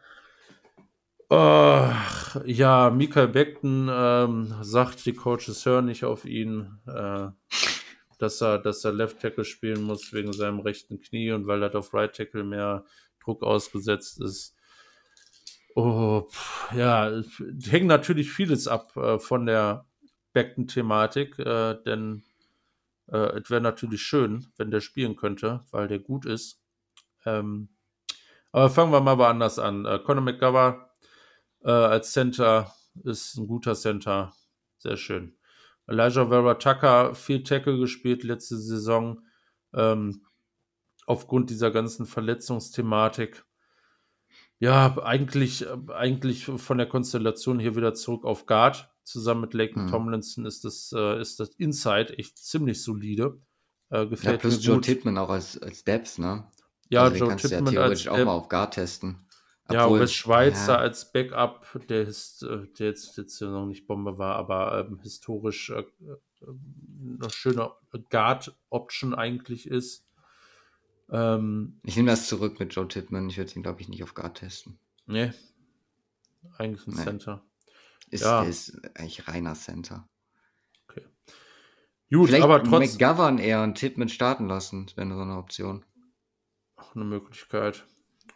Ach, 1.31 2.41
ja, 2.47 2.89
Michael 2.89 3.29
Beckton 3.29 3.91
ähm, 3.93 4.55
sagt, 4.62 5.05
die 5.05 5.12
Coaches 5.12 5.66
hören 5.66 5.85
nicht 5.85 6.05
auf 6.05 6.25
ihn, 6.25 6.79
äh, 6.87 7.29
dass 8.19 8.41
er, 8.41 8.59
dass 8.59 8.85
er 8.85 8.93
Left 8.93 9.20
Tackle 9.20 9.45
spielen 9.45 9.83
muss 9.83 10.12
wegen 10.12 10.33
seinem 10.33 10.61
rechten 10.61 11.01
Knie 11.01 11.33
und 11.33 11.47
weil 11.47 11.62
er 11.62 11.75
auf 11.75 11.93
Right 11.93 12.16
Tackle 12.16 12.45
mehr 12.45 12.85
Druck 13.23 13.43
ausgesetzt 13.43 14.23
ist. 14.23 14.57
Oh, 15.80 16.22
pff, 16.22 16.72
ja, 16.74 17.22
hängt 17.70 17.86
natürlich 17.86 18.32
vieles 18.32 18.66
ab 18.66 18.96
äh, 18.96 19.20
von 19.20 19.46
der 19.46 19.86
Beckton-Thematik, 20.32 21.38
äh, 21.38 21.80
denn 21.86 22.24
äh, 23.06 23.38
es 23.38 23.48
wäre 23.48 23.60
natürlich 23.60 24.02
schön, 24.02 24.48
wenn 24.56 24.72
der 24.72 24.80
spielen 24.80 25.14
könnte, 25.14 25.64
weil 25.70 25.86
der 25.86 26.00
gut 26.00 26.26
ist. 26.26 26.60
Ähm, 27.24 27.68
aber 28.50 28.70
fangen 28.70 28.90
wir 28.90 29.00
mal 29.00 29.18
woanders 29.18 29.60
an. 29.60 29.84
Äh, 29.84 30.00
Conor 30.00 30.24
McGovern 30.24 30.84
äh, 31.62 31.70
als 31.70 32.12
Center 32.12 32.74
ist 33.05 33.36
ein 33.36 33.46
guter 33.46 33.76
Center. 33.76 34.32
Sehr 34.78 34.96
schön. 34.96 35.36
Elijah 35.86 36.26
Vera 36.26 36.55
Tucker 36.55 37.14
viel 37.14 37.44
Tackle 37.44 37.78
gespielt 37.78 38.24
letzte 38.24 38.56
Saison. 38.56 39.22
Ähm, 39.72 40.26
aufgrund 41.06 41.50
dieser 41.50 41.70
ganzen 41.70 42.05
Verletzungsthematik. 42.05 43.44
Ja, 44.60 44.98
eigentlich, 45.02 45.66
eigentlich 45.89 46.44
von 46.44 46.78
der 46.78 46.89
Konstellation 46.89 47.60
hier 47.60 47.76
wieder 47.76 47.94
zurück 47.94 48.24
auf 48.24 48.47
Guard. 48.47 48.90
Zusammen 49.05 49.43
mit 49.43 49.55
Laken 49.55 49.85
hm. 49.85 49.90
Tomlinson 49.90 50.44
ist 50.44 50.64
das, 50.64 50.93
äh, 50.94 51.20
ist 51.20 51.40
das 51.40 51.51
Inside 51.51 52.18
echt 52.18 52.36
ziemlich 52.39 52.82
solide. 52.82 53.40
Äh, 53.90 54.06
gefällt 54.06 54.35
ja, 54.35 54.39
plus 54.39 54.64
Joe 54.64 54.80
Tittman 54.80 55.16
auch 55.16 55.30
als, 55.30 55.56
als 55.62 55.85
Depth, 55.85 56.18
ne? 56.18 56.44
Ja, 56.90 57.05
Also 57.05 57.16
Joe 57.16 57.28
du 57.28 57.30
ja 57.30 57.36
Tippmann 57.36 57.66
als 57.66 57.72
theoretisch 57.72 58.09
auch 58.09 58.18
äh, 58.18 58.24
mal 58.24 58.32
auf 58.32 58.48
Guard 58.48 58.74
testen. 58.74 59.26
ja, 59.70 59.85
Obwohl, 59.85 60.01
Wes 60.01 60.12
Schweizer 60.12 60.74
ja, 60.74 60.78
als 60.78 61.10
Backup, 61.12 61.66
der, 61.89 62.02
ist, 62.02 62.43
äh, 62.43 62.66
der 62.78 62.89
jetzt, 62.89 63.16
jetzt 63.16 63.40
ja 63.40 63.48
noch 63.48 63.66
nicht 63.66 63.86
Bombe 63.86 64.18
war, 64.18 64.36
aber 64.36 64.86
ähm, 64.86 64.98
historisch 65.02 65.70
äh, 65.70 65.80
äh, 65.80 65.85
eine 67.20 67.30
schöne 67.30 67.70
Guard-Option 68.10 69.14
eigentlich 69.14 69.68
ist. 69.68 70.07
Ähm, 71.10 71.80
ich 71.85 71.97
nehme 71.97 72.10
das 72.10 72.26
zurück 72.28 72.59
mit 72.60 72.74
Joe 72.74 72.86
Tippmann. 72.89 73.28
Ich 73.28 73.39
würde 73.39 73.52
ihn, 73.55 73.62
glaube 73.62 73.80
ich, 73.80 73.89
nicht 73.89 74.02
auf 74.02 74.14
Guard 74.14 74.39
testen. 74.39 74.78
ne, 75.06 75.35
eigentlich 76.59 76.86
ein 76.86 76.94
Nee. 76.94 77.02
Center. 77.02 77.44
Ist, 78.10 78.22
Ja. 78.24 78.43
Ist 78.43 78.80
eigentlich 78.97 79.26
reiner 79.28 79.55
Center. 79.55 80.09
Okay. 80.89 81.05
Gut, 82.10 82.28
Vielleicht 82.28 82.44
aber 82.44 82.62
trotzdem 82.62 82.93
McGovern 82.93 83.39
eher 83.39 83.60
einen 83.62 83.74
Tippmann 83.74 84.09
starten 84.09 84.47
lassen, 84.48 84.86
wäre 84.97 85.09
so 85.14 85.20
eine 85.20 85.36
Option. 85.39 85.85
auch 86.76 86.94
eine 86.94 87.05
Möglichkeit. 87.05 87.85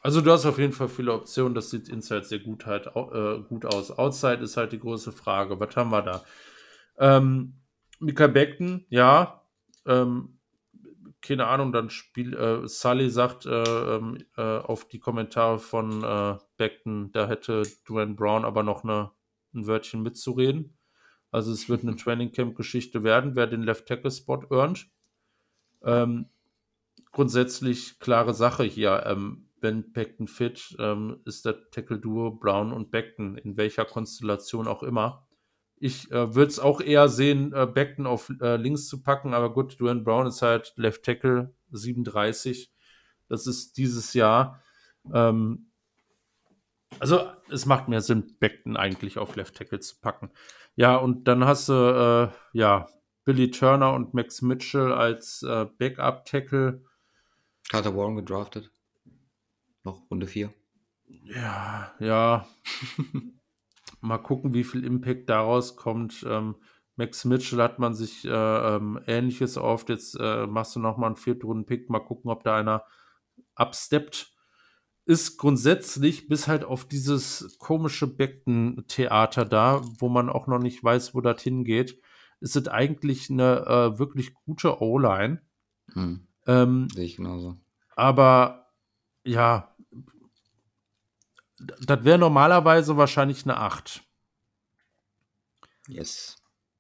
Also 0.01 0.21
du 0.21 0.33
hast 0.33 0.45
auf 0.47 0.59
jeden 0.59 0.73
Fall 0.73 0.89
viele 0.89 1.13
Optionen. 1.13 1.55
Das 1.55 1.71
sieht 1.71 1.89
inside 1.89 2.25
sehr 2.25 2.41
gut, 2.41 2.67
halt, 2.67 2.87
äh, 2.89 3.39
gut 3.49 3.65
aus. 3.67 3.91
Outside 3.93 4.43
ist 4.43 4.57
halt 4.57 4.73
die 4.73 4.81
große 4.81 5.13
Frage. 5.13 5.61
Was 5.61 5.77
haben 5.77 5.91
wir 5.91 6.03
da? 6.03 6.25
Ähm, 6.99 7.55
Mika 8.01 8.27
Beckton, 8.27 8.85
ja. 8.89 9.45
Ähm, 9.87 10.39
keine 11.23 11.47
Ahnung, 11.47 11.73
dann 11.73 11.89
spiel, 11.89 12.35
äh, 12.35 12.69
Sully 12.69 13.09
sagt 13.09 13.47
äh, 13.47 13.63
ähm, 13.63 14.19
äh, 14.37 14.59
auf 14.59 14.87
die 14.87 14.99
Kommentare 14.99 15.59
von 15.59 16.03
äh, 16.03 16.37
Beckton, 16.57 17.13
da 17.13 17.29
hätte 17.29 17.63
Dwayne 17.89 18.15
Brown 18.15 18.45
aber 18.45 18.63
noch 18.63 18.85
eine, 18.85 19.13
ein 19.55 19.67
Wörtchen 19.67 20.03
mitzureden. 20.03 20.77
Also 21.31 21.53
es 21.53 21.69
wird 21.69 21.83
eine 21.83 21.97
Training 21.97 22.33
Camp 22.33 22.57
Geschichte 22.57 23.05
werden, 23.05 23.37
wer 23.37 23.47
den 23.47 23.63
Left 23.63 23.87
Tackle 23.87 24.11
Spot 24.11 24.43
earnt. 24.51 24.91
Ähm, 25.83 26.27
grundsätzlich 27.13 27.99
klare 28.01 28.35
Sache 28.35 28.65
hier. 28.65 29.05
Ähm, 29.07 29.49
wenn 29.61 29.93
Beckton 29.93 30.27
fit, 30.27 30.77
ähm, 30.79 31.21
ist 31.25 31.47
der 31.47 31.71
Tackle 31.71 31.99
Duo 31.99 32.33
Brown 32.33 32.73
und 32.73 32.91
Beckton, 32.91 33.39
in 33.39 33.57
welcher 33.57 33.85
Konstellation 33.85 34.67
auch 34.67 34.83
immer. 34.83 35.27
Ich 35.85 36.13
äh, 36.13 36.33
würde 36.37 36.49
es 36.49 36.61
auch 36.61 36.81
eher 36.81 37.09
sehen, 37.09 37.53
äh, 37.53 37.67
Beckton 37.67 38.07
auf 38.07 38.31
äh, 38.41 38.55
links 38.55 38.87
zu 38.87 39.03
packen, 39.03 39.35
aber 39.35 39.53
gut, 39.53 39.81
Dwayne 39.81 40.03
Brown 40.03 40.29
ist 40.29 40.41
halt 40.41 40.73
Left 40.77 41.03
Tackle 41.03 41.53
37. 41.73 42.73
Das 43.29 43.49
ist 43.49 43.77
dieses 43.79 44.15
Jahr. 44.15 44.63
Ähm, 45.13 45.73
also, 47.01 47.29
es 47.51 47.67
macht 47.67 47.89
mehr 47.89 48.01
Sinn, 48.01 48.37
Beckton 48.39 48.77
eigentlich 48.77 49.19
auf 49.19 49.35
Left 49.35 49.57
Tackle 49.57 49.81
zu 49.81 49.99
packen. 50.01 50.31
Ja, 50.77 50.95
und 50.95 51.27
dann 51.27 51.45
hast 51.47 51.69
du, 51.69 51.73
äh, 51.73 52.57
ja, 52.57 52.87
Billy 53.25 53.51
Turner 53.51 53.93
und 53.93 54.15
Max 54.15 54.41
Mitchell 54.41 54.93
als 54.93 55.43
äh, 55.43 55.67
Backup-Tackle. 55.79 56.85
Carter 57.69 57.97
Warren 57.97 58.15
gedraftet. 58.15 58.71
Noch 59.83 60.09
Runde 60.13 60.29
4. 60.29 60.55
Ja, 61.09 61.93
ja. 61.99 62.47
Mal 64.03 64.19
gucken, 64.19 64.53
wie 64.53 64.65
viel 64.65 64.85
Impact 64.85 65.31
daraus 65.31 65.77
kommt. 65.77 66.25
Ähm, 66.29 66.57
Max 66.97 67.25
Mitchell 67.25 67.63
hat 67.63 67.79
man 67.79 67.95
sich 67.95 68.25
äh, 68.25 68.29
ähm, 68.29 69.01
Ähnliches 69.07 69.57
oft. 69.57 69.89
Jetzt 69.89 70.15
äh, 70.21 70.47
machst 70.47 70.77
du 70.77 70.81
nochmal 70.81 71.07
einen 71.09 71.17
Viertrunden-Pick. 71.17 71.89
Mal 71.89 72.01
gucken, 72.01 72.31
ob 72.31 72.45
da 72.45 72.57
einer 72.57 72.85
absteppt. 73.55 74.35
Ist 75.05 75.37
grundsätzlich 75.39 76.29
bis 76.29 76.47
halt 76.47 76.65
auf 76.65 76.85
dieses 76.87 77.57
komische 77.59 78.07
Becken-Theater 78.07 79.45
da, 79.45 79.83
wo 79.99 80.09
man 80.09 80.29
auch 80.29 80.47
noch 80.47 80.61
nicht 80.61 80.85
weiß, 80.85 81.15
wo 81.15 81.21
das 81.21 81.43
hingeht, 81.43 82.01
ist 82.41 82.57
es 82.57 82.69
eigentlich 82.69 83.31
eine 83.31 83.67
äh, 83.67 83.99
wirklich 83.99 84.35
gute 84.35 84.81
O-Line. 84.81 85.43
Hm, 85.95 86.27
Ähm, 86.47 86.89
sehe 86.95 87.05
ich 87.05 87.17
genauso. 87.17 87.57
aber 87.97 88.69
ja, 89.25 89.72
das 91.81 92.05
wäre 92.05 92.19
normalerweise 92.19 92.97
wahrscheinlich 92.97 93.45
eine 93.45 93.57
8. 93.57 94.03
Yes. 95.89 96.37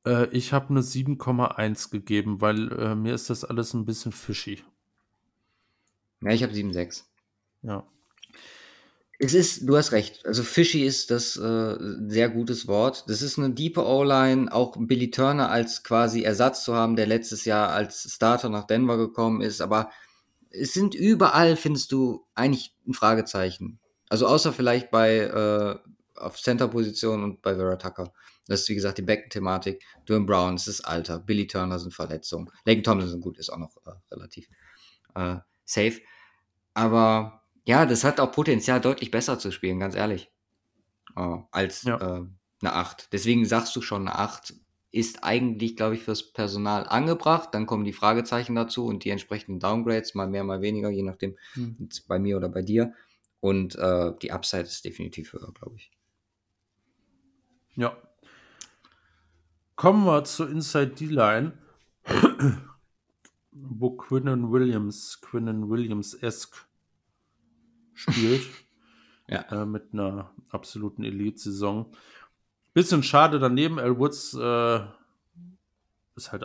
Äh, 0.06 0.26
ich 0.28 0.52
habe 0.52 0.70
eine 0.70 0.80
7,1 0.80 1.90
gegeben, 1.90 2.40
weil 2.40 2.72
äh, 2.72 2.94
mir 2.94 3.14
ist 3.14 3.30
das 3.30 3.44
alles 3.44 3.74
ein 3.74 3.84
bisschen 3.84 4.12
fishy. 4.12 4.62
Ja, 6.22 6.30
ich 6.30 6.42
habe 6.42 6.52
7,6. 6.52 7.04
Ja. 7.62 7.86
Es 9.18 9.34
ist, 9.34 9.68
du 9.68 9.76
hast 9.76 9.92
recht. 9.92 10.26
Also 10.26 10.42
fishy 10.42 10.84
ist 10.84 11.12
das 11.12 11.36
äh, 11.36 11.76
sehr 12.08 12.28
gutes 12.28 12.66
Wort. 12.66 13.04
Das 13.08 13.22
ist 13.22 13.38
eine 13.38 13.50
diepe 13.50 13.86
O-Line, 13.86 14.52
auch 14.52 14.76
Billy 14.76 15.10
Turner 15.10 15.48
als 15.48 15.84
quasi 15.84 16.22
Ersatz 16.22 16.64
zu 16.64 16.74
haben, 16.74 16.96
der 16.96 17.06
letztes 17.06 17.44
Jahr 17.44 17.70
als 17.70 18.12
Starter 18.12 18.48
nach 18.48 18.66
Denver 18.66 18.96
gekommen 18.96 19.40
ist. 19.40 19.60
Aber 19.60 19.90
es 20.50 20.72
sind 20.72 20.96
überall, 20.96 21.56
findest 21.56 21.92
du, 21.92 22.26
eigentlich 22.34 22.74
ein 22.86 22.94
Fragezeichen. 22.94 23.78
Also 24.12 24.26
außer 24.26 24.52
vielleicht 24.52 24.90
bei 24.90 25.16
äh, 25.20 25.78
auf 26.20 26.36
Center-Position 26.38 27.24
und 27.24 27.40
bei 27.40 27.54
Vera 27.56 27.76
Tucker. 27.76 28.12
Das 28.46 28.60
ist, 28.60 28.68
wie 28.68 28.74
gesagt, 28.74 28.98
die 28.98 29.02
Becken-Thematik. 29.02 29.82
Dwayne 30.06 30.26
Brown, 30.26 30.56
ist 30.56 30.82
Alter. 30.82 31.18
Billy 31.18 31.46
Turner 31.46 31.78
sind 31.78 31.94
Verletzungen. 31.94 32.50
Laken 32.66 32.82
Tomlinson, 32.84 33.22
gut, 33.22 33.38
ist 33.38 33.48
auch 33.50 33.56
noch 33.56 33.74
äh, 33.86 33.92
relativ 34.14 34.48
äh, 35.14 35.36
safe. 35.64 36.00
Aber 36.74 37.42
ja, 37.64 37.86
das 37.86 38.04
hat 38.04 38.20
auch 38.20 38.32
Potenzial, 38.32 38.82
deutlich 38.82 39.10
besser 39.10 39.38
zu 39.38 39.50
spielen, 39.50 39.80
ganz 39.80 39.94
ehrlich. 39.94 40.30
Äh, 41.16 41.38
als 41.50 41.84
Ja. 41.84 41.96
äh, 41.96 42.26
eine 42.60 42.72
8. 42.74 43.14
Deswegen 43.14 43.46
sagst 43.46 43.74
du 43.76 43.80
schon, 43.80 44.06
eine 44.08 44.18
8 44.18 44.52
ist 44.90 45.24
eigentlich, 45.24 45.74
glaube 45.76 45.94
ich, 45.94 46.02
fürs 46.02 46.34
Personal 46.34 46.86
angebracht. 46.86 47.48
Dann 47.52 47.64
kommen 47.64 47.84
die 47.84 47.94
Fragezeichen 47.94 48.54
dazu 48.56 48.84
und 48.84 49.04
die 49.04 49.10
entsprechenden 49.10 49.58
Downgrades, 49.58 50.14
mal 50.14 50.28
mehr, 50.28 50.44
mal 50.44 50.60
weniger, 50.60 50.90
je 50.90 51.02
nachdem, 51.02 51.38
Hm. 51.54 51.88
bei 52.08 52.18
mir 52.18 52.36
oder 52.36 52.50
bei 52.50 52.60
dir. 52.60 52.92
Und 53.42 53.74
äh, 53.74 54.12
die 54.22 54.30
Upside 54.30 54.62
ist 54.62 54.84
definitiv 54.84 55.32
höher, 55.32 55.50
glaube 55.52 55.74
ich. 55.74 55.90
Ja. 57.74 57.96
Kommen 59.74 60.04
wir 60.06 60.22
zur 60.22 60.48
Inside 60.48 60.92
D-Line, 60.92 61.52
wo 63.50 63.90
Quinnen 63.96 64.52
Williams, 64.52 65.20
Quinnen 65.20 65.68
Williams-esque 65.68 66.66
spielt. 67.92 68.46
Ja. 69.28 69.62
äh, 69.62 69.64
mit 69.64 69.94
einer 69.94 70.30
absoluten 70.50 71.04
Elite-Saison. 71.04 71.90
Bisschen 72.74 73.02
schade 73.02 73.38
daneben, 73.38 73.78
Al 73.78 73.96
Woods 73.96 74.34
äh, 74.34 74.80
ist 76.16 76.32
halt 76.32 76.44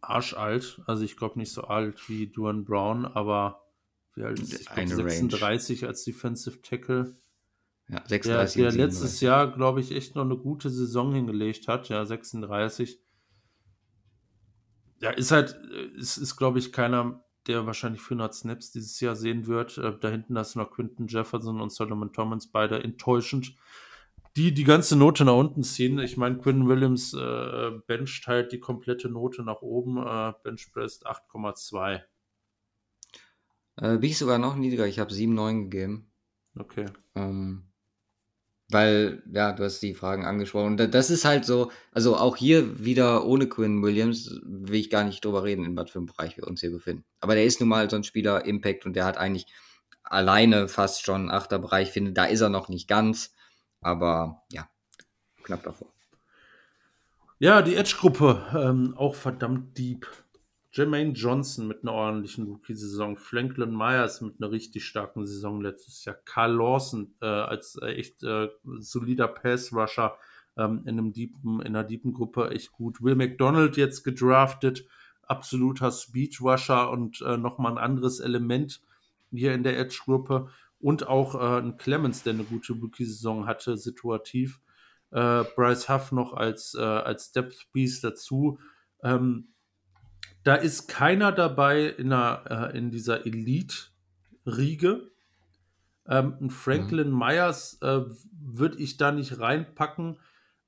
arschalt. 0.00 0.80
Also 0.86 1.04
ich 1.04 1.16
glaube 1.16 1.38
nicht 1.38 1.52
so 1.52 1.62
alt 1.64 2.08
wie 2.08 2.26
Duan 2.26 2.64
Brown, 2.64 3.04
aber 3.04 3.62
wie 4.14 4.24
alt 4.24 4.38
ist, 4.40 4.66
glaub, 4.66 4.78
Eine 4.78 4.96
Range. 4.98 5.10
36 5.10 5.86
als 5.86 6.04
Defensive 6.04 6.60
Tackle. 6.62 7.16
Ja, 7.88 8.00
Der, 8.00 8.08
36 8.08 8.56
der 8.56 8.70
und 8.70 8.76
letztes 8.76 9.18
37. 9.18 9.20
Jahr, 9.20 9.52
glaube 9.52 9.80
ich, 9.80 9.92
echt 9.92 10.14
noch 10.14 10.24
eine 10.24 10.36
gute 10.36 10.70
Saison 10.70 11.14
hingelegt 11.14 11.68
hat. 11.68 11.88
Ja, 11.88 12.04
36. 12.04 13.00
Ja, 15.00 15.10
ist 15.10 15.32
halt, 15.32 15.58
äh, 15.72 15.86
ist, 15.98 16.16
ist 16.16 16.36
glaube 16.36 16.58
ich, 16.58 16.72
keiner, 16.72 17.24
der 17.46 17.66
wahrscheinlich 17.66 18.02
400 18.02 18.34
Snaps 18.34 18.70
dieses 18.70 19.00
Jahr 19.00 19.16
sehen 19.16 19.46
wird. 19.46 19.76
Äh, 19.78 19.98
da 19.98 20.08
hinten 20.08 20.38
hast 20.38 20.54
du 20.54 20.60
noch 20.60 20.70
Quinton 20.70 21.08
Jefferson 21.08 21.60
und 21.60 21.72
Solomon 21.72 22.12
Thomas, 22.12 22.46
beide 22.46 22.82
enttäuschend. 22.82 23.54
Die 24.36 24.54
die 24.54 24.64
ganze 24.64 24.96
Note 24.96 25.24
nach 25.24 25.34
unten 25.34 25.62
ziehen. 25.62 25.98
Ich 25.98 26.16
meine, 26.16 26.38
Quinn 26.38 26.66
Williams 26.66 27.12
äh, 27.12 27.70
bencht 27.86 28.26
halt 28.26 28.52
die 28.52 28.60
komplette 28.60 29.10
Note 29.10 29.42
nach 29.42 29.60
oben. 29.60 29.98
Äh, 29.98 30.32
Benchpress 30.42 31.04
8,2. 31.04 32.00
Äh, 33.76 33.98
bin 33.98 34.10
ich 34.10 34.18
sogar 34.18 34.38
noch 34.38 34.56
niedriger. 34.56 34.86
Ich 34.86 34.98
habe 34.98 35.12
7,9 35.12 35.62
gegeben. 35.70 36.10
Okay. 36.58 36.86
Ähm, 37.14 37.68
weil, 38.70 39.22
ja, 39.30 39.52
du 39.52 39.64
hast 39.64 39.80
die 39.80 39.94
Fragen 39.94 40.24
angesprochen. 40.24 40.76
Da- 40.76 40.86
Das 40.86 41.10
ist 41.10 41.24
halt 41.24 41.44
so, 41.44 41.70
also 41.92 42.16
auch 42.16 42.36
hier 42.36 42.84
wieder 42.84 43.26
ohne 43.26 43.46
Quinn 43.46 43.82
Williams 43.82 44.30
will 44.44 44.76
ich 44.80 44.88
gar 44.90 45.04
nicht 45.04 45.24
drüber 45.24 45.44
reden, 45.44 45.64
in 45.64 45.76
was 45.76 45.90
für 45.90 45.98
einem 45.98 46.06
Bereich 46.06 46.36
wir 46.36 46.46
uns 46.46 46.60
hier 46.60 46.70
befinden. 46.70 47.04
Aber 47.20 47.34
der 47.34 47.44
ist 47.44 47.60
nun 47.60 47.68
mal 47.68 47.88
so 47.90 47.96
ein 47.96 48.04
Spieler 48.04 48.44
Impact 48.46 48.86
und 48.86 48.94
der 48.94 49.04
hat 49.04 49.18
eigentlich 49.18 49.46
alleine 50.02 50.68
fast 50.68 51.04
schon 51.04 51.22
einen 51.22 51.30
Achterbereich. 51.30 51.88
Ich 51.88 51.92
finde, 51.92 52.12
da 52.12 52.24
ist 52.24 52.40
er 52.40 52.48
noch 52.48 52.68
nicht 52.68 52.88
ganz, 52.88 53.34
aber 53.80 54.42
ja, 54.50 54.68
knapp 55.42 55.62
davor. 55.64 55.88
Ja, 57.38 57.60
die 57.62 57.74
Edge-Gruppe, 57.74 58.46
ähm, 58.54 58.94
auch 58.96 59.14
verdammt 59.16 59.76
deep. 59.76 60.06
Jermaine 60.74 61.12
Johnson 61.12 61.68
mit 61.68 61.82
einer 61.82 61.92
ordentlichen 61.92 62.46
Rookie-Saison, 62.46 63.18
Franklin 63.18 63.76
Myers 63.76 64.22
mit 64.22 64.36
einer 64.40 64.50
richtig 64.50 64.86
starken 64.86 65.26
Saison 65.26 65.60
letztes 65.60 66.04
Jahr, 66.04 66.16
Carl 66.24 66.54
Lawson 66.54 67.14
äh, 67.20 67.26
als 67.26 67.76
äh, 67.76 67.92
echt 67.92 68.22
äh, 68.22 68.48
solider 68.78 69.28
Pass-Rusher 69.28 70.16
ähm, 70.56 70.82
in, 70.86 70.98
einem 70.98 71.12
deepen, 71.12 71.60
in 71.60 71.76
einer 71.76 71.84
deepen 71.84 72.14
Gruppe 72.14 72.50
echt 72.50 72.72
gut. 72.72 73.02
Will 73.02 73.16
McDonald 73.16 73.76
jetzt 73.76 74.02
gedraftet, 74.02 74.86
absoluter 75.22 75.92
Speed-Rusher 75.92 76.90
und 76.90 77.20
äh, 77.20 77.36
nochmal 77.36 77.72
ein 77.72 77.78
anderes 77.78 78.20
Element 78.20 78.80
hier 79.30 79.52
in 79.52 79.64
der 79.64 79.78
Edge-Gruppe. 79.78 80.48
Und 80.80 81.06
auch 81.06 81.34
äh, 81.34 81.60
ein 81.60 81.76
Clemens, 81.76 82.22
der 82.22 82.32
eine 82.32 82.44
gute 82.44 82.72
Rookie-Saison 82.72 83.46
hatte, 83.46 83.76
situativ 83.76 84.58
äh, 85.10 85.44
Bryce 85.54 85.90
Huff 85.90 86.12
noch 86.12 86.32
als, 86.32 86.74
äh, 86.74 86.80
als 86.80 87.30
Depth 87.32 87.68
Piece 87.72 88.00
dazu. 88.00 88.58
Ähm, 89.04 89.51
da 90.44 90.54
ist 90.54 90.88
keiner 90.88 91.32
dabei 91.32 91.86
in, 91.86 92.12
einer, 92.12 92.70
äh, 92.72 92.78
in 92.78 92.90
dieser 92.90 93.26
Elite 93.26 93.74
Riege. 94.46 95.10
Ähm, 96.06 96.36
ein 96.40 96.50
Franklin 96.50 97.10
Mhm. 97.10 97.18
Myers 97.18 97.78
äh, 97.80 98.00
würde 98.40 98.78
ich 98.78 98.96
da 98.96 99.12
nicht 99.12 99.38
reinpacken. 99.38 100.18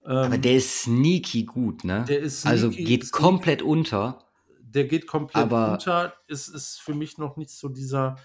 Aber 0.04 0.26
Ähm, 0.34 0.42
der 0.42 0.56
ist 0.56 0.82
sneaky 0.82 1.44
gut, 1.44 1.82
ne? 1.84 2.04
der 2.08 2.20
ist 2.20 2.46
Also 2.46 2.68
sneaky, 2.68 2.84
geht 2.84 3.04
sneaky. 3.04 3.22
komplett 3.22 3.62
unter. 3.62 4.20
der 4.60 4.84
geht 4.86 5.06
komplett 5.06 5.42
Aber- 5.44 5.72
unter. 5.72 6.14
Es 6.28 6.48
ist 6.48 6.80
für 6.80 6.94
mich 6.94 7.16
noch 7.18 7.36
nicht 7.36 7.50
so 7.50 7.68
dieser, 7.68 8.16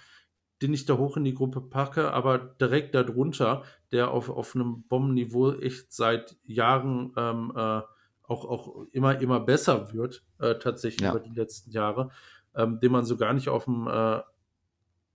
den 0.63 0.73
ich 0.73 0.85
da 0.85 0.97
hoch 0.97 1.15
in 1.15 1.23
die 1.23 1.35
Gruppe 1.35 1.61
packe, 1.61 2.11
aber 2.11 2.37
direkt 2.39 2.95
darunter, 2.95 3.63
der 3.91 4.09
auf, 4.11 4.29
auf 4.29 4.55
einem 4.55 4.81
Bombenniveau 4.87 5.53
echt 5.53 5.93
seit 5.93 6.37
Jahren 6.43 7.13
ähm, 7.17 7.53
äh, 7.55 7.81
auch, 8.29 8.45
auch 8.45 8.85
immer, 8.91 9.19
immer 9.19 9.39
besser 9.41 9.91
wird, 9.93 10.23
äh, 10.39 10.55
tatsächlich 10.55 11.01
Ja. 11.01 11.11
über 11.11 11.19
die 11.19 11.33
letzten 11.33 11.71
Jahre, 11.71 12.11
ähm, 12.55 12.79
den 12.79 12.91
man 12.91 13.03
so 13.05 13.17
gar 13.17 13.33
nicht 13.33 13.49
auf 13.49 13.65
dem, 13.65 13.87
äh, 13.87 14.21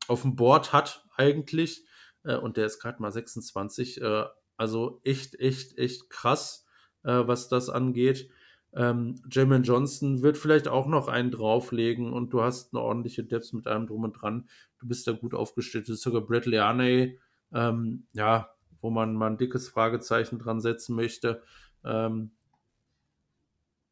auf 0.08 0.22
dem 0.22 0.36
Board 0.36 0.72
hat 0.72 1.06
eigentlich. 1.16 1.84
Äh, 2.24 2.36
und 2.36 2.56
der 2.56 2.66
ist 2.66 2.80
gerade 2.80 3.00
mal 3.00 3.10
26. 3.12 4.00
Äh, 4.02 4.24
also 4.56 5.00
echt, 5.04 5.38
echt, 5.40 5.78
echt 5.78 6.10
krass, 6.10 6.66
äh, 7.02 7.22
was 7.26 7.48
das 7.48 7.68
angeht. 7.70 8.28
Ähm, 8.72 9.22
Jamin 9.30 9.62
Johnson 9.62 10.22
wird 10.22 10.36
vielleicht 10.36 10.66
auch 10.66 10.86
noch 10.86 11.06
einen 11.06 11.30
drauflegen 11.30 12.12
und 12.12 12.30
du 12.32 12.42
hast 12.42 12.74
eine 12.74 12.82
ordentliche 12.82 13.22
Depth 13.24 13.52
mit 13.52 13.66
allem 13.68 13.86
drum 13.86 14.02
und 14.02 14.12
dran. 14.20 14.48
Du 14.80 14.88
bist 14.88 15.06
da 15.06 15.12
gut 15.12 15.34
aufgestellt. 15.34 15.88
Das 15.88 15.94
ist 15.96 16.02
sogar 16.02 16.22
Bradley 16.22 16.58
Arney, 16.58 17.18
ähm, 17.52 18.06
ja, 18.12 18.50
wo 18.80 18.90
man 18.90 19.14
mal 19.14 19.28
ein 19.30 19.38
dickes 19.38 19.68
Fragezeichen 19.68 20.38
dran 20.40 20.60
setzen 20.60 20.96
möchte. 20.96 21.42
Ähm, 21.84 22.32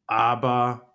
aber 0.07 0.93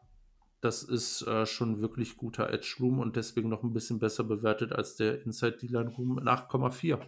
das 0.60 0.82
ist 0.82 1.22
äh, 1.22 1.46
schon 1.46 1.80
wirklich 1.80 2.16
guter 2.16 2.50
Edge 2.50 2.76
Room 2.80 2.98
und 2.98 3.16
deswegen 3.16 3.48
noch 3.48 3.62
ein 3.62 3.72
bisschen 3.72 3.98
besser 3.98 4.24
bewertet 4.24 4.72
als 4.72 4.96
der 4.96 5.22
Inside 5.22 5.58
D-Line 5.58 5.90
Room 5.90 6.16
mit 6.16 6.24
8,4. 6.24 7.00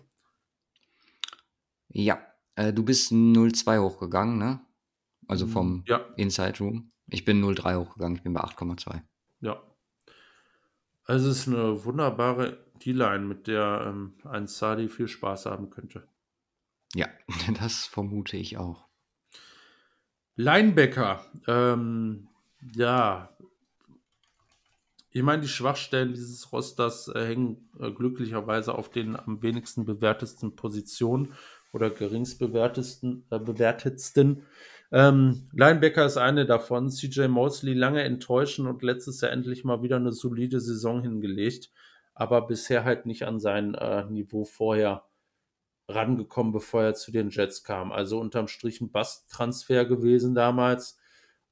Ja, 1.89 2.20
äh, 2.55 2.73
du 2.73 2.85
bist 2.85 3.11
0,2 3.12 3.81
hochgegangen, 3.81 4.39
ne? 4.39 4.61
Also 5.27 5.47
vom 5.47 5.85
Ja, 5.87 5.99
Inside 6.17 6.59
Room. 6.61 6.93
Ich 7.09 7.25
bin 7.25 7.43
0,3 7.43 7.77
hochgegangen, 7.79 8.17
ich 8.17 8.23
bin 8.23 8.33
bei 8.33 8.41
8,2. 8.43 9.03
ja. 9.41 9.62
Also 11.05 11.29
es 11.31 11.41
ist 11.41 11.49
eine 11.49 11.85
wunderbare 11.85 12.65
D-Line, 12.85 13.25
mit 13.25 13.49
der 13.49 13.85
ähm, 13.89 14.15
ein 14.25 14.47
Sadi 14.47 14.89
viel 14.89 15.09
Spaß 15.09 15.47
haben 15.47 15.69
könnte. 15.70 16.07
Ja, 16.95 17.09
das 17.61 17.87
vermute 17.87 18.37
ich 18.37 18.59
auch. 18.59 18.89
Linebacker, 20.41 21.20
ähm, 21.49 22.28
ja. 22.75 23.28
Ich 25.10 25.23
meine, 25.23 25.43
die 25.43 25.49
Schwachstellen 25.49 26.15
dieses 26.15 26.51
Rosters 26.51 27.09
äh, 27.09 27.27
hängen 27.27 27.69
äh, 27.78 27.91
glücklicherweise 27.91 28.75
auf 28.75 28.89
den 28.89 29.17
am 29.17 29.43
wenigsten 29.43 29.85
bewertesten 29.85 30.57
Positionen 30.57 31.35
oder 31.75 31.91
geringst 31.91 32.39
bewertesten, 32.39 33.27
äh, 33.31 33.39
bewertetsten. 33.39 34.47
Ähm, 34.93 35.49
Linebacker 35.52 36.07
ist 36.07 36.17
eine 36.17 36.47
davon. 36.47 36.89
CJ 36.89 37.28
Mosley 37.28 37.75
lange 37.75 38.02
enttäuschen 38.02 38.67
und 38.67 38.83
letztes 38.83 39.20
Jahr 39.20 39.33
endlich 39.33 39.65
mal 39.65 39.83
wieder 39.83 39.97
eine 39.97 40.12
solide 40.12 40.60
Saison 40.60 41.02
hingelegt, 41.02 41.70
aber 42.15 42.47
bisher 42.47 42.85
halt 42.85 43.05
nicht 43.05 43.27
an 43.27 43.41
sein 43.41 43.75
äh, 43.75 44.07
Niveau 44.07 44.44
vorher 44.44 45.05
rangekommen, 45.94 46.52
bevor 46.52 46.83
er 46.83 46.94
zu 46.94 47.12
den 47.12 47.31
Jets 47.31 47.65
kam. 47.65 47.93
Also 47.93 48.19
unterm 48.19 48.49
Strich 48.49 48.81
ein 48.81 48.91
Bast-Transfer 48.91 49.85
gewesen 49.85 50.35
damals. 50.35 50.99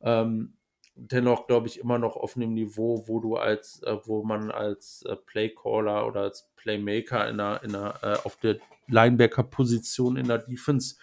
Ähm, 0.00 0.58
dennoch 0.94 1.46
glaube 1.46 1.68
ich 1.68 1.78
immer 1.78 1.98
noch 1.98 2.16
auf 2.16 2.36
einem 2.36 2.54
Niveau, 2.54 3.04
wo 3.06 3.20
du 3.20 3.36
als, 3.36 3.82
äh, 3.84 3.96
wo 4.04 4.24
man 4.24 4.50
als 4.50 5.02
äh, 5.02 5.16
Playcaller 5.16 6.06
oder 6.06 6.22
als 6.22 6.50
Playmaker 6.56 7.28
in 7.28 7.40
einer, 7.40 7.62
in 7.62 7.74
einer, 7.74 8.02
äh, 8.02 8.18
auf 8.24 8.36
der 8.36 8.58
Linebacker-Position 8.88 10.16
in 10.16 10.28
der 10.28 10.38
Defense 10.38 10.96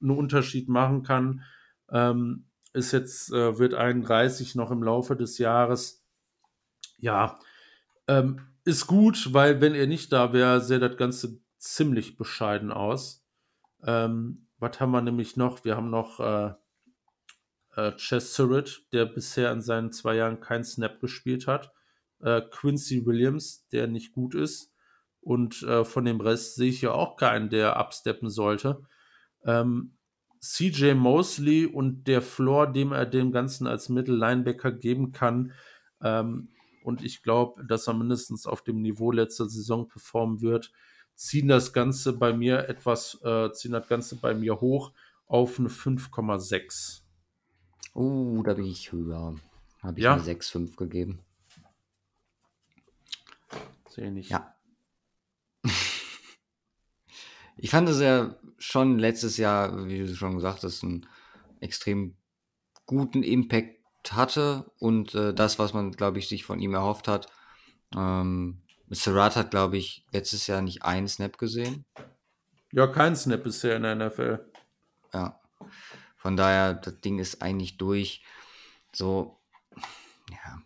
einen 0.00 0.10
Unterschied 0.10 0.68
machen 0.68 1.02
kann. 1.02 1.42
Ähm, 1.90 2.46
ist 2.72 2.92
jetzt, 2.92 3.30
äh, 3.32 3.58
wird 3.58 3.74
31 3.74 4.54
noch 4.54 4.70
im 4.70 4.82
Laufe 4.82 5.16
des 5.16 5.38
Jahres. 5.38 6.04
Ja, 6.98 7.38
ähm, 8.08 8.40
ist 8.64 8.86
gut, 8.86 9.32
weil 9.32 9.60
wenn 9.60 9.74
er 9.74 9.86
nicht 9.86 10.12
da 10.12 10.32
wäre, 10.32 10.60
sähe 10.60 10.78
das 10.78 10.96
Ganze 10.96 11.41
ziemlich 11.62 12.16
bescheiden 12.16 12.72
aus. 12.72 13.24
Ähm, 13.84 14.48
was 14.58 14.80
haben 14.80 14.90
wir 14.90 15.00
nämlich 15.00 15.36
noch? 15.36 15.64
Wir 15.64 15.76
haben 15.76 15.90
noch 15.90 16.20
äh, 16.20 16.54
äh, 17.76 17.92
Chess 17.96 18.34
Surratt, 18.34 18.82
der 18.92 19.06
bisher 19.06 19.52
in 19.52 19.62
seinen 19.62 19.92
zwei 19.92 20.16
Jahren 20.16 20.40
keinen 20.40 20.64
Snap 20.64 21.00
gespielt 21.00 21.46
hat. 21.46 21.72
Äh, 22.20 22.42
Quincy 22.50 23.06
Williams, 23.06 23.66
der 23.68 23.86
nicht 23.86 24.12
gut 24.12 24.34
ist. 24.34 24.72
Und 25.20 25.62
äh, 25.62 25.84
von 25.84 26.04
dem 26.04 26.20
Rest 26.20 26.56
sehe 26.56 26.70
ich 26.70 26.82
ja 26.82 26.92
auch 26.92 27.16
keinen, 27.16 27.48
der 27.48 27.76
absteppen 27.76 28.28
sollte. 28.28 28.82
Ähm, 29.44 29.96
CJ 30.40 30.94
Mosley 30.94 31.66
und 31.66 32.08
der 32.08 32.22
Floor, 32.22 32.66
dem 32.72 32.90
er 32.90 33.06
dem 33.06 33.30
Ganzen 33.30 33.68
als 33.68 33.88
Mittellinebacker 33.88 34.72
geben 34.72 35.12
kann. 35.12 35.52
Ähm, 36.02 36.48
und 36.82 37.04
ich 37.04 37.22
glaube, 37.22 37.64
dass 37.64 37.86
er 37.86 37.94
mindestens 37.94 38.46
auf 38.46 38.62
dem 38.62 38.82
Niveau 38.82 39.12
letzter 39.12 39.48
Saison 39.48 39.86
performen 39.86 40.40
wird, 40.40 40.72
ziehen 41.14 41.48
das 41.48 41.72
Ganze 41.72 42.12
bei 42.14 42.32
mir 42.32 42.68
etwas, 42.68 43.20
äh, 43.22 43.52
ziehen 43.52 43.72
das 43.72 43.88
Ganze 43.88 44.16
bei 44.16 44.34
mir 44.34 44.60
hoch 44.60 44.92
auf 45.26 45.58
eine 45.58 45.68
5,6. 45.68 47.02
Oh, 47.94 48.42
da 48.44 48.54
bin 48.54 48.64
ich 48.66 48.92
höher. 48.92 49.36
Habe 49.82 49.98
ich 49.98 50.04
Ja. 50.04 50.14
eine 50.14 50.22
6,5 50.22 50.76
gegeben. 50.76 51.20
Sehe 53.88 54.10
nicht. 54.10 54.30
Ja. 54.30 54.54
Ich 57.56 57.70
fand 57.70 57.88
es 57.88 58.00
ja 58.00 58.36
schon 58.58 58.98
letztes 58.98 59.36
Jahr, 59.36 59.86
wie 59.86 59.98
du 59.98 60.14
schon 60.14 60.34
gesagt 60.36 60.64
hast, 60.64 60.82
einen 60.82 61.06
extrem 61.60 62.16
guten 62.86 63.22
Impact 63.22 63.78
hatte 64.10 64.72
und 64.78 65.14
äh, 65.14 65.32
das, 65.34 65.58
was 65.58 65.74
man, 65.74 65.92
glaube 65.92 66.18
ich, 66.18 66.28
sich 66.28 66.44
von 66.44 66.58
ihm 66.58 66.74
erhofft 66.74 67.06
hat. 67.08 67.28
Ähm, 67.96 68.62
Surratt 68.92 69.36
hat, 69.36 69.50
glaube 69.50 69.78
ich, 69.78 70.04
letztes 70.12 70.46
Jahr 70.46 70.62
nicht 70.62 70.84
einen 70.84 71.08
Snap 71.08 71.38
gesehen. 71.38 71.84
Ja, 72.72 72.86
kein 72.86 73.16
Snap 73.16 73.42
bisher 73.42 73.76
in 73.76 73.82
der 73.82 73.94
NFL. 73.96 74.50
Ja. 75.12 75.40
Von 76.16 76.36
daher, 76.36 76.74
das 76.74 77.00
Ding 77.00 77.18
ist 77.18 77.42
eigentlich 77.42 77.78
durch. 77.78 78.24
So, 78.92 79.40
ja. 80.30 80.62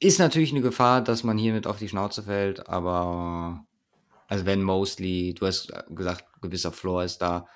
Ist 0.00 0.18
natürlich 0.18 0.50
eine 0.50 0.60
Gefahr, 0.60 1.02
dass 1.02 1.24
man 1.24 1.38
hiermit 1.38 1.66
auf 1.66 1.78
die 1.78 1.88
Schnauze 1.88 2.24
fällt, 2.24 2.68
aber 2.68 3.64
also 4.28 4.46
wenn 4.46 4.62
Mostly, 4.62 5.34
du 5.34 5.46
hast 5.46 5.72
gesagt, 5.90 6.24
gewisser 6.42 6.72
Floor 6.72 7.04
ist 7.04 7.18
da. 7.18 7.46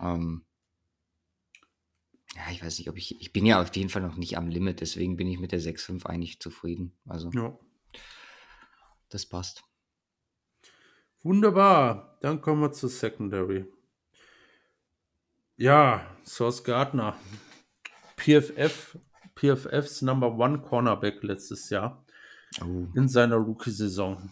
Ähm, 0.00 0.44
ja, 2.38 2.52
ich 2.52 2.62
weiß 2.64 2.78
nicht, 2.78 2.88
ob 2.88 2.96
ich, 2.96 3.20
ich 3.20 3.32
bin 3.32 3.44
ja 3.46 3.60
auf 3.60 3.74
jeden 3.74 3.88
Fall 3.90 4.02
noch 4.02 4.16
nicht 4.16 4.36
am 4.38 4.48
Limit, 4.48 4.80
deswegen 4.80 5.16
bin 5.16 5.26
ich 5.28 5.38
mit 5.40 5.52
der 5.52 5.60
6,5 5.60 6.06
eigentlich 6.06 6.40
zufrieden. 6.40 6.92
Also, 7.06 7.30
Ja. 7.32 7.58
das 9.08 9.26
passt. 9.26 9.64
Wunderbar. 11.22 12.18
Dann 12.22 12.40
kommen 12.40 12.62
wir 12.62 12.72
zur 12.72 12.88
Secondary. 12.88 13.66
Ja, 15.56 16.06
Source 16.24 16.62
Gardner. 16.62 17.16
PFF, 18.16 18.98
PFFs 19.34 20.02
Number 20.02 20.32
One 20.36 20.60
Cornerback 20.60 21.22
letztes 21.22 21.70
Jahr 21.70 22.04
Oh, 22.62 22.86
in 22.94 23.08
seiner 23.08 23.36
Rookie-Saison. 23.36 24.30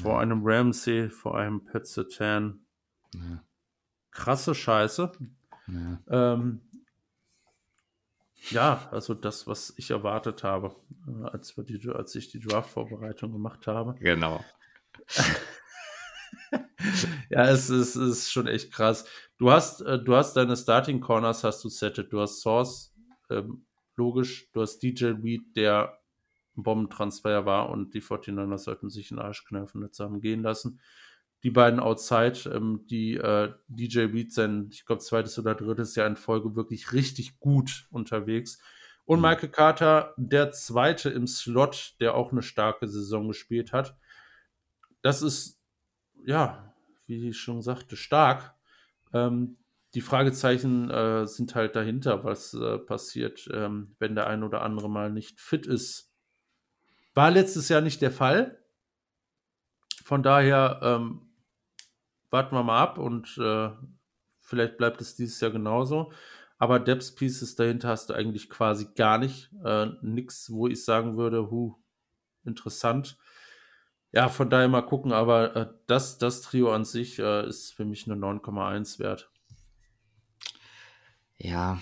Vor 0.00 0.12
Ja. 0.14 0.18
einem 0.20 0.42
Ramsey, 0.44 1.10
vor 1.10 1.36
einem 1.38 1.64
Pat 1.64 1.86
Satan. 1.86 2.66
ja, 3.14 3.42
Krasse 4.10 4.54
Scheiße. 4.54 5.12
ja. 5.68 6.00
Ähm, 6.08 6.62
ja, 8.50 8.88
also 8.90 9.14
das, 9.14 9.46
was 9.46 9.74
ich 9.76 9.90
erwartet 9.90 10.44
habe, 10.44 10.76
äh, 11.08 11.28
als, 11.28 11.56
wir 11.56 11.64
die, 11.64 11.88
als 11.88 12.14
ich 12.14 12.28
die 12.28 12.40
Draft-Vorbereitung 12.40 13.32
gemacht 13.32 13.66
habe. 13.66 13.94
Genau. 14.00 14.44
Ja, 17.30 17.48
es 17.48 17.70
ist, 17.70 17.96
es 17.96 18.18
ist 18.18 18.32
schon 18.32 18.46
echt 18.46 18.72
krass. 18.72 19.06
Du 19.38 19.50
hast, 19.50 19.80
äh, 19.82 20.02
du 20.02 20.14
hast 20.14 20.34
deine 20.34 20.56
Starting 20.56 21.00
Corners 21.00 21.44
hast 21.44 21.64
du 21.64 21.68
settet. 21.68 22.12
Du 22.12 22.20
hast 22.20 22.40
Source, 22.40 22.94
ähm, 23.30 23.66
logisch. 23.96 24.50
Du 24.52 24.62
hast 24.62 24.78
DJ 24.78 25.06
Reed, 25.22 25.56
der 25.56 25.98
ein 26.56 26.62
Bombentransfer 26.62 27.44
war 27.44 27.70
und 27.70 27.94
die 27.94 28.00
49ers 28.00 28.58
sollten 28.58 28.88
sich 28.88 29.10
in 29.10 29.18
den 29.18 29.26
Arsch 29.26 29.44
kneifen 29.44 29.82
und 29.82 29.94
zusammen 29.94 30.20
gehen 30.20 30.42
lassen. 30.42 30.80
Die 31.42 31.50
beiden 31.50 31.80
Outside, 31.80 32.50
ähm, 32.52 32.86
die 32.90 33.14
äh, 33.16 33.52
DJ 33.68 34.00
Reed 34.06 34.32
sein, 34.32 34.68
ich 34.72 34.84
glaube, 34.84 35.02
zweites 35.02 35.38
oder 35.38 35.54
drittes 35.54 35.94
Jahr 35.94 36.06
in 36.06 36.16
Folge 36.16 36.56
wirklich 36.56 36.92
richtig 36.92 37.38
gut 37.38 37.86
unterwegs. 37.90 38.60
Und 39.04 39.20
Mhm. 39.20 39.22
Michael 39.22 39.50
Carter, 39.50 40.14
der 40.16 40.50
zweite 40.52 41.10
im 41.10 41.26
Slot, 41.26 41.94
der 42.00 42.14
auch 42.14 42.32
eine 42.32 42.42
starke 42.42 42.88
Saison 42.88 43.28
gespielt 43.28 43.72
hat. 43.72 43.96
Das 45.02 45.22
ist, 45.22 45.60
ja, 46.24 46.74
wie 47.06 47.30
ich 47.30 47.38
schon 47.38 47.62
sagte, 47.62 47.96
stark. 47.96 48.54
Ähm, 49.12 49.58
die 49.94 50.00
Fragezeichen 50.02 50.90
äh, 50.90 51.26
sind 51.26 51.54
halt 51.54 51.76
dahinter, 51.76 52.24
was 52.24 52.54
äh, 52.54 52.78
passiert, 52.78 53.48
ähm, 53.52 53.96
wenn 53.98 54.14
der 54.14 54.26
ein 54.28 54.42
oder 54.44 54.62
andere 54.62 54.90
mal 54.90 55.12
nicht 55.12 55.40
fit 55.40 55.66
ist. 55.66 56.12
War 57.14 57.32
letztes 57.32 57.68
Jahr 57.68 57.80
nicht 57.80 58.00
der 58.00 58.12
Fall. 58.12 58.62
von 60.04 60.22
daher 60.22 60.80
ähm, 60.82 61.25
warten 62.30 62.54
wir 62.54 62.62
mal 62.62 62.80
ab 62.82 62.98
und 62.98 63.38
äh, 63.38 63.70
vielleicht 64.40 64.76
bleibt 64.76 65.00
es 65.00 65.16
dieses 65.16 65.40
Jahr 65.40 65.50
genauso. 65.50 66.12
Aber 66.58 66.80
Depth 66.80 67.16
Pieces 67.16 67.54
dahinter 67.54 67.88
hast 67.88 68.08
du 68.08 68.14
eigentlich 68.14 68.48
quasi 68.48 68.88
gar 68.94 69.18
nicht. 69.18 69.50
Äh, 69.64 69.88
nix, 70.00 70.50
wo 70.50 70.68
ich 70.68 70.84
sagen 70.84 71.16
würde, 71.16 71.50
hu, 71.50 71.74
interessant. 72.44 73.18
Ja, 74.12 74.28
von 74.28 74.48
daher 74.48 74.68
mal 74.68 74.82
gucken, 74.82 75.12
aber 75.12 75.56
äh, 75.56 75.66
das, 75.86 76.16
das 76.16 76.40
Trio 76.40 76.72
an 76.72 76.84
sich 76.84 77.18
äh, 77.18 77.46
ist 77.46 77.74
für 77.74 77.84
mich 77.84 78.10
eine 78.10 78.16
9,1 78.16 78.98
wert. 78.98 79.30
Ja. 81.36 81.78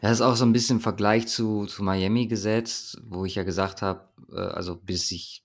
Das 0.00 0.12
ist 0.12 0.20
auch 0.22 0.36
so 0.36 0.44
ein 0.46 0.52
bisschen 0.52 0.78
im 0.78 0.82
Vergleich 0.82 1.26
zu, 1.28 1.66
zu 1.66 1.82
Miami 1.82 2.26
gesetzt, 2.26 3.00
wo 3.04 3.24
ich 3.24 3.34
ja 3.34 3.42
gesagt 3.42 3.82
habe, 3.82 4.08
äh, 4.30 4.40
also 4.40 4.76
bis 4.76 5.10
ich 5.10 5.44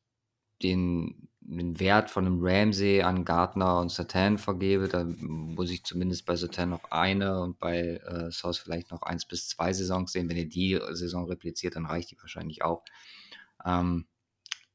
den 0.64 1.30
den 1.58 1.80
Wert 1.80 2.10
von 2.10 2.26
einem 2.26 2.40
Ramsey 2.42 3.02
an 3.02 3.26
Gardner 3.26 3.80
und 3.80 3.92
Satan 3.92 4.38
vergebe, 4.38 4.88
dann 4.88 5.18
muss 5.19 5.72
ich 5.72 5.84
zumindest 5.84 6.26
bei 6.26 6.36
Satan 6.36 6.69
noch 6.69 6.92
eine 6.92 7.42
und 7.42 7.60
bei 7.60 7.98
äh, 7.98 8.32
Sauce 8.32 8.60
vielleicht 8.60 8.92
noch 8.92 9.02
eins 9.02 9.26
bis 9.26 9.50
zwei 9.50 9.74
Saisons 9.74 10.11
sehen. 10.11 10.30
Wenn 10.30 10.38
ihr 10.38 10.50
die 10.50 10.80
Saison 10.92 11.26
repliziert, 11.26 11.76
dann 11.76 11.86
reicht 11.86 12.11
die 12.11 12.22
wahrscheinlich 12.22 12.64
auch. 12.64 12.84
Ähm, 13.66 14.06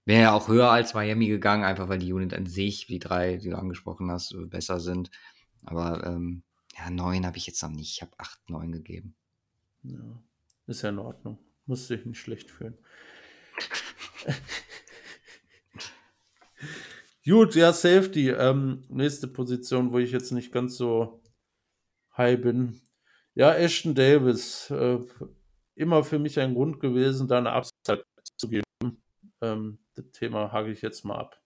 Wäre 0.06 0.22
ja 0.22 0.32
auch 0.32 0.48
höher 0.48 0.70
als 0.70 0.92
Miami 0.92 1.28
gegangen, 1.28 1.64
einfach 1.64 1.88
weil 1.88 1.98
die 1.98 2.12
Unit 2.12 2.34
an 2.34 2.46
sich, 2.46 2.86
die 2.86 2.98
drei, 2.98 3.36
die 3.36 3.48
du 3.48 3.56
angesprochen 3.56 4.10
hast, 4.10 4.36
besser 4.50 4.78
sind. 4.78 5.10
Aber 5.64 6.04
ähm, 6.06 6.42
ja, 6.76 6.90
neun 6.90 7.24
habe 7.24 7.38
ich 7.38 7.46
jetzt 7.46 7.62
noch 7.62 7.70
nicht. 7.70 7.90
Ich 7.96 8.02
habe 8.02 8.12
acht, 8.18 8.50
neun 8.50 8.72
gegeben. 8.72 9.14
Ja, 9.82 10.22
ist 10.66 10.82
ja 10.82 10.90
in 10.90 10.98
Ordnung. 10.98 11.38
Muss 11.66 11.86
sich 11.86 12.04
nicht 12.04 12.20
schlecht 12.20 12.50
fühlen. 12.50 12.76
Gut, 17.26 17.54
ja, 17.54 17.72
Safety. 17.72 18.28
Ähm, 18.30 18.84
nächste 18.88 19.26
Position, 19.28 19.92
wo 19.92 19.98
ich 19.98 20.12
jetzt 20.12 20.30
nicht 20.30 20.52
ganz 20.52 20.76
so 20.76 21.22
high 22.18 22.38
bin. 22.38 22.82
Ja, 23.34 23.54
Ashton 23.54 23.94
Davis. 23.94 24.70
Äh, 24.70 24.98
immer 25.74 26.04
für 26.04 26.18
mich 26.18 26.38
ein 26.38 26.54
Grund 26.54 26.80
gewesen, 26.80 27.26
da 27.26 27.38
eine 27.38 27.52
Upside 27.52 28.04
zu 28.36 28.48
geben. 28.48 28.62
Ähm, 29.40 29.78
das 29.94 30.10
Thema 30.12 30.52
hake 30.52 30.70
ich 30.70 30.82
jetzt 30.82 31.04
mal 31.06 31.16
ab. 31.16 31.40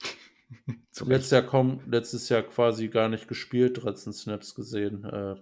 letztes, 1.04 1.30
Jahr 1.30 1.42
komm, 1.42 1.82
letztes 1.86 2.30
Jahr 2.30 2.42
quasi 2.42 2.88
gar 2.88 3.10
nicht 3.10 3.28
gespielt, 3.28 3.82
13 3.82 4.14
Snaps 4.14 4.54
gesehen. 4.54 5.04
Äh, 5.04 5.36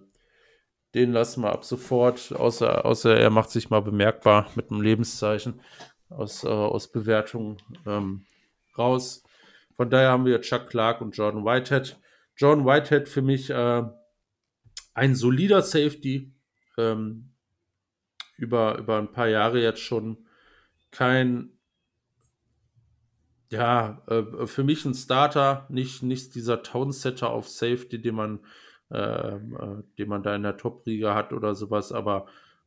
den 0.95 1.13
lassen 1.13 1.43
wir 1.43 1.53
ab 1.53 1.65
sofort, 1.65 2.33
außer, 2.33 2.85
außer 2.85 3.17
er 3.17 3.31
macht 3.31 3.51
sich 3.51 3.71
mal 3.71 3.81
bemerkbar 3.81 4.51
mit 4.57 4.73
einem 4.73 4.81
Lebenszeichen 4.81 5.61
aus, 6.09 6.43
äh, 6.43 6.49
aus 6.49 6.91
Bewertungen. 6.91 7.63
Ähm, 7.87 8.25
raus. 8.79 9.23
Von 9.77 9.91
daher 9.91 10.11
haben 10.11 10.25
wir 10.25 10.41
Chuck 10.41 10.69
Clark 10.69 11.01
und 11.01 11.17
Jordan 11.17 11.45
Whitehead. 11.45 11.99
Jordan 12.37 12.65
Whitehead 12.65 13.09
für 13.09 13.23
mich 13.23 13.51
äh, 13.51 13.83
ein 14.95 15.15
solider 15.15 15.63
Safety. 15.63 16.33
Ähm, 16.77 17.31
über, 18.39 18.79
über 18.79 18.99
ein 18.99 19.13
paar 19.13 19.29
Jahre 19.29 19.61
jetzt 19.61 19.81
schon 19.81 20.17
kein, 20.91 21.51
ja, 23.51 24.03
äh, 24.07 24.47
für 24.47 24.65
mich 24.65 24.85
ein 24.85 24.95
Starter, 24.95 25.67
nicht, 25.69 26.03
nicht 26.03 26.35
dieser 26.35 26.63
Townsetter 26.63 27.31
auf 27.31 27.49
Safety, 27.49 28.01
den 28.01 28.15
man, 28.15 28.41
äh, 28.91 29.35
äh, 29.35 29.83
den 29.99 30.09
man 30.09 30.23
da 30.23 30.35
in 30.35 30.45
der 30.45 30.57
Top-Riga 30.57 31.15
hat 31.15 31.33
oder 31.33 31.55
sowas, 31.55 31.93
aber 31.93 32.27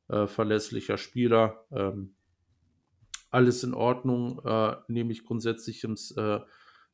äh, 0.09 0.27
verlässlicher 0.27 0.97
Spieler. 0.97 1.65
Ähm, 1.71 2.15
alles 3.31 3.63
in 3.63 3.73
Ordnung, 3.73 4.41
äh, 4.45 4.75
nehme 4.87 5.11
ich 5.11 5.23
grundsätzlich 5.23 5.83
ins, 5.83 6.11
äh, 6.11 6.39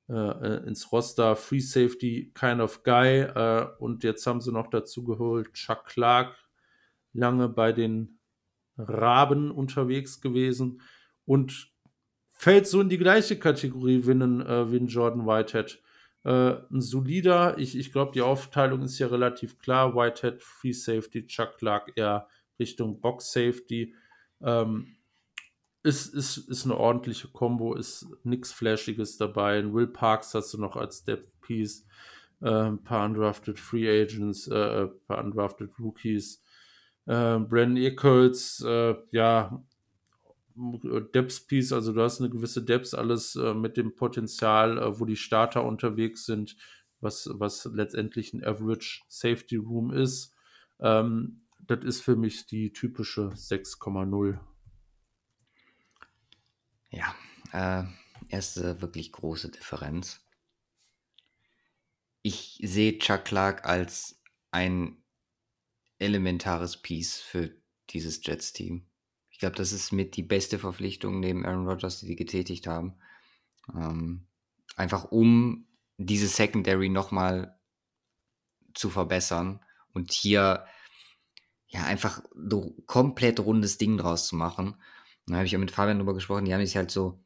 äh, 0.10 0.68
ins 0.68 0.92
Roster. 0.92 1.36
Free 1.36 1.60
Safety, 1.60 2.32
kind 2.34 2.62
of 2.62 2.84
guy. 2.84 3.22
Äh, 3.22 3.68
und 3.80 4.04
jetzt 4.04 4.26
haben 4.28 4.42
sie 4.42 4.52
noch 4.52 4.68
dazu 4.70 5.04
geholt 5.04 5.54
Chuck 5.54 5.86
Clark, 5.86 6.36
lange 7.14 7.50
bei 7.50 7.74
den 7.74 8.20
Raben 8.78 9.52
unterwegs 9.52 10.22
gewesen 10.22 10.82
und 11.26 11.72
fällt 12.32 12.68
so 12.68 12.80
in 12.80 12.90
die 12.90 13.00
gleiche 13.00 13.40
Kategorie 13.40 14.06
wie 14.06 14.12
äh, 14.12 14.72
wie 14.72 14.86
Jordan 14.86 15.26
Whitehead. 15.26 15.82
Äh, 16.24 16.58
ein 16.72 16.82
solider, 16.82 17.58
ich, 17.58 17.78
ich 17.78 17.92
glaube, 17.92 18.12
die 18.14 18.22
Aufteilung 18.22 18.84
ist 18.84 19.00
ja 19.00 19.08
relativ 19.08 19.58
klar. 19.58 19.96
Whitehead, 19.96 20.44
Free 20.44 20.74
Safety, 20.74 21.26
Chuck 21.26 21.58
Clark 21.58 21.94
eher 21.96 22.28
Richtung 22.60 23.02
Box 23.02 23.32
Safety. 23.32 23.96
Ähm, 24.42 24.97
ist, 25.84 26.14
ist, 26.14 26.38
ist 26.38 26.66
eine 26.66 26.78
ordentliche 26.78 27.28
Combo, 27.30 27.74
ist 27.74 28.08
nichts 28.24 28.52
Flashiges 28.52 29.18
dabei. 29.18 29.60
In 29.60 29.74
Will 29.74 29.88
Parks 29.88 30.34
hast 30.34 30.54
du 30.54 30.58
noch 30.58 30.76
als 30.76 31.04
Depth 31.04 31.32
Piece 31.42 31.86
äh, 32.42 32.50
ein 32.50 32.84
paar 32.84 33.06
undrafted 33.06 33.60
Free 33.60 33.90
Agents, 33.90 34.48
äh, 34.48 34.84
ein 34.84 34.92
paar 35.08 35.24
undrafted 35.24 35.72
Rookies. 35.80 36.44
Äh, 37.06 37.40
Brandon 37.40 37.78
Eccles, 37.78 38.64
äh, 38.66 38.96
ja, 39.12 39.64
Depth 41.14 41.48
Piece, 41.48 41.72
also 41.72 41.94
du 41.94 42.02
hast 42.02 42.20
eine 42.20 42.30
gewisse 42.30 42.64
Depth, 42.64 42.94
alles 42.96 43.36
äh, 43.36 43.54
mit 43.54 43.78
dem 43.78 43.96
Potenzial, 43.96 44.78
äh, 44.78 45.00
wo 45.00 45.06
die 45.06 45.16
Starter 45.16 45.64
unterwegs 45.64 46.26
sind, 46.26 46.58
was, 47.00 47.30
was 47.34 47.66
letztendlich 47.66 48.34
ein 48.34 48.44
Average 48.44 49.04
Safety 49.08 49.58
Room 49.58 49.92
ist. 49.92 50.36
Ähm, 50.80 51.42
das 51.68 51.84
ist 51.84 52.02
für 52.02 52.16
mich 52.16 52.48
die 52.48 52.72
typische 52.72 53.30
6,0 53.30 54.40
ja, 56.98 57.16
äh, 57.52 57.86
erste 58.30 58.82
wirklich 58.82 59.12
große 59.12 59.52
Differenz. 59.52 60.22
Ich 62.22 62.60
sehe 62.64 62.98
Chuck 62.98 63.26
Clark 63.26 63.66
als 63.66 64.20
ein 64.52 65.04
elementares 66.00 66.82
Piece 66.82 67.18
für 67.20 67.56
dieses 67.90 68.26
Jets-Team. 68.26 68.88
Ich 69.30 69.40
glaube, 69.40 69.56
das 69.56 69.72
ist 69.72 69.92
mit 69.92 70.16
die 70.16 70.24
beste 70.24 70.60
Verpflichtung 70.60 71.20
neben 71.20 71.46
Aaron 71.46 71.68
Rodgers, 71.68 72.00
die 72.00 72.08
die 72.08 72.16
getätigt 72.16 72.68
haben. 72.68 72.98
Ähm, 73.74 74.28
einfach 74.76 75.06
um 75.06 75.68
diese 75.98 76.28
Secondary 76.28 76.90
nochmal 76.90 77.60
zu 78.74 78.90
verbessern 78.90 79.64
und 79.94 80.12
hier 80.12 80.66
ja 81.68 81.84
einfach 81.84 82.22
so 82.36 82.76
komplett 82.86 83.40
rundes 83.40 83.78
Ding 83.78 83.98
draus 83.98 84.28
zu 84.28 84.36
machen. 84.36 84.82
Da 85.28 85.36
habe 85.36 85.46
ich 85.46 85.52
ja 85.52 85.60
mit 85.60 85.72
Fabian 85.72 86.00
drüber 86.00 86.14
gesprochen, 86.14 86.46
die 86.46 86.54
haben 86.54 86.66
sich 86.66 86.78
halt 86.78 86.90
so, 86.90 87.20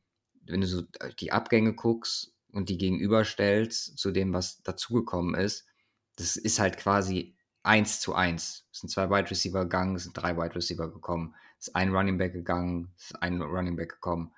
wenn 0.47 0.61
du 0.61 0.67
so 0.67 0.81
die 1.19 1.31
Abgänge 1.31 1.73
guckst 1.73 2.33
und 2.51 2.69
die 2.69 2.77
gegenüberstellst 2.77 3.97
zu 3.97 4.11
dem, 4.11 4.33
was 4.33 4.63
dazugekommen 4.63 5.35
ist, 5.35 5.67
das 6.15 6.35
ist 6.35 6.59
halt 6.59 6.77
quasi 6.77 7.38
eins 7.63 7.99
zu 7.99 8.15
eins. 8.15 8.65
Es 8.71 8.80
sind 8.80 8.89
zwei 8.89 9.09
Wide 9.09 9.30
Receiver 9.30 9.63
gegangen, 9.63 9.95
es 9.95 10.03
sind 10.03 10.17
drei 10.17 10.35
Wide 10.35 10.55
Receiver 10.55 10.91
gekommen, 10.91 11.35
es 11.59 11.67
ist 11.67 11.75
ein 11.75 11.95
Running 11.95 12.17
Back 12.17 12.33
gegangen, 12.33 12.91
es 12.97 13.05
ist 13.05 13.21
ein 13.21 13.39
Running 13.39 13.75
Back 13.75 13.89
gekommen. 13.89 14.33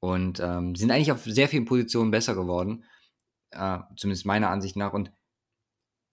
Und 0.00 0.40
ähm, 0.40 0.74
sind 0.74 0.90
eigentlich 0.90 1.12
auf 1.12 1.24
sehr 1.24 1.48
vielen 1.48 1.66
Positionen 1.66 2.10
besser 2.10 2.34
geworden, 2.34 2.84
äh, 3.50 3.78
zumindest 3.96 4.24
meiner 4.24 4.48
Ansicht 4.48 4.76
nach. 4.76 4.94
Und 4.94 5.12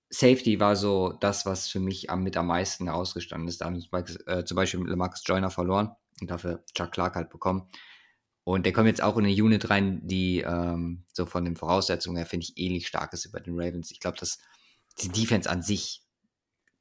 Safety 0.10 0.60
war 0.60 0.76
so 0.76 1.14
das, 1.14 1.46
was 1.46 1.70
für 1.70 1.80
mich 1.80 2.10
am, 2.10 2.24
mit 2.24 2.36
am 2.36 2.48
meisten 2.48 2.86
herausgestanden 2.86 3.48
ist. 3.48 3.62
Da 3.62 3.66
haben 3.66 3.82
äh, 4.28 4.44
zum 4.44 4.56
Beispiel 4.56 4.86
Lamarcus 4.86 5.24
Joyner 5.26 5.50
verloren 5.50 5.96
und 6.24 6.32
dafür 6.32 6.64
Chuck 6.74 6.92
Clark 6.92 7.16
halt 7.16 7.30
bekommen. 7.30 7.70
Und 8.46 8.66
der 8.66 8.74
kommt 8.74 8.88
jetzt 8.88 9.02
auch 9.02 9.18
in 9.18 9.26
eine 9.26 9.34
Unit 9.34 9.70
rein, 9.70 10.06
die 10.06 10.42
ähm, 10.42 11.06
so 11.14 11.26
von 11.26 11.46
den 11.46 11.56
Voraussetzungen 11.56 12.18
her, 12.18 12.26
finde 12.26 12.46
ich, 12.46 12.58
ähnlich 12.58 12.88
stark 12.88 13.14
ist 13.14 13.26
über 13.26 13.40
den 13.40 13.54
Ravens. 13.58 13.92
Ich 13.92 14.00
glaube, 14.00 14.18
dass 14.18 14.40
die 15.02 15.10
Defense 15.10 15.50
an 15.50 15.62
sich 15.62 16.04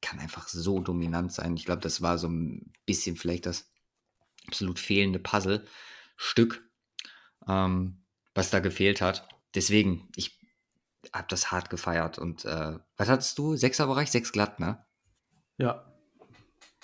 kann 0.01 0.19
einfach 0.19 0.49
so 0.49 0.79
dominant 0.79 1.31
sein. 1.31 1.55
Ich 1.55 1.63
glaube, 1.63 1.81
das 1.81 2.01
war 2.01 2.17
so 2.17 2.27
ein 2.27 2.73
bisschen 2.85 3.15
vielleicht 3.15 3.45
das 3.45 3.71
absolut 4.47 4.77
fehlende 4.77 5.19
Puzzle-Stück, 5.19 6.69
ähm, 7.47 8.03
was 8.35 8.49
da 8.49 8.59
gefehlt 8.59 8.99
hat. 8.99 9.29
Deswegen, 9.55 10.09
ich 10.17 10.37
habe 11.13 11.27
das 11.29 11.51
hart 11.51 11.69
gefeiert. 11.69 12.17
Und 12.17 12.43
äh, 12.43 12.77
was 12.97 13.07
hattest 13.07 13.37
du? 13.37 13.55
Sechser 13.55 13.87
Bereich? 13.87 14.11
Sechs 14.11 14.33
glatt, 14.33 14.59
ne? 14.59 14.85
Ja. 15.57 15.89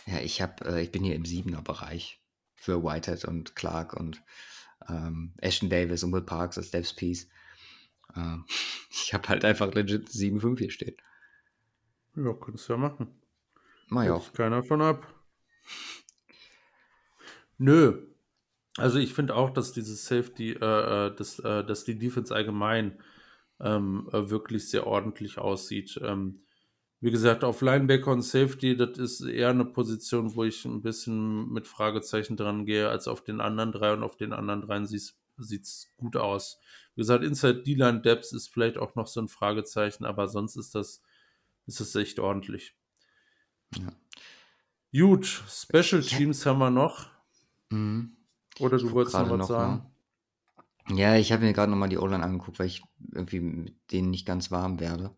Ja, 0.05 0.19
ich, 0.21 0.41
hab, 0.41 0.65
äh, 0.65 0.81
ich 0.81 0.91
bin 0.91 1.03
hier 1.03 1.15
im 1.15 1.25
Siebener 1.25 1.61
Bereich 1.61 2.18
für 2.59 2.83
Whitehead 2.83 3.25
und 3.25 3.55
Clark 3.55 3.93
und 3.93 4.21
ähm, 4.87 5.33
Ashton 5.37 5.69
Davis 5.69 6.03
und 6.03 6.13
Will 6.13 6.21
Parks 6.21 6.57
als 6.57 6.71
Devs 6.71 6.93
Piece. 6.93 7.29
Ähm, 8.15 8.45
ich 8.89 9.13
habe 9.13 9.27
halt 9.29 9.45
einfach 9.45 9.73
legit 9.73 10.09
7-5 10.09 10.57
hier 10.57 10.71
stehen. 10.71 10.97
Ja, 12.15 12.33
könntest 12.33 12.67
du 12.67 12.73
ja 12.73 12.77
machen. 12.77 13.07
Mach 13.87 14.03
ich 14.03 14.09
auch. 14.09 14.33
keiner 14.33 14.63
von 14.63 14.81
ab. 14.81 15.13
Nö. 17.57 18.07
Also 18.77 18.99
ich 18.99 19.13
finde 19.13 19.35
auch, 19.35 19.49
dass 19.49 19.73
dieses 19.73 20.05
Safety, 20.05 20.51
äh, 20.51 21.07
äh, 21.07 21.15
dass, 21.15 21.39
äh, 21.39 21.63
dass 21.65 21.83
die 21.83 21.97
Defense 21.97 22.33
allgemein 22.33 22.99
ähm, 23.59 24.07
äh, 24.13 24.29
wirklich 24.29 24.69
sehr 24.69 24.87
ordentlich 24.87 25.37
aussieht. 25.37 25.99
Ähm, 26.03 26.43
wie 27.01 27.11
gesagt, 27.11 27.43
auf 27.43 27.61
Linebacker 27.61 28.11
und 28.11 28.23
Safety, 28.23 28.75
das 28.75 28.97
ist 28.97 29.21
eher 29.21 29.49
eine 29.49 29.65
Position, 29.65 30.35
wo 30.35 30.43
ich 30.43 30.65
ein 30.65 30.81
bisschen 30.81 31.49
mit 31.51 31.67
Fragezeichen 31.67 32.35
dran 32.35 32.65
gehe, 32.65 32.89
als 32.89 33.07
auf 33.07 33.23
den 33.23 33.39
anderen 33.39 33.71
drei 33.71 33.93
und 33.93 34.03
auf 34.03 34.17
den 34.17 34.33
anderen 34.33 34.61
dreien 34.61 34.85
sieht 34.85 35.13
es 35.37 35.87
gut 35.97 36.17
aus. 36.17 36.59
Wie 36.95 37.01
gesagt, 37.01 37.23
Inside 37.23 37.63
D-Line 37.63 38.01
Depth 38.01 38.33
ist 38.33 38.49
vielleicht 38.49 38.77
auch 38.77 38.95
noch 38.95 39.07
so 39.07 39.21
ein 39.21 39.29
Fragezeichen, 39.29 40.03
aber 40.03 40.27
sonst 40.27 40.57
ist 40.57 40.75
das, 40.75 41.01
ist 41.65 41.79
das 41.79 41.95
echt 41.95 42.19
ordentlich. 42.19 42.75
Ja. 43.77 43.93
Gut, 44.91 45.25
Special 45.25 46.01
Teams 46.01 46.43
ja. 46.43 46.51
haben 46.51 46.59
wir 46.59 46.71
noch. 46.71 47.09
Mhm. 47.69 48.17
Oder 48.59 48.77
du 48.77 48.91
wolltest 48.91 49.15
noch 49.15 49.29
was 49.29 49.37
noch 49.37 49.47
sagen? 49.47 49.89
Mal. 50.87 50.97
Ja, 50.97 51.15
ich 51.15 51.31
habe 51.31 51.45
mir 51.45 51.53
gerade 51.53 51.71
nochmal 51.71 51.87
die 51.87 51.97
O-Line 51.97 52.23
angeguckt, 52.23 52.59
weil 52.59 52.67
ich 52.67 52.83
irgendwie 53.13 53.39
mit 53.39 53.91
denen 53.91 54.09
nicht 54.09 54.25
ganz 54.25 54.51
warm 54.51 54.79
werde. 54.79 55.15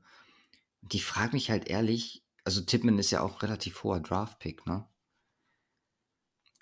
Die 0.81 0.99
fragt 0.99 1.33
mich 1.33 1.49
halt 1.49 1.67
ehrlich, 1.67 2.23
also 2.43 2.61
Tippmann 2.61 2.97
ist 2.97 3.11
ja 3.11 3.21
auch 3.21 3.43
relativ 3.43 3.83
hoher 3.83 3.99
Draft-Pick, 3.99 4.65
ne? 4.65 4.87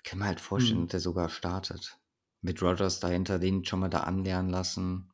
Können 0.04 0.20
wir 0.20 0.26
halt 0.26 0.40
vorstellen, 0.40 0.80
hm. 0.80 0.86
dass 0.86 0.90
der 0.90 1.00
sogar 1.00 1.28
startet. 1.28 1.98
Mit 2.42 2.62
Rogers 2.62 3.00
dahinter, 3.00 3.38
den 3.38 3.64
schon 3.64 3.80
mal 3.80 3.90
da 3.90 4.00
anlernen 4.00 4.50
lassen. 4.50 5.12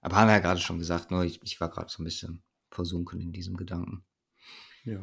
Aber 0.00 0.16
haben 0.16 0.28
wir 0.28 0.34
ja 0.34 0.40
gerade 0.40 0.60
schon 0.60 0.78
gesagt, 0.78 1.10
nur 1.10 1.24
ich, 1.24 1.42
ich 1.42 1.60
war 1.60 1.70
gerade 1.70 1.90
so 1.90 2.02
ein 2.02 2.04
bisschen 2.04 2.42
versunken 2.70 3.20
in 3.20 3.32
diesem 3.32 3.56
Gedanken. 3.56 4.04
Ja. 4.84 5.02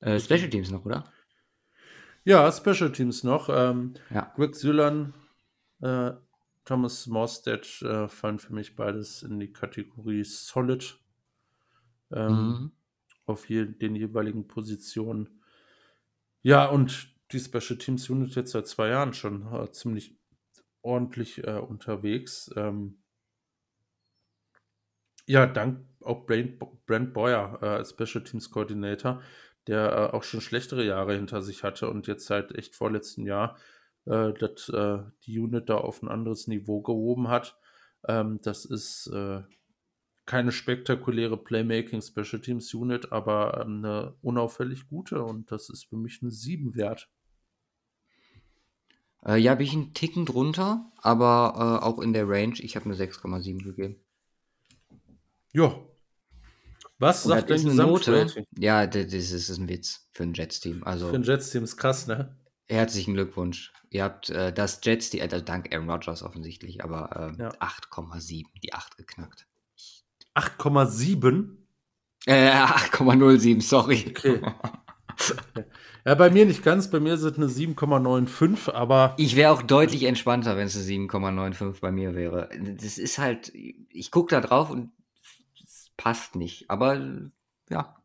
Äh, 0.00 0.20
Special 0.20 0.50
Teams 0.50 0.70
noch, 0.70 0.84
oder? 0.84 1.10
Ja, 2.24 2.50
Special 2.52 2.92
Teams 2.92 3.24
noch. 3.24 3.48
Ähm, 3.50 3.94
ja. 4.10 4.32
Greg 4.36 4.54
Sülan, 4.54 5.14
äh, 5.80 6.12
Thomas 6.64 7.06
Morstead 7.06 7.82
äh, 7.82 8.08
fallen 8.08 8.38
für 8.38 8.54
mich 8.54 8.74
beides 8.76 9.22
in 9.22 9.38
die 9.38 9.52
Kategorie 9.52 10.24
Solid. 10.24 10.98
Ähm, 12.10 12.32
mhm. 12.32 12.72
Auf 13.26 13.48
je, 13.48 13.66
den 13.66 13.96
jeweiligen 13.96 14.46
Positionen. 14.46 15.40
Ja, 16.42 16.66
und 16.66 17.14
die 17.32 17.40
Special 17.40 17.78
Teams 17.78 18.08
Unit 18.10 18.34
jetzt 18.34 18.52
seit 18.52 18.66
zwei 18.66 18.88
Jahren 18.88 19.14
schon 19.14 19.52
äh, 19.52 19.70
ziemlich 19.72 20.16
ordentlich 20.82 21.44
äh, 21.46 21.58
unterwegs. 21.58 22.50
Ähm, 22.56 22.98
ja, 25.26 25.46
dank 25.46 25.86
auch 26.02 26.26
Brent, 26.26 26.62
Brent 26.86 27.14
Boyer 27.14 27.58
äh, 27.62 27.66
als 27.66 27.90
Special 27.90 28.22
Teams 28.22 28.50
Coordinator, 28.50 29.22
der 29.66 29.92
äh, 29.92 30.16
auch 30.16 30.22
schon 30.22 30.42
schlechtere 30.42 30.84
Jahre 30.84 31.14
hinter 31.14 31.40
sich 31.40 31.64
hatte 31.64 31.88
und 31.88 32.06
jetzt 32.06 32.26
seit 32.26 32.54
echt 32.54 32.74
vorletzten 32.74 33.24
Jahr 33.24 33.56
äh, 34.06 34.32
das, 34.32 34.68
äh, 34.68 34.98
die 35.24 35.38
Unit 35.38 35.68
da 35.68 35.76
auf 35.76 36.02
ein 36.02 36.08
anderes 36.08 36.46
Niveau 36.46 36.80
gehoben 36.82 37.28
hat. 37.28 37.58
Ähm, 38.06 38.40
das 38.42 38.64
ist 38.64 39.10
keine 40.26 40.52
spektakuläre 40.52 41.36
Playmaking 41.36 42.00
Special 42.00 42.40
Teams 42.40 42.72
Unit, 42.72 43.12
aber 43.12 43.60
ähm, 43.60 43.84
eine 43.84 44.14
unauffällig 44.22 44.88
gute 44.88 45.22
und 45.22 45.50
das 45.50 45.68
ist 45.68 45.84
für 45.84 45.96
mich 45.96 46.20
eine 46.22 46.30
7 46.30 46.74
wert. 46.74 47.10
Äh, 49.24 49.36
ja, 49.36 49.54
bin 49.54 49.66
ich 49.66 49.72
einen 49.74 49.94
Ticken 49.94 50.26
drunter, 50.26 50.90
aber 50.98 51.80
äh, 51.82 51.84
auch 51.84 51.98
in 51.98 52.12
der 52.12 52.28
Range. 52.28 52.54
Ich 52.58 52.76
habe 52.76 52.86
eine 52.86 52.94
6,7 52.94 53.62
gegeben. 53.62 53.96
Ja. 55.52 55.78
Was 56.98 57.24
sagt 57.24 57.50
denn 57.50 57.76
Note? 57.76 58.26
Ja, 58.56 58.86
das 58.86 59.06
ist, 59.06 59.32
das 59.32 59.50
ist 59.50 59.58
ein 59.58 59.68
Witz 59.68 60.08
für 60.12 60.22
ein 60.22 60.32
Jets-Team. 60.32 60.84
Also, 60.84 61.08
für 61.08 61.16
ein 61.16 61.22
Jets-Team 61.22 61.64
ist 61.64 61.76
krass, 61.76 62.06
ne? 62.06 62.36
Herzlichen 62.68 63.14
Glückwunsch. 63.14 63.72
Ihr 63.90 64.04
habt 64.04 64.30
äh, 64.30 64.52
das 64.52 64.80
Jets-Team, 64.82 65.22
also 65.22 65.40
dank 65.40 65.72
Aaron 65.72 65.90
Rodgers 65.90 66.22
offensichtlich, 66.22 66.82
aber 66.82 67.34
äh, 67.38 67.42
ja. 67.42 67.48
8,7, 67.60 68.44
die 68.62 68.72
8 68.72 68.96
geknackt. 68.96 69.46
8,7? 70.34 71.56
Äh, 72.26 72.50
8,07, 72.50 73.62
sorry. 73.62 74.06
Okay. 74.08 74.40
Ja, 76.06 76.14
bei 76.14 76.28
mir 76.28 76.44
nicht 76.44 76.62
ganz. 76.62 76.90
Bei 76.90 77.00
mir 77.00 77.16
sind 77.16 77.38
eine 77.38 77.46
7,95, 77.46 78.72
aber. 78.72 79.14
Ich 79.16 79.36
wäre 79.36 79.52
auch 79.52 79.62
deutlich 79.62 80.04
entspannter, 80.04 80.56
wenn 80.56 80.66
es 80.66 80.76
eine 80.76 80.84
7,95 80.84 81.80
bei 81.80 81.92
mir 81.92 82.14
wäre. 82.14 82.50
Das 82.78 82.98
ist 82.98 83.18
halt, 83.18 83.52
ich 83.54 84.10
gucke 84.10 84.34
da 84.34 84.40
drauf 84.40 84.70
und 84.70 84.92
es 85.62 85.90
passt 85.96 86.36
nicht. 86.36 86.68
Aber 86.68 87.00
ja, 87.70 87.96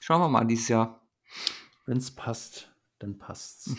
schauen 0.00 0.20
wir 0.22 0.28
mal 0.28 0.44
dieses 0.44 0.68
Jahr. 0.68 1.06
Wenn 1.84 1.98
es 1.98 2.10
passt, 2.10 2.72
dann 2.98 3.18
passt's. 3.18 3.74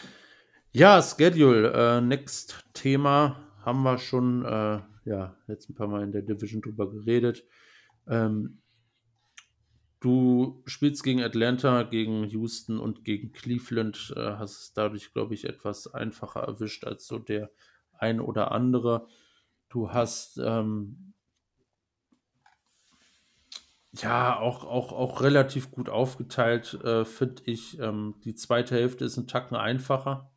ja, 0.72 1.02
Schedule. 1.02 1.72
Äh, 1.72 2.00
next 2.00 2.64
Thema 2.72 3.52
haben 3.64 3.82
wir 3.82 3.98
schon. 3.98 4.44
Äh, 4.44 4.80
ja, 5.06 5.36
jetzt 5.46 5.70
ein 5.70 5.74
paar 5.74 5.86
Mal 5.86 6.02
in 6.02 6.12
der 6.12 6.22
Division 6.22 6.60
drüber 6.60 6.90
geredet. 6.90 7.44
Ähm, 8.08 8.58
du 10.00 10.62
spielst 10.66 11.04
gegen 11.04 11.22
Atlanta, 11.22 11.84
gegen 11.84 12.24
Houston 12.24 12.78
und 12.78 13.04
gegen 13.04 13.32
Cleveland, 13.32 14.12
äh, 14.16 14.32
hast 14.32 14.60
es 14.60 14.72
dadurch, 14.72 15.12
glaube 15.12 15.34
ich, 15.34 15.44
etwas 15.44 15.92
einfacher 15.94 16.40
erwischt 16.40 16.84
als 16.84 17.06
so 17.06 17.18
der 17.18 17.50
ein 17.92 18.20
oder 18.20 18.50
andere. 18.50 19.06
Du 19.68 19.92
hast 19.92 20.38
ähm, 20.38 21.14
ja 24.02 24.38
auch, 24.38 24.64
auch, 24.64 24.92
auch 24.92 25.22
relativ 25.22 25.70
gut 25.70 25.88
aufgeteilt, 25.88 26.74
äh, 26.84 27.04
finde 27.04 27.42
ich. 27.46 27.78
Ähm, 27.78 28.14
die 28.24 28.34
zweite 28.34 28.74
Hälfte 28.74 29.04
ist 29.04 29.16
ein 29.16 29.26
Tacken 29.26 29.56
einfacher. 29.56 30.32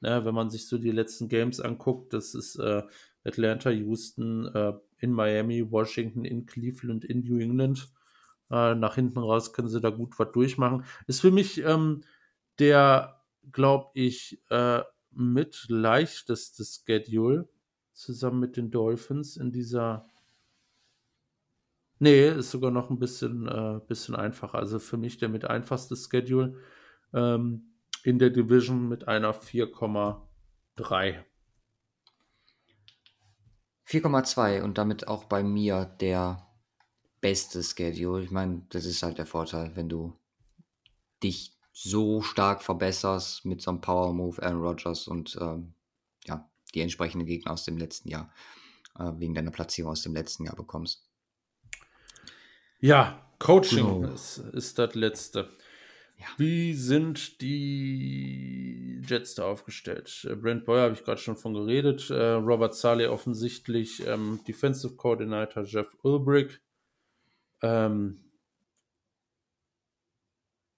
Ne, 0.00 0.24
wenn 0.24 0.34
man 0.34 0.48
sich 0.48 0.68
so 0.68 0.78
die 0.78 0.92
letzten 0.92 1.28
Games 1.28 1.60
anguckt, 1.60 2.12
das 2.12 2.34
ist 2.34 2.56
äh, 2.56 2.82
Atlanta, 3.24 3.70
Houston, 3.70 4.46
äh, 4.54 4.72
in 4.98 5.12
Miami, 5.12 5.70
Washington, 5.70 6.24
in 6.24 6.46
Cleveland, 6.46 7.04
in 7.04 7.24
New 7.24 7.38
England. 7.38 7.88
Äh, 8.50 8.74
nach 8.74 8.94
hinten 8.94 9.18
raus 9.18 9.52
können 9.52 9.68
sie 9.68 9.80
da 9.80 9.90
gut 9.90 10.18
was 10.18 10.32
durchmachen. 10.32 10.84
Ist 11.06 11.20
für 11.20 11.30
mich 11.30 11.62
ähm, 11.64 12.02
der, 12.58 13.20
glaube 13.52 13.90
ich, 13.94 14.42
äh, 14.50 14.82
mit 15.10 15.66
leichteste 15.68 16.64
Schedule 16.64 17.48
zusammen 17.92 18.40
mit 18.40 18.56
den 18.56 18.70
Dolphins 18.70 19.36
in 19.36 19.52
dieser. 19.52 20.06
Nee, 22.00 22.28
ist 22.28 22.50
sogar 22.50 22.70
noch 22.70 22.90
ein 22.90 22.98
bisschen, 22.98 23.48
äh, 23.48 23.80
bisschen 23.86 24.14
einfacher. 24.14 24.58
Also 24.58 24.78
für 24.78 24.96
mich 24.96 25.18
der 25.18 25.28
mit 25.28 25.44
einfachste 25.44 25.96
Schedule 25.96 26.56
ähm, 27.12 27.72
in 28.04 28.18
der 28.18 28.30
Division 28.30 28.88
mit 28.88 29.08
einer 29.08 29.34
4,3. 29.34 31.24
4,2 33.86 34.62
und 34.62 34.78
damit 34.78 35.08
auch 35.08 35.24
bei 35.24 35.42
mir 35.42 35.86
der 36.00 36.46
beste 37.20 37.62
Schedule. 37.62 38.22
Ich 38.22 38.30
meine, 38.30 38.62
das 38.68 38.84
ist 38.84 39.02
halt 39.02 39.18
der 39.18 39.26
Vorteil, 39.26 39.74
wenn 39.74 39.88
du 39.88 40.16
dich 41.22 41.58
so 41.72 42.22
stark 42.22 42.62
verbesserst 42.62 43.44
mit 43.44 43.62
so 43.62 43.70
einem 43.70 43.80
Power 43.80 44.12
Move, 44.12 44.42
Aaron 44.42 44.60
Rodgers 44.60 45.08
und 45.08 45.36
ähm, 45.40 45.74
ja, 46.26 46.48
die 46.74 46.80
entsprechenden 46.80 47.26
Gegner 47.26 47.52
aus 47.52 47.64
dem 47.64 47.78
letzten 47.78 48.08
Jahr, 48.08 48.32
äh, 48.98 49.12
wegen 49.16 49.34
deiner 49.34 49.50
Platzierung 49.50 49.92
aus 49.92 50.02
dem 50.02 50.14
letzten 50.14 50.44
Jahr 50.44 50.56
bekommst. 50.56 51.07
Ja, 52.80 53.22
Coaching 53.38 54.02
genau. 54.02 54.14
ist, 54.14 54.38
ist 54.38 54.78
das 54.78 54.94
letzte. 54.94 55.48
Ja. 56.18 56.26
Wie 56.36 56.74
sind 56.74 57.40
die 57.40 59.00
Jets 59.06 59.36
da 59.36 59.44
aufgestellt? 59.44 60.26
Äh, 60.28 60.34
Brent 60.34 60.64
Boyer 60.64 60.82
habe 60.82 60.94
ich 60.94 61.04
gerade 61.04 61.20
schon 61.20 61.36
von 61.36 61.54
geredet. 61.54 62.10
Äh, 62.10 62.32
Robert 62.32 62.74
Saleh 62.74 63.06
offensichtlich 63.06 64.04
ähm, 64.06 64.40
Defensive 64.46 64.96
Coordinator 64.96 65.62
Jeff 65.62 65.86
Ulbrich. 66.02 66.58
Ähm, 67.62 68.24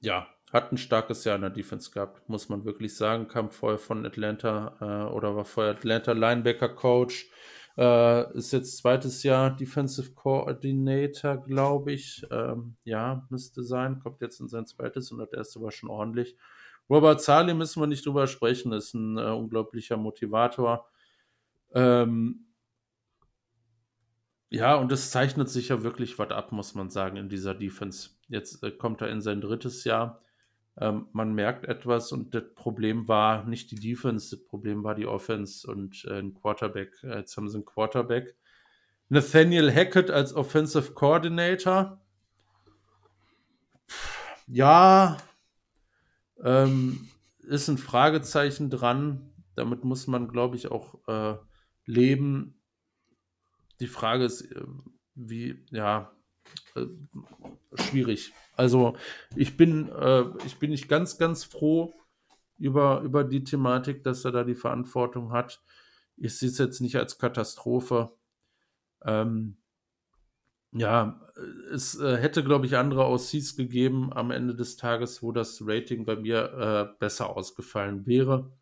ja, 0.00 0.28
hat 0.52 0.72
ein 0.72 0.78
starkes 0.78 1.24
Jahr 1.24 1.36
in 1.36 1.42
der 1.42 1.50
Defense 1.50 1.90
gehabt, 1.90 2.28
muss 2.28 2.48
man 2.48 2.64
wirklich 2.64 2.96
sagen. 2.96 3.28
Kam 3.28 3.50
vorher 3.50 3.78
von 3.78 4.04
Atlanta 4.04 4.76
äh, 4.80 5.12
oder 5.12 5.36
war 5.36 5.44
vorher 5.44 5.72
Atlanta 5.72 6.12
Linebacker 6.12 6.68
Coach. 6.68 7.30
Äh, 7.76 8.36
ist 8.36 8.52
jetzt 8.52 8.78
zweites 8.78 9.22
Jahr 9.22 9.54
Defensive 9.54 10.12
Coordinator, 10.12 11.38
glaube 11.38 11.92
ich. 11.92 12.26
Ähm, 12.30 12.76
ja, 12.84 13.26
müsste 13.30 13.62
sein. 13.62 14.00
Kommt 14.00 14.20
jetzt 14.20 14.40
in 14.40 14.48
sein 14.48 14.66
zweites 14.66 15.12
und 15.12 15.18
das 15.18 15.32
erste 15.32 15.60
war 15.60 15.70
schon 15.70 15.90
ordentlich. 15.90 16.36
Robert 16.88 17.22
Zali 17.22 17.54
müssen 17.54 17.80
wir 17.80 17.86
nicht 17.86 18.04
drüber 18.04 18.26
sprechen, 18.26 18.72
ist 18.72 18.94
ein 18.94 19.16
äh, 19.16 19.30
unglaublicher 19.30 19.96
Motivator. 19.96 20.88
Ähm, 21.72 22.46
ja, 24.50 24.74
und 24.74 24.90
es 24.90 25.12
zeichnet 25.12 25.48
sich 25.48 25.68
ja 25.68 25.84
wirklich 25.84 26.18
was 26.18 26.30
ab, 26.30 26.50
muss 26.50 26.74
man 26.74 26.90
sagen, 26.90 27.16
in 27.16 27.28
dieser 27.28 27.54
Defense. 27.54 28.10
Jetzt 28.28 28.64
äh, 28.64 28.72
kommt 28.72 29.00
er 29.00 29.08
in 29.08 29.20
sein 29.20 29.40
drittes 29.40 29.84
Jahr. 29.84 30.20
Ähm, 30.80 31.08
man 31.12 31.34
merkt 31.34 31.66
etwas 31.66 32.10
und 32.10 32.34
das 32.34 32.54
Problem 32.54 33.06
war 33.06 33.44
nicht 33.44 33.70
die 33.70 33.76
Defense, 33.76 34.34
das 34.34 34.46
Problem 34.46 34.82
war 34.82 34.94
die 34.94 35.06
Offense 35.06 35.70
und 35.70 36.06
äh, 36.06 36.18
ein 36.18 36.32
Quarterback. 36.32 36.92
Jetzt 37.02 37.36
haben 37.36 37.50
sie 37.50 37.56
einen 37.56 37.66
Quarterback. 37.66 38.34
Nathaniel 39.10 39.70
Hackett 39.74 40.10
als 40.10 40.32
Offensive 40.32 40.92
Coordinator. 40.94 42.00
Ja, 44.46 45.18
ähm, 46.42 47.08
ist 47.40 47.68
ein 47.68 47.76
Fragezeichen 47.76 48.70
dran. 48.70 49.32
Damit 49.56 49.84
muss 49.84 50.06
man, 50.06 50.28
glaube 50.28 50.56
ich, 50.56 50.70
auch 50.70 51.06
äh, 51.08 51.36
leben. 51.84 52.54
Die 53.80 53.86
Frage 53.86 54.24
ist, 54.24 54.42
äh, 54.42 54.64
wie, 55.14 55.66
ja, 55.70 56.12
äh, 56.74 56.86
schwierig. 57.74 58.32
Also 58.60 58.94
ich 59.36 59.56
bin, 59.56 59.88
äh, 59.88 60.24
ich 60.44 60.58
bin 60.58 60.70
nicht 60.70 60.86
ganz, 60.86 61.16
ganz 61.16 61.44
froh 61.44 61.94
über, 62.58 63.00
über 63.00 63.24
die 63.24 63.42
Thematik, 63.42 64.04
dass 64.04 64.26
er 64.26 64.32
da 64.32 64.44
die 64.44 64.54
Verantwortung 64.54 65.32
hat. 65.32 65.62
Ich 66.18 66.36
sehe 66.36 66.50
es 66.50 66.58
jetzt 66.58 66.82
nicht 66.82 66.96
als 66.96 67.16
Katastrophe. 67.16 68.12
Ähm, 69.02 69.56
ja, 70.72 71.26
es 71.72 71.98
äh, 71.98 72.18
hätte, 72.18 72.44
glaube 72.44 72.66
ich, 72.66 72.76
andere 72.76 73.06
Aussies 73.06 73.56
gegeben 73.56 74.12
am 74.12 74.30
Ende 74.30 74.54
des 74.54 74.76
Tages, 74.76 75.22
wo 75.22 75.32
das 75.32 75.62
Rating 75.64 76.04
bei 76.04 76.16
mir 76.16 76.92
äh, 76.92 76.98
besser 76.98 77.34
ausgefallen 77.34 78.06
wäre. 78.06 78.52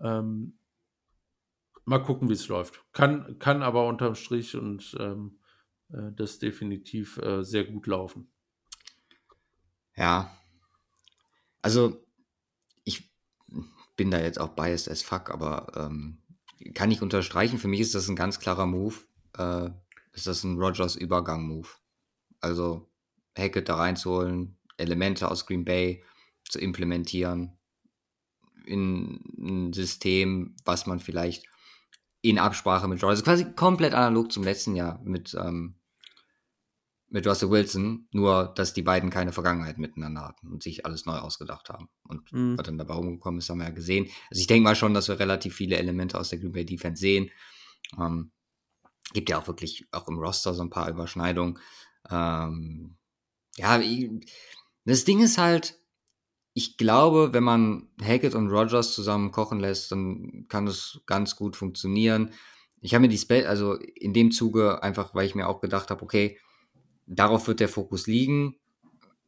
Ähm, 0.00 0.58
mal 1.86 2.02
gucken, 2.02 2.28
wie 2.28 2.34
es 2.34 2.48
läuft. 2.48 2.84
Kann, 2.92 3.38
kann 3.38 3.62
aber 3.62 3.88
unterm 3.88 4.16
Strich 4.16 4.54
und 4.54 4.94
ähm, 5.00 5.38
äh, 5.88 6.12
das 6.14 6.38
definitiv 6.38 7.16
äh, 7.16 7.42
sehr 7.42 7.64
gut 7.64 7.86
laufen. 7.86 8.28
Ja. 9.96 10.36
Also, 11.62 12.04
ich 12.84 13.10
bin 13.96 14.10
da 14.10 14.20
jetzt 14.20 14.40
auch 14.40 14.50
biased 14.50 14.88
as 14.88 15.02
fuck, 15.02 15.30
aber 15.30 15.72
ähm, 15.76 16.22
kann 16.74 16.90
ich 16.90 17.02
unterstreichen. 17.02 17.58
Für 17.58 17.68
mich 17.68 17.80
ist 17.80 17.94
das 17.94 18.08
ein 18.08 18.16
ganz 18.16 18.38
klarer 18.38 18.66
Move. 18.66 18.96
Äh, 19.36 19.70
ist 20.12 20.26
das 20.26 20.44
ein 20.44 20.58
Rogers 20.58 20.96
Übergang-Move. 20.96 21.68
Also 22.40 22.90
Hackett 23.36 23.68
da 23.68 23.76
reinzuholen, 23.76 24.58
Elemente 24.76 25.30
aus 25.30 25.46
Green 25.46 25.64
Bay 25.64 26.04
zu 26.48 26.58
implementieren 26.58 27.58
in 28.66 29.20
ein 29.38 29.72
System, 29.72 30.54
was 30.64 30.86
man 30.86 31.00
vielleicht 31.00 31.46
in 32.22 32.38
Absprache 32.38 32.88
mit 32.88 33.02
Rogers, 33.02 33.24
quasi 33.24 33.52
komplett 33.54 33.92
analog 33.92 34.32
zum 34.32 34.44
letzten 34.44 34.74
Jahr 34.74 35.00
mit, 35.04 35.34
ähm, 35.34 35.74
mit 37.14 37.28
Russell 37.28 37.48
Wilson, 37.48 38.08
nur 38.10 38.52
dass 38.56 38.74
die 38.74 38.82
beiden 38.82 39.08
keine 39.08 39.32
Vergangenheit 39.32 39.78
miteinander 39.78 40.22
hatten 40.22 40.50
und 40.50 40.64
sich 40.64 40.84
alles 40.84 41.06
neu 41.06 41.14
ausgedacht 41.14 41.68
haben. 41.68 41.88
Und 42.08 42.32
mhm. 42.32 42.58
was 42.58 42.66
dann 42.66 42.76
dabei 42.76 42.94
rumgekommen 42.94 43.38
ist, 43.38 43.48
haben 43.48 43.58
wir 43.58 43.68
ja 43.68 43.70
gesehen. 43.70 44.06
Also 44.30 44.40
ich 44.40 44.48
denke 44.48 44.64
mal 44.64 44.74
schon, 44.74 44.94
dass 44.94 45.06
wir 45.06 45.20
relativ 45.20 45.54
viele 45.54 45.76
Elemente 45.76 46.18
aus 46.18 46.30
der 46.30 46.40
Green 46.40 46.50
Bay 46.50 46.66
Defense 46.66 47.00
sehen. 47.00 47.30
Ähm, 47.96 48.32
gibt 49.12 49.30
ja 49.30 49.38
auch 49.38 49.46
wirklich 49.46 49.86
auch 49.92 50.08
im 50.08 50.18
Roster 50.18 50.54
so 50.54 50.62
ein 50.62 50.70
paar 50.70 50.90
Überschneidungen. 50.90 51.60
Ähm, 52.10 52.96
ja, 53.58 53.80
das 54.84 55.04
Ding 55.04 55.20
ist 55.20 55.38
halt, 55.38 55.78
ich 56.52 56.76
glaube, 56.76 57.32
wenn 57.32 57.44
man 57.44 57.90
Hackett 58.02 58.34
und 58.34 58.50
Rogers 58.50 58.92
zusammen 58.92 59.30
kochen 59.30 59.60
lässt, 59.60 59.92
dann 59.92 60.46
kann 60.48 60.66
es 60.66 61.00
ganz 61.06 61.36
gut 61.36 61.54
funktionieren. 61.54 62.32
Ich 62.80 62.92
habe 62.92 63.02
mir 63.02 63.08
die 63.08 63.18
Spell, 63.18 63.46
also 63.46 63.74
in 63.76 64.12
dem 64.12 64.32
Zuge 64.32 64.82
einfach, 64.82 65.14
weil 65.14 65.26
ich 65.26 65.36
mir 65.36 65.46
auch 65.46 65.60
gedacht 65.60 65.90
habe, 65.90 66.02
okay, 66.02 66.40
darauf 67.06 67.46
wird 67.46 67.60
der 67.60 67.68
Fokus 67.68 68.06
liegen. 68.06 68.56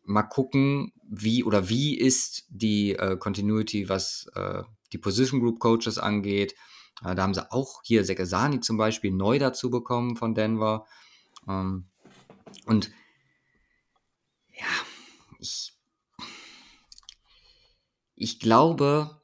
Mal 0.05 0.23
gucken, 0.23 0.93
wie 1.09 1.45
oder 1.45 1.69
wie 1.69 1.97
ist 1.97 2.47
die 2.49 2.93
äh, 2.93 3.17
Continuity, 3.17 3.89
was 3.89 4.31
äh, 4.35 4.63
die 4.93 4.99
Position 4.99 5.41
Group 5.41 5.59
Coaches 5.59 5.99
angeht. 5.99 6.55
Äh, 7.05 7.15
da 7.15 7.23
haben 7.23 7.35
sie 7.35 7.51
auch 7.51 7.83
hier 7.85 8.05
Sekesani 8.05 8.61
zum 8.61 8.77
Beispiel 8.77 9.13
neu 9.13 9.39
dazu 9.39 9.71
bekommen 9.71 10.17
von 10.17 10.35
Denver. 10.35 10.87
Ähm, 11.49 11.87
und 12.67 12.91
ja, 14.53 14.67
ich, 15.39 15.73
ich 18.15 18.41
glaube, 18.41 19.21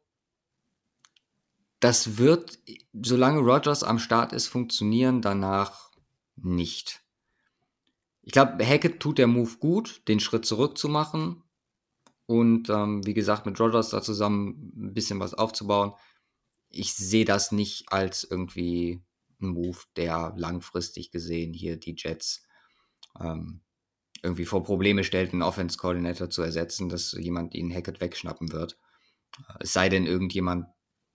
das 1.81 2.17
wird, 2.17 2.59
solange 2.93 3.41
Rogers 3.41 3.83
am 3.83 3.99
Start 3.99 4.33
ist, 4.33 4.47
funktionieren, 4.47 5.23
danach 5.23 5.91
nicht. 6.37 7.02
Ich 8.23 8.33
glaube, 8.33 8.65
Hackett 8.65 9.01
tut 9.01 9.19
der 9.19 9.27
Move 9.27 9.57
gut, 9.59 10.03
den 10.09 10.21
Schritt 10.21 10.47
zurück 10.47 10.79
zu 10.79 10.89
machen 10.89 11.43
und 12.27 12.71
ähm, 12.71 13.05
wie 13.05 13.15
gesagt 13.15 13.47
mit 13.47 13.59
Rogers 13.61 13.91
da 13.91 14.01
zusammen 14.01 14.73
ein 14.77 14.95
bisschen 14.95 15.21
was 15.21 15.35
aufzubauen 15.35 15.93
ich 16.73 16.95
sehe 16.95 17.25
das 17.25 17.53
nicht 17.53 17.85
als 17.89 18.25
irgendwie 18.25 19.03
ein 19.41 19.49
Move, 19.49 19.79
der 19.97 20.33
langfristig 20.37 21.11
gesehen 21.11 21.53
hier 21.53 21.77
die 21.77 21.95
Jets 21.97 22.45
ähm, 23.21 23.61
irgendwie 24.23 24.47
vor 24.47 24.65
Probleme 24.65 25.05
stellt, 25.05 25.33
einen 25.33 25.43
Offense-Coordinator 25.43 26.31
zu 26.31 26.43
ersetzen, 26.43 26.89
dass 26.89 27.13
jemand 27.13 27.55
ihnen 27.55 27.73
Hackett 27.73 28.01
wegschnappen 28.01 28.53
wird. 28.53 28.79
Es 29.61 29.73
sei 29.73 29.89
denn, 29.89 30.07
irgendjemand 30.07 30.67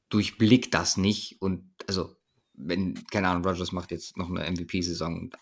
durchblickt 0.10 0.74
das 0.74 0.98
nicht 0.98 1.42
und 1.42 1.74
also, 1.88 2.16
wenn, 2.54 2.96
keine 3.08 3.30
Ahnung, 3.30 3.46
Rogers 3.46 3.72
macht 3.72 3.92
jetzt 3.92 4.18
noch 4.18 4.30
eine 4.30 4.50
MVP-Saison 4.50 5.20
und 5.20 5.38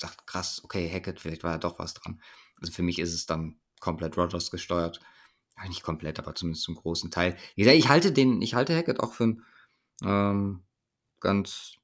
sagt, 0.00 0.26
krass, 0.26 0.62
okay, 0.64 0.90
Hackett, 0.90 1.20
vielleicht 1.20 1.44
war 1.44 1.52
ja 1.52 1.58
doch 1.58 1.78
was 1.78 1.94
dran. 1.94 2.20
Also 2.60 2.72
für 2.72 2.82
mich 2.82 2.98
ist 2.98 3.14
es 3.14 3.26
dann 3.26 3.58
komplett 3.80 4.16
Rogers 4.16 4.50
gesteuert. 4.50 5.00
Ja, 5.56 5.68
nicht 5.68 5.82
komplett, 5.82 6.18
aber 6.18 6.34
zumindest 6.34 6.64
zum 6.64 6.74
großen 6.74 7.10
Teil. 7.10 7.36
Wie 7.54 7.62
gesagt, 7.62 7.78
ich 7.78 7.88
halte 7.88 8.12
den, 8.12 8.42
ich 8.42 8.54
halte 8.54 8.76
Hackett 8.76 9.00
auch 9.00 9.12
für 9.12 9.24
einen 9.24 9.42
ähm, 10.02 10.62
ganz 11.20 11.76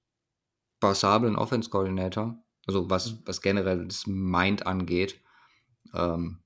passablen 0.81 1.37
Offense-Coordinator. 1.37 2.37
Also 2.67 2.91
was, 2.91 3.13
mhm. 3.13 3.23
was 3.25 3.41
generell 3.41 3.87
das 3.87 4.07
Mind 4.07 4.67
angeht. 4.67 5.21
Ähm, 5.95 6.43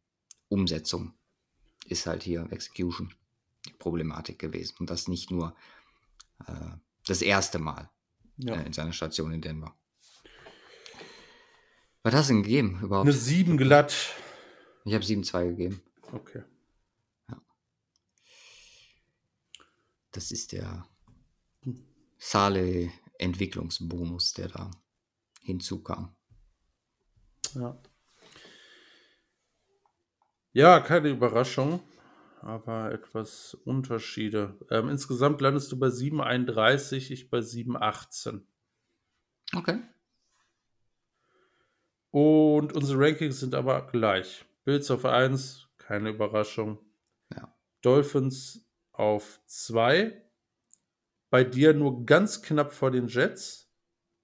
Umsetzung 0.49 1.15
ist 1.87 2.07
halt 2.07 2.23
hier 2.23 2.47
Execution 2.51 3.13
die 3.67 3.73
Problematik 3.73 4.39
gewesen. 4.39 4.77
Und 4.79 4.91
das 4.91 5.09
nicht 5.09 5.31
nur 5.31 5.57
äh, 6.47 6.77
das 7.07 7.23
erste 7.23 7.59
Mal 7.59 7.91
ja. 8.37 8.55
äh, 8.55 8.67
in 8.67 8.73
seiner 8.73 8.93
Station 8.93 9.33
in 9.33 9.41
Denver. 9.41 9.75
Was 12.07 12.15
hast 12.15 12.31
du 12.31 12.35
denn 12.35 12.45
gegeben 12.45 12.79
überhaupt? 12.83 13.09
Eine 13.09 13.17
7 13.17 13.57
glatt. 13.57 14.15
Ich 14.85 14.95
habe 14.95 15.03
7-2 15.03 15.49
gegeben. 15.49 15.83
Okay. 16.13 16.45
Ja. 17.29 17.43
Das 20.13 20.31
ist 20.31 20.53
der 20.53 20.87
Sale-Entwicklungsbonus, 22.19 24.35
der 24.35 24.51
da 24.51 24.71
hinzukam. 25.43 26.15
Ja. 27.55 27.77
Ja, 30.53 30.79
keine 30.79 31.09
Überraschung, 31.09 31.81
aber 32.41 32.93
etwas 32.93 33.55
Unterschiede. 33.65 34.57
Ähm, 34.71 34.91
insgesamt 34.91 35.41
landest 35.41 35.73
du 35.73 35.77
bei 35.77 35.89
7,31, 35.89 37.11
ich 37.11 37.31
bei 37.31 37.41
7,18. 37.41 38.43
Okay. 39.57 39.83
Und 42.17 42.73
unsere 42.73 42.99
Rankings 42.99 43.41
sind 43.41 43.55
aber 43.55 43.89
gleich. 43.89 44.47
Bills 44.65 44.91
auf 44.91 45.05
1, 45.05 45.69
keine 45.77 46.09
Überraschung. 46.09 46.79
Ja. 47.31 47.55
Dolphins 47.83 48.67
auf 48.93 49.39
2, 49.45 50.19
bei 51.29 51.45
dir 51.45 51.75
nur 51.75 52.07
ganz 52.07 52.41
knapp 52.41 52.73
vor 52.73 52.91
den 52.91 53.09
Jets. 53.09 53.71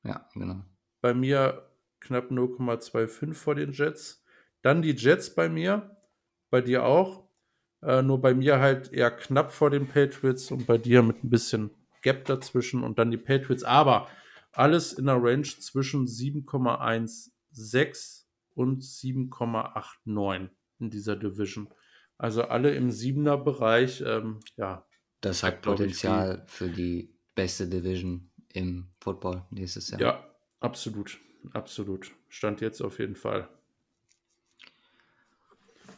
Ja, 0.05 0.27
genau. 0.33 0.65
Bei 1.03 1.13
mir 1.13 1.69
knapp 2.01 2.31
0,25 2.31 3.35
vor 3.35 3.57
den 3.57 3.73
Jets. 3.73 4.25
Dann 4.63 4.81
die 4.81 4.97
Jets 4.97 5.35
bei 5.35 5.51
mir. 5.51 5.95
Bei 6.49 6.63
dir 6.63 6.87
auch. 6.87 7.29
Äh, 7.83 8.01
nur 8.01 8.23
bei 8.23 8.33
mir 8.33 8.59
halt 8.59 8.91
eher 8.91 9.11
knapp 9.11 9.53
vor 9.53 9.69
den 9.69 9.87
Patriots 9.87 10.51
und 10.51 10.67
bei 10.67 10.79
dir 10.79 11.03
mit 11.03 11.23
ein 11.23 11.29
bisschen 11.29 11.69
Gap 12.01 12.25
dazwischen 12.25 12.85
und 12.85 12.99
dann 12.99 13.11
die 13.11 13.19
Patriots. 13.19 13.65
Aber 13.65 14.09
alles 14.53 14.95
in 14.95 15.05
der 15.05 15.23
Range 15.23 15.43
zwischen 15.43 16.07
7,16 17.55 18.25
und 18.55 18.83
7,89 18.83 20.51
in 20.79 20.91
dieser 20.91 21.17
Division. 21.17 21.69
Also 22.19 22.45
alle 22.45 22.75
im 22.75 22.91
7er 22.91 23.37
Bereich. 23.37 24.03
Ähm, 24.07 24.41
ja, 24.57 24.87
das 25.21 25.43
hat 25.43 25.63
Potenzial 25.63 26.45
für 26.47 26.69
die 26.69 27.15
beste 27.35 27.69
Division 27.69 28.31
im 28.49 28.89
Football 29.01 29.45
nächstes 29.51 29.91
Jahr. 29.91 30.01
Ja, 30.01 30.35
absolut. 30.61 31.19
Absolut. 31.53 32.13
Stand 32.29 32.61
jetzt 32.61 32.81
auf 32.81 32.99
jeden 32.99 33.17
Fall. 33.17 33.49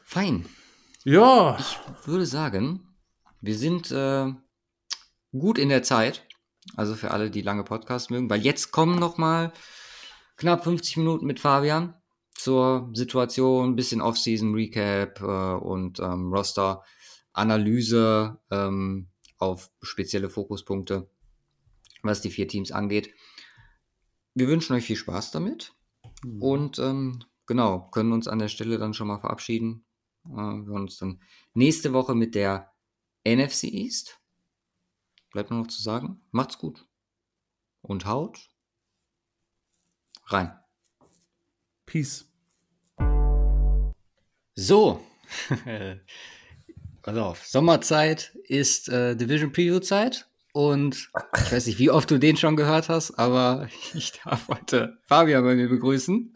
Fein. 0.04 0.46
Ja. 1.04 1.58
Ich 1.58 2.06
würde 2.06 2.26
sagen, 2.26 2.88
wir 3.40 3.56
sind 3.56 3.90
äh, 3.90 4.32
gut 5.32 5.58
in 5.58 5.68
der 5.68 5.82
Zeit. 5.82 6.26
Also 6.76 6.94
für 6.94 7.10
alle, 7.10 7.30
die 7.30 7.42
lange 7.42 7.64
Podcasts 7.64 8.08
mögen, 8.08 8.30
weil 8.30 8.40
jetzt 8.40 8.72
kommen 8.72 8.98
noch 8.98 9.18
mal 9.18 9.52
knapp 10.36 10.64
50 10.64 10.96
Minuten 10.98 11.26
mit 11.26 11.40
Fabian 11.40 11.94
zur 12.34 12.90
Situation, 12.92 13.76
bisschen 13.76 14.00
Offseason 14.00 14.54
Recap 14.54 15.20
äh, 15.20 15.24
und 15.64 16.00
ähm, 16.00 16.32
Roster 16.32 16.82
Analyse. 17.32 18.38
Ähm, 18.50 19.08
auf 19.44 19.70
spezielle 19.82 20.30
Fokuspunkte, 20.30 21.08
was 22.02 22.20
die 22.20 22.30
vier 22.30 22.48
Teams 22.48 22.72
angeht. 22.72 23.12
Wir 24.34 24.48
wünschen 24.48 24.74
euch 24.74 24.84
viel 24.84 24.96
Spaß 24.96 25.30
damit 25.30 25.74
mhm. 26.24 26.42
und 26.42 26.78
ähm, 26.78 27.24
genau, 27.46 27.88
können 27.90 28.12
uns 28.12 28.28
an 28.28 28.38
der 28.38 28.48
Stelle 28.48 28.78
dann 28.78 28.94
schon 28.94 29.06
mal 29.06 29.20
verabschieden. 29.20 29.84
Äh, 30.26 30.30
wir 30.30 30.66
hören 30.66 30.82
uns 30.82 30.98
dann 30.98 31.20
nächste 31.52 31.92
Woche 31.92 32.14
mit 32.14 32.34
der 32.34 32.72
NFC 33.26 33.64
East. 33.64 34.20
Bleibt 35.32 35.50
nur 35.50 35.60
noch 35.60 35.68
zu 35.68 35.82
sagen, 35.82 36.22
macht's 36.30 36.58
gut 36.58 36.86
und 37.82 38.06
haut 38.06 38.50
rein. 40.26 40.52
Peace. 41.86 42.24
So. 44.54 45.00
pass 47.02 47.16
auf. 47.16 47.46
Sommerzeit 47.46 48.32
ist 48.48 48.88
äh, 48.88 49.14
Division 49.14 49.52
Preview 49.52 49.78
Zeit. 49.78 50.26
Und 50.52 51.10
ich 51.36 51.52
weiß 51.52 51.66
nicht, 51.66 51.80
wie 51.80 51.90
oft 51.90 52.08
du 52.10 52.18
den 52.18 52.36
schon 52.36 52.54
gehört 52.54 52.88
hast, 52.88 53.18
aber 53.18 53.68
ich 53.94 54.12
darf 54.24 54.48
heute 54.48 54.98
Fabian 55.02 55.44
bei 55.44 55.56
mir 55.56 55.68
begrüßen. 55.68 56.32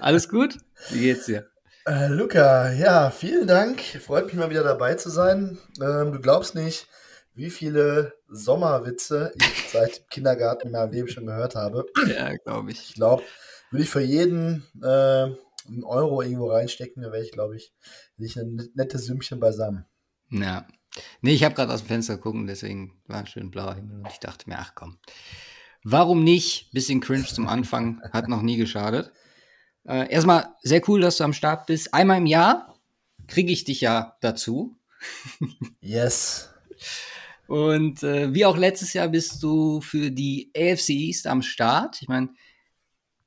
Alles 0.00 0.28
gut? 0.28 0.58
Wie 0.90 1.00
geht's 1.00 1.26
dir? 1.26 1.46
Äh, 1.86 2.08
Luca, 2.08 2.72
ja, 2.72 3.10
vielen 3.10 3.46
Dank. 3.46 3.82
Freut 3.82 4.26
mich 4.26 4.34
mal 4.34 4.48
wieder 4.48 4.62
dabei 4.62 4.94
zu 4.94 5.10
sein. 5.10 5.58
Ähm, 5.78 6.12
du 6.12 6.20
glaubst 6.20 6.54
nicht, 6.54 6.88
wie 7.34 7.50
viele 7.50 8.14
Sommerwitze 8.28 9.32
ich 9.36 9.68
seit 9.72 9.98
dem 9.98 10.06
Kindergarten 10.08 10.68
in 10.68 10.72
meinem 10.72 10.92
Leben 10.92 11.08
schon 11.08 11.26
gehört 11.26 11.54
habe. 11.54 11.86
Ja, 12.06 12.34
glaube 12.36 12.70
ich. 12.70 12.90
Ich 12.90 12.94
glaube, 12.94 13.22
würde 13.70 13.82
ich 13.82 13.90
für 13.90 14.00
jeden 14.00 14.64
äh, 14.82 14.86
einen 15.66 15.84
Euro 15.84 16.22
irgendwo 16.22 16.50
reinstecken, 16.50 17.02
dann 17.02 17.12
wäre 17.12 17.24
ich, 17.24 17.32
glaube 17.32 17.56
ich, 17.56 17.72
ich 18.18 18.36
ein 18.36 18.68
nettes 18.74 19.06
Sümmchen 19.06 19.40
beisammen. 19.40 19.86
Ja. 20.30 20.66
Nee, 21.22 21.32
ich 21.32 21.42
habe 21.42 21.54
gerade 21.54 21.72
aus 21.72 21.80
dem 21.80 21.88
Fenster 21.88 22.18
gucken, 22.18 22.46
deswegen 22.46 23.00
war 23.06 23.18
ein 23.18 23.26
schön 23.26 23.50
blauer 23.50 23.74
Himmel 23.74 23.98
und 23.98 24.08
ich 24.08 24.20
dachte 24.20 24.48
mir, 24.48 24.58
ach 24.58 24.74
komm, 24.76 24.98
warum 25.82 26.22
nicht? 26.22 26.70
Bisschen 26.72 27.00
cringe 27.00 27.24
zum 27.24 27.48
Anfang, 27.48 28.00
hat 28.12 28.28
noch 28.28 28.42
nie 28.42 28.56
geschadet. 28.56 29.12
Äh, 29.86 30.10
erstmal 30.10 30.54
sehr 30.62 30.88
cool, 30.88 31.00
dass 31.00 31.16
du 31.16 31.24
am 31.24 31.32
Start 31.32 31.66
bist. 31.66 31.92
Einmal 31.92 32.18
im 32.18 32.26
Jahr 32.26 32.78
kriege 33.26 33.52
ich 33.52 33.64
dich 33.64 33.80
ja 33.80 34.16
dazu. 34.20 34.76
Yes. 35.80 36.50
Und 37.46 38.02
äh, 38.02 38.32
wie 38.32 38.46
auch 38.46 38.56
letztes 38.56 38.92
Jahr 38.94 39.08
bist 39.08 39.42
du 39.42 39.80
für 39.80 40.10
die 40.10 40.50
AFC 40.56 40.90
East 40.90 41.26
am 41.26 41.42
Start. 41.42 42.00
Ich 42.00 42.08
meine, 42.08 42.30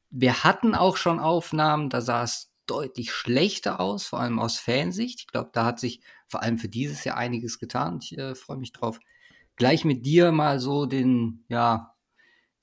wir 0.10 0.44
hatten 0.44 0.74
auch 0.74 0.98
schon 0.98 1.20
Aufnahmen, 1.20 1.90
da 1.90 2.02
sah 2.02 2.24
es 2.24 2.52
deutlich 2.66 3.12
schlechter 3.12 3.80
aus, 3.80 4.06
vor 4.06 4.20
allem 4.20 4.40
aus 4.40 4.58
Fansicht. 4.58 5.22
Ich 5.22 5.28
glaube, 5.28 5.52
da 5.54 5.66
hat 5.66 5.80
sich 5.80 6.02
vor 6.28 6.42
allem 6.42 6.58
für 6.58 6.68
dieses 6.68 7.04
Jahr 7.04 7.18
einiges 7.18 7.60
getan. 7.60 8.00
Ich 8.02 8.18
äh, 8.18 8.36
freue 8.36 8.58
mich 8.58 8.74
drauf, 8.74 9.00
gleich 9.56 9.86
mit 9.86 10.06
dir 10.06 10.32
mal 10.32 10.60
so 10.60 10.86
den, 10.86 11.46
ja, 11.48 11.96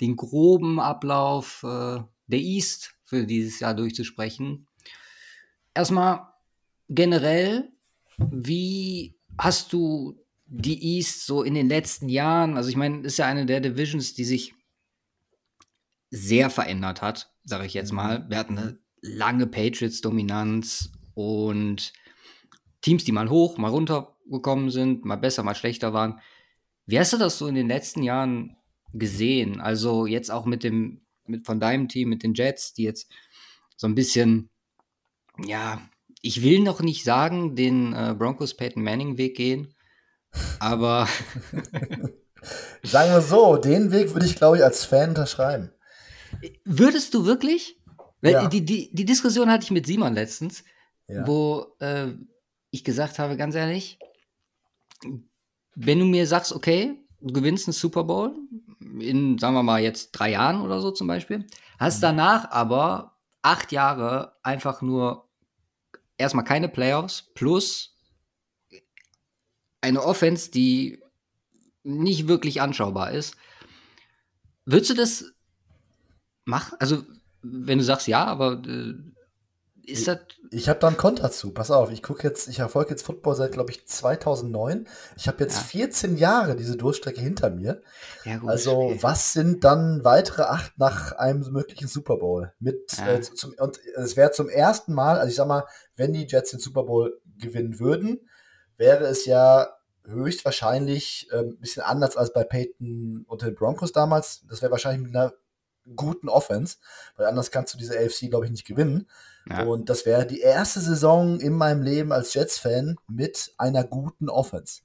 den 0.01 0.17
groben 0.17 0.81
Ablauf 0.81 1.63
äh, 1.63 2.03
der 2.27 2.39
East 2.39 2.95
für 3.05 3.27
dieses 3.27 3.61
Jahr 3.61 3.75
durchzusprechen. 3.75 4.67
Erstmal 5.73 6.29
generell, 6.89 7.73
wie 8.19 9.17
hast 9.39 9.73
du 9.73 10.24
die 10.47 10.97
East 10.97 11.27
so 11.27 11.43
in 11.43 11.55
den 11.55 11.69
letzten 11.69 12.09
Jahren, 12.09 12.57
also 12.57 12.69
ich 12.69 12.77
meine, 12.77 13.03
ist 13.03 13.19
ja 13.19 13.27
eine 13.27 13.47
der 13.47 13.61
Divisions, 13.61 14.15
die 14.15 14.25
sich 14.25 14.55
sehr 16.11 16.51
verändert 16.51 17.03
hat, 17.03 17.33
sage 17.45 17.67
ich 17.67 17.75
jetzt 17.75 17.91
mhm. 17.91 17.97
mal. 17.97 18.27
Wir 18.29 18.39
hatten 18.39 18.59
eine 18.59 18.79
lange 19.01 19.47
Patriots-Dominanz 19.47 20.93
und 21.15 21.93
Teams, 22.81 23.05
die 23.05 23.13
mal 23.13 23.31
hoch, 23.31 23.59
mal 23.59 23.71
runter 23.71 24.17
gekommen 24.31 24.71
sind, 24.71 25.05
mal 25.05 25.17
besser, 25.17 25.43
mal 25.43 25.55
schlechter 25.55 25.93
waren. 25.93 26.21
Wie 26.87 26.99
hast 26.99 27.13
du 27.13 27.19
das 27.19 27.39
so 27.39 27.47
in 27.47 27.55
den 27.55 27.69
letzten 27.69 28.03
Jahren 28.03 28.57
gesehen? 28.93 29.61
Also 29.61 30.07
jetzt 30.07 30.31
auch 30.31 30.45
mit 30.45 30.63
dem 30.65 31.05
mit, 31.27 31.47
von 31.47 31.61
deinem 31.61 31.89
Team, 31.89 32.09
mit 32.09 32.23
den 32.23 32.35
Jets, 32.35 32.75
die 32.75 32.85
jetzt 32.85 33.11
so 33.77 33.87
ein 33.87 33.95
bisschen, 33.95 34.51
ja, 35.45 35.81
ich 36.21 36.43
will 36.43 36.61
noch 36.61 36.81
nicht 36.81 37.05
sagen, 37.05 37.57
den 37.57 37.93
äh, 37.93 38.15
Broncos 38.17 38.57
Peyton 38.57 38.83
Manning 38.83 39.19
Weg 39.19 39.37
gehen, 39.37 39.74
aber. 40.59 41.09
sagen 42.83 43.13
wir 43.13 43.21
so, 43.21 43.57
den 43.57 43.91
Weg 43.93 44.13
würde 44.13 44.27
ich, 44.27 44.37
glaube 44.37 44.59
ich, 44.59 44.65
als 44.65 44.85
Fan 44.85 45.11
unterschreiben. 45.11 45.73
Würdest 46.65 47.15
du 47.15 47.25
wirklich? 47.25 47.81
Ja. 48.23 48.49
Die, 48.49 48.65
die, 48.65 48.95
die 48.95 49.05
Diskussion 49.05 49.51
hatte 49.51 49.65
ich 49.65 49.71
mit 49.71 49.87
Simon 49.87 50.15
letztens, 50.15 50.65
ja. 51.09 51.27
wo 51.27 51.67
äh, 51.81 52.09
ich 52.71 52.85
gesagt 52.85 53.19
habe, 53.19 53.37
ganz 53.37 53.55
ehrlich, 53.55 53.99
wenn 55.75 55.99
du 55.99 56.07
mir 56.07 56.27
sagst, 56.27 56.53
okay, 56.53 56.99
du 57.21 57.33
gewinnst 57.33 57.69
einen 57.69 57.75
Super 57.75 58.05
Bowl, 58.05 58.35
in, 59.01 59.39
sagen 59.39 59.55
wir 59.55 59.63
mal, 59.63 59.83
jetzt 59.83 60.13
drei 60.13 60.33
Jahren 60.33 60.63
oder 60.63 60.81
so 60.81 60.91
zum 60.91 61.07
Beispiel. 61.07 61.47
Hast 61.79 61.99
mhm. 61.99 62.03
danach 62.03 62.51
aber 62.51 63.17
acht 63.43 63.73
Jahre 63.73 64.37
einfach 64.43 64.81
nur 64.81 65.29
erstmal 66.17 66.45
keine 66.45 66.69
Playoffs 66.69 67.31
plus 67.35 67.94
eine 69.85 70.03
Offense, 70.03 70.51
die 70.51 71.01
nicht 71.83 72.27
wirklich 72.27 72.61
anschaubar 72.63 73.13
ist. 73.13 73.37
Würdest 74.65 74.91
du 74.91 74.95
das 74.95 75.25
machen? 76.45 76.77
Also, 76.81 77.05
wenn 77.43 77.79
du 77.79 77.85
sagst 77.85 78.09
ja, 78.09 78.25
aber 78.25 78.63
äh, 78.67 78.95
ist 79.87 80.09
das. 80.09 80.21
Ich 80.51 80.69
habe 80.69 80.79
da 80.79 80.87
einen 80.87 80.97
Konter 80.97 81.31
zu. 81.31 81.53
Pass 81.53 81.71
auf, 81.71 81.91
ich 81.91 82.03
gucke 82.03 82.27
jetzt, 82.27 82.49
ich 82.49 82.57
verfolge 82.57 82.91
jetzt 82.91 83.03
Football 83.03 83.35
seit, 83.35 83.53
glaube 83.53 83.71
ich, 83.71 83.87
2009. 83.87 84.87
Ich 85.17 85.29
habe 85.29 85.43
jetzt 85.43 85.57
ja. 85.57 85.63
14 85.63 86.17
Jahre 86.17 86.57
diese 86.57 86.77
Durchstrecke 86.77 87.21
hinter 87.21 87.51
mir. 87.51 87.83
Ja, 88.25 88.39
gut, 88.39 88.49
also, 88.49 88.79
okay. 88.79 88.99
was 89.03 89.35
sind 89.35 89.65
dann 89.65 90.03
weitere 90.03 90.43
acht 90.43 90.79
nach 90.79 91.13
einem 91.13 91.53
möglichen 91.53 91.89
Super 91.89 92.17
Bowl? 92.17 92.53
Mit, 92.61 92.97
ja. 92.97 93.15
äh, 93.15 93.21
zum, 93.21 93.53
und 93.59 93.79
es 93.97 94.17
wäre 94.17 94.31
zum 94.31 94.49
ersten 94.49 94.95
Mal, 94.95 95.19
also 95.19 95.29
ich 95.29 95.37
sag 95.37 95.49
mal, 95.49 95.65
wenn 95.97 96.15
die 96.15 96.27
Jets 96.27 96.53
den 96.53 96.61
Super 96.61 96.85
Bowl 96.85 97.21
gewinnen 97.37 97.79
würden, 97.79 98.21
wäre 98.77 99.05
es 99.07 99.27
ja 99.27 99.69
höchstwahrscheinlich 100.07 101.29
äh, 101.33 101.39
ein 101.39 101.59
bisschen 101.59 101.83
anders 101.83 102.17
als 102.17 102.33
bei 102.33 102.45
Peyton 102.45 103.25
und 103.29 103.43
den 103.43 103.55
Broncos 103.55 103.93
damals. 103.93 104.45
Das 104.49 104.63
wäre 104.63 104.73
wahrscheinlich 104.73 105.07
mit 105.07 105.17
einer 105.17 105.33
guten 105.97 106.29
Offense, 106.29 106.77
weil 107.17 107.27
anders 107.27 107.51
kannst 107.51 107.75
du 107.75 107.79
diese 107.79 107.99
AFC, 107.99 108.31
glaube 108.31 108.47
ich, 108.47 108.51
nicht 108.51 108.67
gewinnen. 108.67 109.09
Ja. 109.49 109.65
Und 109.65 109.91
das 109.91 110.07
wäre 110.07 110.27
die 110.27 110.41
erste 110.41 110.81
Saison 110.81 111.39
in 111.41 111.53
meinem 111.53 111.83
Leben 111.83 112.13
als 112.13 112.33
Jets-Fan 112.33 112.97
mit 113.09 113.53
einer 113.59 113.85
guten 113.85 114.29
Offense. 114.29 114.83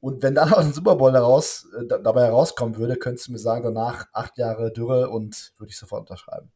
Und 0.00 0.22
wenn 0.24 0.34
dann 0.34 0.50
noch 0.50 0.58
ein 0.58 0.72
Super 0.72 0.96
Bowl 0.96 1.12
daraus, 1.12 1.68
äh, 1.78 1.86
dabei 1.86 2.24
herauskommen 2.24 2.76
würde, 2.76 2.96
könntest 2.96 3.28
du 3.28 3.32
mir 3.32 3.38
sagen, 3.38 3.62
danach 3.62 4.06
acht 4.12 4.36
Jahre 4.36 4.72
Dürre 4.72 5.10
und 5.10 5.52
würde 5.58 5.70
ich 5.70 5.78
sofort 5.78 6.00
unterschreiben. 6.00 6.50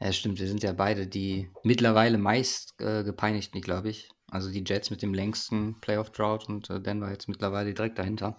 Ja, 0.00 0.12
stimmt. 0.12 0.38
Wir 0.38 0.46
sind 0.46 0.62
ja 0.62 0.72
beide 0.72 1.06
die 1.06 1.50
mittlerweile 1.62 2.18
meist 2.18 2.74
äh, 2.78 3.02
gepeinigten, 3.04 3.62
glaube 3.62 3.88
ich. 3.88 4.10
Also 4.30 4.50
die 4.50 4.64
Jets 4.66 4.90
mit 4.90 5.02
dem 5.02 5.14
längsten 5.14 5.80
Playoff-Drought 5.80 6.48
und 6.48 6.70
äh, 6.70 6.80
Denver 6.80 7.10
jetzt 7.10 7.28
mittlerweile 7.28 7.72
direkt 7.72 7.98
dahinter. 7.98 8.36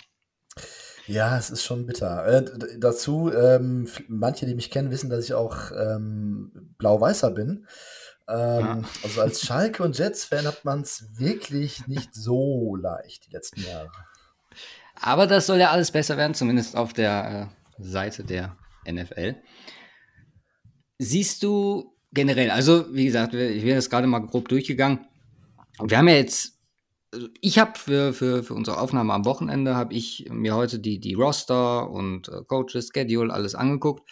Ja, 1.08 1.38
es 1.38 1.50
ist 1.50 1.64
schon 1.64 1.88
bitter. 1.88 2.27
Äh, 2.27 2.77
dazu, 2.77 3.32
ähm, 3.34 3.88
manche, 4.08 4.45
die 4.45 4.53
mich 4.53 4.69
kennen, 4.69 4.92
wissen, 4.92 5.09
dass 5.09 5.26
ich 5.26 5.34
auch 5.34 5.72
ähm, 5.72 6.51
blau-weißer 6.77 7.32
bin. 7.32 7.66
Ähm, 8.27 8.59
ja. 8.59 8.82
Also 9.03 9.22
als 9.22 9.42
Schalke 9.45 9.82
und 9.82 9.98
Jets-Fan 9.98 10.45
hat 10.45 10.66
man 10.66 10.82
es 10.82 11.08
wirklich 11.18 11.88
nicht 11.88 12.14
so 12.14 12.76
leicht 12.76 13.26
die 13.26 13.32
letzten 13.32 13.61
Jahre. 13.61 13.90
Aber 15.01 15.26
das 15.26 15.48
soll 15.48 15.58
ja 15.58 15.72
alles 15.72 15.92
besser 15.92 16.18
werden, 16.18 16.35
zumindest 16.35 16.76
auf 16.76 16.93
der 16.93 17.50
äh, 17.80 17.84
Seite 17.84 18.24
der 18.24 18.56
NFL. 18.88 19.35
Siehst 21.00 21.42
du 21.42 21.95
generell, 22.11 22.51
also 22.51 22.93
wie 22.93 23.06
gesagt, 23.06 23.34
ich 23.34 23.64
bin 23.64 23.74
jetzt 23.74 23.90
gerade 23.90 24.08
mal 24.08 24.19
grob 24.19 24.50
durchgegangen. 24.50 25.08
Wir 25.83 25.98
haben 25.98 26.08
ja 26.08 26.16
jetzt 26.16 26.59
also 27.11 27.27
ich 27.41 27.58
habe 27.58 27.77
für, 27.77 28.14
für, 28.14 28.43
für 28.43 28.53
unsere 28.53 28.80
Aufnahme 28.80 29.14
am 29.14 29.25
Wochenende, 29.25 29.75
habe 29.75 29.93
ich 29.93 30.27
mir 30.30 30.56
heute 30.56 30.80
die, 30.80 30.99
die 30.99 31.16
Roster 31.16 31.90
und 31.90 32.30
äh, 32.30 32.43
Coaches, 32.48 32.90
Schedule, 32.93 33.33
alles 33.33 33.56
angeguckt. 33.56 34.09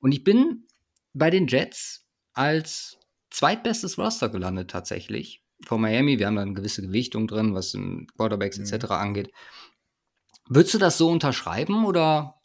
Und 0.00 0.12
ich 0.12 0.24
bin 0.24 0.66
bei 1.12 1.30
den 1.30 1.46
Jets 1.46 2.06
als 2.32 2.98
zweitbestes 3.30 3.98
Roster 3.98 4.28
gelandet 4.28 4.70
tatsächlich. 4.70 5.42
Vor 5.66 5.78
Miami, 5.78 6.18
wir 6.18 6.26
haben 6.26 6.36
da 6.36 6.42
eine 6.42 6.54
gewisse 6.54 6.82
Gewichtung 6.82 7.26
drin, 7.26 7.54
was 7.54 7.76
Quarterbacks 8.16 8.58
mhm. 8.58 8.64
etc. 8.64 8.86
angeht. 8.92 9.30
Würdest 10.48 10.74
du 10.74 10.78
das 10.78 10.96
so 10.96 11.10
unterschreiben 11.10 11.84
oder 11.84 12.36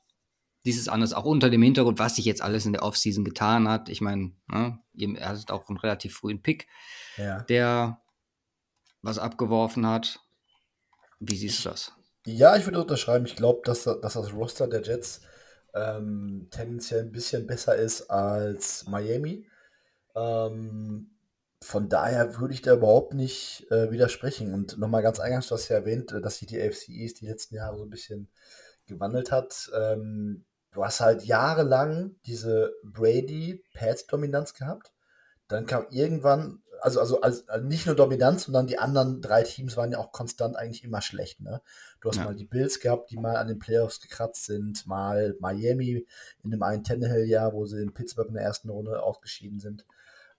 dieses 0.65 0.87
anders 0.87 1.13
auch 1.13 1.25
unter 1.25 1.49
dem 1.49 1.61
Hintergrund, 1.61 1.99
was 1.99 2.15
sich 2.15 2.25
jetzt 2.25 2.41
alles 2.41 2.65
in 2.65 2.73
der 2.73 2.83
Offseason 2.83 3.23
getan 3.23 3.69
hat? 3.69 3.87
Ich 3.87 4.01
meine, 4.01 4.31
ne, 4.47 4.79
er 4.97 5.29
hat 5.29 5.51
auch 5.51 5.69
einen 5.69 5.77
relativ 5.77 6.15
frühen 6.15 6.41
Pick, 6.41 6.67
ja. 7.17 7.41
der 7.43 8.02
was 9.03 9.19
abgeworfen 9.19 9.85
hat. 9.85 10.19
Wie 11.19 11.35
siehst 11.35 11.63
du 11.63 11.69
das? 11.69 11.91
Ja, 12.25 12.55
ich 12.55 12.65
würde 12.65 12.81
unterschreiben. 12.81 13.25
Ich 13.25 13.35
glaube, 13.35 13.61
dass, 13.65 13.83
dass 13.83 14.13
das 14.13 14.33
Roster 14.33 14.67
der 14.67 14.81
Jets 14.81 15.21
ähm, 15.75 16.47
tendenziell 16.49 17.01
ein 17.01 17.11
bisschen 17.11 17.45
besser 17.45 17.75
ist 17.75 18.09
als 18.09 18.87
Miami. 18.87 19.47
Ähm, 20.15 21.11
von 21.61 21.89
daher 21.89 22.39
würde 22.39 22.53
ich 22.53 22.61
da 22.61 22.73
überhaupt 22.73 23.13
nicht 23.13 23.69
äh, 23.71 23.91
widersprechen. 23.91 24.53
Und 24.53 24.77
nochmal 24.77 25.03
ganz 25.03 25.19
eingangs, 25.19 25.47
du 25.47 25.55
hast 25.55 25.69
ja 25.69 25.77
erwähnt, 25.77 26.11
äh, 26.11 26.21
dass 26.21 26.37
sich 26.37 26.47
die 26.47 26.61
AFC 26.61 26.89
East 26.89 27.21
die 27.21 27.27
letzten 27.27 27.55
Jahre 27.55 27.77
so 27.77 27.83
ein 27.83 27.89
bisschen 27.89 28.29
gewandelt 28.87 29.31
hat. 29.31 29.69
Ähm, 29.75 30.45
du 30.71 30.83
hast 30.83 31.01
halt 31.01 31.23
jahrelang 31.23 32.15
diese 32.25 32.73
Brady-Pads-Dominanz 32.83 34.53
gehabt. 34.53 34.93
Dann 35.47 35.65
kam 35.65 35.87
irgendwann 35.89 36.62
also, 36.83 36.99
also, 36.99 37.21
also 37.21 37.65
nicht 37.65 37.85
nur 37.85 37.95
Dominanz, 37.95 38.43
sondern 38.43 38.67
die 38.67 38.77
anderen 38.77 39.21
drei 39.21 39.43
Teams 39.43 39.77
waren 39.77 39.93
ja 39.93 39.99
auch 39.99 40.11
konstant 40.11 40.57
eigentlich 40.57 40.83
immer 40.83 41.01
schlecht. 41.01 41.39
Ne? 41.39 41.61
Du 42.01 42.09
hast 42.09 42.17
ja. 42.17 42.25
mal 42.25 42.35
die 42.35 42.45
Bills 42.45 42.81
gehabt, 42.81 43.09
die 43.09 43.17
mal 43.17 43.37
an 43.37 43.47
den 43.47 43.59
Playoffs 43.59 44.01
gekratzt 44.01 44.45
sind, 44.45 44.85
mal 44.85 45.35
Miami 45.39 46.05
in 46.43 46.51
dem 46.51 46.61
einen 46.61 46.83
Tannehill-Jahr, 46.83 47.53
wo 47.53 47.65
sie 47.65 47.81
in 47.81 47.93
Pittsburgh 47.93 48.27
in 48.27 48.33
der 48.33 48.43
ersten 48.43 48.69
Runde 48.69 49.01
ausgeschieden 49.01 49.61
sind. 49.61 49.85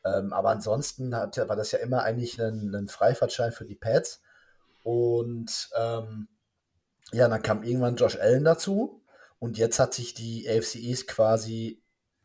Ähm, 0.05 0.35
aber 0.35 0.51
ansonsten 0.51 1.17
hat, 1.17 1.37
war 1.49 1.57
das 1.57 1.73
ja 1.73 1.79
immer 1.79 2.03
eigentlich 2.03 2.39
ein, 2.39 2.75
ein 2.75 2.89
Freifahrtschein 2.89 3.53
für 3.53 3.65
die 3.65 3.75
Pads. 3.75 4.21
Und 4.83 5.71
ähm, 5.79 6.29
ja, 7.13 7.27
dann 7.29 7.43
kam 7.43 7.63
irgendwann 7.63 7.97
Josh 7.97 8.19
Allen 8.19 8.45
dazu. 8.45 9.03
Und 9.39 9.57
jetzt 9.57 9.79
hat 9.79 9.95
sich 9.95 10.13
die 10.13 10.47
AFC 10.49 10.77
East 10.77 11.07
quasi 11.07 11.83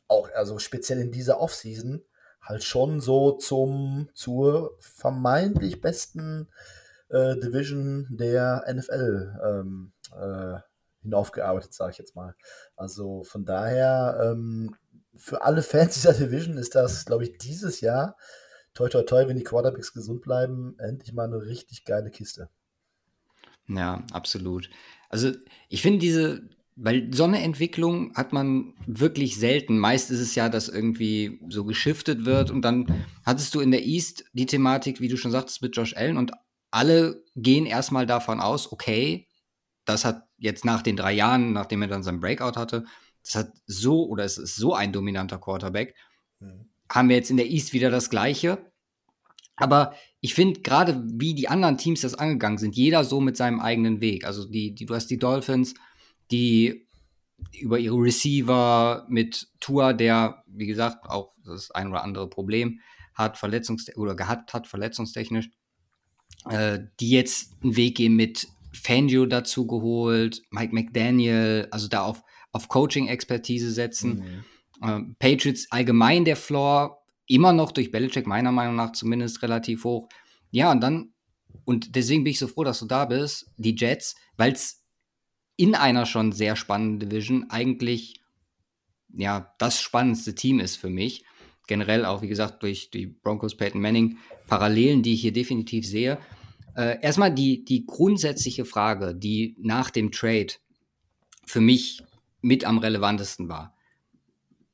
auch, 0.09 0.29
also 0.33 0.59
speziell 0.59 0.99
in 0.99 1.11
dieser 1.11 1.39
Offseason, 1.39 2.03
halt 2.41 2.63
schon 2.63 2.99
so 2.99 3.33
zum, 3.33 4.09
zur 4.13 4.77
vermeintlich 4.79 5.81
besten 5.81 6.49
äh, 7.09 7.35
Division 7.35 8.07
der 8.09 8.65
NFL 8.71 9.39
ähm, 9.43 9.91
äh, 10.15 10.59
hinaufgearbeitet, 11.01 11.73
sage 11.73 11.91
ich 11.91 11.97
jetzt 11.97 12.15
mal. 12.15 12.35
Also 12.75 13.23
von 13.23 13.45
daher, 13.45 14.19
ähm, 14.23 14.75
für 15.15 15.43
alle 15.43 15.61
Fans 15.61 15.95
dieser 15.95 16.13
Division 16.13 16.57
ist 16.57 16.75
das, 16.75 17.05
glaube 17.05 17.23
ich, 17.23 17.37
dieses 17.37 17.81
Jahr, 17.81 18.15
toi 18.73 18.89
toi 18.89 19.03
toi, 19.03 19.27
wenn 19.27 19.37
die 19.37 19.43
Quarterbacks 19.43 19.93
gesund 19.93 20.21
bleiben, 20.21 20.75
endlich 20.79 21.13
mal 21.13 21.25
eine 21.25 21.41
richtig 21.41 21.83
geile 21.83 22.09
Kiste. 22.09 22.49
Ja, 23.67 24.03
absolut. 24.11 24.69
Also 25.09 25.31
ich 25.67 25.81
finde 25.81 25.99
diese, 25.99 26.41
weil 26.81 27.13
so 27.13 27.25
eine 27.25 27.41
Entwicklung 27.41 28.15
hat 28.15 28.31
man 28.31 28.73
wirklich 28.87 29.37
selten. 29.37 29.77
Meist 29.77 30.11
ist 30.11 30.21
es 30.21 30.35
ja, 30.35 30.47
dass 30.47 30.69
irgendwie 30.69 31.39
so 31.49 31.65
geschiftet 31.65 32.25
wird 32.25 32.51
und 32.51 32.61
dann 32.61 33.05
hattest 33.25 33.53
du 33.53 33.59
in 33.59 33.71
der 33.71 33.85
East 33.85 34.23
die 34.31 34.45
Thematik, 34.45 35.01
wie 35.01 35.09
du 35.09 35.17
schon 35.17 35.31
sagtest, 35.31 35.61
mit 35.61 35.75
Josh 35.75 35.95
Allen 35.95 36.17
und 36.17 36.31
alle 36.71 37.23
gehen 37.35 37.65
erstmal 37.65 38.05
davon 38.05 38.39
aus, 38.39 38.71
okay, 38.71 39.27
das 39.83 40.05
hat 40.05 40.23
jetzt 40.37 40.63
nach 40.63 40.81
den 40.81 40.95
drei 40.95 41.11
Jahren, 41.11 41.51
nachdem 41.51 41.81
er 41.81 41.89
dann 41.89 42.03
seinen 42.03 42.21
Breakout 42.21 42.57
hatte, 42.57 42.85
das 43.23 43.35
hat 43.35 43.51
so 43.65 44.07
oder 44.07 44.23
es 44.23 44.37
ist 44.37 44.55
so 44.55 44.73
ein 44.73 44.93
dominanter 44.93 45.37
Quarterback, 45.37 45.95
mhm. 46.39 46.69
haben 46.89 47.09
wir 47.09 47.17
jetzt 47.17 47.31
in 47.31 47.37
der 47.37 47.49
East 47.49 47.73
wieder 47.73 47.89
das 47.89 48.09
Gleiche. 48.09 48.71
Aber 49.57 49.93
ich 50.21 50.33
finde 50.33 50.61
gerade, 50.61 51.03
wie 51.05 51.33
die 51.33 51.49
anderen 51.49 51.77
Teams 51.77 52.01
das 52.01 52.15
angegangen 52.15 52.57
sind, 52.57 52.77
jeder 52.77 53.03
so 53.03 53.19
mit 53.19 53.35
seinem 53.35 53.59
eigenen 53.59 53.99
Weg. 53.99 54.25
Also 54.25 54.45
die, 54.45 54.73
die, 54.73 54.85
du 54.85 54.95
hast 54.95 55.07
die 55.07 55.19
Dolphins, 55.19 55.73
die 56.31 56.87
über 57.59 57.79
ihre 57.79 57.95
Receiver 57.95 59.05
mit 59.09 59.47
Tour, 59.59 59.93
der, 59.93 60.43
wie 60.47 60.67
gesagt, 60.67 61.09
auch 61.09 61.33
das 61.45 61.71
ein 61.71 61.87
oder 61.87 62.03
andere 62.03 62.29
Problem 62.29 62.79
hat, 63.13 63.37
verletzungs 63.37 63.95
oder 63.95 64.15
gehabt 64.15 64.53
hat, 64.53 64.67
verletzungstechnisch, 64.67 65.49
äh, 66.49 66.79
die 66.99 67.09
jetzt 67.09 67.53
einen 67.63 67.75
Weg 67.75 67.97
gehen 67.97 68.15
mit 68.15 68.47
Fangio 68.73 69.25
dazu 69.25 69.67
geholt, 69.67 70.41
Mike 70.51 70.73
McDaniel, 70.73 71.67
also 71.71 71.87
da 71.87 72.03
auf, 72.03 72.23
auf 72.51 72.67
Coaching-Expertise 72.67 73.71
setzen. 73.71 74.43
Mhm. 74.81 74.87
Äh, 74.87 75.13
Patriots 75.19 75.67
allgemein 75.71 76.25
der 76.25 76.35
Floor 76.35 77.03
immer 77.27 77.53
noch 77.53 77.71
durch 77.71 77.91
Belichick 77.91 78.27
meiner 78.27 78.51
Meinung 78.51 78.75
nach 78.75 78.91
zumindest 78.91 79.41
relativ 79.41 79.83
hoch. 79.83 80.07
Ja, 80.51 80.71
und 80.71 80.81
dann, 80.81 81.13
und 81.65 81.95
deswegen 81.95 82.23
bin 82.23 82.31
ich 82.31 82.39
so 82.39 82.47
froh, 82.47 82.63
dass 82.63 82.79
du 82.79 82.85
da 82.85 83.05
bist, 83.05 83.51
die 83.57 83.75
Jets, 83.75 84.15
weil 84.37 84.53
es 84.53 84.78
in 85.59 85.75
einer 85.75 86.05
schon 86.05 86.31
sehr 86.31 86.55
spannenden 86.55 87.09
Division 87.09 87.49
eigentlich 87.49 88.21
ja 89.13 89.53
das 89.57 89.81
spannendste 89.81 90.33
Team 90.33 90.61
ist 90.61 90.77
für 90.77 90.89
mich. 90.89 91.25
Generell 91.67 92.05
auch, 92.05 92.21
wie 92.21 92.29
gesagt, 92.29 92.63
durch 92.63 92.91
die 92.91 93.07
Broncos 93.07 93.57
Peyton 93.57 93.81
Manning 93.81 94.19
Parallelen, 94.47 95.03
die 95.03 95.13
ich 95.13 95.21
hier 95.21 95.33
definitiv 95.33 95.85
sehe. 95.85 96.17
Äh, 96.77 97.01
erstmal 97.01 97.35
die, 97.35 97.65
die 97.65 97.85
grundsätzliche 97.85 98.63
Frage, 98.63 99.13
die 99.13 99.57
nach 99.59 99.89
dem 99.89 100.13
Trade 100.13 100.53
für 101.45 101.59
mich 101.59 102.03
mit 102.39 102.63
am 102.63 102.77
relevantesten 102.77 103.49
war. 103.49 103.75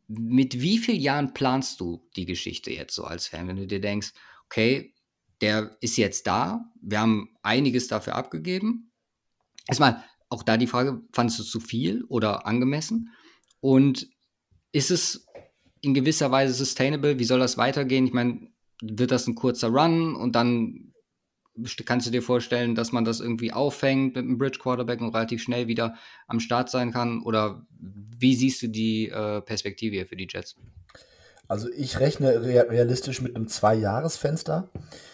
Mit 0.08 0.62
wie 0.62 0.78
vielen 0.78 1.02
Jahren 1.02 1.34
planst 1.34 1.80
du 1.80 2.08
die 2.16 2.28
Geschichte 2.28 2.72
jetzt 2.72 2.94
so 2.94 3.06
als 3.06 3.28
Fan, 3.28 3.48
wenn 3.48 3.58
du 3.58 3.66
dir 3.66 3.82
denkst, 3.82 4.14
okay, 4.46 4.94
der 5.42 5.76
ist 5.82 5.98
jetzt 5.98 6.28
da, 6.28 6.72
wir 6.80 7.00
haben 7.00 7.36
einiges 7.42 7.88
dafür 7.88 8.14
abgegeben. 8.14 8.92
Erstmal 9.68 10.04
auch 10.30 10.44
da 10.44 10.58
die 10.58 10.68
Frage, 10.68 11.02
fandest 11.12 11.40
du 11.40 11.44
zu 11.44 11.60
viel 11.60 12.04
oder 12.06 12.46
angemessen? 12.46 13.12
Und 13.60 14.08
ist 14.72 14.92
es 14.92 15.26
in 15.82 15.94
gewisser 15.94 16.32
Weise 16.32 16.54
sustainable? 16.54 17.20
Wie 17.20 17.26
soll 17.26 17.40
das 17.40 17.58
weitergehen? 17.58 18.08
Ich 18.08 18.14
meine, 18.14 18.48
wird 18.82 19.12
das 19.12 19.28
ein 19.28 19.36
kurzer 19.36 19.70
Run 19.70 20.16
und 20.16 20.36
dann 20.36 20.94
kannst 21.86 22.08
du 22.08 22.12
dir 22.12 22.22
vorstellen, 22.22 22.76
dass 22.76 22.92
man 22.92 23.06
das 23.06 23.20
irgendwie 23.20 23.54
auffängt 23.54 24.16
mit 24.16 24.26
einem 24.26 24.38
Bridge 24.38 24.60
Quarterback 24.60 25.00
und 25.02 25.16
relativ 25.16 25.42
schnell 25.42 25.68
wieder 25.68 25.96
am 26.28 26.40
Start 26.40 26.70
sein 26.70 26.92
kann? 26.92 27.22
Oder 27.22 27.66
wie 27.80 28.36
siehst 28.36 28.62
du 28.62 28.68
die 28.68 29.10
äh, 29.10 29.42
Perspektive 29.42 29.96
hier 29.96 30.08
für 30.08 30.18
die 30.18 30.28
Jets? 30.30 30.56
Also 31.48 31.70
ich 31.72 32.00
rechne 32.00 32.42
realistisch 32.44 33.22
mit 33.22 33.36
einem 33.36 33.48
Zwei-Jahres-Fenster. 33.48 34.70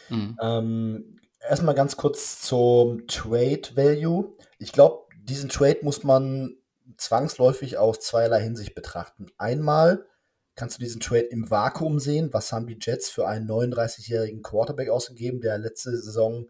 Mhm. 0.10 0.38
Ähm, 0.42 1.20
erstmal 1.48 1.76
ganz 1.76 1.98
kurz 1.98 2.42
zum 2.42 3.06
Trade 3.08 3.62
Value. 3.76 4.34
Ich 4.62 4.74
glaube, 4.74 5.08
diesen 5.16 5.50
Trade 5.50 5.80
muss 5.82 6.04
man 6.04 6.56
zwangsläufig 6.96 7.80
aus 7.80 8.00
zweierlei 8.00 8.44
Hinsicht 8.44 8.76
betrachten. 8.76 9.26
Einmal 9.40 10.06
kannst 10.54 10.78
du 10.78 10.84
diesen 10.84 11.02
Trade 11.02 11.22
im 11.22 11.50
Vakuum 11.50 12.00
sehen. 12.00 12.32
Was 12.32 12.52
haben 12.52 12.68
die 12.68 12.78
Jets 12.80 13.10
für 13.10 13.28
einen 13.28 13.50
39-jährigen 13.50 14.44
Quarterback 14.44 14.90
ausgegeben, 14.90 15.42
der 15.42 15.58
letzte 15.58 15.98
Saison 15.98 16.48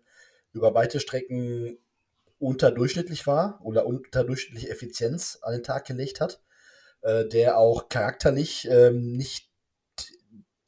über 0.52 0.74
weite 0.74 1.00
Strecken 1.00 1.78
unterdurchschnittlich 2.38 3.28
war 3.28 3.62
oder 3.64 3.86
unterdurchschnittliche 3.86 4.70
Effizienz 4.70 5.40
an 5.42 5.54
den 5.54 5.64
Tag 5.64 5.86
gelegt 5.86 6.20
hat, 6.20 6.42
äh, 7.04 7.26
der 7.26 7.58
auch 7.58 7.88
charakterlich 7.88 8.68
ähm, 8.70 9.14
nicht 9.14 9.51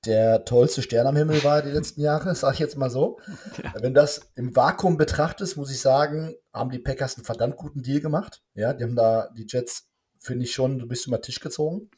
der 0.06 0.46
tollste 0.46 0.82
Stern 0.82 1.08
am 1.08 1.16
Himmel 1.16 1.44
war 1.44 1.62
die 1.62 1.72
letzten 1.72 2.02
Jahre, 2.02 2.36
sage 2.36 2.56
ich 2.56 2.60
jetzt 2.60 2.78
mal 2.78 2.90
so. 2.90 3.20
Ja. 3.64 3.74
Wenn 3.82 3.94
das 3.94 4.32
im 4.36 4.56
Vakuum 4.56 4.98
betrachtest, 4.98 5.58
muss 5.58 5.72
ich 5.72 5.80
sagen, 5.80 6.36
haben 6.54 6.70
die 6.70 6.80
Packers 6.80 7.16
einen 7.16 7.26
verdammt 7.26 7.58
guten 7.58 7.82
Deal 7.82 8.02
gemacht. 8.02 8.42
Ja, 8.54 8.74
die 8.74 8.84
haben 8.84 8.96
da 8.96 9.30
die 9.36 9.48
Jets, 9.48 9.90
finde 10.20 10.46
ich 10.46 10.54
schon, 10.54 10.80
du 10.80 10.88
bist 10.88 11.08
über 11.08 11.22
Tisch 11.22 11.40
gezogen. 11.40 11.90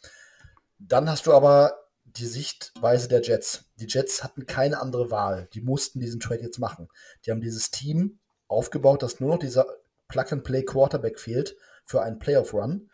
Dann 0.78 1.10
hast 1.10 1.26
du 1.26 1.34
aber 1.34 1.86
die 2.06 2.26
Sichtweise 2.26 3.08
der 3.08 3.22
Jets. 3.22 3.66
Die 3.76 3.88
Jets 3.88 4.24
hatten 4.24 4.46
keine 4.46 4.82
andere 4.82 5.12
Wahl. 5.12 5.50
Die 5.54 5.62
mussten 5.62 6.00
diesen 6.00 6.20
Trade 6.20 6.42
jetzt 6.42 6.60
machen. 6.60 6.88
Die 7.26 7.32
haben 7.32 7.42
dieses 7.42 7.72
Team 7.72 8.20
aufgebaut, 8.48 9.04
dass 9.04 9.20
nur 9.20 9.32
noch 9.32 9.40
dieser 9.40 9.66
Plug-and-Play-Quarterback 10.08 11.20
fehlt 11.20 11.58
für 11.84 12.02
einen 12.02 12.20
Playoff-Run. 12.20 12.90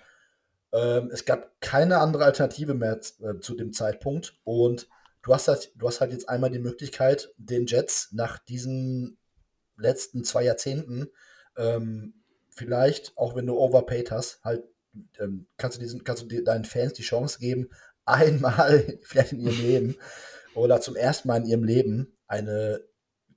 Ähm, 0.74 1.10
es 1.12 1.26
gab 1.26 1.60
keine 1.60 2.00
andere 2.00 2.26
Alternative 2.26 2.74
mehr 2.74 3.00
äh, 3.20 3.40
zu 3.42 3.56
dem 3.56 3.74
Zeitpunkt. 3.74 4.40
Und 4.44 4.88
du 5.22 5.34
hast, 5.34 5.48
halt, 5.48 5.72
du 5.76 5.88
hast 5.88 6.02
halt 6.02 6.12
jetzt 6.12 6.30
einmal 6.30 6.52
die 6.52 6.60
Möglichkeit, 6.60 7.34
den 7.38 7.66
Jets 7.66 8.10
nach 8.12 8.40
diesen 8.40 9.18
letzten 9.78 10.24
zwei 10.24 10.44
Jahrzehnten 10.44 11.10
ähm, 11.58 12.14
vielleicht, 12.50 13.18
auch 13.18 13.36
wenn 13.36 13.48
du 13.48 13.58
overpaid 13.58 14.12
hast, 14.12 14.44
halt 14.44 14.64
ähm, 15.20 15.48
kannst 15.58 15.78
du 15.78 15.82
diesen, 15.82 16.04
kannst 16.04 16.24
du 16.24 16.44
deinen 16.44 16.66
Fans 16.66 16.94
die 16.94 17.04
Chance 17.04 17.40
geben, 17.40 17.70
einmal 18.06 19.00
vielleicht 19.04 19.34
in 19.34 19.42
ihrem 19.42 19.62
Leben 19.62 19.96
oder 20.56 20.82
zum 20.82 20.96
ersten 20.96 21.28
Mal 21.28 21.38
in 21.38 21.46
ihrem 21.46 21.64
Leben 21.64 22.18
eine 22.28 22.82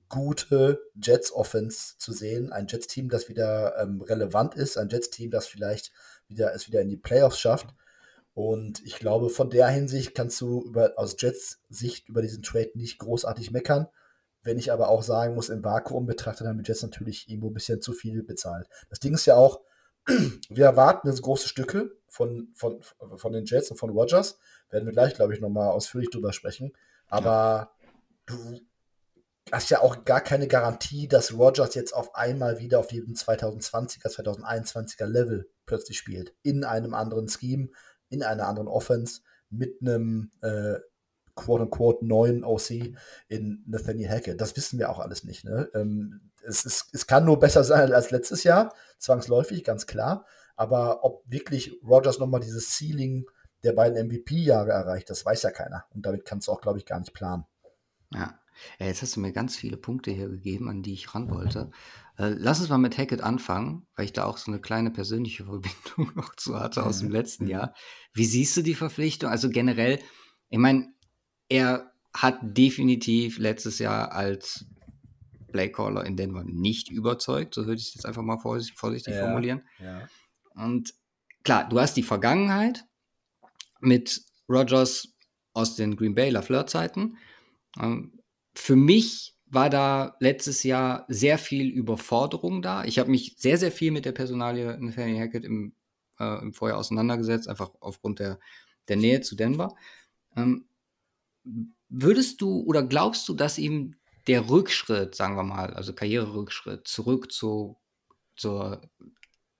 gute 0.09 0.79
Jets-Offense 1.01 1.97
zu 1.97 2.13
sehen, 2.13 2.51
ein 2.51 2.67
Jets-Team, 2.67 3.09
das 3.09 3.29
wieder 3.29 3.75
ähm, 3.79 4.01
relevant 4.01 4.55
ist, 4.55 4.77
ein 4.77 4.89
Jets-Team, 4.89 5.31
das 5.31 5.47
vielleicht 5.47 5.91
wieder 6.27 6.53
es 6.53 6.67
wieder 6.67 6.81
in 6.81 6.89
die 6.89 6.97
Playoffs 6.97 7.39
schafft. 7.39 7.67
Und 8.35 8.83
ich 8.83 8.99
glaube, 8.99 9.29
von 9.29 9.49
der 9.49 9.69
Hinsicht 9.69 10.13
kannst 10.13 10.39
du 10.41 10.61
über, 10.61 10.93
aus 10.97 11.15
Jets 11.17 11.61
Sicht 11.69 12.09
über 12.09 12.21
diesen 12.21 12.43
Trade 12.43 12.71
nicht 12.75 12.99
großartig 12.99 13.49
meckern. 13.51 13.87
Wenn 14.43 14.59
ich 14.59 14.73
aber 14.73 14.89
auch 14.89 15.03
sagen 15.03 15.35
muss, 15.35 15.47
im 15.47 15.63
Vakuum 15.63 16.05
betrachtet 16.05 16.45
haben 16.45 16.61
die 16.61 16.67
Jets 16.67 16.83
natürlich 16.83 17.29
irgendwo 17.29 17.49
ein 17.49 17.53
bisschen 17.53 17.81
zu 17.81 17.93
viel 17.93 18.23
bezahlt. 18.23 18.67
Das 18.89 18.99
Ding 18.99 19.13
ist 19.13 19.25
ja 19.25 19.37
auch, 19.37 19.61
wir 20.49 20.65
erwarten 20.65 21.07
jetzt 21.07 21.21
große 21.21 21.47
Stücke 21.47 21.91
von, 22.09 22.49
von, 22.55 22.81
von 23.15 23.31
den 23.31 23.45
Jets 23.45 23.71
und 23.71 23.77
von 23.77 23.89
Rogers. 23.89 24.37
Werden 24.69 24.85
wir 24.85 24.91
gleich, 24.91 25.13
glaube 25.13 25.33
ich, 25.33 25.39
nochmal 25.39 25.69
ausführlich 25.69 26.09
drüber 26.09 26.33
sprechen. 26.33 26.73
Aber 27.07 27.31
ja. 27.31 27.87
du 28.25 28.59
hast 29.49 29.69
ja 29.69 29.79
auch 29.79 30.03
gar 30.03 30.19
keine 30.19 30.49
Garantie, 30.49 31.07
dass 31.07 31.33
Rogers 31.33 31.73
jetzt 31.73 31.93
auf 31.93 32.15
einmal 32.15 32.59
wieder 32.59 32.79
auf 32.79 32.87
diesem 32.87 33.13
2020er, 33.13 34.09
2021er 34.09 35.05
Level 35.05 35.49
plötzlich 35.65 35.97
spielt. 35.97 36.33
In 36.43 36.65
einem 36.65 36.93
anderen 36.93 37.29
Scheme, 37.29 37.69
in 38.09 38.23
einer 38.23 38.47
anderen 38.47 38.67
Offense, 38.67 39.21
mit 39.49 39.81
einem 39.81 40.31
äh, 40.41 40.75
quote-unquote 41.35 42.05
neuen 42.05 42.43
OC 42.43 42.95
in 43.27 43.63
Nathaniel 43.67 44.09
Hackett. 44.09 44.39
Das 44.39 44.55
wissen 44.55 44.79
wir 44.79 44.89
auch 44.89 44.99
alles 44.99 45.23
nicht. 45.23 45.43
Ne? 45.43 45.69
Ähm, 45.73 46.31
es, 46.47 46.65
ist, 46.65 46.87
es 46.93 47.07
kann 47.07 47.25
nur 47.25 47.39
besser 47.39 47.63
sein 47.63 47.93
als 47.93 48.11
letztes 48.11 48.43
Jahr, 48.43 48.73
zwangsläufig, 48.97 49.63
ganz 49.63 49.85
klar. 49.85 50.25
Aber 50.55 51.03
ob 51.03 51.23
wirklich 51.25 51.73
Rogers 51.85 52.19
nochmal 52.19 52.39
dieses 52.39 52.77
Ceiling 52.77 53.25
der 53.63 53.73
beiden 53.73 54.07
MVP-Jahre 54.07 54.71
erreicht, 54.71 55.09
das 55.09 55.25
weiß 55.25 55.43
ja 55.43 55.51
keiner. 55.51 55.85
Und 55.93 56.05
damit 56.05 56.23
kannst 56.23 56.47
du 56.47 56.51
auch, 56.51 56.61
glaube 56.61 56.79
ich, 56.79 56.85
gar 56.85 56.99
nicht 56.99 57.13
planen. 57.13 57.45
Ja. 58.13 58.39
Ja. 58.79 58.87
jetzt 58.87 59.01
hast 59.01 59.15
du 59.15 59.19
mir 59.19 59.31
ganz 59.31 59.55
viele 59.55 59.77
Punkte 59.77 60.11
hier 60.11 60.29
gegeben, 60.29 60.69
an 60.69 60.81
die 60.81 60.93
ich 60.93 61.13
ran 61.13 61.29
wollte. 61.29 61.71
Äh, 62.17 62.35
lass 62.37 62.59
uns 62.59 62.69
mal 62.69 62.77
mit 62.77 62.97
Hackett 62.97 63.21
anfangen, 63.21 63.87
weil 63.95 64.05
ich 64.05 64.13
da 64.13 64.25
auch 64.25 64.37
so 64.37 64.51
eine 64.51 64.61
kleine 64.61 64.91
persönliche 64.91 65.45
Verbindung 65.45 66.15
noch 66.15 66.35
zu 66.35 66.59
hatte 66.59 66.83
aus 66.85 66.99
dem 66.99 67.07
mhm. 67.09 67.13
letzten 67.13 67.47
Jahr. 67.47 67.73
Wie 68.13 68.25
siehst 68.25 68.55
du 68.57 68.61
die 68.61 68.75
Verpflichtung? 68.75 69.29
Also 69.29 69.49
generell, 69.49 69.99
ich 70.49 70.59
meine, 70.59 70.87
er 71.49 71.91
hat 72.13 72.39
definitiv 72.41 73.37
letztes 73.39 73.79
Jahr 73.79 74.13
als 74.13 74.65
Playcaller 75.51 76.05
in 76.05 76.17
Denver 76.17 76.43
nicht 76.43 76.89
überzeugt, 76.89 77.53
so 77.53 77.65
würde 77.65 77.79
ich 77.79 77.89
es 77.89 77.93
jetzt 77.95 78.05
einfach 78.05 78.21
mal 78.21 78.37
vorsichtig, 78.37 78.77
vorsichtig 78.77 79.13
ja, 79.13 79.21
formulieren. 79.21 79.61
Ja. 79.79 80.07
Und 80.53 80.93
klar, 81.43 81.67
du 81.69 81.79
hast 81.79 81.95
die 81.95 82.03
Vergangenheit 82.03 82.85
mit 83.79 84.21
Rogers 84.49 85.13
aus 85.53 85.75
den 85.75 85.95
Green 85.95 86.15
Bay 86.15 86.29
LaFleur-Zeiten. 86.29 87.17
Ähm, 87.81 88.19
für 88.55 88.75
mich 88.75 89.35
war 89.47 89.69
da 89.69 90.15
letztes 90.19 90.63
Jahr 90.63 91.05
sehr 91.07 91.37
viel 91.37 91.69
Überforderung 91.69 92.61
da. 92.61 92.83
Ich 92.83 92.99
habe 92.99 93.11
mich 93.11 93.35
sehr, 93.37 93.57
sehr 93.57 93.71
viel 93.71 93.91
mit 93.91 94.05
der 94.05 94.11
Personalie 94.11 94.77
Nathaniel 94.79 95.19
Hackett 95.19 95.45
im, 95.45 95.73
äh, 96.19 96.41
im 96.41 96.53
Vorjahr 96.53 96.77
auseinandergesetzt, 96.77 97.47
einfach 97.47 97.71
aufgrund 97.79 98.19
der, 98.19 98.39
der 98.87 98.97
Nähe 98.97 99.21
zu 99.21 99.35
Denver. 99.35 99.75
Ähm, 100.35 100.65
würdest 101.89 102.41
du 102.41 102.61
oder 102.61 102.83
glaubst 102.83 103.27
du, 103.29 103.33
dass 103.33 103.57
ihm 103.57 103.95
der 104.27 104.49
Rückschritt, 104.49 105.15
sagen 105.15 105.35
wir 105.35 105.43
mal, 105.43 105.73
also 105.73 105.93
Karriererückschritt, 105.93 106.87
zurück 106.87 107.31
zu, 107.31 107.77
zur 108.35 108.81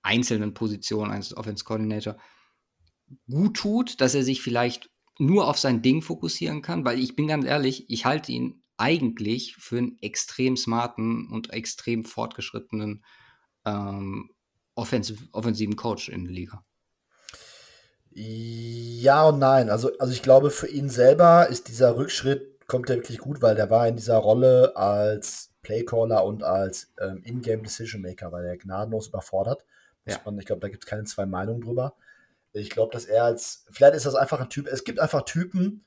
einzelnen 0.02 0.54
Position 0.54 1.12
eines 1.12 1.36
Offense 1.38 1.64
Coordinator 1.64 2.18
gut 3.30 3.58
tut, 3.58 4.02
dass 4.02 4.16
er 4.16 4.24
sich 4.24 4.42
vielleicht 4.42 4.90
nur 5.20 5.48
auf 5.48 5.60
sein 5.60 5.84
Ding 5.84 6.02
fokussieren 6.02 6.64
kann? 6.64 6.84
Weil 6.84 7.00
ich 7.00 7.16
bin 7.16 7.28
ganz 7.28 7.46
ehrlich, 7.46 7.90
ich 7.90 8.06
halte 8.06 8.32
ihn 8.32 8.64
eigentlich 8.78 9.56
für 9.58 9.78
einen 9.78 9.98
extrem 10.02 10.58
smarten 10.58 11.30
und 11.32 11.52
extrem 11.54 12.04
fortgeschrittenen 12.04 13.04
ähm, 13.66 14.32
offensiv, 14.76 15.28
offensiven 15.32 15.76
Coach 15.76 16.10
in 16.10 16.26
der 16.26 16.34
Liga. 16.34 16.64
Ja 18.12 19.28
und 19.28 19.40
nein. 19.40 19.70
Also, 19.70 19.92
also 19.98 20.14
ich 20.14 20.22
glaube, 20.22 20.50
für 20.50 20.68
ihn 20.68 20.90
selber 20.90 21.48
ist 21.50 21.68
dieser 21.68 21.98
Rückschritt, 21.98 22.68
kommt 22.68 22.90
er 22.90 22.98
wirklich 22.98 23.20
gut, 23.20 23.42
weil 23.42 23.56
der 23.56 23.70
war 23.70 23.88
in 23.88 23.98
dieser 23.98 24.18
Rolle 24.18 24.76
als 24.76 25.52
Playcaller 25.62 26.24
und 26.24 26.44
als 26.44 26.94
ähm, 27.00 27.22
In-Game 27.24 27.64
Decision 27.64 28.02
Maker, 28.02 28.32
weil 28.32 28.46
er 28.46 28.58
gnadenlos 28.58 29.08
überfordert. 29.08 29.66
Ja. 30.06 30.20
Man, 30.24 30.40
ich 30.40 30.46
glaube, 30.46 30.62
da 30.62 30.70
gibt 30.70 30.84
es 30.84 30.90
keine 30.90 31.04
zwei 31.04 31.26
Meinungen 31.26 31.62
drüber. 31.62 31.96
Ich 32.54 32.70
glaube, 32.70 32.94
dass 32.94 33.06
er 33.06 33.26
als, 33.26 33.66
vielleicht 33.70 33.96
ist 33.96 34.06
das 34.06 34.16
einfach 34.16 34.40
ein 34.40 34.50
Typ, 34.50 34.68
es 34.68 34.84
gibt 34.84 35.00
einfach 35.00 35.24
Typen, 35.24 35.84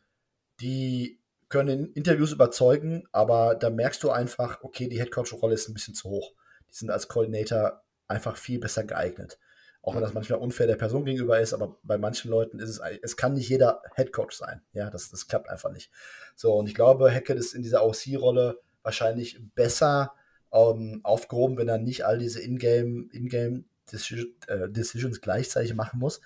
die 0.60 1.17
können 1.48 1.68
in 1.68 1.92
Interviews 1.92 2.32
überzeugen, 2.32 3.04
aber 3.12 3.54
da 3.54 3.70
merkst 3.70 4.02
du 4.02 4.10
einfach, 4.10 4.62
okay, 4.62 4.88
die 4.88 4.98
Headcoach-Rolle 5.00 5.54
ist 5.54 5.68
ein 5.68 5.74
bisschen 5.74 5.94
zu 5.94 6.08
hoch. 6.08 6.32
Die 6.70 6.74
sind 6.74 6.90
als 6.90 7.08
Coordinator 7.08 7.82
einfach 8.06 8.36
viel 8.36 8.58
besser 8.58 8.84
geeignet. 8.84 9.38
Auch 9.82 9.94
wenn 9.94 10.02
das 10.02 10.12
manchmal 10.12 10.40
unfair 10.40 10.66
der 10.66 10.76
Person 10.76 11.04
gegenüber 11.04 11.40
ist, 11.40 11.54
aber 11.54 11.78
bei 11.82 11.96
manchen 11.96 12.30
Leuten 12.30 12.58
ist 12.58 12.68
es, 12.68 12.80
es 13.02 13.16
kann 13.16 13.34
nicht 13.34 13.48
jeder 13.48 13.80
Headcoach 13.94 14.32
sein. 14.32 14.60
Ja, 14.72 14.90
das, 14.90 15.10
das 15.10 15.28
klappt 15.28 15.48
einfach 15.48 15.70
nicht. 15.70 15.90
So, 16.34 16.54
und 16.54 16.66
ich 16.66 16.74
glaube, 16.74 17.10
Hackett 17.12 17.38
ist 17.38 17.54
in 17.54 17.62
dieser 17.62 17.86
OC-Rolle 17.86 18.60
wahrscheinlich 18.82 19.40
besser 19.54 20.12
ähm, 20.52 21.00
aufgehoben, 21.04 21.56
wenn 21.56 21.68
er 21.68 21.78
nicht 21.78 22.04
all 22.04 22.18
diese 22.18 22.42
Ingame, 22.42 23.06
Ingame 23.12 23.64
äh, 23.90 24.68
Decisions 24.68 25.20
gleichzeitig 25.20 25.74
machen 25.74 26.00
muss. 26.00 26.20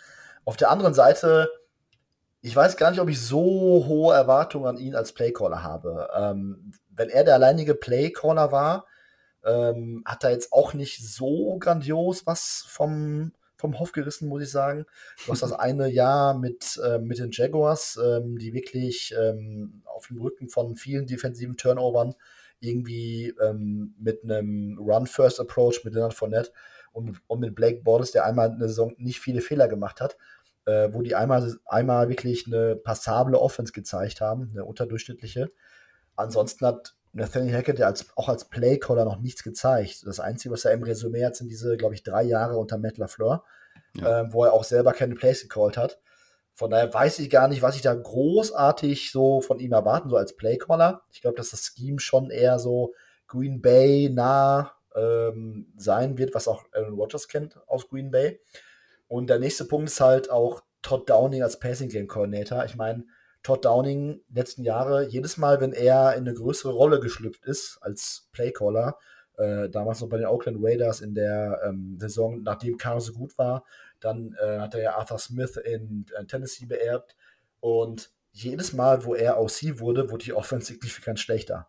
Auf 0.44 0.56
der 0.56 0.70
anderen 0.70 0.94
Seite, 0.94 1.48
ich 2.42 2.54
weiß 2.56 2.76
gar 2.76 2.90
nicht, 2.90 3.00
ob 3.00 3.08
ich 3.08 3.20
so 3.20 3.84
hohe 3.86 4.14
Erwartungen 4.14 4.66
an 4.66 4.76
ihn 4.76 4.96
als 4.96 5.12
Playcaller 5.12 5.62
habe. 5.62 6.08
Ähm, 6.14 6.72
wenn 6.90 7.08
er 7.08 7.22
der 7.22 7.34
alleinige 7.34 7.76
Playcaller 7.76 8.50
war, 8.50 8.86
ähm, 9.44 10.02
hat 10.04 10.24
er 10.24 10.32
jetzt 10.32 10.52
auch 10.52 10.74
nicht 10.74 11.06
so 11.06 11.56
grandios 11.58 12.26
was 12.26 12.64
vom, 12.68 13.32
vom 13.56 13.78
Hof 13.78 13.92
gerissen, 13.92 14.28
muss 14.28 14.42
ich 14.42 14.50
sagen. 14.50 14.86
Du 15.24 15.32
hast 15.32 15.42
das 15.42 15.52
eine 15.52 15.88
Jahr 15.88 16.36
mit, 16.36 16.80
äh, 16.84 16.98
mit 16.98 17.18
den 17.18 17.30
Jaguars, 17.30 17.98
ähm, 18.04 18.38
die 18.38 18.52
wirklich 18.52 19.14
ähm, 19.16 19.82
auf 19.84 20.08
dem 20.08 20.20
Rücken 20.20 20.48
von 20.48 20.74
vielen 20.74 21.06
defensiven 21.06 21.56
Turnovern 21.56 22.14
irgendwie 22.58 23.34
ähm, 23.40 23.94
mit 23.98 24.24
einem 24.24 24.78
Run-First-Approach 24.78 25.84
mit 25.84 25.94
Leonard 25.94 26.14
Fournette 26.14 26.50
und, 26.92 27.20
und 27.28 27.40
mit 27.40 27.54
Blake 27.54 27.82
Bortles, 27.82 28.10
der 28.10 28.26
einmal 28.26 28.50
eine 28.50 28.68
Saison 28.68 28.94
nicht 28.98 29.20
viele 29.20 29.40
Fehler 29.40 29.68
gemacht 29.68 30.00
hat, 30.00 30.16
äh, 30.66 30.88
wo 30.92 31.02
die 31.02 31.14
einmal, 31.14 31.56
einmal 31.66 32.08
wirklich 32.08 32.46
eine 32.46 32.76
passable 32.76 33.38
Offense 33.40 33.72
gezeigt 33.72 34.20
haben, 34.20 34.50
eine 34.52 34.64
unterdurchschnittliche. 34.64 35.50
Ansonsten 36.16 36.66
hat 36.66 36.94
Nathaniel 37.12 37.56
Hackett 37.56 37.78
ja 37.78 37.86
als, 37.86 38.06
auch 38.16 38.28
als 38.28 38.48
Playcaller 38.48 39.04
noch 39.04 39.18
nichts 39.18 39.42
gezeigt. 39.42 40.06
Das 40.06 40.20
Einzige, 40.20 40.52
was 40.52 40.64
er 40.64 40.72
im 40.72 40.82
Resümee 40.82 41.24
hat, 41.24 41.36
sind 41.36 41.48
diese, 41.48 41.76
glaube 41.76 41.94
ich, 41.94 42.02
drei 42.02 42.22
Jahre 42.22 42.56
unter 42.56 42.78
Matt 42.78 42.96
LaFleur, 42.96 43.44
ja. 43.96 44.20
ähm, 44.20 44.32
wo 44.32 44.44
er 44.44 44.52
auch 44.52 44.64
selber 44.64 44.92
keine 44.92 45.14
Plays 45.14 45.42
gecallt 45.42 45.76
hat. 45.76 46.00
Von 46.54 46.70
daher 46.70 46.92
weiß 46.92 47.18
ich 47.18 47.30
gar 47.30 47.48
nicht, 47.48 47.62
was 47.62 47.76
ich 47.76 47.82
da 47.82 47.94
großartig 47.94 49.10
so 49.10 49.40
von 49.40 49.58
ihm 49.58 49.72
erwarten, 49.72 50.10
so 50.10 50.16
als 50.16 50.36
Playcaller. 50.36 51.02
Ich 51.10 51.22
glaube, 51.22 51.36
dass 51.36 51.50
das 51.50 51.72
Scheme 51.74 51.98
schon 51.98 52.30
eher 52.30 52.58
so 52.58 52.94
Green 53.26 53.62
Bay 53.62 54.10
nah 54.10 54.72
ähm, 54.94 55.72
sein 55.76 56.18
wird, 56.18 56.34
was 56.34 56.48
auch 56.48 56.64
Aaron 56.72 56.94
Rodgers 56.94 57.28
kennt 57.28 57.58
aus 57.66 57.88
Green 57.88 58.10
Bay. 58.10 58.40
Und 59.12 59.28
der 59.28 59.38
nächste 59.38 59.66
Punkt 59.66 59.90
ist 59.90 60.00
halt 60.00 60.30
auch 60.30 60.62
Todd 60.80 61.10
Downing 61.10 61.42
als 61.42 61.58
Passing 61.58 61.90
Game 61.90 62.08
Coordinator. 62.08 62.64
Ich 62.64 62.76
meine, 62.76 63.04
Todd 63.42 63.62
Downing 63.62 64.22
letzten 64.32 64.64
Jahre, 64.64 65.06
jedes 65.06 65.36
Mal, 65.36 65.60
wenn 65.60 65.74
er 65.74 66.14
in 66.14 66.20
eine 66.20 66.32
größere 66.32 66.72
Rolle 66.72 66.98
geschlüpft 66.98 67.44
ist 67.44 67.76
als 67.82 68.30
Playcaller, 68.32 68.96
äh, 69.36 69.68
damals 69.68 70.00
noch 70.00 70.08
bei 70.08 70.16
den 70.16 70.24
Oakland 70.24 70.56
Raiders 70.62 71.02
in 71.02 71.14
der 71.14 71.60
ähm, 71.62 71.98
Saison, 72.00 72.42
nachdem 72.42 72.78
Carr 72.78 73.02
so 73.02 73.12
gut 73.12 73.36
war, 73.36 73.66
dann 74.00 74.34
äh, 74.40 74.60
hat 74.60 74.74
er 74.74 74.80
ja 74.80 74.96
Arthur 74.96 75.18
Smith 75.18 75.58
in, 75.58 76.06
in 76.18 76.26
Tennessee 76.26 76.64
beerbt 76.64 77.14
und 77.60 78.12
jedes 78.30 78.72
Mal, 78.72 79.04
wo 79.04 79.14
er 79.14 79.38
OC 79.38 79.78
wurde, 79.78 80.10
wurde 80.10 80.24
die 80.24 80.32
Offense 80.32 80.68
signifikant 80.68 81.20
schlechter. 81.20 81.68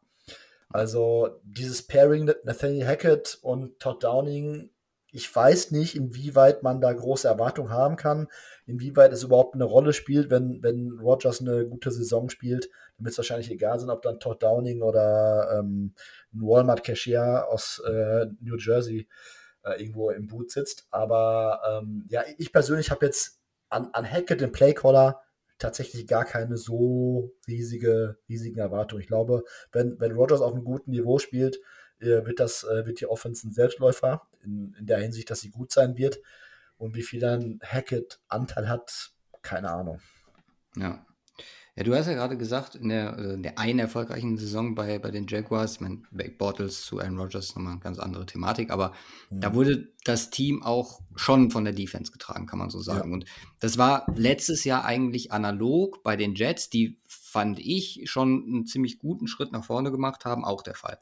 Also 0.69 1.41
dieses 1.43 1.85
Pairing 1.85 2.31
Nathaniel 2.45 2.88
Hackett 2.88 3.38
und 3.41 3.81
Todd 3.81 4.01
Downing, 4.01 4.69
ich 5.14 5.33
weiß 5.33 5.69
nicht, 5.69 5.95
inwieweit 5.95 6.64
man 6.64 6.82
da 6.82 6.92
große 6.92 7.27
Erwartungen 7.27 7.69
haben 7.69 7.98
kann, 7.98 8.27
inwieweit 8.66 9.14
es 9.14 9.22
überhaupt 9.22 9.53
eine 9.53 9.64
Rolle 9.64 9.93
spielt, 9.93 10.32
wenn, 10.32 10.64
wenn 10.64 11.00
Rogers 11.00 11.40
eine 11.40 11.67
gute 11.67 11.92
Saison 11.92 12.30
spielt. 12.30 12.67
Wird 12.98 13.11
es 13.11 13.17
wahrscheinlich 13.17 13.51
egal 13.51 13.80
sein, 13.80 13.92
ob 13.92 14.01
dann 14.01 14.19
Todd 14.19 14.42
Downing 14.42 14.82
oder 14.82 15.59
ähm, 15.59 15.93
ein 16.33 16.42
Walmart-Cashier 16.42 17.45
aus 17.48 17.80
äh, 17.88 18.25
New 18.42 18.58
Jersey 18.58 19.08
äh, 19.64 19.80
irgendwo 19.80 20.09
im 20.09 20.25
Boot 20.25 20.50
sitzt. 20.50 20.88
Aber 20.90 21.61
ähm, 21.69 22.08
ja, 22.09 22.24
ich 22.40 22.51
persönlich 22.51 22.90
habe 22.90 23.06
jetzt 23.06 23.40
an, 23.69 23.90
an 23.93 24.09
Hackett, 24.09 24.42
den 24.42 24.51
Playcaller, 24.51 25.22
tatsächlich 25.59 26.08
gar 26.08 26.25
keine 26.25 26.58
so 26.58 27.32
riesige, 27.48 28.17
riesigen 28.27 28.58
Erwartungen. 28.58 29.01
Ich 29.03 29.08
glaube, 29.08 29.43
wenn, 29.72 30.00
wenn 30.00 30.14
Rogers 30.14 30.42
auf 30.42 30.53
einem 30.53 30.64
guten 30.64 30.90
Niveau 30.90 31.19
spielt, 31.19 31.59
äh, 32.00 32.25
wird 32.25 32.40
das, 32.40 32.64
äh, 32.64 32.88
wird 32.88 33.00
die 33.00 33.06
Offense 33.06 33.48
ein 33.48 33.51
Selbstläufer 33.51 34.27
in, 34.43 34.75
in 34.80 34.85
der 34.85 34.99
Hinsicht, 34.99 35.30
dass 35.30 35.41
sie 35.41 35.51
gut 35.51 35.72
sein 35.72 35.97
wird. 35.97 36.19
Und 36.77 36.95
wie 36.95 37.03
viel 37.03 37.19
dann 37.19 37.59
Hackett 37.63 38.19
Anteil 38.27 38.67
hat, 38.67 39.11
keine 39.41 39.72
Ahnung. 39.72 40.01
Ja. 40.75 41.05
Ja, 41.75 41.83
du 41.83 41.95
hast 41.95 42.05
ja 42.05 42.13
gerade 42.13 42.38
gesagt, 42.38 42.75
in 42.75 42.89
der, 42.89 43.17
äh, 43.17 43.33
in 43.33 43.41
der 43.41 43.57
einen 43.57 43.80
erfolgreichen 43.80 44.38
Saison 44.38 44.75
bei, 44.75 44.99
bei 44.99 45.09
den 45.09 45.25
Jaguars, 45.27 45.75
ich 45.75 45.81
meine, 45.81 46.03
Back 46.11 46.38
Bottles 46.38 46.85
zu 46.85 46.99
Aaron 46.99 47.17
Rodgers 47.17 47.55
nochmal 47.55 47.73
eine 47.73 47.81
ganz 47.81 47.97
andere 47.97 48.27
Thematik, 48.27 48.69
aber 48.69 48.93
mhm. 49.31 49.41
da 49.41 49.55
wurde 49.55 49.91
das 50.03 50.30
Team 50.30 50.61
auch 50.61 51.01
schon 51.15 51.49
von 51.49 51.63
der 51.63 51.73
Defense 51.73 52.11
getragen, 52.11 52.45
kann 52.45 52.59
man 52.59 52.69
so 52.69 52.80
sagen. 52.80 53.09
Ja. 53.09 53.13
Und 53.15 53.25
das 53.59 53.80
war 53.80 54.05
letztes 54.15 54.65
Jahr 54.65 54.85
eigentlich 54.85 55.31
analog 55.31 56.03
bei 56.03 56.15
den 56.15 56.35
Jets, 56.35 56.69
die 56.69 57.01
fand 57.07 57.59
ich 57.59 58.03
schon 58.05 58.43
einen 58.45 58.65
ziemlich 58.67 58.99
guten 58.99 59.27
Schritt 59.27 59.51
nach 59.51 59.65
vorne 59.65 59.89
gemacht 59.89 60.25
haben, 60.25 60.45
auch 60.45 60.61
der 60.61 60.75
Fall. 60.75 60.99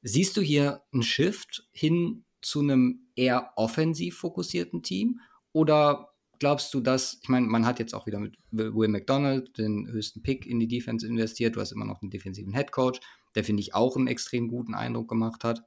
Siehst 0.00 0.38
du 0.38 0.40
hier 0.40 0.80
einen 0.90 1.02
Shift 1.02 1.68
hin 1.70 2.24
zu 2.40 2.60
einem 2.60 3.08
eher 3.16 3.52
offensiv 3.56 4.18
fokussierten 4.18 4.82
Team 4.82 5.20
oder 5.52 6.08
glaubst 6.38 6.72
du, 6.72 6.80
dass, 6.80 7.18
ich 7.22 7.28
meine, 7.28 7.46
man 7.46 7.66
hat 7.66 7.78
jetzt 7.78 7.94
auch 7.94 8.06
wieder 8.06 8.20
mit 8.20 8.36
Will 8.50 8.88
McDonald 8.88 9.58
den 9.58 9.88
höchsten 9.88 10.22
Pick 10.22 10.46
in 10.46 10.60
die 10.60 10.68
Defense 10.68 11.06
investiert, 11.06 11.56
du 11.56 11.60
hast 11.60 11.72
immer 11.72 11.84
noch 11.84 12.00
einen 12.02 12.10
defensiven 12.10 12.54
Head 12.54 12.70
Coach, 12.72 13.00
der 13.34 13.44
finde 13.44 13.60
ich 13.60 13.74
auch 13.74 13.96
einen 13.96 14.06
extrem 14.06 14.48
guten 14.48 14.74
Eindruck 14.74 15.08
gemacht 15.08 15.44
hat. 15.44 15.62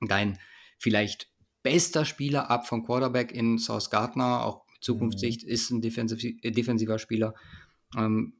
Dein 0.00 0.38
vielleicht 0.78 1.28
bester 1.62 2.04
Spieler 2.04 2.50
ab 2.50 2.66
vom 2.66 2.84
Quarterback 2.84 3.32
in 3.32 3.58
South 3.58 3.90
Gardner, 3.90 4.44
auch 4.44 4.66
mit 4.72 4.84
Zukunftssicht, 4.84 5.44
mhm. 5.44 5.48
ist 5.48 5.70
ein 5.70 5.80
defensiv, 5.80 6.22
äh, 6.42 6.50
defensiver 6.50 6.98
Spieler. 6.98 7.34
Ähm, 7.96 8.34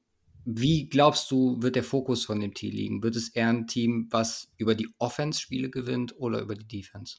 wie 0.44 0.88
glaubst 0.88 1.30
du, 1.32 1.60
wird 1.60 1.74
der 1.74 1.82
Fokus 1.82 2.24
von 2.24 2.38
dem 2.38 2.54
Team 2.54 2.72
liegen? 2.72 3.02
Wird 3.02 3.16
es 3.16 3.30
eher 3.30 3.48
ein 3.48 3.66
Team, 3.66 4.06
was 4.10 4.52
über 4.58 4.76
die 4.76 4.88
Offense 4.98 5.40
Spiele 5.40 5.70
gewinnt 5.70 6.14
oder 6.18 6.40
über 6.40 6.54
die 6.54 6.68
Defense? 6.68 7.16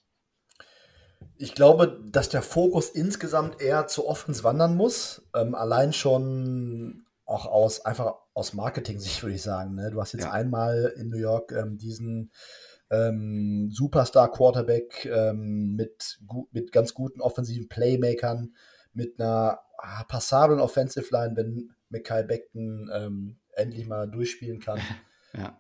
Ich 1.37 1.53
glaube, 1.53 2.01
dass 2.11 2.29
der 2.29 2.41
Fokus 2.41 2.89
insgesamt 2.89 3.61
eher 3.61 3.87
zu 3.87 4.07
Offense 4.07 4.43
wandern 4.43 4.75
muss. 4.75 5.23
Ähm, 5.35 5.55
allein 5.55 5.93
schon 5.93 7.05
auch 7.25 7.45
aus 7.45 7.85
einfach 7.85 8.15
aus 8.33 8.53
Marketing-Sicht 8.53 9.21
würde 9.23 9.35
ich 9.35 9.41
sagen. 9.41 9.75
Ne? 9.75 9.91
Du 9.91 9.99
hast 9.99 10.13
jetzt 10.13 10.23
ja. 10.23 10.31
einmal 10.31 10.93
in 10.97 11.09
New 11.09 11.17
York 11.17 11.51
ähm, 11.51 11.77
diesen 11.77 12.31
ähm, 12.89 13.69
Superstar-Quarterback 13.71 15.05
ähm, 15.05 15.75
mit, 15.75 16.19
mit 16.51 16.71
ganz 16.71 16.93
guten 16.93 17.21
offensiven 17.21 17.67
Playmakern, 17.67 18.53
mit 18.93 19.19
einer 19.19 19.59
ah, 19.77 20.03
passablen 20.05 20.59
Offensive 20.59 21.07
Line, 21.11 21.35
wenn 21.35 21.71
Mackay 21.89 22.23
Beckton 22.23 22.89
ähm, 22.93 23.37
endlich 23.53 23.87
mal 23.87 24.09
durchspielen 24.09 24.59
kann. 24.59 24.79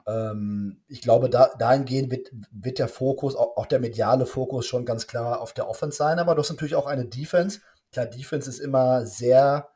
Ähm, 0.07 0.81
ich 0.87 1.01
glaube, 1.01 1.29
da, 1.29 1.51
dahingehend 1.57 2.11
wird, 2.11 2.31
wird 2.51 2.79
der 2.79 2.87
Fokus, 2.87 3.35
auch, 3.35 3.57
auch, 3.57 3.65
der 3.65 3.79
mediale 3.79 4.25
Fokus 4.25 4.65
schon 4.65 4.85
ganz 4.85 5.07
klar 5.07 5.41
auf 5.41 5.53
der 5.53 5.67
Offense 5.69 5.97
sein, 5.97 6.19
aber 6.19 6.35
du 6.35 6.41
hast 6.41 6.49
natürlich 6.49 6.75
auch 6.75 6.87
eine 6.87 7.05
Defense. 7.05 7.59
Klar, 7.91 8.05
Defense 8.05 8.49
ist 8.49 8.59
immer 8.59 9.05
sehr 9.05 9.69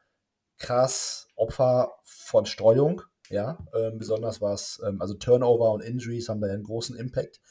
krass 0.58 1.28
Opfer 1.36 1.94
von 2.04 2.46
Streuung, 2.46 3.02
ja, 3.30 3.58
ähm, 3.74 3.98
besonders 3.98 4.42
was, 4.42 4.82
ähm, 4.86 5.02
also 5.02 5.14
Turnover 5.16 5.72
und 5.72 5.82
Injuries 5.82 6.30
haben 6.30 6.42
da 6.42 6.48
einen 6.48 6.64
großen 6.64 6.96
Impact. 6.96 7.42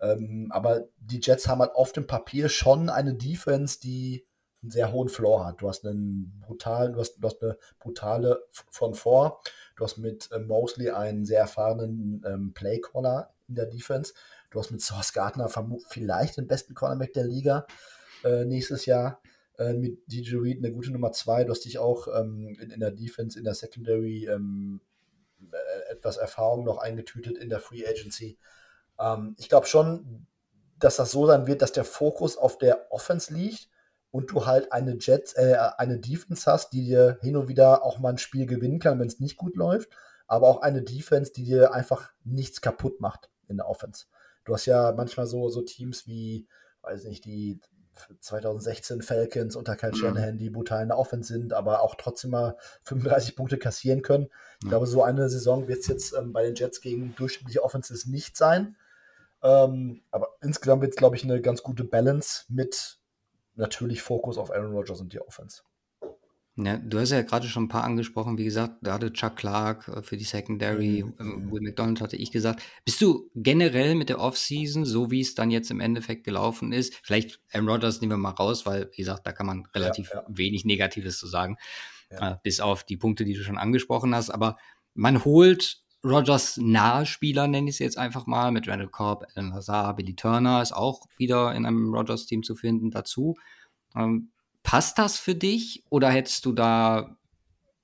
Ähm, 0.00 0.48
aber 0.50 0.88
die 0.98 1.20
Jets 1.20 1.48
haben 1.48 1.60
halt 1.60 1.74
auf 1.74 1.92
dem 1.92 2.06
Papier 2.06 2.48
schon 2.48 2.88
eine 2.88 3.14
Defense, 3.14 3.80
die 3.80 4.26
einen 4.64 4.70
sehr 4.70 4.92
hohen 4.92 5.08
Floor 5.08 5.44
hat. 5.44 5.60
Du 5.60 5.68
hast 5.68 5.84
einen 5.84 6.40
brutalen, 6.40 6.94
du 6.94 7.00
hast, 7.00 7.16
du 7.18 7.28
hast 7.28 7.42
eine 7.42 7.58
brutale 7.78 8.44
von 8.50 8.94
vor. 8.94 9.42
Du 9.76 9.84
hast 9.84 9.98
mit 9.98 10.30
äh, 10.32 10.38
Mosley 10.38 10.90
einen 10.90 11.26
sehr 11.26 11.40
erfahrenen 11.40 12.24
ähm, 12.26 12.54
Playcaller 12.54 13.34
in 13.46 13.56
der 13.56 13.66
Defense. 13.66 14.14
Du 14.50 14.58
hast 14.58 14.70
mit 14.70 14.80
Sauce 14.80 15.12
Gardner 15.12 15.50
vielleicht 15.88 16.38
den 16.38 16.46
besten 16.46 16.74
Cornerback 16.74 17.12
der 17.12 17.24
Liga 17.24 17.66
äh, 18.24 18.44
nächstes 18.44 18.86
Jahr. 18.86 19.20
Äh, 19.58 19.74
mit 19.74 19.98
DJ 20.06 20.36
Reed 20.36 20.58
eine 20.58 20.72
gute 20.72 20.90
Nummer 20.90 21.12
zwei. 21.12 21.44
Du 21.44 21.50
hast 21.50 21.66
dich 21.66 21.78
auch 21.78 22.08
ähm, 22.08 22.56
in, 22.58 22.70
in, 22.70 22.80
der 22.80 22.90
Defense, 22.90 23.38
in 23.38 23.44
der 23.44 23.54
Secondary 23.54 24.26
ähm, 24.26 24.80
äh, 25.52 25.92
etwas 25.92 26.16
Erfahrung 26.16 26.64
noch 26.64 26.78
eingetütet 26.78 27.36
in 27.36 27.50
der 27.50 27.60
Free 27.60 27.86
Agency. 27.86 28.38
Ähm, 28.98 29.36
ich 29.38 29.50
glaube 29.50 29.66
schon, 29.66 30.26
dass 30.78 30.96
das 30.96 31.10
so 31.10 31.26
sein 31.26 31.46
wird, 31.46 31.60
dass 31.60 31.72
der 31.72 31.84
Fokus 31.84 32.38
auf 32.38 32.56
der 32.56 32.90
Offense 32.90 33.32
liegt 33.34 33.68
und 34.14 34.30
du 34.30 34.46
halt 34.46 34.70
eine 34.70 34.96
Jet, 35.00 35.32
äh, 35.34 35.56
eine 35.76 35.98
Defense 35.98 36.48
hast, 36.48 36.72
die 36.72 36.84
dir 36.84 37.18
hin 37.20 37.36
und 37.36 37.48
wieder 37.48 37.82
auch 37.82 37.98
mal 37.98 38.10
ein 38.10 38.18
Spiel 38.18 38.46
gewinnen 38.46 38.78
kann, 38.78 39.00
wenn 39.00 39.08
es 39.08 39.18
nicht 39.18 39.36
gut 39.36 39.56
läuft, 39.56 39.88
aber 40.28 40.46
auch 40.46 40.62
eine 40.62 40.82
Defense, 40.82 41.32
die 41.32 41.42
dir 41.42 41.74
einfach 41.74 42.12
nichts 42.22 42.60
kaputt 42.60 43.00
macht 43.00 43.28
in 43.48 43.56
der 43.56 43.68
Offense. 43.68 44.04
Du 44.44 44.54
hast 44.54 44.66
ja 44.66 44.92
manchmal 44.92 45.26
so, 45.26 45.48
so 45.48 45.62
Teams 45.62 46.06
wie, 46.06 46.46
weiß 46.82 47.06
nicht, 47.06 47.24
die 47.24 47.58
2016 48.20 49.02
Falcons 49.02 49.56
unter 49.56 49.74
Kyle 49.74 49.90
mhm. 49.90 49.96
Shanahan, 49.96 50.38
die 50.38 50.48
brutal 50.48 50.82
in 50.82 50.90
der 50.90 50.98
Offense 50.98 51.32
sind, 51.32 51.52
aber 51.52 51.82
auch 51.82 51.96
trotzdem 51.96 52.30
mal 52.30 52.56
35 52.84 53.34
Punkte 53.34 53.58
kassieren 53.58 54.02
können. 54.02 54.28
Ich 54.62 54.68
glaube, 54.68 54.86
so 54.86 55.02
eine 55.02 55.28
Saison 55.28 55.66
wird 55.66 55.80
es 55.80 55.88
jetzt 55.88 56.14
ähm, 56.16 56.32
bei 56.32 56.44
den 56.44 56.54
Jets 56.54 56.80
gegen 56.80 57.16
durchschnittliche 57.16 57.64
Offenses 57.64 58.06
nicht 58.06 58.36
sein. 58.36 58.76
Ähm, 59.42 60.02
aber 60.12 60.28
insgesamt 60.40 60.82
wird 60.82 60.92
es, 60.92 60.96
glaube 60.96 61.16
ich, 61.16 61.24
eine 61.24 61.40
ganz 61.40 61.64
gute 61.64 61.82
Balance 61.82 62.44
mit 62.48 63.00
natürlich 63.54 64.02
Fokus 64.02 64.38
auf 64.38 64.50
Aaron 64.50 64.72
Rodgers 64.72 65.00
und 65.00 65.12
die 65.12 65.20
Offense. 65.20 65.62
Ja, 66.56 66.78
du 66.78 67.00
hast 67.00 67.10
ja 67.10 67.22
gerade 67.22 67.48
schon 67.48 67.64
ein 67.64 67.68
paar 67.68 67.82
angesprochen, 67.82 68.38
wie 68.38 68.44
gesagt, 68.44 68.76
da 68.80 68.94
hatte 68.94 69.12
Chuck 69.12 69.34
Clark 69.34 69.88
äh, 69.88 70.02
für 70.02 70.16
die 70.16 70.24
Secondary, 70.24 71.02
mhm. 71.02 71.14
ähm, 71.18 71.52
Will 71.52 71.62
McDonald 71.62 72.00
hatte 72.00 72.16
ich 72.16 72.30
gesagt. 72.30 72.62
Bist 72.84 73.00
du 73.02 73.28
generell 73.34 73.96
mit 73.96 74.08
der 74.08 74.20
Offseason, 74.20 74.84
so 74.84 75.10
wie 75.10 75.20
es 75.20 75.34
dann 75.34 75.50
jetzt 75.50 75.72
im 75.72 75.80
Endeffekt 75.80 76.22
gelaufen 76.22 76.72
ist, 76.72 76.94
vielleicht 77.02 77.40
Aaron 77.52 77.68
Rodgers 77.68 78.00
nehmen 78.00 78.12
wir 78.12 78.18
mal 78.18 78.30
raus, 78.30 78.66
weil, 78.66 78.88
wie 78.92 78.98
gesagt, 78.98 79.26
da 79.26 79.32
kann 79.32 79.46
man 79.46 79.66
relativ 79.74 80.10
ja, 80.10 80.20
ja. 80.20 80.26
wenig 80.28 80.64
Negatives 80.64 81.18
zu 81.18 81.26
sagen, 81.26 81.56
äh, 82.10 82.36
bis 82.44 82.60
auf 82.60 82.84
die 82.84 82.96
Punkte, 82.96 83.24
die 83.24 83.34
du 83.34 83.42
schon 83.42 83.58
angesprochen 83.58 84.14
hast, 84.14 84.30
aber 84.30 84.56
man 84.94 85.24
holt 85.24 85.82
Rogers 86.04 86.58
nahe 86.58 87.06
Spieler, 87.06 87.48
nenne 87.48 87.70
ich 87.70 87.76
es 87.76 87.78
jetzt 87.78 87.98
einfach 87.98 88.26
mal, 88.26 88.52
mit 88.52 88.68
Randall 88.68 88.88
Cobb, 88.88 89.24
Alan 89.34 89.52
Lazar, 89.52 89.96
Billy 89.96 90.14
Turner 90.14 90.60
ist 90.60 90.72
auch 90.72 91.06
wieder 91.16 91.54
in 91.54 91.64
einem 91.64 91.94
Rogers-Team 91.94 92.42
zu 92.42 92.54
finden 92.54 92.90
dazu. 92.90 93.36
Ähm, 93.96 94.30
passt 94.62 94.98
das 94.98 95.16
für 95.18 95.34
dich 95.34 95.84
oder 95.88 96.10
hättest 96.10 96.44
du 96.44 96.52
da, 96.52 97.16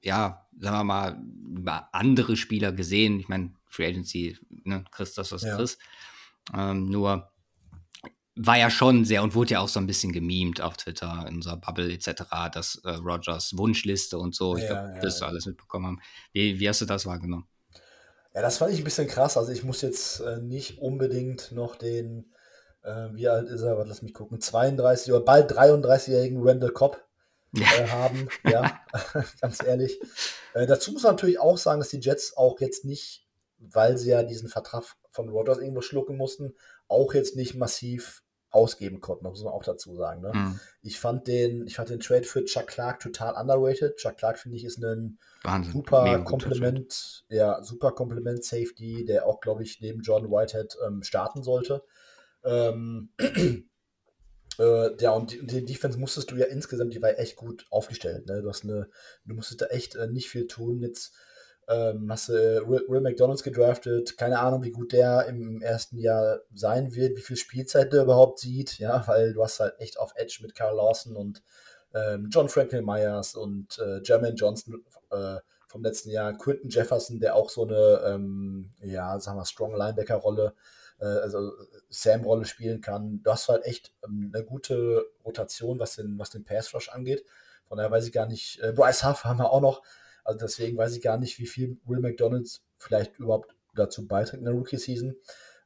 ja, 0.02 0.46
sagen 0.58 0.76
wir 0.76 0.84
mal, 0.84 1.88
andere 1.92 2.36
Spieler 2.36 2.72
gesehen? 2.72 3.18
Ich 3.20 3.28
meine, 3.28 3.54
Free 3.66 3.86
Agency, 3.86 4.36
ne, 4.64 4.84
Chris, 4.90 5.14
das 5.14 5.32
was 5.32 5.42
ja. 5.42 5.56
Chris. 5.56 5.78
Ähm, 6.54 6.86
nur 6.86 7.30
war 8.36 8.58
ja 8.58 8.70
schon 8.70 9.04
sehr 9.04 9.22
und 9.22 9.34
wurde 9.34 9.52
ja 9.52 9.60
auch 9.60 9.68
so 9.68 9.80
ein 9.80 9.86
bisschen 9.86 10.12
gemimt 10.12 10.60
auf 10.60 10.76
Twitter, 10.76 11.26
in 11.28 11.36
unserer 11.36 11.56
Bubble 11.56 11.92
etc., 11.92 12.22
dass 12.52 12.76
äh, 12.84 12.90
Rogers 12.90 13.56
Wunschliste 13.56 14.18
und 14.18 14.34
so, 14.34 14.56
ich 14.56 14.64
ja, 14.64 14.68
glaube, 14.68 14.94
ja, 14.94 15.00
das 15.00 15.20
ja. 15.20 15.26
alles 15.26 15.46
mitbekommen 15.46 15.86
haben. 15.86 16.00
Wie, 16.32 16.58
wie 16.58 16.68
hast 16.68 16.80
du 16.80 16.86
das 16.86 17.06
wahrgenommen? 17.06 17.46
Ja, 18.34 18.42
das 18.42 18.58
fand 18.58 18.72
ich 18.72 18.78
ein 18.78 18.84
bisschen 18.84 19.08
krass. 19.08 19.36
Also 19.36 19.52
ich 19.52 19.64
muss 19.64 19.82
jetzt 19.82 20.20
äh, 20.20 20.38
nicht 20.38 20.78
unbedingt 20.78 21.52
noch 21.52 21.76
den, 21.76 22.32
äh, 22.82 23.08
wie 23.12 23.28
alt 23.28 23.48
ist 23.48 23.62
er, 23.62 23.84
lass 23.84 24.02
mich 24.02 24.14
gucken, 24.14 24.40
32 24.40 25.12
oder 25.12 25.24
bald 25.24 25.52
33-jährigen 25.52 26.40
Randall 26.42 26.70
Cobb 26.70 27.04
äh, 27.56 27.88
haben. 27.88 28.28
ja, 28.44 28.80
ganz 29.40 29.62
ehrlich. 29.62 30.00
Äh, 30.54 30.66
dazu 30.66 30.92
muss 30.92 31.02
man 31.02 31.12
natürlich 31.12 31.40
auch 31.40 31.58
sagen, 31.58 31.80
dass 31.80 31.88
die 31.88 32.00
Jets 32.00 32.36
auch 32.36 32.60
jetzt 32.60 32.84
nicht, 32.84 33.26
weil 33.58 33.98
sie 33.98 34.10
ja 34.10 34.22
diesen 34.22 34.48
Vertrag 34.48 34.84
von 35.10 35.28
Rodgers 35.28 35.58
irgendwo 35.58 35.80
schlucken 35.80 36.16
mussten, 36.16 36.54
auch 36.88 37.14
jetzt 37.14 37.36
nicht 37.36 37.56
massiv 37.56 38.22
ausgeben 38.50 39.00
konnten, 39.00 39.26
muss 39.26 39.42
man 39.44 39.52
auch 39.52 39.62
dazu 39.62 39.94
sagen. 39.94 40.22
Ne? 40.22 40.32
Mhm. 40.34 40.60
Ich 40.82 40.98
fand 40.98 41.26
den, 41.28 41.66
ich 41.66 41.76
fand 41.76 41.90
den 41.90 42.00
Trade 42.00 42.24
für 42.24 42.44
Chuck 42.44 42.66
Clark 42.66 43.00
total 43.00 43.34
underrated. 43.34 43.96
Chuck 43.96 44.16
Clark 44.16 44.38
finde 44.38 44.56
ich 44.56 44.64
ist 44.64 44.82
ein 44.82 45.18
Wahnsinn, 45.42 45.72
super 45.72 46.22
Kompliment, 46.24 47.24
ja, 47.28 47.62
super 47.62 47.92
Kompliment 47.92 48.44
Safety, 48.44 49.04
der 49.04 49.26
auch, 49.26 49.40
glaube 49.40 49.62
ich, 49.62 49.80
neben 49.80 50.02
John 50.02 50.30
Whitehead 50.30 50.76
ähm, 50.86 51.02
starten 51.02 51.42
sollte. 51.42 51.84
Ähm, 52.44 53.10
äh, 54.58 54.96
ja, 55.00 55.12
und 55.12 55.30
die, 55.30 55.46
die, 55.46 55.64
Defense 55.64 55.98
musstest 55.98 56.30
du 56.30 56.36
ja 56.36 56.46
insgesamt, 56.46 56.94
die 56.94 57.02
war 57.02 57.18
echt 57.18 57.36
gut 57.36 57.66
aufgestellt. 57.70 58.26
Ne? 58.26 58.42
Du 58.42 58.48
hast 58.48 58.64
eine, 58.64 58.88
du 59.24 59.34
musstest 59.34 59.60
da 59.60 59.66
echt 59.66 59.94
äh, 59.94 60.08
nicht 60.08 60.28
viel 60.28 60.46
tun. 60.46 60.80
Jetzt 60.80 61.14
ähm, 61.68 62.10
hast 62.10 62.28
du 62.28 62.32
äh, 62.32 62.68
Will, 62.68 62.84
Will 62.88 63.00
McDonalds 63.00 63.42
gedraftet. 63.42 64.16
Keine 64.16 64.40
Ahnung, 64.40 64.62
wie 64.62 64.72
gut 64.72 64.92
der 64.92 65.26
im 65.26 65.62
ersten 65.62 65.98
Jahr 65.98 66.40
sein 66.54 66.94
wird, 66.94 67.16
wie 67.16 67.22
viel 67.22 67.36
Spielzeit 67.36 67.92
der 67.92 68.02
überhaupt 68.02 68.40
sieht. 68.40 68.78
Ja, 68.78 69.06
weil 69.06 69.32
du 69.32 69.42
hast 69.42 69.60
halt 69.60 69.74
echt 69.78 69.98
auf 69.98 70.12
Edge 70.16 70.38
mit 70.42 70.54
Carl 70.54 70.76
Lawson 70.76 71.16
und 71.16 71.42
ähm, 71.94 72.28
John 72.30 72.48
Franklin 72.48 72.84
Myers 72.84 73.34
und 73.34 73.78
äh, 73.78 74.00
Jermaine 74.02 74.34
Johnson 74.34 74.84
äh, 75.10 75.36
vom 75.70 75.82
letzten 75.84 76.10
Jahr, 76.10 76.36
Quinton 76.36 76.68
Jefferson, 76.68 77.20
der 77.20 77.36
auch 77.36 77.48
so 77.48 77.64
eine, 77.64 78.02
ähm, 78.04 78.72
ja, 78.82 79.18
sagen 79.20 79.38
wir, 79.38 79.44
Strong 79.44 79.76
Linebacker-Rolle, 79.76 80.54
äh, 80.98 81.04
also 81.04 81.52
Sam-Rolle 81.88 82.44
spielen 82.44 82.80
kann. 82.80 83.22
Du 83.22 83.30
hast 83.30 83.48
halt 83.48 83.64
echt 83.64 83.92
ähm, 84.04 84.32
eine 84.34 84.44
gute 84.44 85.06
Rotation, 85.24 85.78
was 85.78 85.94
den, 85.94 86.18
was 86.18 86.30
den 86.30 86.42
Pass-Rush 86.42 86.88
angeht. 86.88 87.24
Von 87.66 87.76
daher 87.76 87.92
weiß 87.92 88.06
ich 88.06 88.12
gar 88.12 88.26
nicht, 88.26 88.60
äh, 88.60 88.72
Bryce 88.72 89.04
Huff 89.04 89.24
haben 89.24 89.38
wir 89.38 89.50
auch 89.50 89.60
noch, 89.60 89.82
also 90.30 90.46
deswegen 90.46 90.78
weiß 90.78 90.96
ich 90.96 91.02
gar 91.02 91.18
nicht, 91.18 91.38
wie 91.38 91.46
viel 91.46 91.78
Will 91.84 91.98
McDonalds 91.98 92.64
vielleicht 92.78 93.18
überhaupt 93.18 93.54
dazu 93.74 94.06
beiträgt 94.06 94.38
in 94.40 94.44
der 94.44 94.54
Rookie-Season. 94.54 95.16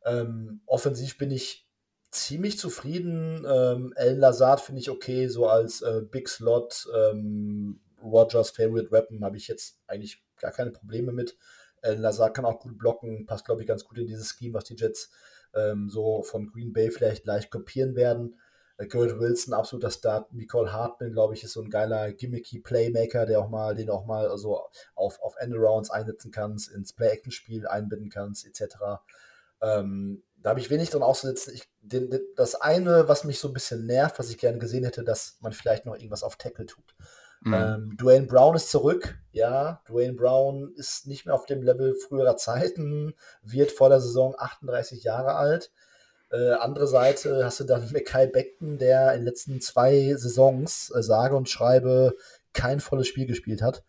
Ähm, 0.06 0.62
offensiv 0.66 1.18
bin 1.18 1.30
ich 1.30 1.68
ziemlich 2.10 2.58
zufrieden. 2.58 3.44
Ähm, 3.46 3.92
Alan 3.96 4.18
Lazard 4.18 4.62
finde 4.62 4.80
ich 4.80 4.90
okay, 4.90 5.28
so 5.28 5.48
als 5.48 5.82
äh, 5.82 6.00
Big 6.10 6.28
Slot. 6.30 6.86
Ähm, 6.96 7.80
Rogers 8.02 8.50
Favorite 8.50 8.90
Weapon 8.90 9.22
habe 9.22 9.36
ich 9.36 9.48
jetzt 9.48 9.80
eigentlich 9.86 10.22
gar 10.38 10.50
keine 10.50 10.70
Probleme 10.70 11.12
mit. 11.12 11.36
Alan 11.82 12.00
Lazard 12.00 12.34
kann 12.34 12.46
auch 12.46 12.60
gut 12.60 12.78
blocken, 12.78 13.26
passt 13.26 13.44
glaube 13.44 13.60
ich 13.60 13.68
ganz 13.68 13.84
gut 13.84 13.98
in 13.98 14.06
dieses 14.06 14.30
Scheme, 14.30 14.54
was 14.54 14.64
die 14.64 14.76
Jets 14.76 15.10
ähm, 15.54 15.90
so 15.90 16.22
von 16.22 16.46
Green 16.46 16.72
Bay 16.72 16.90
vielleicht 16.90 17.26
leicht 17.26 17.50
kopieren 17.50 17.96
werden. 17.96 18.38
Äh, 18.76 18.86
Garrett 18.86 19.18
Wilson, 19.18 19.54
absoluter 19.54 19.90
Start. 19.90 20.32
Nicole 20.32 20.72
Hartman, 20.72 21.12
glaube 21.12 21.34
ich, 21.34 21.44
ist 21.44 21.52
so 21.52 21.62
ein 21.62 21.70
geiler 21.70 22.12
gimmicky 22.12 22.60
Playmaker, 22.60 23.26
der 23.26 23.40
auch 23.40 23.48
mal, 23.48 23.74
den 23.74 23.90
auch 23.90 24.04
mal 24.04 24.36
so 24.36 24.60
auf, 24.94 25.20
auf 25.20 25.36
Endarounds 25.38 25.90
einsetzen 25.90 26.30
kannst, 26.30 26.70
ins 26.70 26.92
Play-Action-Spiel 26.92 27.66
einbinden 27.66 28.10
kannst, 28.10 28.46
etc. 28.46 28.76
Ähm, 29.60 30.22
da 30.36 30.50
habe 30.50 30.60
ich 30.60 30.70
wenig 30.70 30.90
dran 30.90 31.02
auszusetzen. 31.02 31.54
Ich, 31.54 31.68
den, 31.80 32.10
den, 32.10 32.20
das 32.36 32.54
eine, 32.54 33.08
was 33.08 33.24
mich 33.24 33.38
so 33.38 33.48
ein 33.48 33.54
bisschen 33.54 33.86
nervt, 33.86 34.18
was 34.18 34.30
ich 34.30 34.38
gerne 34.38 34.58
gesehen 34.58 34.84
hätte, 34.84 35.02
dass 35.02 35.38
man 35.40 35.52
vielleicht 35.52 35.86
noch 35.86 35.94
irgendwas 35.94 36.22
auf 36.22 36.36
Tackle 36.36 36.66
tut. 36.66 36.94
Mhm. 37.40 37.54
Ähm, 37.54 37.96
Dwayne 37.98 38.26
Brown 38.26 38.56
ist 38.56 38.70
zurück. 38.70 39.18
Ja, 39.32 39.82
Dwayne 39.88 40.14
Brown 40.14 40.72
ist 40.76 41.06
nicht 41.06 41.26
mehr 41.26 41.34
auf 41.34 41.46
dem 41.46 41.62
Level 41.62 41.94
früherer 41.94 42.36
Zeiten, 42.36 43.14
wird 43.42 43.72
vor 43.72 43.88
der 43.88 44.00
Saison 44.00 44.34
38 44.36 45.04
Jahre 45.04 45.34
alt. 45.34 45.70
Äh, 46.34 46.54
andere 46.54 46.88
Seite 46.88 47.44
hast 47.44 47.60
du 47.60 47.64
dann 47.64 47.88
Mackay 47.92 48.26
Beckton, 48.26 48.78
der 48.78 49.12
in 49.12 49.20
den 49.20 49.26
letzten 49.26 49.60
zwei 49.60 50.14
Saisons, 50.16 50.92
äh, 50.94 51.02
sage 51.02 51.36
und 51.36 51.48
schreibe, 51.48 52.14
kein 52.52 52.80
volles 52.80 53.06
Spiel 53.06 53.26
gespielt 53.26 53.62
hat. 53.62 53.84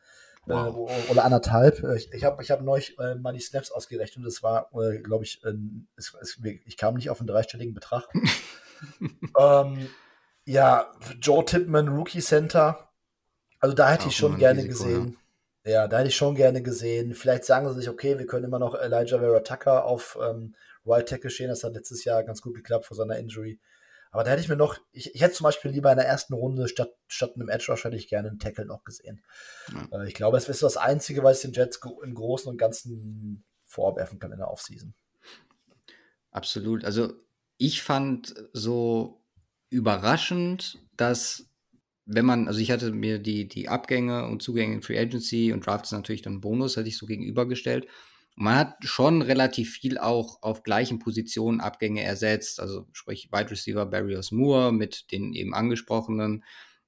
Äh, 0.47 0.53
wow. 0.53 0.89
Äh, 0.89 1.11
oder 1.11 1.25
anderthalb. 1.25 1.83
Ich, 1.95 2.11
ich 2.13 2.23
habe 2.23 2.43
ich 2.43 2.51
hab 2.51 2.61
neulich 2.61 2.97
äh, 2.99 3.15
mal 3.15 3.33
die 3.33 3.39
Snaps 3.39 3.71
ausgerechnet 3.71 4.23
und 4.23 4.27
es 4.27 4.43
war, 4.43 4.69
äh, 4.75 4.99
glaube 4.99 5.23
ich, 5.23 5.41
es, 5.95 6.13
es, 6.21 6.39
ich 6.65 6.77
kam 6.77 6.95
nicht 6.95 7.09
auf 7.09 7.19
einen 7.19 7.27
dreistelligen 7.27 7.73
Betrag. 7.73 8.07
ähm, 9.39 9.89
ja, 10.45 10.91
Joe 11.19 11.43
Tippmann, 11.43 11.87
Rookie 11.87 12.21
Center. 12.21 12.89
Also 13.59 13.75
da 13.75 13.89
hätte 13.89 14.07
ich 14.07 14.15
schon 14.15 14.37
gerne 14.37 14.63
Risiko, 14.63 14.83
gesehen. 14.83 15.17
Ja. 15.63 15.71
ja. 15.71 15.87
da 15.87 15.97
hätte 15.97 16.09
ich 16.09 16.15
schon 16.15 16.35
gerne 16.35 16.61
gesehen. 16.61 17.15
Vielleicht 17.15 17.45
sagen 17.45 17.67
sie 17.67 17.79
sich, 17.79 17.89
okay, 17.89 18.19
wir 18.19 18.27
können 18.27 18.45
immer 18.45 18.59
noch 18.59 18.75
Elijah 18.75 19.17
Vera 19.17 19.39
Tucker 19.39 19.85
auf 19.85 20.19
ähm, 20.21 20.53
Right 20.85 21.07
Tackle 21.07 21.29
stehen. 21.29 21.49
Das 21.49 21.63
hat 21.63 21.73
letztes 21.73 22.03
Jahr 22.03 22.23
ganz 22.23 22.41
gut 22.41 22.55
geklappt 22.55 22.85
vor 22.85 22.97
seiner 22.97 23.17
Injury. 23.17 23.59
Aber 24.11 24.23
da 24.23 24.31
hätte 24.31 24.41
ich 24.41 24.47
mir 24.47 24.55
noch, 24.55 24.77
ich, 24.93 25.13
ich 25.13 25.21
hätte 25.21 25.33
zum 25.33 25.43
Beispiel 25.43 25.71
lieber 25.71 25.91
in 25.91 25.97
der 25.97 26.07
ersten 26.07 26.33
Runde 26.33 26.69
statt, 26.69 26.95
statt 27.07 27.33
einem 27.35 27.49
Edge 27.49 27.65
Rush 27.67 27.83
hätte 27.83 27.97
ich 27.97 28.07
gerne 28.07 28.29
einen 28.29 28.39
Tackle 28.39 28.65
noch 28.65 28.85
gesehen. 28.85 29.21
Ja. 29.73 30.03
Äh, 30.03 30.07
ich 30.07 30.13
glaube, 30.13 30.37
es 30.37 30.47
ist 30.47 30.63
das 30.63 30.77
Einzige, 30.77 31.21
was 31.23 31.41
den 31.41 31.51
Jets 31.51 31.79
im 32.01 32.15
Großen 32.15 32.49
und 32.49 32.57
Ganzen 32.57 33.43
vorwerfen 33.65 34.19
kann 34.19 34.31
in 34.31 34.37
der 34.37 34.49
Offseason. 34.49 34.93
Absolut. 36.31 36.85
Also 36.85 37.13
ich 37.57 37.81
fand 37.81 38.33
so 38.53 39.21
überraschend, 39.69 40.79
dass 40.95 41.49
wenn 42.05 42.25
man, 42.25 42.47
also 42.47 42.59
ich 42.59 42.71
hatte 42.71 42.91
mir 42.91 43.19
die, 43.19 43.47
die 43.47 43.67
Abgänge 43.67 44.27
und 44.27 44.41
Zugänge 44.41 44.75
in 44.75 44.81
Free 44.81 44.99
Agency 44.99 45.51
und 45.51 45.65
Drafts 45.65 45.91
natürlich 45.91 46.21
dann 46.21 46.39
Bonus, 46.39 46.77
hatte 46.77 46.87
ich 46.87 46.97
so 46.97 47.05
gegenübergestellt. 47.05 47.87
Man 48.35 48.55
hat 48.55 48.75
schon 48.81 49.21
relativ 49.21 49.71
viel 49.71 49.97
auch 49.97 50.41
auf 50.43 50.63
gleichen 50.63 50.99
Positionen 50.99 51.61
Abgänge 51.61 52.03
ersetzt, 52.03 52.59
also 52.59 52.87
sprich 52.91 53.29
Wide 53.31 53.49
Receiver 53.51 53.85
Barrios 53.85 54.31
Moore 54.31 54.73
mit 54.73 55.11
den 55.11 55.33
eben 55.33 55.53
angesprochenen 55.53 56.43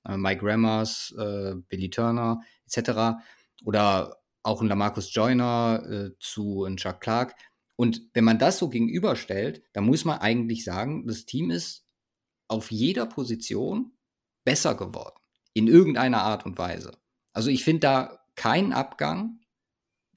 äh, 0.05 0.17
Mike 0.17 0.45
Rammers, 0.45 1.15
äh, 1.17 1.55
Billy 1.69 1.89
Turner 1.89 2.41
etc. 2.65 3.21
Oder 3.63 4.17
auch 4.43 4.61
ein 4.61 4.67
Lamarcus 4.67 5.13
Joyner 5.13 5.83
äh, 5.89 6.19
zu 6.19 6.65
ein 6.65 6.77
Chuck 6.77 6.99
Clark. 6.99 7.35
Und 7.77 8.01
wenn 8.13 8.23
man 8.23 8.39
das 8.39 8.57
so 8.57 8.69
gegenüberstellt, 8.69 9.63
dann 9.73 9.85
muss 9.85 10.03
man 10.03 10.19
eigentlich 10.19 10.63
sagen, 10.63 11.07
das 11.07 11.25
Team 11.25 11.49
ist 11.49 11.85
auf 12.47 12.71
jeder 12.71 13.05
Position 13.05 13.93
besser 14.43 14.75
geworden. 14.75 15.19
In 15.53 15.67
irgendeiner 15.67 16.23
Art 16.23 16.45
und 16.45 16.57
Weise. 16.57 16.97
Also 17.33 17.49
ich 17.49 17.63
finde 17.63 17.81
da 17.81 18.19
keinen 18.35 18.73
Abgang, 18.73 19.39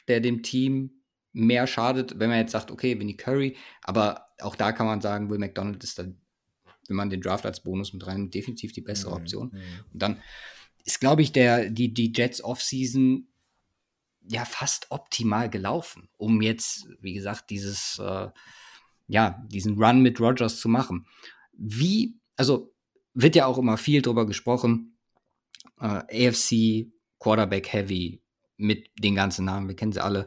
der 0.09 0.21
dem 0.21 0.43
Team 0.43 1.00
mehr 1.33 1.67
schadet, 1.67 2.19
wenn 2.19 2.31
man 2.31 2.39
jetzt 2.39 2.53
sagt, 2.53 2.71
okay, 2.71 2.99
Vinnie 2.99 3.17
Curry, 3.17 3.57
aber 3.83 4.27
auch 4.41 4.57
da 4.57 4.73
kann 4.73 4.87
man 4.87 5.01
sagen, 5.01 5.31
Will 5.31 5.39
McDonald 5.39 5.83
ist 5.85 5.99
dann, 5.99 6.21
wenn 6.89 6.97
man 6.97 7.11
den 7.11 7.21
Draft 7.21 7.47
als 7.47 7.63
Bonus 7.63 7.93
mit 7.93 8.07
rein, 8.07 8.31
definitiv 8.31 8.73
die 8.73 8.81
bessere 8.81 9.11
mhm, 9.11 9.17
Option. 9.17 9.51
Mhm. 9.53 9.85
Und 9.93 10.03
dann 10.03 10.23
ist, 10.85 11.01
glaube 11.01 11.23
ich, 11.23 11.33
der, 11.33 11.71
die, 11.71 11.93
die 11.95 12.13
Jets 12.15 12.43
Offseason 12.43 13.29
ja 14.29 14.45
fast 14.45 14.91
optimal 14.91 15.49
gelaufen, 15.49 16.09
um 16.17 16.43
jetzt, 16.43 16.89
wie 17.01 17.15
gesagt, 17.15 17.51
dieses, 17.51 17.99
äh, 17.99 18.29
ja, 19.07 19.45
diesen 19.49 19.83
Run 19.83 20.03
mit 20.03 20.21
Rogers 20.21 20.61
zu 20.61 20.69
machen. 20.69 21.07
Wie, 21.53 22.17
also 22.37 22.73
wird 23.15 23.37
ja 23.37 23.47
auch 23.47 23.59
immer 23.59 23.77
viel 23.77 24.03
drüber 24.03 24.27
gesprochen, 24.27 24.97
äh, 25.81 26.29
AFC 26.29 26.93
Quarterback 27.19 27.73
Heavy 27.73 28.23
mit 28.57 28.91
den 28.99 29.15
ganzen 29.15 29.45
Namen, 29.45 29.69
wir 29.69 29.77
kennen 29.77 29.93
sie 29.93 30.03
alle. 30.03 30.27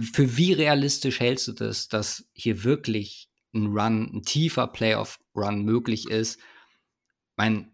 Für 0.00 0.36
wie 0.36 0.52
realistisch 0.52 1.20
hältst 1.20 1.48
du 1.48 1.52
das, 1.52 1.88
dass 1.88 2.28
hier 2.32 2.64
wirklich 2.64 3.30
ein 3.54 3.66
Run, 3.66 4.10
ein 4.14 4.22
tiefer 4.22 4.66
Playoff-Run 4.66 5.64
möglich 5.64 6.08
ist? 6.08 6.38
Ich 6.38 7.36
meine, 7.36 7.70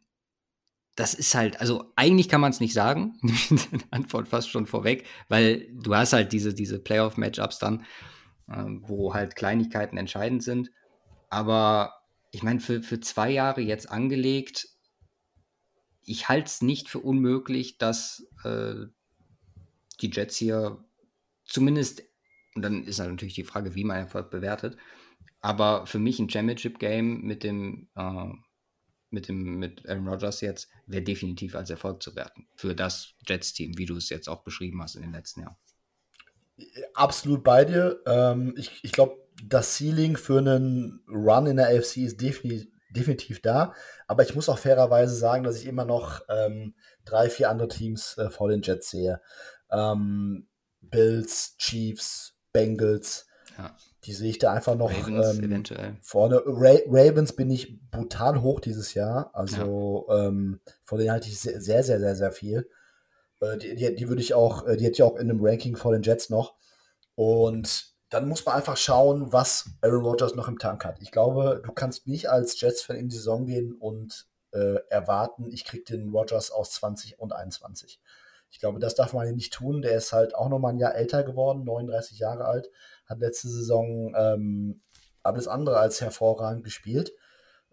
das 0.97 1.13
ist 1.13 1.35
halt, 1.35 1.61
also 1.61 1.93
eigentlich 1.95 2.29
kann 2.29 2.41
man 2.41 2.51
es 2.51 2.61
nicht 2.61 2.73
sagen. 2.73 3.21
Antwort 3.91 4.29
fast 4.29 4.51
schon 4.51 4.67
vorweg, 4.67 5.07
weil 5.29 5.69
du 5.73 5.95
hast 5.95 6.15
halt 6.15 6.33
diese, 6.33 6.55
diese 6.55 6.79
Playoff-Matchups 6.79 7.59
dann, 7.59 7.85
äh, 8.49 8.65
wo 8.81 9.13
halt 9.13 9.37
Kleinigkeiten 9.37 9.99
entscheidend 9.99 10.43
sind. 10.43 10.71
Aber 11.29 11.93
ich 12.31 12.43
meine, 12.43 12.61
für, 12.61 12.83
für 12.83 13.01
zwei 13.01 13.31
Jahre 13.31 13.61
jetzt 13.61 13.91
angelegt, 13.91 14.69
ich 16.03 16.29
halte 16.29 16.47
es 16.47 16.63
nicht 16.63 16.89
für 16.89 17.01
unmöglich, 17.01 17.79
dass 17.79 18.27
äh, 18.45 18.87
die 20.01 20.11
Jets 20.11 20.37
hier 20.37 20.85
zumindest, 21.45 22.03
und 22.57 22.63
dann 22.63 22.85
ist 22.85 22.99
halt 22.99 23.11
natürlich 23.11 23.35
die 23.35 23.45
Frage, 23.45 23.75
wie 23.75 23.85
man 23.85 23.99
Erfolg 23.99 24.31
bewertet, 24.31 24.77
aber 25.41 25.87
für 25.87 25.99
mich 25.99 26.19
ein 26.19 26.31
Championship-Game 26.31 27.21
mit 27.21 27.45
dem 27.45 27.89
äh, 27.97 28.33
mit 29.11 29.29
dem 29.29 29.59
mit 29.59 29.89
Aaron 29.89 30.09
Rodgers 30.09 30.41
jetzt 30.41 30.69
wäre 30.87 31.03
definitiv 31.03 31.55
als 31.55 31.71
Erfolg 31.71 32.03
zu 32.03 32.17
werten 32.17 32.49
für 32.57 32.75
das 32.75 33.15
Jets-Team, 33.27 33.79
wie 33.79 33.87
du 33.87 33.97
es 33.97 34.09
jetzt 34.09 34.29
auch 34.29 34.43
beschrieben 34.43 34.83
hast 34.83 34.97
in 34.97 35.03
den 35.03 35.13
letzten 35.13 35.43
Jahren. 35.43 35.57
Absolut 36.95 37.45
bei 37.45 37.65
dir. 37.65 38.03
Ähm, 38.07 38.55
ich 38.57 38.81
ich 38.83 38.93
glaube, 38.93 39.17
das 39.45 39.77
Ceiling 39.77 40.17
für 40.17 40.39
einen 40.39 41.05
Run 41.09 41.47
in 41.47 41.57
der 41.57 41.69
AFC 41.69 41.99
ist 41.99 42.21
definitiv, 42.21 42.69
definitiv 42.91 43.43
da. 43.43 43.75
Aber 44.07 44.23
ich 44.23 44.35
muss 44.35 44.49
auch 44.49 44.59
fairerweise 44.59 45.15
sagen, 45.15 45.45
dass 45.45 45.61
ich 45.61 45.67
immer 45.67 45.85
noch 45.85 46.21
ähm, 46.29 46.75
drei, 47.05 47.29
vier 47.29 47.51
andere 47.51 47.69
Teams 47.69 48.17
äh, 48.19 48.31
vor 48.31 48.49
den 48.49 48.63
Jets 48.63 48.91
sehe. 48.91 49.21
Ähm, 49.71 50.49
Bills, 50.81 51.57
Chiefs, 51.59 52.36
Bengals. 52.57 53.27
Ja. 53.59 53.77
Die 54.05 54.13
sehe 54.13 54.31
ich 54.31 54.39
da 54.39 54.53
einfach 54.53 54.77
noch 54.77 54.91
Ravens, 54.91 55.39
ähm, 55.39 55.45
eventuell. 55.45 55.97
vorne. 56.01 56.41
Ra 56.47 56.79
Ravens 56.87 57.35
bin 57.35 57.51
ich 57.51 57.79
brutal 57.91 58.41
hoch 58.41 58.61
dieses 58.61 58.95
Jahr. 58.95 59.31
Also 59.35 60.07
ja. 60.09 60.29
ähm, 60.29 60.61
vor 60.85 60.97
denen 60.97 61.11
halte 61.11 61.29
ich 61.29 61.39
sehr, 61.39 61.61
sehr, 61.61 61.83
sehr, 61.83 62.01
sehr, 62.01 62.17
sehr 62.17 62.33
viel. 62.33 62.71
Äh, 63.41 63.59
die, 63.59 63.75
die, 63.75 63.95
die 63.95 64.09
würde 64.09 64.23
ich 64.23 64.33
auch, 64.33 64.67
äh, 64.67 64.77
die 64.77 64.85
hätte 64.85 64.95
ich 64.95 65.03
auch 65.03 65.17
in 65.17 65.31
einem 65.31 65.45
Ranking 65.45 65.77
vor 65.77 65.93
den 65.93 66.03
Jets 66.03 66.31
noch. 66.31 66.55
Und 67.15 67.95
dann 68.09 68.29
muss 68.29 68.47
man 68.47 68.55
einfach 68.55 68.77
schauen, 68.77 69.33
was 69.33 69.71
Aaron 69.83 70.05
Rodgers 70.05 70.35
noch 70.35 70.49
im 70.49 70.59
Tank 70.59 70.85
hat. 70.85 71.03
Ich 71.03 71.11
glaube, 71.11 71.61
du 71.65 71.73
kannst 71.73 72.07
nicht 72.07 72.31
als 72.31 72.59
Jets-Fan 72.61 72.97
in 72.97 73.09
die 73.09 73.17
Saison 73.17 73.45
gehen 73.45 73.75
und 73.75 74.29
äh, 74.53 74.79
erwarten, 74.89 75.51
ich 75.51 75.65
kriege 75.65 75.85
den 75.85 76.11
Rodgers 76.11 76.51
aus 76.51 76.71
20 76.73 77.19
und 77.19 77.33
21. 77.33 78.01
Ich 78.51 78.61
glaube, 78.61 78.79
das 78.79 78.95
darf 78.95 79.13
man 79.13 79.33
nicht 79.35 79.53
tun. 79.53 79.83
Der 79.83 79.97
ist 79.97 80.13
halt 80.13 80.35
auch 80.35 80.49
nochmal 80.49 80.73
ein 80.73 80.79
Jahr 80.79 80.95
älter 80.95 81.23
geworden, 81.23 81.65
39 81.65 82.19
Jahre 82.19 82.47
alt, 82.47 82.71
hat 83.07 83.19
letzte 83.19 83.49
Saison 83.49 84.15
ähm, 84.17 84.83
alles 85.23 85.49
andere 85.49 85.79
als 85.79 86.01
hervorragend 86.01 86.65
gespielt. 86.65 87.13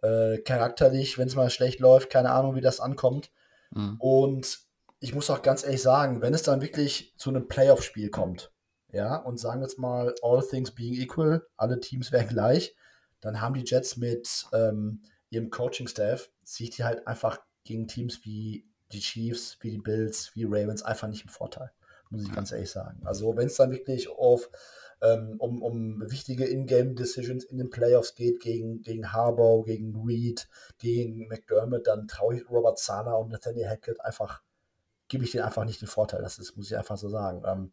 Äh, 0.01 0.39
charakterlich, 0.39 1.17
wenn 1.17 1.27
es 1.27 1.35
mal 1.35 1.49
schlecht 1.49 1.79
läuft, 1.79 2.09
keine 2.09 2.31
Ahnung, 2.31 2.55
wie 2.55 2.61
das 2.61 2.79
ankommt. 2.79 3.31
Mhm. 3.71 3.95
Und 3.99 4.59
ich 4.99 5.13
muss 5.13 5.29
auch 5.29 5.41
ganz 5.41 5.63
ehrlich 5.63 5.81
sagen, 5.81 6.21
wenn 6.21 6.33
es 6.33 6.43
dann 6.43 6.61
wirklich 6.61 7.13
zu 7.17 7.29
einem 7.29 7.47
Playoff-Spiel 7.47 8.09
kommt, 8.09 8.51
ja, 8.91 9.15
und 9.15 9.39
sagen 9.39 9.61
jetzt 9.61 9.79
mal, 9.79 10.13
all 10.21 10.45
things 10.45 10.71
being 10.71 10.93
equal, 10.93 11.45
alle 11.57 11.79
Teams 11.79 12.11
wären 12.11 12.27
gleich, 12.27 12.75
dann 13.21 13.41
haben 13.41 13.55
die 13.55 13.63
Jets 13.65 13.97
mit 13.97 14.45
ähm, 14.53 15.01
ihrem 15.29 15.49
Coaching-Staff, 15.49 16.29
sich 16.43 16.69
die 16.69 16.83
halt 16.83 17.07
einfach 17.07 17.39
gegen 17.63 17.87
Teams 17.87 18.23
wie 18.23 18.67
die 18.93 18.99
Chiefs, 18.99 19.57
wie 19.61 19.71
die 19.71 19.79
Bills, 19.79 20.31
wie 20.35 20.45
Ravens 20.45 20.83
einfach 20.83 21.07
nicht 21.07 21.23
im 21.23 21.29
Vorteil, 21.29 21.71
muss 22.09 22.23
ich 22.23 22.33
ganz 22.33 22.51
ehrlich 22.51 22.71
sagen. 22.71 23.01
Also 23.05 23.35
wenn 23.35 23.47
es 23.47 23.55
dann 23.55 23.71
wirklich 23.71 24.09
auf 24.09 24.49
ähm, 25.03 25.35
um, 25.39 25.61
um 25.61 26.09
wichtige 26.09 26.45
In-Game-Decisions 26.45 27.43
in 27.43 27.57
den 27.57 27.69
Playoffs 27.69 28.15
geht, 28.15 28.39
gegen, 28.39 28.81
gegen 28.81 29.11
Harbaugh, 29.11 29.63
gegen 29.63 30.01
Reed, 30.05 30.47
gegen 30.77 31.27
McDermott, 31.27 31.87
dann 31.87 32.07
traue 32.07 32.37
ich 32.37 32.49
Robert 32.49 32.79
Sala 32.79 33.13
und 33.15 33.29
Nathaniel 33.29 33.67
Hackett 33.67 33.99
einfach, 33.99 34.41
gebe 35.09 35.25
ich 35.25 35.31
denen 35.31 35.43
einfach 35.43 35.65
nicht 35.65 35.81
den 35.81 35.89
Vorteil. 35.89 36.21
Das 36.21 36.39
ist, 36.39 36.55
muss 36.55 36.71
ich 36.71 36.77
einfach 36.77 36.95
so 36.97 37.09
sagen. 37.09 37.43
Ähm, 37.45 37.71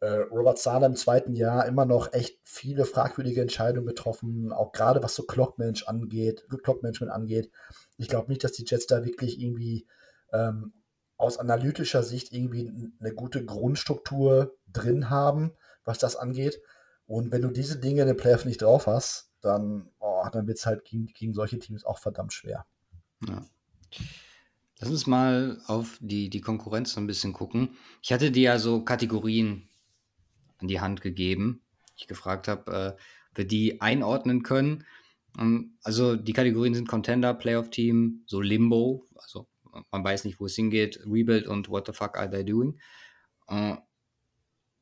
äh, 0.00 0.20
Robert 0.30 0.58
Sala 0.58 0.86
im 0.86 0.94
zweiten 0.94 1.34
Jahr 1.34 1.66
immer 1.66 1.84
noch 1.84 2.12
echt 2.12 2.38
viele 2.44 2.84
fragwürdige 2.84 3.40
Entscheidungen 3.40 3.86
getroffen, 3.86 4.52
auch 4.52 4.70
gerade 4.70 5.02
was 5.02 5.16
so 5.16 5.24
Clockmanagement 5.24 5.88
angeht, 5.88 6.46
Clockmanagement 6.62 7.12
angeht. 7.12 7.50
Ich 7.98 8.08
glaube 8.08 8.28
nicht, 8.28 8.44
dass 8.44 8.52
die 8.52 8.64
Jets 8.64 8.86
da 8.86 9.04
wirklich 9.04 9.40
irgendwie 9.40 9.86
ähm, 10.32 10.72
aus 11.16 11.38
analytischer 11.38 12.02
Sicht 12.02 12.32
irgendwie 12.32 12.92
eine 12.98 13.14
gute 13.14 13.44
Grundstruktur 13.44 14.56
drin 14.72 15.08
haben, 15.10 15.52
was 15.84 15.98
das 15.98 16.16
angeht. 16.16 16.60
Und 17.06 17.30
wenn 17.30 17.42
du 17.42 17.48
diese 17.48 17.78
Dinge 17.78 18.02
in 18.02 18.08
den 18.08 18.16
Playoffs 18.16 18.44
nicht 18.44 18.62
drauf 18.62 18.86
hast, 18.86 19.30
dann, 19.40 19.90
oh, 19.98 20.24
dann 20.32 20.46
wird 20.46 20.58
es 20.58 20.66
halt 20.66 20.84
gegen, 20.84 21.06
gegen 21.06 21.34
solche 21.34 21.58
Teams 21.58 21.84
auch 21.84 21.98
verdammt 21.98 22.32
schwer. 22.32 22.66
Ja. 23.28 23.44
Lass 24.78 24.90
uns 24.90 25.06
mal 25.06 25.60
auf 25.66 25.98
die, 26.00 26.28
die 26.28 26.40
Konkurrenz 26.40 26.92
so 26.92 27.00
ein 27.00 27.06
bisschen 27.06 27.32
gucken. 27.32 27.76
Ich 28.02 28.12
hatte 28.12 28.32
dir 28.32 28.42
ja 28.42 28.58
so 28.58 28.82
Kategorien 28.82 29.68
an 30.58 30.68
die 30.68 30.80
Hand 30.80 31.02
gegeben. 31.02 31.62
Ich 31.96 32.08
gefragt 32.08 32.48
habe, 32.48 32.72
äh, 32.72 32.88
ob 33.30 33.38
wir 33.38 33.46
die 33.46 33.80
einordnen 33.80 34.42
können. 34.42 34.84
Ähm, 35.38 35.76
also 35.84 36.16
die 36.16 36.32
Kategorien 36.32 36.74
sind 36.74 36.88
Contender, 36.88 37.34
Playoff 37.34 37.70
Team, 37.70 38.22
so 38.26 38.40
Limbo, 38.40 39.06
also 39.14 39.46
man 39.90 40.04
weiß 40.04 40.24
nicht, 40.24 40.40
wo 40.40 40.46
es 40.46 40.54
hingeht, 40.54 41.00
Rebuild 41.06 41.46
und 41.46 41.68
What 41.68 41.86
the 41.86 41.92
fuck 41.92 42.16
are 42.18 42.30
they 42.30 42.44
doing. 42.44 42.78
Uh, 43.50 43.76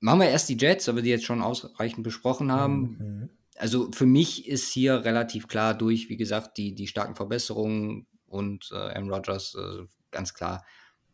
machen 0.00 0.20
wir 0.20 0.28
erst 0.28 0.48
die 0.48 0.56
Jets, 0.56 0.88
aber 0.88 1.02
die 1.02 1.10
jetzt 1.10 1.24
schon 1.24 1.42
ausreichend 1.42 2.02
besprochen 2.02 2.50
haben. 2.50 2.80
Mhm. 2.98 3.30
Also 3.56 3.90
für 3.92 4.06
mich 4.06 4.48
ist 4.48 4.72
hier 4.72 5.04
relativ 5.04 5.48
klar 5.48 5.74
durch, 5.74 6.08
wie 6.08 6.16
gesagt, 6.16 6.56
die, 6.56 6.74
die 6.74 6.86
starken 6.86 7.14
Verbesserungen 7.14 8.06
und 8.26 8.70
äh, 8.72 8.76
Aaron 8.76 9.12
Rodgers, 9.12 9.54
äh, 9.54 9.84
ganz 10.10 10.32
klar, 10.34 10.64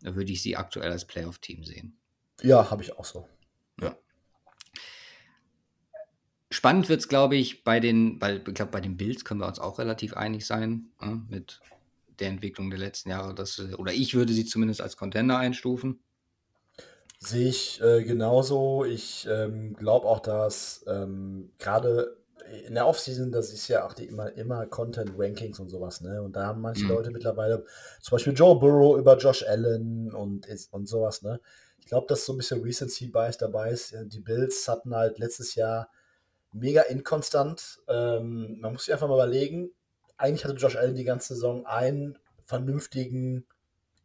würde 0.01 0.31
ich 0.31 0.43
sie 0.43 0.57
aktuell 0.57 0.93
als 0.93 1.07
Playoff-Team 1.07 1.65
sehen. 1.65 1.99
Ja, 2.43 2.71
habe 2.71 2.83
ich 2.83 2.97
auch 2.97 3.05
so. 3.05 3.29
Ja. 3.81 3.97
Spannend 6.51 6.89
wird 6.89 7.01
es, 7.01 7.09
glaube 7.09 7.37
ich, 7.37 7.65
bei 7.65 7.81
den, 7.81 8.21
weil 8.21 8.45
ich 8.47 8.55
glaube, 8.55 8.71
bei 8.71 8.81
den 8.81 8.97
Bills 8.97 9.25
können 9.25 9.41
wir 9.41 9.49
uns 9.49 9.59
auch 9.59 9.79
relativ 9.79 10.15
einig 10.15 10.47
sein, 10.47 10.93
äh, 11.01 11.17
mit 11.29 11.61
der 12.21 12.29
Entwicklung 12.29 12.71
der 12.71 12.79
letzten 12.79 13.11
Jahre. 13.11 13.35
Dass, 13.35 13.59
oder 13.77 13.93
ich 13.93 14.15
würde 14.15 14.33
sie 14.33 14.45
zumindest 14.45 14.81
als 14.81 14.97
Contender 14.97 15.39
einstufen. 15.39 16.01
Sehe 17.19 17.49
ich 17.49 17.81
äh, 17.83 18.03
genauso. 18.05 18.85
Ich 18.85 19.27
ähm, 19.31 19.75
glaube 19.75 20.07
auch, 20.07 20.21
dass 20.21 20.85
ähm, 20.87 21.51
gerade 21.59 22.17
in 22.67 22.75
der 22.75 22.87
Offseason, 22.87 23.33
das 23.33 23.53
ist 23.53 23.69
ja 23.69 23.85
auch 23.87 23.93
die 23.93 24.05
immer, 24.05 24.33
immer 24.37 24.67
Content-Rankings 24.67 25.59
und 25.59 25.69
sowas, 25.69 26.01
ne? 26.01 26.23
Und 26.23 26.37
da 26.37 26.47
haben 26.47 26.61
manche 26.61 26.85
mhm. 26.85 26.91
Leute 26.91 27.11
mittlerweile, 27.11 27.65
zum 28.01 28.17
Beispiel 28.17 28.35
Joe 28.35 28.59
Burrow 28.59 28.99
über 28.99 29.17
Josh 29.17 29.45
Allen 29.45 30.13
und, 30.13 30.47
und 30.71 30.87
sowas, 30.87 31.23
ne? 31.23 31.41
Ich 31.79 31.87
glaube, 31.87 32.07
dass 32.09 32.25
so 32.25 32.33
ein 32.33 32.39
bisschen 32.39 32.63
Recency 32.63 33.09
Bias 33.09 33.39
dabei 33.39 33.71
ist. 33.71 33.95
Die 34.07 34.21
Bills 34.21 34.67
hatten 34.69 34.95
halt 34.95 35.19
letztes 35.19 35.55
Jahr 35.55 35.89
mega 36.53 36.83
inkonstant. 36.83 37.79
Ähm, 37.89 38.59
man 38.61 38.73
muss 38.73 38.85
sich 38.85 38.93
einfach 38.93 39.09
mal 39.09 39.15
überlegen, 39.15 39.71
eigentlich 40.19 40.45
hatte 40.45 40.55
Josh 40.55 40.77
Allen 40.77 40.95
die 40.95 41.05
ganze 41.05 41.35
Saison 41.35 41.67
einen 41.67 42.19
vernünftigen, 42.45 43.47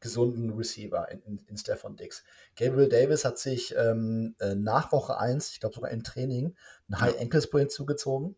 gesunden 0.01 0.51
Receiver 0.51 1.09
in, 1.11 1.21
in, 1.21 1.37
in 1.47 1.57
Stefan 1.57 1.95
Dix. 1.95 2.23
Gabriel 2.57 2.89
Davis 2.89 3.23
hat 3.23 3.37
sich 3.37 3.73
ähm, 3.77 4.35
äh, 4.39 4.55
nach 4.55 4.91
Woche 4.91 5.17
1, 5.17 5.51
ich 5.51 5.59
glaube 5.59 5.75
sogar 5.75 5.91
im 5.91 6.03
Training, 6.03 6.55
ein 6.89 6.99
High 6.99 7.21
Ankle 7.21 7.41
Sprain 7.41 7.69
zugezogen. 7.69 8.35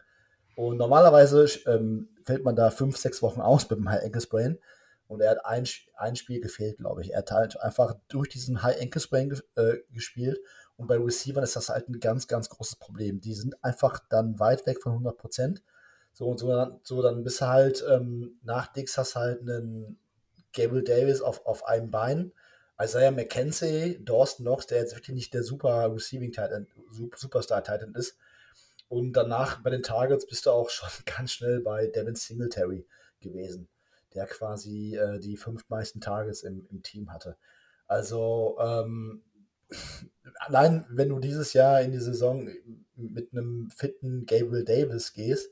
Und 0.55 0.77
normalerweise 0.77 1.45
ähm, 1.65 2.09
fällt 2.25 2.43
man 2.43 2.55
da 2.55 2.69
fünf, 2.69 2.97
sechs 2.97 3.21
Wochen 3.21 3.41
aus 3.41 3.69
mit 3.69 3.79
dem 3.79 3.89
High 3.89 4.03
Ankle 4.03 4.21
Sprain. 4.21 4.59
Und 5.07 5.21
er 5.21 5.31
hat 5.31 5.45
ein, 5.45 5.65
ein 5.95 6.15
Spiel 6.15 6.41
gefehlt, 6.41 6.77
glaube 6.77 7.01
ich. 7.01 7.13
Er 7.13 7.19
hat 7.19 7.31
halt 7.31 7.59
einfach 7.59 7.95
durch 8.09 8.29
diesen 8.29 8.61
High 8.61 8.79
Ankle 8.81 9.01
Sprain 9.01 9.39
äh, 9.55 9.77
gespielt. 9.91 10.39
Und 10.75 10.87
bei 10.87 10.97
Receivern 10.97 11.43
ist 11.43 11.55
das 11.55 11.69
halt 11.69 11.87
ein 11.87 11.99
ganz, 11.99 12.27
ganz 12.27 12.49
großes 12.49 12.75
Problem. 12.75 13.21
Die 13.21 13.33
sind 13.33 13.63
einfach 13.63 13.99
dann 14.09 14.39
weit 14.39 14.65
weg 14.65 14.81
von 14.81 14.91
100 14.91 15.17
Prozent. 15.17 15.63
So 16.13 16.27
und 16.27 16.39
so 16.39 16.47
dann, 16.47 16.79
so 16.83 17.01
dann 17.01 17.23
bist 17.23 17.41
du 17.41 17.47
halt 17.47 17.83
ähm, 17.89 18.39
nach 18.43 18.71
Dix 18.71 18.97
hast 18.97 19.15
halt 19.15 19.41
einen 19.41 19.97
Gabriel 20.53 20.83
Davis 20.83 21.21
auf, 21.21 21.45
auf 21.45 21.65
einem 21.65 21.89
Bein. 21.89 22.31
Isaiah 22.81 23.11
McKenzie, 23.11 23.99
Dawson 24.03 24.45
Knox, 24.45 24.67
der 24.67 24.79
jetzt 24.79 24.95
wirklich 24.95 25.15
nicht 25.15 25.33
der 25.33 25.43
super 25.43 25.91
Receiving 25.93 26.31
Titan, 26.31 26.67
Superstar 27.15 27.63
Titan 27.63 27.93
ist. 27.95 28.17
Und 28.89 29.13
danach 29.13 29.61
bei 29.61 29.71
den 29.71 29.81
Targets 29.81 30.27
bist 30.27 30.45
du 30.45 30.51
auch 30.51 30.69
schon 30.69 30.89
ganz 31.05 31.31
schnell 31.31 31.61
bei 31.61 31.87
Devin 31.87 32.15
Singletary 32.15 32.85
gewesen, 33.19 33.67
der 34.13 34.25
quasi 34.27 34.95
äh, 34.95 35.19
die 35.19 35.37
fünf 35.37 35.67
meisten 35.69 36.01
Targets 36.01 36.43
im, 36.43 36.67
im 36.69 36.83
Team 36.83 37.11
hatte. 37.11 37.37
Also 37.87 38.57
ähm, 38.59 39.23
allein 40.37 40.85
wenn 40.89 41.09
du 41.09 41.19
dieses 41.19 41.53
Jahr 41.53 41.81
in 41.81 41.91
die 41.91 41.99
Saison 41.99 42.47
mit 42.95 43.31
einem 43.31 43.69
fitten 43.71 44.25
Gabriel 44.25 44.63
Davis 44.63 45.13
gehst, 45.13 45.49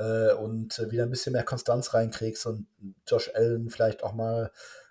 äh, 0.00 0.32
und 0.32 0.78
wieder 0.90 1.04
ein 1.04 1.10
bisschen 1.10 1.34
mehr 1.34 1.44
Konstanz 1.44 1.92
reinkriegst 1.92 2.46
und 2.46 2.66
Josh 3.06 3.30
Allen 3.34 3.68
vielleicht 3.68 4.02
auch 4.02 4.14
mal 4.14 4.50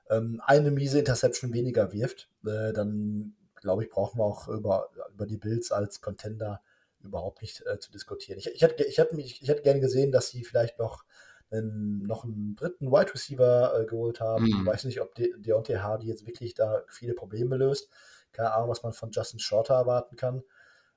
ähm, 0.10 0.42
eine 0.46 0.72
miese 0.72 1.00
Interception 1.00 1.54
weniger 1.54 1.92
wirft, 1.92 2.30
äh, 2.46 2.72
dann 2.74 3.36
glaube 3.56 3.84
ich, 3.84 3.90
brauchen 3.90 4.20
wir 4.20 4.24
auch 4.24 4.48
über, 4.48 4.90
über 5.14 5.26
die 5.26 5.38
Bills 5.38 5.72
als 5.72 6.02
Contender 6.02 6.62
überhaupt 7.02 7.42
nicht 7.42 7.66
äh, 7.66 7.80
zu 7.80 7.92
diskutieren. 7.92 8.40
Ich, 8.40 8.48
ich, 8.48 8.62
hätte, 8.62 8.84
ich, 8.84 8.98
hätte 8.98 9.16
mich, 9.16 9.42
ich 9.42 9.50
hätte 9.50 9.64
gerne 9.64 9.80
gesehen, 9.80 10.12
dass 10.12 10.30
sie 10.30 10.44
vielleicht 10.44 10.80
noch 10.80 11.04
einen, 11.52 12.06
noch 12.06 12.24
einen 12.24 12.56
dritten 12.56 12.92
Wide 12.92 13.14
Receiver 13.14 13.80
äh, 13.80 13.86
geholt 13.86 14.20
haben. 14.20 14.46
Mhm. 14.46 14.60
Ich 14.62 14.66
weiß 14.66 14.84
nicht, 14.86 15.02
ob 15.02 15.16
De 15.16 15.34
Deontay 15.38 15.78
Hardy 15.78 16.08
jetzt 16.08 16.28
wirklich 16.28 16.54
da 16.54 16.84
viele 16.88 17.14
Probleme 17.14 17.58
löst. 17.58 17.90
Keine 18.32 18.54
Ahnung, 18.54 18.70
was 18.70 18.84
man 18.84 18.94
von 18.94 19.12
Justin 19.12 19.40
Shorter 19.40 19.76
erwarten 19.76 20.16
kann. 20.16 20.44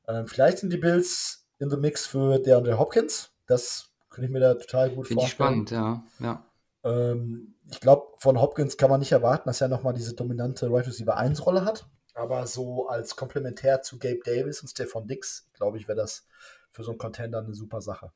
Ähm, 0.07 0.27
vielleicht 0.27 0.59
sind 0.59 0.73
die 0.73 0.79
Bills 0.79 1.47
in 1.59 1.71
the 1.71 1.77
Mix 1.77 2.07
für 2.07 2.39
DeAndre 2.39 2.79
Hopkins. 2.79 3.31
Das 3.47 3.92
könnte 4.13 4.27
ich 4.27 4.33
mir 4.33 4.41
da 4.41 4.55
total 4.55 4.91
gut 4.91 5.09
Finde 5.09 5.23
vorstellen. 5.23 5.67
Finde 5.67 5.75
ich 5.75 5.75
spannend, 5.75 6.05
ja. 6.21 6.45
ja. 6.85 7.13
Ähm, 7.13 7.55
ich 7.71 7.81
glaube, 7.81 8.09
von 8.19 8.41
Hopkins 8.41 8.77
kann 8.77 8.91
man 8.91 9.01
nicht 9.01 9.13
erwarten, 9.13 9.49
dass 9.49 9.61
er 9.61 9.69
nochmal 9.69 9.95
diese 9.95 10.15
dominante 10.15 10.71
Right 10.71 10.87
Receiver 10.87 11.17
1 11.17 11.45
Rolle 11.47 11.65
hat. 11.65 11.87
Aber 12.15 12.47
so 12.47 12.89
als 12.89 13.17
Komplementär 13.17 13.81
zu 13.83 13.99
Gabe 13.99 14.21
Davis 14.25 14.61
und 14.61 14.69
Stefan 14.69 15.07
Dix, 15.07 15.49
glaube 15.55 15.79
ich, 15.79 15.89
wäre 15.89 15.97
das 15.97 16.27
für 16.71 16.83
so 16.83 16.91
einen 16.91 16.99
Contender 16.99 17.39
eine 17.39 17.55
super 17.55 17.81
Sache. 17.81 18.13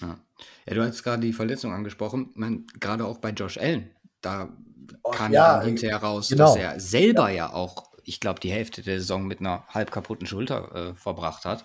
Ja, 0.00 0.18
ja 0.66 0.74
du 0.74 0.82
hast 0.82 1.02
gerade 1.02 1.22
die 1.22 1.32
Verletzung 1.32 1.72
angesprochen. 1.72 2.30
Man, 2.34 2.66
gerade 2.78 3.06
auch 3.06 3.18
bei 3.18 3.30
Josh 3.30 3.56
Allen, 3.56 3.90
da 4.20 4.54
oh, 5.02 5.10
kam 5.10 5.32
ja 5.32 5.62
hinterher 5.62 5.96
raus, 5.96 6.28
genau. 6.28 6.46
dass 6.46 6.56
er 6.56 6.78
selber 6.78 7.30
ja, 7.30 7.46
ja 7.46 7.52
auch, 7.54 7.90
ich 8.04 8.20
glaube, 8.20 8.40
die 8.40 8.52
Hälfte 8.52 8.82
der 8.82 8.98
Saison 8.98 9.26
mit 9.26 9.40
einer 9.40 9.66
halb 9.68 9.90
kaputten 9.90 10.26
Schulter 10.26 10.74
äh, 10.74 10.94
verbracht 10.94 11.46
hat. 11.46 11.64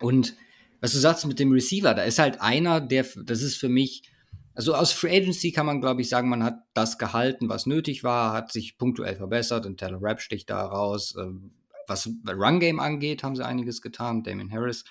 Und 0.00 0.34
was 0.80 0.92
du 0.92 0.98
sagst 0.98 1.26
mit 1.26 1.38
dem 1.38 1.52
Receiver, 1.52 1.94
da 1.94 2.02
ist 2.02 2.18
halt 2.18 2.40
einer, 2.40 2.80
der, 2.80 3.06
das 3.24 3.42
ist 3.42 3.56
für 3.56 3.68
mich, 3.68 4.10
also 4.54 4.74
aus 4.74 4.92
Free 4.92 5.16
Agency 5.16 5.52
kann 5.52 5.66
man, 5.66 5.80
glaube 5.80 6.00
ich, 6.00 6.08
sagen, 6.08 6.28
man 6.28 6.42
hat 6.42 6.58
das 6.74 6.98
gehalten, 6.98 7.48
was 7.48 7.66
nötig 7.66 8.04
war, 8.04 8.32
hat 8.32 8.52
sich 8.52 8.78
punktuell 8.78 9.16
verbessert 9.16 9.66
und 9.66 9.78
Taylor 9.78 10.02
Rapp 10.02 10.20
sticht 10.20 10.50
da 10.50 10.64
raus. 10.64 11.14
Ähm, 11.18 11.52
was 11.86 12.08
Run 12.26 12.60
Game 12.60 12.80
angeht, 12.80 13.22
haben 13.22 13.36
sie 13.36 13.44
einiges 13.44 13.82
getan. 13.82 14.22
Damien 14.22 14.50
Harris, 14.50 14.84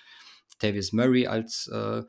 Tavius 0.60 0.92
Murray 0.92 1.28
als 1.28 1.68
äh, 1.72 2.04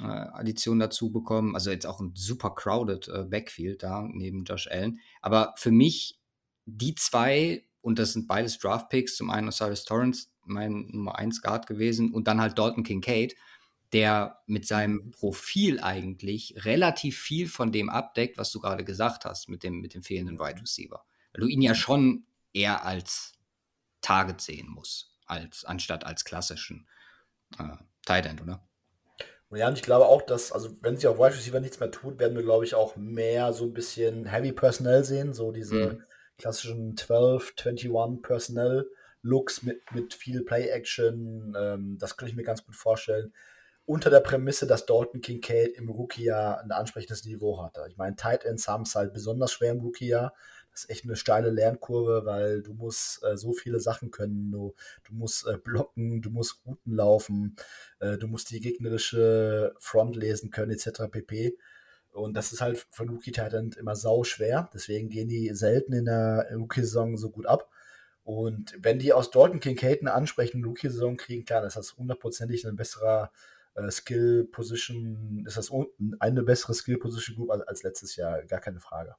äh, 0.00 0.04
Addition 0.04 0.78
dazu 0.78 1.10
bekommen. 1.10 1.54
Also 1.54 1.70
jetzt 1.70 1.86
auch 1.86 2.00
ein 2.00 2.12
super 2.14 2.54
crowded 2.54 3.08
äh, 3.08 3.24
Backfield 3.24 3.82
da 3.82 4.06
neben 4.10 4.44
Josh 4.44 4.68
Allen. 4.68 5.00
Aber 5.22 5.54
für 5.56 5.70
mich 5.70 6.20
die 6.66 6.94
zwei, 6.94 7.64
und 7.80 7.98
das 7.98 8.12
sind 8.12 8.26
beides 8.26 8.58
Draft 8.58 8.88
Picks, 8.88 9.16
zum 9.16 9.30
einen 9.30 9.48
Osiris 9.48 9.84
Torrance, 9.84 10.28
mein 10.46 10.88
Nummer 10.90 11.16
1 11.16 11.42
Guard 11.42 11.66
gewesen 11.66 12.12
und 12.12 12.28
dann 12.28 12.40
halt 12.40 12.58
Dalton 12.58 12.84
Kincaid, 12.84 13.34
der 13.92 14.40
mit 14.46 14.66
seinem 14.66 15.10
Profil 15.10 15.80
eigentlich 15.80 16.64
relativ 16.64 17.18
viel 17.18 17.48
von 17.48 17.72
dem 17.72 17.88
abdeckt, 17.88 18.36
was 18.38 18.50
du 18.50 18.60
gerade 18.60 18.84
gesagt 18.84 19.24
hast, 19.24 19.48
mit 19.48 19.62
dem, 19.62 19.80
mit 19.80 19.94
dem 19.94 20.02
fehlenden 20.02 20.38
Wide 20.38 20.60
Receiver. 20.60 21.04
Weil 21.32 21.40
du 21.40 21.46
ihn 21.46 21.62
ja 21.62 21.74
schon 21.74 22.26
eher 22.52 22.84
als 22.84 23.34
Target 24.00 24.40
sehen 24.40 24.68
musst, 24.68 25.12
als, 25.26 25.64
anstatt 25.64 26.04
als 26.04 26.24
klassischen 26.24 26.88
äh, 27.58 27.76
Tight 28.04 28.26
End, 28.26 28.42
oder? 28.42 28.66
Ja, 29.50 29.68
und 29.68 29.74
ich 29.74 29.82
glaube 29.82 30.06
auch, 30.06 30.22
dass, 30.22 30.50
also 30.50 30.70
wenn 30.82 30.96
sich 30.96 31.06
auf 31.06 31.18
Wide 31.18 31.34
Receiver 31.34 31.60
nichts 31.60 31.78
mehr 31.78 31.90
tut, 31.90 32.18
werden 32.18 32.36
wir, 32.36 32.42
glaube 32.42 32.64
ich, 32.64 32.74
auch 32.74 32.96
mehr 32.96 33.52
so 33.52 33.64
ein 33.64 33.72
bisschen 33.72 34.26
Heavy 34.26 34.52
Personnel 34.52 35.04
sehen, 35.04 35.34
so 35.34 35.52
diese 35.52 35.74
mhm. 35.74 36.02
klassischen 36.36 36.96
12, 36.96 37.54
21 37.56 38.22
Personnel 38.22 38.90
Looks 39.26 39.62
mit, 39.62 39.82
mit 39.92 40.14
viel 40.14 40.42
Play-Action. 40.42 41.56
Ähm, 41.58 41.98
das 41.98 42.16
könnte 42.16 42.30
ich 42.30 42.36
mir 42.36 42.44
ganz 42.44 42.64
gut 42.64 42.76
vorstellen. 42.76 43.32
Unter 43.84 44.10
der 44.10 44.20
Prämisse, 44.20 44.66
dass 44.66 44.86
Dalton 44.86 45.20
Kincaid 45.20 45.74
im 45.76 45.88
Rookie-Jahr 45.88 46.60
ein 46.60 46.72
ansprechendes 46.72 47.24
Niveau 47.24 47.62
hatte. 47.62 47.84
Ich 47.88 47.96
meine, 47.96 48.16
Tight 48.16 48.44
Ends 48.44 48.66
haben 48.66 48.82
es 48.82 48.94
halt 48.94 49.12
besonders 49.12 49.52
schwer 49.52 49.72
im 49.72 49.80
Rookie-Jahr. 49.80 50.34
Das 50.72 50.84
ist 50.84 50.90
echt 50.90 51.04
eine 51.04 51.16
steile 51.16 51.50
Lernkurve, 51.50 52.26
weil 52.26 52.62
du 52.62 52.74
musst 52.74 53.24
äh, 53.24 53.36
so 53.36 53.52
viele 53.52 53.80
Sachen 53.80 54.10
können. 54.10 54.50
Du, 54.50 54.74
du 55.04 55.14
musst 55.14 55.46
äh, 55.46 55.56
blocken, 55.56 56.20
du 56.20 56.30
musst 56.30 56.60
Routen 56.66 56.94
laufen, 56.94 57.56
äh, 58.00 58.18
du 58.18 58.26
musst 58.28 58.50
die 58.50 58.60
gegnerische 58.60 59.74
Front 59.78 60.16
lesen 60.16 60.50
können, 60.50 60.72
etc. 60.72 61.04
pp. 61.10 61.56
Und 62.12 62.34
das 62.34 62.52
ist 62.52 62.60
halt 62.60 62.86
für 62.90 63.04
einen 63.04 63.12
Rookie-Titan 63.12 63.72
immer 63.78 63.94
sau 63.96 64.24
schwer. 64.24 64.68
Deswegen 64.74 65.08
gehen 65.08 65.28
die 65.28 65.54
selten 65.54 65.92
in 65.92 66.06
der 66.06 66.48
Rookie-Saison 66.52 67.16
so 67.16 67.30
gut 67.30 67.46
ab. 67.46 67.70
Und 68.26 68.74
wenn 68.80 68.98
die 68.98 69.12
aus 69.12 69.30
Dalton 69.30 69.60
Kincaid 69.60 70.00
eine 70.00 70.12
ansprechende 70.12 70.66
Rookie-Saison 70.66 71.16
kriegen, 71.16 71.44
klar, 71.44 71.64
ist 71.64 71.76
das 71.76 71.96
hundertprozentig 71.96 72.66
ein 72.66 72.74
besserer 72.74 73.30
äh, 73.74 73.88
Skill-Position, 73.88 75.44
ist 75.46 75.56
das 75.56 75.70
eine 76.18 76.42
bessere 76.42 76.74
Skill-Position-Group 76.74 77.52
als, 77.52 77.62
als 77.62 77.82
letztes 77.84 78.16
Jahr, 78.16 78.42
gar 78.42 78.58
keine 78.58 78.80
Frage. 78.80 79.14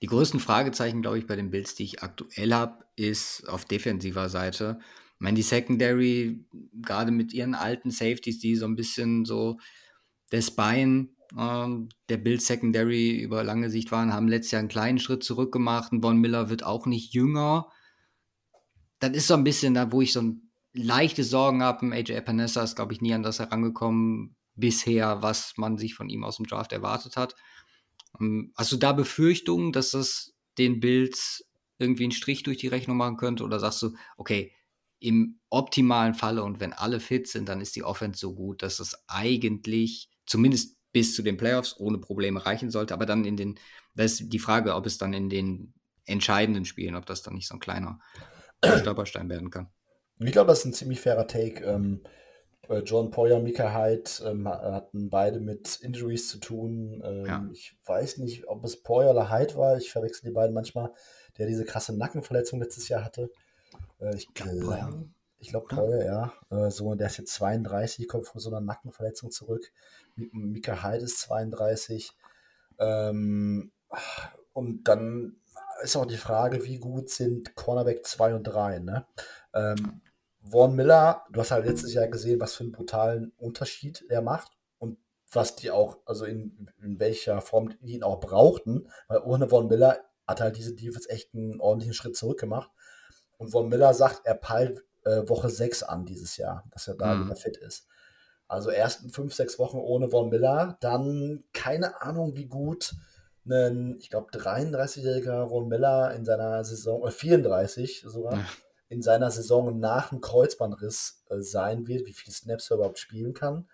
Die 0.00 0.06
größten 0.06 0.40
Fragezeichen, 0.40 1.02
glaube 1.02 1.18
ich, 1.18 1.26
bei 1.26 1.36
den 1.36 1.50
Builds, 1.50 1.74
die 1.74 1.84
ich 1.84 2.02
aktuell 2.02 2.54
habe, 2.54 2.82
ist 2.96 3.46
auf 3.46 3.66
defensiver 3.66 4.30
Seite. 4.30 4.78
Ich 5.16 5.20
meine, 5.20 5.36
die 5.36 5.42
Secondary, 5.42 6.46
gerade 6.80 7.10
mit 7.10 7.34
ihren 7.34 7.54
alten 7.54 7.90
Safeties, 7.90 8.38
die 8.38 8.56
so 8.56 8.64
ein 8.64 8.76
bisschen 8.76 9.26
so 9.26 9.58
Spine 10.32 10.80
ähm, 10.94 11.15
der 11.34 12.16
Bild 12.16 12.42
Secondary 12.42 13.18
über 13.18 13.42
lange 13.42 13.70
Sicht 13.70 13.90
waren, 13.90 14.12
haben 14.12 14.28
letztes 14.28 14.52
Jahr 14.52 14.60
einen 14.60 14.68
kleinen 14.68 14.98
Schritt 14.98 15.24
zurück 15.24 15.52
gemacht. 15.52 15.92
Und 15.92 16.02
Von 16.02 16.18
Miller 16.18 16.48
wird 16.50 16.64
auch 16.64 16.86
nicht 16.86 17.12
jünger. 17.12 17.68
Das 19.00 19.10
ist 19.10 19.26
so 19.26 19.34
ein 19.34 19.44
bisschen 19.44 19.74
da, 19.74 19.92
wo 19.92 20.00
ich 20.00 20.12
so 20.12 20.22
ein 20.22 20.50
leichte 20.72 21.24
Sorgen 21.24 21.62
habe. 21.62 21.92
AJ 21.92 22.12
Epinesa 22.12 22.62
ist, 22.62 22.76
glaube 22.76 22.92
ich, 22.92 23.00
nie 23.00 23.14
an 23.14 23.22
das 23.22 23.38
herangekommen 23.38 24.36
bisher, 24.54 25.22
was 25.22 25.54
man 25.56 25.78
sich 25.78 25.94
von 25.94 26.08
ihm 26.08 26.24
aus 26.24 26.36
dem 26.36 26.46
Draft 26.46 26.72
erwartet 26.72 27.16
hat. 27.16 27.34
Ähm, 28.20 28.52
hast 28.56 28.72
du 28.72 28.76
da 28.76 28.92
Befürchtungen, 28.92 29.72
dass 29.72 29.90
das 29.90 30.34
den 30.58 30.80
Bills 30.80 31.44
irgendwie 31.78 32.04
einen 32.04 32.12
Strich 32.12 32.42
durch 32.42 32.58
die 32.58 32.68
Rechnung 32.68 32.96
machen 32.96 33.16
könnte? 33.16 33.44
Oder 33.44 33.60
sagst 33.60 33.82
du, 33.82 33.94
okay, 34.16 34.52
im 34.98 35.38
optimalen 35.50 36.14
Falle 36.14 36.42
und 36.42 36.58
wenn 36.60 36.72
alle 36.72 37.00
fit 37.00 37.28
sind, 37.28 37.48
dann 37.48 37.60
ist 37.60 37.76
die 37.76 37.84
Offense 37.84 38.18
so 38.18 38.34
gut, 38.34 38.62
dass 38.62 38.80
es 38.80 38.96
eigentlich 39.08 40.08
zumindest 40.24 40.75
bis 40.96 41.14
zu 41.14 41.22
den 41.22 41.36
Playoffs 41.36 41.78
ohne 41.78 41.98
Probleme 41.98 42.46
reichen 42.46 42.70
sollte. 42.70 42.94
Aber 42.94 43.04
dann 43.04 43.26
in 43.26 43.36
den, 43.36 43.58
das 43.94 44.12
ist 44.12 44.32
die 44.32 44.38
Frage, 44.38 44.74
ob 44.74 44.86
es 44.86 44.96
dann 44.96 45.12
in 45.12 45.28
den 45.28 45.74
entscheidenden 46.06 46.64
Spielen, 46.64 46.94
ob 46.94 47.04
das 47.04 47.20
dann 47.20 47.34
nicht 47.34 47.48
so 47.48 47.54
ein 47.54 47.60
kleiner 47.60 47.98
Stolperstein 48.64 49.28
werden 49.28 49.50
kann. 49.50 49.68
Ich 50.20 50.32
glaube, 50.32 50.48
das 50.48 50.60
ist 50.60 50.64
ein 50.64 50.72
ziemlich 50.72 51.02
fairer 51.02 51.26
Take. 51.26 51.62
Ähm, 51.66 52.00
John 52.86 53.10
Poyer, 53.10 53.40
Mika 53.40 53.74
Hyde 53.74 54.10
ähm, 54.24 54.48
hatten 54.48 55.10
beide 55.10 55.38
mit 55.38 55.76
Injuries 55.82 56.30
zu 56.30 56.38
tun. 56.38 57.02
Ähm, 57.04 57.26
ja. 57.26 57.46
Ich 57.52 57.76
weiß 57.84 58.16
nicht, 58.16 58.48
ob 58.48 58.64
es 58.64 58.82
Poyer 58.82 59.10
oder 59.10 59.30
Hyde 59.30 59.54
war. 59.56 59.76
Ich 59.76 59.92
verwechsel 59.92 60.30
die 60.30 60.34
beiden 60.34 60.54
manchmal, 60.54 60.94
der 61.36 61.46
diese 61.46 61.66
krasse 61.66 61.94
Nackenverletzung 61.94 62.58
letztes 62.58 62.88
Jahr 62.88 63.04
hatte. 63.04 63.30
Äh, 64.00 64.16
ich 64.16 64.32
glaube, 64.32 65.10
ich 65.40 65.50
glaube 65.50 65.66
Poyer, 65.66 66.06
ja. 66.06 66.32
Äh, 66.48 66.70
so, 66.70 66.94
der 66.94 67.08
ist 67.08 67.18
jetzt 67.18 67.34
32, 67.34 68.08
kommt 68.08 68.26
von 68.26 68.40
so 68.40 68.48
einer 68.48 68.62
Nackenverletzung 68.62 69.30
zurück. 69.30 69.70
Mika 70.16 70.90
ist 70.94 71.20
32. 71.20 72.12
Ähm, 72.78 73.72
und 74.52 74.84
dann 74.84 75.36
ist 75.82 75.96
auch 75.96 76.06
die 76.06 76.16
Frage, 76.16 76.64
wie 76.64 76.78
gut 76.78 77.10
sind 77.10 77.54
Cornerback 77.54 78.06
2 78.06 78.34
und 78.34 78.44
3, 78.44 78.78
ne? 78.80 79.06
Ähm, 79.54 80.00
Vaughn 80.42 80.74
Miller, 80.74 81.24
du 81.30 81.40
hast 81.40 81.50
halt 81.50 81.66
letztes 81.66 81.92
Jahr 81.92 82.06
gesehen, 82.06 82.40
was 82.40 82.54
für 82.54 82.62
einen 82.62 82.72
brutalen 82.72 83.32
Unterschied 83.36 84.04
er 84.08 84.22
macht 84.22 84.52
und 84.78 84.98
was 85.32 85.56
die 85.56 85.70
auch, 85.70 85.98
also 86.06 86.24
in, 86.24 86.70
in 86.82 87.00
welcher 87.00 87.40
Form 87.40 87.70
die 87.80 87.94
ihn 87.94 88.04
auch 88.04 88.20
brauchten, 88.20 88.88
weil 89.08 89.18
ohne 89.24 89.48
Vaughn 89.48 89.66
Miller 89.66 89.98
hat 90.26 90.40
halt 90.40 90.56
diese 90.56 90.74
Defense 90.74 91.08
echt 91.08 91.34
einen 91.34 91.60
ordentlichen 91.60 91.94
Schritt 91.94 92.16
zurück 92.16 92.38
gemacht. 92.40 92.70
Und 93.38 93.50
Von 93.50 93.68
Miller 93.68 93.92
sagt, 93.92 94.22
er 94.24 94.34
peilt 94.34 94.84
äh, 95.04 95.28
Woche 95.28 95.50
6 95.50 95.82
an 95.82 96.04
dieses 96.04 96.36
Jahr, 96.36 96.64
dass 96.70 96.88
er 96.88 96.94
da 96.94 97.14
mhm. 97.14 97.26
wieder 97.26 97.36
fit 97.36 97.56
ist. 97.58 97.86
Also 98.48 98.70
ersten 98.70 99.10
5, 99.10 99.34
6 99.34 99.58
Wochen 99.58 99.78
ohne 99.78 100.08
Von 100.08 100.28
Miller, 100.28 100.76
dann 100.80 101.44
keine 101.52 102.00
Ahnung, 102.02 102.36
wie 102.36 102.46
gut 102.46 102.94
ein, 103.48 103.96
ich 103.98 104.10
glaube, 104.10 104.30
33-jähriger 104.30 105.48
Von 105.48 105.68
Miller 105.68 106.14
in 106.14 106.24
seiner 106.24 106.64
Saison, 106.64 107.00
oder 107.00 107.12
34 107.12 108.04
sogar, 108.06 108.34
ja. 108.34 108.46
in 108.88 109.02
seiner 109.02 109.30
Saison 109.30 109.78
nach 109.78 110.10
dem 110.10 110.20
Kreuzbandriss 110.20 111.24
äh, 111.30 111.40
sein 111.40 111.86
wird, 111.86 112.06
wie 112.06 112.12
viele 112.12 112.34
Snaps 112.34 112.70
er 112.70 112.76
überhaupt 112.76 112.98
spielen 112.98 113.34
kann. 113.34 113.68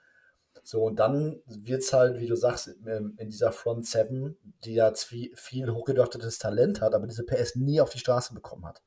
So, 0.65 0.85
und 0.85 0.97
dann 0.97 1.41
wird 1.47 1.83
es 1.83 1.93
halt, 1.93 2.21
wie 2.21 2.27
du 2.27 2.37
sagst, 2.37 2.69
in, 2.69 3.15
in 3.17 3.29
dieser 3.31 3.53
Front 3.53 3.87
7, 3.87 4.37
die 4.65 4.75
ja 4.75 4.95
viel, 4.95 5.35
viel 5.35 5.73
hochgedochtetes 5.73 6.39
Talent 6.39 6.81
hat, 6.81 6.95
aber 6.95 7.07
diese 7.07 7.25
PS 7.25 7.57
nie 7.57 7.81
auf 7.81 7.91
die 7.91 7.99
Straße 7.99 8.33
bekommen 8.33 8.67
hat. 8.67 8.83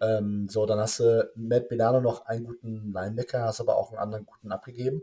Ähm, 0.00 0.48
so, 0.48 0.66
dann 0.66 0.78
hast 0.78 1.00
du 1.00 1.30
Matt 1.34 1.70
Milano 1.70 2.00
noch 2.00 2.26
einen 2.26 2.44
guten 2.44 2.92
Linebacker, 2.92 3.42
hast 3.44 3.60
aber 3.60 3.76
auch 3.76 3.90
einen 3.90 4.00
anderen 4.00 4.26
guten 4.26 4.52
abgegeben. 4.52 5.02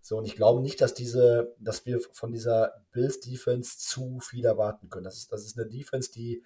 So, 0.00 0.18
und 0.18 0.26
ich 0.26 0.36
glaube 0.36 0.60
nicht, 0.60 0.80
dass 0.80 0.92
diese, 0.92 1.54
dass 1.58 1.86
wir 1.86 1.98
von 2.12 2.30
dieser 2.30 2.84
Bills 2.92 3.20
Defense 3.20 3.78
zu 3.78 4.20
viel 4.20 4.44
erwarten 4.44 4.90
können. 4.90 5.04
Das 5.04 5.16
ist, 5.16 5.32
das 5.32 5.46
ist 5.46 5.58
eine 5.58 5.66
Defense, 5.66 6.12
die 6.12 6.42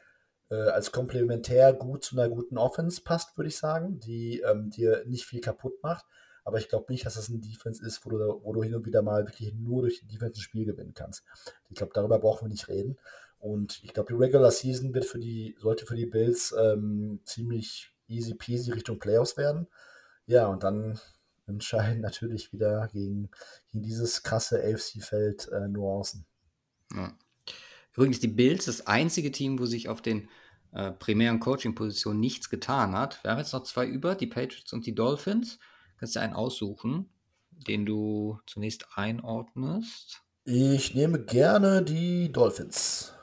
äh, 0.50 0.54
als 0.54 0.92
komplementär 0.92 1.72
gut 1.72 2.04
zu 2.04 2.16
einer 2.18 2.28
guten 2.28 2.56
Offense 2.56 3.02
passt, 3.02 3.36
würde 3.36 3.48
ich 3.48 3.56
sagen, 3.56 3.98
die 3.98 4.40
ähm, 4.40 4.70
dir 4.70 5.04
nicht 5.06 5.26
viel 5.26 5.40
kaputt 5.40 5.74
macht. 5.82 6.06
Aber 6.44 6.58
ich 6.58 6.68
glaube 6.68 6.90
nicht, 6.90 7.04
dass 7.04 7.16
das 7.16 7.28
ein 7.28 7.42
Defense 7.42 7.84
ist, 7.84 8.06
wo 8.06 8.10
du, 8.10 8.40
wo 8.42 8.52
du 8.52 8.62
hin 8.62 8.74
und 8.74 8.86
wieder 8.86 9.02
mal 9.02 9.26
wirklich 9.26 9.52
nur 9.52 9.82
durch 9.82 10.00
die 10.00 10.06
Defense 10.06 10.38
ein 10.38 10.42
Spiel 10.42 10.64
gewinnen 10.64 10.94
kannst. 10.94 11.24
Ich 11.68 11.76
glaube, 11.76 11.92
darüber 11.94 12.18
brauchen 12.18 12.46
wir 12.46 12.50
nicht 12.50 12.68
reden. 12.68 12.96
Und 13.38 13.80
ich 13.84 13.92
glaube, 13.92 14.12
die 14.12 14.18
Regular 14.18 14.50
Season 14.50 14.94
wird 14.94 15.04
für 15.04 15.18
die, 15.18 15.56
sollte 15.58 15.86
für 15.86 15.94
die 15.94 16.06
Bills 16.06 16.54
ähm, 16.58 17.20
ziemlich 17.24 17.92
easy 18.08 18.34
peasy 18.34 18.72
Richtung 18.72 18.98
Playoffs 18.98 19.36
werden. 19.36 19.68
Ja, 20.26 20.46
und 20.46 20.62
dann 20.62 20.98
entscheiden 21.46 22.00
natürlich 22.02 22.52
wieder 22.52 22.88
gegen, 22.92 23.30
gegen 23.70 23.82
dieses 23.82 24.22
krasse 24.22 24.62
AFC-Feld 24.62 25.48
äh, 25.48 25.68
Nuancen. 25.68 26.26
Ja. 26.94 27.16
Übrigens, 27.94 28.20
die 28.20 28.28
Bills, 28.28 28.66
das 28.66 28.86
einzige 28.86 29.32
Team, 29.32 29.58
wo 29.58 29.66
sich 29.66 29.88
auf 29.88 30.00
den 30.02 30.28
äh, 30.72 30.92
primären 30.92 31.40
Coaching-Positionen 31.40 32.20
nichts 32.20 32.50
getan 32.50 32.92
hat. 32.92 33.22
Wir 33.24 33.30
haben 33.30 33.38
jetzt 33.38 33.52
noch 33.52 33.64
zwei 33.64 33.86
über, 33.86 34.14
die 34.14 34.26
Patriots 34.26 34.72
und 34.72 34.86
die 34.86 34.94
Dolphins. 34.94 35.58
Kannst 35.98 36.14
du 36.14 36.20
einen 36.20 36.34
aussuchen, 36.34 37.10
den 37.50 37.86
du 37.86 38.38
zunächst 38.46 38.86
einordnest? 38.94 40.22
Ich 40.44 40.94
nehme 40.94 41.24
gerne 41.24 41.82
die 41.82 42.30
Dolphins. 42.30 43.17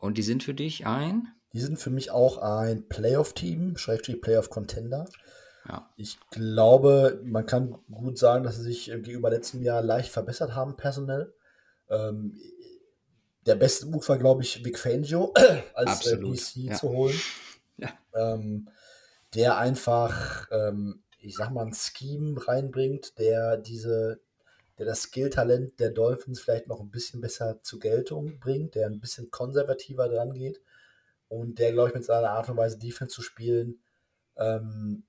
Und 0.00 0.18
die 0.18 0.22
sind 0.22 0.42
für 0.42 0.54
dich 0.54 0.86
ein? 0.86 1.28
Die 1.52 1.60
sind 1.60 1.78
für 1.78 1.90
mich 1.90 2.10
auch 2.10 2.38
ein 2.38 2.88
Playoff-Team, 2.88 3.76
Schrägstrich 3.76 4.20
Playoff-Contender. 4.20 5.06
Ja. 5.66 5.90
Ich 5.96 6.18
glaube, 6.30 7.20
man 7.24 7.46
kann 7.46 7.78
gut 7.90 8.18
sagen, 8.18 8.44
dass 8.44 8.56
sie 8.56 8.62
sich 8.62 8.86
gegenüber 8.86 9.30
letztem 9.30 9.62
Jahr 9.62 9.82
leicht 9.82 10.10
verbessert 10.10 10.54
haben, 10.54 10.76
personell. 10.76 11.34
Ähm, 11.90 12.38
der 13.46 13.54
beste 13.54 13.86
Move 13.86 14.06
war, 14.08 14.18
glaube 14.18 14.42
ich, 14.42 14.64
Vic 14.64 14.78
Fangio 14.78 15.32
als 15.74 16.06
äh, 16.06 16.18
DC 16.18 16.56
ja. 16.56 16.74
zu 16.74 16.88
holen. 16.90 17.18
Ja. 17.80 17.90
Ähm, 18.12 18.68
der 19.36 19.56
einfach, 19.56 20.48
ähm, 20.50 21.04
ich 21.20 21.36
sag 21.36 21.50
mal, 21.50 21.64
ein 21.64 21.72
Scheme 21.72 22.34
reinbringt, 22.48 23.16
der 23.20 23.56
diese, 23.56 24.20
der 24.78 24.86
das 24.86 25.02
Skill-Talent 25.02 25.80
der 25.80 25.90
Dolphins 25.90 26.40
vielleicht 26.40 26.68
noch 26.68 26.80
ein 26.80 26.90
bisschen 26.90 27.20
besser 27.20 27.60
zur 27.62 27.80
Geltung 27.80 28.38
bringt, 28.38 28.74
der 28.74 28.86
ein 28.86 29.00
bisschen 29.00 29.30
konservativer 29.30 30.08
dran 30.08 30.32
geht 30.32 30.60
und 31.28 31.58
der, 31.58 31.72
glaube 31.72 31.88
ich, 31.88 31.94
mit 31.94 32.04
seiner 32.04 32.30
Art 32.30 32.48
und 32.48 32.56
Weise 32.56 32.78
Defense 32.78 33.14
zu 33.14 33.22
spielen, 33.22 33.80
ähm, 34.36 35.04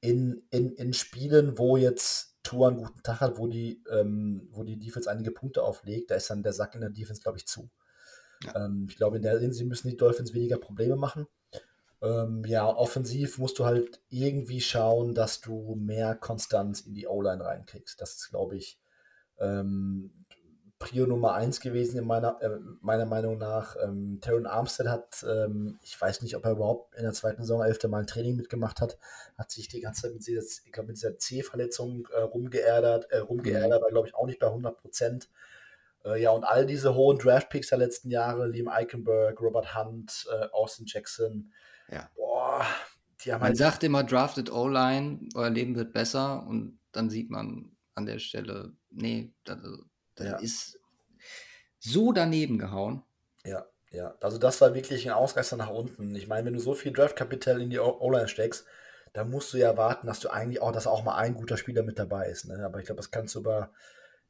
in, 0.00 0.42
in, 0.50 0.72
in 0.72 0.92
Spielen, 0.92 1.58
wo 1.58 1.76
jetzt 1.76 2.38
Tour 2.42 2.68
einen 2.68 2.78
guten 2.78 3.02
Tag 3.02 3.20
hat, 3.20 3.38
wo 3.38 3.46
die, 3.46 3.82
ähm, 3.90 4.48
wo 4.50 4.64
die 4.64 4.78
Defense 4.78 5.10
einige 5.10 5.30
Punkte 5.30 5.62
auflegt, 5.62 6.10
da 6.10 6.14
ist 6.14 6.30
dann 6.30 6.42
der 6.42 6.54
Sack 6.54 6.74
in 6.74 6.80
der 6.80 6.90
Defense, 6.90 7.20
glaube 7.20 7.38
ich, 7.38 7.46
zu. 7.46 7.70
Ja. 8.44 8.64
Ähm, 8.64 8.86
ich 8.88 8.96
glaube, 8.96 9.16
in 9.16 9.22
der 9.22 9.38
Hinsicht 9.38 9.68
müssen 9.68 9.88
die 9.88 9.96
Dolphins 9.96 10.32
weniger 10.32 10.56
Probleme 10.56 10.96
machen. 10.96 11.26
Ähm, 12.02 12.44
ja, 12.46 12.66
offensiv 12.66 13.36
musst 13.36 13.58
du 13.58 13.66
halt 13.66 14.00
irgendwie 14.08 14.62
schauen, 14.62 15.14
dass 15.14 15.42
du 15.42 15.74
mehr 15.74 16.14
Konstanz 16.14 16.80
in 16.80 16.94
die 16.94 17.06
O-Line 17.06 17.44
reinkriegst. 17.44 18.00
Das 18.00 18.14
ist, 18.14 18.30
glaube 18.30 18.56
ich, 18.56 18.79
ähm, 19.40 20.10
Prio 20.80 21.06
Nummer 21.06 21.34
1 21.34 21.60
gewesen, 21.60 21.98
in 21.98 22.06
meiner, 22.06 22.40
äh, 22.40 22.58
meiner 22.80 23.04
Meinung 23.04 23.36
nach. 23.36 23.76
Ähm, 23.84 24.18
Taron 24.22 24.46
Armstead 24.46 24.88
hat, 24.88 25.24
ähm, 25.28 25.78
ich 25.82 26.00
weiß 26.00 26.22
nicht, 26.22 26.36
ob 26.36 26.44
er 26.46 26.52
überhaupt 26.52 26.94
in 26.94 27.02
der 27.02 27.12
zweiten 27.12 27.42
Saison 27.42 27.62
elfte 27.62 27.86
Mal 27.86 28.00
ein 28.00 28.06
Training 28.06 28.36
mitgemacht 28.36 28.80
hat, 28.80 28.98
hat 29.36 29.50
sich 29.50 29.68
die 29.68 29.82
ganze 29.82 30.02
Zeit 30.02 30.14
mit, 30.14 30.26
dieser, 30.26 30.40
ich 30.40 30.72
glaub, 30.72 30.86
mit 30.86 30.96
dieser 30.96 31.18
C-Verletzung 31.18 32.08
äh, 32.14 32.22
rumgeärgert, 32.22 33.10
äh, 33.10 33.18
rumgeärgert, 33.18 33.80
mhm. 33.80 33.84
war 33.84 33.90
glaube 33.90 34.08
ich 34.08 34.14
auch 34.14 34.26
nicht 34.26 34.38
bei 34.38 34.46
100 34.46 34.78
Prozent. 34.78 35.28
Äh, 36.02 36.22
ja, 36.22 36.30
und 36.30 36.44
all 36.44 36.64
diese 36.64 36.94
hohen 36.94 37.18
Draft-Picks 37.18 37.68
der 37.68 37.78
letzten 37.78 38.10
Jahre, 38.10 38.48
Liam 38.48 38.68
Eichenberg, 38.68 39.38
Robert 39.38 39.76
Hunt, 39.76 40.26
äh, 40.32 40.46
Austin 40.52 40.86
Jackson, 40.88 41.52
ja. 41.90 42.08
boah, 42.16 42.64
die 43.22 43.34
haben 43.34 43.40
Man 43.40 43.48
halt 43.48 43.58
sagt 43.58 43.84
immer, 43.84 44.02
drafted 44.02 44.50
O-Line, 44.50 45.28
euer 45.34 45.50
Leben 45.50 45.76
wird 45.76 45.92
besser 45.92 46.46
und 46.46 46.78
dann 46.92 47.10
sieht 47.10 47.28
man 47.28 47.76
an 47.94 48.06
der 48.06 48.18
Stelle, 48.18 48.72
nee, 48.90 49.32
das, 49.44 49.58
das 50.16 50.26
ja. 50.26 50.36
ist 50.38 50.80
so 51.78 52.12
daneben 52.12 52.58
gehauen. 52.58 53.02
Ja, 53.44 53.66
ja. 53.90 54.14
Also 54.20 54.38
das 54.38 54.60
war 54.60 54.74
wirklich 54.74 55.06
ein 55.06 55.14
Ausreißer 55.14 55.56
nach 55.56 55.70
unten. 55.70 56.14
Ich 56.14 56.28
meine, 56.28 56.46
wenn 56.46 56.54
du 56.54 56.60
so 56.60 56.74
viel 56.74 56.92
Draftkapital 56.92 57.60
in 57.60 57.70
die 57.70 57.78
O-Line 57.78 58.28
steckst, 58.28 58.66
dann 59.12 59.30
musst 59.30 59.52
du 59.52 59.58
ja 59.58 59.76
warten, 59.76 60.06
dass 60.06 60.20
du 60.20 60.28
eigentlich 60.28 60.62
auch, 60.62 60.72
dass 60.72 60.86
auch 60.86 61.02
mal 61.02 61.16
ein 61.16 61.34
guter 61.34 61.56
Spieler 61.56 61.82
mit 61.82 61.98
dabei 61.98 62.28
ist. 62.28 62.46
Ne? 62.46 62.64
Aber 62.64 62.78
ich 62.78 62.86
glaube, 62.86 62.98
das 62.98 63.10
kannst 63.10 63.34
du 63.34 63.40
über 63.40 63.72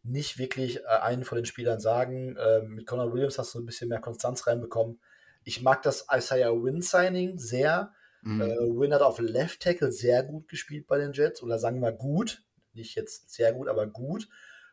nicht 0.02 0.38
wirklich 0.38 0.80
äh, 0.80 0.86
einen 0.86 1.24
von 1.24 1.36
den 1.36 1.44
Spielern 1.44 1.80
sagen. 1.80 2.36
Ähm, 2.40 2.76
mit 2.76 2.86
Conor 2.86 3.12
Williams 3.12 3.38
hast 3.38 3.54
du 3.54 3.58
ein 3.58 3.66
bisschen 3.66 3.88
mehr 3.88 4.00
Konstanz 4.00 4.46
reinbekommen. 4.46 5.00
Ich 5.44 5.60
mag 5.60 5.82
das 5.82 6.06
Isaiah 6.10 6.52
Win 6.52 6.80
Signing 6.80 7.38
sehr. 7.38 7.92
Mhm. 8.22 8.40
Äh, 8.40 8.56
Win 8.58 8.94
hat 8.94 9.02
auf 9.02 9.18
Left 9.18 9.60
Tackle 9.60 9.92
sehr 9.92 10.22
gut 10.22 10.48
gespielt 10.48 10.86
bei 10.86 10.96
den 10.96 11.12
Jets 11.12 11.42
oder 11.42 11.58
sagen 11.58 11.80
wir 11.80 11.92
gut, 11.92 12.42
nicht 12.72 12.94
jetzt 12.94 13.30
sehr 13.30 13.52
gut, 13.52 13.68
aber 13.68 13.86
gut 13.86 14.28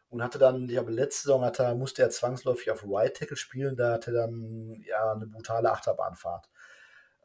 und 0.10 0.24
hatte 0.24 0.40
dann, 0.40 0.66
ich 0.66 0.72
glaube, 0.72 0.92
letzte 0.92 1.24
Saison 1.24 1.44
hatte, 1.44 1.76
musste 1.76 2.02
er 2.02 2.10
zwangsläufig 2.10 2.72
auf 2.72 2.84
Right 2.88 3.16
Tackle 3.16 3.38
spielen, 3.38 3.76
da 3.76 3.94
hatte 3.94 4.12
er 4.12 4.28
dann 4.28 4.84
ja 4.88 5.12
eine 5.12 5.28
brutale 5.28 5.72
Achterbahnfahrt. 5.72 6.50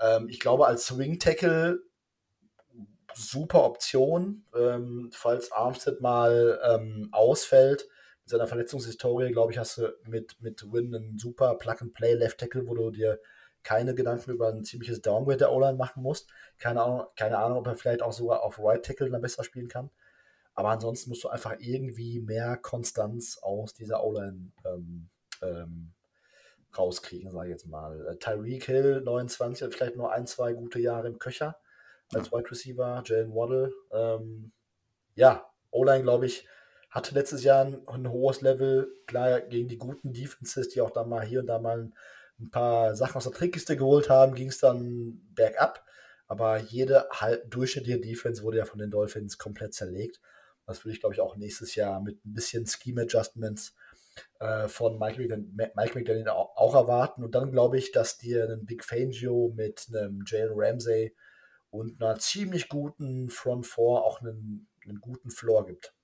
Ähm, 0.00 0.28
ich 0.28 0.40
glaube, 0.40 0.66
als 0.66 0.86
Swing 0.86 1.18
Tackle 1.18 1.80
super 3.14 3.64
Option, 3.64 4.44
ähm, 4.56 5.10
falls 5.12 5.52
Armstead 5.52 6.00
mal 6.00 6.60
ähm, 6.64 7.08
ausfällt. 7.12 7.88
Mit 8.22 8.30
seiner 8.30 8.46
Verletzungshistorie, 8.46 9.32
glaube 9.32 9.52
ich, 9.52 9.58
hast 9.58 9.78
du 9.78 9.92
mit, 10.06 10.40
mit 10.40 10.72
Win 10.72 10.94
einen 10.94 11.18
super 11.18 11.56
Plug-and-Play 11.56 12.14
Left 12.14 12.38
Tackle, 12.38 12.66
wo 12.66 12.74
du 12.74 12.90
dir 12.90 13.20
keine 13.64 13.94
Gedanken 13.94 14.30
über 14.30 14.48
ein 14.48 14.64
ziemliches 14.64 15.02
Downgrade 15.02 15.38
der 15.38 15.52
O-Line 15.52 15.76
machen 15.76 16.02
musst. 16.02 16.28
Keine 16.58 16.82
Ahnung, 16.82 17.06
keine 17.16 17.38
Ahnung, 17.38 17.58
ob 17.58 17.66
er 17.66 17.76
vielleicht 17.76 18.02
auch 18.02 18.12
sogar 18.12 18.42
auf 18.42 18.58
Right 18.58 18.84
Tackle 18.84 19.10
dann 19.10 19.20
besser 19.20 19.44
spielen 19.44 19.68
kann. 19.68 19.90
Aber 20.54 20.70
ansonsten 20.70 21.10
musst 21.10 21.24
du 21.24 21.28
einfach 21.28 21.56
irgendwie 21.58 22.20
mehr 22.20 22.56
Konstanz 22.56 23.38
aus 23.40 23.72
dieser 23.72 24.04
O-Line 24.04 24.52
ähm, 24.64 25.08
ähm, 25.40 25.92
rauskriegen, 26.76 27.30
sage 27.30 27.48
ich 27.48 27.52
jetzt 27.52 27.66
mal. 27.66 28.06
Äh, 28.06 28.16
Tyreek 28.16 28.64
Hill, 28.64 29.00
29, 29.02 29.64
hat 29.64 29.74
vielleicht 29.74 29.96
nur 29.96 30.12
ein, 30.12 30.26
zwei 30.26 30.52
gute 30.52 30.78
Jahre 30.78 31.08
im 31.08 31.18
Köcher 31.18 31.56
als 32.12 32.30
ja. 32.30 32.38
Wide 32.38 32.50
Receiver. 32.50 33.02
Jalen 33.04 33.34
Waddle. 33.34 33.72
Ähm, 33.92 34.52
ja, 35.14 35.46
O-Line, 35.70 36.02
glaube 36.02 36.26
ich, 36.26 36.46
hatte 36.90 37.14
letztes 37.14 37.42
Jahr 37.42 37.64
ein, 37.64 37.86
ein, 37.88 38.10
hohes 38.10 38.42
Level. 38.42 38.94
Klar, 39.06 39.40
gegen 39.40 39.68
die 39.68 39.78
guten 39.78 40.12
Defenses, 40.12 40.68
die 40.68 40.80
auch 40.80 40.90
da 40.90 41.04
mal 41.04 41.24
hier 41.24 41.40
und 41.40 41.46
da 41.46 41.58
mal 41.58 41.78
ein, 41.78 41.94
ein 42.38 42.50
paar 42.50 42.94
Sachen 42.94 43.16
aus 43.16 43.24
der 43.24 43.32
Trickkiste 43.32 43.76
geholt 43.76 44.10
haben, 44.10 44.34
ging 44.34 44.48
es 44.48 44.58
dann 44.58 45.22
bergab. 45.34 45.84
Aber 46.26 46.58
jede 46.58 47.08
halt 47.10 47.44
durchschnittliche 47.48 48.00
Defense 48.00 48.42
wurde 48.42 48.58
ja 48.58 48.64
von 48.64 48.78
den 48.78 48.90
Dolphins 48.90 49.38
komplett 49.38 49.74
zerlegt. 49.74 50.20
Das 50.72 50.84
würde 50.84 50.94
ich, 50.94 51.00
glaube 51.00 51.14
ich, 51.14 51.20
auch 51.20 51.36
nächstes 51.36 51.74
Jahr 51.74 52.00
mit 52.00 52.24
ein 52.24 52.34
bisschen 52.34 52.66
Scheme-Adjustments 52.66 53.74
äh, 54.40 54.68
von 54.68 54.98
Mike, 54.98 55.22
McDaniel 55.74 56.28
auch, 56.28 56.56
auch, 56.56 56.74
erwarten. 56.74 57.24
Und 57.24 57.34
dann 57.34 57.50
glaube 57.50 57.78
ich, 57.78 57.92
dass 57.92 58.18
dir 58.18 58.48
ein 58.48 58.66
Big 58.66 58.84
Fangio 58.84 59.52
mit 59.54 59.86
einem 59.88 60.24
Jalen 60.26 60.52
Ramsey 60.54 61.14
und 61.70 62.02
einer 62.02 62.18
ziemlich 62.18 62.68
guten 62.68 63.30
Front 63.30 63.66
4 63.66 63.84
auch 63.84 64.20
einen, 64.20 64.68
einen 64.86 65.00
guten 65.00 65.30
Floor 65.30 65.66
gibt. 65.66 65.94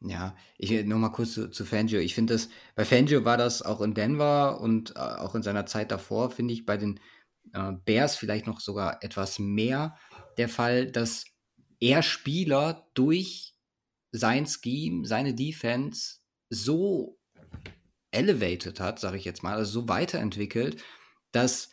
Ja, 0.00 0.36
ich 0.58 0.84
nur 0.84 0.98
mal 0.98 1.08
kurz 1.08 1.32
zu, 1.32 1.50
zu 1.50 1.64
Fangio. 1.64 2.00
Ich 2.00 2.14
finde 2.14 2.34
das, 2.34 2.50
bei 2.74 2.84
Fangio 2.84 3.24
war 3.24 3.38
das 3.38 3.62
auch 3.62 3.80
in 3.80 3.94
Denver 3.94 4.60
und 4.60 4.94
äh, 4.94 4.98
auch 4.98 5.34
in 5.34 5.42
seiner 5.42 5.66
Zeit 5.66 5.90
davor, 5.90 6.30
finde 6.30 6.52
ich, 6.52 6.66
bei 6.66 6.76
den 6.76 7.00
äh, 7.54 7.72
Bears 7.84 8.16
vielleicht 8.16 8.46
noch 8.46 8.60
sogar 8.60 9.02
etwas 9.02 9.38
mehr 9.38 9.96
der 10.36 10.48
Fall, 10.48 10.90
dass 10.90 11.24
er 11.80 12.02
Spieler 12.02 12.88
durch 12.94 13.55
sein 14.12 14.46
Scheme, 14.46 15.06
seine 15.06 15.34
Defense 15.34 16.18
so 16.48 17.18
elevated 18.10 18.80
hat, 18.80 18.98
sage 18.98 19.18
ich 19.18 19.24
jetzt 19.24 19.42
mal, 19.42 19.56
also 19.56 19.80
so 19.80 19.88
weiterentwickelt, 19.88 20.82
dass 21.32 21.70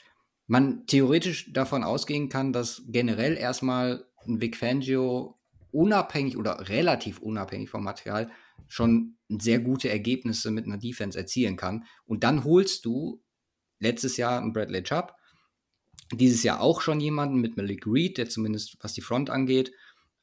man 0.48 0.86
theoretisch 0.88 1.54
davon 1.54 1.84
ausgehen 1.84 2.30
kann, 2.30 2.54
dass 2.54 2.84
generell 2.88 3.38
erstmal 3.38 4.06
ein 4.26 4.42
Vic 4.42 4.58
Fangio 4.58 5.40
unabhängig 5.72 6.38
oder 6.38 6.70
relativ 6.70 7.20
unabhängig 7.20 7.70
vom 7.70 7.84
Material 7.84 8.30
schon 8.68 9.18
sehr 9.30 9.60
gute 9.60 9.90
Ergebnisse 9.90 10.52
mit 10.52 10.66
einer 10.66 10.78
Defense 10.78 11.18
erzielen 11.18 11.56
kann. 11.56 11.86
Und 12.06 12.24
dann 12.24 12.44
holst 12.44 12.86
du 12.86 13.24
letztes 13.80 14.18
Jahr 14.18 14.40
einen 14.42 14.54
Bradley 14.54 14.84
Chubb, 14.84 15.14
dieses 16.12 16.44
Jahr 16.44 16.62
auch 16.62 16.82
schon 16.82 17.00
jemanden 17.00 17.40
mit 17.40 17.58
Malik 17.58 17.88
Reed, 17.88 18.18
der 18.18 18.30
zumindest 18.30 18.78
was 18.82 18.94
die 18.94 19.02
Front 19.02 19.30
angeht, 19.30 19.72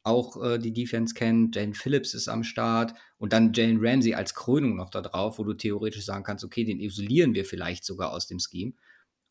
auch 0.03 0.43
äh, 0.43 0.59
die 0.59 0.73
Defense 0.73 1.15
kennt. 1.15 1.57
Jane 1.57 1.75
Phillips 1.75 2.15
ist 2.15 2.29
am 2.29 2.43
Start 2.45 2.95
und 3.19 3.33
dann 3.33 3.53
Jalen 3.53 3.79
Ramsey 3.81 4.15
als 4.15 4.35
Krönung 4.35 4.77
noch 4.77 4.91
da 4.91 5.03
drauf, 5.03 5.39
wo 5.39 5.45
du 5.45 5.55
theoretisch 5.55 6.05
sagen 6.05 6.25
kannst, 6.25 6.45
okay, 6.45 6.65
den 6.65 6.81
isolieren 6.81 7.35
wir 7.35 7.45
vielleicht 7.45 7.85
sogar 7.85 8.13
aus 8.13 8.27
dem 8.27 8.39
Scheme 8.39 8.73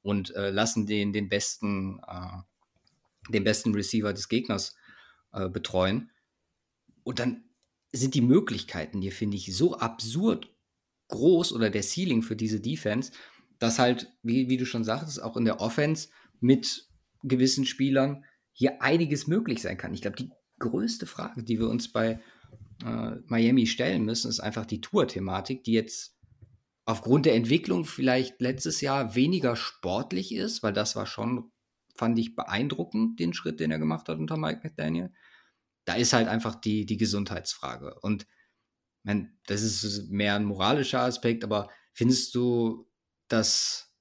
und 0.02 0.36
äh, 0.36 0.52
lassen 0.52 0.86
den 0.86 1.12
den 1.12 1.30
besten, 1.30 2.00
äh, 2.08 3.32
den 3.32 3.44
besten 3.44 3.74
Receiver 3.74 4.14
des 4.14 4.30
Gegners 4.30 4.76
äh, 5.32 5.50
betreuen. 5.50 6.12
Und 7.04 7.20
dann 7.20 7.44
sind 7.92 8.14
die 8.14 8.22
Möglichkeiten 8.22 9.02
hier, 9.02 9.12
finde 9.12 9.38
ich, 9.38 9.56
so 9.56 9.78
absurd 9.78 10.54
groß 11.08 11.54
oder 11.54 11.72
der 11.72 11.82
Ceiling 11.82 12.22
für 12.22 12.36
diese 12.36 12.60
Defense, 12.60 13.12
dass 13.58 13.80
halt, 13.80 14.14
wie, 14.22 14.48
wie 14.48 14.58
du 14.58 14.66
schon 14.66 14.84
sagtest, 14.84 15.22
auch 15.22 15.36
in 15.36 15.46
der 15.46 15.60
Offense 15.60 16.10
mit 16.40 16.88
gewissen 17.24 17.66
Spielern 17.66 18.24
hier 18.54 18.82
einiges 18.82 19.28
möglich 19.28 19.62
sein 19.62 19.78
kann. 19.78 19.94
Ich 19.94 20.02
glaube, 20.02 20.18
die 20.18 20.30
größte 20.60 21.06
Frage, 21.06 21.44
die 21.44 21.60
wir 21.60 21.70
uns 21.70 21.92
bei 21.92 22.20
äh, 22.86 23.16
Miami 23.26 23.68
stellen 23.68 24.06
müssen, 24.06 24.30
ist 24.30 24.40
einfach 24.40 24.66
die 24.66 24.82
Tour-Thematik, 24.82 25.64
die 25.64 25.74
jetzt 25.74 26.16
aufgrund 26.86 27.26
der 27.26 27.36
Entwicklung 27.36 27.86
vielleicht 27.86 28.42
letztes 28.42 28.82
Jahr 28.82 29.16
weniger 29.16 29.56
sportlich 29.56 30.34
ist, 30.34 30.64
weil 30.64 30.74
das 30.74 30.96
war 30.96 31.06
schon, 31.06 31.52
fand 31.96 32.18
ich 32.18 32.36
beeindruckend, 32.36 33.20
den 33.20 33.34
Schritt, 33.34 33.60
den 33.60 33.72
er 33.72 33.80
gemacht 33.80 34.10
hat 34.10 34.18
unter 34.18 34.38
Mike 34.38 34.62
McDaniel. 34.64 35.14
Da 35.86 35.94
ist 35.94 36.14
halt 36.14 36.28
einfach 36.28 36.56
die, 36.56 36.86
die 36.86 36.98
Gesundheitsfrage. 36.98 38.00
Und 38.02 38.26
man, 39.04 39.38
das 39.46 39.62
ist 39.62 40.10
mehr 40.10 40.36
ein 40.36 40.46
moralischer 40.46 41.02
Aspekt, 41.02 41.44
aber 41.44 41.70
findest 41.94 42.34
du 42.36 42.88
das, 43.28 43.94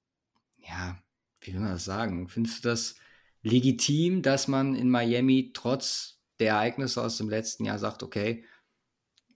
ja, 0.58 0.98
wie 1.40 1.52
will 1.52 1.60
man 1.60 1.72
das 1.72 1.84
sagen? 1.84 2.28
Findest 2.28 2.64
du 2.64 2.68
das 2.68 2.96
legitim, 3.42 4.22
dass 4.22 4.48
man 4.48 4.74
in 4.74 4.88
Miami 4.90 5.50
trotz 5.54 6.17
der 6.40 6.52
Ereignisse 6.52 7.02
aus 7.02 7.16
dem 7.18 7.28
letzten 7.28 7.64
Jahr 7.64 7.78
sagt, 7.78 8.02
okay, 8.02 8.44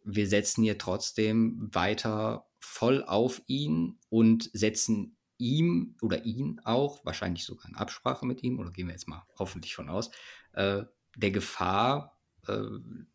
wir 0.04 0.28
setzen 0.28 0.62
hier 0.62 0.78
trotzdem 0.78 1.68
weiter 1.72 2.46
voll 2.58 3.04
auf 3.04 3.42
ihn 3.46 3.98
und 4.08 4.50
setzen 4.52 5.16
ihm 5.38 5.96
oder 6.00 6.24
ihn 6.24 6.60
auch, 6.64 7.04
wahrscheinlich 7.04 7.44
sogar 7.44 7.68
in 7.68 7.76
Absprache 7.76 8.26
mit 8.26 8.42
ihm, 8.42 8.58
oder 8.58 8.70
gehen 8.70 8.86
wir 8.86 8.94
jetzt 8.94 9.08
mal 9.08 9.24
hoffentlich 9.38 9.74
von 9.74 9.88
aus, 9.88 10.10
äh, 10.52 10.82
der 11.16 11.30
Gefahr 11.30 12.18
äh, 12.46 12.62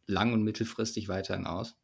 lang- 0.05 0.33
und 0.33 0.43
mittelfristig 0.43 1.07
weiterhin 1.07 1.45
aus? 1.45 1.75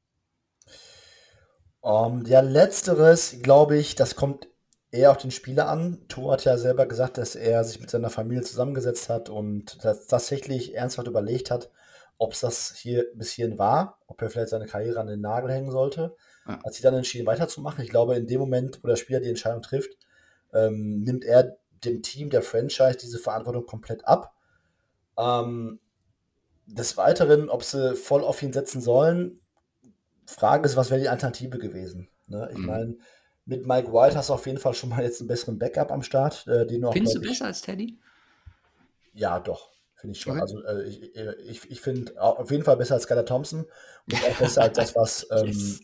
Um, 1.82 2.20
ähm, 2.20 2.26
ja, 2.26 2.40
letzteres, 2.42 3.38
glaube 3.42 3.78
ich, 3.78 3.96
das 3.96 4.16
kommt 4.16 4.48
eher 4.92 5.12
auf 5.12 5.18
den 5.18 5.32
Spieler 5.32 5.68
an. 5.68 6.08
Tour 6.08 6.34
hat 6.34 6.46
ja 6.46 6.58
selber 6.58 6.86
gesagt, 6.86 7.18
dass 7.18 7.36
er 7.36 7.64
sich 7.64 7.80
mit 7.82 7.90
seiner 7.90 8.10
Familie 8.10 8.44
zusammengesetzt 8.44 9.10
hat 9.10 9.30
und 9.30 9.80
tatsächlich 9.82 10.76
ernsthaft 10.76 11.08
überlegt 11.08 11.52
hat, 11.52 11.72
ob 12.18 12.34
es 12.34 12.40
das 12.40 12.76
hier 12.76 13.06
bis 13.16 13.32
hierhin 13.32 13.58
war, 13.58 14.00
ob 14.08 14.22
er 14.22 14.30
vielleicht 14.30 14.50
seine 14.50 14.66
Karriere 14.66 15.00
an 15.00 15.08
den 15.08 15.22
Nagel 15.22 15.52
hängen 15.52 15.72
sollte. 15.72 16.16
Ja. 16.48 16.60
Hat 16.64 16.74
sich 16.74 16.82
dann 16.82 16.94
entschieden, 16.94 17.26
weiterzumachen. 17.26 17.84
Ich 17.84 17.90
glaube, 17.90 18.16
in 18.16 18.28
dem 18.28 18.40
Moment, 18.40 18.84
wo 18.84 18.88
der 18.88 18.96
Spieler 18.96 19.20
die 19.20 19.30
Entscheidung 19.30 19.62
trifft, 19.62 19.98
ähm, 20.54 21.02
nimmt 21.04 21.26
er 21.26 21.58
dem 21.84 22.02
Team, 22.02 22.30
der 22.30 22.42
Franchise, 22.42 22.98
diese 23.02 23.20
Verantwortung 23.20 23.66
komplett 23.66 24.08
ab. 24.08 24.34
Ähm, 25.18 25.80
des 26.66 26.98
Weiteren, 26.98 27.50
ob 27.50 27.64
sie 27.64 27.96
voll 27.96 28.24
auf 28.24 28.42
ihn 28.42 28.54
setzen 28.54 28.82
sollen, 28.82 29.40
Frage 30.26 30.66
ist, 30.66 30.78
was 30.78 30.90
wäre 30.90 31.02
die 31.02 31.10
Alternative 31.10 31.58
gewesen? 31.58 32.08
Ne? 32.28 32.50
Ich 32.52 32.58
mhm. 32.58 32.66
meine, 32.66 32.98
mit 33.46 33.68
Mike 33.68 33.92
White 33.92 34.16
hast 34.16 34.30
du 34.30 34.34
auf 34.34 34.46
jeden 34.46 34.60
Fall 34.60 34.74
schon 34.74 34.90
mal 34.90 35.04
jetzt 35.04 35.20
einen 35.20 35.28
besseren 35.28 35.60
Backup 35.60 35.92
am 35.92 36.02
Start. 36.02 36.48
Äh, 36.48 36.66
den 36.66 36.86
auch, 36.86 36.94
Findest 36.94 37.18
du 37.18 37.22
besser 37.22 37.46
als 37.46 37.62
Teddy? 37.62 38.00
Ja, 39.14 39.40
doch. 39.40 39.73
Finde 40.04 40.18
ich 40.18 40.22
schon. 40.22 40.34
Okay. 40.34 40.42
Also 40.42 40.62
äh, 40.66 40.84
ich, 40.84 41.16
ich, 41.16 41.72
ich 41.72 41.80
finde 41.80 42.22
auf 42.22 42.52
jeden 42.52 42.66
Fall 42.66 42.76
besser 42.76 42.96
als 42.96 43.04
Skylar 43.04 43.26
Thompson 43.26 43.66
und 44.06 44.16
auch 44.16 44.38
besser 44.38 44.64
als 44.64 44.76
das, 44.76 44.96
was 44.98 45.26
ähm, 45.32 45.48
yes. 45.48 45.80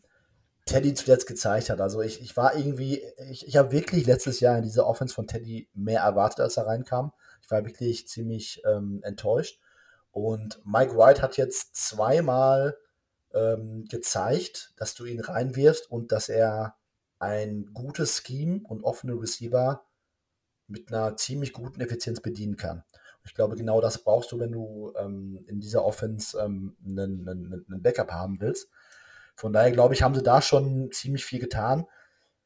Teddy 0.65 0.93
zuletzt 0.93 1.25
gezeigt 1.25 1.69
hat. 1.69 1.80
Also 1.80 2.01
ich, 2.01 2.19
ich 2.19 2.35
war 2.35 2.53
irgendwie, 2.53 3.01
ich, 3.31 3.48
ich 3.48 3.56
habe 3.56 3.72
wirklich 3.72 4.06
letztes 4.06 4.41
Jahr 4.41 4.57
in 4.57 4.64
dieser 4.64 4.85
Offense 4.85 5.15
von 5.15 5.25
Teddy 5.25 5.69
mehr 5.73 6.01
erwartet, 6.01 6.41
als 6.41 6.57
er 6.57 6.67
reinkam. 6.67 7.14
Ich 7.41 7.49
war 7.49 7.64
wirklich 7.64 8.09
ziemlich 8.09 8.61
ähm, 8.65 8.99
enttäuscht. 9.03 9.61
Und 10.11 10.59
Mike 10.65 10.98
White 10.98 11.22
hat 11.22 11.38
jetzt 11.38 11.77
zweimal 11.77 12.77
ähm, 13.33 13.85
gezeigt, 13.89 14.73
dass 14.75 14.95
du 14.95 15.06
ihn 15.06 15.22
reinwirfst 15.22 15.89
und 15.89 16.11
dass 16.11 16.27
er 16.27 16.75
ein 17.19 17.69
gutes 17.73 18.22
Scheme 18.22 18.64
und 18.67 18.83
offene 18.83 19.14
Receiver 19.14 19.85
mit 20.67 20.91
einer 20.91 21.15
ziemlich 21.15 21.53
guten 21.53 21.80
Effizienz 21.80 22.19
bedienen 22.19 22.57
kann. 22.57 22.83
Ich 23.30 23.35
glaube, 23.35 23.56
genau 23.56 23.80
das 23.80 23.99
brauchst 23.99 24.32
du, 24.32 24.40
wenn 24.40 24.51
du 24.51 24.91
ähm, 24.98 25.45
in 25.45 25.59
dieser 25.59 25.85
Offense 25.85 26.35
ähm, 26.40 26.75
einen, 26.83 27.30
einen, 27.30 27.66
einen, 27.69 27.82
Backup 27.83 28.11
haben 28.11 28.41
willst. 28.41 28.69
Von 29.35 29.53
daher 29.53 29.72
glaube 29.72 29.93
ich, 29.93 30.01
haben 30.01 30.16
sie 30.16 30.24
da 30.24 30.41
schon 30.41 30.91
ziemlich 30.91 31.24
viel 31.24 31.40
getan. 31.40 31.85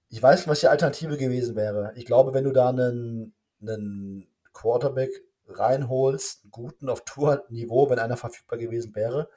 Ich 0.09 0.21
weiß 0.21 0.41
nicht, 0.41 0.49
was 0.49 0.59
die 0.59 0.67
Alternative 0.67 1.17
gewesen 1.17 1.55
wäre. 1.55 1.93
Ich 1.95 2.05
glaube, 2.05 2.33
wenn 2.33 2.43
du 2.43 2.51
da 2.51 2.67
einen, 2.67 3.33
einen 3.61 4.27
Quarterback 4.51 5.09
reinholst, 5.47 6.43
einen 6.43 6.51
guten 6.51 6.89
auf 6.89 7.05
Tour-Niveau, 7.05 7.89
wenn 7.89 7.99
einer 7.99 8.17
verfügbar 8.17 8.59
gewesen 8.59 8.93
wäre, 8.93 9.29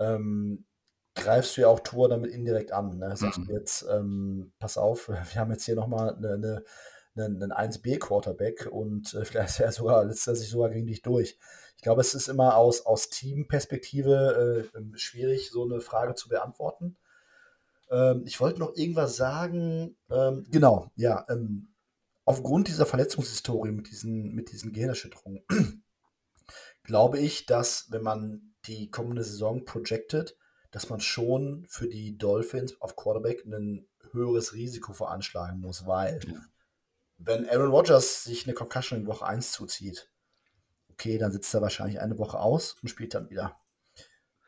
ähm, 0.00 0.64
greifst 1.14 1.56
du 1.56 1.60
ja 1.60 1.68
auch 1.68 1.80
Tour 1.80 2.08
damit 2.08 2.32
indirekt 2.32 2.72
an. 2.72 2.98
Ne? 2.98 3.16
Sagst 3.16 3.38
mhm. 3.38 3.46
du 3.46 3.52
jetzt, 3.52 3.86
ähm, 3.88 4.52
pass 4.58 4.76
auf, 4.76 5.08
wir 5.08 5.40
haben 5.40 5.52
jetzt 5.52 5.64
hier 5.64 5.76
nochmal 5.76 6.16
eine, 6.16 6.32
eine, 6.32 6.64
einen, 7.16 7.42
einen 7.42 7.52
1B-Quarterback 7.52 8.68
und 8.70 9.14
äh, 9.14 9.24
vielleicht 9.24 9.60
er 9.60 9.72
sogar, 9.72 10.04
lässt 10.04 10.26
er 10.26 10.36
sich 10.36 10.48
sogar 10.48 10.70
gegen 10.70 10.86
dich 10.86 11.02
durch. 11.02 11.38
Ich 11.76 11.82
glaube, 11.82 12.00
es 12.00 12.14
ist 12.14 12.28
immer 12.28 12.56
aus, 12.56 12.86
aus 12.86 13.10
Teamperspektive 13.10 14.70
äh, 14.74 14.78
ähm, 14.78 14.92
schwierig, 14.96 15.50
so 15.50 15.64
eine 15.64 15.80
Frage 15.80 16.14
zu 16.14 16.28
beantworten. 16.28 16.96
Ähm, 17.90 18.22
ich 18.24 18.40
wollte 18.40 18.60
noch 18.60 18.76
irgendwas 18.76 19.16
sagen. 19.16 19.96
Ähm, 20.10 20.46
genau, 20.50 20.90
ja. 20.96 21.26
Ähm, 21.28 21.74
aufgrund 22.24 22.68
dieser 22.68 22.86
Verletzungshistorie 22.86 23.72
mit 23.72 23.90
diesen, 23.90 24.32
mit 24.34 24.52
diesen 24.52 24.72
Gehirnerschütterungen 24.72 25.44
glaube 26.84 27.18
ich, 27.18 27.46
dass, 27.46 27.86
wenn 27.90 28.02
man 28.02 28.54
die 28.66 28.90
kommende 28.90 29.24
Saison 29.24 29.64
projected, 29.64 30.36
dass 30.70 30.88
man 30.88 31.00
schon 31.00 31.66
für 31.68 31.88
die 31.88 32.16
Dolphins 32.16 32.80
auf 32.80 32.96
Quarterback 32.96 33.44
ein 33.44 33.88
höheres 34.12 34.54
Risiko 34.54 34.92
veranschlagen 34.92 35.60
muss, 35.60 35.86
weil 35.86 36.20
ja. 36.26 36.40
Wenn 37.24 37.48
Aaron 37.48 37.70
Rodgers 37.70 38.24
sich 38.24 38.46
eine 38.46 38.54
Concussion 38.54 39.00
in 39.00 39.06
Woche 39.06 39.26
1 39.26 39.52
zuzieht, 39.52 40.10
okay, 40.90 41.18
dann 41.18 41.32
sitzt 41.32 41.52
er 41.54 41.62
wahrscheinlich 41.62 42.00
eine 42.00 42.18
Woche 42.18 42.38
aus 42.38 42.76
und 42.82 42.88
spielt 42.88 43.14
dann 43.14 43.30
wieder. 43.30 43.56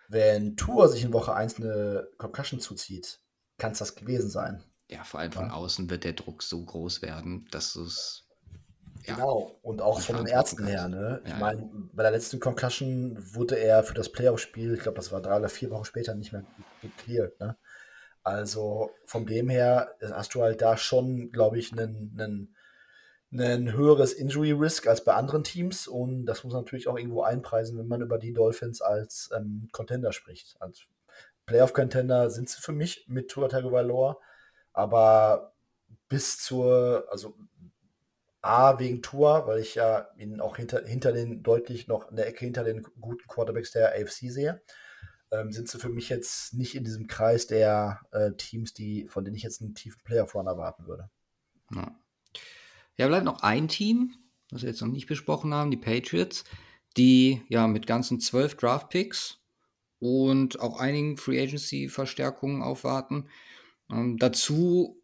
Wenn 0.09 0.57
Tour 0.57 0.89
sich 0.89 1.03
in 1.03 1.13
Woche 1.13 1.35
1 1.35 1.57
eine 1.57 2.09
Concussion 2.19 2.61
zuzieht, 2.61 3.21
kann 3.59 3.73
es 3.73 3.79
das 3.79 3.95
gewesen 3.95 4.31
sein. 4.31 4.63
Ja, 4.89 5.03
vor 5.05 5.21
allem 5.21 5.33
von 5.33 5.47
ja. 5.47 5.53
außen 5.53 5.89
wird 5.89 6.05
der 6.05 6.13
Druck 6.13 6.43
so 6.43 6.63
groß 6.65 7.03
werden, 7.03 7.49
dass 7.51 7.75
es 7.77 8.25
Genau, 9.07 9.59
und 9.61 9.83
auch 9.83 10.01
von 10.01 10.17
den 10.17 10.27
Ärzten 10.27 10.67
her. 10.67 10.89
Ne? 10.89 11.21
Ich 11.25 11.31
ja, 11.31 11.37
meine, 11.37 11.69
bei 11.93 12.03
der 12.03 12.13
letzten 12.13 12.41
Concussion 12.41 13.19
wurde 13.35 13.57
er 13.57 13.85
für 13.85 13.93
das 13.93 14.11
Playoff-Spiel, 14.11 14.75
ich 14.75 14.81
glaube, 14.81 14.97
das 14.97 15.13
war 15.13 15.21
drei 15.21 15.37
oder 15.37 15.51
vier 15.51 15.71
Wochen 15.71 15.85
später, 15.85 16.15
nicht 16.15 16.33
mehr 16.33 16.45
gecleared. 16.81 17.39
Ne? 17.39 17.57
Also 18.23 18.91
von 19.05 19.27
dem 19.27 19.51
her 19.51 19.95
hast 20.01 20.35
du 20.35 20.43
halt 20.43 20.63
da 20.63 20.79
schon, 20.79 21.31
glaube 21.33 21.59
ich, 21.59 21.73
einen, 21.73 22.57
ein 23.35 23.73
höheres 23.73 24.13
Injury-Risk 24.13 24.87
als 24.87 25.05
bei 25.05 25.15
anderen 25.15 25.45
Teams 25.45 25.89
und 25.89 26.27
das 26.27 26.45
muss 26.45 26.53
man 26.53 26.63
natürlich 26.63 26.89
auch 26.89 26.97
irgendwo 26.97 27.23
einpreisen, 27.23 27.79
wenn 27.79 27.89
man 27.89 28.01
über 28.01 28.19
die 28.19 28.33
Dolphins 28.33 28.81
als 28.81 29.31
ähm, 29.37 29.69
Contender 29.73 30.13
spricht. 30.13 30.57
Als 30.61 30.87
Playoff-Contender 31.47 32.31
sind 32.31 32.49
sie 32.49 32.61
für 32.61 32.73
mich 32.73 33.05
mit 33.09 33.29
Tua 33.31 33.49
Tagovailoa, 33.49 34.19
aber 34.73 35.55
bis 36.09 36.39
zur, 36.39 37.07
also 37.11 37.37
A, 38.41 38.79
wegen 38.79 39.03
Tour, 39.03 39.47
weil 39.47 39.59
ich 39.59 39.75
ja 39.75 40.09
ihn 40.17 40.41
auch 40.41 40.57
hinter, 40.57 40.85
hinter 40.85 41.13
den 41.13 41.43
deutlich 41.43 41.89
noch 41.89 42.11
in 42.11 42.17
der 42.17 42.27
Ecke 42.27 42.45
hinter 42.45 42.63
den 42.63 42.83
guten 43.01 43.27
Quarterbacks 43.27 43.73
der 43.73 43.95
AFC 43.95 44.31
sehe. 44.31 44.63
Ähm, 45.31 45.51
sind 45.51 45.69
sie 45.69 45.79
für 45.79 45.89
mich 45.89 46.11
jetzt 46.11 46.53
nicht 46.55 46.75
in 46.75 46.85
diesem 46.85 47.07
Kreis 47.07 47.47
der 47.47 48.01
äh, 48.13 48.33
Teams, 48.33 48.75
die, 48.75 49.09
von 49.09 49.25
denen 49.25 49.37
ich 49.37 49.43
jetzt 49.43 49.63
einen 49.63 49.75
tiefen 49.75 50.03
Player 50.05 50.27
vorne 50.27 50.51
erwarten 50.51 50.87
würde. 50.87 51.09
Ja. 51.75 51.97
Ja, 52.99 53.09
bleibt 53.09 53.25
noch 53.25 53.43
ein 53.43 53.69
Team, 53.69 54.15
was 54.51 54.63
wir 54.63 54.69
jetzt 54.69 54.81
noch 54.81 54.89
nicht 54.89 55.07
besprochen 55.07 55.53
haben, 55.53 55.71
die 55.71 55.77
Patriots, 55.77 56.45
die 56.97 57.43
ja 57.49 57.67
mit 57.67 57.87
ganzen 57.87 58.21
zwölf 58.21 58.57
Draft-Picks 58.57 59.41
und 59.99 60.61
auch 60.61 60.79
einigen 60.79 61.17
Free 61.17 61.43
Agency-Verstärkungen 61.43 62.63
aufwarten. 62.63 63.29
Ähm, 63.91 64.17
dazu 64.19 65.01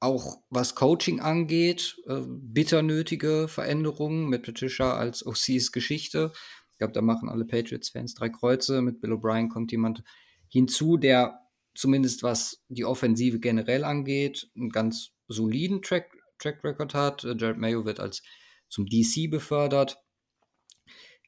auch 0.00 0.38
was 0.50 0.74
Coaching 0.74 1.20
angeht, 1.20 1.96
äh, 2.06 2.20
bitter 2.26 2.82
nötige 2.82 3.48
Veränderungen 3.48 4.28
mit 4.28 4.42
Patricia 4.42 4.94
als 4.94 5.26
OCs 5.26 5.72
Geschichte. 5.72 6.32
Ich 6.72 6.78
glaube, 6.78 6.92
da 6.92 7.02
machen 7.02 7.28
alle 7.28 7.44
Patriots-Fans 7.44 8.14
drei 8.14 8.28
Kreuze. 8.28 8.82
Mit 8.82 9.00
Bill 9.00 9.12
O'Brien 9.12 9.48
kommt 9.48 9.72
jemand 9.72 10.02
hinzu, 10.48 10.96
der 10.96 11.40
zumindest 11.74 12.22
was 12.22 12.64
die 12.68 12.84
Offensive 12.84 13.40
generell 13.40 13.84
angeht, 13.84 14.50
einen 14.56 14.70
ganz 14.70 15.12
soliden 15.26 15.82
Track, 15.82 16.13
Track 16.38 16.62
Record 16.64 16.94
hat. 16.94 17.24
Äh, 17.24 17.34
Jared 17.38 17.58
Mayo 17.58 17.84
wird 17.84 18.00
als 18.00 18.22
zum 18.68 18.86
DC 18.86 19.30
befördert. 19.30 19.98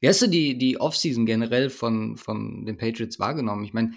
Wie 0.01 0.09
hast 0.09 0.23
du 0.23 0.26
die, 0.26 0.59
die 0.59 0.78
Offseason 0.78 1.26
generell 1.26 1.70
von, 1.70 2.17
von 2.17 2.67
den 2.67 2.76
Patriots 2.76 3.18
wahrgenommen? 3.18 3.65
Ich 3.65 3.73
meine, 3.73 3.93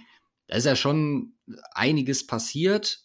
da 0.47 0.55
ist 0.55 0.65
ja 0.65 0.75
schon 0.75 1.33
einiges 1.71 2.25
passiert. 2.25 3.03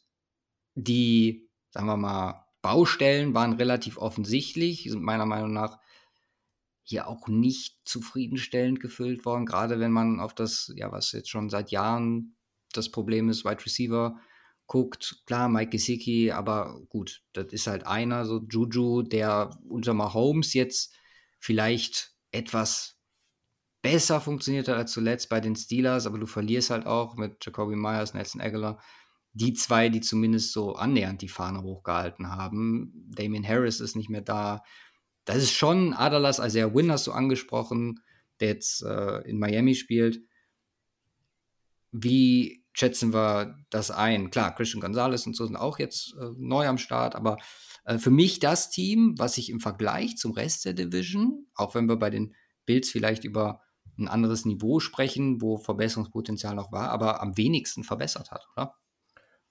Die, 0.74 1.48
sagen 1.70 1.86
wir 1.86 1.96
mal, 1.96 2.46
Baustellen 2.62 3.34
waren 3.34 3.54
relativ 3.54 3.98
offensichtlich, 3.98 4.84
sind 4.84 5.02
meiner 5.02 5.26
Meinung 5.26 5.52
nach 5.52 5.78
hier 6.82 7.08
auch 7.08 7.28
nicht 7.28 7.78
zufriedenstellend 7.84 8.80
gefüllt 8.80 9.24
worden, 9.24 9.46
gerade 9.46 9.80
wenn 9.80 9.92
man 9.92 10.20
auf 10.20 10.34
das, 10.34 10.72
ja, 10.76 10.92
was 10.92 11.12
jetzt 11.12 11.30
schon 11.30 11.48
seit 11.48 11.70
Jahren 11.70 12.36
das 12.72 12.90
Problem 12.90 13.28
ist, 13.28 13.44
Wide 13.44 13.64
Receiver 13.64 14.18
guckt. 14.66 15.22
Klar, 15.26 15.48
Mike 15.48 15.70
Gesicki, 15.70 16.30
aber 16.30 16.80
gut, 16.88 17.22
das 17.32 17.52
ist 17.52 17.66
halt 17.66 17.86
einer, 17.86 18.24
so 18.24 18.44
Juju, 18.48 19.02
der 19.02 19.50
unter 19.68 19.94
Mahomes 19.94 20.54
jetzt 20.54 20.94
vielleicht 21.38 22.14
etwas 22.32 22.98
besser 23.82 24.20
funktioniert 24.20 24.66
hat 24.68 24.76
als 24.76 24.92
zuletzt 24.92 25.28
bei 25.28 25.40
den 25.40 25.56
Steelers, 25.56 26.06
aber 26.06 26.18
du 26.18 26.26
verlierst 26.26 26.70
halt 26.70 26.86
auch 26.86 27.16
mit 27.16 27.44
Jacoby 27.44 27.76
Myers, 27.76 28.14
Nelson 28.14 28.40
Aguilar, 28.40 28.80
die 29.34 29.52
zwei, 29.52 29.90
die 29.90 30.00
zumindest 30.00 30.52
so 30.52 30.74
annähernd 30.74 31.20
die 31.20 31.28
Fahne 31.28 31.62
hochgehalten 31.62 32.30
haben. 32.30 33.10
Damien 33.14 33.46
Harris 33.46 33.80
ist 33.80 33.96
nicht 33.96 34.08
mehr 34.08 34.22
da. 34.22 34.62
Das 35.26 35.38
ist 35.38 35.52
schon 35.52 35.92
Adalas 35.92 36.38
Isaiah 36.38 36.74
Wynn 36.74 36.90
hast 36.90 37.06
du 37.06 37.12
angesprochen, 37.12 38.00
der 38.40 38.48
jetzt 38.48 38.82
äh, 38.82 39.18
in 39.28 39.38
Miami 39.38 39.74
spielt. 39.74 40.20
Wie 41.92 42.63
schätzen 42.74 43.14
wir 43.14 43.58
das 43.70 43.90
ein? 43.90 44.30
Klar, 44.30 44.54
Christian 44.54 44.82
Gonzalez 44.82 45.26
und 45.26 45.34
so 45.34 45.46
sind 45.46 45.56
auch 45.56 45.78
jetzt 45.78 46.14
äh, 46.20 46.30
neu 46.36 46.66
am 46.66 46.76
Start, 46.76 47.14
aber 47.14 47.38
äh, 47.84 47.98
für 47.98 48.10
mich 48.10 48.40
das 48.40 48.70
Team, 48.70 49.14
was 49.16 49.34
sich 49.34 49.48
im 49.48 49.60
Vergleich 49.60 50.16
zum 50.18 50.32
Rest 50.32 50.66
der 50.66 50.74
Division, 50.74 51.46
auch 51.54 51.74
wenn 51.74 51.88
wir 51.88 51.96
bei 51.96 52.10
den 52.10 52.34
Bills 52.66 52.90
vielleicht 52.90 53.24
über 53.24 53.62
ein 53.96 54.08
anderes 54.08 54.44
Niveau 54.44 54.80
sprechen, 54.80 55.40
wo 55.40 55.56
Verbesserungspotenzial 55.56 56.54
noch 56.54 56.72
war, 56.72 56.90
aber 56.90 57.22
am 57.22 57.36
wenigsten 57.36 57.84
verbessert 57.84 58.30
hat, 58.32 58.46
oder? 58.56 58.74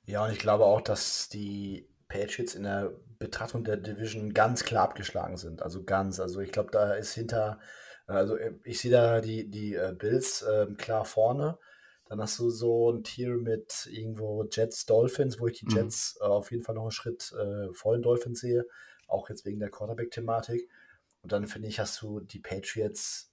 Ja, 0.05 0.25
und 0.25 0.31
ich 0.33 0.39
glaube 0.39 0.65
auch, 0.65 0.81
dass 0.81 1.29
die 1.29 1.87
Patriots 2.09 2.55
in 2.55 2.63
der 2.63 2.91
Betrachtung 3.19 3.63
der 3.63 3.77
Division 3.77 4.33
ganz 4.33 4.65
klar 4.65 4.83
abgeschlagen 4.83 5.37
sind. 5.37 5.61
Also 5.61 5.83
ganz. 5.83 6.19
Also 6.19 6.41
ich 6.41 6.51
glaube, 6.51 6.71
da 6.71 6.93
ist 6.93 7.13
hinter, 7.13 7.59
also 8.05 8.35
äh, 8.35 8.53
ich 8.65 8.81
sehe 8.81 8.91
da 8.91 9.21
die, 9.21 9.49
die 9.49 9.75
äh, 9.75 9.95
Bills 9.97 10.41
äh, 10.41 10.67
klar 10.77 11.05
vorne. 11.05 11.57
Dann 12.13 12.21
hast 12.21 12.37
du 12.37 12.51
so 12.51 12.91
ein 12.91 13.03
Tier 13.03 13.29
mit 13.37 13.89
irgendwo 13.91 14.43
Jets, 14.43 14.85
Dolphins, 14.85 15.39
wo 15.39 15.47
ich 15.47 15.57
die 15.57 15.65
mhm. 15.65 15.77
Jets 15.77 16.15
mhm. 16.19 16.27
äh, 16.27 16.29
auf 16.29 16.51
jeden 16.51 16.63
Fall 16.63 16.75
noch 16.75 16.83
einen 16.83 16.91
Schritt 16.91 17.33
äh, 17.33 17.73
vor 17.73 17.93
den 17.93 18.03
Dolphins 18.03 18.39
sehe, 18.39 18.67
auch 19.07 19.29
jetzt 19.29 19.45
wegen 19.45 19.59
der 19.59 19.71
Quarterback-Thematik. 19.71 20.69
Und 21.23 21.31
dann 21.31 21.47
finde 21.47 21.69
ich, 21.69 21.79
hast 21.79 21.99
du 22.03 22.19
die 22.19 22.37
Patriots, 22.37 23.31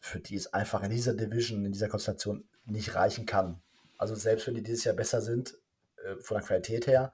für 0.00 0.18
die 0.18 0.34
es 0.34 0.52
einfach 0.52 0.82
in 0.82 0.90
dieser 0.90 1.14
Division, 1.14 1.64
in 1.64 1.70
dieser 1.70 1.88
Konstellation 1.88 2.48
nicht 2.64 2.96
reichen 2.96 3.24
kann. 3.24 3.62
Also 3.98 4.16
selbst 4.16 4.48
wenn 4.48 4.54
die 4.56 4.64
dieses 4.64 4.82
Jahr 4.82 4.96
besser 4.96 5.20
sind, 5.20 5.56
äh, 6.02 6.16
von 6.16 6.38
der 6.38 6.44
Qualität 6.44 6.88
her, 6.88 7.12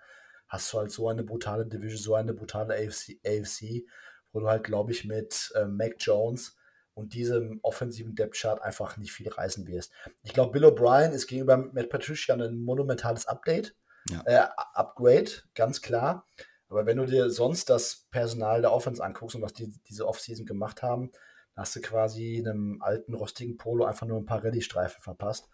hast 0.48 0.72
du 0.72 0.78
halt 0.78 0.90
so 0.90 1.10
eine 1.10 1.22
brutale 1.22 1.66
Division, 1.66 2.00
so 2.00 2.14
eine 2.14 2.32
brutale 2.32 2.76
AFC, 2.76 3.18
AFC 3.26 3.84
wo 4.32 4.40
du 4.40 4.48
halt, 4.48 4.64
glaube 4.64 4.90
ich, 4.90 5.04
mit 5.04 5.52
äh, 5.54 5.66
Mac 5.66 5.96
Jones 5.98 6.56
und 6.94 7.14
diesem 7.14 7.60
offensiven 7.62 8.14
Depth 8.14 8.36
Chart 8.36 8.62
einfach 8.62 8.96
nicht 8.96 9.12
viel 9.12 9.28
reißen 9.28 9.66
wirst. 9.66 9.92
Ich 10.22 10.32
glaube, 10.32 10.52
Bill 10.52 10.64
O'Brien 10.64 11.10
ist 11.10 11.26
gegenüber 11.26 11.56
Matt 11.56 11.90
Patricia 11.90 12.34
ein 12.34 12.62
monumentales 12.62 13.26
Update, 13.26 13.74
ja. 14.08 14.22
äh, 14.24 14.46
Upgrade, 14.74 15.30
ganz 15.54 15.82
klar. 15.82 16.26
Aber 16.68 16.86
wenn 16.86 16.96
du 16.96 17.06
dir 17.06 17.30
sonst 17.30 17.70
das 17.70 18.06
Personal 18.10 18.60
der 18.60 18.72
Offense 18.72 19.02
anguckst 19.02 19.36
und 19.36 19.42
was 19.42 19.52
die 19.52 19.72
diese 19.88 20.06
Offseason 20.06 20.46
gemacht 20.46 20.82
haben, 20.82 21.12
hast 21.56 21.76
du 21.76 21.80
quasi 21.80 22.38
einem 22.38 22.82
alten 22.82 23.14
rostigen 23.14 23.56
Polo 23.56 23.84
einfach 23.84 24.06
nur 24.06 24.18
ein 24.18 24.26
paar 24.26 24.42
Rallye-Streifen 24.42 25.00
verpasst. 25.02 25.48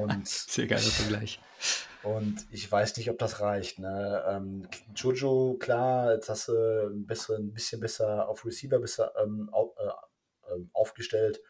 Und 0.00 0.26
Sehr 0.26 0.66
geiler 0.66 0.82
Vergleich. 0.82 1.40
Und 2.02 2.46
ich 2.50 2.70
weiß 2.70 2.96
nicht, 2.96 3.10
ob 3.10 3.18
das 3.18 3.40
reicht. 3.40 3.78
Ne? 3.78 4.24
Ähm, 4.26 4.66
Jojo, 4.94 5.56
klar, 5.58 6.14
jetzt 6.14 6.28
hast 6.28 6.48
du 6.48 6.52
ein, 6.88 7.06
bisschen, 7.06 7.48
ein 7.48 7.52
bisschen 7.52 7.80
besser 7.80 8.28
auf 8.28 8.44
Receiver 8.44 8.78
besser, 8.78 9.12
ähm, 9.22 9.50
auf, 9.52 9.76
äh, 9.76 9.88
ähm, 10.54 10.70
aufgestellt 10.72 11.40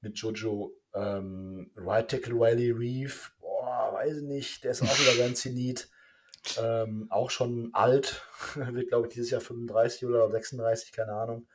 mit 0.00 0.18
Jojo. 0.18 0.72
Ähm, 0.94 1.70
right 1.76 2.08
Tackle 2.08 2.34
Riley 2.34 2.72
Reeve, 2.72 3.14
boah, 3.40 3.92
weiß 3.92 4.18
ich 4.18 4.22
nicht, 4.24 4.64
der 4.64 4.72
ist 4.72 4.82
auch 4.82 4.98
wieder 4.98 5.16
ganz 5.24 5.42
Zenit. 5.42 5.88
Ähm, 6.58 7.06
auch 7.10 7.30
schon 7.30 7.70
alt, 7.74 8.22
wird 8.54 8.88
glaube 8.88 9.06
ich 9.06 9.14
dieses 9.14 9.30
Jahr 9.30 9.40
35 9.40 10.06
oder 10.06 10.30
36, 10.30 10.92
keine 10.92 11.12
Ahnung. 11.12 11.46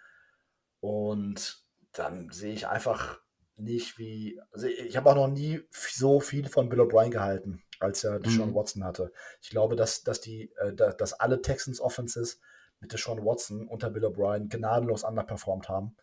Und 0.79 1.63
dann 1.91 2.29
sehe 2.29 2.53
ich 2.53 2.67
einfach 2.67 3.19
nicht 3.57 3.97
wie, 3.97 4.39
also 4.51 4.67
ich 4.67 4.95
habe 4.95 5.09
auch 5.09 5.15
noch 5.15 5.27
nie 5.27 5.61
so 5.71 6.19
viel 6.19 6.47
von 6.49 6.69
Bill 6.69 6.81
O'Brien 6.81 7.09
gehalten 7.09 7.63
als 7.79 8.03
er 8.03 8.19
Deshaun 8.19 8.51
mhm. 8.51 8.55
Watson 8.55 8.83
hatte. 8.83 9.11
Ich 9.41 9.49
glaube, 9.49 9.75
dass, 9.75 10.03
dass, 10.03 10.21
die, 10.21 10.51
äh, 10.57 10.73
dass 10.73 11.13
alle 11.13 11.41
Texans 11.41 11.81
Offenses 11.81 12.39
mit 12.79 12.93
Deshaun 12.93 13.23
Watson 13.23 13.67
unter 13.67 13.89
Bill 13.89 14.05
O'Brien 14.05 14.49
gnadenlos 14.49 15.03
underperformt 15.03 15.69
haben. 15.69 15.95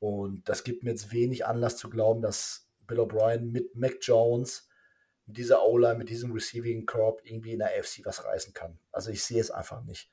Und 0.00 0.48
das 0.48 0.64
gibt 0.64 0.82
mir 0.82 0.90
jetzt 0.90 1.12
wenig 1.12 1.46
Anlass 1.46 1.76
zu 1.76 1.88
glauben, 1.88 2.22
dass 2.22 2.68
Bill 2.86 3.00
O'Brien 3.00 3.52
mit 3.52 3.76
Mac 3.76 3.98
Jones, 4.00 4.68
mit 5.26 5.36
dieser 5.36 5.64
O-Line, 5.64 5.96
mit 5.96 6.08
diesem 6.08 6.32
Receiving 6.32 6.86
Corp 6.86 7.20
irgendwie 7.22 7.52
in 7.52 7.60
der 7.60 7.68
AFC 7.68 8.00
was 8.04 8.24
reißen 8.24 8.52
kann. 8.52 8.78
Also 8.90 9.10
ich 9.10 9.22
sehe 9.22 9.40
es 9.40 9.50
einfach 9.50 9.84
nicht. 9.84 10.10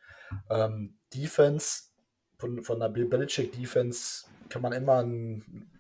Ähm, 0.49 0.99
Defense, 1.14 1.85
von, 2.38 2.61
von 2.64 2.80
der 2.80 2.90
Bill 2.90 3.06
Belichick 3.06 3.51
Defense 3.53 4.25
kann 4.49 4.61
man 4.61 4.74
immer 4.74 4.99
einen, 4.99 5.72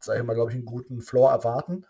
sag 0.00 0.18
ich 0.18 0.24
mal, 0.24 0.34
glaube 0.34 0.50
ich, 0.50 0.56
einen 0.56 0.66
guten 0.66 1.00
Floor 1.00 1.30
erwarten. 1.30 1.86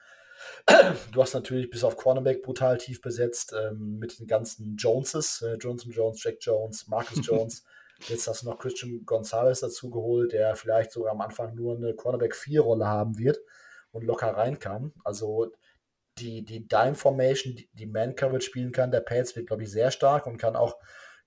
Du 1.12 1.22
hast 1.22 1.34
natürlich 1.34 1.70
bis 1.70 1.84
auf 1.84 1.96
Cornerback 1.96 2.42
brutal 2.42 2.78
tief 2.78 3.00
besetzt 3.00 3.54
ähm, 3.56 3.98
mit 3.98 4.18
den 4.18 4.26
ganzen 4.26 4.76
Joneses, 4.76 5.42
äh, 5.42 5.54
Johnson 5.54 5.92
Jones, 5.92 6.22
Jack 6.22 6.36
Jones, 6.40 6.86
Marcus 6.88 7.20
Jones. 7.26 7.64
Jetzt 8.00 8.26
hast 8.26 8.42
du 8.42 8.46
noch 8.46 8.58
Christian 8.58 9.04
Gonzalez 9.06 9.60
dazu 9.60 9.90
geholt, 9.90 10.32
der 10.32 10.56
vielleicht 10.56 10.92
sogar 10.92 11.12
am 11.12 11.20
Anfang 11.20 11.54
nur 11.54 11.76
eine 11.76 11.94
Cornerback-4-Rolle 11.94 12.86
haben 12.86 13.18
wird 13.18 13.38
und 13.92 14.04
locker 14.04 14.36
reinkam. 14.36 14.92
Also 15.04 15.52
die, 16.18 16.44
die 16.44 16.68
Dime 16.68 16.94
Formation, 16.94 17.54
die, 17.54 17.68
die 17.72 17.86
Man-Coverage 17.86 18.46
spielen 18.46 18.72
kann, 18.72 18.90
der 18.90 19.00
Pats 19.00 19.34
wird, 19.36 19.46
glaube 19.46 19.62
ich, 19.62 19.70
sehr 19.70 19.90
stark 19.90 20.26
und 20.26 20.36
kann 20.38 20.56
auch, 20.56 20.76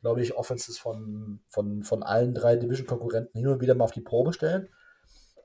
glaube 0.02 0.22
ich, 0.22 0.36
Offenses 0.36 0.78
von, 0.78 1.42
von, 1.48 1.84
von 1.84 2.04
allen 2.04 2.34
drei 2.34 2.56
Division-Konkurrenten 2.56 3.38
hin 3.38 3.48
und 3.48 3.62
wieder 3.62 3.76
mal 3.76 3.86
auf 3.86 3.92
die 3.92 4.02
Probe 4.02 4.34
stellen. 4.34 4.70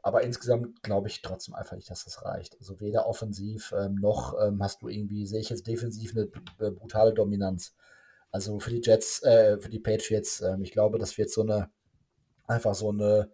Aber 0.03 0.23
insgesamt 0.23 0.83
glaube 0.83 1.09
ich 1.09 1.23
trotzdem 1.23 1.55
einfach 1.55 1.77
nicht, 1.77 1.89
dass 1.89 2.05
das 2.05 2.25
reicht. 2.25 2.57
Also 2.59 2.81
weder 2.81 3.07
offensiv 3.07 3.73
ähm, 3.79 3.95
noch 3.95 4.35
ähm, 4.41 4.63
hast 4.63 4.83
du 4.83 4.89
irgendwie, 4.89 5.27
sehe 5.27 5.41
ich 5.41 5.49
jetzt 5.49 5.67
defensiv 5.69 6.13
eine 6.17 6.29
äh, 6.59 6.73
brutale 6.73 7.15
Dominanz. 7.15 7.77
Also 8.33 8.59
für 8.59 8.71
die 8.71 8.81
Jets, 8.83 9.23
äh, 9.23 9.61
für 9.61 9.69
die 9.69 9.79
Patriots, 9.79 10.41
äh, 10.41 10.57
ich 10.63 10.73
glaube, 10.73 10.99
das 10.99 11.17
wird 11.19 11.31
so 11.31 11.43
eine, 11.43 11.71
einfach 12.49 12.75
so 12.75 12.89
eine 12.89 13.31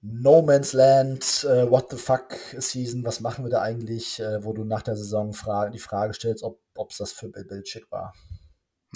No 0.00 0.42
Man's 0.42 0.72
Land, 0.72 1.44
äh, 1.48 1.70
What 1.70 1.90
the 1.90 1.96
fuck 1.96 2.32
Season, 2.58 3.04
was 3.04 3.20
machen 3.20 3.44
wir 3.44 3.50
da 3.50 3.60
eigentlich, 3.60 4.20
äh, 4.20 4.42
wo 4.44 4.52
du 4.52 4.64
nach 4.64 4.82
der 4.82 4.96
Saison 4.96 5.32
fra 5.32 5.68
die 5.68 5.78
Frage 5.78 6.14
stellst, 6.14 6.42
ob 6.42 6.90
es 6.90 6.96
das 6.96 7.12
für 7.12 7.28
Bill 7.28 7.44
Belichick 7.44 7.90
war. 7.90 8.14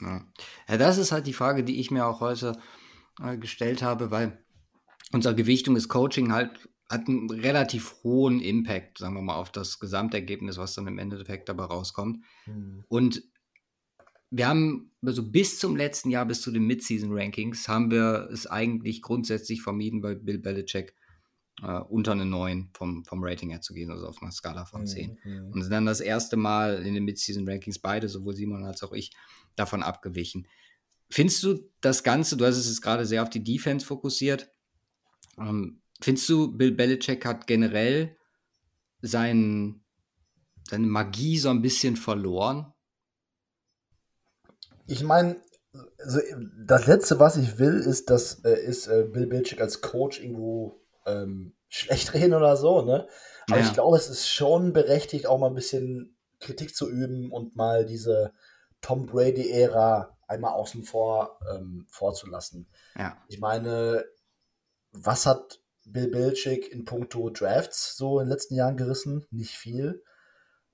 Ja. 0.01 0.25
ja. 0.69 0.77
das 0.77 0.99
ist 0.99 1.13
halt 1.13 1.27
die 1.27 1.33
Frage, 1.33 1.65
die 1.65 1.81
ich 1.81 1.91
mir 1.91 2.07
auch 2.07 2.21
heute 2.21 2.57
äh, 3.23 3.37
gestellt 3.37 3.83
habe, 3.83 4.11
weil 4.11 4.39
unser 5.13 5.35
Gewichtung 5.35 5.77
ist 5.77 5.89
Coaching 5.89 6.33
halt 6.33 6.69
hat 6.89 7.09
einen 7.09 7.29
relativ 7.31 7.97
hohen 8.05 8.41
Impact, 8.41 8.99
sagen 8.99 9.15
wir 9.15 9.23
mal, 9.23 9.35
auf 9.35 9.51
das 9.51 9.81
Gesamtergebnis, 9.81 10.57
was 10.57 10.75
dann 10.75 10.87
im 10.87 10.99
Endeffekt 10.99 11.49
dabei 11.49 11.65
rauskommt. 11.65 12.25
Mhm. 12.47 12.85
Und 12.89 13.23
wir 14.31 14.49
haben 14.49 14.91
also 15.05 15.23
bis 15.23 15.59
zum 15.59 15.77
letzten 15.77 16.11
Jahr, 16.11 16.27
bis 16.27 16.41
zu 16.41 16.51
den 16.51 16.67
Mid-Season-Rankings, 16.67 17.69
haben 17.69 17.91
wir 17.91 18.29
es 18.33 18.47
eigentlich 18.47 19.03
grundsätzlich 19.03 19.63
vermieden, 19.63 20.01
bei 20.01 20.15
Bill 20.15 20.39
Belichick 20.39 20.95
äh, 21.63 21.79
unter 21.79 22.13
eine 22.13 22.27
9 22.27 22.71
vom, 22.75 23.05
vom 23.05 23.23
Rating 23.23 23.51
her 23.51 23.61
zu 23.61 23.73
gehen, 23.73 23.91
also 23.91 24.09
auf 24.09 24.21
einer 24.21 24.33
Skala 24.33 24.65
von 24.65 24.87
10. 24.87 25.19
Mhm. 25.25 25.53
Und 25.53 25.63
sind 25.63 25.71
dann 25.71 25.87
das 25.87 26.01
erste 26.01 26.37
Mal 26.37 26.85
in 26.85 26.95
den 26.95 27.05
Mid-Season-Rankings 27.05 27.79
beide, 27.79 28.09
sowohl 28.09 28.35
Simon 28.35 28.65
als 28.65 28.83
auch 28.83 28.93
ich, 28.93 29.13
davon 29.55 29.83
abgewichen. 29.83 30.49
Findest 31.09 31.43
du 31.45 31.71
das 31.81 32.03
Ganze, 32.03 32.37
du 32.37 32.45
hast 32.45 32.57
es 32.57 32.69
jetzt 32.69 32.83
gerade 32.83 33.07
sehr 33.07 33.23
auf 33.23 33.31
die 33.31 33.45
Defense 33.45 33.87
fokussiert, 33.87 34.51
Ähm, 35.39 35.83
findest 36.01 36.29
du, 36.31 36.57
Bill 36.57 36.73
Belichick 36.73 37.25
hat 37.27 37.47
generell 37.47 38.17
sein, 39.03 39.85
seine 40.69 40.87
Magie 40.87 41.39
so 41.39 41.51
ein 41.51 41.61
bisschen 41.61 41.97
verloren? 41.97 42.73
Ich 44.87 45.03
meine, 45.03 45.37
also 45.99 46.21
das 46.65 46.87
Letzte, 46.87 47.21
was 47.21 47.37
ich 47.37 47.59
will, 47.59 47.81
ist, 47.81 48.11
dass 48.11 48.45
äh, 48.45 48.59
ist 48.59 48.87
äh, 48.87 49.05
Bill 49.05 49.27
Belichick 49.27 49.61
als 49.61 49.81
Coach 49.81 50.21
irgendwo 50.21 50.81
ähm, 51.05 51.55
schlecht 51.69 52.15
reden 52.15 52.35
oder 52.35 52.57
so, 52.57 52.83
ne? 52.83 53.09
Aber 53.49 53.61
ja. 53.61 53.65
ich 53.65 53.73
glaube, 53.75 53.97
es 53.97 54.09
ist 54.09 54.29
schon 54.29 54.73
berechtigt, 54.73 55.27
auch 55.27 55.39
mal 55.39 55.49
ein 55.49 55.55
bisschen 55.55 56.17
Kritik 56.41 56.75
zu 56.75 56.91
üben 56.91 57.31
und 57.31 57.55
mal 57.55 57.87
diese 57.87 58.33
Tom 58.81 59.07
Brady-Ära 59.07 60.17
einmal 60.27 60.53
außen 60.55 60.83
vor 60.83 61.39
ähm, 61.53 61.87
vorzulassen. 61.89 62.69
Ja. 62.97 63.17
Ich 63.29 63.39
meine, 63.39 64.05
was 64.91 65.27
hat 65.27 65.61
Bill 65.85 66.09
Belichick 66.09 66.71
in 66.73 66.85
puncto 66.85 67.31
Drafts 67.31 67.97
so 67.97 68.19
in 68.19 68.27
den 68.27 68.33
letzten 68.33 68.57
Jahren 68.57 68.77
gerissen? 68.77 69.25
Nicht 69.31 69.57
viel. 69.57 70.03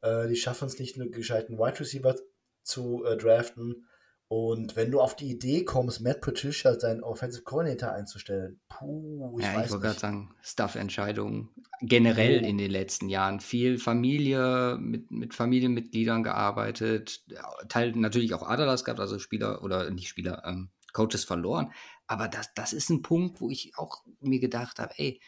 Äh, 0.00 0.28
die 0.28 0.36
schaffen 0.36 0.66
es 0.66 0.78
nicht, 0.78 0.98
einen 0.98 1.12
gescheiten 1.12 1.58
Wide 1.58 1.80
Receiver 1.80 2.16
zu 2.62 3.04
äh, 3.04 3.16
draften. 3.16 3.86
Und 4.34 4.76
wenn 4.76 4.90
du 4.90 4.98
auf 4.98 5.14
die 5.14 5.30
Idee 5.30 5.62
kommst, 5.62 6.00
Matt 6.00 6.22
Patricia 6.22 6.70
als 6.70 6.80
deinen 6.80 7.02
Offensive 7.02 7.44
Coordinator 7.44 7.90
einzustellen, 7.92 8.58
puh, 8.66 9.38
ich 9.38 9.44
ja, 9.44 9.56
weiß 9.56 9.66
ich 9.66 9.72
wollte 9.72 9.88
gerade 9.88 10.00
sagen, 10.00 10.34
Stuff-Entscheidungen 10.40 11.50
generell 11.82 12.40
oh. 12.42 12.46
in 12.46 12.56
den 12.56 12.70
letzten 12.70 13.10
Jahren. 13.10 13.40
Viel 13.40 13.76
Familie, 13.76 14.78
mit, 14.80 15.10
mit 15.10 15.34
Familienmitgliedern 15.34 16.22
gearbeitet, 16.22 17.26
Teil 17.68 17.92
natürlich 17.92 18.32
auch 18.32 18.48
Adalas 18.48 18.86
gehabt, 18.86 19.00
also 19.00 19.18
Spieler 19.18 19.62
oder 19.62 19.90
nicht 19.90 20.08
Spieler, 20.08 20.42
ähm, 20.46 20.70
Coaches 20.94 21.24
verloren. 21.24 21.70
Aber 22.06 22.26
das, 22.26 22.54
das 22.54 22.72
ist 22.72 22.88
ein 22.88 23.02
Punkt, 23.02 23.42
wo 23.42 23.50
ich 23.50 23.72
auch 23.76 24.02
mir 24.20 24.40
gedacht 24.40 24.78
habe, 24.78 24.94
ey, 24.96 25.20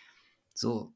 so, 0.55 0.95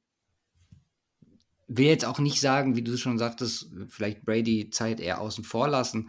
will 1.66 1.88
jetzt 1.88 2.06
auch 2.06 2.20
nicht 2.20 2.40
sagen, 2.40 2.74
wie 2.74 2.82
du 2.82 2.96
schon 2.96 3.18
sagtest, 3.18 3.70
vielleicht 3.88 4.24
Brady 4.24 4.70
Zeit 4.70 4.98
eher 4.98 5.20
außen 5.20 5.44
vor 5.44 5.68
lassen, 5.68 6.08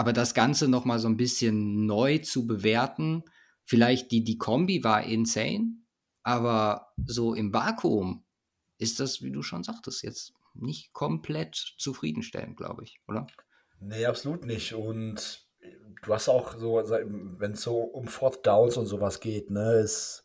aber 0.00 0.14
das 0.14 0.32
Ganze 0.32 0.66
nochmal 0.66 0.98
so 0.98 1.08
ein 1.08 1.18
bisschen 1.18 1.84
neu 1.84 2.16
zu 2.16 2.46
bewerten, 2.46 3.22
vielleicht 3.66 4.10
die, 4.12 4.24
die 4.24 4.38
Kombi 4.38 4.82
war 4.82 5.04
insane, 5.04 5.74
aber 6.22 6.94
so 7.04 7.34
im 7.34 7.52
Vakuum 7.52 8.24
ist 8.78 8.98
das, 8.98 9.20
wie 9.20 9.30
du 9.30 9.42
schon 9.42 9.62
sagtest, 9.62 10.02
jetzt 10.02 10.32
nicht 10.54 10.94
komplett 10.94 11.74
zufriedenstellend, 11.76 12.56
glaube 12.56 12.82
ich, 12.84 12.98
oder? 13.08 13.26
Nee, 13.78 14.06
absolut 14.06 14.46
nicht. 14.46 14.72
Und 14.72 15.46
du 16.02 16.14
hast 16.14 16.30
auch 16.30 16.56
so, 16.56 16.76
wenn 16.76 17.52
es 17.52 17.60
so 17.60 17.80
um 17.80 18.08
Fourth 18.08 18.46
Downs 18.46 18.78
und 18.78 18.86
sowas 18.86 19.20
geht, 19.20 19.50
ne, 19.50 19.80
ist, 19.80 20.24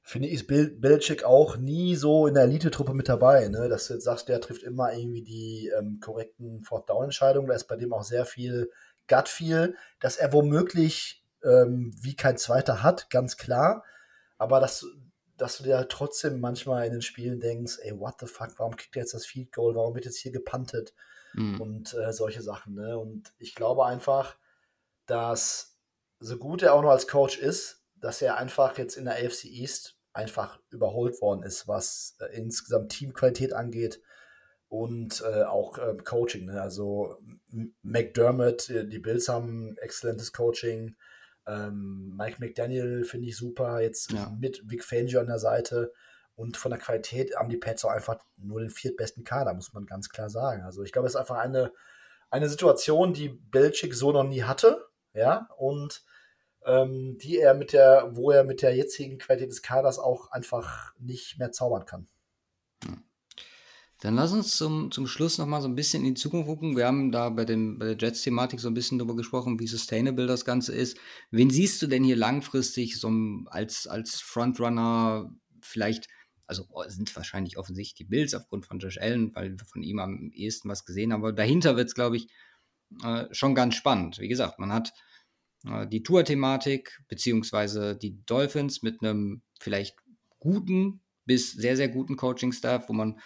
finde 0.00 0.28
ich, 0.28 0.34
ist 0.34 0.46
Bill, 0.46 0.70
Belichick 0.70 1.24
auch 1.24 1.56
nie 1.56 1.96
so 1.96 2.28
in 2.28 2.34
der 2.34 2.44
Elite-Truppe 2.44 2.94
mit 2.94 3.08
dabei, 3.08 3.48
ne, 3.48 3.68
dass 3.68 3.88
du 3.88 3.94
jetzt 3.94 4.04
sagst, 4.04 4.28
der 4.28 4.40
trifft 4.40 4.62
immer 4.62 4.92
irgendwie 4.92 5.24
die 5.24 5.72
ähm, 5.76 5.98
korrekten 6.00 6.62
Fourth 6.62 6.88
Down-Entscheidungen. 6.88 7.48
Da 7.48 7.54
ist 7.54 7.66
bei 7.66 7.74
dem 7.74 7.92
auch 7.92 8.04
sehr 8.04 8.24
viel 8.24 8.70
Gut 9.08 9.28
Feel, 9.28 9.76
dass 10.00 10.16
er 10.16 10.32
womöglich 10.32 11.24
ähm, 11.42 11.92
wie 12.00 12.16
kein 12.16 12.36
zweiter 12.36 12.82
hat, 12.82 13.10
ganz 13.10 13.36
klar. 13.36 13.84
Aber 14.38 14.60
dass, 14.60 14.86
dass 15.36 15.58
du 15.58 15.64
dir 15.64 15.76
halt 15.76 15.90
trotzdem 15.90 16.40
manchmal 16.40 16.86
in 16.86 16.92
den 16.92 17.02
Spielen 17.02 17.40
denkst, 17.40 17.78
ey, 17.82 17.98
what 17.98 18.16
the 18.20 18.26
fuck, 18.26 18.58
warum 18.58 18.76
kriegt 18.76 18.96
er 18.96 19.02
jetzt 19.02 19.14
das 19.14 19.26
Field 19.26 19.52
Goal, 19.52 19.74
warum 19.74 19.94
wird 19.94 20.04
jetzt 20.04 20.18
hier 20.18 20.32
gepantet 20.32 20.94
mhm. 21.34 21.60
und 21.60 21.94
äh, 21.94 22.12
solche 22.12 22.42
Sachen. 22.42 22.74
Ne? 22.74 22.98
Und 22.98 23.32
ich 23.38 23.54
glaube 23.54 23.86
einfach, 23.86 24.36
dass 25.06 25.78
so 26.20 26.36
gut 26.36 26.62
er 26.62 26.74
auch 26.74 26.82
noch 26.82 26.90
als 26.90 27.08
Coach 27.08 27.38
ist, 27.38 27.84
dass 27.96 28.22
er 28.22 28.36
einfach 28.36 28.78
jetzt 28.78 28.96
in 28.96 29.04
der 29.04 29.14
AFC 29.14 29.44
East 29.44 29.96
einfach 30.12 30.60
überholt 30.70 31.20
worden 31.20 31.42
ist, 31.42 31.68
was 31.68 32.16
äh, 32.20 32.36
insgesamt 32.36 32.90
Teamqualität 32.92 33.52
angeht 33.52 34.00
und 34.68 35.22
äh, 35.22 35.44
auch 35.44 35.78
äh, 35.78 35.96
Coaching. 36.04 36.46
Ne? 36.46 36.60
Also 36.60 37.18
McDermott, 37.82 38.70
äh, 38.70 38.86
die 38.86 38.98
Bills 38.98 39.28
haben 39.28 39.76
exzellentes 39.78 40.32
Coaching. 40.32 40.96
Ähm, 41.46 42.14
Mike 42.16 42.36
McDaniel 42.40 43.04
finde 43.04 43.28
ich 43.28 43.36
super, 43.36 43.80
jetzt 43.80 44.12
ja. 44.12 44.30
mit 44.38 44.62
Vic 44.70 44.84
Fangio 44.84 45.20
an 45.20 45.26
der 45.26 45.38
Seite. 45.38 45.92
Und 46.34 46.56
von 46.56 46.70
der 46.70 46.78
Qualität 46.78 47.34
haben 47.36 47.48
die 47.48 47.56
Pets 47.56 47.84
auch 47.84 47.90
einfach 47.90 48.18
nur 48.36 48.60
den 48.60 48.70
viertbesten 48.70 49.24
Kader, 49.24 49.54
muss 49.54 49.72
man 49.72 49.86
ganz 49.86 50.08
klar 50.08 50.30
sagen. 50.30 50.62
Also 50.62 50.82
ich 50.84 50.92
glaube, 50.92 51.08
es 51.08 51.14
ist 51.14 51.20
einfach 51.20 51.38
eine, 51.38 51.72
eine 52.30 52.48
Situation, 52.48 53.12
die 53.12 53.30
Belichick 53.30 53.94
so 53.94 54.12
noch 54.12 54.24
nie 54.24 54.44
hatte. 54.44 54.84
Ja, 55.14 55.48
und 55.56 56.04
ähm, 56.64 57.18
die 57.18 57.38
er 57.38 57.54
mit 57.54 57.72
der, 57.72 58.10
wo 58.12 58.30
er 58.30 58.44
mit 58.44 58.62
der 58.62 58.76
jetzigen 58.76 59.18
Qualität 59.18 59.50
des 59.50 59.62
Kaders 59.62 59.98
auch 59.98 60.30
einfach 60.30 60.92
nicht 60.98 61.38
mehr 61.38 61.50
zaubern 61.50 61.86
kann. 61.86 62.08
Dann 64.00 64.14
lass 64.14 64.32
uns 64.32 64.56
zum, 64.56 64.92
zum 64.92 65.08
Schluss 65.08 65.38
nochmal 65.38 65.60
so 65.60 65.66
ein 65.66 65.74
bisschen 65.74 66.04
in 66.04 66.14
die 66.14 66.20
Zukunft 66.20 66.46
gucken. 66.46 66.76
Wir 66.76 66.86
haben 66.86 67.10
da 67.10 67.30
bei, 67.30 67.44
dem, 67.44 67.78
bei 67.78 67.86
der 67.86 67.96
Jets-Thematik 67.96 68.60
so 68.60 68.68
ein 68.68 68.74
bisschen 68.74 68.98
darüber 68.98 69.16
gesprochen, 69.16 69.58
wie 69.58 69.66
sustainable 69.66 70.28
das 70.28 70.44
Ganze 70.44 70.72
ist. 70.72 70.98
Wen 71.32 71.50
siehst 71.50 71.82
du 71.82 71.88
denn 71.88 72.04
hier 72.04 72.14
langfristig 72.14 73.00
so 73.00 73.10
als, 73.46 73.88
als 73.88 74.20
Frontrunner 74.20 75.30
vielleicht, 75.60 76.06
also 76.46 76.64
oh, 76.70 76.84
sind 76.86 77.14
wahrscheinlich 77.16 77.58
offensichtlich 77.58 77.94
die 77.94 78.04
Bills 78.04 78.34
aufgrund 78.34 78.66
von 78.66 78.78
Josh 78.78 78.98
Allen, 78.98 79.34
weil 79.34 79.58
wir 79.58 79.64
von 79.66 79.82
ihm 79.82 79.98
am 79.98 80.30
ehesten 80.32 80.68
was 80.68 80.84
gesehen 80.84 81.12
haben. 81.12 81.22
Aber 81.22 81.32
dahinter 81.32 81.76
wird 81.76 81.88
es, 81.88 81.94
glaube 81.94 82.18
ich, 82.18 82.28
äh, 83.02 83.24
schon 83.32 83.56
ganz 83.56 83.74
spannend. 83.74 84.20
Wie 84.20 84.28
gesagt, 84.28 84.60
man 84.60 84.72
hat 84.72 84.92
äh, 85.66 85.88
die 85.88 86.04
Tour-Thematik, 86.04 87.00
beziehungsweise 87.08 87.96
die 87.96 88.24
Dolphins 88.26 88.82
mit 88.82 89.02
einem 89.02 89.42
vielleicht 89.58 89.96
guten 90.38 91.00
bis 91.24 91.50
sehr, 91.52 91.76
sehr 91.76 91.88
guten 91.88 92.16
Coaching-Staff, 92.16 92.88
wo 92.88 92.92
man 92.92 93.18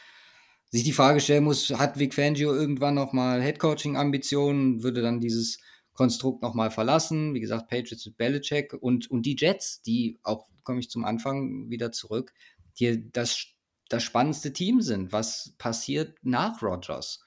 sich 0.72 0.84
die 0.84 0.92
Frage 0.92 1.20
stellen 1.20 1.44
muss, 1.44 1.68
hat 1.70 1.98
Vic 1.98 2.14
Fangio 2.14 2.54
irgendwann 2.54 2.94
nochmal 2.94 3.42
Headcoaching-Ambitionen, 3.42 4.82
würde 4.82 5.02
dann 5.02 5.20
dieses 5.20 5.58
Konstrukt 5.92 6.42
nochmal 6.42 6.70
verlassen. 6.70 7.34
Wie 7.34 7.40
gesagt, 7.40 7.68
Patriots 7.68 8.06
mit 8.06 8.16
Belichick 8.16 8.72
und, 8.72 9.10
und 9.10 9.26
die 9.26 9.36
Jets, 9.38 9.82
die 9.82 10.18
auch, 10.22 10.48
komme 10.64 10.80
ich 10.80 10.88
zum 10.88 11.04
Anfang 11.04 11.68
wieder 11.68 11.92
zurück, 11.92 12.32
die 12.80 13.12
das, 13.12 13.48
das 13.90 14.02
spannendste 14.02 14.54
Team 14.54 14.80
sind. 14.80 15.12
Was 15.12 15.54
passiert 15.58 16.16
nach 16.22 16.62
Rogers? 16.62 17.20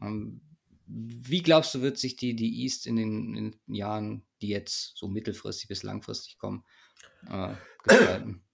Ähm, 0.00 0.40
wie 0.86 1.42
glaubst 1.42 1.74
du, 1.74 1.82
wird 1.82 1.98
sich 1.98 2.16
die, 2.16 2.34
die 2.34 2.62
East 2.62 2.86
in 2.86 2.96
den, 2.96 3.36
in 3.36 3.50
den 3.50 3.74
Jahren, 3.74 4.24
die 4.40 4.48
jetzt 4.48 4.96
so 4.96 5.08
mittelfristig 5.08 5.68
bis 5.68 5.82
langfristig 5.82 6.38
kommen, 6.38 6.64
äh, 7.28 7.52
gestalten? 7.84 8.47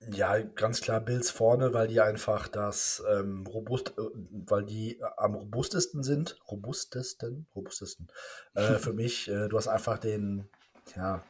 Ja, 0.00 0.38
ganz 0.40 0.80
klar 0.80 1.00
Bills 1.00 1.30
vorne, 1.30 1.74
weil 1.74 1.88
die 1.88 2.00
einfach 2.00 2.46
das 2.46 3.02
ähm, 3.08 3.44
robust, 3.46 3.94
äh, 3.98 4.02
weil 4.46 4.64
die 4.64 5.00
am 5.16 5.34
robustesten 5.34 6.02
sind, 6.02 6.38
robustesten, 6.50 7.48
robustesten. 7.54 8.08
Äh, 8.54 8.74
für 8.78 8.92
mich, 8.92 9.28
äh, 9.28 9.48
du 9.48 9.56
hast 9.56 9.68
einfach 9.68 9.98
den, 9.98 10.48
ja, 10.94 11.24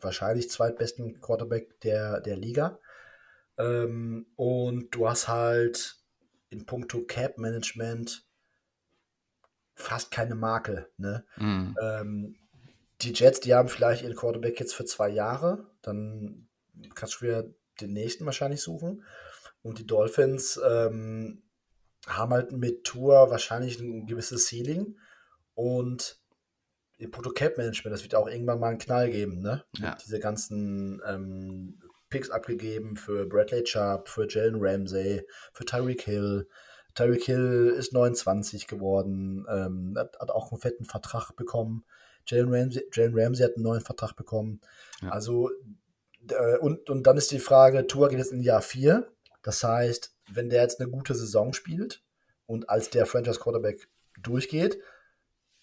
wahrscheinlich 0.00 0.50
zweitbesten 0.50 1.20
Quarterback 1.20 1.80
der, 1.80 2.20
der 2.20 2.36
Liga. 2.36 2.78
Ähm, 3.56 4.26
und 4.36 4.90
du 4.94 5.08
hast 5.08 5.28
halt 5.28 5.96
in 6.50 6.66
puncto 6.66 7.02
Cap 7.02 7.38
Management 7.38 8.26
fast 9.74 10.10
keine 10.10 10.34
Makel. 10.34 10.88
Ne? 10.98 11.24
Mhm. 11.36 11.76
Ähm, 11.80 12.36
die 13.00 13.12
Jets, 13.12 13.40
die 13.40 13.54
haben 13.54 13.68
vielleicht 13.68 14.02
ihren 14.02 14.14
Quarterback 14.14 14.60
jetzt 14.60 14.74
für 14.74 14.84
zwei 14.84 15.08
Jahre, 15.08 15.66
dann 15.82 16.48
kannst 16.94 17.16
du 17.16 17.26
wieder 17.26 17.44
den 17.80 17.92
nächsten 17.92 18.26
wahrscheinlich 18.26 18.62
suchen. 18.62 19.04
Und 19.62 19.78
die 19.78 19.86
Dolphins 19.86 20.60
ähm, 20.64 21.42
haben 22.06 22.32
halt 22.32 22.52
mit 22.52 22.84
Tour 22.84 23.30
wahrscheinlich 23.30 23.80
ein 23.80 24.06
gewisses 24.06 24.48
Ceiling 24.48 24.96
und 25.54 26.20
im 26.98 27.10
Proto-Cap-Management, 27.10 27.92
das 27.92 28.02
wird 28.02 28.14
auch 28.14 28.28
irgendwann 28.28 28.60
mal 28.60 28.68
einen 28.68 28.78
Knall 28.78 29.10
geben, 29.10 29.40
ne? 29.40 29.64
Ja. 29.78 29.96
Diese 30.02 30.20
ganzen 30.20 31.02
ähm, 31.06 31.80
Picks 32.08 32.30
abgegeben 32.30 32.96
für 32.96 33.26
Bradley 33.26 33.64
Chubb, 33.64 34.08
für 34.08 34.28
Jalen 34.28 34.56
Ramsey, 34.58 35.26
für 35.52 35.64
Tyreek 35.64 36.02
Hill. 36.02 36.48
Tyreek 36.94 37.24
Hill 37.24 37.74
ist 37.76 37.92
29 37.92 38.68
geworden, 38.68 39.44
ähm, 39.50 39.94
hat, 39.98 40.16
hat, 40.20 40.30
auch 40.30 40.52
einen 40.52 40.60
fetten 40.60 40.84
Vertrag 40.84 41.34
bekommen. 41.34 41.84
Jalen 42.26 42.54
Ramsey, 42.54 42.84
Jalen 42.92 43.18
Ramsey 43.18 43.44
hat 43.44 43.56
einen 43.56 43.64
neuen 43.64 43.80
Vertrag 43.80 44.14
bekommen. 44.14 44.60
Ja. 45.02 45.08
Also 45.08 45.50
und, 46.60 46.88
und 46.90 47.06
dann 47.06 47.16
ist 47.16 47.30
die 47.30 47.38
Frage, 47.38 47.86
Tour 47.86 48.08
geht 48.08 48.18
jetzt 48.18 48.32
in 48.32 48.42
Jahr 48.42 48.62
4. 48.62 49.06
Das 49.42 49.62
heißt, 49.62 50.14
wenn 50.32 50.48
der 50.48 50.62
jetzt 50.62 50.80
eine 50.80 50.90
gute 50.90 51.14
Saison 51.14 51.52
spielt 51.52 52.02
und 52.46 52.68
als 52.68 52.90
der 52.90 53.06
Franchise 53.06 53.38
Quarterback 53.38 53.88
durchgeht, 54.20 54.78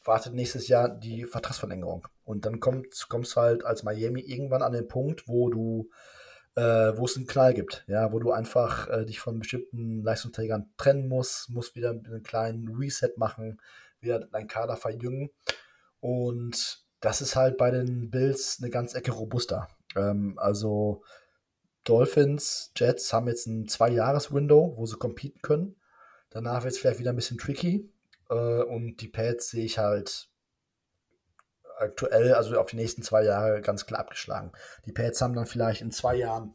wartet 0.03 0.33
nächstes 0.33 0.67
Jahr 0.67 0.89
die 0.89 1.25
Vertragsverlängerung. 1.25 2.07
Und 2.23 2.45
dann 2.45 2.59
kommt, 2.59 3.07
kommst 3.09 3.35
du 3.35 3.41
halt 3.41 3.65
als 3.65 3.83
Miami 3.83 4.21
irgendwann 4.21 4.61
an 4.61 4.73
den 4.73 4.87
Punkt, 4.87 5.27
wo 5.27 5.49
du, 5.49 5.89
äh, 6.55 6.61
wo 6.95 7.05
es 7.05 7.17
einen 7.17 7.27
Knall 7.27 7.53
gibt, 7.53 7.83
ja, 7.87 8.11
wo 8.11 8.19
du 8.19 8.31
einfach 8.31 8.87
äh, 8.89 9.05
dich 9.05 9.19
von 9.19 9.39
bestimmten 9.39 10.03
Leistungsträgern 10.03 10.71
trennen 10.77 11.07
musst, 11.07 11.49
musst 11.49 11.75
wieder 11.75 11.91
einen 11.91 12.23
kleinen 12.23 12.75
Reset 12.75 13.11
machen, 13.17 13.59
wieder 13.99 14.19
deinen 14.19 14.47
Kader 14.47 14.77
verjüngen. 14.77 15.29
Und 15.99 16.83
das 16.99 17.21
ist 17.21 17.35
halt 17.35 17.57
bei 17.57 17.71
den 17.71 18.09
Bills 18.09 18.57
eine 18.59 18.69
ganz 18.69 18.93
Ecke 18.93 19.11
robuster. 19.11 19.67
Ähm, 19.95 20.37
also 20.37 21.03
Dolphins, 21.83 22.71
Jets 22.75 23.11
haben 23.13 23.27
jetzt 23.27 23.47
ein 23.47 23.67
Zwei-Jahres-Window, 23.67 24.73
wo 24.77 24.85
sie 24.85 24.97
competen 24.97 25.41
können. 25.41 25.75
Danach 26.29 26.63
wird 26.63 26.73
es 26.73 26.79
vielleicht 26.79 26.99
wieder 26.99 27.11
ein 27.11 27.15
bisschen 27.15 27.37
tricky. 27.37 27.91
Äh, 28.29 28.63
und 28.63 28.97
die 28.97 29.07
Pats 29.07 29.49
sehe 29.49 29.65
ich 29.65 29.77
halt 29.77 30.29
aktuell, 31.77 32.33
also 32.33 32.59
auf 32.59 32.67
die 32.67 32.75
nächsten 32.75 33.01
zwei 33.01 33.23
Jahre, 33.23 33.61
ganz 33.61 33.85
klar 33.85 34.01
abgeschlagen. 34.01 34.51
Die 34.85 34.91
Pats 34.91 35.21
haben 35.21 35.33
dann 35.33 35.47
vielleicht 35.47 35.81
in 35.81 35.91
zwei 35.91 36.15
Jahren, 36.15 36.53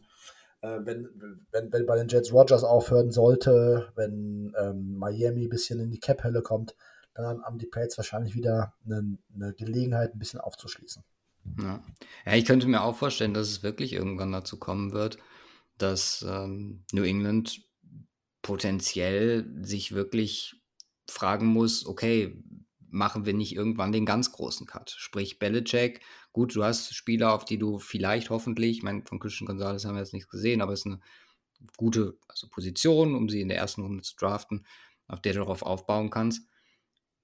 äh, 0.62 0.78
wenn, 0.82 1.08
wenn, 1.50 1.72
wenn 1.72 1.86
bei 1.86 1.96
den 1.96 2.08
Jets 2.08 2.32
Rogers 2.32 2.62
aufhören 2.64 3.10
sollte, 3.10 3.92
wenn 3.96 4.54
ähm, 4.58 4.96
Miami 4.96 5.44
ein 5.44 5.50
bisschen 5.50 5.80
in 5.80 5.90
die 5.90 6.00
Cap-Hölle 6.00 6.42
kommt, 6.42 6.76
dann 7.14 7.42
haben 7.42 7.58
die 7.58 7.66
Pats 7.66 7.96
wahrscheinlich 7.96 8.34
wieder 8.34 8.74
eine, 8.84 9.18
eine 9.34 9.52
Gelegenheit, 9.54 10.14
ein 10.14 10.18
bisschen 10.18 10.40
aufzuschließen. 10.40 11.02
Ja. 11.58 11.84
ja, 12.26 12.34
ich 12.34 12.44
könnte 12.44 12.66
mir 12.66 12.82
auch 12.82 12.96
vorstellen, 12.96 13.34
dass 13.34 13.48
es 13.48 13.62
wirklich 13.62 13.92
irgendwann 13.92 14.32
dazu 14.32 14.58
kommen 14.58 14.92
wird, 14.92 15.18
dass 15.78 16.24
ähm, 16.28 16.84
New 16.92 17.02
England 17.02 17.62
potenziell 18.42 19.46
sich 19.62 19.92
wirklich 19.92 20.54
fragen 21.08 21.46
muss, 21.46 21.86
okay, 21.86 22.42
machen 22.88 23.26
wir 23.26 23.34
nicht 23.34 23.54
irgendwann 23.54 23.92
den 23.92 24.06
ganz 24.06 24.32
großen 24.32 24.66
Cut? 24.66 24.90
Sprich, 24.90 25.38
Belichick, 25.38 26.00
gut, 26.32 26.54
du 26.54 26.64
hast 26.64 26.94
Spieler, 26.94 27.32
auf 27.32 27.44
die 27.44 27.58
du 27.58 27.78
vielleicht 27.78 28.30
hoffentlich, 28.30 28.78
ich 28.78 28.82
meine, 28.82 29.02
von 29.04 29.18
Christian 29.18 29.46
Gonzalez 29.46 29.84
haben 29.84 29.94
wir 29.94 30.00
jetzt 30.00 30.12
nichts 30.12 30.28
gesehen, 30.28 30.62
aber 30.62 30.72
es 30.72 30.80
ist 30.80 30.86
eine 30.86 31.00
gute 31.76 32.18
also 32.28 32.48
Position, 32.48 33.14
um 33.14 33.28
sie 33.28 33.40
in 33.40 33.48
der 33.48 33.58
ersten 33.58 33.82
Runde 33.82 34.02
zu 34.02 34.16
draften, 34.16 34.66
auf 35.08 35.20
der 35.20 35.32
du 35.32 35.40
darauf 35.40 35.62
aufbauen 35.62 36.10
kannst. 36.10 36.46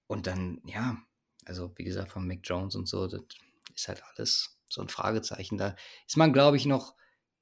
Und 0.07 0.27
dann, 0.27 0.61
ja, 0.67 0.99
also 1.45 1.73
wie 1.77 1.85
gesagt, 1.85 2.13
von 2.13 2.27
Mick 2.27 2.41
Jones 2.45 2.75
und 2.75 2.89
so, 2.89 3.07
das 3.07 3.23
ist 3.75 3.89
halt 3.89 4.03
alles 4.15 4.59
so 4.69 4.81
ein 4.81 4.89
Fragezeichen. 4.89 5.59
Da 5.59 5.77
ist 6.07 6.17
man, 6.17 6.33
glaube 6.33 6.57
ich, 6.57 6.67
noch 6.67 6.95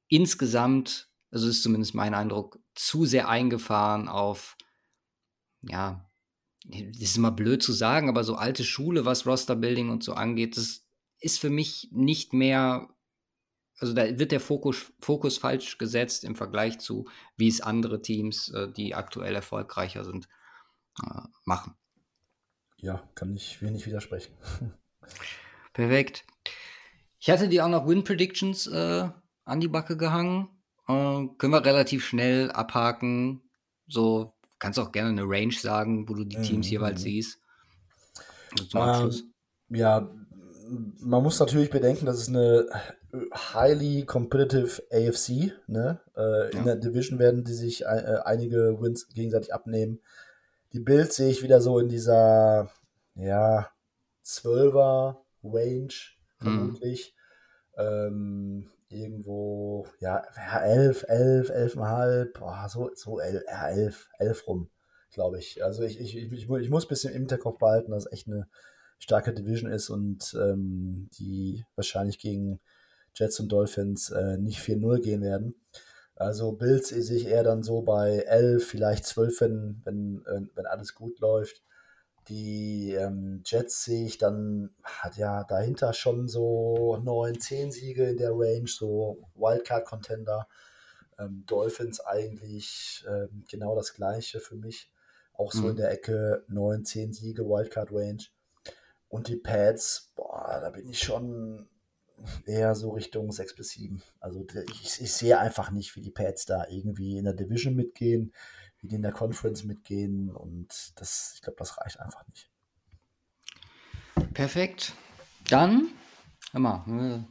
insgesamt, 0.09 1.09
also 1.31 1.49
ist 1.49 1.63
zumindest 1.63 1.95
mein 1.95 2.15
Eindruck, 2.15 2.59
zu 2.75 3.05
sehr 3.07 3.29
eingefahren 3.29 4.09
auf, 4.09 4.57
ja, 5.63 6.11
das 6.65 7.01
ist 7.01 7.17
immer 7.17 7.31
blöd 7.31 7.63
zu 7.63 7.73
sagen, 7.73 8.09
aber 8.09 8.25
so 8.25 8.35
alte 8.35 8.65
Schule, 8.65 9.05
was 9.05 9.27
Rosterbuilding 9.27 9.89
und 9.89 10.03
so 10.03 10.15
angeht, 10.15 10.57
das 10.57 10.87
ist 11.21 11.39
für 11.39 11.51
mich 11.51 11.89
nicht 11.93 12.33
mehr, 12.33 12.89
also 13.79 13.95
da 13.95 14.19
wird 14.19 14.33
der 14.33 14.41
Fokus, 14.41 14.93
Fokus 15.01 15.39
falsch 15.39 15.79
gesetzt 15.79 16.25
im 16.25 16.37
Vergleich 16.37 16.79
zu, 16.81 17.09
wie 17.37 17.49
es 17.49 17.61
andere 17.61 18.03
Teams, 18.03 18.49
äh, 18.51 18.71
die 18.73 18.95
aktuell 18.95 19.35
erfolgreicher 19.35 20.05
sind, 20.05 20.29
äh, 21.03 21.21
machen. 21.45 21.77
Ja, 22.77 23.09
kann 23.15 23.35
ich 23.37 23.63
wenig 23.63 23.87
widersprechen. 23.87 24.35
Perfekt. 25.73 26.25
Ich 27.19 27.31
hatte 27.31 27.49
dir 27.49 27.65
auch 27.65 27.69
noch 27.69 27.87
Win 27.87 28.05
Predictions 28.05 28.67
äh, 28.67 29.09
an 29.45 29.61
die 29.61 29.69
Backe 29.69 29.97
gehangen. 29.97 30.49
Äh, 30.89 31.27
können 31.39 31.53
wir 31.53 31.65
relativ 31.65 32.05
schnell 32.05 32.51
abhaken. 32.51 33.43
So, 33.87 34.33
kannst 34.59 34.79
auch 34.79 34.93
gerne 34.93 35.11
eine 35.11 35.25
Range 35.25 35.53
sagen, 35.53 36.09
wo 36.09 36.15
du 36.15 36.25
die 36.25 36.41
Teams 36.41 36.67
mhm. 36.67 36.73
jeweils 36.73 37.03
siehst. 37.03 37.39
Zum 38.69 38.81
Abschluss. 38.81 39.21
Ähm, 39.21 39.77
ja, 39.77 40.11
man 41.01 41.23
muss 41.23 41.39
natürlich 41.41 41.71
bedenken, 41.71 42.07
dass 42.07 42.19
es 42.19 42.29
eine 42.29 42.67
highly 43.53 44.05
competitive 44.05 44.83
AFC, 44.93 45.53
ne? 45.67 46.01
Äh, 46.17 46.53
ja. 46.53 46.59
In 46.59 46.65
der 46.65 46.77
Division 46.77 47.19
werden 47.19 47.45
die 47.45 47.55
sich 47.55 47.83
äh, 47.83 48.19
einige 48.25 48.81
Wins 48.81 49.09
gegenseitig 49.09 49.53
abnehmen. 49.53 50.01
Die 50.73 50.81
Bills 50.81 51.17
sehe 51.17 51.31
ich 51.31 51.43
wieder 51.43 51.61
so 51.61 51.79
in 51.79 51.89
dieser, 51.89 52.71
ja, 53.15 53.69
12er 54.25 55.17
Range, 55.43 55.95
mhm. 56.41 56.43
vermutlich. 56.43 57.15
Mhm. 57.77 57.83
Ähm, 57.83 58.71
irgendwo, 58.89 59.87
ja, 60.01 60.23
11, 60.63 61.05
11, 61.09 61.51
11,5, 61.51 62.39
boah, 62.39 62.69
so, 62.69 62.91
so 62.95 63.21
11, 63.21 63.45
11, 63.47 64.09
11 64.19 64.47
rum, 64.49 64.71
glaube 65.13 65.39
ich. 65.39 65.65
Also 65.65 65.83
ich, 65.85 66.01
ich, 66.01 66.17
ich, 66.17 66.51
ich 66.51 66.71
muss 66.71 66.85
ein 66.85 66.89
bisschen 66.89 67.13
im 67.13 67.21
Hinterkopf 67.21 67.59
behalten, 67.59 67.93
dass 67.93 68.07
es 68.07 68.13
echt 68.13 68.27
eine 68.27 68.49
starke 68.99 69.33
Division 69.33 69.71
ist 69.71 69.89
und 69.89 70.35
ähm, 70.35 71.09
die 71.19 71.65
wahrscheinlich 71.77 72.19
gegen 72.19 72.61
Jets 73.15 73.41
und 73.41 73.51
Dolphins 73.51 74.11
äh, 74.11 74.37
nicht 74.37 74.61
4-0 74.61 75.01
gehen 75.01 75.23
werden. 75.23 75.55
Also 76.17 76.53
Bills 76.53 76.89
sehe 76.89 77.17
ich 77.17 77.27
eher 77.27 77.45
dann 77.45 77.63
so 77.63 77.81
bei 77.81 78.19
11, 78.19 78.67
vielleicht 78.67 79.07
12, 79.07 79.41
wenn, 79.41 79.81
wenn, 79.85 80.51
wenn 80.55 80.67
alles 80.67 80.95
gut 80.95 81.19
läuft. 81.21 81.63
Die 82.29 82.93
ähm, 82.93 83.43
Jets 83.45 83.85
sehe 83.85 84.07
ich 84.07 84.19
dann, 84.19 84.71
hat 84.83 85.17
ja 85.17 85.45
dahinter 85.45 85.93
schon 85.93 86.29
so 86.29 86.99
9, 87.03 87.41
10 87.41 87.73
Siege 87.73 88.05
in 88.05 88.17
der 88.17 88.33
Range, 88.33 88.69
so 88.69 89.29
Wildcard-Contender. 89.35 90.47
Ähm, 91.19 91.45
Dolphins 91.47 92.01
eigentlich 92.01 93.05
ähm, 93.09 93.45
genau 93.51 93.75
das 93.75 93.95
gleiche 93.95 94.41
für 94.41 94.57
mich. 94.57 94.93
Auch 95.33 95.53
so 95.53 95.63
mhm. 95.63 95.71
in 95.71 95.77
der 95.77 95.91
Ecke 95.91 96.45
9, 96.49 96.85
10 96.85 97.13
Siege, 97.13 97.45
Wildcard-Range. 97.45 98.25
Und 99.09 99.29
die 99.29 99.37
Pads, 99.37 100.13
boah, 100.15 100.61
da 100.61 100.71
bin 100.71 100.89
ich 100.89 101.01
schon 101.01 101.69
eher 102.47 102.75
so 102.75 102.91
Richtung 102.91 103.33
6 103.33 103.57
bis 103.57 103.71
7. 103.71 104.03
Also 104.21 104.47
ich, 104.71 105.01
ich 105.01 105.13
sehe 105.13 105.39
einfach 105.39 105.71
nicht, 105.71 105.97
wie 105.97 106.03
die 106.03 106.11
Pads 106.11 106.45
da 106.45 106.67
irgendwie 106.69 107.17
in 107.17 107.25
der 107.25 107.35
Division 107.35 107.75
mitgehen 107.75 108.33
wie 108.81 108.89
die 108.89 108.97
in 108.97 109.03
der 109.03 109.13
Conference 109.13 109.65
mitgehen 109.65 110.31
und 110.31 110.69
das, 110.97 111.33
ich 111.35 111.43
glaube, 111.43 111.57
das 111.59 111.79
reicht 111.79 112.01
einfach 112.01 112.27
nicht. 112.29 112.51
Perfekt. 114.35 114.95
Dann, 115.49 115.89
hör 116.53 116.61
mal, 116.61 116.85
äh, 116.89 117.25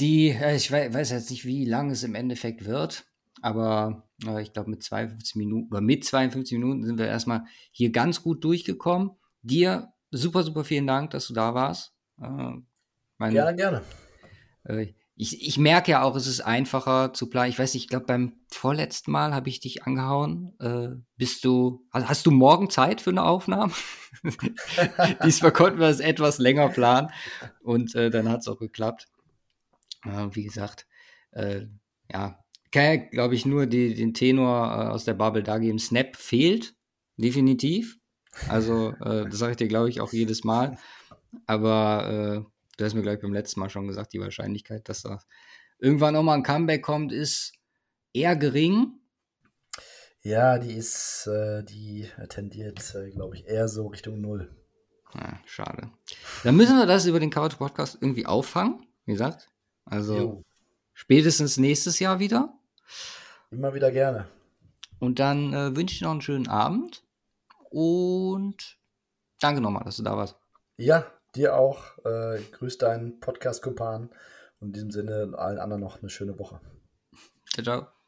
die, 0.00 0.30
ich 0.30 0.72
weiß 0.72 1.10
jetzt 1.10 1.30
nicht, 1.30 1.44
wie 1.44 1.64
lang 1.64 1.90
es 1.90 2.02
im 2.02 2.14
Endeffekt 2.14 2.64
wird, 2.64 3.04
aber 3.42 4.08
äh, 4.24 4.42
ich 4.42 4.52
glaube, 4.52 4.70
mit 4.70 4.82
52 4.82 5.36
Minuten 5.36 5.70
oder 5.70 5.80
mit 5.80 6.04
52 6.04 6.58
Minuten 6.58 6.84
sind 6.84 6.98
wir 6.98 7.06
erstmal 7.06 7.44
hier 7.70 7.90
ganz 7.90 8.22
gut 8.22 8.42
durchgekommen. 8.44 9.12
Dir 9.42 9.92
super, 10.10 10.42
super 10.42 10.64
vielen 10.64 10.86
Dank, 10.86 11.10
dass 11.10 11.28
du 11.28 11.34
da 11.34 11.54
warst. 11.54 11.94
Äh, 12.20 12.52
mein, 13.18 13.32
gerne, 13.32 13.54
gerne 13.54 13.82
ich, 15.22 15.46
ich 15.46 15.56
merke 15.56 15.92
ja 15.92 16.02
auch, 16.02 16.16
es 16.16 16.26
ist 16.26 16.40
einfacher 16.40 17.12
zu 17.14 17.30
planen. 17.30 17.48
Ich 17.48 17.58
weiß 17.58 17.74
nicht, 17.74 17.84
ich 17.84 17.88
glaube, 17.88 18.06
beim 18.06 18.32
vorletzten 18.50 19.12
Mal 19.12 19.32
habe 19.32 19.48
ich 19.48 19.60
dich 19.60 19.84
angehauen. 19.84 20.52
Äh, 20.58 21.00
bist 21.16 21.44
du, 21.44 21.86
hast, 21.92 22.26
du 22.26 22.32
morgen 22.32 22.70
Zeit 22.70 23.00
für 23.00 23.10
eine 23.10 23.22
Aufnahme? 23.22 23.72
Diesmal 25.24 25.52
konnten 25.52 25.78
wir 25.78 25.86
es 25.86 26.00
etwas 26.00 26.38
länger 26.38 26.70
planen 26.70 27.10
und 27.62 27.94
äh, 27.94 28.10
dann 28.10 28.28
hat 28.28 28.40
es 28.40 28.48
auch 28.48 28.58
geklappt. 28.58 29.06
Äh, 30.04 30.26
wie 30.32 30.42
gesagt, 30.42 30.88
äh, 31.30 31.66
ja, 32.10 32.40
kann 32.72 32.82
ja, 32.82 32.96
glaube 32.96 33.36
ich, 33.36 33.46
nur 33.46 33.66
die, 33.66 33.94
den 33.94 34.14
Tenor 34.14 34.66
äh, 34.66 34.88
aus 34.88 35.04
der 35.04 35.14
Bubble 35.14 35.44
da 35.44 35.58
geben. 35.58 35.78
Snap 35.78 36.16
fehlt, 36.16 36.74
definitiv. 37.16 37.96
Also, 38.48 38.88
äh, 39.00 39.28
das 39.28 39.38
sage 39.38 39.52
ich 39.52 39.56
dir, 39.58 39.68
glaube 39.68 39.88
ich, 39.88 40.00
auch 40.00 40.12
jedes 40.12 40.42
Mal. 40.42 40.78
Aber 41.46 42.44
du 42.76 42.84
hast 42.84 42.94
mir, 42.94 43.02
glaube 43.02 43.16
ich, 43.16 43.22
beim 43.22 43.32
letzten 43.32 43.60
Mal 43.60 43.70
schon 43.70 43.86
gesagt, 43.86 44.12
die 44.12 44.20
Wahrscheinlichkeit, 44.20 44.88
dass 44.88 45.02
da 45.02 45.20
irgendwann 45.78 46.14
nochmal 46.14 46.38
ein 46.38 46.42
Comeback 46.42 46.82
kommt, 46.82 47.12
ist 47.12 47.52
eher 48.12 48.36
gering. 48.36 49.00
Ja, 50.22 50.58
die 50.58 50.74
ist, 50.74 51.26
äh, 51.26 51.64
die 51.64 52.08
tendiert, 52.28 52.94
äh, 52.94 53.10
glaube 53.10 53.36
ich, 53.36 53.46
eher 53.46 53.68
so 53.68 53.88
Richtung 53.88 54.20
Null. 54.20 54.54
Ja, 55.14 55.40
schade. 55.44 55.90
Dann 56.44 56.56
müssen 56.56 56.78
wir 56.78 56.86
das 56.86 57.06
über 57.06 57.20
den 57.20 57.30
Couch 57.30 57.58
Podcast 57.58 57.98
irgendwie 58.00 58.26
auffangen, 58.26 58.86
wie 59.04 59.12
gesagt. 59.12 59.50
Also 59.84 60.16
jo. 60.16 60.44
spätestens 60.94 61.58
nächstes 61.58 61.98
Jahr 61.98 62.20
wieder. 62.20 62.54
Immer 63.50 63.74
wieder 63.74 63.90
gerne. 63.90 64.28
Und 65.00 65.18
dann 65.18 65.52
äh, 65.52 65.76
wünsche 65.76 65.96
ich 65.96 66.00
noch 66.00 66.12
einen 66.12 66.22
schönen 66.22 66.48
Abend 66.48 67.04
und 67.70 68.78
danke 69.40 69.60
nochmal, 69.60 69.84
dass 69.84 69.96
du 69.96 70.04
da 70.04 70.16
warst. 70.16 70.36
Ja, 70.76 71.04
Dir 71.34 71.56
auch. 71.56 71.98
Äh, 72.04 72.40
grüß 72.52 72.78
deinen 72.78 73.20
Podcast-Kumpan. 73.20 74.10
Und 74.60 74.68
in 74.68 74.72
diesem 74.72 74.90
Sinne 74.90 75.32
allen 75.36 75.58
anderen 75.58 75.82
noch 75.82 76.00
eine 76.00 76.10
schöne 76.10 76.38
Woche. 76.38 76.60
Ciao, 77.52 77.64
ciao. 77.64 78.01